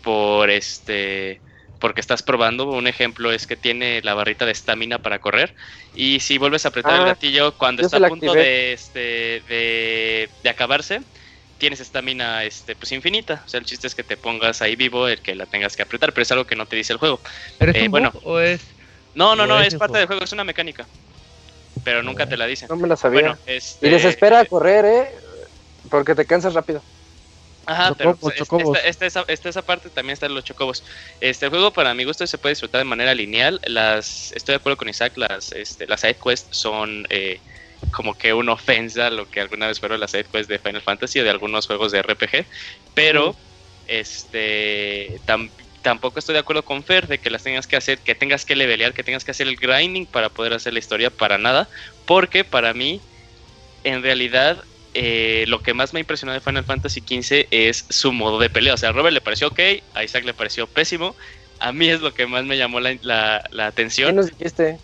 por 0.01 0.49
este 0.51 1.43
porque 1.79 2.01
estás 2.01 2.23
probando. 2.23 2.67
Un 2.71 2.87
ejemplo 2.87 3.31
es 3.31 3.47
que 3.47 3.57
tiene 3.57 4.01
la 4.03 4.13
barrita 4.15 4.45
de 4.45 4.51
estamina 4.53 4.99
para 5.01 5.19
correr 5.19 5.55
y 5.93 6.21
si 6.21 6.37
vuelves 6.39 6.65
a 6.65 6.69
apretar 6.69 6.95
el 6.95 7.05
Ah, 7.05 7.05
gatillo 7.05 7.57
cuando 7.57 7.81
está 7.81 7.97
a 7.97 8.05
punto 8.05 8.35
de 8.35 8.73
este 8.73 8.99
de, 9.47 10.35
de 10.43 10.49
acabarse 10.49 11.01
tienes 11.57 11.79
estamina 11.79 12.43
este 12.43 12.75
pues 12.75 12.91
infinita. 12.91 13.43
O 13.45 13.47
sea, 13.47 13.59
el 13.59 13.65
chiste 13.65 13.87
es 13.87 13.95
que 13.95 14.03
te 14.03 14.17
pongas 14.17 14.61
ahí 14.61 14.75
vivo, 14.75 15.07
el 15.07 15.21
que 15.21 15.35
la 15.35 15.45
tengas 15.47 15.75
que 15.75 15.83
apretar, 15.83 16.13
pero 16.13 16.23
es 16.23 16.31
algo 16.31 16.45
que 16.45 16.55
no 16.55 16.67
te 16.67 16.75
dice 16.75 16.93
el 16.93 16.99
juego. 16.99 17.21
¿Pero 17.57 17.71
es 17.71 17.77
Eh, 17.77 17.85
un 17.85 17.91
bueno. 17.91 18.11
bug 18.11 18.21
o 18.23 18.39
es...? 18.39 18.75
No, 19.15 19.35
no, 19.35 19.43
¿O 19.43 19.47
no, 19.47 19.61
es 19.61 19.75
parte 19.75 19.97
juego? 19.97 19.99
del 19.99 20.07
juego, 20.07 20.23
es 20.23 20.31
una 20.33 20.43
mecánica. 20.43 20.89
Pero 21.83 22.01
nunca 22.03 22.27
te 22.27 22.37
la 22.37 22.45
dicen. 22.47 22.69
No 22.69 22.75
me 22.77 22.87
la 22.87 22.95
sabía. 22.95 23.21
Bueno, 23.21 23.39
este, 23.45 23.87
y 23.87 23.91
desespera 23.91 24.39
a 24.39 24.45
correr, 24.45 24.85
¿eh? 24.85 25.11
Porque 25.89 26.15
te 26.15 26.25
cansas 26.25 26.53
rápido. 26.53 26.83
Ajá, 27.65 27.95
pero 27.97 28.11
Chocobos, 28.19 28.33
esta, 28.35 28.79
esta- 28.79 29.05
esa, 29.05 29.25
esta- 29.27 29.49
esa 29.49 29.61
parte 29.61 29.89
también 29.89 30.13
está 30.13 30.25
en 30.25 30.33
los 30.35 30.43
chocobos. 30.43 30.83
Este 31.21 31.45
el 31.45 31.49
juego 31.51 31.71
para 31.71 31.93
mi 31.93 32.03
gusto 32.03 32.27
se 32.27 32.37
puede 32.37 32.51
disfrutar 32.53 32.79
de 32.79 32.85
manera 32.85 33.13
lineal. 33.13 33.61
Las 33.65 34.31
estoy 34.33 34.53
de 34.53 34.57
acuerdo 34.57 34.77
con 34.77 34.89
Isaac, 34.89 35.13
las 35.15 35.51
este, 35.53 35.87
las 35.87 36.01
side 36.01 36.17
quests 36.21 36.49
son 36.57 37.05
eh, 37.09 37.41
como 37.91 38.15
que 38.17 38.33
una 38.33 38.53
ofensa 38.53 39.09
lo 39.09 39.29
que 39.29 39.41
alguna 39.41 39.67
vez 39.67 39.79
fueron 39.79 39.99
las 39.99 40.11
side 40.11 40.25
quests 40.31 40.47
de 40.47 40.59
Final 40.59 40.81
Fantasy 40.81 41.19
o 41.19 41.23
de 41.23 41.29
algunos 41.29 41.67
juegos 41.67 41.91
de 41.91 41.99
RPG, 41.99 42.47
pero 42.93 43.41
este 43.85 45.21
tam- 45.25 45.53
tampoco 45.81 46.19
estoy 46.19 46.33
de 46.33 46.39
acuerdo 46.39 46.63
con 46.65 46.83
Fer 46.83 47.07
de 47.07 47.19
que 47.19 47.29
las 47.29 47.43
tengas 47.43 47.67
que 47.67 47.75
hacer, 47.75 48.03
que 48.03 48.15
tengas 48.15 48.45
que 48.45 48.55
levelear, 48.55 48.93
que 48.93 49.03
tengas 49.03 49.23
que 49.25 49.31
hacer 49.31 49.47
el 49.47 49.57
grinding 49.57 50.07
para 50.07 50.33
poder 50.33 50.53
hacer 50.53 50.73
la 50.73 50.79
historia 50.79 51.11
para 51.11 51.37
nada, 51.37 51.69
porque 52.05 52.43
para 52.45 52.73
mí 52.73 53.05
en 53.83 54.03
realidad 54.03 54.63
eh, 54.93 55.45
lo 55.47 55.61
que 55.63 55.73
más 55.73 55.93
me 55.93 55.99
impresionó 55.99 56.33
de 56.33 56.41
Final 56.41 56.65
Fantasy 56.65 57.01
XV 57.01 57.47
es 57.51 57.85
su 57.89 58.13
modo 58.13 58.39
de 58.39 58.49
pelea. 58.49 58.73
O 58.75 58.77
sea, 58.77 58.89
a 58.89 58.91
Robert 58.91 59.13
le 59.13 59.21
pareció 59.21 59.47
ok, 59.47 59.59
a 59.93 60.03
Isaac 60.03 60.25
le 60.25 60.33
pareció 60.33 60.67
pésimo. 60.67 61.15
A 61.59 61.73
mí 61.73 61.89
es 61.89 62.01
lo 62.01 62.13
que 62.13 62.27
más 62.27 62.45
me 62.45 62.57
llamó 62.57 62.79
la, 62.79 62.97
la- 63.01 63.43
la 63.51 63.63
¿Qué 63.63 63.69
atención. 63.69 64.15
nos 64.15 64.29
dijiste? 64.29 64.81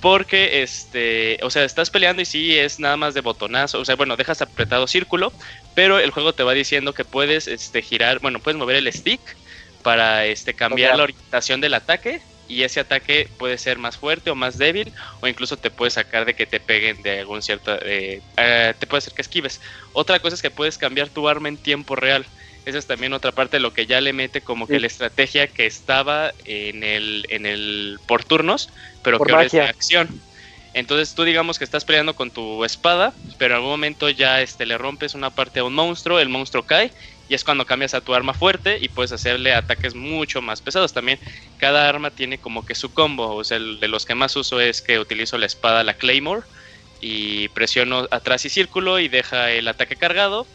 Porque, 0.00 0.62
este, 0.62 1.38
o 1.42 1.50
sea, 1.50 1.64
estás 1.64 1.90
peleando 1.90 2.22
y 2.22 2.26
sí 2.26 2.56
es 2.58 2.78
nada 2.78 2.96
más 2.96 3.14
de 3.14 3.22
botonazo. 3.22 3.80
O 3.80 3.84
sea, 3.84 3.96
bueno, 3.96 4.16
dejas 4.16 4.42
apretado 4.42 4.86
círculo, 4.86 5.36
pero 5.74 5.98
el 5.98 6.10
juego 6.10 6.34
te 6.34 6.42
va 6.44 6.52
diciendo 6.54 6.94
que 6.94 7.04
puedes 7.04 7.48
este, 7.48 7.82
girar, 7.82 8.20
bueno, 8.20 8.40
puedes 8.40 8.58
mover 8.58 8.76
el 8.76 8.92
stick 8.92 9.38
para 9.82 10.26
este, 10.26 10.54
cambiar 10.54 10.94
la 10.94 11.04
orientación 11.04 11.60
del 11.60 11.74
ataque. 11.74 12.22
Y 12.48 12.62
ese 12.62 12.78
ataque 12.78 13.34
puede 13.38 13.58
ser 13.58 13.78
más 13.78 13.98
fuerte 13.98 14.30
o 14.30 14.36
más 14.36 14.56
débil, 14.56 14.94
o 15.20 15.26
incluso 15.26 15.56
te 15.58 15.70
puede 15.72 15.90
sacar 15.90 16.24
de 16.24 16.36
que 16.36 16.46
te 16.46 16.60
peguen 16.60 17.02
de 17.02 17.18
algún 17.20 17.42
cierto. 17.42 17.76
eh, 17.82 18.22
eh, 18.36 18.74
te 18.78 18.86
puede 18.86 18.98
hacer 18.98 19.14
que 19.14 19.22
esquives. 19.22 19.60
Otra 19.92 20.20
cosa 20.20 20.36
es 20.36 20.42
que 20.42 20.52
puedes 20.52 20.78
cambiar 20.78 21.10
tu 21.10 21.28
arma 21.28 21.48
en 21.48 21.58
tiempo 21.60 21.96
real. 21.96 22.30
Esa 22.66 22.78
es 22.78 22.86
también 22.86 23.12
otra 23.12 23.32
parte 23.32 23.56
de 23.56 23.60
lo 23.60 23.72
que 23.72 23.86
ya 23.86 24.00
le 24.00 24.12
mete 24.12 24.40
como 24.40 24.66
que 24.66 24.80
la 24.80 24.88
estrategia 24.88 25.46
que 25.46 25.66
estaba 25.66 26.32
en 26.44 26.82
el, 26.82 27.24
en 27.28 27.46
el 27.46 27.98
por 28.06 28.24
turnos, 28.24 28.70
pero 29.02 29.18
Por 29.18 29.28
que 29.28 29.32
ahora 29.32 29.46
es 29.46 29.52
de 29.52 29.58
magia. 29.58 29.70
acción. 29.70 30.20
Entonces 30.74 31.14
tú 31.14 31.22
digamos 31.22 31.58
que 31.58 31.64
estás 31.64 31.84
peleando 31.84 32.14
con 32.14 32.32
tu 32.32 32.64
espada, 32.64 33.14
pero 33.38 33.54
en 33.54 33.58
algún 33.58 33.70
momento 33.70 34.10
ya 34.10 34.42
este, 34.42 34.66
le 34.66 34.76
rompes 34.76 35.14
una 35.14 35.30
parte 35.30 35.60
a 35.60 35.64
un 35.64 35.74
monstruo, 35.74 36.18
el 36.18 36.28
monstruo 36.28 36.64
cae 36.64 36.92
y 37.28 37.34
es 37.34 37.44
cuando 37.44 37.64
cambias 37.64 37.94
a 37.94 38.00
tu 38.00 38.14
arma 38.14 38.34
fuerte 38.34 38.78
y 38.80 38.88
puedes 38.88 39.12
hacerle 39.12 39.54
ataques 39.54 39.94
mucho 39.94 40.42
más 40.42 40.60
pesados. 40.60 40.92
También 40.92 41.20
cada 41.58 41.88
arma 41.88 42.10
tiene 42.10 42.38
como 42.38 42.66
que 42.66 42.74
su 42.74 42.92
combo, 42.92 43.36
o 43.36 43.44
sea, 43.44 43.58
el 43.58 43.78
de 43.78 43.88
los 43.88 44.04
que 44.04 44.16
más 44.16 44.34
uso 44.34 44.60
es 44.60 44.82
que 44.82 44.98
utilizo 44.98 45.38
la 45.38 45.46
espada, 45.46 45.84
la 45.84 45.94
Claymore, 45.94 46.42
y 47.00 47.48
presiono 47.48 48.08
atrás 48.10 48.44
y 48.44 48.48
círculo 48.48 48.98
y 48.98 49.08
deja 49.08 49.50
el 49.52 49.68
ataque 49.68 49.96
cargado. 49.96 50.46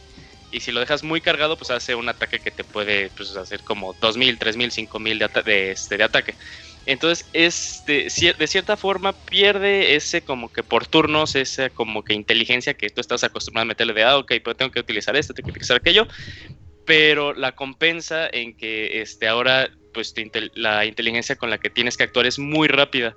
Y 0.51 0.59
si 0.59 0.71
lo 0.71 0.79
dejas 0.79 1.03
muy 1.03 1.21
cargado, 1.21 1.57
pues 1.57 1.71
hace 1.71 1.95
un 1.95 2.09
ataque 2.09 2.39
que 2.39 2.51
te 2.51 2.63
puede 2.63 3.09
pues, 3.15 3.35
hacer 3.35 3.61
como 3.61 3.93
2000, 3.93 4.37
3000, 4.37 4.71
5000 4.71 5.19
de, 5.19 5.29
de, 5.45 5.71
este, 5.71 5.97
de 5.97 6.03
ataque. 6.03 6.35
Entonces, 6.85 7.27
es 7.33 7.83
de, 7.85 8.35
de, 8.37 8.47
cierta 8.47 8.75
forma 8.75 9.13
pierde 9.13 9.95
ese 9.95 10.23
como 10.23 10.51
que 10.51 10.63
por 10.63 10.87
turnos, 10.87 11.35
esa 11.35 11.69
como 11.69 12.03
que 12.03 12.13
inteligencia 12.13 12.73
que 12.73 12.89
tú 12.89 13.01
estás 13.01 13.23
acostumbrado 13.23 13.63
a 13.63 13.67
meterle 13.67 13.93
de, 13.93 14.03
ah, 14.03 14.17
ok, 14.17 14.33
pero 14.43 14.55
tengo 14.55 14.71
que 14.71 14.79
utilizar 14.79 15.15
esto, 15.15 15.33
tengo 15.33 15.47
que 15.47 15.51
utilizar 15.51 15.77
aquello, 15.77 16.07
pero 16.85 17.33
la 17.33 17.51
compensa 17.51 18.27
en 18.31 18.57
que 18.57 19.01
este, 19.01 19.27
ahora 19.27 19.69
pues 19.93 20.13
la 20.55 20.85
inteligencia 20.85 21.35
con 21.35 21.49
la 21.49 21.57
que 21.59 21.69
tienes 21.69 21.97
que 21.97 22.03
actuar 22.03 22.25
es 22.25 22.39
muy 22.39 22.67
rápida. 22.67 23.15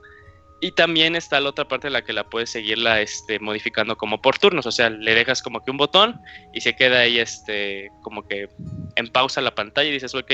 Y 0.60 0.72
también 0.72 1.14
está 1.14 1.40
la 1.40 1.50
otra 1.50 1.68
parte 1.68 1.88
en 1.88 1.92
la 1.92 2.04
que 2.04 2.12
la 2.12 2.24
puedes 2.24 2.50
seguirla 2.50 3.00
este, 3.00 3.38
modificando 3.38 3.96
como 3.96 4.22
por 4.22 4.38
turnos. 4.38 4.64
O 4.66 4.72
sea, 4.72 4.88
le 4.88 5.14
dejas 5.14 5.42
como 5.42 5.62
que 5.62 5.70
un 5.70 5.76
botón 5.76 6.18
y 6.54 6.60
se 6.62 6.74
queda 6.74 7.00
ahí 7.00 7.18
este, 7.18 7.90
como 8.02 8.26
que 8.26 8.48
en 8.96 9.08
pausa 9.08 9.40
la 9.40 9.54
pantalla 9.54 9.90
y 9.90 9.92
dices, 9.92 10.14
ok, 10.14 10.32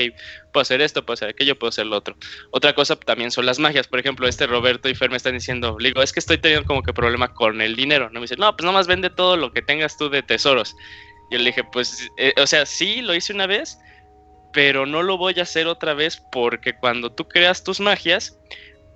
puedo 0.53 0.61
hacer 0.61 0.81
esto, 0.81 1.05
puedo 1.05 1.15
hacer 1.15 1.29
aquello, 1.29 1.59
puedo 1.59 1.69
hacer 1.69 1.85
lo 1.85 1.97
otro. 1.97 2.15
Otra 2.51 2.73
cosa 2.73 2.95
también 2.95 3.31
son 3.31 3.45
las 3.45 3.59
magias. 3.59 3.87
Por 3.87 3.99
ejemplo, 3.99 4.27
este 4.27 4.47
Roberto 4.47 4.87
y 4.87 4.95
Fer 4.95 5.09
me 5.09 5.17
están 5.17 5.33
diciendo, 5.33 5.77
le 5.79 5.89
digo, 5.89 6.01
es 6.01 6.13
que 6.13 6.19
estoy 6.19 6.37
teniendo 6.37 6.65
como 6.65 6.83
que 6.83 6.93
problema 6.93 7.33
con 7.33 7.59
el 7.61 7.75
dinero. 7.75 8.09
No 8.09 8.19
me 8.19 8.21
dice, 8.21 8.37
no, 8.37 8.55
pues 8.55 8.65
nomás 8.65 8.87
vende 8.87 9.09
todo 9.09 9.35
lo 9.35 9.51
que 9.51 9.61
tengas 9.61 9.97
tú 9.97 10.09
de 10.09 10.23
tesoros. 10.23 10.75
Yo 11.31 11.39
le 11.39 11.45
dije, 11.45 11.63
pues, 11.63 12.09
eh, 12.17 12.33
o 12.37 12.47
sea, 12.47 12.65
sí, 12.65 13.01
lo 13.01 13.15
hice 13.15 13.33
una 13.33 13.47
vez, 13.47 13.79
pero 14.53 14.85
no 14.85 15.01
lo 15.01 15.17
voy 15.17 15.33
a 15.39 15.43
hacer 15.43 15.67
otra 15.67 15.93
vez 15.93 16.21
porque 16.31 16.73
cuando 16.73 17.11
tú 17.11 17.27
creas 17.27 17.63
tus 17.63 17.79
magias, 17.79 18.37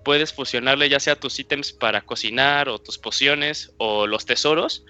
puedes 0.06 0.32
fusionarle 0.32 0.88
ya 0.88 1.02
sea 1.02 1.18
tus 1.18 1.38
ítems 1.40 1.74
para 1.74 2.02
cocinar 2.02 2.70
o 2.70 2.80
tus 2.80 2.98
pociones 2.98 3.74
o 3.78 4.08
los 4.08 4.26
tesoros 4.26 4.86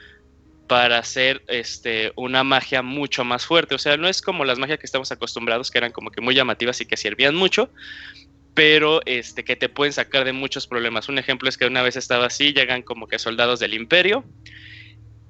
para 0.67 0.99
hacer 0.99 1.41
este, 1.47 2.11
una 2.15 2.43
magia 2.43 2.81
mucho 2.81 3.23
más 3.23 3.45
fuerte. 3.45 3.75
O 3.75 3.79
sea, 3.79 3.97
no 3.97 4.07
es 4.07 4.21
como 4.21 4.45
las 4.45 4.59
magias 4.59 4.77
que 4.77 4.85
estamos 4.85 5.11
acostumbrados, 5.11 5.71
que 5.71 5.77
eran 5.77 5.91
como 5.91 6.11
que 6.11 6.21
muy 6.21 6.35
llamativas 6.35 6.81
y 6.81 6.85
que 6.85 6.97
servían 6.97 7.35
mucho, 7.35 7.69
pero 8.53 9.01
este, 9.05 9.43
que 9.43 9.55
te 9.55 9.69
pueden 9.69 9.93
sacar 9.93 10.25
de 10.25 10.33
muchos 10.33 10.67
problemas. 10.67 11.07
Un 11.07 11.17
ejemplo 11.17 11.49
es 11.49 11.57
que 11.57 11.65
una 11.65 11.81
vez 11.81 11.95
estaba 11.95 12.25
así, 12.25 12.53
llegan 12.53 12.81
como 12.81 13.07
que 13.07 13.17
soldados 13.17 13.59
del 13.59 13.73
imperio 13.73 14.25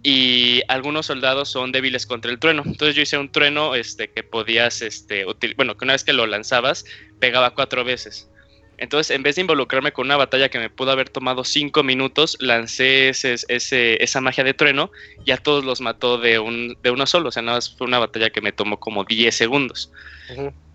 y 0.03 0.61
algunos 0.67 1.07
soldados 1.07 1.49
son 1.49 1.71
débiles 1.71 2.05
contra 2.05 2.31
el 2.31 2.39
trueno. 2.39 2.63
Entonces 2.65 2.95
yo 2.95 3.01
hice 3.01 3.17
un 3.17 3.31
trueno 3.31 3.75
este, 3.75 4.09
que 4.09 4.23
podías, 4.23 4.81
este, 4.81 5.25
bueno, 5.57 5.75
que 5.75 5.85
una 5.85 5.93
vez 5.93 6.03
que 6.03 6.13
lo 6.13 6.25
lanzabas, 6.25 6.85
pegaba 7.19 7.53
cuatro 7.53 7.83
veces. 7.83 8.29
Entonces, 8.77 9.15
en 9.15 9.23
vez 9.23 9.35
de 9.35 9.41
involucrarme 9.41 9.91
con 9.91 10.05
una 10.05 10.17
batalla 10.17 10.49
que 10.49 10.59
me 10.59 10.69
pudo 10.69 10.91
haber 10.91 11.09
tomado 11.09 11.43
cinco 11.43 11.83
minutos, 11.83 12.37
lancé 12.39 13.09
ese, 13.09 14.03
esa 14.03 14.21
magia 14.21 14.43
de 14.43 14.53
trueno 14.53 14.91
y 15.25 15.31
a 15.31 15.37
todos 15.37 15.63
los 15.63 15.81
mató 15.81 16.17
de, 16.17 16.39
un, 16.39 16.77
de 16.83 16.91
uno 16.91 17.05
solo. 17.05 17.29
O 17.29 17.31
sea, 17.31 17.41
nada 17.41 17.57
más 17.57 17.75
fue 17.75 17.87
una 17.87 17.99
batalla 17.99 18.29
que 18.29 18.41
me 18.41 18.51
tomó 18.51 18.79
como 18.79 19.03
10 19.03 19.33
segundos. 19.33 19.91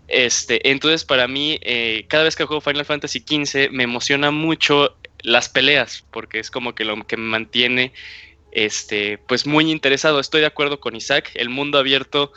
este, 0.07 0.69
entonces, 0.69 1.05
para 1.05 1.27
mí, 1.27 1.59
eh, 1.61 2.05
cada 2.07 2.23
vez 2.23 2.35
que 2.35 2.45
juego 2.45 2.61
Final 2.61 2.85
Fantasy 2.85 3.19
XV, 3.19 3.71
me 3.71 3.83
emociona 3.83 4.31
mucho 4.31 4.95
las 5.23 5.49
peleas, 5.49 6.03
porque 6.11 6.39
es 6.39 6.49
como 6.49 6.73
que 6.73 6.85
lo 6.85 7.05
que 7.05 7.17
me 7.17 7.29
mantiene 7.29 7.93
este, 8.51 9.17
pues 9.17 9.45
muy 9.45 9.71
interesado. 9.71 10.19
Estoy 10.19 10.41
de 10.41 10.47
acuerdo 10.47 10.79
con 10.79 10.95
Isaac. 10.95 11.31
El 11.35 11.49
mundo 11.49 11.77
abierto 11.77 12.33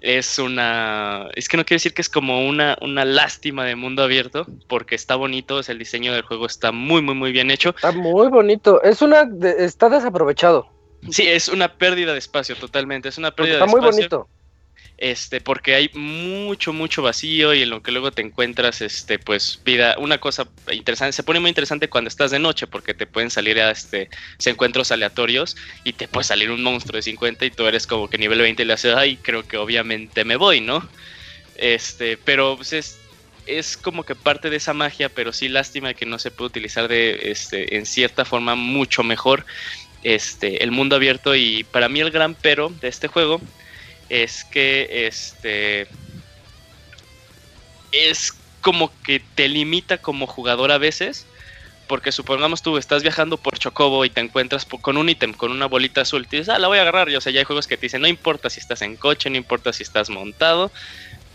es 0.00 0.38
una. 0.38 1.28
Es 1.34 1.48
que 1.48 1.56
no 1.56 1.64
quiero 1.64 1.76
decir 1.76 1.94
que 1.94 2.02
es 2.02 2.08
como 2.08 2.46
una, 2.46 2.76
una 2.80 3.04
lástima 3.04 3.64
de 3.64 3.76
mundo 3.76 4.02
abierto, 4.02 4.46
porque 4.68 4.94
está 4.94 5.16
bonito, 5.16 5.60
es 5.60 5.68
el 5.68 5.78
diseño 5.78 6.12
del 6.12 6.22
juego 6.22 6.46
está 6.46 6.72
muy, 6.72 7.02
muy, 7.02 7.14
muy 7.14 7.32
bien 7.32 7.50
hecho. 7.50 7.70
Está 7.70 7.92
muy 7.92 8.28
bonito. 8.28 8.82
Es 8.82 9.02
una. 9.02 9.28
está 9.42 9.88
desaprovechado. 9.88 10.68
Sí, 11.10 11.26
es 11.26 11.48
una 11.48 11.74
pérdida 11.76 12.12
de 12.12 12.18
espacio, 12.18 12.56
totalmente. 12.56 13.08
Es 13.08 13.18
una 13.18 13.30
pérdida 13.30 13.58
de 13.58 13.64
espacio. 13.64 13.78
Está 13.78 13.88
muy 13.88 13.96
bonito 13.96 14.28
este, 14.98 15.40
porque 15.40 15.76
hay 15.76 15.90
mucho, 15.94 16.72
mucho 16.72 17.02
vacío 17.02 17.54
y 17.54 17.62
en 17.62 17.70
lo 17.70 17.82
que 17.82 17.92
luego 17.92 18.10
te 18.10 18.20
encuentras, 18.20 18.82
este, 18.82 19.20
pues, 19.20 19.60
vida, 19.64 19.94
una 19.98 20.18
cosa 20.18 20.48
interesante, 20.72 21.12
se 21.12 21.22
pone 21.22 21.38
muy 21.38 21.48
interesante 21.48 21.88
cuando 21.88 22.08
estás 22.08 22.32
de 22.32 22.40
noche, 22.40 22.66
porque 22.66 22.94
te 22.94 23.06
pueden 23.06 23.30
salir 23.30 23.60
a, 23.60 23.70
este, 23.70 24.10
encuentros 24.44 24.90
aleatorios 24.90 25.56
y 25.84 25.92
te 25.92 26.08
puede 26.08 26.24
salir 26.24 26.50
un 26.50 26.64
monstruo 26.64 26.96
de 26.96 27.02
50 27.02 27.46
y 27.46 27.50
tú 27.52 27.66
eres 27.66 27.86
como 27.86 28.10
que 28.10 28.18
nivel 28.18 28.40
20 28.40 28.62
y 28.62 28.66
le 28.66 28.72
haces, 28.72 28.94
ay, 28.94 29.16
creo 29.18 29.46
que 29.46 29.56
obviamente 29.56 30.24
me 30.24 30.34
voy, 30.34 30.60
¿no? 30.60 30.86
Este, 31.56 32.16
pero 32.16 32.56
pues 32.56 32.72
es, 32.72 32.98
es 33.46 33.76
como 33.76 34.04
que 34.04 34.16
parte 34.16 34.50
de 34.50 34.56
esa 34.56 34.74
magia, 34.74 35.08
pero 35.08 35.32
sí 35.32 35.48
lástima 35.48 35.94
que 35.94 36.06
no 36.06 36.18
se 36.18 36.32
puede 36.32 36.48
utilizar 36.48 36.88
de, 36.88 37.30
este, 37.30 37.76
en 37.76 37.86
cierta 37.86 38.24
forma 38.24 38.56
mucho 38.56 39.04
mejor, 39.04 39.46
este, 40.02 40.62
el 40.64 40.70
mundo 40.72 40.96
abierto 40.96 41.34
y 41.36 41.64
para 41.64 41.88
mí 41.88 42.00
el 42.00 42.10
gran 42.10 42.34
pero 42.34 42.72
de 42.80 42.88
este 42.88 43.08
juego 43.08 43.40
es 44.08 44.44
que 44.44 45.06
este 45.06 45.88
es 47.92 48.34
como 48.60 48.92
que 49.02 49.20
te 49.34 49.48
limita 49.48 49.98
como 49.98 50.26
jugador 50.26 50.72
a 50.72 50.78
veces. 50.78 51.26
Porque 51.86 52.12
supongamos 52.12 52.60
tú 52.60 52.76
estás 52.76 53.02
viajando 53.02 53.38
por 53.38 53.58
Chocobo 53.58 54.04
y 54.04 54.10
te 54.10 54.20
encuentras 54.20 54.66
con 54.66 54.98
un 54.98 55.08
ítem, 55.08 55.32
con 55.32 55.50
una 55.50 55.64
bolita 55.64 56.02
azul. 56.02 56.26
Y 56.30 56.36
dices, 56.36 56.50
ah, 56.50 56.58
la 56.58 56.68
voy 56.68 56.76
a 56.76 56.82
agarrar. 56.82 57.08
Y, 57.08 57.16
o 57.16 57.20
sea, 57.22 57.32
ya 57.32 57.40
hay 57.40 57.46
juegos 57.46 57.66
que 57.66 57.78
te 57.78 57.86
dicen, 57.86 58.02
no 58.02 58.08
importa 58.08 58.50
si 58.50 58.60
estás 58.60 58.82
en 58.82 58.96
coche, 58.96 59.30
no 59.30 59.38
importa 59.38 59.72
si 59.72 59.84
estás 59.84 60.10
montado, 60.10 60.70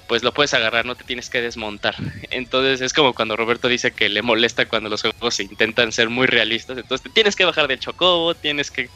pues 0.07 0.21
lo 0.21 0.31
puedes 0.31 0.53
agarrar, 0.53 0.85
no 0.85 0.93
te 0.93 1.05
tienes 1.05 1.31
que 1.31 1.41
desmontar. 1.41 1.95
Entonces 2.29 2.81
es 2.81 2.93
como 2.93 3.15
cuando 3.15 3.35
Roberto 3.35 3.67
dice 3.67 3.93
que 3.93 4.09
le 4.09 4.21
molesta 4.21 4.67
cuando 4.67 4.89
los 4.89 5.01
juegos 5.01 5.39
intentan 5.39 5.91
ser 5.91 6.09
muy 6.09 6.27
realistas. 6.27 6.77
Entonces 6.77 7.11
tienes 7.15 7.35
que 7.35 7.45
bajar 7.45 7.67
del 7.67 7.79
Chocobo, 7.79 8.35
tienes 8.35 8.69
que 8.69 8.89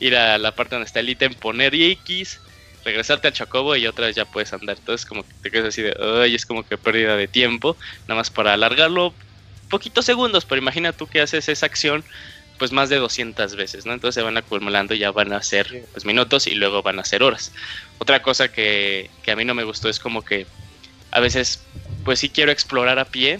ir 0.00 0.16
a 0.16 0.36
la 0.38 0.52
parte 0.56 0.74
donde 0.74 0.86
está 0.86 0.98
el 0.98 1.08
ítem, 1.08 1.32
poner 1.34 1.76
X 1.76 2.40
regresarte 2.84 3.28
al 3.28 3.34
Chocobo 3.34 3.76
y 3.76 3.86
otra 3.86 4.06
vez 4.06 4.16
ya 4.16 4.24
puedes 4.24 4.52
andar. 4.52 4.76
Entonces 4.78 5.06
como 5.06 5.22
que 5.22 5.34
te 5.42 5.50
quedas 5.50 5.68
así 5.68 5.82
de, 5.82 5.96
ay, 6.22 6.34
es 6.34 6.46
como 6.46 6.66
que 6.66 6.76
pérdida 6.76 7.16
de 7.16 7.28
tiempo, 7.28 7.76
nada 8.02 8.16
más 8.16 8.30
para 8.30 8.52
alargarlo 8.52 9.14
poquitos 9.70 10.04
segundos, 10.04 10.44
pero 10.44 10.60
imagina 10.60 10.92
tú 10.92 11.06
que 11.06 11.20
haces 11.20 11.48
esa 11.48 11.66
acción 11.66 12.04
pues 12.58 12.70
más 12.70 12.88
de 12.88 12.96
200 12.96 13.56
veces, 13.56 13.84
¿no? 13.84 13.92
Entonces 13.92 14.14
se 14.14 14.22
van 14.22 14.36
acumulando 14.36 14.94
ya 14.94 15.10
van 15.10 15.32
a 15.32 15.42
ser 15.42 15.86
pues 15.92 16.04
minutos 16.04 16.46
y 16.46 16.54
luego 16.54 16.82
van 16.82 17.00
a 17.00 17.04
ser 17.04 17.22
horas. 17.22 17.52
Otra 17.98 18.22
cosa 18.22 18.52
que, 18.52 19.10
que 19.22 19.32
a 19.32 19.36
mí 19.36 19.44
no 19.44 19.54
me 19.54 19.64
gustó 19.64 19.88
es 19.88 19.98
como 19.98 20.22
que 20.22 20.46
a 21.10 21.20
veces 21.20 21.64
pues 22.04 22.20
sí 22.20 22.28
quiero 22.28 22.52
explorar 22.52 22.98
a 22.98 23.06
pie, 23.06 23.38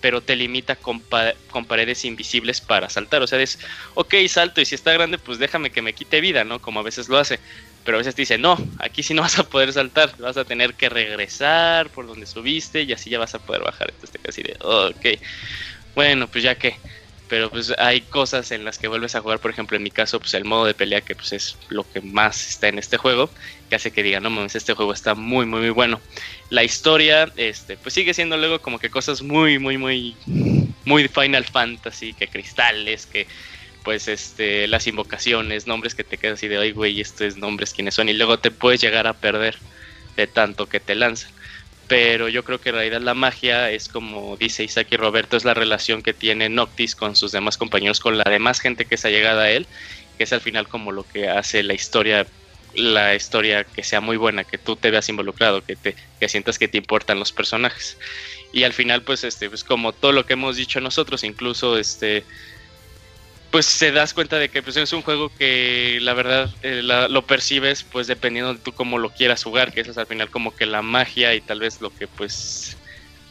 pero 0.00 0.20
te 0.20 0.34
limita 0.34 0.76
con, 0.76 1.02
con, 1.50 1.64
paredes 1.64 2.04
invisibles 2.04 2.60
para 2.60 2.90
saltar. 2.90 3.22
O 3.22 3.26
sea, 3.26 3.40
es, 3.40 3.58
ok, 3.94 4.14
salto 4.28 4.60
y 4.60 4.64
si 4.64 4.74
está 4.74 4.92
grande, 4.92 5.18
pues 5.18 5.38
déjame 5.38 5.70
que 5.70 5.80
me 5.80 5.92
quite 5.92 6.20
vida, 6.20 6.42
¿no? 6.42 6.60
Como 6.60 6.80
a 6.80 6.82
veces 6.82 7.08
lo 7.08 7.18
hace 7.18 7.38
pero 7.84 7.96
a 7.96 7.98
veces 7.98 8.14
te 8.14 8.22
dice, 8.22 8.38
no, 8.38 8.56
aquí 8.78 9.02
sí 9.02 9.14
no 9.14 9.22
vas 9.22 9.38
a 9.38 9.48
poder 9.48 9.72
saltar, 9.72 10.16
vas 10.18 10.36
a 10.36 10.44
tener 10.44 10.74
que 10.74 10.88
regresar 10.88 11.90
por 11.90 12.06
donde 12.06 12.26
subiste 12.26 12.82
y 12.82 12.92
así 12.92 13.10
ya 13.10 13.18
vas 13.18 13.34
a 13.34 13.44
poder 13.44 13.62
bajar. 13.62 13.88
Entonces 13.90 14.12
te 14.12 14.18
casi 14.18 14.42
de, 14.42 14.56
ok, 14.60 15.06
bueno, 15.94 16.28
pues 16.28 16.44
ya 16.44 16.56
que, 16.56 16.76
pero 17.28 17.50
pues 17.50 17.72
hay 17.78 18.02
cosas 18.02 18.50
en 18.52 18.64
las 18.64 18.78
que 18.78 18.88
vuelves 18.88 19.14
a 19.14 19.20
jugar, 19.20 19.40
por 19.40 19.50
ejemplo, 19.50 19.76
en 19.76 19.82
mi 19.82 19.90
caso, 19.90 20.20
pues 20.20 20.34
el 20.34 20.44
modo 20.44 20.66
de 20.66 20.74
pelea, 20.74 21.00
que 21.00 21.14
pues 21.14 21.32
es 21.32 21.58
lo 21.70 21.88
que 21.88 22.00
más 22.02 22.46
está 22.50 22.68
en 22.68 22.78
este 22.78 22.98
juego, 22.98 23.30
que 23.68 23.76
hace 23.76 23.90
que 23.90 24.02
diga, 24.02 24.20
no 24.20 24.30
mames, 24.30 24.54
este 24.54 24.74
juego 24.74 24.92
está 24.92 25.14
muy, 25.14 25.46
muy, 25.46 25.60
muy 25.60 25.70
bueno. 25.70 26.00
La 26.50 26.62
historia, 26.62 27.32
este, 27.36 27.78
pues 27.78 27.94
sigue 27.94 28.14
siendo 28.14 28.36
luego 28.36 28.60
como 28.60 28.78
que 28.78 28.90
cosas 28.90 29.22
muy, 29.22 29.58
muy, 29.58 29.78
muy, 29.78 30.16
muy 30.84 31.08
Final 31.08 31.44
Fantasy, 31.44 32.12
que 32.12 32.28
cristales, 32.28 33.06
que 33.06 33.26
pues 33.82 34.08
este 34.08 34.66
las 34.68 34.86
invocaciones, 34.86 35.66
nombres 35.66 35.94
que 35.94 36.04
te 36.04 36.18
quedas 36.18 36.34
así 36.34 36.48
de, 36.48 36.58
ay 36.58 36.72
güey, 36.72 37.00
estos 37.00 37.36
nombres 37.36 37.72
quiénes 37.72 37.94
son 37.94 38.08
y 38.08 38.12
luego 38.14 38.38
te 38.38 38.50
puedes 38.50 38.80
llegar 38.80 39.06
a 39.06 39.14
perder 39.14 39.58
de 40.16 40.26
tanto 40.26 40.68
que 40.68 40.80
te 40.80 40.94
lanzan. 40.94 41.30
Pero 41.88 42.28
yo 42.28 42.44
creo 42.44 42.60
que 42.60 42.70
en 42.70 42.76
realidad 42.76 43.00
la 43.00 43.14
magia 43.14 43.70
es 43.70 43.88
como 43.88 44.36
dice 44.36 44.64
Isaac 44.64 44.88
y 44.90 44.96
Roberto, 44.96 45.36
es 45.36 45.44
la 45.44 45.54
relación 45.54 46.02
que 46.02 46.14
tiene 46.14 46.48
Noctis 46.48 46.94
con 46.96 47.16
sus 47.16 47.32
demás 47.32 47.58
compañeros, 47.58 48.00
con 48.00 48.16
la 48.18 48.24
demás 48.24 48.60
gente 48.60 48.86
que 48.86 48.96
se 48.96 49.08
ha 49.08 49.10
llegado 49.10 49.40
a 49.40 49.50
él, 49.50 49.66
que 50.16 50.24
es 50.24 50.32
al 50.32 50.40
final 50.40 50.68
como 50.68 50.92
lo 50.92 51.06
que 51.06 51.28
hace 51.28 51.62
la 51.62 51.74
historia 51.74 52.26
la 52.74 53.14
historia 53.14 53.64
que 53.64 53.82
sea 53.82 54.00
muy 54.00 54.16
buena, 54.16 54.44
que 54.44 54.56
tú 54.56 54.76
te 54.76 54.90
veas 54.90 55.08
involucrado, 55.08 55.62
que 55.62 55.76
te 55.76 55.94
que 56.18 56.28
sientas 56.28 56.58
que 56.58 56.68
te 56.68 56.78
importan 56.78 57.18
los 57.18 57.32
personajes. 57.32 57.98
Y 58.52 58.64
al 58.64 58.72
final 58.72 59.02
pues 59.02 59.24
este 59.24 59.48
pues 59.48 59.64
como 59.64 59.92
todo 59.92 60.12
lo 60.12 60.24
que 60.26 60.34
hemos 60.34 60.56
dicho 60.56 60.80
nosotros, 60.80 61.24
incluso 61.24 61.78
este 61.78 62.24
pues 63.52 63.66
se 63.66 63.92
das 63.92 64.14
cuenta 64.14 64.38
de 64.38 64.48
que 64.48 64.62
pues, 64.62 64.78
es 64.78 64.92
un 64.94 65.02
juego 65.02 65.30
que 65.38 65.98
la 66.00 66.14
verdad 66.14 66.50
eh, 66.62 66.82
lo 66.82 67.26
percibes 67.26 67.84
pues 67.84 68.06
dependiendo 68.06 68.54
de 68.54 68.58
tú 68.58 68.72
cómo 68.72 68.98
lo 68.98 69.10
quieras 69.10 69.44
jugar, 69.44 69.72
que 69.72 69.82
eso 69.82 69.90
es 69.90 69.98
al 69.98 70.06
final 70.06 70.30
como 70.30 70.56
que 70.56 70.64
la 70.64 70.80
magia 70.80 71.34
y 71.34 71.42
tal 71.42 71.60
vez 71.60 71.82
lo 71.82 71.90
que 71.90 72.08
pues 72.08 72.78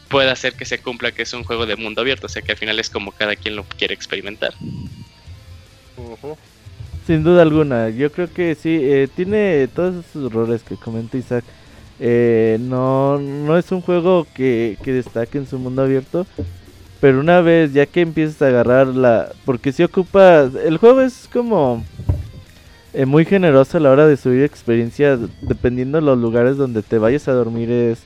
pueda 0.08 0.30
hacer 0.30 0.54
que 0.54 0.64
se 0.64 0.78
cumpla 0.78 1.10
que 1.10 1.22
es 1.22 1.32
un 1.32 1.42
juego 1.42 1.66
de 1.66 1.74
mundo 1.74 2.02
abierto, 2.02 2.26
o 2.26 2.30
sea 2.30 2.40
que 2.40 2.52
al 2.52 2.58
final 2.58 2.78
es 2.78 2.88
como 2.88 3.10
cada 3.10 3.34
quien 3.34 3.56
lo 3.56 3.64
quiere 3.64 3.94
experimentar. 3.94 4.54
Sin 7.04 7.24
duda 7.24 7.42
alguna, 7.42 7.88
yo 7.88 8.12
creo 8.12 8.32
que 8.32 8.54
sí, 8.54 8.78
eh, 8.80 9.08
tiene 9.16 9.66
todos 9.74 10.04
esos 10.04 10.30
errores 10.30 10.62
que 10.62 10.76
comenta 10.76 11.18
Isaac. 11.18 11.44
Eh, 11.98 12.58
no, 12.60 13.18
no 13.18 13.58
es 13.58 13.72
un 13.72 13.80
juego 13.80 14.28
que, 14.34 14.78
que 14.84 14.92
destaque 14.92 15.38
en 15.38 15.48
su 15.48 15.58
mundo 15.58 15.82
abierto, 15.82 16.28
pero 17.02 17.18
una 17.18 17.40
vez 17.40 17.72
ya 17.72 17.84
que 17.84 18.00
empiezas 18.00 18.40
a 18.42 18.46
agarrar 18.46 18.86
la... 18.86 19.32
Porque 19.44 19.72
si 19.72 19.82
ocupa... 19.82 20.48
El 20.64 20.76
juego 20.76 21.00
es 21.00 21.28
como 21.32 21.82
eh, 22.94 23.06
muy 23.06 23.24
generoso 23.24 23.76
a 23.76 23.80
la 23.80 23.90
hora 23.90 24.06
de 24.06 24.16
subir 24.16 24.44
experiencia, 24.44 25.18
dependiendo 25.40 25.98
de 25.98 26.04
los 26.04 26.16
lugares 26.16 26.56
donde 26.56 26.80
te 26.80 26.98
vayas 26.98 27.26
a 27.26 27.32
dormir 27.32 27.72
es 27.72 28.04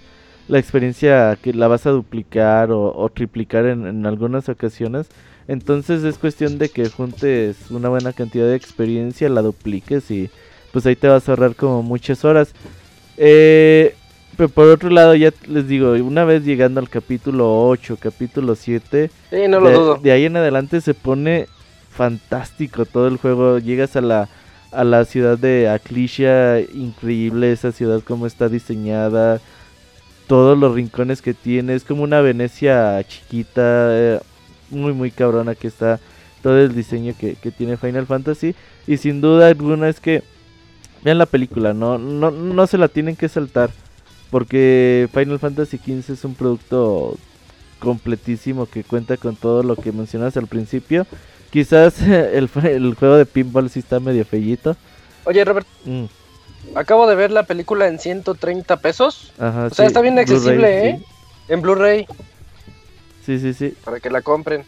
la 0.49 0.58
experiencia 0.58 1.36
que 1.42 1.52
la 1.52 1.68
vas 1.68 1.84
a 1.84 1.91
duplicar 1.91 2.70
o, 2.70 2.97
o 2.97 3.10
triplicar 3.10 3.66
en, 3.66 3.86
en 3.86 4.07
algunas 4.07 4.49
ocasiones. 4.49 5.08
Entonces 5.47 6.02
es 6.02 6.16
cuestión 6.16 6.57
de 6.57 6.70
que 6.70 6.89
juntes 6.89 7.70
una 7.70 7.91
buena 7.91 8.15
cantidad 8.15 8.47
de 8.47 8.57
experiencia, 8.57 9.28
la 9.28 9.42
dupliques 9.42 10.10
y 10.10 10.31
pues 10.73 10.86
ahí 10.86 10.97
te 10.97 11.08
vas 11.08 11.28
a 11.28 11.33
ahorrar 11.33 11.55
como 11.55 11.83
muchas 11.83 12.25
horas. 12.25 12.55
Eh, 13.18 13.94
pero 14.37 14.49
por 14.49 14.69
otro 14.69 14.91
lado 14.91 15.15
ya 15.15 15.33
les 15.47 15.67
digo, 15.69 15.93
una 15.93 16.25
vez 16.25 16.45
llegando 16.45 16.81
al 16.81 16.89
capítulo 16.89 17.67
8, 17.69 17.97
capítulo 18.01 18.55
7, 18.55 19.11
Sí, 19.31 19.37
no 19.49 19.61
lo 19.61 19.69
de, 19.69 19.75
dudo. 19.75 19.95
de 19.97 20.13
ahí 20.13 20.25
en 20.25 20.37
adelante 20.37 20.81
se 20.81 20.95
pone 20.95 21.47
fantástico 21.91 22.85
todo 22.85 23.09
el 23.09 23.17
juego. 23.17 23.59
Llegas 23.59 23.97
a 23.97 24.01
la, 24.01 24.29
a 24.73 24.85
la 24.85 25.05
ciudad 25.05 25.39
de 25.39 25.69
Aclicia, 25.69 26.61
increíble 26.61 27.53
esa 27.53 27.73
ciudad 27.73 28.03
como 28.03 28.27
está 28.27 28.49
diseñada. 28.49 29.41
Todos 30.27 30.59
los 30.59 30.75
rincones 30.75 31.23
que 31.23 31.35
tiene, 31.35 31.75
es 31.75 31.85
como 31.85 32.03
una 32.03 32.21
Venecia 32.21 33.03
chiquita, 33.07 33.63
eh, 33.91 34.21
muy 34.71 34.93
muy 34.93 35.11
cabrona 35.13 35.55
que 35.55 35.69
está 35.69 36.01
todo 36.43 36.59
el 36.59 36.75
diseño 36.75 37.15
que, 37.19 37.35
que 37.37 37.51
tiene 37.51 37.77
Final 37.77 38.07
Fantasy. 38.07 38.55
Y 38.87 38.97
sin 38.99 39.21
duda 39.21 39.49
alguna 39.49 39.89
es 39.89 40.01
que 40.01 40.23
vean 41.05 41.19
la 41.19 41.27
película, 41.27 41.73
no, 41.73 41.97
no, 41.99 42.31
no 42.31 42.67
se 42.67 42.77
la 42.79 42.89
tienen 42.89 43.17
que 43.17 43.29
saltar. 43.29 43.71
Porque 44.31 45.09
Final 45.13 45.39
Fantasy 45.39 45.79
XV 45.79 46.13
es 46.13 46.25
un 46.25 46.35
producto 46.35 47.17
completísimo 47.79 48.67
que 48.67 48.85
cuenta 48.85 49.17
con 49.17 49.37
todo 49.37 49.63
lo 49.63 49.77
que 49.77 49.93
mencionas 49.93 50.37
al 50.37 50.47
principio. 50.47 51.07
Quizás 51.51 52.01
el, 52.03 52.51
el 52.65 52.95
juego 52.95 53.17
de 53.17 53.27
pinball 53.27 53.71
sí 53.71 53.81
está 53.81 54.01
medio 54.01 54.25
fellito. 54.25 54.77
Oye, 55.25 55.45
Robert, 55.45 55.67
Mm, 55.85 56.05
acabo 56.75 57.07
de 57.07 57.15
ver 57.15 57.31
la 57.31 57.45
película 57.45 57.87
en 57.87 57.99
130 57.99 58.77
pesos 58.79 59.33
ajá, 59.39 59.67
O 59.67 59.71
sea, 59.75 59.87
está 59.87 60.01
bien 60.01 60.19
accesible, 60.19 60.89
¿eh? 60.89 61.01
en 61.49 61.63
Blu-ray 61.63 62.07
sí, 63.25 63.39
sí. 63.39 63.55
sí. 63.55 63.75
para 63.85 64.01
que 64.01 64.11
la 64.11 64.23
compren. 64.23 64.65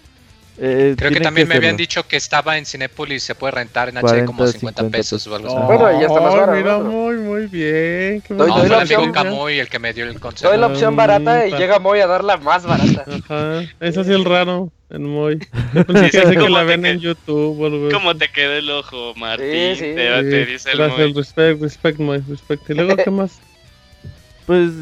Eh, 0.61 0.95
Creo 0.99 1.13
que 1.13 1.21
también 1.21 1.47
me 1.47 1.55
habían 1.55 1.77
dicho 1.77 2.03
que 2.09 2.17
estaba 2.17 2.59
en 2.59 2.67
Cinépolis, 2.67 3.23
se 3.23 3.37
puede 3.37 3.53
rentar 3.53 3.89
en 3.91 3.97
HD 3.99 4.01
40, 4.03 4.27
como 4.27 4.47
50 4.47 4.83
50 4.83 4.91
pesos 4.91 5.27
o 5.29 5.37
algo 5.37 5.47
así. 5.49 5.57
Oh, 5.57 5.67
Bueno, 5.67 6.01
ya 6.01 6.07
está 6.09 6.21
más 6.21 6.35
barato, 6.35 6.53
Mira, 6.59 6.79
¿no? 6.79 6.85
muy, 6.85 7.17
muy 7.17 7.47
bien. 7.47 8.21
qué 8.23 8.35
Doy- 8.35 8.49
No, 8.49 8.59
doy 8.59 8.67
fue 8.67 8.69
la 8.71 8.77
el 8.77 8.83
amigo 8.83 9.03
opción. 9.03 9.13
Camuy 9.13 9.59
el 9.61 9.69
que 9.69 9.79
me 9.79 9.93
dio 9.93 10.05
el 10.05 10.19
consejo. 10.19 10.51
Doy 10.51 10.61
la 10.61 10.67
opción 10.67 10.97
barata 10.97 11.47
y 11.47 11.53
llega 11.53 11.79
Moy 11.79 12.01
a 12.01 12.09
dar 12.09 12.25
la 12.25 12.39
más 12.39 12.67
barata. 12.67 13.05
Ajá, 13.07 13.63
es 13.79 13.97
así 13.97 14.11
el 14.13 14.25
raro 14.25 14.73
en 14.91 15.05
que 15.39 15.47
Sí, 16.11 16.19
hace 16.19 16.31
que 16.31 16.35
¿cómo 16.37 16.49
la 16.49 16.61
te 16.61 16.67
ven 16.67 16.83
que- 16.83 16.91
en 16.91 16.99
YouTube 16.99 17.61
o 17.61 17.67
algo 17.67 17.87
así. 17.87 17.95
¿Cómo 17.95 18.17
te 18.17 18.29
quedó 18.29 18.53
el 18.55 18.69
ojo, 18.71 19.15
Martín? 19.17 19.49
Sí, 19.49 19.75
sí. 19.77 19.95
Te, 19.95 20.23
te 20.25 20.45
Sí, 20.45 20.53
dice 20.53 20.71
el 20.73 20.79
gracias, 20.79 20.99
Moy. 20.99 21.13
respect, 21.13 21.63
respect, 21.63 21.99
Moy, 22.01 22.19
respect. 22.29 22.69
Y 22.71 22.75
luego, 22.75 22.97
¿qué 22.97 23.11
más? 23.13 23.39
Pues 24.47 24.73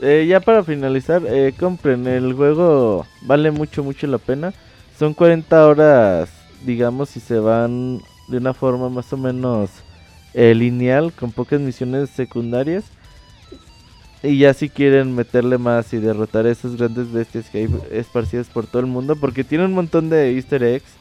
eh, 0.00 0.24
ya 0.28 0.40
para 0.40 0.62
finalizar, 0.64 1.20
eh, 1.26 1.52
compren 1.58 2.06
el 2.06 2.32
juego, 2.32 3.06
vale 3.22 3.50
mucho, 3.50 3.82
mucho 3.82 4.06
la 4.06 4.18
pena. 4.18 4.54
Son 5.00 5.14
40 5.14 5.66
horas, 5.66 6.28
digamos, 6.62 7.08
si 7.08 7.20
se 7.20 7.38
van 7.38 8.02
de 8.28 8.36
una 8.36 8.52
forma 8.52 8.90
más 8.90 9.10
o 9.14 9.16
menos 9.16 9.70
eh, 10.34 10.54
lineal, 10.54 11.10
con 11.14 11.32
pocas 11.32 11.58
misiones 11.58 12.10
secundarias. 12.10 12.84
Y 14.22 14.36
ya 14.36 14.52
si 14.52 14.68
quieren 14.68 15.14
meterle 15.14 15.56
más 15.56 15.94
y 15.94 16.00
derrotar 16.00 16.44
a 16.44 16.50
esas 16.50 16.76
grandes 16.76 17.10
bestias 17.10 17.48
que 17.48 17.60
hay 17.60 17.68
esparcidas 17.90 18.48
por 18.48 18.66
todo 18.66 18.80
el 18.80 18.88
mundo, 18.88 19.16
porque 19.16 19.42
tiene 19.42 19.64
un 19.64 19.72
montón 19.72 20.10
de 20.10 20.34
easter 20.34 20.62
eggs 20.62 20.92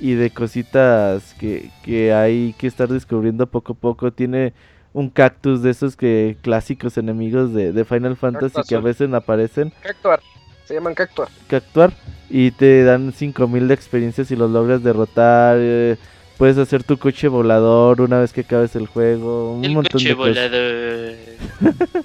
y 0.00 0.14
de 0.14 0.30
cositas 0.30 1.34
que, 1.34 1.70
que 1.82 2.14
hay 2.14 2.54
que 2.56 2.66
estar 2.66 2.88
descubriendo 2.88 3.46
poco 3.46 3.74
a 3.74 3.76
poco. 3.76 4.10
Tiene 4.10 4.54
un 4.94 5.10
cactus 5.10 5.60
de 5.60 5.68
esos 5.68 5.96
que 5.96 6.38
clásicos 6.40 6.96
enemigos 6.96 7.52
de, 7.52 7.72
de 7.72 7.84
Final 7.84 8.16
Fantasy 8.16 8.62
que 8.66 8.74
a 8.74 8.80
veces 8.80 9.12
aparecen, 9.12 9.70
Cactuar. 9.82 10.20
Se 10.66 10.74
llaman 10.74 10.94
Cactuar. 10.94 11.28
cactuar, 11.46 11.92
y 12.30 12.50
te 12.50 12.84
dan 12.84 13.12
5000 13.12 13.68
de 13.68 13.74
experiencia 13.74 14.24
si 14.24 14.34
los 14.36 14.50
logras 14.50 14.82
derrotar. 14.82 15.56
eh, 15.60 15.96
puedes 16.38 16.56
hacer 16.58 16.82
tu 16.84 16.98
coche 16.98 17.28
volador 17.28 18.00
una 18.00 18.18
vez 18.18 18.32
que 18.32 18.40
acabes 18.42 18.74
el 18.76 18.86
juego. 18.86 19.52
Un 19.56 19.64
El 19.64 19.72
montón 19.72 19.92
coche 19.92 20.08
de 20.08 20.16
cosas. 20.16 20.34
volador. 20.50 21.14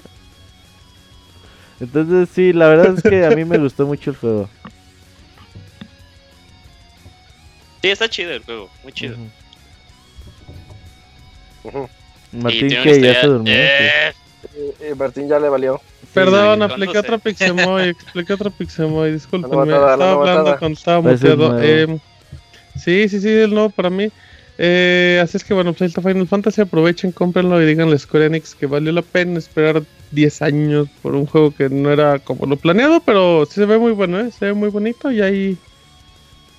Entonces, 1.80 2.28
sí, 2.34 2.52
la 2.52 2.68
verdad 2.68 2.94
es 2.98 3.02
que 3.02 3.24
a 3.24 3.30
mí 3.30 3.44
me 3.46 3.56
gustó 3.58 3.86
mucho 3.86 4.10
el 4.10 4.16
juego. 4.16 4.48
Sí, 7.82 7.88
está 7.88 8.08
chido 8.10 8.32
el 8.32 8.42
juego, 8.44 8.68
muy 8.82 8.92
chido. 8.92 9.16
Martín 12.32 12.68
que 12.68 13.00
ya 13.00 13.20
se 13.22 13.26
durmió. 13.26 13.52
Eh, 13.54 14.12
y 14.90 14.94
Martín 14.94 15.28
ya 15.28 15.38
le 15.38 15.48
valió. 15.48 15.80
Perdón, 16.14 16.62
apliqué 16.62 16.98
otro 16.98 17.18
Pixemoy, 17.18 17.88
expliqué 17.88 18.32
otro 18.32 18.50
Pixemoy, 18.50 19.12
discúlpenme. 19.12 19.72
Estaba 19.72 20.12
hablando 20.12 20.58
cuando 20.58 20.78
estaba 20.78 21.00
muteado. 21.00 21.60
Eh, 21.62 21.98
sí, 22.76 23.08
sí, 23.08 23.20
sí, 23.20 23.28
el 23.28 23.54
nuevo 23.54 23.70
para 23.70 23.90
mí. 23.90 24.10
Eh, 24.62 25.18
así 25.22 25.38
es 25.38 25.44
que 25.44 25.54
bueno, 25.54 25.72
pues 25.72 25.82
ahí 25.82 25.88
está 25.88 26.02
Final 26.02 26.28
Fantasy, 26.28 26.60
aprovechen, 26.60 27.12
cómprenlo 27.12 27.62
y 27.62 27.66
díganle 27.66 27.94
a 27.94 27.98
Square 27.98 28.26
Enix 28.26 28.54
que 28.54 28.66
valió 28.66 28.92
la 28.92 29.00
pena 29.00 29.38
esperar 29.38 29.82
10 30.10 30.42
años 30.42 30.88
por 31.00 31.14
un 31.14 31.24
juego 31.24 31.50
que 31.50 31.70
no 31.70 31.90
era 31.90 32.18
como 32.18 32.44
lo 32.44 32.56
planeado, 32.56 33.00
pero 33.00 33.46
sí 33.46 33.54
se 33.54 33.64
ve 33.64 33.78
muy 33.78 33.92
bueno, 33.92 34.20
¿eh? 34.20 34.30
se 34.30 34.44
ve 34.44 34.52
muy 34.52 34.68
bonito 34.68 35.10
y 35.10 35.22
ahí 35.22 35.56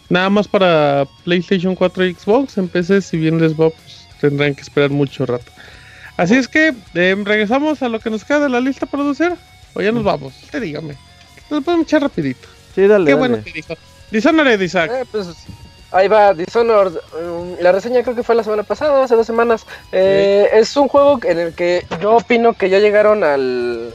nada 0.09 0.31
más 0.31 0.47
para 0.47 1.05
PlayStation 1.23 1.75
4 1.75 2.07
y 2.07 2.13
Xbox, 2.15 2.57
en 2.57 2.69
PC 2.69 3.01
si 3.01 3.17
bien 3.17 3.39
les 3.39 3.53
va, 3.53 3.69
pues 3.69 4.07
tendrán 4.19 4.55
que 4.55 4.61
esperar 4.61 4.89
mucho 4.89 5.27
rato. 5.27 5.51
Así 6.17 6.35
es 6.35 6.47
que 6.47 6.73
eh, 6.93 7.15
regresamos 7.23 7.81
a 7.81 7.89
lo 7.89 7.99
que 7.99 8.09
nos 8.09 8.23
queda 8.25 8.41
de 8.41 8.49
la 8.49 8.59
lista 8.59 8.85
producer, 8.85 9.33
o 9.73 9.81
ya 9.81 9.91
nos 9.91 10.03
vamos, 10.03 10.33
usted 10.43 10.61
dígame. 10.61 10.95
Nos 11.49 11.63
podemos 11.63 11.85
echar 11.87 12.01
rapidito. 12.01 12.47
Sí, 12.75 12.87
dale, 12.87 13.05
Qué 13.05 13.11
dale. 13.11 13.15
bueno 13.27 13.43
que 13.43 13.51
dijo. 13.51 13.73
Dishonored, 14.11 14.59
Isaac. 14.61 14.91
Eh, 14.93 15.05
pues 15.11 15.27
ahí 15.91 16.07
va 16.07 16.33
Dishonored. 16.33 16.93
um, 17.25 17.55
la 17.59 17.71
reseña 17.71 18.03
creo 18.03 18.15
que 18.15 18.23
fue 18.23 18.35
la 18.35 18.43
semana 18.43 18.63
pasada, 18.63 19.03
hace 19.03 19.15
dos 19.15 19.25
semanas. 19.27 19.65
Eh, 19.91 20.47
Es 20.53 20.75
un 20.77 20.87
juego 20.87 21.19
en 21.23 21.39
el 21.39 21.53
que 21.53 21.85
yo 22.01 22.15
opino 22.15 22.53
que 22.53 22.69
ya 22.69 22.79
llegaron 22.79 23.23
al 23.23 23.93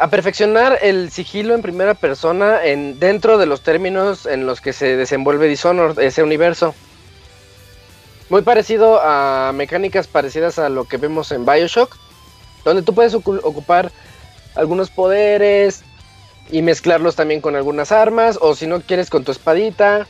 a 0.00 0.08
perfeccionar 0.08 0.78
el 0.82 1.10
sigilo 1.10 1.54
en 1.56 1.62
primera 1.62 1.94
persona 1.94 2.64
en 2.64 3.00
dentro 3.00 3.36
de 3.36 3.46
los 3.46 3.62
términos 3.62 4.26
en 4.26 4.46
los 4.46 4.60
que 4.60 4.72
se 4.72 4.96
desenvuelve 4.96 5.48
Dishonored, 5.48 5.98
ese 5.98 6.22
universo. 6.22 6.74
Muy 8.28 8.42
parecido 8.42 9.00
a 9.02 9.52
mecánicas 9.54 10.06
parecidas 10.08 10.58
a 10.58 10.68
lo 10.68 10.86
que 10.86 10.98
vemos 10.98 11.32
en 11.32 11.46
BioShock, 11.46 11.96
donde 12.64 12.82
tú 12.82 12.94
puedes 12.94 13.14
ocu- 13.14 13.40
ocupar 13.42 13.92
algunos 14.54 14.90
poderes, 14.90 15.86
y 16.50 16.62
mezclarlos 16.62 17.16
también 17.16 17.40
con 17.42 17.56
algunas 17.56 17.92
armas 17.92 18.38
o 18.40 18.54
si 18.54 18.66
no 18.66 18.82
quieres 18.82 19.10
con 19.10 19.24
tu 19.24 19.32
espadita 19.32 20.08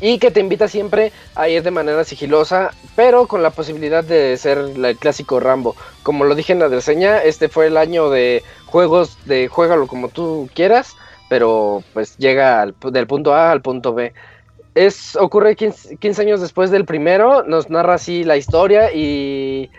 y 0.00 0.18
que 0.20 0.30
te 0.30 0.40
invita 0.40 0.68
siempre 0.68 1.12
a 1.34 1.48
ir 1.48 1.62
de 1.64 1.70
manera 1.72 2.04
sigilosa 2.04 2.76
pero 2.94 3.28
con 3.28 3.42
la 3.42 3.54
posibilidad 3.54 4.04
de 4.04 4.36
ser 4.38 4.58
el 4.58 4.98
clásico 4.98 5.40
Rambo. 5.40 5.76
Como 6.02 6.24
lo 6.24 6.34
dije 6.36 6.52
en 6.52 6.60
la 6.60 6.68
reseña 6.68 7.18
este 7.22 7.48
fue 7.48 7.66
el 7.68 7.76
año 7.76 8.10
de 8.10 8.44
juegos 8.66 9.18
de 9.24 9.48
juégalo 9.48 9.86
como 9.88 10.10
tú 10.10 10.50
quieras 10.54 10.96
pero 11.28 11.84
pues 11.92 12.16
llega 12.18 12.62
al 12.62 12.76
del 12.92 13.06
punto 13.08 13.34
A 13.34 13.50
al 13.50 13.62
punto 13.62 13.94
B 13.94 14.14
es 14.74 15.16
ocurre 15.16 15.56
15, 15.56 15.96
15 15.96 16.22
años 16.22 16.40
después 16.40 16.70
del 16.70 16.84
primero 16.84 17.44
nos 17.44 17.70
narra 17.70 17.94
así 17.94 18.24
la 18.24 18.36
historia 18.36 18.92
y 18.92 19.70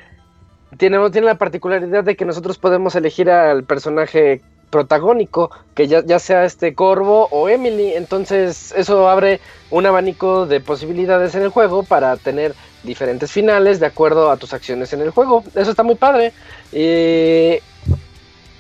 tiene, 0.78 1.10
tiene 1.10 1.28
la 1.28 1.38
particularidad 1.38 2.04
de 2.04 2.16
que 2.16 2.26
nosotros 2.26 2.58
podemos 2.58 2.96
elegir 2.96 3.30
al 3.30 3.64
personaje 3.64 4.42
protagónico, 4.70 5.52
que 5.74 5.88
ya, 5.88 6.04
ya 6.04 6.20
sea 6.20 6.44
este 6.46 6.74
Corvo 6.74 7.28
o 7.32 7.48
Emily. 7.50 7.94
Entonces 7.94 8.74
eso 8.76 9.08
abre 9.10 9.40
un 9.72 9.86
abanico 9.86 10.46
de 10.46 10.60
posibilidades 10.60 11.36
en 11.36 11.44
el 11.44 11.50
juego 11.50 11.84
para 11.84 12.18
tener 12.18 12.54
diferentes 12.84 13.32
finales 13.32 13.80
de 13.80 13.86
acuerdo 13.86 14.30
a 14.30 14.38
tus 14.38 14.54
acciones 14.54 14.92
en 14.94 15.02
el 15.02 15.12
juego. 15.12 15.44
Eso 15.56 15.72
está 15.72 15.84
muy 15.84 15.96
padre. 15.96 16.34
Y 16.74 17.60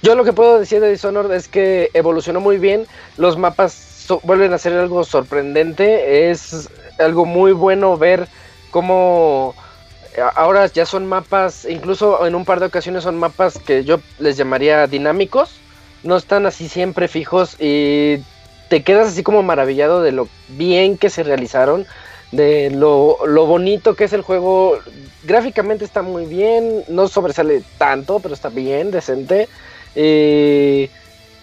yo 0.01 0.15
lo 0.15 0.23
que 0.23 0.33
puedo 0.33 0.59
decir 0.59 0.80
de 0.80 0.89
Dishonored 0.89 1.31
es 1.31 1.47
que 1.47 1.89
evolucionó 1.93 2.39
muy 2.39 2.57
bien. 2.57 2.85
Los 3.17 3.38
mapas 3.38 3.73
vuelven 4.24 4.53
a 4.53 4.58
ser 4.58 4.74
algo 4.74 5.03
sorprendente. 5.03 6.30
Es 6.30 6.69
algo 7.00 7.25
muy 7.25 7.51
bueno 7.53 7.98
ver 7.98 8.27
cómo 8.72 9.56
a- 10.17 10.30
ahora 10.42 10.67
ya 10.67 10.85
son 10.85 11.06
mapas, 11.08 11.66
incluso 11.66 12.25
en 12.25 12.35
un 12.35 12.45
par 12.45 12.59
de 12.59 12.67
ocasiones 12.67 13.03
son 13.03 13.17
mapas 13.17 13.58
que 13.59 13.84
yo 13.84 14.00
les 14.19 14.38
llamaría 14.38 14.88
dinámicos. 14.88 15.51
No 16.03 16.17
están 16.17 16.45
así 16.45 16.69
siempre 16.69 17.08
fijos 17.08 17.56
y 17.59 18.17
te 18.69 18.84
quedas 18.84 19.08
así 19.09 19.24
como 19.24 19.43
maravillado 19.43 20.01
de 20.01 20.11
lo 20.11 20.27
bien 20.48 20.98
que 20.98 21.09
se 21.09 21.24
realizaron. 21.24 21.88
de 22.32 22.69
lo, 22.72 23.17
lo 23.25 23.45
bonito 23.45 23.95
que 23.95 24.06
es 24.06 24.14
el 24.14 24.22
juego. 24.22 24.80
Gráficamente 25.24 25.85
está 25.85 26.01
muy 26.01 26.25
bien, 26.25 26.84
no 26.88 27.08
sobresale 27.08 27.64
tanto, 27.77 28.19
pero 28.19 28.34
está 28.34 28.50
bien, 28.50 28.92
decente. 28.92 29.48
Y 29.95 30.90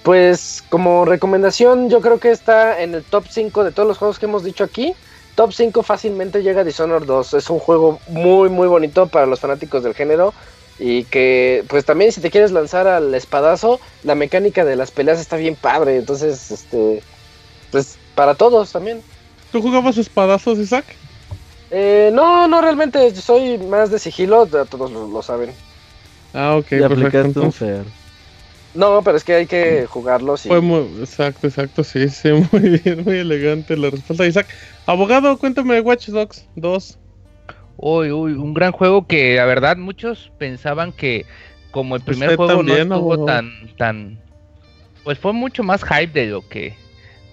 pues 0.03 0.65
como 0.69 1.05
recomendación, 1.05 1.89
yo 1.89 2.01
creo 2.01 2.19
que 2.19 2.31
está 2.31 2.83
en 2.83 2.95
el 2.95 3.05
top 3.05 3.25
5 3.31 3.65
de 3.65 3.73
todos 3.73 3.89
los 3.89 3.99
juegos 3.99 4.19
que 4.19 4.27
hemos 4.27 4.43
dicho 4.43 4.65
aquí. 4.65 4.95
Top 5.37 5.53
5 5.53 5.83
fácilmente 5.83 6.43
llega 6.43 6.65
Dishonored 6.65 7.07
2. 7.07 7.35
Es 7.35 7.49
un 7.51 7.59
juego 7.59 8.01
muy, 8.09 8.49
muy 8.49 8.67
bonito 8.67 9.07
para 9.07 9.27
los 9.27 9.41
fanáticos 9.41 9.83
del 9.83 9.95
género. 9.95 10.35
Y 10.79 11.05
que, 11.05 11.65
pues 11.69 11.85
también 11.85 12.11
si 12.11 12.21
te 12.21 12.31
quieres 12.31 12.51
lanzar 12.51 12.89
al 12.89 13.15
espadazo, 13.15 13.79
la 14.03 14.15
mecánica 14.15 14.65
de 14.65 14.75
las 14.75 14.91
peleas 14.91 15.21
está 15.21 15.37
bien 15.37 15.55
padre. 15.55 15.97
Entonces, 15.99 16.51
este, 16.51 17.03
pues 17.71 17.97
para 18.17 18.35
todos 18.35 18.73
también. 18.73 19.03
¿Tú 19.53 19.63
jugabas 19.63 19.97
espadazos, 19.99 20.59
Isaac? 20.59 20.85
Eh, 21.71 22.11
no, 22.13 22.49
no, 22.49 22.61
realmente 22.61 23.15
soy 23.15 23.57
más 23.59 23.91
de 23.91 23.99
sigilo, 23.99 24.47
todos 24.47 24.91
lo, 24.91 25.23
saben. 25.23 25.53
Ah, 26.35 26.57
ok, 26.57 26.73
Y 26.73 26.81
perfecto. 26.81 27.21
entonces-. 27.21 28.02
No, 28.75 29.03
pero 29.03 29.17
es 29.17 29.25
que 29.25 29.35
hay 29.35 29.47
que 29.47 29.87
jugarlos 29.87 30.47
y... 30.47 30.49
Fue 30.49 30.61
muy, 30.61 30.87
exacto, 31.01 31.47
exacto, 31.47 31.85
sí, 31.85 32.09
sí, 32.09 32.31
muy 32.53 32.81
bien, 32.81 33.05
muy 33.05 33.19
elegante 33.19 33.77
la 33.77 33.91
respuesta 33.91 34.27
Isaac. 34.27 34.49
Abogado, 34.87 35.37
cuéntame 35.39 35.75
de 35.75 35.81
Watch 35.81 36.09
Dogs 36.09 36.49
2. 36.57 36.99
Uy, 37.77 38.11
uy, 38.13 38.33
un 38.33 38.55
gran 38.55 38.73
juego 38.73 39.07
que 39.07 39.37
la 39.37 39.45
verdad 39.45 39.77
muchos 39.77 40.31
pensaban 40.39 40.93
que 40.93 41.27
como 41.71 41.97
el 41.97 42.03
primer 42.03 42.31
Usted 42.31 42.37
juego 42.37 42.57
también, 42.57 42.89
no 42.89 42.97
estuvo 42.97 43.13
abogado. 43.15 43.27
tan, 43.27 43.77
tan, 43.77 44.19
pues 45.05 45.19
fue 45.19 45.33
mucho 45.33 45.63
más 45.63 45.83
hype 45.85 46.13
de 46.13 46.27
lo 46.27 46.47
que, 46.49 46.75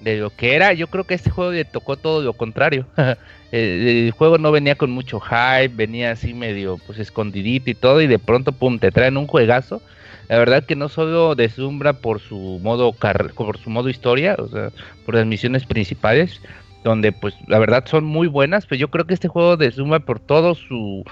de 0.01 0.17
lo 0.17 0.31
que 0.31 0.55
era. 0.55 0.73
Yo 0.73 0.87
creo 0.87 1.03
que 1.03 1.13
este 1.13 1.29
juego 1.29 1.51
le 1.51 1.65
tocó 1.65 1.97
todo 1.97 2.21
lo 2.21 2.33
contrario. 2.33 2.85
el, 3.51 3.87
el 3.87 4.11
juego 4.11 4.37
no 4.37 4.51
venía 4.51 4.75
con 4.75 4.91
mucho 4.91 5.19
hype, 5.19 5.69
venía 5.69 6.11
así 6.11 6.33
medio, 6.33 6.77
pues 6.85 6.99
escondidito 6.99 7.69
y 7.69 7.75
todo, 7.75 8.01
y 8.01 8.07
de 8.07 8.19
pronto, 8.19 8.51
pum, 8.51 8.79
te 8.79 8.91
traen 8.91 9.17
un 9.17 9.27
juegazo. 9.27 9.81
La 10.29 10.37
verdad 10.39 10.63
que 10.65 10.75
no 10.75 10.87
solo 10.89 11.35
deslumbra 11.35 11.93
por 11.99 12.21
su 12.21 12.59
modo 12.61 12.93
car- 12.93 13.33
por 13.33 13.57
su 13.57 13.69
modo 13.69 13.89
historia, 13.89 14.35
o 14.39 14.47
sea, 14.47 14.71
por 15.05 15.15
las 15.15 15.25
misiones 15.25 15.65
principales, 15.65 16.39
donde 16.83 17.11
pues 17.11 17.35
la 17.47 17.59
verdad 17.59 17.83
son 17.87 18.05
muy 18.05 18.27
buenas, 18.27 18.65
pero 18.65 18.79
yo 18.79 18.89
creo 18.89 19.05
que 19.05 19.13
este 19.15 19.27
juego 19.27 19.57
deslumbra 19.57 19.99
por 19.99 20.19
todo 20.19 20.55
su 20.55 21.03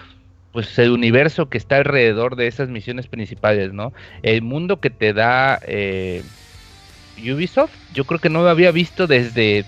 pues 0.54 0.78
el 0.80 0.92
universo 0.92 1.50
que 1.50 1.58
está 1.58 1.78
alrededor 1.78 2.36
de 2.36 2.48
esas 2.48 2.70
misiones 2.70 3.08
principales, 3.08 3.74
¿no? 3.74 3.92
El 4.24 4.42
mundo 4.42 4.80
que 4.80 4.90
te 4.90 5.14
da 5.14 5.60
eh, 5.68 6.24
Ubisoft, 7.18 7.74
yo 7.94 8.06
creo 8.06 8.20
que 8.20 8.30
no 8.30 8.44
lo 8.44 8.50
había 8.50 8.72
visto 8.72 9.08
desde 9.08 9.66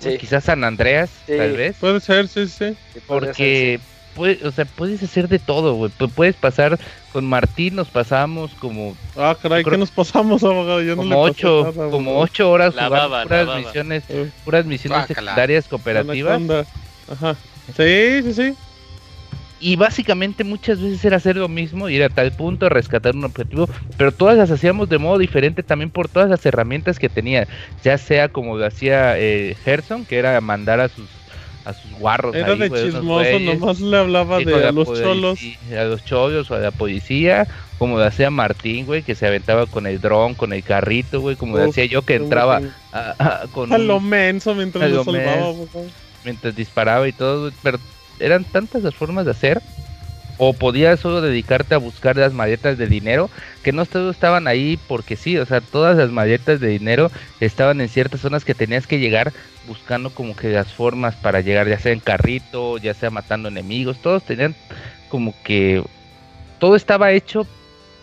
pues, 0.00 0.18
quizás 0.18 0.44
San 0.44 0.64
Andreas, 0.64 1.24
Sí. 1.26 1.36
tal 1.36 1.52
vez. 1.56 1.76
Puede 1.78 2.00
ser, 2.00 2.28
sí, 2.28 2.46
sí. 2.46 2.74
Ser, 2.92 3.02
Porque, 3.06 3.80
puede- 4.16 4.44
o 4.44 4.50
sea, 4.50 4.64
puedes 4.64 5.00
hacer 5.02 5.28
de 5.28 5.38
todo, 5.38 5.74
güey. 5.74 5.92
Pu- 5.92 6.10
Puedes 6.10 6.34
pasar, 6.34 6.78
con 7.12 7.24
Martín 7.26 7.76
nos 7.76 7.88
pasamos 7.90 8.50
como, 8.56 8.96
Ah, 9.14 9.36
caray, 9.40 9.62
creo- 9.62 9.72
¿qué 9.72 9.78
nos 9.78 9.90
pasamos, 9.92 10.42
abogado? 10.42 10.82
Yo 10.82 10.96
no 10.96 11.02
como 11.02 11.14
le 11.24 11.30
ocho, 11.30 11.72
nada, 11.72 11.90
como 11.90 12.18
ocho 12.20 12.50
horas 12.50 12.74
La 12.74 12.86
jugando 12.86 13.08
baba, 13.10 13.22
puras 13.22 13.46
misiones, 13.64 14.04
Eh, 14.08 14.30
puras 14.44 14.64
misiones 14.64 15.06
secundarias 15.06 15.68
cooperativas. 15.68 16.42
Ajá. 17.08 17.36
Sí, 17.76 18.22
sí, 18.22 18.32
sí. 18.34 18.54
Y 19.58 19.76
básicamente 19.76 20.44
muchas 20.44 20.80
veces 20.82 21.02
era 21.04 21.16
hacer 21.16 21.36
lo 21.36 21.48
mismo, 21.48 21.88
ir 21.88 22.02
a 22.02 22.10
tal 22.10 22.30
punto, 22.32 22.68
rescatar 22.68 23.14
un 23.14 23.24
objetivo, 23.24 23.68
pero 23.96 24.12
todas 24.12 24.36
las 24.36 24.50
hacíamos 24.50 24.88
de 24.90 24.98
modo 24.98 25.16
diferente 25.18 25.62
también 25.62 25.90
por 25.90 26.08
todas 26.08 26.28
las 26.28 26.44
herramientas 26.44 26.98
que 26.98 27.08
tenía, 27.08 27.48
ya 27.82 27.96
sea 27.96 28.28
como 28.28 28.58
lo 28.58 28.66
hacía 28.66 29.18
eh, 29.18 29.56
Gerson, 29.64 30.04
que 30.04 30.18
era 30.18 30.38
mandar 30.42 30.80
a 30.80 30.88
sus 30.88 31.08
a 31.66 31.72
sus 31.74 31.90
guarros 31.98 32.34
Era 32.34 32.52
ahí, 32.52 32.58
de 32.60 32.66
unos 32.68 32.80
chismoso, 32.80 33.40
nomás 33.40 33.80
le 33.80 33.98
hablaba 33.98 34.38
de 34.38 34.54
a 34.68 34.70
los 34.72 34.86
cholos. 34.88 35.40
a 35.76 35.84
los 35.84 36.04
cholos 36.04 36.48
o 36.50 36.54
a 36.54 36.58
la 36.60 36.70
policía, 36.70 37.48
como 37.78 37.98
lo 37.98 38.04
hacía 38.04 38.30
Martín, 38.30 38.86
güey, 38.86 39.02
que 39.02 39.16
se 39.16 39.26
aventaba 39.26 39.66
con 39.66 39.86
el 39.88 40.00
dron, 40.00 40.34
con 40.34 40.52
el 40.52 40.62
carrito, 40.62 41.20
güey, 41.20 41.34
como 41.34 41.56
lo 41.56 41.64
hacía 41.70 41.84
yo 41.86 42.02
que 42.02 42.14
entraba 42.14 42.60
a- 42.92 43.14
a- 43.18 43.46
con 43.52 43.72
A 43.72 43.76
un- 43.76 43.88
lo 43.88 43.98
menso 43.98 44.54
mientras 44.54 44.88
lo 44.90 45.02
salvaba, 45.04 45.52
mientras 46.24 46.54
disparaba 46.54 47.08
y 47.08 47.12
todo, 47.12 47.50
pero 47.64 47.78
eran 48.20 48.44
tantas 48.44 48.84
las 48.84 48.94
formas 48.94 49.24
de 49.24 49.32
hacer. 49.32 49.60
O 50.38 50.52
podías 50.52 51.00
solo 51.00 51.20
dedicarte 51.20 51.74
a 51.74 51.78
buscar 51.78 52.16
las 52.16 52.32
maletas 52.32 52.76
de 52.76 52.86
dinero, 52.86 53.30
que 53.62 53.72
no 53.72 53.86
todos 53.86 54.14
estaban 54.14 54.46
ahí 54.46 54.78
porque 54.88 55.16
sí, 55.16 55.38
o 55.38 55.46
sea, 55.46 55.60
todas 55.60 55.96
las 55.96 56.10
maletas 56.10 56.60
de 56.60 56.68
dinero 56.68 57.10
estaban 57.40 57.80
en 57.80 57.88
ciertas 57.88 58.20
zonas 58.20 58.44
que 58.44 58.54
tenías 58.54 58.86
que 58.86 58.98
llegar 58.98 59.32
buscando 59.66 60.10
como 60.10 60.36
que 60.36 60.50
las 60.50 60.72
formas 60.72 61.16
para 61.16 61.40
llegar, 61.40 61.68
ya 61.68 61.78
sea 61.78 61.92
en 61.92 62.00
carrito, 62.00 62.78
ya 62.78 62.94
sea 62.94 63.10
matando 63.10 63.48
enemigos, 63.48 63.98
todos 63.98 64.24
tenían 64.24 64.54
como 65.08 65.34
que 65.42 65.82
todo 66.58 66.76
estaba 66.76 67.12
hecho 67.12 67.46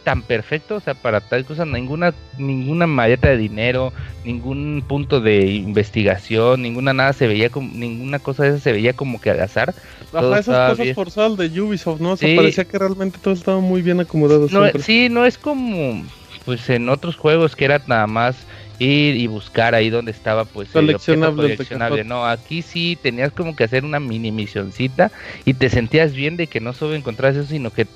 tan 0.04 0.22
perfecto, 0.22 0.76
o 0.76 0.80
sea, 0.80 0.94
para 0.94 1.22
tal 1.22 1.46
cosa, 1.46 1.66
ninguna, 1.66 2.14
ninguna 2.38 2.88
maleta 2.88 3.30
de 3.30 3.38
dinero, 3.38 3.94
ningún 4.26 4.84
punto 4.88 5.22
de 5.22 5.46
investigación, 5.46 6.62
ninguna 6.62 6.94
nada 6.94 7.14
se 7.14 7.28
veía 7.28 7.50
como, 7.50 7.72
ninguna 7.74 8.20
cosa 8.20 8.44
de 8.44 8.50
esa 8.50 8.60
se 8.60 8.72
veía 8.74 8.94
como 8.94 9.20
que 9.22 9.30
al 9.32 9.42
azar. 9.42 9.74
Ajá, 10.14 10.40
esas 10.40 10.72
cosas 10.78 10.94
forzadas 10.94 11.38
de 11.38 11.62
Ubisoft, 11.62 12.00
¿no? 12.02 12.12
O 12.12 12.18
sea, 12.18 12.30
Sí. 12.30 12.36
parecía 12.36 12.66
que 12.66 12.78
realmente 12.78 13.20
todo 13.22 13.34
estaba 13.34 13.60
muy 13.60 13.82
bien 13.82 14.00
acomodado 14.00 14.48
No, 14.52 14.70
sí, 14.80 15.10
no 15.10 15.26
es 15.26 15.38
como 15.38 16.04
pues 16.46 16.70
en 16.70 16.90
otros 16.90 17.16
juegos 17.16 17.56
que 17.56 17.66
era 17.66 17.82
nada 17.88 18.06
más 18.06 18.36
ir 18.80 19.16
y 19.16 19.28
buscar 19.28 19.76
ahí 19.76 19.90
donde 19.90 20.12
estaba 20.12 20.46
pues 20.46 20.76
el 20.76 20.94
objeto 20.94 21.36
Coleccionable. 21.36 22.04
No, 22.04 22.26
aquí 22.26 22.62
sí 22.62 22.98
tenías 23.02 23.32
como 23.32 23.56
que 23.56 23.64
hacer 23.64 23.86
una 23.86 24.00
mini 24.00 24.32
misioncita 24.32 25.12
y 25.46 25.54
te 25.54 25.70
sentías 25.70 26.14
bien 26.14 26.36
de 26.36 26.48
que 26.48 26.60
no 26.60 26.74
solo 26.74 26.96
encontrabas 26.96 27.38
eso, 27.38 27.48
sino 27.48 27.72
que 27.72 27.88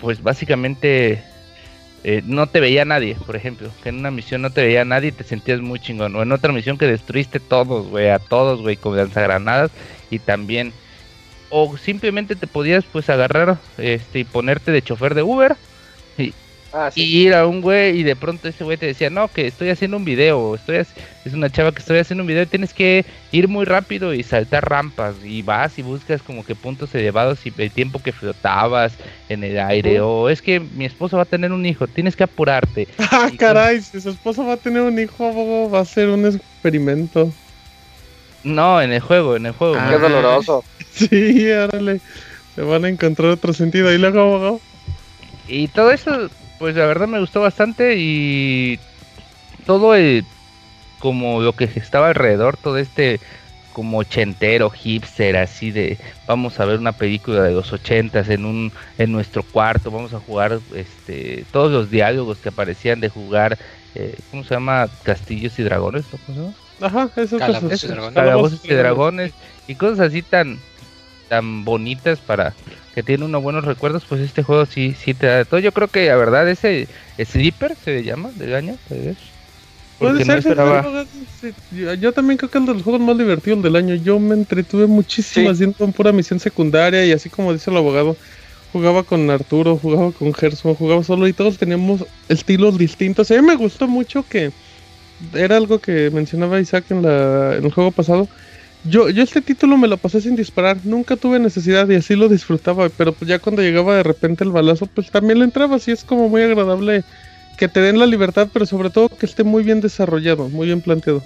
pues 0.00 0.22
básicamente 0.22 1.22
eh, 2.04 2.22
no 2.24 2.46
te 2.46 2.60
veía 2.60 2.84
nadie, 2.84 3.16
por 3.26 3.36
ejemplo, 3.36 3.70
que 3.82 3.90
en 3.90 3.98
una 3.98 4.10
misión 4.10 4.42
no 4.42 4.50
te 4.50 4.62
veía 4.62 4.84
nadie 4.84 5.08
y 5.08 5.12
te 5.12 5.24
sentías 5.24 5.60
muy 5.60 5.80
chingón, 5.80 6.16
o 6.16 6.22
en 6.22 6.32
otra 6.32 6.52
misión 6.52 6.78
que 6.78 6.86
destruiste 6.86 7.40
todos, 7.40 7.88
güey, 7.88 8.08
a 8.08 8.18
todos, 8.18 8.60
güey, 8.60 8.76
con 8.76 8.96
lanzagranadas 8.96 9.70
y 10.10 10.18
también 10.18 10.72
o 11.50 11.76
simplemente 11.76 12.36
te 12.36 12.46
podías 12.46 12.84
pues 12.84 13.10
agarrar 13.10 13.58
este 13.76 14.20
y 14.20 14.24
ponerte 14.24 14.70
de 14.70 14.82
chofer 14.82 15.14
de 15.14 15.24
Uber 15.24 15.56
Ah, 16.72 16.90
sí. 16.92 17.02
y 17.02 17.26
ir 17.26 17.34
a 17.34 17.46
un 17.46 17.60
güey 17.60 17.98
y 17.98 18.02
de 18.04 18.14
pronto 18.14 18.48
ese 18.48 18.62
güey 18.62 18.76
te 18.76 18.86
decía, 18.86 19.10
no, 19.10 19.26
que 19.28 19.46
estoy 19.46 19.70
haciendo 19.70 19.96
un 19.96 20.04
video, 20.04 20.54
estoy 20.54 20.76
es 21.24 21.34
una 21.34 21.50
chava 21.50 21.72
que 21.72 21.80
estoy 21.80 21.98
haciendo 21.98 22.22
un 22.22 22.28
video 22.28 22.44
y 22.44 22.46
tienes 22.46 22.72
que 22.72 23.04
ir 23.32 23.48
muy 23.48 23.64
rápido 23.64 24.14
y 24.14 24.22
saltar 24.22 24.68
rampas 24.68 25.16
y 25.24 25.42
vas 25.42 25.78
y 25.78 25.82
buscas 25.82 26.22
como 26.22 26.44
que 26.44 26.54
puntos 26.54 26.94
elevados 26.94 27.44
y 27.44 27.52
el 27.58 27.70
tiempo 27.70 28.00
que 28.00 28.12
flotabas 28.12 28.94
en 29.28 29.44
el 29.44 29.58
aire, 29.58 30.00
o 30.00 30.28
es 30.28 30.40
que 30.42 30.60
mi 30.60 30.84
esposo 30.84 31.16
va 31.16 31.24
a 31.24 31.26
tener 31.26 31.52
un 31.52 31.66
hijo, 31.66 31.86
tienes 31.86 32.16
que 32.16 32.24
apurarte. 32.24 32.88
Ah, 33.12 33.28
y 33.30 33.36
caray, 33.36 33.82
si 33.82 34.00
su 34.00 34.10
esposo 34.10 34.46
va 34.46 34.52
a 34.52 34.56
tener 34.56 34.82
un 34.82 34.96
hijo, 34.98 35.26
abogado, 35.26 35.68
va 35.68 35.80
a 35.80 35.84
ser 35.84 36.08
un 36.10 36.24
experimento. 36.26 37.32
No, 38.44 38.80
en 38.80 38.92
el 38.92 39.00
juego, 39.00 39.36
en 39.36 39.46
el 39.46 39.52
juego. 39.52 39.76
Ah. 39.78 39.88
Qué 39.90 39.98
doloroso. 39.98 40.64
Sí, 40.92 41.48
órale. 41.50 42.00
Se 42.54 42.62
van 42.62 42.84
a 42.84 42.88
encontrar 42.88 43.30
otro 43.30 43.52
sentido. 43.52 43.92
Y 43.92 43.98
luego, 43.98 44.20
abogado. 44.20 44.60
Y 45.48 45.68
todo 45.68 45.92
eso, 45.92 46.28
pues 46.60 46.76
la 46.76 46.84
verdad 46.84 47.08
me 47.08 47.18
gustó 47.18 47.40
bastante 47.40 47.94
y 47.96 48.78
todo 49.64 49.94
el 49.94 50.24
como 50.98 51.40
lo 51.40 51.54
que 51.54 51.64
estaba 51.64 52.08
alrededor, 52.08 52.58
todo 52.58 52.76
este 52.76 53.18
como 53.72 53.98
ochentero, 53.98 54.68
hipster, 54.68 55.38
así 55.38 55.70
de 55.70 55.96
vamos 56.26 56.60
a 56.60 56.66
ver 56.66 56.78
una 56.78 56.92
película 56.92 57.42
de 57.42 57.52
los 57.52 57.72
ochentas 57.72 58.28
en 58.28 58.44
un 58.44 58.70
en 58.98 59.10
nuestro 59.10 59.42
cuarto, 59.42 59.90
vamos 59.90 60.12
a 60.12 60.20
jugar 60.20 60.60
este 60.76 61.46
todos 61.50 61.72
los 61.72 61.90
diálogos 61.90 62.36
que 62.38 62.50
aparecían 62.50 63.00
de 63.00 63.08
jugar 63.08 63.56
eh, 63.94 64.14
¿cómo 64.30 64.44
se 64.44 64.54
llama? 64.54 64.86
Castillos 65.02 65.58
y 65.58 65.62
dragones, 65.62 66.04
¿no? 66.12 66.18
¿Cómo 66.26 66.38
se 66.38 66.44
llama? 66.44 66.54
Ajá, 66.82 67.10
Calabozos 67.38 67.70
cosas. 67.70 67.84
y 67.84 67.86
dragones. 67.88 68.14
Calabozos 68.14 68.64
y 68.64 68.74
dragones 68.74 69.32
y 69.66 69.74
cosas 69.76 70.00
así 70.00 70.20
tan 70.20 70.58
tan 71.30 71.64
bonitas 71.64 72.18
para 72.18 72.52
que 72.94 73.02
tienen 73.02 73.24
unos 73.24 73.42
buenos 73.42 73.64
recuerdos, 73.64 74.04
pues 74.08 74.20
este 74.20 74.42
juego 74.42 74.66
sí 74.66 74.94
sí 74.98 75.14
te 75.14 75.26
da 75.26 75.36
de 75.38 75.44
todo. 75.44 75.60
Yo 75.60 75.72
creo 75.72 75.88
que 75.88 76.06
la 76.06 76.16
verdad 76.16 76.48
ese 76.48 76.88
Sleeper 77.18 77.76
se 77.76 77.92
le 77.92 78.04
llama 78.04 78.30
del 78.34 78.54
año, 78.54 78.76
tal 78.88 78.98
vez. 79.00 79.16
Puede 79.98 80.24
ser, 80.24 80.26
no 80.28 80.34
esperaba. 80.34 81.06
Yo, 82.00 82.12
también 82.12 82.38
creo 82.38 82.50
que 82.50 82.58
es 82.58 82.66
de 82.66 82.72
los 82.72 82.82
juegos 82.82 83.02
más 83.02 83.18
divertidos 83.18 83.62
del 83.62 83.76
año. 83.76 83.94
Yo 83.96 84.18
me 84.18 84.34
entretuve 84.34 84.86
muchísimo 84.86 85.46
Sí. 85.46 85.52
haciendo 85.52 85.92
pura 85.92 86.10
misión 86.10 86.40
secundaria 86.40 87.04
y 87.04 87.12
así 87.12 87.28
como 87.28 87.52
dice 87.52 87.70
el 87.70 87.76
abogado, 87.76 88.16
jugaba 88.72 89.02
con 89.02 89.28
Arturo, 89.30 89.76
jugaba 89.76 90.10
con 90.12 90.32
Gerson, 90.32 90.74
jugaba 90.74 91.04
solo 91.04 91.28
y 91.28 91.34
todos 91.34 91.58
teníamos 91.58 92.06
estilos 92.30 92.78
distintos. 92.78 93.30
A 93.30 93.34
mí 93.34 93.42
me 93.42 93.56
gustó 93.56 93.86
mucho 93.86 94.24
que 94.26 94.52
era 95.34 95.58
algo 95.58 95.78
que 95.80 96.10
mencionaba 96.10 96.60
Isaac 96.60 96.86
en, 96.90 97.02
la, 97.02 97.56
en 97.56 97.64
el 97.66 97.70
juego 97.72 97.90
pasado. 97.90 98.26
Yo, 98.84 99.10
yo 99.10 99.22
este 99.22 99.42
título 99.42 99.76
me 99.76 99.88
lo 99.88 99.98
pasé 99.98 100.20
sin 100.22 100.36
disparar, 100.36 100.84
nunca 100.84 101.16
tuve 101.16 101.38
necesidad 101.38 101.88
y 101.90 101.96
así 101.96 102.16
lo 102.16 102.28
disfrutaba, 102.28 102.88
pero 102.88 103.12
pues 103.12 103.28
ya 103.28 103.38
cuando 103.38 103.60
llegaba 103.60 103.96
de 103.96 104.02
repente 104.02 104.42
el 104.42 104.50
balazo, 104.52 104.86
pues 104.86 105.10
también 105.10 105.38
le 105.38 105.44
entraba, 105.44 105.76
así 105.76 105.90
es 105.90 106.02
como 106.02 106.28
muy 106.30 106.42
agradable 106.42 107.04
que 107.58 107.68
te 107.68 107.80
den 107.80 107.98
la 107.98 108.06
libertad, 108.06 108.48
pero 108.52 108.64
sobre 108.64 108.88
todo 108.88 109.08
que 109.08 109.26
esté 109.26 109.44
muy 109.44 109.64
bien 109.64 109.82
desarrollado, 109.82 110.48
muy 110.48 110.66
bien 110.66 110.80
planteado. 110.80 111.22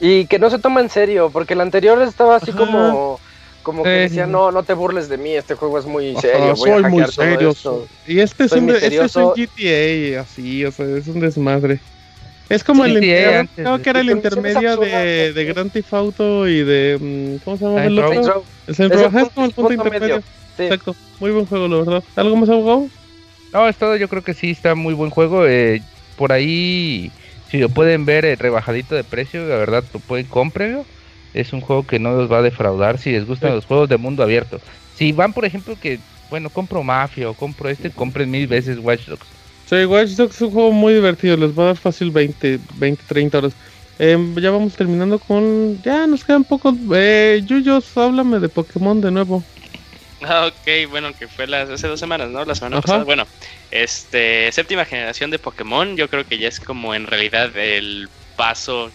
Y 0.00 0.26
que 0.26 0.38
no 0.38 0.48
se 0.48 0.58
toma 0.58 0.80
en 0.80 0.88
serio, 0.88 1.28
porque 1.30 1.52
el 1.52 1.60
anterior 1.60 2.00
estaba 2.00 2.36
así 2.36 2.50
Ajá. 2.50 2.58
como, 2.60 3.20
como 3.62 3.82
que 3.82 3.90
Sí. 3.90 3.98
decía, 3.98 4.26
no, 4.26 4.50
no 4.50 4.62
te 4.62 4.72
burles 4.72 5.10
de 5.10 5.18
mí, 5.18 5.34
este 5.34 5.54
juego 5.54 5.78
es 5.78 5.84
muy 5.84 6.12
Ajá, 6.16 6.20
serio, 6.22 6.54
voy 6.56 6.70
a 6.70 6.74
soy 6.74 6.82
muy 6.84 7.02
hackear 7.02 7.10
todo 7.12 7.26
serio. 7.26 7.50
esto". 7.50 7.88
Y 8.06 8.20
este 8.20 8.44
es 8.44 8.52
un, 8.52 8.70
este 8.70 9.04
es 9.04 9.16
un. 9.16 9.32
GTA, 9.34 10.20
así, 10.22 10.64
o 10.64 10.72
sea, 10.72 10.86
es 10.96 11.08
un 11.08 11.20
desmadre. 11.20 11.82
Es 12.48 12.64
como 12.64 12.84
Sí, 12.84 12.90
el 12.92 12.96
GTA 13.00 13.00
inter- 13.06 13.36
antes 13.36 13.54
creo 13.56 13.76
de- 13.76 13.82
que 13.82 13.90
era 13.90 14.00
el 14.00 14.06
Sí, 14.06 14.12
intermedio 14.12 14.76
de, 14.78 15.32
de 15.34 15.44
Grand 15.44 15.70
Theft 15.70 15.92
Auto 15.94 16.48
y 16.48 16.64
de 16.64 16.98
mm, 16.98 17.44
¿cómo 17.44 17.56
se 17.56 17.64
llama 17.64 17.84
el 17.84 17.98
otro? 17.98 18.44
Es 18.66 18.80
el 18.80 18.92
es 18.92 18.98
como 19.34 19.46
el 19.46 19.52
punto- 19.52 19.72
intermedio. 19.72 20.00
medio, 20.16 20.22
sí. 20.56 20.62
Exacto, 20.64 20.96
muy 21.20 21.30
buen 21.30 21.46
juego, 21.46 21.68
la 21.68 21.76
verdad. 21.76 22.04
¿Algo 22.16 22.36
más 22.36 22.48
abogado? 22.48 22.88
No, 23.52 23.68
es 23.68 23.76
todo, 23.76 23.96
yo 23.96 24.08
creo 24.08 24.22
que 24.22 24.34
sí 24.34 24.50
está 24.50 24.74
muy 24.74 24.94
buen 24.94 25.10
juego. 25.10 25.46
eh, 25.46 25.82
por 26.16 26.32
ahí, 26.32 27.12
si 27.50 27.58
lo 27.58 27.68
pueden 27.68 28.04
ver 28.04 28.24
eh, 28.24 28.34
rebajadito 28.36 28.94
de 28.94 29.04
precio, 29.04 29.46
la 29.46 29.56
verdad, 29.56 29.84
lo 29.92 30.00
pueden 30.00 30.26
cómprenlo. 30.26 30.84
Es 31.34 31.52
un 31.52 31.60
juego 31.60 31.86
que 31.86 31.98
no 31.98 32.12
los 32.12 32.30
va 32.32 32.38
a 32.38 32.42
defraudar 32.42 32.98
si 32.98 33.12
les 33.12 33.24
gustan 33.26 33.50
Sí. 33.50 33.54
los 33.56 33.66
juegos 33.66 33.88
de 33.88 33.98
mundo 33.98 34.22
abierto. 34.22 34.60
Si 34.96 35.12
van, 35.12 35.32
por 35.32 35.44
ejemplo, 35.44 35.76
que, 35.80 36.00
bueno, 36.30 36.50
compro 36.50 36.82
Mafia 36.82 37.30
o 37.30 37.34
compro 37.34 37.68
este, 37.68 37.90
compren 37.90 38.30
mil 38.30 38.46
veces 38.48 38.78
Watch 38.80 39.06
Dogs. 39.06 39.28
Sí, 39.68 39.84
Watch 39.84 40.10
Dogs 40.12 40.36
es 40.36 40.40
un 40.40 40.50
juego 40.50 40.72
muy 40.72 40.94
divertido, 40.94 41.36
les 41.36 41.50
va 41.50 41.64
a 41.64 41.66
dar 41.66 41.76
fácil 41.76 42.10
20, 42.10 42.58
20 42.76 43.04
30 43.06 43.36
horas. 43.36 43.52
Em, 43.98 44.34
ya 44.36 44.50
vamos 44.50 44.74
terminando 44.74 45.18
con... 45.18 45.82
Ya 45.82 46.06
nos 46.06 46.24
quedan 46.24 46.44
pocos... 46.44 46.74
Eh, 46.94 47.42
Yuyos, 47.44 47.94
háblame 47.98 48.38
de 48.38 48.48
Pokémon 48.48 48.98
de 49.00 49.10
nuevo. 49.10 49.44
Ah, 50.22 50.46
ok, 50.46 50.90
bueno, 50.90 51.12
que 51.12 51.28
fue 51.28 51.46
las, 51.46 51.68
hace 51.68 51.86
dos 51.86 52.00
semanas, 52.00 52.30
¿no? 52.30 52.44
La 52.46 52.54
semana 52.54 52.76
Ajá. 52.76 52.82
pasada. 52.82 53.04
Bueno, 53.04 53.26
este, 53.70 54.50
séptima 54.52 54.86
generación 54.86 55.30
de 55.30 55.38
Pokémon, 55.38 55.96
yo 55.98 56.08
creo 56.08 56.24
que 56.24 56.38
ya 56.38 56.48
es 56.48 56.60
como 56.60 56.94
en 56.94 57.06
realidad 57.06 57.54
el 57.56 58.08
paso 58.36 58.90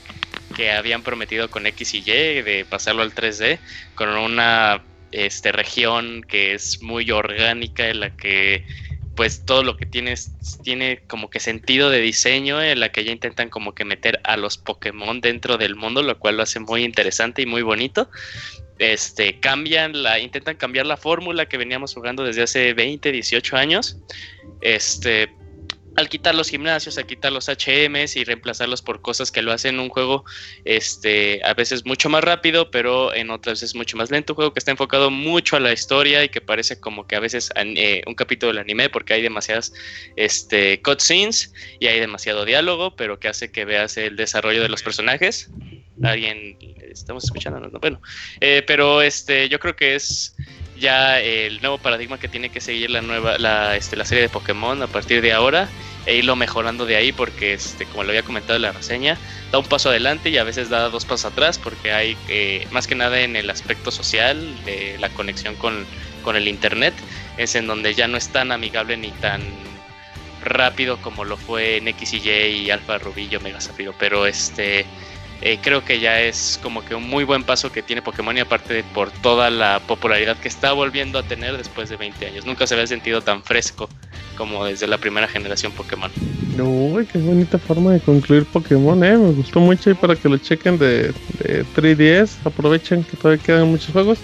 que 0.55 0.71
habían 0.71 1.03
prometido 1.03 1.51
con 1.51 1.67
X 1.67 1.93
y 1.93 1.99
Y 1.99 2.41
de 2.41 2.65
pasarlo 2.67 3.03
al 3.03 3.13
3D, 3.13 3.59
con 3.93 4.09
una 4.09 4.81
este, 5.11 5.51
región 5.51 6.23
que 6.27 6.53
es 6.55 6.81
muy 6.81 7.11
orgánica, 7.11 7.89
en 7.89 7.99
la 7.99 8.09
que 8.09 8.65
pues 9.15 9.45
todo 9.45 9.63
lo 9.63 9.77
que 9.77 9.85
tiene 9.85 10.13
es- 10.13 10.31
tiene 10.63 11.03
como 11.07 11.29
que 11.29 11.39
sentido 11.39 11.89
de 11.89 12.01
diseño, 12.01 12.61
en 12.61 12.79
la 12.79 12.91
que 12.91 13.03
ya 13.03 13.11
intentan 13.11 13.49
como 13.49 13.73
que 13.73 13.85
meter 13.85 14.19
a 14.23 14.37
los 14.37 14.57
Pokémon 14.57 15.21
dentro 15.21 15.57
del 15.57 15.75
mundo, 15.75 16.01
lo 16.01 16.17
cual 16.19 16.37
lo 16.37 16.43
hace 16.43 16.59
muy 16.59 16.83
interesante 16.83 17.41
y 17.41 17.45
muy 17.45 17.61
bonito 17.61 18.09
este, 18.79 19.39
cambian 19.39 20.03
la, 20.03 20.19
intentan 20.19 20.55
cambiar 20.55 20.85
la 20.85 20.97
fórmula 20.97 21.45
que 21.45 21.57
veníamos 21.57 21.93
jugando 21.93 22.23
desde 22.23 22.43
hace 22.43 22.73
20, 22.73 23.11
18 23.11 23.55
años. 23.55 23.97
Este, 24.61 25.29
al 25.95 26.09
quitar 26.09 26.33
los 26.35 26.49
gimnasios, 26.49 26.97
al 26.97 27.05
quitar 27.05 27.31
los 27.31 27.47
HMs 27.47 28.15
y 28.15 28.23
reemplazarlos 28.23 28.81
por 28.81 29.01
cosas 29.01 29.31
que 29.31 29.41
lo 29.41 29.51
hacen 29.51 29.79
un 29.79 29.89
juego, 29.89 30.25
este, 30.65 31.41
a 31.43 31.53
veces 31.53 31.85
mucho 31.85 32.09
más 32.09 32.23
rápido, 32.23 32.71
pero 32.71 33.13
en 33.13 33.29
otras 33.29 33.61
veces 33.61 33.75
mucho 33.75 33.97
más 33.97 34.09
lento. 34.09 34.33
Un 34.33 34.35
juego 34.35 34.53
que 34.53 34.59
está 34.59 34.71
enfocado 34.71 35.11
mucho 35.11 35.55
a 35.55 35.59
la 35.59 35.71
historia 35.71 36.23
y 36.23 36.29
que 36.29 36.41
parece 36.41 36.79
como 36.79 37.05
que 37.05 37.15
a 37.15 37.19
veces 37.19 37.51
eh, 37.55 38.01
un 38.07 38.15
capítulo 38.15 38.51
del 38.51 38.61
anime 38.61 38.89
porque 38.89 39.13
hay 39.13 39.21
demasiadas, 39.21 39.73
este, 40.15 40.81
cutscenes 40.81 41.53
y 41.79 41.87
hay 41.87 41.99
demasiado 41.99 42.45
diálogo, 42.45 42.95
pero 42.95 43.19
que 43.19 43.27
hace 43.27 43.51
que 43.51 43.65
veas 43.65 43.97
el 43.97 44.15
desarrollo 44.15 44.61
de 44.61 44.69
los 44.69 44.81
personajes. 44.81 45.49
Alguien, 46.01 46.57
estamos 46.91 47.23
escuchando, 47.23 47.59
¿no? 47.59 47.79
bueno, 47.79 48.01
eh, 48.41 48.63
pero 48.65 49.01
este, 49.01 49.47
yo 49.47 49.59
creo 49.59 49.75
que 49.75 49.95
es 49.95 50.35
ya 50.83 51.19
el 51.19 51.61
nuevo 51.61 51.77
paradigma 51.77 52.19
que 52.19 52.27
tiene 52.27 52.49
que 52.49 52.59
seguir 52.59 52.91
la 52.91 53.01
nueva, 53.01 53.37
la, 53.37 53.75
este, 53.77 53.95
la 53.95 54.05
serie 54.05 54.21
de 54.21 54.29
Pokémon 54.29 54.83
a 54.83 54.87
partir 54.87 55.21
de 55.21 55.31
ahora 55.31 55.69
e 56.05 56.17
irlo 56.17 56.35
mejorando 56.35 56.85
de 56.85 56.97
ahí 56.97 57.13
porque, 57.13 57.53
este, 57.53 57.85
como 57.85 58.03
lo 58.03 58.09
había 58.09 58.23
comentado 58.23 58.57
en 58.57 58.63
la 58.63 58.73
reseña, 58.73 59.17
da 59.51 59.59
un 59.59 59.65
paso 59.65 59.89
adelante 59.89 60.29
y 60.29 60.37
a 60.37 60.43
veces 60.43 60.69
da 60.69 60.89
dos 60.89 61.05
pasos 61.05 61.31
atrás 61.31 61.57
porque 61.57 61.93
hay 61.93 62.17
eh, 62.27 62.67
más 62.71 62.85
que 62.87 62.95
nada 62.95 63.21
en 63.21 63.37
el 63.37 63.49
aspecto 63.49 63.89
social 63.89 64.37
de 64.65 64.97
la 64.99 65.07
conexión 65.09 65.55
con, 65.55 65.85
con 66.21 66.35
el 66.35 66.49
internet, 66.49 66.93
es 67.37 67.55
en 67.55 67.65
donde 67.65 67.93
ya 67.93 68.09
no 68.09 68.17
es 68.17 68.27
tan 68.27 68.51
amigable 68.51 68.97
ni 68.97 69.11
tan 69.11 69.41
rápido 70.43 70.97
como 70.97 71.23
lo 71.23 71.37
fue 71.37 71.77
en 71.77 71.87
X 71.87 72.13
y 72.13 72.17
Y 72.17 72.29
y 72.65 72.69
Alfa 72.69 72.97
Rubí 72.97 73.29
y 73.31 73.35
Omega 73.37 73.61
Zafiro, 73.61 73.95
pero 73.97 74.27
este 74.27 74.85
eh, 75.45 75.59
creo 75.61 75.83
que 75.83 75.99
ya 75.99 76.21
es 76.21 76.59
como 76.63 76.83
que 76.85 76.95
un 76.95 77.07
muy 77.09 77.23
buen 77.23 77.43
paso 77.43 77.71
que 77.71 77.81
tiene 77.83 78.01
Pokémon 78.01 78.35
y 78.37 78.39
aparte 78.39 78.73
de 78.73 78.83
por 78.83 79.11
toda 79.11 79.49
la 79.49 79.81
popularidad 79.85 80.37
que 80.37 80.47
está 80.47 80.71
volviendo 80.73 81.19
a 81.19 81.23
tener 81.23 81.57
después 81.57 81.89
de 81.89 81.97
20 81.97 82.25
años. 82.27 82.45
Nunca 82.45 82.65
se 82.65 82.73
había 82.75 82.87
sentido 82.87 83.21
tan 83.21 83.43
fresco 83.43 83.89
como 84.37 84.65
desde 84.65 84.87
la 84.87 84.97
primera 84.97 85.27
generación 85.27 85.71
Pokémon. 85.73 86.09
Uy, 86.59 87.05
qué 87.05 87.17
bonita 87.19 87.57
forma 87.59 87.93
de 87.93 87.99
concluir 87.99 88.45
Pokémon, 88.45 89.03
eh. 89.03 89.17
Me 89.17 89.31
gustó 89.31 89.59
mucho 89.59 89.89
y 89.89 89.93
para 89.95 90.15
que 90.15 90.29
lo 90.29 90.37
chequen 90.37 90.77
de, 90.79 91.13
de 91.39 91.65
3DS. 91.75 92.37
Aprovechen 92.45 93.03
que 93.03 93.17
todavía 93.17 93.43
quedan 93.43 93.67
muchos 93.67 93.91
juegos. 93.91 94.19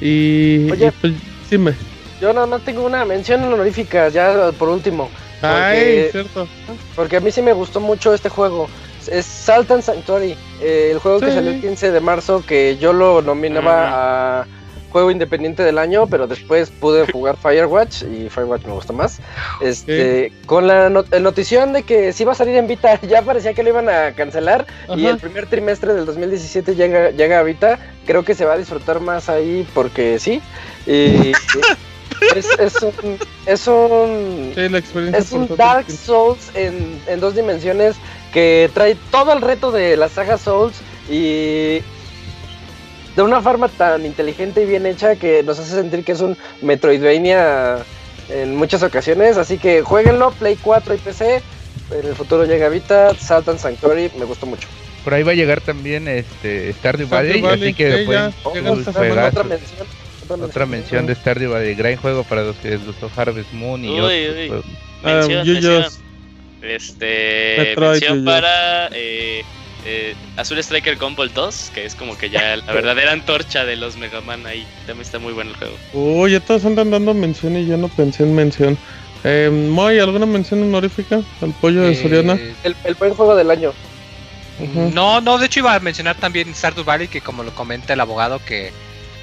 Y, 0.00 0.70
Oye. 0.70 0.86
y 0.88 0.90
pues, 1.00 1.12
dime. 1.50 1.74
Yo 2.20 2.32
nada 2.32 2.46
más 2.46 2.62
tengo 2.64 2.84
una 2.84 3.04
mención 3.04 3.42
honorífica, 3.44 4.08
ya 4.08 4.52
por 4.58 4.68
último. 4.68 5.10
Ay, 5.42 5.76
Porque- 5.76 6.08
cierto. 6.12 6.48
Porque 6.94 7.16
a 7.16 7.20
mí 7.20 7.30
sí 7.30 7.42
me 7.42 7.52
gustó 7.52 7.80
mucho 7.80 8.14
este 8.14 8.28
juego. 8.28 8.68
Es 9.08 9.26
Salt 9.26 9.70
and 9.70 9.82
Sanctuary, 9.82 10.36
eh, 10.60 10.90
el 10.92 10.98
juego 10.98 11.20
que 11.20 11.32
salió 11.32 11.50
el 11.50 11.60
15 11.60 11.90
de 11.92 12.00
marzo, 12.00 12.42
que 12.46 12.76
yo 12.78 12.92
lo 12.92 13.22
nominaba 13.22 14.40
a 14.42 14.46
juego 14.90 15.10
independiente 15.10 15.62
del 15.62 15.76
año, 15.76 16.06
pero 16.06 16.26
después 16.26 16.70
pude 16.70 17.10
jugar 17.12 17.36
Firewatch 17.36 18.02
y 18.04 18.30
Firewatch 18.30 18.64
me 18.64 18.72
gustó 18.72 18.94
más. 18.94 19.18
Este, 19.60 20.32
con 20.46 20.66
la 20.66 20.88
not- 20.88 21.12
notición 21.18 21.74
de 21.74 21.82
que 21.82 22.12
sí 22.14 22.22
iba 22.22 22.32
a 22.32 22.34
salir 22.34 22.56
en 22.56 22.66
Vita, 22.66 22.98
ya 23.06 23.20
parecía 23.22 23.52
que 23.52 23.62
lo 23.62 23.68
iban 23.70 23.88
a 23.90 24.12
cancelar 24.12 24.66
y 24.96 25.06
el 25.06 25.18
primer 25.18 25.46
trimestre 25.46 25.92
del 25.92 26.06
2017 26.06 26.74
llega, 26.76 27.10
llega 27.10 27.40
a 27.40 27.42
Vita. 27.42 27.78
Creo 28.06 28.24
que 28.24 28.34
se 28.34 28.44
va 28.46 28.54
a 28.54 28.58
disfrutar 28.58 29.00
más 29.00 29.28
ahí 29.28 29.66
porque 29.74 30.18
sí. 30.18 30.40
Y 30.86 31.32
es, 32.34 32.46
es 32.58 32.82
un, 32.82 33.18
es 33.44 33.66
un 33.66 34.52
Sí, 34.54 34.68
es 35.14 35.32
un. 35.32 35.56
Dark 35.56 35.90
Souls 35.90 36.50
en, 36.54 37.02
en 37.06 37.20
dos 37.20 37.34
dimensiones 37.34 37.96
que 38.36 38.70
trae 38.74 38.98
todo 39.10 39.32
el 39.32 39.40
reto 39.40 39.72
de 39.72 39.96
la 39.96 40.10
saga 40.10 40.36
Souls 40.36 40.76
y 41.08 41.80
de 43.16 43.22
una 43.22 43.40
forma 43.40 43.68
tan 43.68 44.04
inteligente 44.04 44.60
y 44.62 44.66
bien 44.66 44.84
hecha 44.84 45.16
que 45.16 45.42
nos 45.42 45.58
hace 45.58 45.70
sentir 45.70 46.04
que 46.04 46.12
es 46.12 46.20
un 46.20 46.36
Metroidvania 46.60 47.78
en 48.28 48.54
muchas 48.54 48.82
ocasiones. 48.82 49.38
Así 49.38 49.56
que 49.56 49.80
jueguenlo, 49.80 50.32
Play 50.32 50.58
4 50.62 50.94
y 50.96 50.98
PC. 50.98 51.40
En 51.90 52.06
el 52.06 52.14
futuro 52.14 52.44
llega 52.44 52.68
Vita, 52.68 53.14
Salt 53.14 53.48
and 53.48 53.58
Sanctuary, 53.58 54.10
me 54.18 54.26
gustó 54.26 54.44
mucho. 54.44 54.68
Por 55.02 55.14
ahí 55.14 55.22
va 55.22 55.32
a 55.32 55.34
llegar 55.34 55.62
también 55.62 56.06
este 56.06 56.74
Stardew 56.74 57.06
Stardew 57.06 57.08
Valley, 57.08 57.40
Valley, 57.40 57.68
así 57.68 57.74
que 57.74 57.88
llega 57.88 58.32
un 58.44 58.80
esta 58.80 58.90
Otra- 59.00 59.44
mención. 59.44 59.86
Otra 60.42 60.66
mención 60.66 61.06
de 61.06 61.14
Stardew 61.14 61.52
Valley, 61.52 61.74
gran 61.74 61.96
juego 61.96 62.22
para 62.24 62.42
los 62.42 62.56
que 62.56 62.68
les 62.68 62.84
gustó 62.84 63.10
Harvest 63.16 63.50
Moon 63.54 63.82
y 63.82 63.98
Uy, 63.98 64.26
otros 64.26 64.64
uy. 64.66 64.76
Ah, 65.04 65.24
mención. 65.26 66.05
Este, 66.62 67.56
Metroid, 67.58 68.00
mención 68.00 68.24
para 68.24 68.88
eh, 68.92 69.44
eh, 69.84 70.14
Azul 70.36 70.58
Striker 70.58 70.96
Gumball 70.96 71.32
2, 71.32 71.70
que 71.74 71.84
es 71.84 71.94
como 71.94 72.16
que 72.16 72.30
ya 72.30 72.56
la 72.66 72.72
verdadera 72.72 73.12
antorcha 73.12 73.64
de 73.64 73.76
los 73.76 73.96
Mega 73.96 74.20
Man 74.20 74.46
ahí. 74.46 74.66
También 74.86 75.02
está 75.02 75.18
muy 75.18 75.32
bueno 75.32 75.50
el 75.50 75.56
juego. 75.56 75.76
Uy, 75.92 76.32
ya 76.32 76.40
todos 76.40 76.64
andan 76.64 76.90
dando 76.90 77.14
mención 77.14 77.56
y 77.56 77.66
yo 77.66 77.76
no 77.76 77.88
pensé 77.88 78.22
en 78.24 78.34
mención. 78.34 78.78
Eh, 79.24 79.50
Moy, 79.50 79.98
¿alguna 79.98 80.26
mención 80.26 80.62
honorífica 80.62 81.20
al 81.40 81.52
pollo 81.60 81.82
de 81.82 81.92
Eh, 81.92 82.02
Soriana? 82.02 82.38
El, 82.64 82.76
el 82.84 82.94
buen 82.94 83.14
juego 83.14 83.34
del 83.36 83.50
año. 83.50 83.72
No, 84.94 85.20
no, 85.20 85.36
de 85.36 85.46
hecho 85.46 85.60
iba 85.60 85.74
a 85.74 85.80
mencionar 85.80 86.16
también 86.16 86.54
Stardew 86.54 86.82
Valley, 86.84 87.08
que 87.08 87.20
como 87.20 87.42
lo 87.42 87.54
comenta 87.54 87.92
el 87.92 88.00
abogado, 88.00 88.40
que 88.44 88.72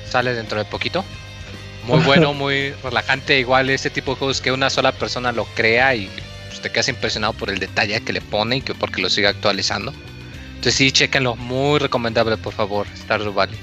sale 0.07 0.33
dentro 0.35 0.59
de 0.59 0.65
poquito. 0.65 1.03
Muy 1.85 1.99
bueno, 2.05 2.33
muy 2.33 2.71
relajante. 2.83 3.39
Igual 3.39 3.69
este 3.71 3.89
tipo 3.89 4.11
de 4.11 4.17
juegos 4.17 4.41
que 4.41 4.51
una 4.51 4.69
sola 4.69 4.91
persona 4.91 5.31
lo 5.31 5.45
crea 5.45 5.95
y 5.95 6.07
te 6.63 6.71
quedas 6.71 6.89
impresionado 6.89 7.33
por 7.33 7.51
el 7.51 7.59
detalle 7.59 8.01
que 8.01 8.13
le 8.13 8.21
pone 8.21 8.57
y 8.57 8.61
que 8.61 8.73
porque 8.73 9.01
lo 9.03 9.09
sigue 9.11 9.27
actualizando. 9.27 9.93
Entonces 10.55 10.73
sí, 10.75 10.91
chequenlo, 10.91 11.35
muy 11.35 11.77
recomendable 11.77 12.37
por 12.37 12.53
favor, 12.53 12.87
Stardew 12.97 13.33
Valley. 13.33 13.57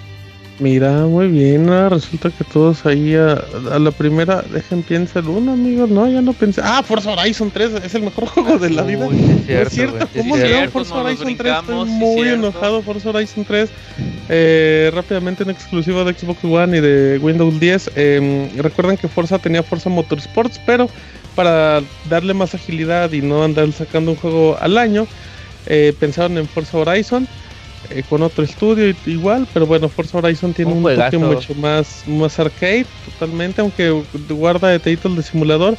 Mira, 0.61 1.07
muy 1.07 1.29
bien. 1.29 1.71
ah, 1.71 1.89
resulta 1.89 2.29
que 2.29 2.45
todos 2.45 2.85
ahí 2.85 3.15
a, 3.15 3.43
a 3.73 3.79
la 3.79 3.91
primera, 3.91 4.43
dejen 4.43 4.83
piensa 4.83 5.21
el 5.21 5.29
uno, 5.29 5.55
amigos. 5.55 5.89
No, 5.89 6.07
ya 6.07 6.21
no 6.21 6.35
pensé. 6.35 6.61
Ah, 6.63 6.83
Forza 6.87 7.13
Horizon 7.13 7.51
3 7.51 7.71
es 7.83 7.95
el 7.95 8.03
mejor 8.03 8.27
juego 8.27 8.59
de 8.59 8.69
la 8.69 8.83
vida. 8.83 9.07
Uy, 9.07 9.17
es 9.49 9.69
cierto, 9.71 9.97
es 10.05 10.11
¿cómo 10.15 10.37
cierto. 10.37 10.71
Forza 10.73 10.97
Horizon 10.97 11.35
3? 11.35 11.55
Estoy 11.61 11.85
muy 11.87 12.29
enojado. 12.29 12.83
Forza 12.83 13.09
Horizon 13.09 13.47
3, 13.47 13.71
eh, 14.29 14.91
rápidamente 14.93 15.45
en 15.45 15.49
exclusiva 15.51 16.05
de 16.05 16.13
Xbox 16.13 16.45
One 16.45 16.77
y 16.77 16.81
de 16.83 17.19
Windows 17.23 17.59
10. 17.59 17.93
eh, 17.97 18.51
recuerden 18.59 18.99
que 18.99 19.09
Forza 19.09 19.39
tenía 19.39 19.63
Forza 19.63 19.89
Motorsports, 19.89 20.61
pero 20.67 20.91
para 21.35 21.83
darle 22.09 22.35
más 22.35 22.55
agilidad 22.55 23.13
y 23.13 23.23
no 23.23 23.43
andar 23.45 23.73
sacando 23.73 24.13
un 24.13 24.17
juego 24.17 24.57
al 24.61 24.79
año, 24.79 25.07
eh, 25.67 25.95
pensaron 25.99 26.39
en 26.39 26.49
Forza 26.49 26.79
Horizon. 26.79 27.29
eh, 27.91 28.03
con 28.09 28.23
otro 28.23 28.45
estudio 28.45 28.95
igual, 29.07 29.47
pero 29.53 29.67
bueno, 29.67 29.89
Forza 29.89 30.19
Horizon 30.19 30.53
tiene 30.55 30.73
Un 30.73 30.85
un, 30.85 30.95
toque 30.97 31.19
mucho 31.19 31.55
más, 31.55 32.05
más 32.07 32.39
arcade, 32.39 32.87
totalmente, 33.05 33.61
aunque 33.61 33.91
guarda 34.29 34.69
detallitos 34.69 35.17
de 35.17 35.23
simulador. 35.23 35.77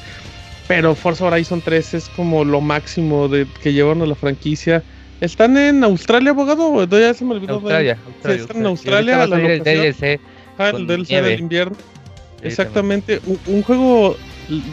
Pero 0.68 0.96
Forza 0.96 1.26
Horizon 1.26 1.62
3 1.62 1.94
es 1.96 2.10
como 2.10 2.44
lo 2.46 2.62
máximo 2.62 3.28
de 3.28 3.48
que 3.62 3.74
llevaron 3.74 4.02
a 4.02 4.06
la 4.06 4.16
franquicia. 4.16 4.84
¿Están 5.20 5.58
en 5.58 5.84
Australia, 5.84 6.32
abogado? 6.32 6.86
Ya 6.86 7.14
se 7.14 7.26
me 7.26 7.36
olvidó. 7.36 7.56
Australia, 7.56 7.96
de... 7.96 8.02
Australia, 8.06 8.38
sí, 8.38 8.42
están 8.42 8.58
en 8.58 8.66
Australia. 8.68 9.24
A 9.24 9.28
la 9.28 9.38
el. 9.38 9.64
DLC. 9.64 10.20
El 10.60 10.88
nieve. 11.08 11.30
del 11.30 11.40
invierno. 11.40 11.78
Exactamente, 12.42 13.22
un, 13.26 13.40
un 13.46 13.62
juego 13.64 14.18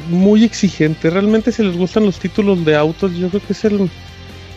muy 0.09 0.45
exigente. 0.45 1.11
Realmente 1.11 1.53
si 1.53 1.63
les 1.63 1.77
gustan 1.77 2.05
los 2.05 2.19
títulos 2.19 2.65
de 2.65 2.77
autos, 2.77 3.15
yo 3.17 3.29
creo 3.29 3.43
que 3.47 3.53
es 3.53 3.65
el... 3.65 3.91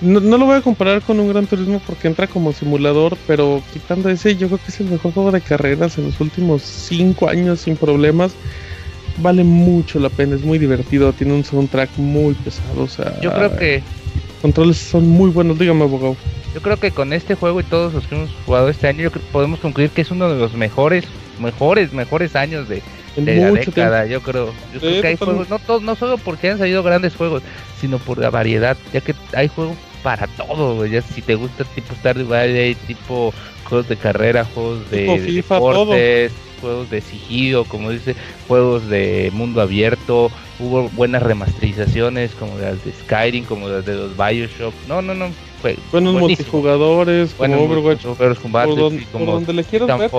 No, 0.02 0.20
no 0.20 0.38
lo 0.38 0.46
voy 0.48 0.56
a 0.56 0.62
comparar 0.62 1.02
con 1.02 1.20
un 1.20 1.30
Gran 1.30 1.46
Turismo 1.46 1.80
porque 1.86 2.08
entra 2.08 2.26
como 2.26 2.54
simulador, 2.54 3.18
pero 3.28 3.62
quitando 3.72 4.10
ese, 4.10 4.36
yo 4.36 4.48
creo 4.48 4.60
que 4.60 4.72
es 4.72 4.80
el 4.80 4.88
mejor 4.88 5.14
juego 5.14 5.32
de 5.32 5.42
carreras 5.42 5.98
en 6.00 6.06
los 6.06 6.20
últimos 6.20 6.64
5 6.64 7.30
años 7.30 7.62
sin 7.62 7.76
problemas. 7.76 8.32
Vale 9.18 9.44
mucho 9.44 10.00
la 10.00 10.10
pena, 10.10 10.36
es 10.36 10.42
muy 10.42 10.58
divertido, 10.58 11.14
tiene 11.14 11.34
un 11.34 11.44
soundtrack 11.44 11.98
muy 11.98 12.34
pesado, 12.34 12.84
o 12.84 12.88
sea... 12.88 13.20
Yo 13.22 13.32
creo 13.32 13.56
que 13.58 13.84
Controles 14.42 14.78
son 14.78 15.08
muy 15.08 15.30
buenos, 15.30 15.60
dígame 15.60 15.84
abogado. 15.84 16.16
Yo 16.56 16.62
creo 16.62 16.78
que 16.78 16.92
con 16.92 17.14
este 17.14 17.36
juego 17.36 17.60
y 17.60 17.64
todos 17.64 17.94
los 17.94 18.08
que 18.08 18.16
hemos 18.16 18.32
jugado 18.46 18.70
este 18.70 18.88
año, 18.88 19.04
yo 19.04 19.12
creo 19.12 19.24
que 19.24 19.32
podemos 19.32 19.60
concluir 19.60 19.92
que 19.92 20.02
es 20.02 20.10
uno 20.10 20.34
de 20.34 20.40
los 20.40 20.54
mejores, 20.54 21.06
mejores, 21.40 21.94
mejores 21.94 22.36
años 22.36 22.68
de, 22.68 22.82
de 23.16 23.36
la 23.36 23.52
década. 23.52 24.06
Yo 24.06 24.22
creo, 24.22 24.48
yo 24.48 24.52
Sí, 24.74 24.80
creo 24.80 25.02
que 25.02 25.08
hay 25.08 25.16
totalmente. 25.18 25.48
juegos, 25.48 25.50
no, 25.50 25.60
to- 25.60 25.82
no 25.82 25.96
solo 25.96 26.18
porque 26.18 26.50
han 26.50 26.58
salido 26.58 26.84
grandes 26.84 27.16
juegos, 27.16 27.44
sino 27.80 27.98
por 28.00 28.18
la 28.18 28.30
variedad, 28.30 28.78
ya 28.94 29.02
que 29.02 29.14
hay 29.34 29.48
juegos 29.48 29.76
para 30.04 30.28
todo, 30.28 30.76
güey. 30.76 30.92
Ya 30.92 31.02
si 31.02 31.22
te 31.22 31.36
gusta 31.36 31.64
tipo 31.76 31.94
Stardew 31.96 32.28
Valley, 32.28 32.76
tipo 32.76 33.34
juegos 33.66 33.88
de 33.88 33.98
carrera, 33.98 34.46
juegos 34.46 34.90
de, 34.90 34.98
Tipo 35.00 35.12
de 35.14 35.20
FIFA, 35.20 35.58
todo. 35.60 35.86
deportes, 35.94 36.32
juegos 36.60 36.90
de 36.90 37.02
sigilo, 37.02 37.66
como 37.66 37.90
dice, 37.92 38.16
juegos 38.48 38.88
de 38.88 39.30
mundo 39.34 39.62
abierto. 39.62 40.32
Hubo 40.60 40.90
buenas 40.90 41.24
remasterizaciones 41.24 42.32
como 42.36 42.58
las 42.60 42.84
de 42.86 42.92
Skyrim, 42.94 43.46
como 43.46 43.68
las 43.68 43.86
de 43.86 43.96
los 43.96 44.16
Bioshock. 44.18 44.74
No, 44.88 45.02
no, 45.02 45.14
no. 45.14 45.30
Fue 45.62 45.76
Buenos 45.92 46.16
multijugadores, 46.16 47.34
como 47.36 47.50
Buenos 47.56 47.68
Overwatch, 47.68 48.06
multijugadores 48.06 48.40
con 48.40 48.52
por, 48.52 49.12
como 49.12 49.32
donde 49.34 49.54
le 49.54 49.64
quieras 49.64 50.00
ver. 50.00 50.10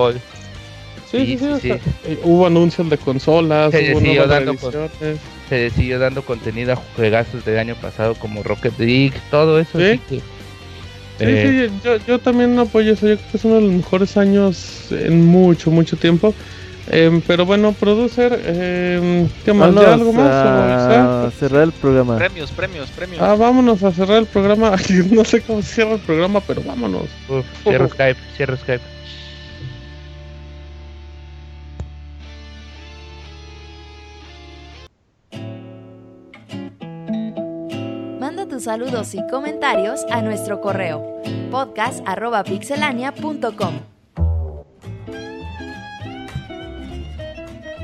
Sí, 1.13 1.37
sí, 1.37 1.45
Sí, 1.61 1.71
eh, 2.05 2.19
hubo 2.23 2.47
anuncios 2.47 2.89
de 2.89 2.97
consolas, 2.97 3.71
Se 3.71 3.91
hubo 3.91 3.99
siguió 3.99 4.25
nuevas 4.25 4.29
dando 4.45 4.55
con- 4.55 4.89
se 5.49 5.69
siguió 5.69 5.99
dando 5.99 6.23
contenido 6.23 6.73
a 6.73 6.75
juegazos 6.75 7.45
del 7.45 7.59
año 7.59 7.75
pasado 7.75 8.15
como 8.15 8.41
Rocket 8.41 8.77
League, 8.79 9.13
todo 9.29 9.59
eso. 9.59 9.77
Sí. 9.79 9.99
que, 10.09 10.19
Sí, 11.19 11.25
eh, 11.29 11.67
sí, 11.69 11.79
yo, 11.83 11.97
yo 12.07 12.17
también 12.19 12.57
apoyo 12.57 12.93
eso, 12.93 13.07
yo 13.07 13.15
creo 13.17 13.29
que 13.31 13.37
es 13.37 13.45
uno 13.45 13.55
de 13.55 13.61
los 13.61 13.71
mejores 13.71 14.17
años 14.17 14.87
en 14.91 15.23
mucho, 15.27 15.69
mucho 15.69 15.95
tiempo. 15.95 16.33
Em, 16.89 17.21
pero 17.21 17.45
bueno, 17.45 17.71
producer, 17.73 18.33
em, 18.45 19.29
¿qué 19.45 19.53
más? 19.53 19.73
¿Ya 19.75 19.81
Vámonos 19.81 19.99
algo 20.01 20.13
más? 20.13 20.25
o 21.23 21.27
a 21.27 21.31
cerrar 21.39 21.63
el 21.63 21.71
programa. 21.71 22.17
Premios, 22.17 22.51
premios, 22.51 22.89
premios. 22.89 23.21
Ah, 23.21 23.35
vámonos 23.35 23.83
a 23.83 23.91
cerrar 23.91 24.17
el 24.17 24.25
programa. 24.25 24.75
no 25.11 25.23
sé 25.23 25.41
cómo 25.41 25.61
se 25.61 25.75
cierra 25.75 25.93
el 25.93 25.99
programa, 25.99 26.41
pero 26.41 26.61
vámonos. 26.63 27.03
uf, 27.29 27.45
cierro 27.63 27.87
Skype, 27.87 28.19
cierro 28.35 28.57
Skype. 28.57 28.83
Tus 38.53 38.63
saludos 38.65 39.15
y 39.15 39.19
comentarios 39.31 40.05
a 40.11 40.21
nuestro 40.21 40.61
correo 40.61 41.19
podcast.pixelania.com. 41.49 43.73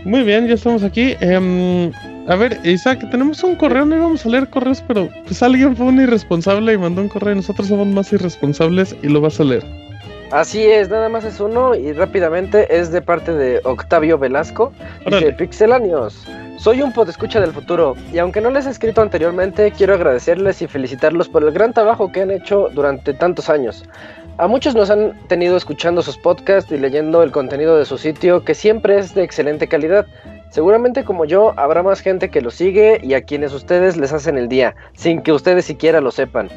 Muy 0.06 0.22
bien, 0.22 0.48
ya 0.48 0.54
estamos 0.54 0.84
aquí. 0.84 1.16
Em, 1.22 1.92
a 2.28 2.36
ver, 2.36 2.60
Isaac, 2.64 3.10
tenemos 3.10 3.44
un 3.44 3.56
correo, 3.56 3.84
no 3.84 3.96
íbamos 3.96 4.24
a 4.28 4.30
leer 4.30 4.48
correos, 4.52 4.84
pero 4.88 5.10
pues 5.26 5.42
alguien 5.42 5.76
fue 5.76 5.88
un 5.88 6.00
irresponsable 6.00 6.74
y 6.74 6.78
mandó 6.78 7.02
un 7.02 7.10
correo 7.10 7.34
y 7.34 7.38
nosotros 7.38 7.68
somos 7.68 7.88
más 7.88 8.14
irresponsables 8.14 8.96
y 9.02 9.08
lo 9.08 9.22
vas 9.22 9.40
a 9.40 9.46
leer. 9.46 9.79
Así 10.32 10.64
es, 10.64 10.90
nada 10.90 11.10
más 11.10 11.24
es 11.24 11.40
uno 11.40 11.74
y 11.74 11.92
rápidamente 11.92 12.78
es 12.78 12.92
de 12.92 13.02
parte 13.02 13.34
de 13.34 13.62
Octavio 13.64 14.20
Velasco. 14.20 14.72
Dice, 15.06 15.18
Órale. 15.18 15.34
Pixelanios, 15.34 16.28
soy 16.58 16.84
un 16.84 16.94
podescucha 16.94 17.40
del 17.40 17.52
futuro 17.52 17.96
y 18.14 18.20
aunque 18.20 18.40
no 18.40 18.52
les 18.52 18.68
he 18.68 18.70
escrito 18.70 19.02
anteriormente, 19.02 19.72
quiero 19.72 19.96
agradecerles 19.96 20.62
y 20.62 20.68
felicitarlos 20.68 21.28
por 21.28 21.44
el 21.44 21.52
gran 21.52 21.74
trabajo 21.74 22.12
que 22.12 22.22
han 22.22 22.30
hecho 22.30 22.70
durante 22.76 23.16
tantos 23.16 23.50
años. 23.50 23.86
A 24.38 24.48
muchos 24.48 24.76
nos 24.76 24.92
han 24.92 25.18
tenido 25.28 25.58
escuchando 25.58 26.04
sus 26.04 26.18
podcasts 26.18 26.72
y 26.72 26.78
leyendo 26.78 27.24
el 27.24 27.32
contenido 27.32 27.76
de 27.78 27.86
su 27.86 27.98
sitio, 27.98 28.44
que 28.46 28.54
siempre 28.54 29.00
es 29.00 29.16
de 29.16 29.24
excelente 29.24 29.68
calidad. 29.68 30.06
Seguramente 30.52 31.04
como 31.04 31.26
yo, 31.26 31.54
habrá 31.58 31.82
más 31.82 32.02
gente 32.02 32.30
que 32.30 32.42
lo 32.42 32.52
sigue 32.52 33.00
y 33.02 33.16
a 33.16 33.24
quienes 33.24 33.52
ustedes 33.52 33.98
les 33.98 34.14
hacen 34.14 34.38
el 34.38 34.48
día, 34.48 34.76
sin 34.94 35.24
que 35.24 35.32
ustedes 35.32 35.66
siquiera 35.66 36.02
lo 36.02 36.12
sepan. 36.12 36.50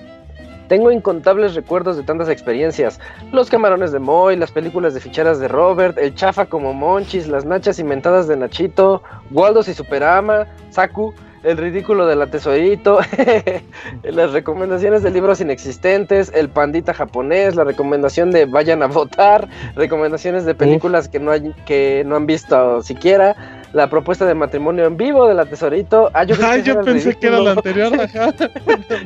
Tengo 0.72 0.90
incontables 0.90 1.54
recuerdos 1.54 1.98
de 1.98 2.02
tantas 2.02 2.30
experiencias. 2.30 2.98
Los 3.30 3.50
camarones 3.50 3.92
de 3.92 3.98
Moy, 3.98 4.36
las 4.36 4.50
películas 4.50 4.94
de 4.94 5.00
ficheras 5.00 5.38
de 5.38 5.46
Robert, 5.46 5.98
el 5.98 6.14
chafa 6.14 6.46
como 6.46 6.72
Monchis, 6.72 7.28
las 7.28 7.44
nachas 7.44 7.78
inventadas 7.78 8.26
de 8.26 8.38
Nachito, 8.38 9.02
Waldos 9.32 9.68
y 9.68 9.74
Superama, 9.74 10.46
Saku, 10.70 11.12
el 11.42 11.58
ridículo 11.58 12.06
del 12.06 12.26
tesorito, 12.30 13.00
las 14.02 14.32
recomendaciones 14.32 15.02
de 15.02 15.10
libros 15.10 15.42
inexistentes, 15.42 16.32
el 16.34 16.48
pandita 16.48 16.94
japonés, 16.94 17.54
la 17.54 17.64
recomendación 17.64 18.30
de 18.30 18.46
vayan 18.46 18.82
a 18.82 18.86
votar, 18.86 19.50
recomendaciones 19.74 20.46
de 20.46 20.54
películas 20.54 21.06
que 21.06 21.18
no, 21.18 21.32
hay, 21.32 21.52
que 21.66 22.02
no 22.06 22.16
han 22.16 22.24
visto 22.24 22.80
siquiera, 22.80 23.61
la 23.72 23.88
propuesta 23.88 24.26
de 24.26 24.34
matrimonio 24.34 24.86
en 24.86 24.96
vivo 24.96 25.26
de 25.26 25.34
la 25.34 25.46
tesorito. 25.46 26.10
Ah, 26.12 26.24
yo, 26.24 26.34
Ay, 26.42 26.62
que 26.62 26.70
ese 26.70 26.78
yo 26.78 26.82
pensé 26.82 27.14
que 27.16 27.26
era 27.26 27.40
la 27.40 27.52
anterior, 27.52 27.92
ajá. 28.00 28.34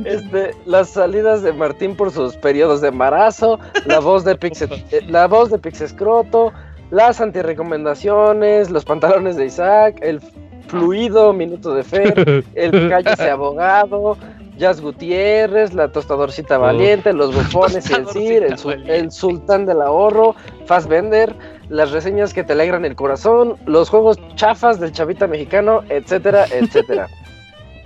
Este, 0.04 0.50
las 0.64 0.90
salidas 0.90 1.42
de 1.42 1.52
Martín 1.52 1.96
por 1.96 2.10
sus 2.10 2.36
periodos 2.36 2.80
de 2.80 2.88
embarazo, 2.88 3.58
la 3.84 4.00
voz 4.00 4.24
de 4.24 4.36
Pixe, 4.36 4.68
eh, 4.90 5.00
la 5.06 5.26
voz 5.26 5.50
de 5.50 5.58
Pixescroto, 5.58 6.52
las 6.90 7.20
antirecomendaciones, 7.20 8.70
los 8.70 8.84
pantalones 8.84 9.36
de 9.36 9.46
Isaac, 9.46 9.98
el 10.02 10.20
fluido 10.68 11.32
minuto 11.32 11.74
de 11.74 11.84
Fer, 11.84 12.44
el 12.54 12.88
cállese 12.88 13.30
abogado, 13.30 14.16
Jazz 14.58 14.80
Gutiérrez, 14.80 15.74
la 15.74 15.88
tostadorcita 15.88 16.58
valiente, 16.58 17.12
los 17.12 17.34
bufones 17.34 17.88
y 17.90 17.94
el 17.94 18.08
Cir, 18.08 18.42
el, 18.42 18.90
el 18.90 19.12
sultán 19.12 19.66
del 19.66 19.82
ahorro, 19.82 20.34
Fassbender, 20.64 21.34
las 21.68 21.90
reseñas 21.90 22.32
que 22.32 22.44
te 22.44 22.52
alegran 22.52 22.84
el 22.84 22.96
corazón, 22.96 23.56
los 23.66 23.88
juegos 23.88 24.18
chafas 24.34 24.80
del 24.80 24.92
chavita 24.92 25.26
mexicano, 25.26 25.82
etcétera, 25.88 26.46
etcétera. 26.50 27.08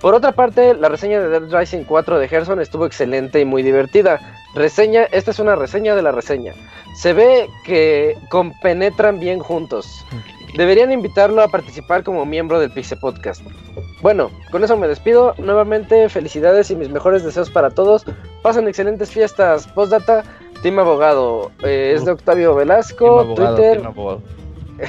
Por 0.01 0.15
otra 0.15 0.31
parte, 0.31 0.73
la 0.73 0.89
reseña 0.89 1.19
de 1.19 1.29
Dead 1.29 1.59
Rising 1.59 1.83
4 1.83 2.17
de 2.17 2.27
Gerson 2.27 2.59
estuvo 2.59 2.87
excelente 2.87 3.39
y 3.39 3.45
muy 3.45 3.61
divertida. 3.61 4.19
Reseña, 4.55 5.03
esta 5.11 5.29
es 5.29 5.37
una 5.37 5.55
reseña 5.55 5.95
de 5.95 6.01
la 6.01 6.11
reseña. 6.11 6.53
Se 6.95 7.13
ve 7.13 7.47
que 7.63 8.17
compenetran 8.29 9.19
bien 9.19 9.39
juntos. 9.39 10.03
Deberían 10.57 10.91
invitarlo 10.91 11.41
a 11.41 11.47
participar 11.47 12.03
como 12.03 12.25
miembro 12.25 12.59
del 12.59 12.71
Pixel 12.71 12.99
Podcast. 12.99 13.41
Bueno, 14.01 14.31
con 14.49 14.63
eso 14.63 14.75
me 14.75 14.87
despido. 14.87 15.35
Nuevamente, 15.37 16.09
felicidades 16.09 16.71
y 16.71 16.75
mis 16.75 16.89
mejores 16.89 17.23
deseos 17.23 17.51
para 17.51 17.69
todos. 17.69 18.03
Pasen 18.41 18.67
excelentes 18.67 19.11
fiestas. 19.11 19.67
Postdata, 19.67 20.23
Team 20.61 20.79
Abogado. 20.79 21.51
eh, 21.63 21.93
es 21.95 22.05
de 22.05 22.11
Octavio 22.11 22.55
Velasco, 22.55 23.05
Team 23.05 23.19
abogado, 23.19 23.55
Twitter. 23.55 23.77
team 23.77 23.87
abogado. 23.87 24.21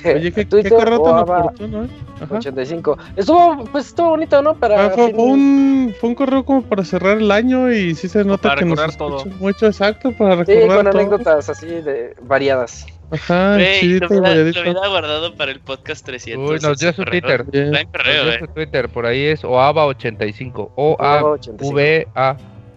Oye, 0.07 0.21
qué, 0.23 0.33
qué 0.33 0.45
Twitter, 0.47 0.73
correo 0.73 1.03
tan 1.03 1.15
Oava 1.17 1.39
oportuno, 1.41 1.85
¿eh? 1.85 1.89
Ajá. 2.23 2.37
85. 2.39 2.97
Estuvo, 3.17 3.65
pues 3.73 3.89
estuvo 3.89 4.11
bonito, 4.11 4.41
¿no? 4.41 4.55
Para 4.55 4.87
Ah, 4.87 4.91
fue, 4.91 5.09
fin- 5.09 5.17
un, 5.21 5.95
fue 6.01 6.09
un 6.11 6.15
correo 6.15 6.45
como 6.45 6.63
para 6.63 6.83
cerrar 6.85 7.19
el 7.19 7.31
año 7.31 7.71
y 7.71 7.95
sí 7.95 8.09
se 8.09 8.25
nota 8.25 8.49
Para 8.51 8.61
que 8.61 8.65
nos 8.65 8.79
recordar 8.79 8.97
todo. 8.97 9.25
mucho, 9.39 9.67
exacto, 9.67 10.13
para 10.17 10.37
Sí, 10.47 10.53
recordar 10.55 10.77
con 10.85 10.87
todo. 10.93 10.99
anécdotas 11.01 11.49
así 11.51 11.67
de 11.67 12.15
variadas. 12.23 12.87
Ajá, 13.11 13.59
chidito 13.81 14.07
lo, 14.07 14.09
hubiera, 14.13 14.17
lo 14.17 14.23
variadito. 14.23 14.61
hubiera 14.63 14.89
guardado 14.89 15.35
para 15.35 15.51
el 15.53 15.61
podcast 15.61 16.07
300. 16.07 16.51
Uy, 16.51 16.59
nos 16.61 16.79
dio 16.79 16.93
su 16.95 17.03
correo. 17.05 17.21
Twitter. 17.21 17.45
Traen 17.71 17.89
correo, 17.91 18.15
Nos 18.15 18.25
dio 18.25 18.33
eh. 18.33 18.39
su 18.39 18.47
Twitter, 18.47 18.89
por 18.89 19.05
ahí 19.05 19.25
es 19.25 19.45
OAVA85. 19.45 20.71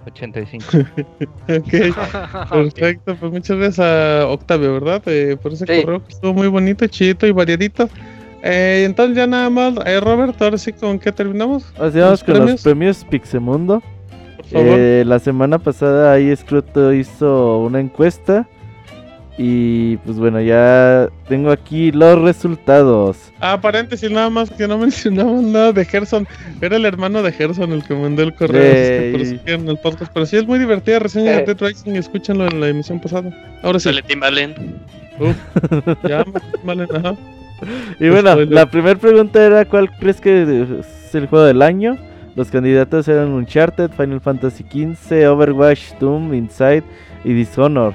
O-A-V-A85. 0.05 0.85
Ok, 2.47 2.49
perfecto, 2.49 3.15
pues 3.19 3.31
muchas 3.31 3.57
gracias 3.57 3.79
a 3.79 4.27
Octavio, 4.27 4.73
¿verdad? 4.73 5.01
Eh, 5.07 5.37
por 5.41 5.53
ese 5.53 5.65
Sí. 5.65 5.81
correo 5.83 6.03
que 6.03 6.13
estuvo 6.13 6.33
muy 6.33 6.47
bonito, 6.47 6.85
chidito 6.87 7.25
y 7.27 7.31
variadito. 7.31 7.89
Eh, 8.43 8.83
entonces 8.85 9.17
ya 9.17 9.25
nada 9.27 9.49
más, 9.49 9.73
eh, 9.85 9.99
Robert, 9.99 10.39
ahora 10.41 10.57
sí 10.57 10.71
con 10.73 10.99
qué 10.99 11.11
terminamos, 11.11 11.65
Así 11.79 11.99
vamos 11.99 12.11
¿Los 12.11 12.23
con 12.23 12.33
premios? 12.35 12.51
los 12.51 12.61
premios 12.63 13.05
Pixemundo. 13.09 13.81
por 14.37 14.45
favor. 14.45 14.67
Eh, 14.77 15.03
la 15.05 15.19
semana 15.19 15.57
pasada 15.59 16.13
ahí 16.13 16.35
Scruto 16.35 16.93
hizo 16.93 17.59
una 17.59 17.79
encuesta. 17.79 18.47
Y 19.37 19.97
pues 19.97 20.17
bueno, 20.17 20.39
ya 20.39 21.09
tengo 21.27 21.51
aquí 21.51 21.91
los 21.91 22.21
resultados. 22.21 23.33
Ah, 23.41 23.59
paréntesis, 23.59 24.09
nada 24.09 24.29
más 24.29 24.49
que 24.49 24.65
no 24.67 24.77
mencionamos 24.77 25.43
nada 25.43 25.73
de 25.73 25.83
Gerson. 25.83 26.25
Era 26.61 26.77
el 26.77 26.85
hermano 26.85 27.21
de 27.21 27.33
Gerson 27.33 27.73
el 27.73 27.83
que 27.83 27.95
mandó 27.95 28.23
el 28.23 28.33
correo. 28.33 28.61
es 28.61 29.31
que 29.33 29.39
quieren 29.39 29.67
el 29.67 29.77
podcast. 29.77 30.11
Pero 30.13 30.25
sí 30.25 30.37
es 30.37 30.47
muy 30.47 30.57
divertida 30.57 30.99
reseña 30.99 31.33
de. 31.37 31.43
Dead 31.43 31.57
Rising. 31.59 31.95
Escúchenlo 31.95 32.47
en 32.47 32.61
la 32.61 32.69
emisión 32.69 33.01
pasada. 33.01 33.29
Ahora 33.61 33.79
sí. 33.79 33.89
Sale 33.89 34.01
Timbaland. 34.03 34.55
Uf, 35.19 35.35
ya, 36.07 36.25
vale, 36.63 36.87
ajá. 36.93 37.15
Y 37.99 38.09
bueno, 38.09 38.31
Spoiler. 38.31 38.53
la 38.53 38.69
primera 38.69 38.99
pregunta 38.99 39.45
era 39.45 39.63
¿cuál 39.65 39.89
crees 39.97 40.19
que 40.19 40.65
es 40.81 41.15
el 41.15 41.27
juego 41.27 41.45
del 41.45 41.61
año? 41.61 41.97
Los 42.35 42.51
candidatos 42.51 43.07
eran 43.07 43.29
Uncharted, 43.29 43.91
Final 43.91 44.19
Fantasy 44.19 44.63
XV, 44.63 45.29
Overwatch, 45.29 45.93
Doom, 45.99 46.33
Inside 46.33 46.83
y 47.23 47.31
Dishonor. 47.33 47.93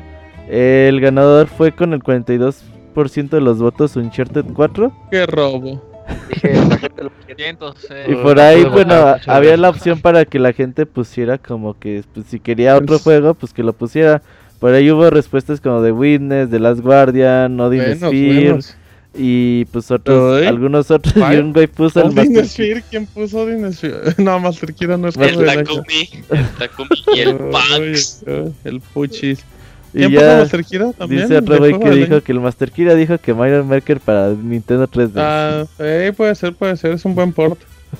El 0.51 1.01
ganador 1.01 1.47
fue 1.47 1.73
con 1.73 1.93
el 1.93 2.01
42% 2.03 3.31
de 3.31 3.41
los 3.41 3.59
votos 3.59 3.95
Uncharted 3.97 4.45
4. 4.55 4.93
Qué 5.11 5.27
robo. 5.27 5.83
Dije, 6.29 6.55
la 6.69 6.77
gente 6.79 7.05
lo 7.05 7.11
quiere. 7.25 7.35
Cientos, 7.45 7.87
eh, 7.89 8.07
Y 8.09 8.15
por 8.17 8.41
ahí, 8.41 8.65
bueno, 8.65 9.15
había 9.27 9.57
la 9.57 9.70
opción 9.70 10.01
para 10.01 10.25
que 10.25 10.39
la 10.41 10.53
gente 10.53 10.85
pusiera 10.85 11.39
como 11.39 11.79
que 11.79 12.03
pues, 12.12 12.27
si 12.27 12.41
quería 12.41 12.75
otro 12.75 12.87
Pues- 12.97 13.03
juego, 13.03 13.35
pues 13.35 13.53
que 13.53 13.62
lo 13.62 13.73
pusiera. 13.73 14.20
Por 14.59 14.75
ahí 14.75 14.91
hubo 14.91 15.09
respuestas 15.09 15.61
como 15.61 15.83
The 15.83 15.93
Witness, 15.93 16.51
The 16.51 16.59
Last 16.59 16.81
Guardian, 16.81 17.59
Odin 17.61 17.79
Buenos, 17.81 17.99
Sphere 17.99 18.43
buenos. 18.45 18.77
y 19.15 19.65
pues 19.67 19.91
otros, 19.91 20.45
algunos 20.47 20.91
otros. 20.91 21.15
¿Cuál? 21.15 21.35
Y 21.37 21.39
un 21.39 21.53
güey 21.55 21.67
puso 21.69 22.01
el 22.05 22.12
Master 22.12 22.47
Sphere, 22.47 22.83
¿quién 22.91 23.07
puso 23.07 23.39
Odin 23.43 23.73
Sphere? 23.73 23.95
No, 24.19 24.39
Master 24.41 24.75
Kira 24.75 24.97
no 24.99 25.09
es 25.09 25.17
Bueno, 25.17 25.41
El. 25.41 25.47
Takumi, 25.65 26.09
el 26.31 26.49
Takumi 26.59 26.89
y 27.17 27.20
el 27.20 27.37
Pax. 27.53 28.25
El 28.65 28.81
Puchis. 28.93 29.45
Y 29.93 29.99
¿Quién 29.99 30.12
puso 30.12 30.25
ya 30.25 30.39
Master 30.39 30.65
Kira 30.65 30.93
también? 30.93 31.23
dice 31.23 31.39
otro 31.39 31.55
¿De 31.55 31.59
güey 31.59 31.73
juego 31.73 31.85
que 31.91 31.97
dijo 31.97 32.15
año? 32.15 32.23
que 32.23 32.33
el 32.33 32.41
Master 32.41 32.70
Kira 32.70 32.94
dijo 32.94 33.19
que 33.19 33.35
Mario 33.35 33.65
Maker 33.65 34.01
para 34.01 34.28
Nintendo 34.31 34.89
3DS. 34.89 35.12
Ah, 35.17 35.65
eh, 35.81 36.12
puede 36.17 36.35
ser, 36.35 36.55
puede 36.55 36.77
ser, 36.77 36.93
es 36.93 37.05
un 37.05 37.15
buen 37.15 37.33
port. 37.33 37.59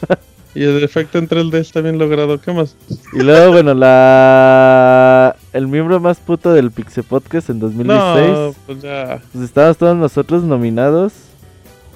y 0.55 0.63
el 0.63 0.83
efecto 0.83 1.19
en 1.19 1.29
3D 1.29 1.55
está 1.59 1.81
bien 1.81 1.99
logrado. 1.99 2.41
¿Qué 2.41 2.53
más? 2.53 2.77
Y 3.13 3.23
luego, 3.23 3.53
bueno, 3.53 3.75
la 3.75 5.37
el 5.53 5.67
miembro 5.67 5.99
más 6.01 6.19
puto 6.19 6.53
del 6.53 6.71
Pixel 6.71 7.05
Podcast 7.05 7.51
en 7.51 7.59
2016. 7.61 8.29
No, 8.29 8.55
pues 8.67 8.83
ya. 8.83 9.21
Pues 9.33 9.45
estábamos 9.45 9.77
todos 9.79 9.97
nosotros 9.97 10.45
nominados. 10.45 11.13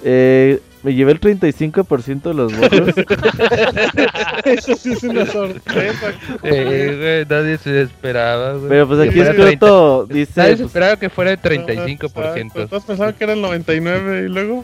Eh, 0.03 0.61
me 0.85 0.95
llevé 0.95 1.13
el 1.13 1.21
35% 1.21 2.23
de 2.23 2.35
los 2.35 2.57
votos. 2.57 2.95
Eso 4.45 4.77
sí 4.77 4.93
es 4.93 5.03
una 5.03 5.27
sorpresa. 5.27 6.13
Eh, 6.43 7.25
güey, 7.27 7.39
nadie 7.41 7.59
se 7.59 7.83
esperaba, 7.83 8.53
güey. 8.55 8.69
Pero 8.69 8.87
pues 8.89 9.01
aquí 9.09 9.21
Scroto 9.21 10.07
30. 10.07 10.15
dice... 10.15 10.33
Nadie 10.41 10.51
se 10.53 10.57
pues, 10.59 10.67
esperaba 10.69 10.97
que 10.97 11.09
fuera 11.11 11.31
el 11.33 11.39
Exacto, 11.43 12.09
35%. 12.09 12.69
Todos 12.69 12.85
pensaban 12.85 13.15
que 13.15 13.25
era 13.25 13.33
el 13.33 13.41
99 13.43 14.27
y 14.27 14.29
luego. 14.29 14.63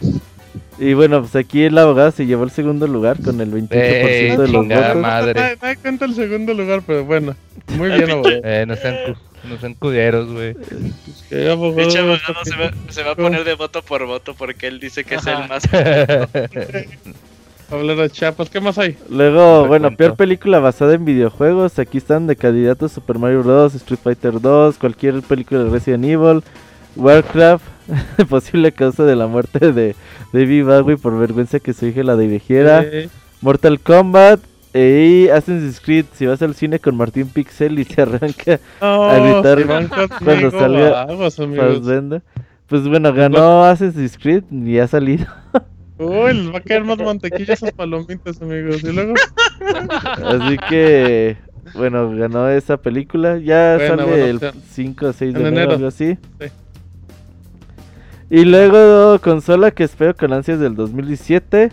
y 0.78 0.92
bueno, 0.94 1.20
pues 1.22 1.34
aquí 1.36 1.62
el 1.64 1.76
abogado 1.78 2.10
se 2.10 2.26
llevó 2.26 2.44
el 2.44 2.50
segundo 2.50 2.86
lugar 2.86 3.20
con 3.22 3.40
el 3.40 3.50
28% 3.50 3.68
Eh, 3.72 4.36
de 4.38 4.48
los 4.48 4.66
votos. 4.68 4.96
madre. 4.96 5.34
Nadie, 5.40 5.56
nadie 5.60 5.76
cuenta 5.76 6.04
el 6.04 6.14
segundo 6.14 6.54
lugar, 6.54 6.82
pero 6.86 7.04
bueno. 7.04 7.34
Muy 7.76 7.88
bien, 7.90 8.10
abogado. 8.10 8.40
Eh, 8.44 8.64
no 8.66 8.76
sean, 8.76 8.94
cu- 9.06 9.20
no 9.48 9.58
sean 9.58 9.74
culeros, 9.74 10.32
güey. 10.32 10.54
Abogado. 11.48 11.76
De 11.76 11.82
hecho, 11.84 11.98
abogado 12.00 12.44
se 12.44 12.56
va, 12.56 12.70
se 12.88 13.02
va 13.02 13.12
a 13.12 13.16
poner 13.16 13.44
de 13.44 13.54
voto 13.54 13.82
por 13.82 14.04
voto 14.06 14.34
porque 14.34 14.66
él 14.66 14.80
dice 14.80 15.04
que 15.04 15.16
es 15.16 15.26
el 15.26 15.48
más. 15.48 15.62
Hablar 17.70 18.00
a 18.00 18.08
Chiapas. 18.08 18.50
¿Qué 18.50 18.60
más 18.60 18.78
hay? 18.78 18.96
Luego, 19.08 19.66
bueno, 19.68 19.96
peor 19.96 20.16
película 20.16 20.58
basada 20.58 20.94
en 20.94 21.04
videojuegos. 21.04 21.78
Aquí 21.78 21.98
están 21.98 22.26
de 22.26 22.34
candidatos 22.34 22.92
Super 22.92 23.18
Mario 23.18 23.44
Bros., 23.44 23.76
Street 23.76 24.00
Fighter 24.02 24.40
2, 24.40 24.76
cualquier 24.76 25.22
película 25.22 25.62
de 25.62 25.70
Resident 25.70 26.04
Evil, 26.04 26.42
Warcraft, 26.96 27.64
posible 28.28 28.72
causa 28.72 29.04
de 29.04 29.14
la 29.14 29.28
muerte 29.28 29.72
de 29.72 29.94
David 30.32 30.64
Bowie 30.64 30.96
por 30.96 31.16
vergüenza 31.16 31.60
que 31.60 31.72
su 31.72 31.86
hija 31.86 32.02
la 32.02 32.16
dirigiera, 32.16 32.82
Eh, 32.82 33.08
Mortal 33.40 33.78
Kombat 33.78 34.40
y 34.74 35.28
Assassin's 35.28 35.80
Creed. 35.80 36.06
Si 36.12 36.26
vas 36.26 36.40
al 36.42 36.54
cine 36.54 36.78
con 36.78 36.96
Martín 36.96 37.28
Pixel 37.28 37.78
y 37.78 37.84
se 37.84 38.02
arranca 38.02 38.60
A 38.80 39.18
gritar 39.42 39.88
cuando 40.24 40.50
salga. 40.50 41.06
Fassbender. 41.30 42.22
Pues 42.66 42.86
bueno, 42.86 43.12
ganó 43.12 43.64
Assassin's 43.64 44.16
Creed 44.16 44.44
y 44.50 44.78
ha 44.78 44.86
salido. 44.86 45.26
Uy, 45.98 46.32
les 46.32 46.52
va 46.54 46.58
a 46.58 46.62
caer 46.62 46.84
más 46.84 46.96
mantequilla 46.98 47.52
a 47.52 47.54
esas 47.54 47.72
palomitas, 47.72 48.40
amigos. 48.40 48.82
Y 48.82 48.92
luego. 48.92 49.14
Así 50.24 50.56
que, 50.70 51.36
bueno, 51.74 52.10
ganó 52.16 52.48
esa 52.48 52.78
película. 52.78 53.36
Ya 53.38 53.76
sale 53.78 54.30
el 54.30 54.36
opción. 54.36 54.54
5 54.70 55.06
o 55.06 55.12
6 55.12 55.34
de 55.34 55.40
En 55.40 55.46
enero, 55.48 55.62
enero. 55.62 55.72
algo 55.74 55.88
así. 55.88 56.16
Sí. 56.40 56.46
Y 58.30 58.44
luego, 58.44 59.18
consola 59.20 59.72
que 59.72 59.82
espero 59.84 60.16
con 60.16 60.32
ansias 60.32 60.58
del 60.60 60.74
2017. 60.76 61.70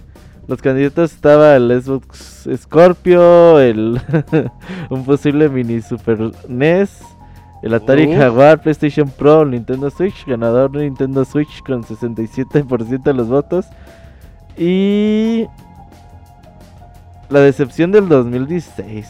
Los 0.48 0.61
candidatos 0.61 1.14
estaba 1.14 1.56
el 1.58 1.82
Xbox 1.82 2.48
Scorpio, 2.56 3.59
el 3.59 4.01
un 4.90 5.03
posible 5.03 5.50
mini 5.50 5.82
Super 5.82 6.32
NES, 6.48 7.01
el 7.64 7.74
Atari 7.74 8.08
Uf. 8.08 8.16
Jaguar, 8.17 8.61
PlayStation 8.61 9.09
Pro, 9.09 9.43
Nintendo 9.45 9.90
Switch, 9.90 10.26
ganador 10.26 10.72
de 10.72 10.85
Nintendo 10.85 11.26
Switch 11.26 11.61
con 11.64 11.84
67% 11.84 13.03
de 13.03 13.14
los 13.14 13.27
votos. 13.27 13.66
Y 14.58 15.45
la 17.30 17.42
decepción 17.42 17.92
del 17.92 18.08
2016. 18.08 19.06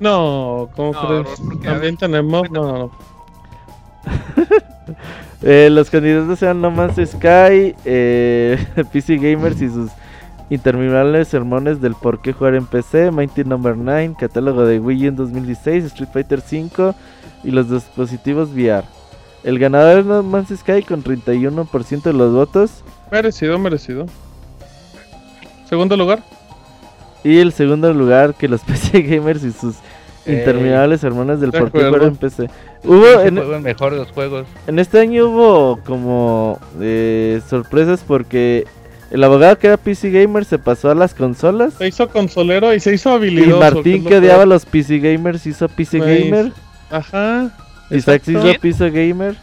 No, 0.00 0.68
¿cómo 0.76 0.92
No, 0.92 1.24
crees? 1.24 1.62
También 1.64 1.96
tenemos. 1.96 2.50
No, 2.50 2.62
no, 2.62 2.78
no. 2.78 2.90
Eh, 5.42 5.68
los 5.70 5.88
candidatos 5.88 6.42
eran 6.42 6.60
No 6.60 6.70
Man's 6.70 6.96
Sky, 7.10 7.74
eh, 7.84 8.58
PC 8.92 9.16
Gamers 9.18 9.60
y 9.62 9.68
sus 9.68 9.90
interminables 10.50 11.28
sermones 11.28 11.80
del 11.80 11.94
por 11.94 12.20
qué 12.20 12.32
jugar 12.32 12.54
en 12.54 12.66
PC, 12.66 13.10
Mighty 13.10 13.44
Number 13.44 13.76
9, 13.76 14.14
catálogo 14.18 14.64
de 14.64 14.80
Wii 14.80 15.06
U 15.06 15.08
en 15.08 15.16
2016, 15.16 15.84
Street 15.84 16.08
Fighter 16.12 16.40
5 16.40 16.94
y 17.44 17.50
los 17.50 17.70
dispositivos 17.70 18.50
VR. 18.50 18.84
El 19.44 19.58
ganador 19.58 20.00
es 20.00 20.06
No 20.06 20.22
Man's 20.22 20.48
Sky 20.48 20.82
con 20.82 21.04
31% 21.04 22.02
de 22.02 22.12
los 22.12 22.32
votos 22.32 22.82
Merecido, 23.10 23.58
merecido. 23.58 24.06
Segundo 25.68 25.96
lugar. 25.96 26.22
y 27.24 27.38
el 27.38 27.52
segundo 27.52 27.92
lugar 27.92 28.34
que 28.34 28.48
los 28.48 28.60
PC 28.64 29.02
Gamers 29.02 29.44
y 29.44 29.52
sus 29.52 29.76
interminables 30.26 31.02
hermanos 31.04 31.40
del 31.40 31.50
De 31.50 31.58
por 31.58 31.72
qué 31.72 31.84
jugar 31.84 32.02
en 32.02 32.16
PC. 32.16 32.50
Hubo 32.84 33.20
en, 33.20 33.36
juego 33.36 33.56
es 33.56 33.62
mejor 33.62 33.92
de 33.92 33.98
los 33.98 34.12
juegos. 34.12 34.46
En 34.66 34.78
este 34.78 35.00
año 35.00 35.28
hubo 35.28 35.80
como 35.84 36.58
eh, 36.80 37.40
sorpresas 37.48 38.04
porque 38.06 38.66
el 39.10 39.24
abogado 39.24 39.58
que 39.58 39.66
era 39.68 39.76
PC 39.76 40.10
Gamer 40.10 40.44
se 40.44 40.58
pasó 40.58 40.90
a 40.90 40.94
las 40.94 41.14
consolas. 41.14 41.74
Se 41.74 41.86
hizo 41.88 42.08
consolero 42.08 42.74
y 42.74 42.80
se 42.80 42.94
hizo 42.94 43.10
Y 43.10 43.14
habilidoso. 43.14 43.58
Martín 43.60 44.02
es 44.02 44.02
que 44.04 44.10
lo 44.14 44.18
odiaba 44.18 44.42
a 44.42 44.46
los 44.46 44.64
PC 44.66 44.98
Gamers 44.98 45.46
hizo 45.46 45.68
PC 45.68 45.98
Nice. 45.98 46.24
Gamer. 46.24 46.52
Ajá. 46.90 47.50
Isaac 47.90 48.22
se 48.24 48.32
hizo 48.32 48.52
PC 48.60 48.90
Gamer. 48.90 49.36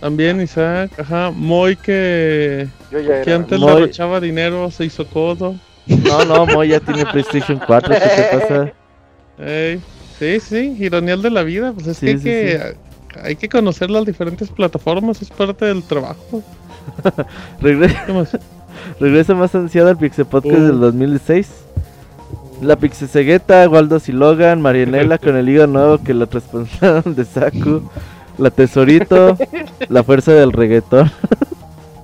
También 0.00 0.40
Isaac. 0.40 0.90
Ajá. 0.98 1.30
Moy 1.34 1.76
que, 1.76 2.66
Yo 2.90 3.00
ya 3.00 3.22
que 3.22 3.32
antes 3.32 3.58
Moy. 3.58 3.74
le 3.74 3.80
rochaba 3.86 4.20
dinero 4.20 4.70
se 4.70 4.84
hizo 4.86 5.06
codo. 5.06 5.54
No, 5.86 6.24
no, 6.24 6.46
Mo 6.46 6.62
ya 6.64 6.78
tiene 6.80 7.04
PlayStation 7.06 7.60
4. 7.66 7.94
¿Qué 7.94 8.00
te 8.00 8.38
pasa? 8.38 8.72
Ey, 9.38 9.80
Sí, 10.18 10.38
sí, 10.40 10.76
ironial 10.78 11.22
de 11.22 11.30
la 11.30 11.42
vida. 11.42 11.72
Pues 11.72 11.86
es 11.86 11.96
Sí, 11.96 12.06
que, 12.06 12.12
hay 12.12 12.18
sí, 12.18 12.24
que 12.24 12.76
hay 13.22 13.36
que 13.36 13.48
conocer 13.48 13.90
las 13.90 14.04
diferentes 14.04 14.48
plataformas, 14.50 15.20
es 15.22 15.30
parte 15.30 15.64
del 15.64 15.82
trabajo. 15.82 16.42
Regre- 17.60 18.04
¿Qué 18.06 18.12
más? 18.12 18.36
Regresa 18.98 19.34
más 19.34 19.54
ansiado 19.54 19.88
al 19.88 19.96
Pixel 19.96 20.26
Podcast 20.26 20.58
Uh. 20.58 20.66
del 20.66 20.80
2016. 20.80 21.48
La 22.62 22.76
Pixesegueta, 22.76 23.68
Waldos 23.68 24.08
y 24.08 24.12
Logan, 24.12 24.60
Marianela 24.60 25.16
con 25.18 25.36
el 25.36 25.48
hígado 25.48 25.66
nuevo 25.66 25.98
que 25.98 26.12
lo 26.12 26.26
traspasaron 26.26 27.14
de 27.14 27.24
Saku, 27.24 27.82
la 28.36 28.50
Tesorito, 28.50 29.36
la 29.88 30.02
fuerza 30.04 30.32
del 30.32 30.52
reggaetón. 30.52 31.10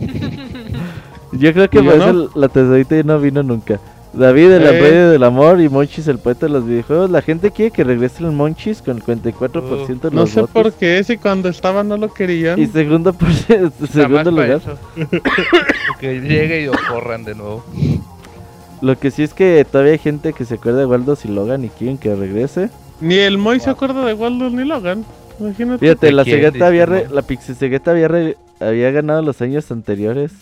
Yo 1.33 1.53
creo 1.53 1.69
que 1.69 1.81
¿Y 1.81 1.85
yo 1.85 1.91
por 1.91 2.01
eso 2.01 2.13
no? 2.13 2.29
la 2.35 2.49
Tesorito 2.49 2.95
ya 2.95 3.03
no 3.03 3.19
vino 3.21 3.43
nunca. 3.43 3.79
David, 4.17 4.51
el 4.53 4.63
Eh. 4.63 4.69
apoyo 4.79 5.11
del 5.11 5.23
amor 5.25 5.61
y 5.61 5.69
Monchis, 5.69 6.09
el 6.09 6.19
poeta 6.19 6.47
de 6.47 6.53
los 6.53 6.67
videojuegos. 6.67 7.11
La 7.11 7.21
gente 7.23 7.51
quiere 7.51 7.71
que 7.71 7.85
regrese 7.85 8.25
el 8.25 8.33
Monchis 8.33 8.81
con 8.83 8.97
el 8.97 9.03
44% 9.03 10.09
de 10.09 10.15
los 10.17 10.25
No 10.25 10.27
sé 10.27 10.41
votos. 10.41 10.53
por 10.53 10.73
qué, 10.73 11.05
si 11.05 11.19
cuando 11.19 11.49
estaba 11.51 11.83
no 11.85 11.97
lo 11.97 12.13
querían. 12.13 12.59
Y 12.59 12.67
segundo, 12.67 13.13
por... 13.13 13.29
Segundo 13.93 14.31
lugar. 14.31 14.61
que 16.01 16.21
llegue 16.21 16.63
y 16.63 16.67
lo 16.67 16.73
corran 16.89 17.25
de 17.25 17.35
nuevo. 17.35 17.65
Lo 18.81 18.99
que 18.99 19.11
sí 19.11 19.23
es 19.23 19.33
que 19.35 19.67
todavía 19.71 19.93
hay 19.93 19.99
gente 19.99 20.33
que 20.33 20.45
se 20.45 20.55
acuerda 20.55 20.81
de 20.81 20.87
Waldos 20.87 21.25
y 21.25 21.29
Logan 21.29 21.65
y 21.65 21.69
quieren 21.69 21.99
que 21.99 22.15
regrese. 22.15 22.71
Ni 23.01 23.17
el 23.17 23.39
Moy 23.39 23.61
se 23.61 23.71
acuerda 23.71 24.05
de 24.05 24.15
Waldo 24.15 24.51
ni 24.51 24.65
Logan. 24.65 25.05
Imagínate. 25.39 25.79
Fíjate, 25.81 26.07
¿De 26.07 26.13
la 26.13 26.25
quién 26.25 26.63
había, 26.63 26.87
re- 26.87 27.09
la 27.11 27.23
Pixie 27.23 27.55
había, 27.87 28.09
re- 28.09 28.37
había 28.61 28.91
ganado 28.91 29.21
los 29.23 29.41
años 29.43 29.71
anteriores. 29.71 30.33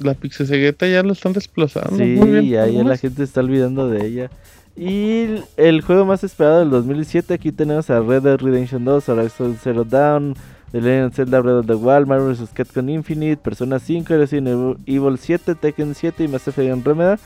La 0.00 0.14
Pixesegueta 0.14 0.86
ya 0.86 1.02
lo 1.02 1.12
están 1.12 1.32
desplazando. 1.32 1.96
Sí, 1.96 2.14
Muy 2.16 2.30
bien, 2.30 2.44
ya, 2.48 2.66
ya 2.66 2.72
¿cómo 2.78 2.88
la 2.88 2.96
gente 2.96 3.22
está 3.22 3.40
olvidando 3.40 3.88
de 3.88 4.06
ella. 4.06 4.30
Y 4.76 5.22
el- 5.22 5.44
el 5.56 5.80
juego 5.82 6.04
más 6.04 6.22
esperado 6.22 6.60
del 6.60 6.70
2007, 6.70 7.34
aquí 7.34 7.50
tenemos 7.50 7.90
a 7.90 8.00
Red 8.00 8.22
Dead 8.22 8.38
Redemption 8.38 8.84
2, 8.84 9.08
Horizon 9.08 9.56
Zero 9.62 9.82
Dawn, 9.84 10.34
The 10.70 10.80
Legend 10.80 11.06
of 11.08 11.14
Zelda 11.16 11.40
Breath 11.40 11.56
of 11.60 11.66
the 11.66 11.74
Wild, 11.74 12.06
Marvel 12.06 12.32
vs. 12.34 12.50
Capcom 12.54 12.88
Infinite, 12.88 13.38
Persona 13.42 13.78
5, 13.80 14.16
Resident 14.16 14.78
Evil 14.86 15.18
7, 15.18 15.54
Tekken 15.56 15.94
7 15.94 16.24
y 16.24 16.28
Mass 16.28 16.46
Effect 16.46 16.70
Andromeda. 16.72 17.18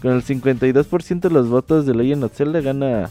Con 0.00 0.12
el 0.12 0.22
52% 0.22 1.28
de 1.28 1.34
los 1.34 1.48
votos 1.48 1.86
de 1.86 1.94
Legend 1.94 2.24
of 2.24 2.36
Zelda 2.36 2.60
gana 2.60 3.10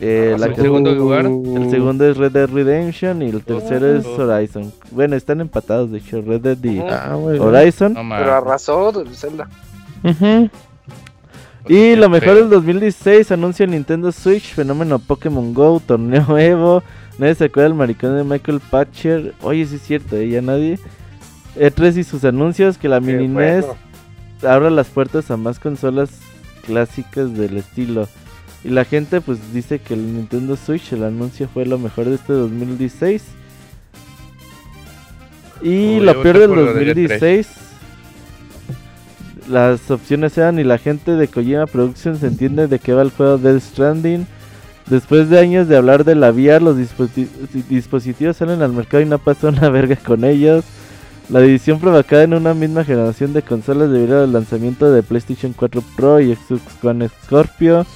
eh, 0.00 0.32
Ah, 0.34 0.38
la 0.38 0.46
¿el 0.46 0.54
que- 0.54 0.62
segundo 0.62 0.92
lugar? 0.94 1.24
El 1.26 1.70
segundo 1.70 2.04
es 2.08 2.16
Red 2.16 2.32
Dead 2.32 2.48
Redemption 2.50 3.22
y 3.22 3.28
el 3.30 3.42
tercero 3.44 3.96
es 3.96 4.04
Oh. 4.06 4.22
Horizon. 4.22 4.72
Bueno, 4.90 5.16
están 5.16 5.40
empatados, 5.40 5.90
de 5.92 5.98
hecho, 5.98 6.20
Red 6.22 6.40
Dead 6.40 6.64
y. 6.64 6.78
Ah. 6.80 7.16
Horizon. 7.16 7.94
No 7.94 8.00
Pero 8.16 8.34
arrasó 8.34 8.92
Zelda. 9.12 9.48
Ujú. 10.02 10.50
Y 11.66 11.96
lo 11.96 12.10
mejor 12.10 12.34
del 12.34 12.50
2016 12.50 13.32
anuncia 13.32 13.66
Nintendo 13.66 14.12
Switch, 14.12 14.52
fenómeno 14.54 14.98
Pokémon 14.98 15.54
Go, 15.54 15.80
torneo 15.84 16.36
Evo. 16.38 16.82
Nadie 17.18 17.34
se 17.36 17.44
acuerda 17.44 17.68
del 17.68 17.78
maricón 17.78 18.16
de 18.16 18.24
Michael 18.24 18.60
Patcher. 18.70 19.34
Oye, 19.40 19.64
sí 19.66 19.76
es 19.76 19.82
cierto, 19.82 20.16
¿eh? 20.16 20.28
ya 20.28 20.42
nadie. 20.42 20.78
E3 21.56 21.96
y 21.98 22.04
sus 22.04 22.24
anuncios 22.24 22.76
que 22.76 22.88
la 22.88 22.98
Qué 23.00 23.06
mini 23.06 23.28
NES 23.28 23.64
bueno. 23.66 23.76
abra 24.52 24.68
las 24.70 24.88
puertas 24.88 25.30
a 25.30 25.36
más 25.36 25.58
consolas 25.60 26.10
clásicas 26.66 27.34
del 27.34 27.56
estilo. 27.56 28.08
Y 28.64 28.70
la 28.70 28.84
gente 28.86 29.20
pues 29.20 29.38
dice 29.52 29.78
que 29.78 29.92
el 29.94 30.14
Nintendo 30.14 30.56
Switch, 30.56 30.92
el 30.92 31.04
anuncio 31.04 31.48
fue 31.52 31.66
lo 31.66 31.78
mejor 31.78 32.06
de 32.06 32.14
este 32.14 32.32
2016. 32.32 33.22
Y 35.62 35.98
Uy, 35.98 36.00
lo 36.00 36.22
peor 36.22 36.38
del 36.38 36.48
por 36.48 36.58
lo 36.58 36.74
del 36.74 36.88
E 36.88 36.92
E3. 36.92 36.94
2016. 37.20 37.48
Las 39.48 39.90
opciones 39.90 40.36
eran 40.38 40.58
y 40.58 40.64
la 40.64 40.78
gente 40.78 41.12
de 41.12 41.28
Kojima 41.28 41.66
Productions 41.66 42.22
entiende 42.22 42.66
de 42.66 42.78
qué 42.78 42.94
va 42.94 43.02
el 43.02 43.10
juego 43.10 43.36
Death 43.38 43.60
Stranding. 43.62 44.26
Después 44.86 45.28
de 45.30 45.38
años 45.38 45.68
de 45.68 45.76
hablar 45.76 46.04
de 46.04 46.14
la 46.14 46.30
VR, 46.30 46.62
los 46.62 46.76
disposi- 46.76 47.28
dispositivos 47.68 48.36
salen 48.38 48.62
al 48.62 48.72
mercado 48.72 49.02
y 49.02 49.06
no 49.06 49.18
pasa 49.18 49.48
una 49.48 49.68
verga 49.70 49.96
con 49.96 50.24
ellos. 50.24 50.64
La 51.30 51.40
división 51.40 51.80
provocada 51.80 52.22
en 52.22 52.34
una 52.34 52.52
misma 52.54 52.84
generación 52.84 53.32
de 53.32 53.42
consolas 53.42 53.90
debido 53.90 54.24
al 54.24 54.32
lanzamiento 54.32 54.90
de 54.92 55.02
PlayStation 55.02 55.52
4 55.54 55.82
Pro 55.96 56.20
y 56.20 56.34
Xbox 56.34 56.62
One 56.82 57.08
Scorpio. 57.24 57.86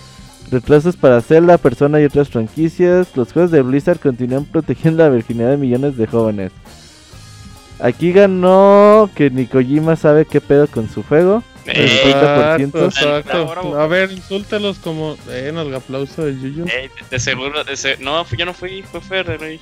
Retrasos 0.51 0.97
para 0.97 1.21
Zelda, 1.21 1.59
Persona 1.59 2.01
y 2.01 2.05
otras 2.05 2.29
franquicias. 2.31 3.09
Los 3.17 3.33
juegos 3.33 3.51
de 3.51 3.63
Blizzard 3.63 3.99
continúan 4.01 4.45
protegiendo 4.47 5.03
la 5.03 5.11
virginidad 5.11 5.51
de 5.51 5.57
millones 5.59 5.97
de 5.97 6.07
jóvenes. 6.07 6.53
Aquí 7.81 8.13
ganó 8.13 9.09
que 9.15 9.31
ni 9.31 9.47
Kojima 9.47 9.95
sabe 9.97 10.25
qué 10.25 10.41
pedo 10.41 10.67
con 10.67 10.89
su 10.89 11.03
juego. 11.03 11.43
Eh, 11.67 12.01
Exacto, 12.07 12.79
50%. 12.79 12.85
exacto. 12.87 13.79
A 13.79 13.87
ver, 13.87 14.11
insúltelos 14.11 14.79
como. 14.79 15.17
Eh, 15.29 15.53
el 15.55 15.75
aplauso 15.75 16.25
de 16.25 16.33
Yuyu. 16.41 16.65
eh, 16.67 16.89
de 17.11 17.19
seguro, 17.21 17.63
de 17.63 17.77
se- 17.77 17.99
no, 17.99 18.25
fui- 18.25 18.39
yo 18.39 18.47
no 18.47 18.55
fui, 18.55 18.83
fue 18.91 19.03
Fer, 19.03 19.37
güey. 19.39 19.61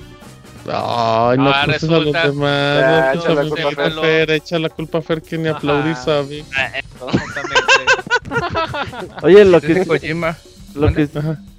Ay, 0.69 1.37
no 1.37 1.49
Ah, 1.49 1.63
acuses 1.63 1.83
a 1.89 1.99
los 1.99 2.13
demás. 2.13 2.79
Ya, 2.79 3.11
no 3.13 3.19
echa 3.21 3.29
la 3.33 3.43
los 3.43 3.51
culpa 3.53 3.67
a 3.67 3.69
demás, 3.89 3.93
Fer. 3.95 4.27
Fer. 4.27 4.31
Echa 4.31 4.59
la 4.59 4.69
culpa 4.69 4.97
a 4.97 5.01
Fer 5.01 5.21
que 5.21 5.37
ni 5.37 5.47
Ajá. 5.49 5.57
aplaudir 5.57 5.95
sabe. 5.95 6.45
Ah, 6.57 6.71
eh. 6.77 6.83
Oye, 9.23 9.45
lo 9.45 9.61
que, 9.61 9.83
sí- 9.83 9.87
Kojima. 9.87 10.37
Lo 10.77 10.93
que, 10.93 11.09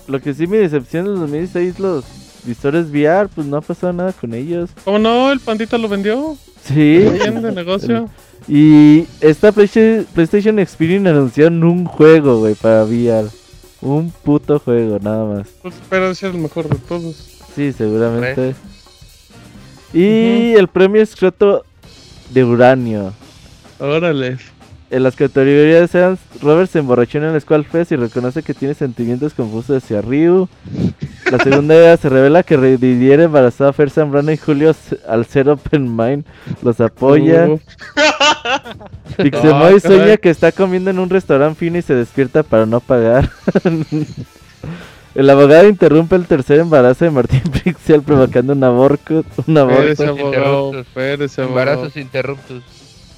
lo 0.07 0.21
que 0.21 0.35
sí 0.35 0.47
me 0.47 0.59
decepciona 0.59 1.09
en 1.09 1.21
2016 1.21 1.79
los 1.79 2.05
visores 2.45 2.91
VR, 2.91 3.29
pues 3.29 3.47
no 3.47 3.59
ha 3.59 3.61
pasado 3.61 3.93
nada 3.93 4.13
con 4.13 4.35
ellos. 4.35 4.71
¿Cómo 4.85 4.99
no? 4.99 5.31
El 5.31 5.41
pandita 5.41 5.79
lo 5.79 5.89
vendió. 5.89 6.37
Sí. 6.65 7.05
Bien 7.13 7.43
de 7.43 7.53
negocio. 7.53 8.09
Y 8.47 9.07
esta 9.21 9.53
PlayStation, 9.53 10.07
PlayStation 10.15 10.59
Experience 10.59 11.09
anunciaron 11.11 11.63
un 11.65 11.85
juego, 11.85 12.39
güey, 12.39 12.55
para 12.55 12.85
VR. 12.85 13.29
Un 13.83 14.11
puto 14.11 14.59
juego, 14.59 14.99
nada 15.03 15.25
más. 15.25 15.49
Pues 15.61 15.75
espero 15.75 16.15
ser 16.15 16.31
el 16.35 16.39
mejor 16.39 16.69
de 16.69 16.77
todos. 16.77 17.17
Sí, 17.55 17.73
seguramente. 17.73 18.55
Y 19.93 20.55
el 20.55 20.69
premio 20.69 21.03
escroto 21.03 21.65
de 22.31 22.45
uranio. 22.45 23.13
Órale. 23.79 24.39
En 24.91 25.03
las 25.03 25.17
categorías 25.17 25.95
eran 25.95 26.19
Robert 26.41 26.71
se 26.71 26.79
emborrachó 26.79 27.19
en 27.19 27.25
el 27.25 27.41
Squall 27.41 27.65
Fest 27.65 27.93
y 27.93 27.97
reconoce 27.97 28.43
que 28.43 28.55
tiene 28.55 28.73
sentimientos 28.73 29.35
confusos 29.35 29.83
hacia 29.83 30.01
Ryu. 30.01 30.49
La 31.31 31.39
segunda 31.45 31.75
era 31.75 31.97
se 31.99 32.09
revela 32.09 32.43
que 32.43 32.57
Didier 32.57 33.21
embarazó 33.21 33.67
a 33.69 33.73
Fer 33.75 33.91
Zambrano 33.91 34.33
y 34.33 34.39
Julio 34.39 34.75
al 35.07 35.27
ser 35.27 35.51
Open 35.51 35.95
Mind 35.95 36.25
los 36.63 36.81
apoya. 36.81 37.49
Uh, 39.19 39.23
Pixemoy 39.23 39.75
Ah, 39.77 39.81
sueña 39.81 40.17
que 40.17 40.31
está 40.31 40.53
comiendo 40.53 40.91
en 40.91 40.99
un 40.99 41.11
restaurante 41.11 41.59
fino 41.59 41.77
y 41.79 41.83
se 41.83 41.95
despierta 41.95 42.43
para 42.43 42.67
no 42.67 42.81
pagar. 42.81 43.29
el 45.15 45.31
abogado 45.31 45.69
interrumpe 45.69 46.17
el 46.17 46.27
tercer 46.27 46.61
embarazo 46.61 47.05
de 47.05 47.11
Martín 47.11 47.43
Pixel 47.65 48.03
provocando 48.03 48.53
un 48.53 48.63
aborto. 48.65 49.25
Un 49.47 49.55
Fer 49.55 49.59
aborto. 49.59 49.83
ese 49.89 50.07
abogado. 50.07 50.67
interruptos. 50.69 50.87
Fer 50.95 51.23
ese 51.23 51.43
abogado. 51.43 51.71
Embarazos 51.71 51.97
interruptos. 51.97 52.63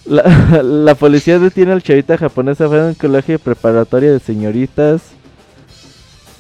La, 0.07 0.63
la 0.63 0.95
policía 0.95 1.39
detiene 1.39 1.73
al 1.73 1.83
chavita 1.83 2.17
japonesa 2.19 2.67
fuera 2.69 2.85
de 2.85 2.89
un 2.91 2.95
colegio 2.95 3.39
preparatorio 3.39 4.13
de 4.13 4.21
señoritas. 4.21 5.03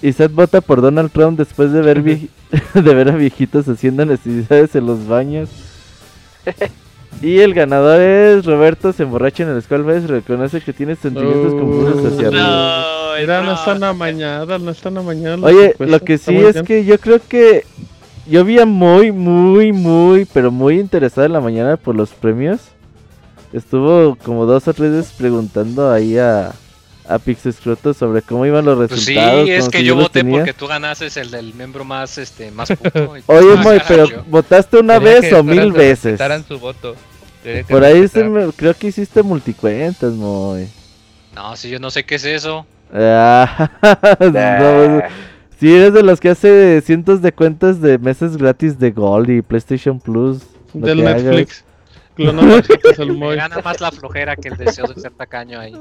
Y 0.02 0.12
Seth 0.12 0.32
vota 0.32 0.60
por 0.62 0.80
Donald 0.80 1.10
Trump 1.12 1.38
después 1.38 1.72
de 1.72 1.82
ver, 1.82 2.02
vie- 2.02 2.28
de 2.74 2.94
ver 2.94 3.10
a 3.10 3.16
viejitos 3.16 3.68
haciendo 3.68 4.04
necesidades 4.06 4.74
en 4.74 4.86
los 4.86 5.06
baños. 5.06 5.48
Y 7.22 7.40
el 7.40 7.52
ganador 7.54 8.00
es 8.00 8.46
Roberto, 8.46 8.92
se 8.92 9.02
emborracha 9.02 9.42
en 9.42 9.50
el 9.50 9.60
Skull 9.60 9.84
Fest 9.84 10.04
y 10.04 10.06
reconoce 10.06 10.60
que 10.60 10.72
tiene 10.72 10.94
sentimientos 10.94 11.52
Oh. 11.52 11.58
confusos 11.58 12.12
hacia 12.14 12.28
arriba. 12.28 12.84
No, 13.14 13.20
Mira, 13.20 13.40
no 13.40 13.46
no. 13.46 13.54
están 13.54 13.82
amañadas, 13.84 14.60
no 14.62 14.70
están 14.70 14.96
amañadas. 14.96 15.42
Oye, 15.42 15.74
lo 15.80 16.00
que 16.00 16.16
sí 16.18 16.36
es 16.36 16.62
que 16.62 16.84
yo 16.84 16.98
creo 16.98 17.20
que 17.28 17.66
yo 18.26 18.44
vi 18.44 18.60
a 18.60 18.64
muy, 18.64 19.10
muy, 19.12 19.72
muy, 19.72 20.24
pero 20.32 20.50
muy 20.52 20.78
interesado 20.78 21.26
en 21.26 21.32
la 21.32 21.40
mañana 21.40 21.76
por 21.76 21.94
los 21.96 22.10
premios. 22.10 22.60
Estuvo 23.52 24.16
como 24.16 24.46
dos 24.46 24.66
o 24.68 24.74
tres 24.74 24.92
veces 24.92 25.12
preguntando 25.16 25.90
ahí 25.90 26.16
a, 26.18 26.52
a 27.08 27.18
Pixescroto 27.18 27.92
sobre 27.94 28.22
cómo 28.22 28.46
iban 28.46 28.64
los 28.64 28.76
Pues 28.88 29.02
sí, 29.02 29.14
resultados. 29.14 29.48
es 29.48 29.58
como 29.60 29.70
que 29.72 29.78
si 29.78 29.84
yo 29.84 29.96
voté 29.96 30.20
tenía. 30.20 30.36
porque 30.38 30.52
tú 30.54 30.66
ganases 30.68 31.16
el 31.16 31.30
del 31.32 31.52
miembro 31.54 31.84
más 31.84 32.16
este 32.18 32.50
más 32.52 32.68
puto. 32.70 33.16
y- 33.16 33.22
Oye, 33.26 33.56
Moy, 33.56 33.80
pero 33.88 34.04
yo. 34.08 34.22
votaste 34.28 34.78
una 34.78 34.98
vez 35.00 35.32
o 35.32 35.42
mil 35.42 35.72
veces. 35.72 36.20
su 36.46 36.58
voto. 36.58 36.94
Por 37.68 37.82
ahí 37.84 37.94
se 37.94 38.22
respetaran. 38.22 38.32
me- 38.32 38.52
creo 38.52 38.74
que 38.74 38.88
hiciste 38.88 39.22
multicuentas, 39.22 40.12
Moy. 40.12 40.68
No, 41.34 41.56
si 41.56 41.70
yo 41.70 41.78
no 41.80 41.90
sé 41.90 42.04
qué 42.04 42.16
es 42.16 42.24
eso. 42.24 42.66
Ah, 42.92 43.70
no, 44.20 45.02
si 45.58 45.72
eres 45.74 45.92
de 45.94 46.02
los 46.02 46.20
que 46.20 46.30
hace 46.30 46.80
cientos 46.82 47.22
de 47.22 47.32
cuentas 47.32 47.80
de 47.80 47.98
meses 47.98 48.36
gratis 48.36 48.78
de 48.78 48.90
Gold 48.90 49.30
y 49.30 49.42
PlayStation 49.42 49.98
Plus. 50.00 50.38
Del 50.72 51.06
hagas. 51.06 51.64
Me 53.18 53.36
gana 53.36 53.60
más 53.62 53.80
la 53.80 53.90
flojera 53.90 54.36
que 54.36 54.48
el 54.48 54.56
deseo 54.56 54.86
de 54.86 55.00
ser 55.00 55.12
tacaño 55.12 55.60
ahí. 55.60 55.74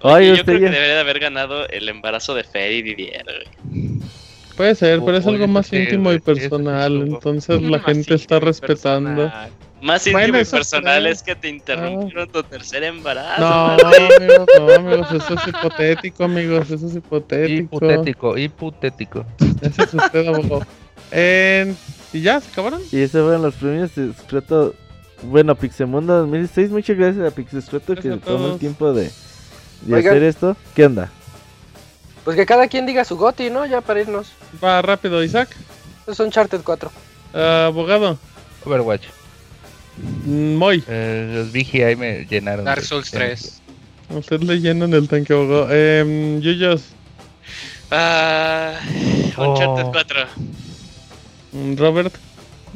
Oye, 0.00 0.36
yo 0.36 0.44
creo 0.44 0.58
ya- 0.58 0.66
que 0.68 0.72
debería 0.74 0.94
de 0.94 1.00
haber 1.00 1.18
ganado 1.20 1.68
el 1.68 1.88
embarazo 1.88 2.34
de 2.34 2.44
Fer 2.44 2.72
y 2.72 2.82
Didier, 2.82 3.24
güey. 3.24 4.00
Puede 4.56 4.74
ser, 4.76 5.00
pero 5.04 5.16
es 5.16 5.26
algo 5.26 5.48
más 5.48 5.72
íntimo 5.72 6.12
y 6.12 6.20
personal. 6.20 7.02
Entonces 7.08 7.60
la 7.62 7.80
gente 7.80 8.14
está 8.14 8.38
respetando. 8.38 9.22
personal. 9.22 9.50
Más 9.82 10.04
Bueno, 10.04 10.18
íntimo 10.38 10.38
y 10.40 10.44
personal 10.44 11.06
es 11.06 11.22
que 11.22 11.34
te 11.34 11.48
interrumpieron 11.48 12.28
tu 12.30 12.42
tercer 12.44 12.84
embarazo. 12.84 13.40
No, 13.40 13.76
amigos, 14.16 14.46
no, 14.58 14.72
amigos, 14.74 15.08
eso 15.12 15.34
es 15.34 15.48
hipotético, 15.48 16.24
amigos, 16.24 16.70
eso 16.70 16.86
es 16.86 16.94
hipotético. 16.96 17.76
Hipotético, 17.76 18.38
hipotético. 18.38 19.26
Ese 19.60 19.82
es 19.82 19.92
usted, 19.94 20.26
abogado. 20.28 20.66
Eh, 21.10 21.74
¿Y 22.12 22.20
ya? 22.22 22.40
¿Se 22.40 22.50
acabaron? 22.52 22.80
Y 22.92 23.00
esos 23.00 23.22
fueron 23.22 23.42
los 23.42 23.54
premios 23.56 23.94
de 23.94 24.12
Scroto. 24.14 24.74
Bueno, 25.22 25.54
Pixemundo 25.54 26.18
2016. 26.20 26.70
Muchas 26.70 26.96
gracias 26.96 27.26
a 27.26 27.34
Pixescroto 27.34 27.94
que 27.94 28.12
a 28.12 28.16
tomó 28.18 28.52
el 28.54 28.58
tiempo 28.58 28.92
de, 28.92 29.10
de 29.82 29.98
hacer 29.98 30.22
esto. 30.22 30.56
¿Qué 30.74 30.86
onda? 30.86 31.10
Pues 32.24 32.36
que 32.36 32.46
cada 32.46 32.68
quien 32.68 32.86
diga 32.86 33.04
su 33.04 33.16
goti, 33.16 33.50
¿no? 33.50 33.66
Ya 33.66 33.80
para 33.80 34.00
irnos. 34.00 34.28
Va 34.62 34.80
rápido, 34.82 35.22
Isaac. 35.22 35.48
Es 36.06 36.18
Uncharted 36.20 36.60
4. 36.62 36.90
Ah, 37.34 37.66
abogado. 37.66 38.18
Overwatch. 38.64 39.04
Mm, 40.26 40.54
Moy. 40.56 40.82
Eh, 40.88 41.32
los 41.36 41.52
Vigi 41.52 41.82
ahí 41.82 41.96
me 41.96 42.24
llenaron. 42.26 42.64
Dark 42.64 42.82
Souls 42.82 43.10
de- 43.10 43.18
3. 43.18 43.60
Usted 44.10 44.40
le 44.42 44.60
llenan 44.60 44.92
el 44.92 45.08
tanque, 45.08 45.32
abogado. 45.32 45.68
Eh, 45.70 46.38
Yuyos. 46.42 46.82
Ah, 47.90 48.74
Uncharted 49.36 49.84
Oh. 49.86 49.92
4. 49.92 50.20
Mm, 51.52 51.76
Robert. 51.76 52.14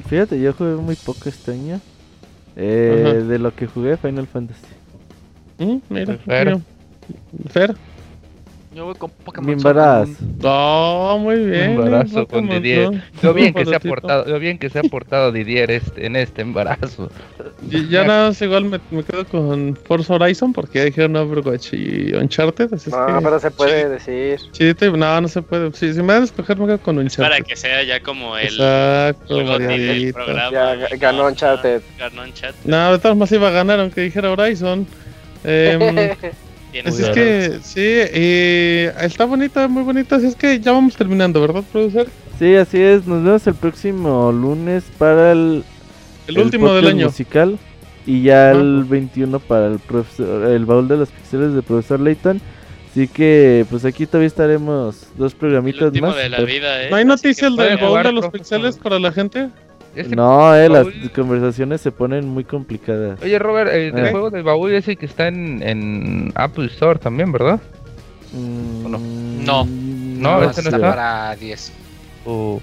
Fíjate, 0.09 0.41
yo 0.41 0.53
jugué 0.53 0.75
muy 0.75 0.95
poco 0.97 1.29
este 1.29 1.53
año. 1.53 1.81
Eh, 2.61 3.25
de 3.29 3.39
lo 3.39 3.55
que 3.55 3.69
jugué, 3.69 3.97
Final 3.97 4.27
Fantasy. 4.27 4.67
Mm, 5.59 5.77
mira. 5.89 6.17
Fer. 6.19 6.47
mira. 6.47 6.61
Fer. 7.51 7.77
Yo 8.79 8.85
voy 8.85 8.95
con 8.95 9.11
Pokémon. 9.11 9.47
Mi 9.57 9.61
Sun 9.61 9.71
embarazo. 9.71 10.13
Oh, 10.45 11.19
muy 11.21 11.35
bien. 11.47 11.71
embarazo 11.73 12.29
con 12.29 12.49
Didier. 12.49 13.03
Lo 13.23 13.35
bien 13.35 13.53
que 13.55 13.65
se 13.65 13.75
ha 13.75 13.81
portado, 13.81 14.25
lo 14.27 14.39
bien 14.39 14.57
que 14.57 14.71
se 14.71 14.79
ha 14.79 14.83
portado 14.85 15.33
Didier 15.33 15.69
este, 15.73 16.07
en 16.07 16.15
este 16.15 16.43
embarazo. 16.43 17.11
Y 17.69 17.89
ya 17.89 18.05
nada 18.05 18.29
más 18.29 18.41
igual 18.41 18.67
me, 18.67 18.79
me 18.93 19.03
quedo 19.03 19.25
con 19.27 19.77
Forza 19.85 20.15
Horizon 20.15 20.53
porque 20.53 20.79
ya 20.79 20.85
dijeron 20.85 21.17
Overwatch 21.17 21.73
y 21.73 22.15
Uncharted. 22.15 22.73
Así 22.73 22.91
es 22.91 22.97
No, 22.97 23.05
que... 23.05 23.25
pero 23.25 23.41
se 23.41 23.51
puede 23.51 23.89
decir. 23.89 24.39
Chidito 24.53 24.87
y 24.87 24.93
no, 24.93 25.21
no 25.23 25.27
se 25.27 25.43
puede. 25.43 25.73
Sí, 25.73 25.93
si 25.93 26.01
me 26.01 26.13
dan 26.13 26.23
a 26.23 26.27
escoger, 26.27 26.57
me 26.57 26.67
quedo 26.67 26.79
con 26.79 26.99
Uncharted. 26.99 27.25
Para 27.33 27.41
que 27.41 27.57
sea 27.57 27.83
ya 27.83 27.99
como 28.01 28.37
el, 28.39 28.45
Exacto, 28.47 29.41
el 29.41 30.13
programa. 30.15 30.51
Ya 30.53 30.75
ga- 30.77 30.99
ganó 31.01 31.27
Uncharted. 31.27 31.83
Ganó 31.99 32.23
Uncharted. 32.23 32.61
No, 32.65 32.93
de 32.93 32.99
todas 33.01 33.17
maneras 33.17 33.33
iba 33.33 33.49
a 33.49 33.51
ganar 33.51 33.81
aunque 33.81 34.03
dijera 34.03 34.31
Horizon. 34.31 34.87
Em, 35.43 35.81
Así 36.85 37.01
es 37.03 37.07
su- 37.09 37.13
que, 37.13 37.59
sí, 37.63 37.81
eh, 37.83 38.93
está 39.01 39.25
bonita, 39.25 39.67
muy 39.69 39.83
bonita. 39.83 40.17
Así 40.17 40.27
es 40.27 40.37
que 40.37 40.61
ya 40.61 40.73
vamos 40.73 40.97
terminando, 40.97 41.41
¿verdad, 41.41 41.63
producer? 41.73 42.09
Sí, 42.39 42.55
así 42.55 42.79
es. 42.81 43.07
Nos 43.07 43.25
vemos 43.25 43.47
el 43.47 43.55
próximo 43.55 44.31
lunes 44.33 44.85
para 44.99 45.33
el, 45.33 45.65
El, 46.27 46.39
último 46.39 46.73
del 46.75 46.87
año. 46.89 47.07
musical. 47.07 47.59
Y 48.07 48.23
ya 48.23 48.51
Ajá. 48.53 48.61
el 48.61 48.85
21 48.85 49.39
para 49.41 49.67
el 49.67 49.79
profesor, 49.81 50.47
el 50.51 50.65
baúl 50.65 50.89
de 50.89 50.97
los 50.97 51.11
pixeles 51.11 51.53
del 51.53 51.63
profesor 51.63 52.01
Layton. 52.01 52.41
Así 52.91 53.07
que, 53.07 53.67
pues 53.69 53.85
aquí 53.85 54.07
todavía 54.07 54.29
estaremos 54.29 55.09
dos 55.17 55.35
programitas 55.35 55.93
más. 56.01 56.17
de 56.17 56.29
la 56.31 56.37
pero- 56.39 56.49
vida, 56.49 56.85
¿eh? 56.85 56.91
¿No 56.91 56.97
hay 56.97 57.03
Así 57.03 57.09
noticias 57.09 57.55
del 57.57 57.77
baúl 57.77 58.03
de 58.03 58.13
los 58.13 58.29
pixeles 58.31 58.79
para 58.79 58.99
la 58.99 59.13
gente? 59.13 59.51
Este 60.01 60.15
No, 60.17 60.55
eh, 60.55 60.69
las 60.69 60.87
conversaciones 61.15 61.81
se 61.81 61.91
ponen 61.93 62.29
muy 62.29 62.45
complicadas. 62.45 63.21
Oye, 63.23 63.39
Robert, 63.39 63.71
el, 63.73 63.97
el 63.99 64.07
Eh. 64.07 64.11
juego 64.11 64.31
del 64.31 64.43
baúl 64.43 64.73
ese 64.73 64.97
que 64.97 65.07
está 65.07 65.29
en, 65.29 65.63
en 65.63 66.33
Apple 66.35 66.67
Store 66.67 66.99
también, 66.99 67.33
¿verdad? 67.33 67.61
Mm, 68.33 68.83
no? 68.91 68.99
No, 69.45 69.65
No, 69.65 70.51
ese 70.51 70.63
no 70.63 70.69
está 70.69 70.77
está. 70.77 70.91
para 70.91 71.37
10. 71.37 71.73
Uf, 72.27 72.63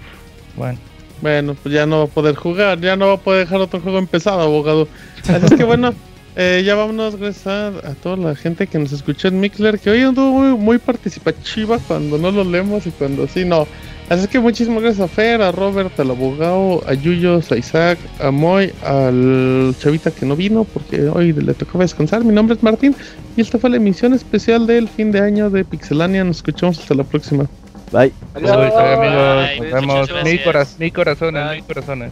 bueno. 0.56 0.78
Bueno, 1.22 1.56
pues 1.62 1.74
ya 1.74 1.86
no 1.86 2.00
va 2.00 2.04
a 2.06 2.08
poder 2.08 2.36
jugar, 2.36 2.80
ya 2.82 2.96
no 2.98 3.08
va 3.08 3.14
a 3.14 3.18
poder 3.18 3.46
dejar 3.46 3.62
otro 3.62 3.80
juego 3.80 3.98
empezado, 3.98 4.42
abogado. 4.42 4.88
Así 5.28 5.46
es 5.46 5.54
que 5.54 5.64
bueno, 5.64 5.94
eh, 6.36 6.62
ya 6.66 6.76
vámonos, 6.76 7.16
gracias 7.16 7.48
a, 7.48 7.68
a 7.68 7.94
toda 7.96 8.18
la 8.18 8.36
gente 8.36 8.68
que 8.68 8.78
nos 8.78 8.92
escuchó 8.92 9.30
en 9.30 9.40
Mixler, 9.40 9.80
que 9.80 9.90
hoy 9.90 10.02
anduvo 10.02 10.32
muy, 10.42 10.58
muy 10.58 10.78
participativa 10.78 11.80
cuando 11.88 12.18
no 12.18 12.32
lo 12.32 12.44
leemos 12.44 12.86
y 12.86 12.92
cuando 12.92 13.28
sí, 13.28 13.46
no. 13.46 13.66
Así 14.08 14.28
que 14.28 14.40
muchísimas 14.40 14.84
gracias 14.84 15.04
a 15.04 15.08
Fer, 15.08 15.42
a 15.42 15.52
Robert, 15.52 16.00
al 16.00 16.12
abogado, 16.12 16.84
a 16.88 16.94
Yuyos, 16.94 17.52
a 17.52 17.58
Isaac, 17.58 17.98
a 18.20 18.30
Moy, 18.30 18.72
al 18.84 19.76
chavita 19.80 20.12
que 20.12 20.28
no 20.28 20.36
vino 20.36 20.64
porque 20.64 21.08
hoy 21.10 21.34
le 21.34 21.54
tocaba 21.56 21.84
descansar. 21.84 22.24
Mi 22.24 22.32
nombre 22.34 22.56
es 22.56 22.62
Martín 22.62 22.96
y 23.36 23.42
esta 23.42 23.58
fue 23.58 23.72
la 23.72 23.78
emisión 23.78 24.14
especial 24.14 24.68
del 24.68 24.88
fin 24.90 25.12
de 25.12 25.22
año 25.22 25.50
de 25.50 25.66
Pixelania. 25.66 26.24
Nos 26.24 26.38
escuchamos 26.38 26.78
hasta 26.78 26.94
la 26.94 27.04
próxima. 27.04 27.48
Bye. 27.92 28.14
Uy, 28.36 28.42
está, 28.44 28.94
amigos, 28.94 29.60
Bye. 29.60 29.60
nos 29.60 29.72
vemos. 29.72 30.10
Mil, 30.24 30.38
gracias. 30.38 30.46
coraz- 30.46 30.80
mil 30.80 30.94
corazones, 30.94 31.44
Bye. 31.44 31.56
mil 31.56 31.64
corazones. 31.66 32.12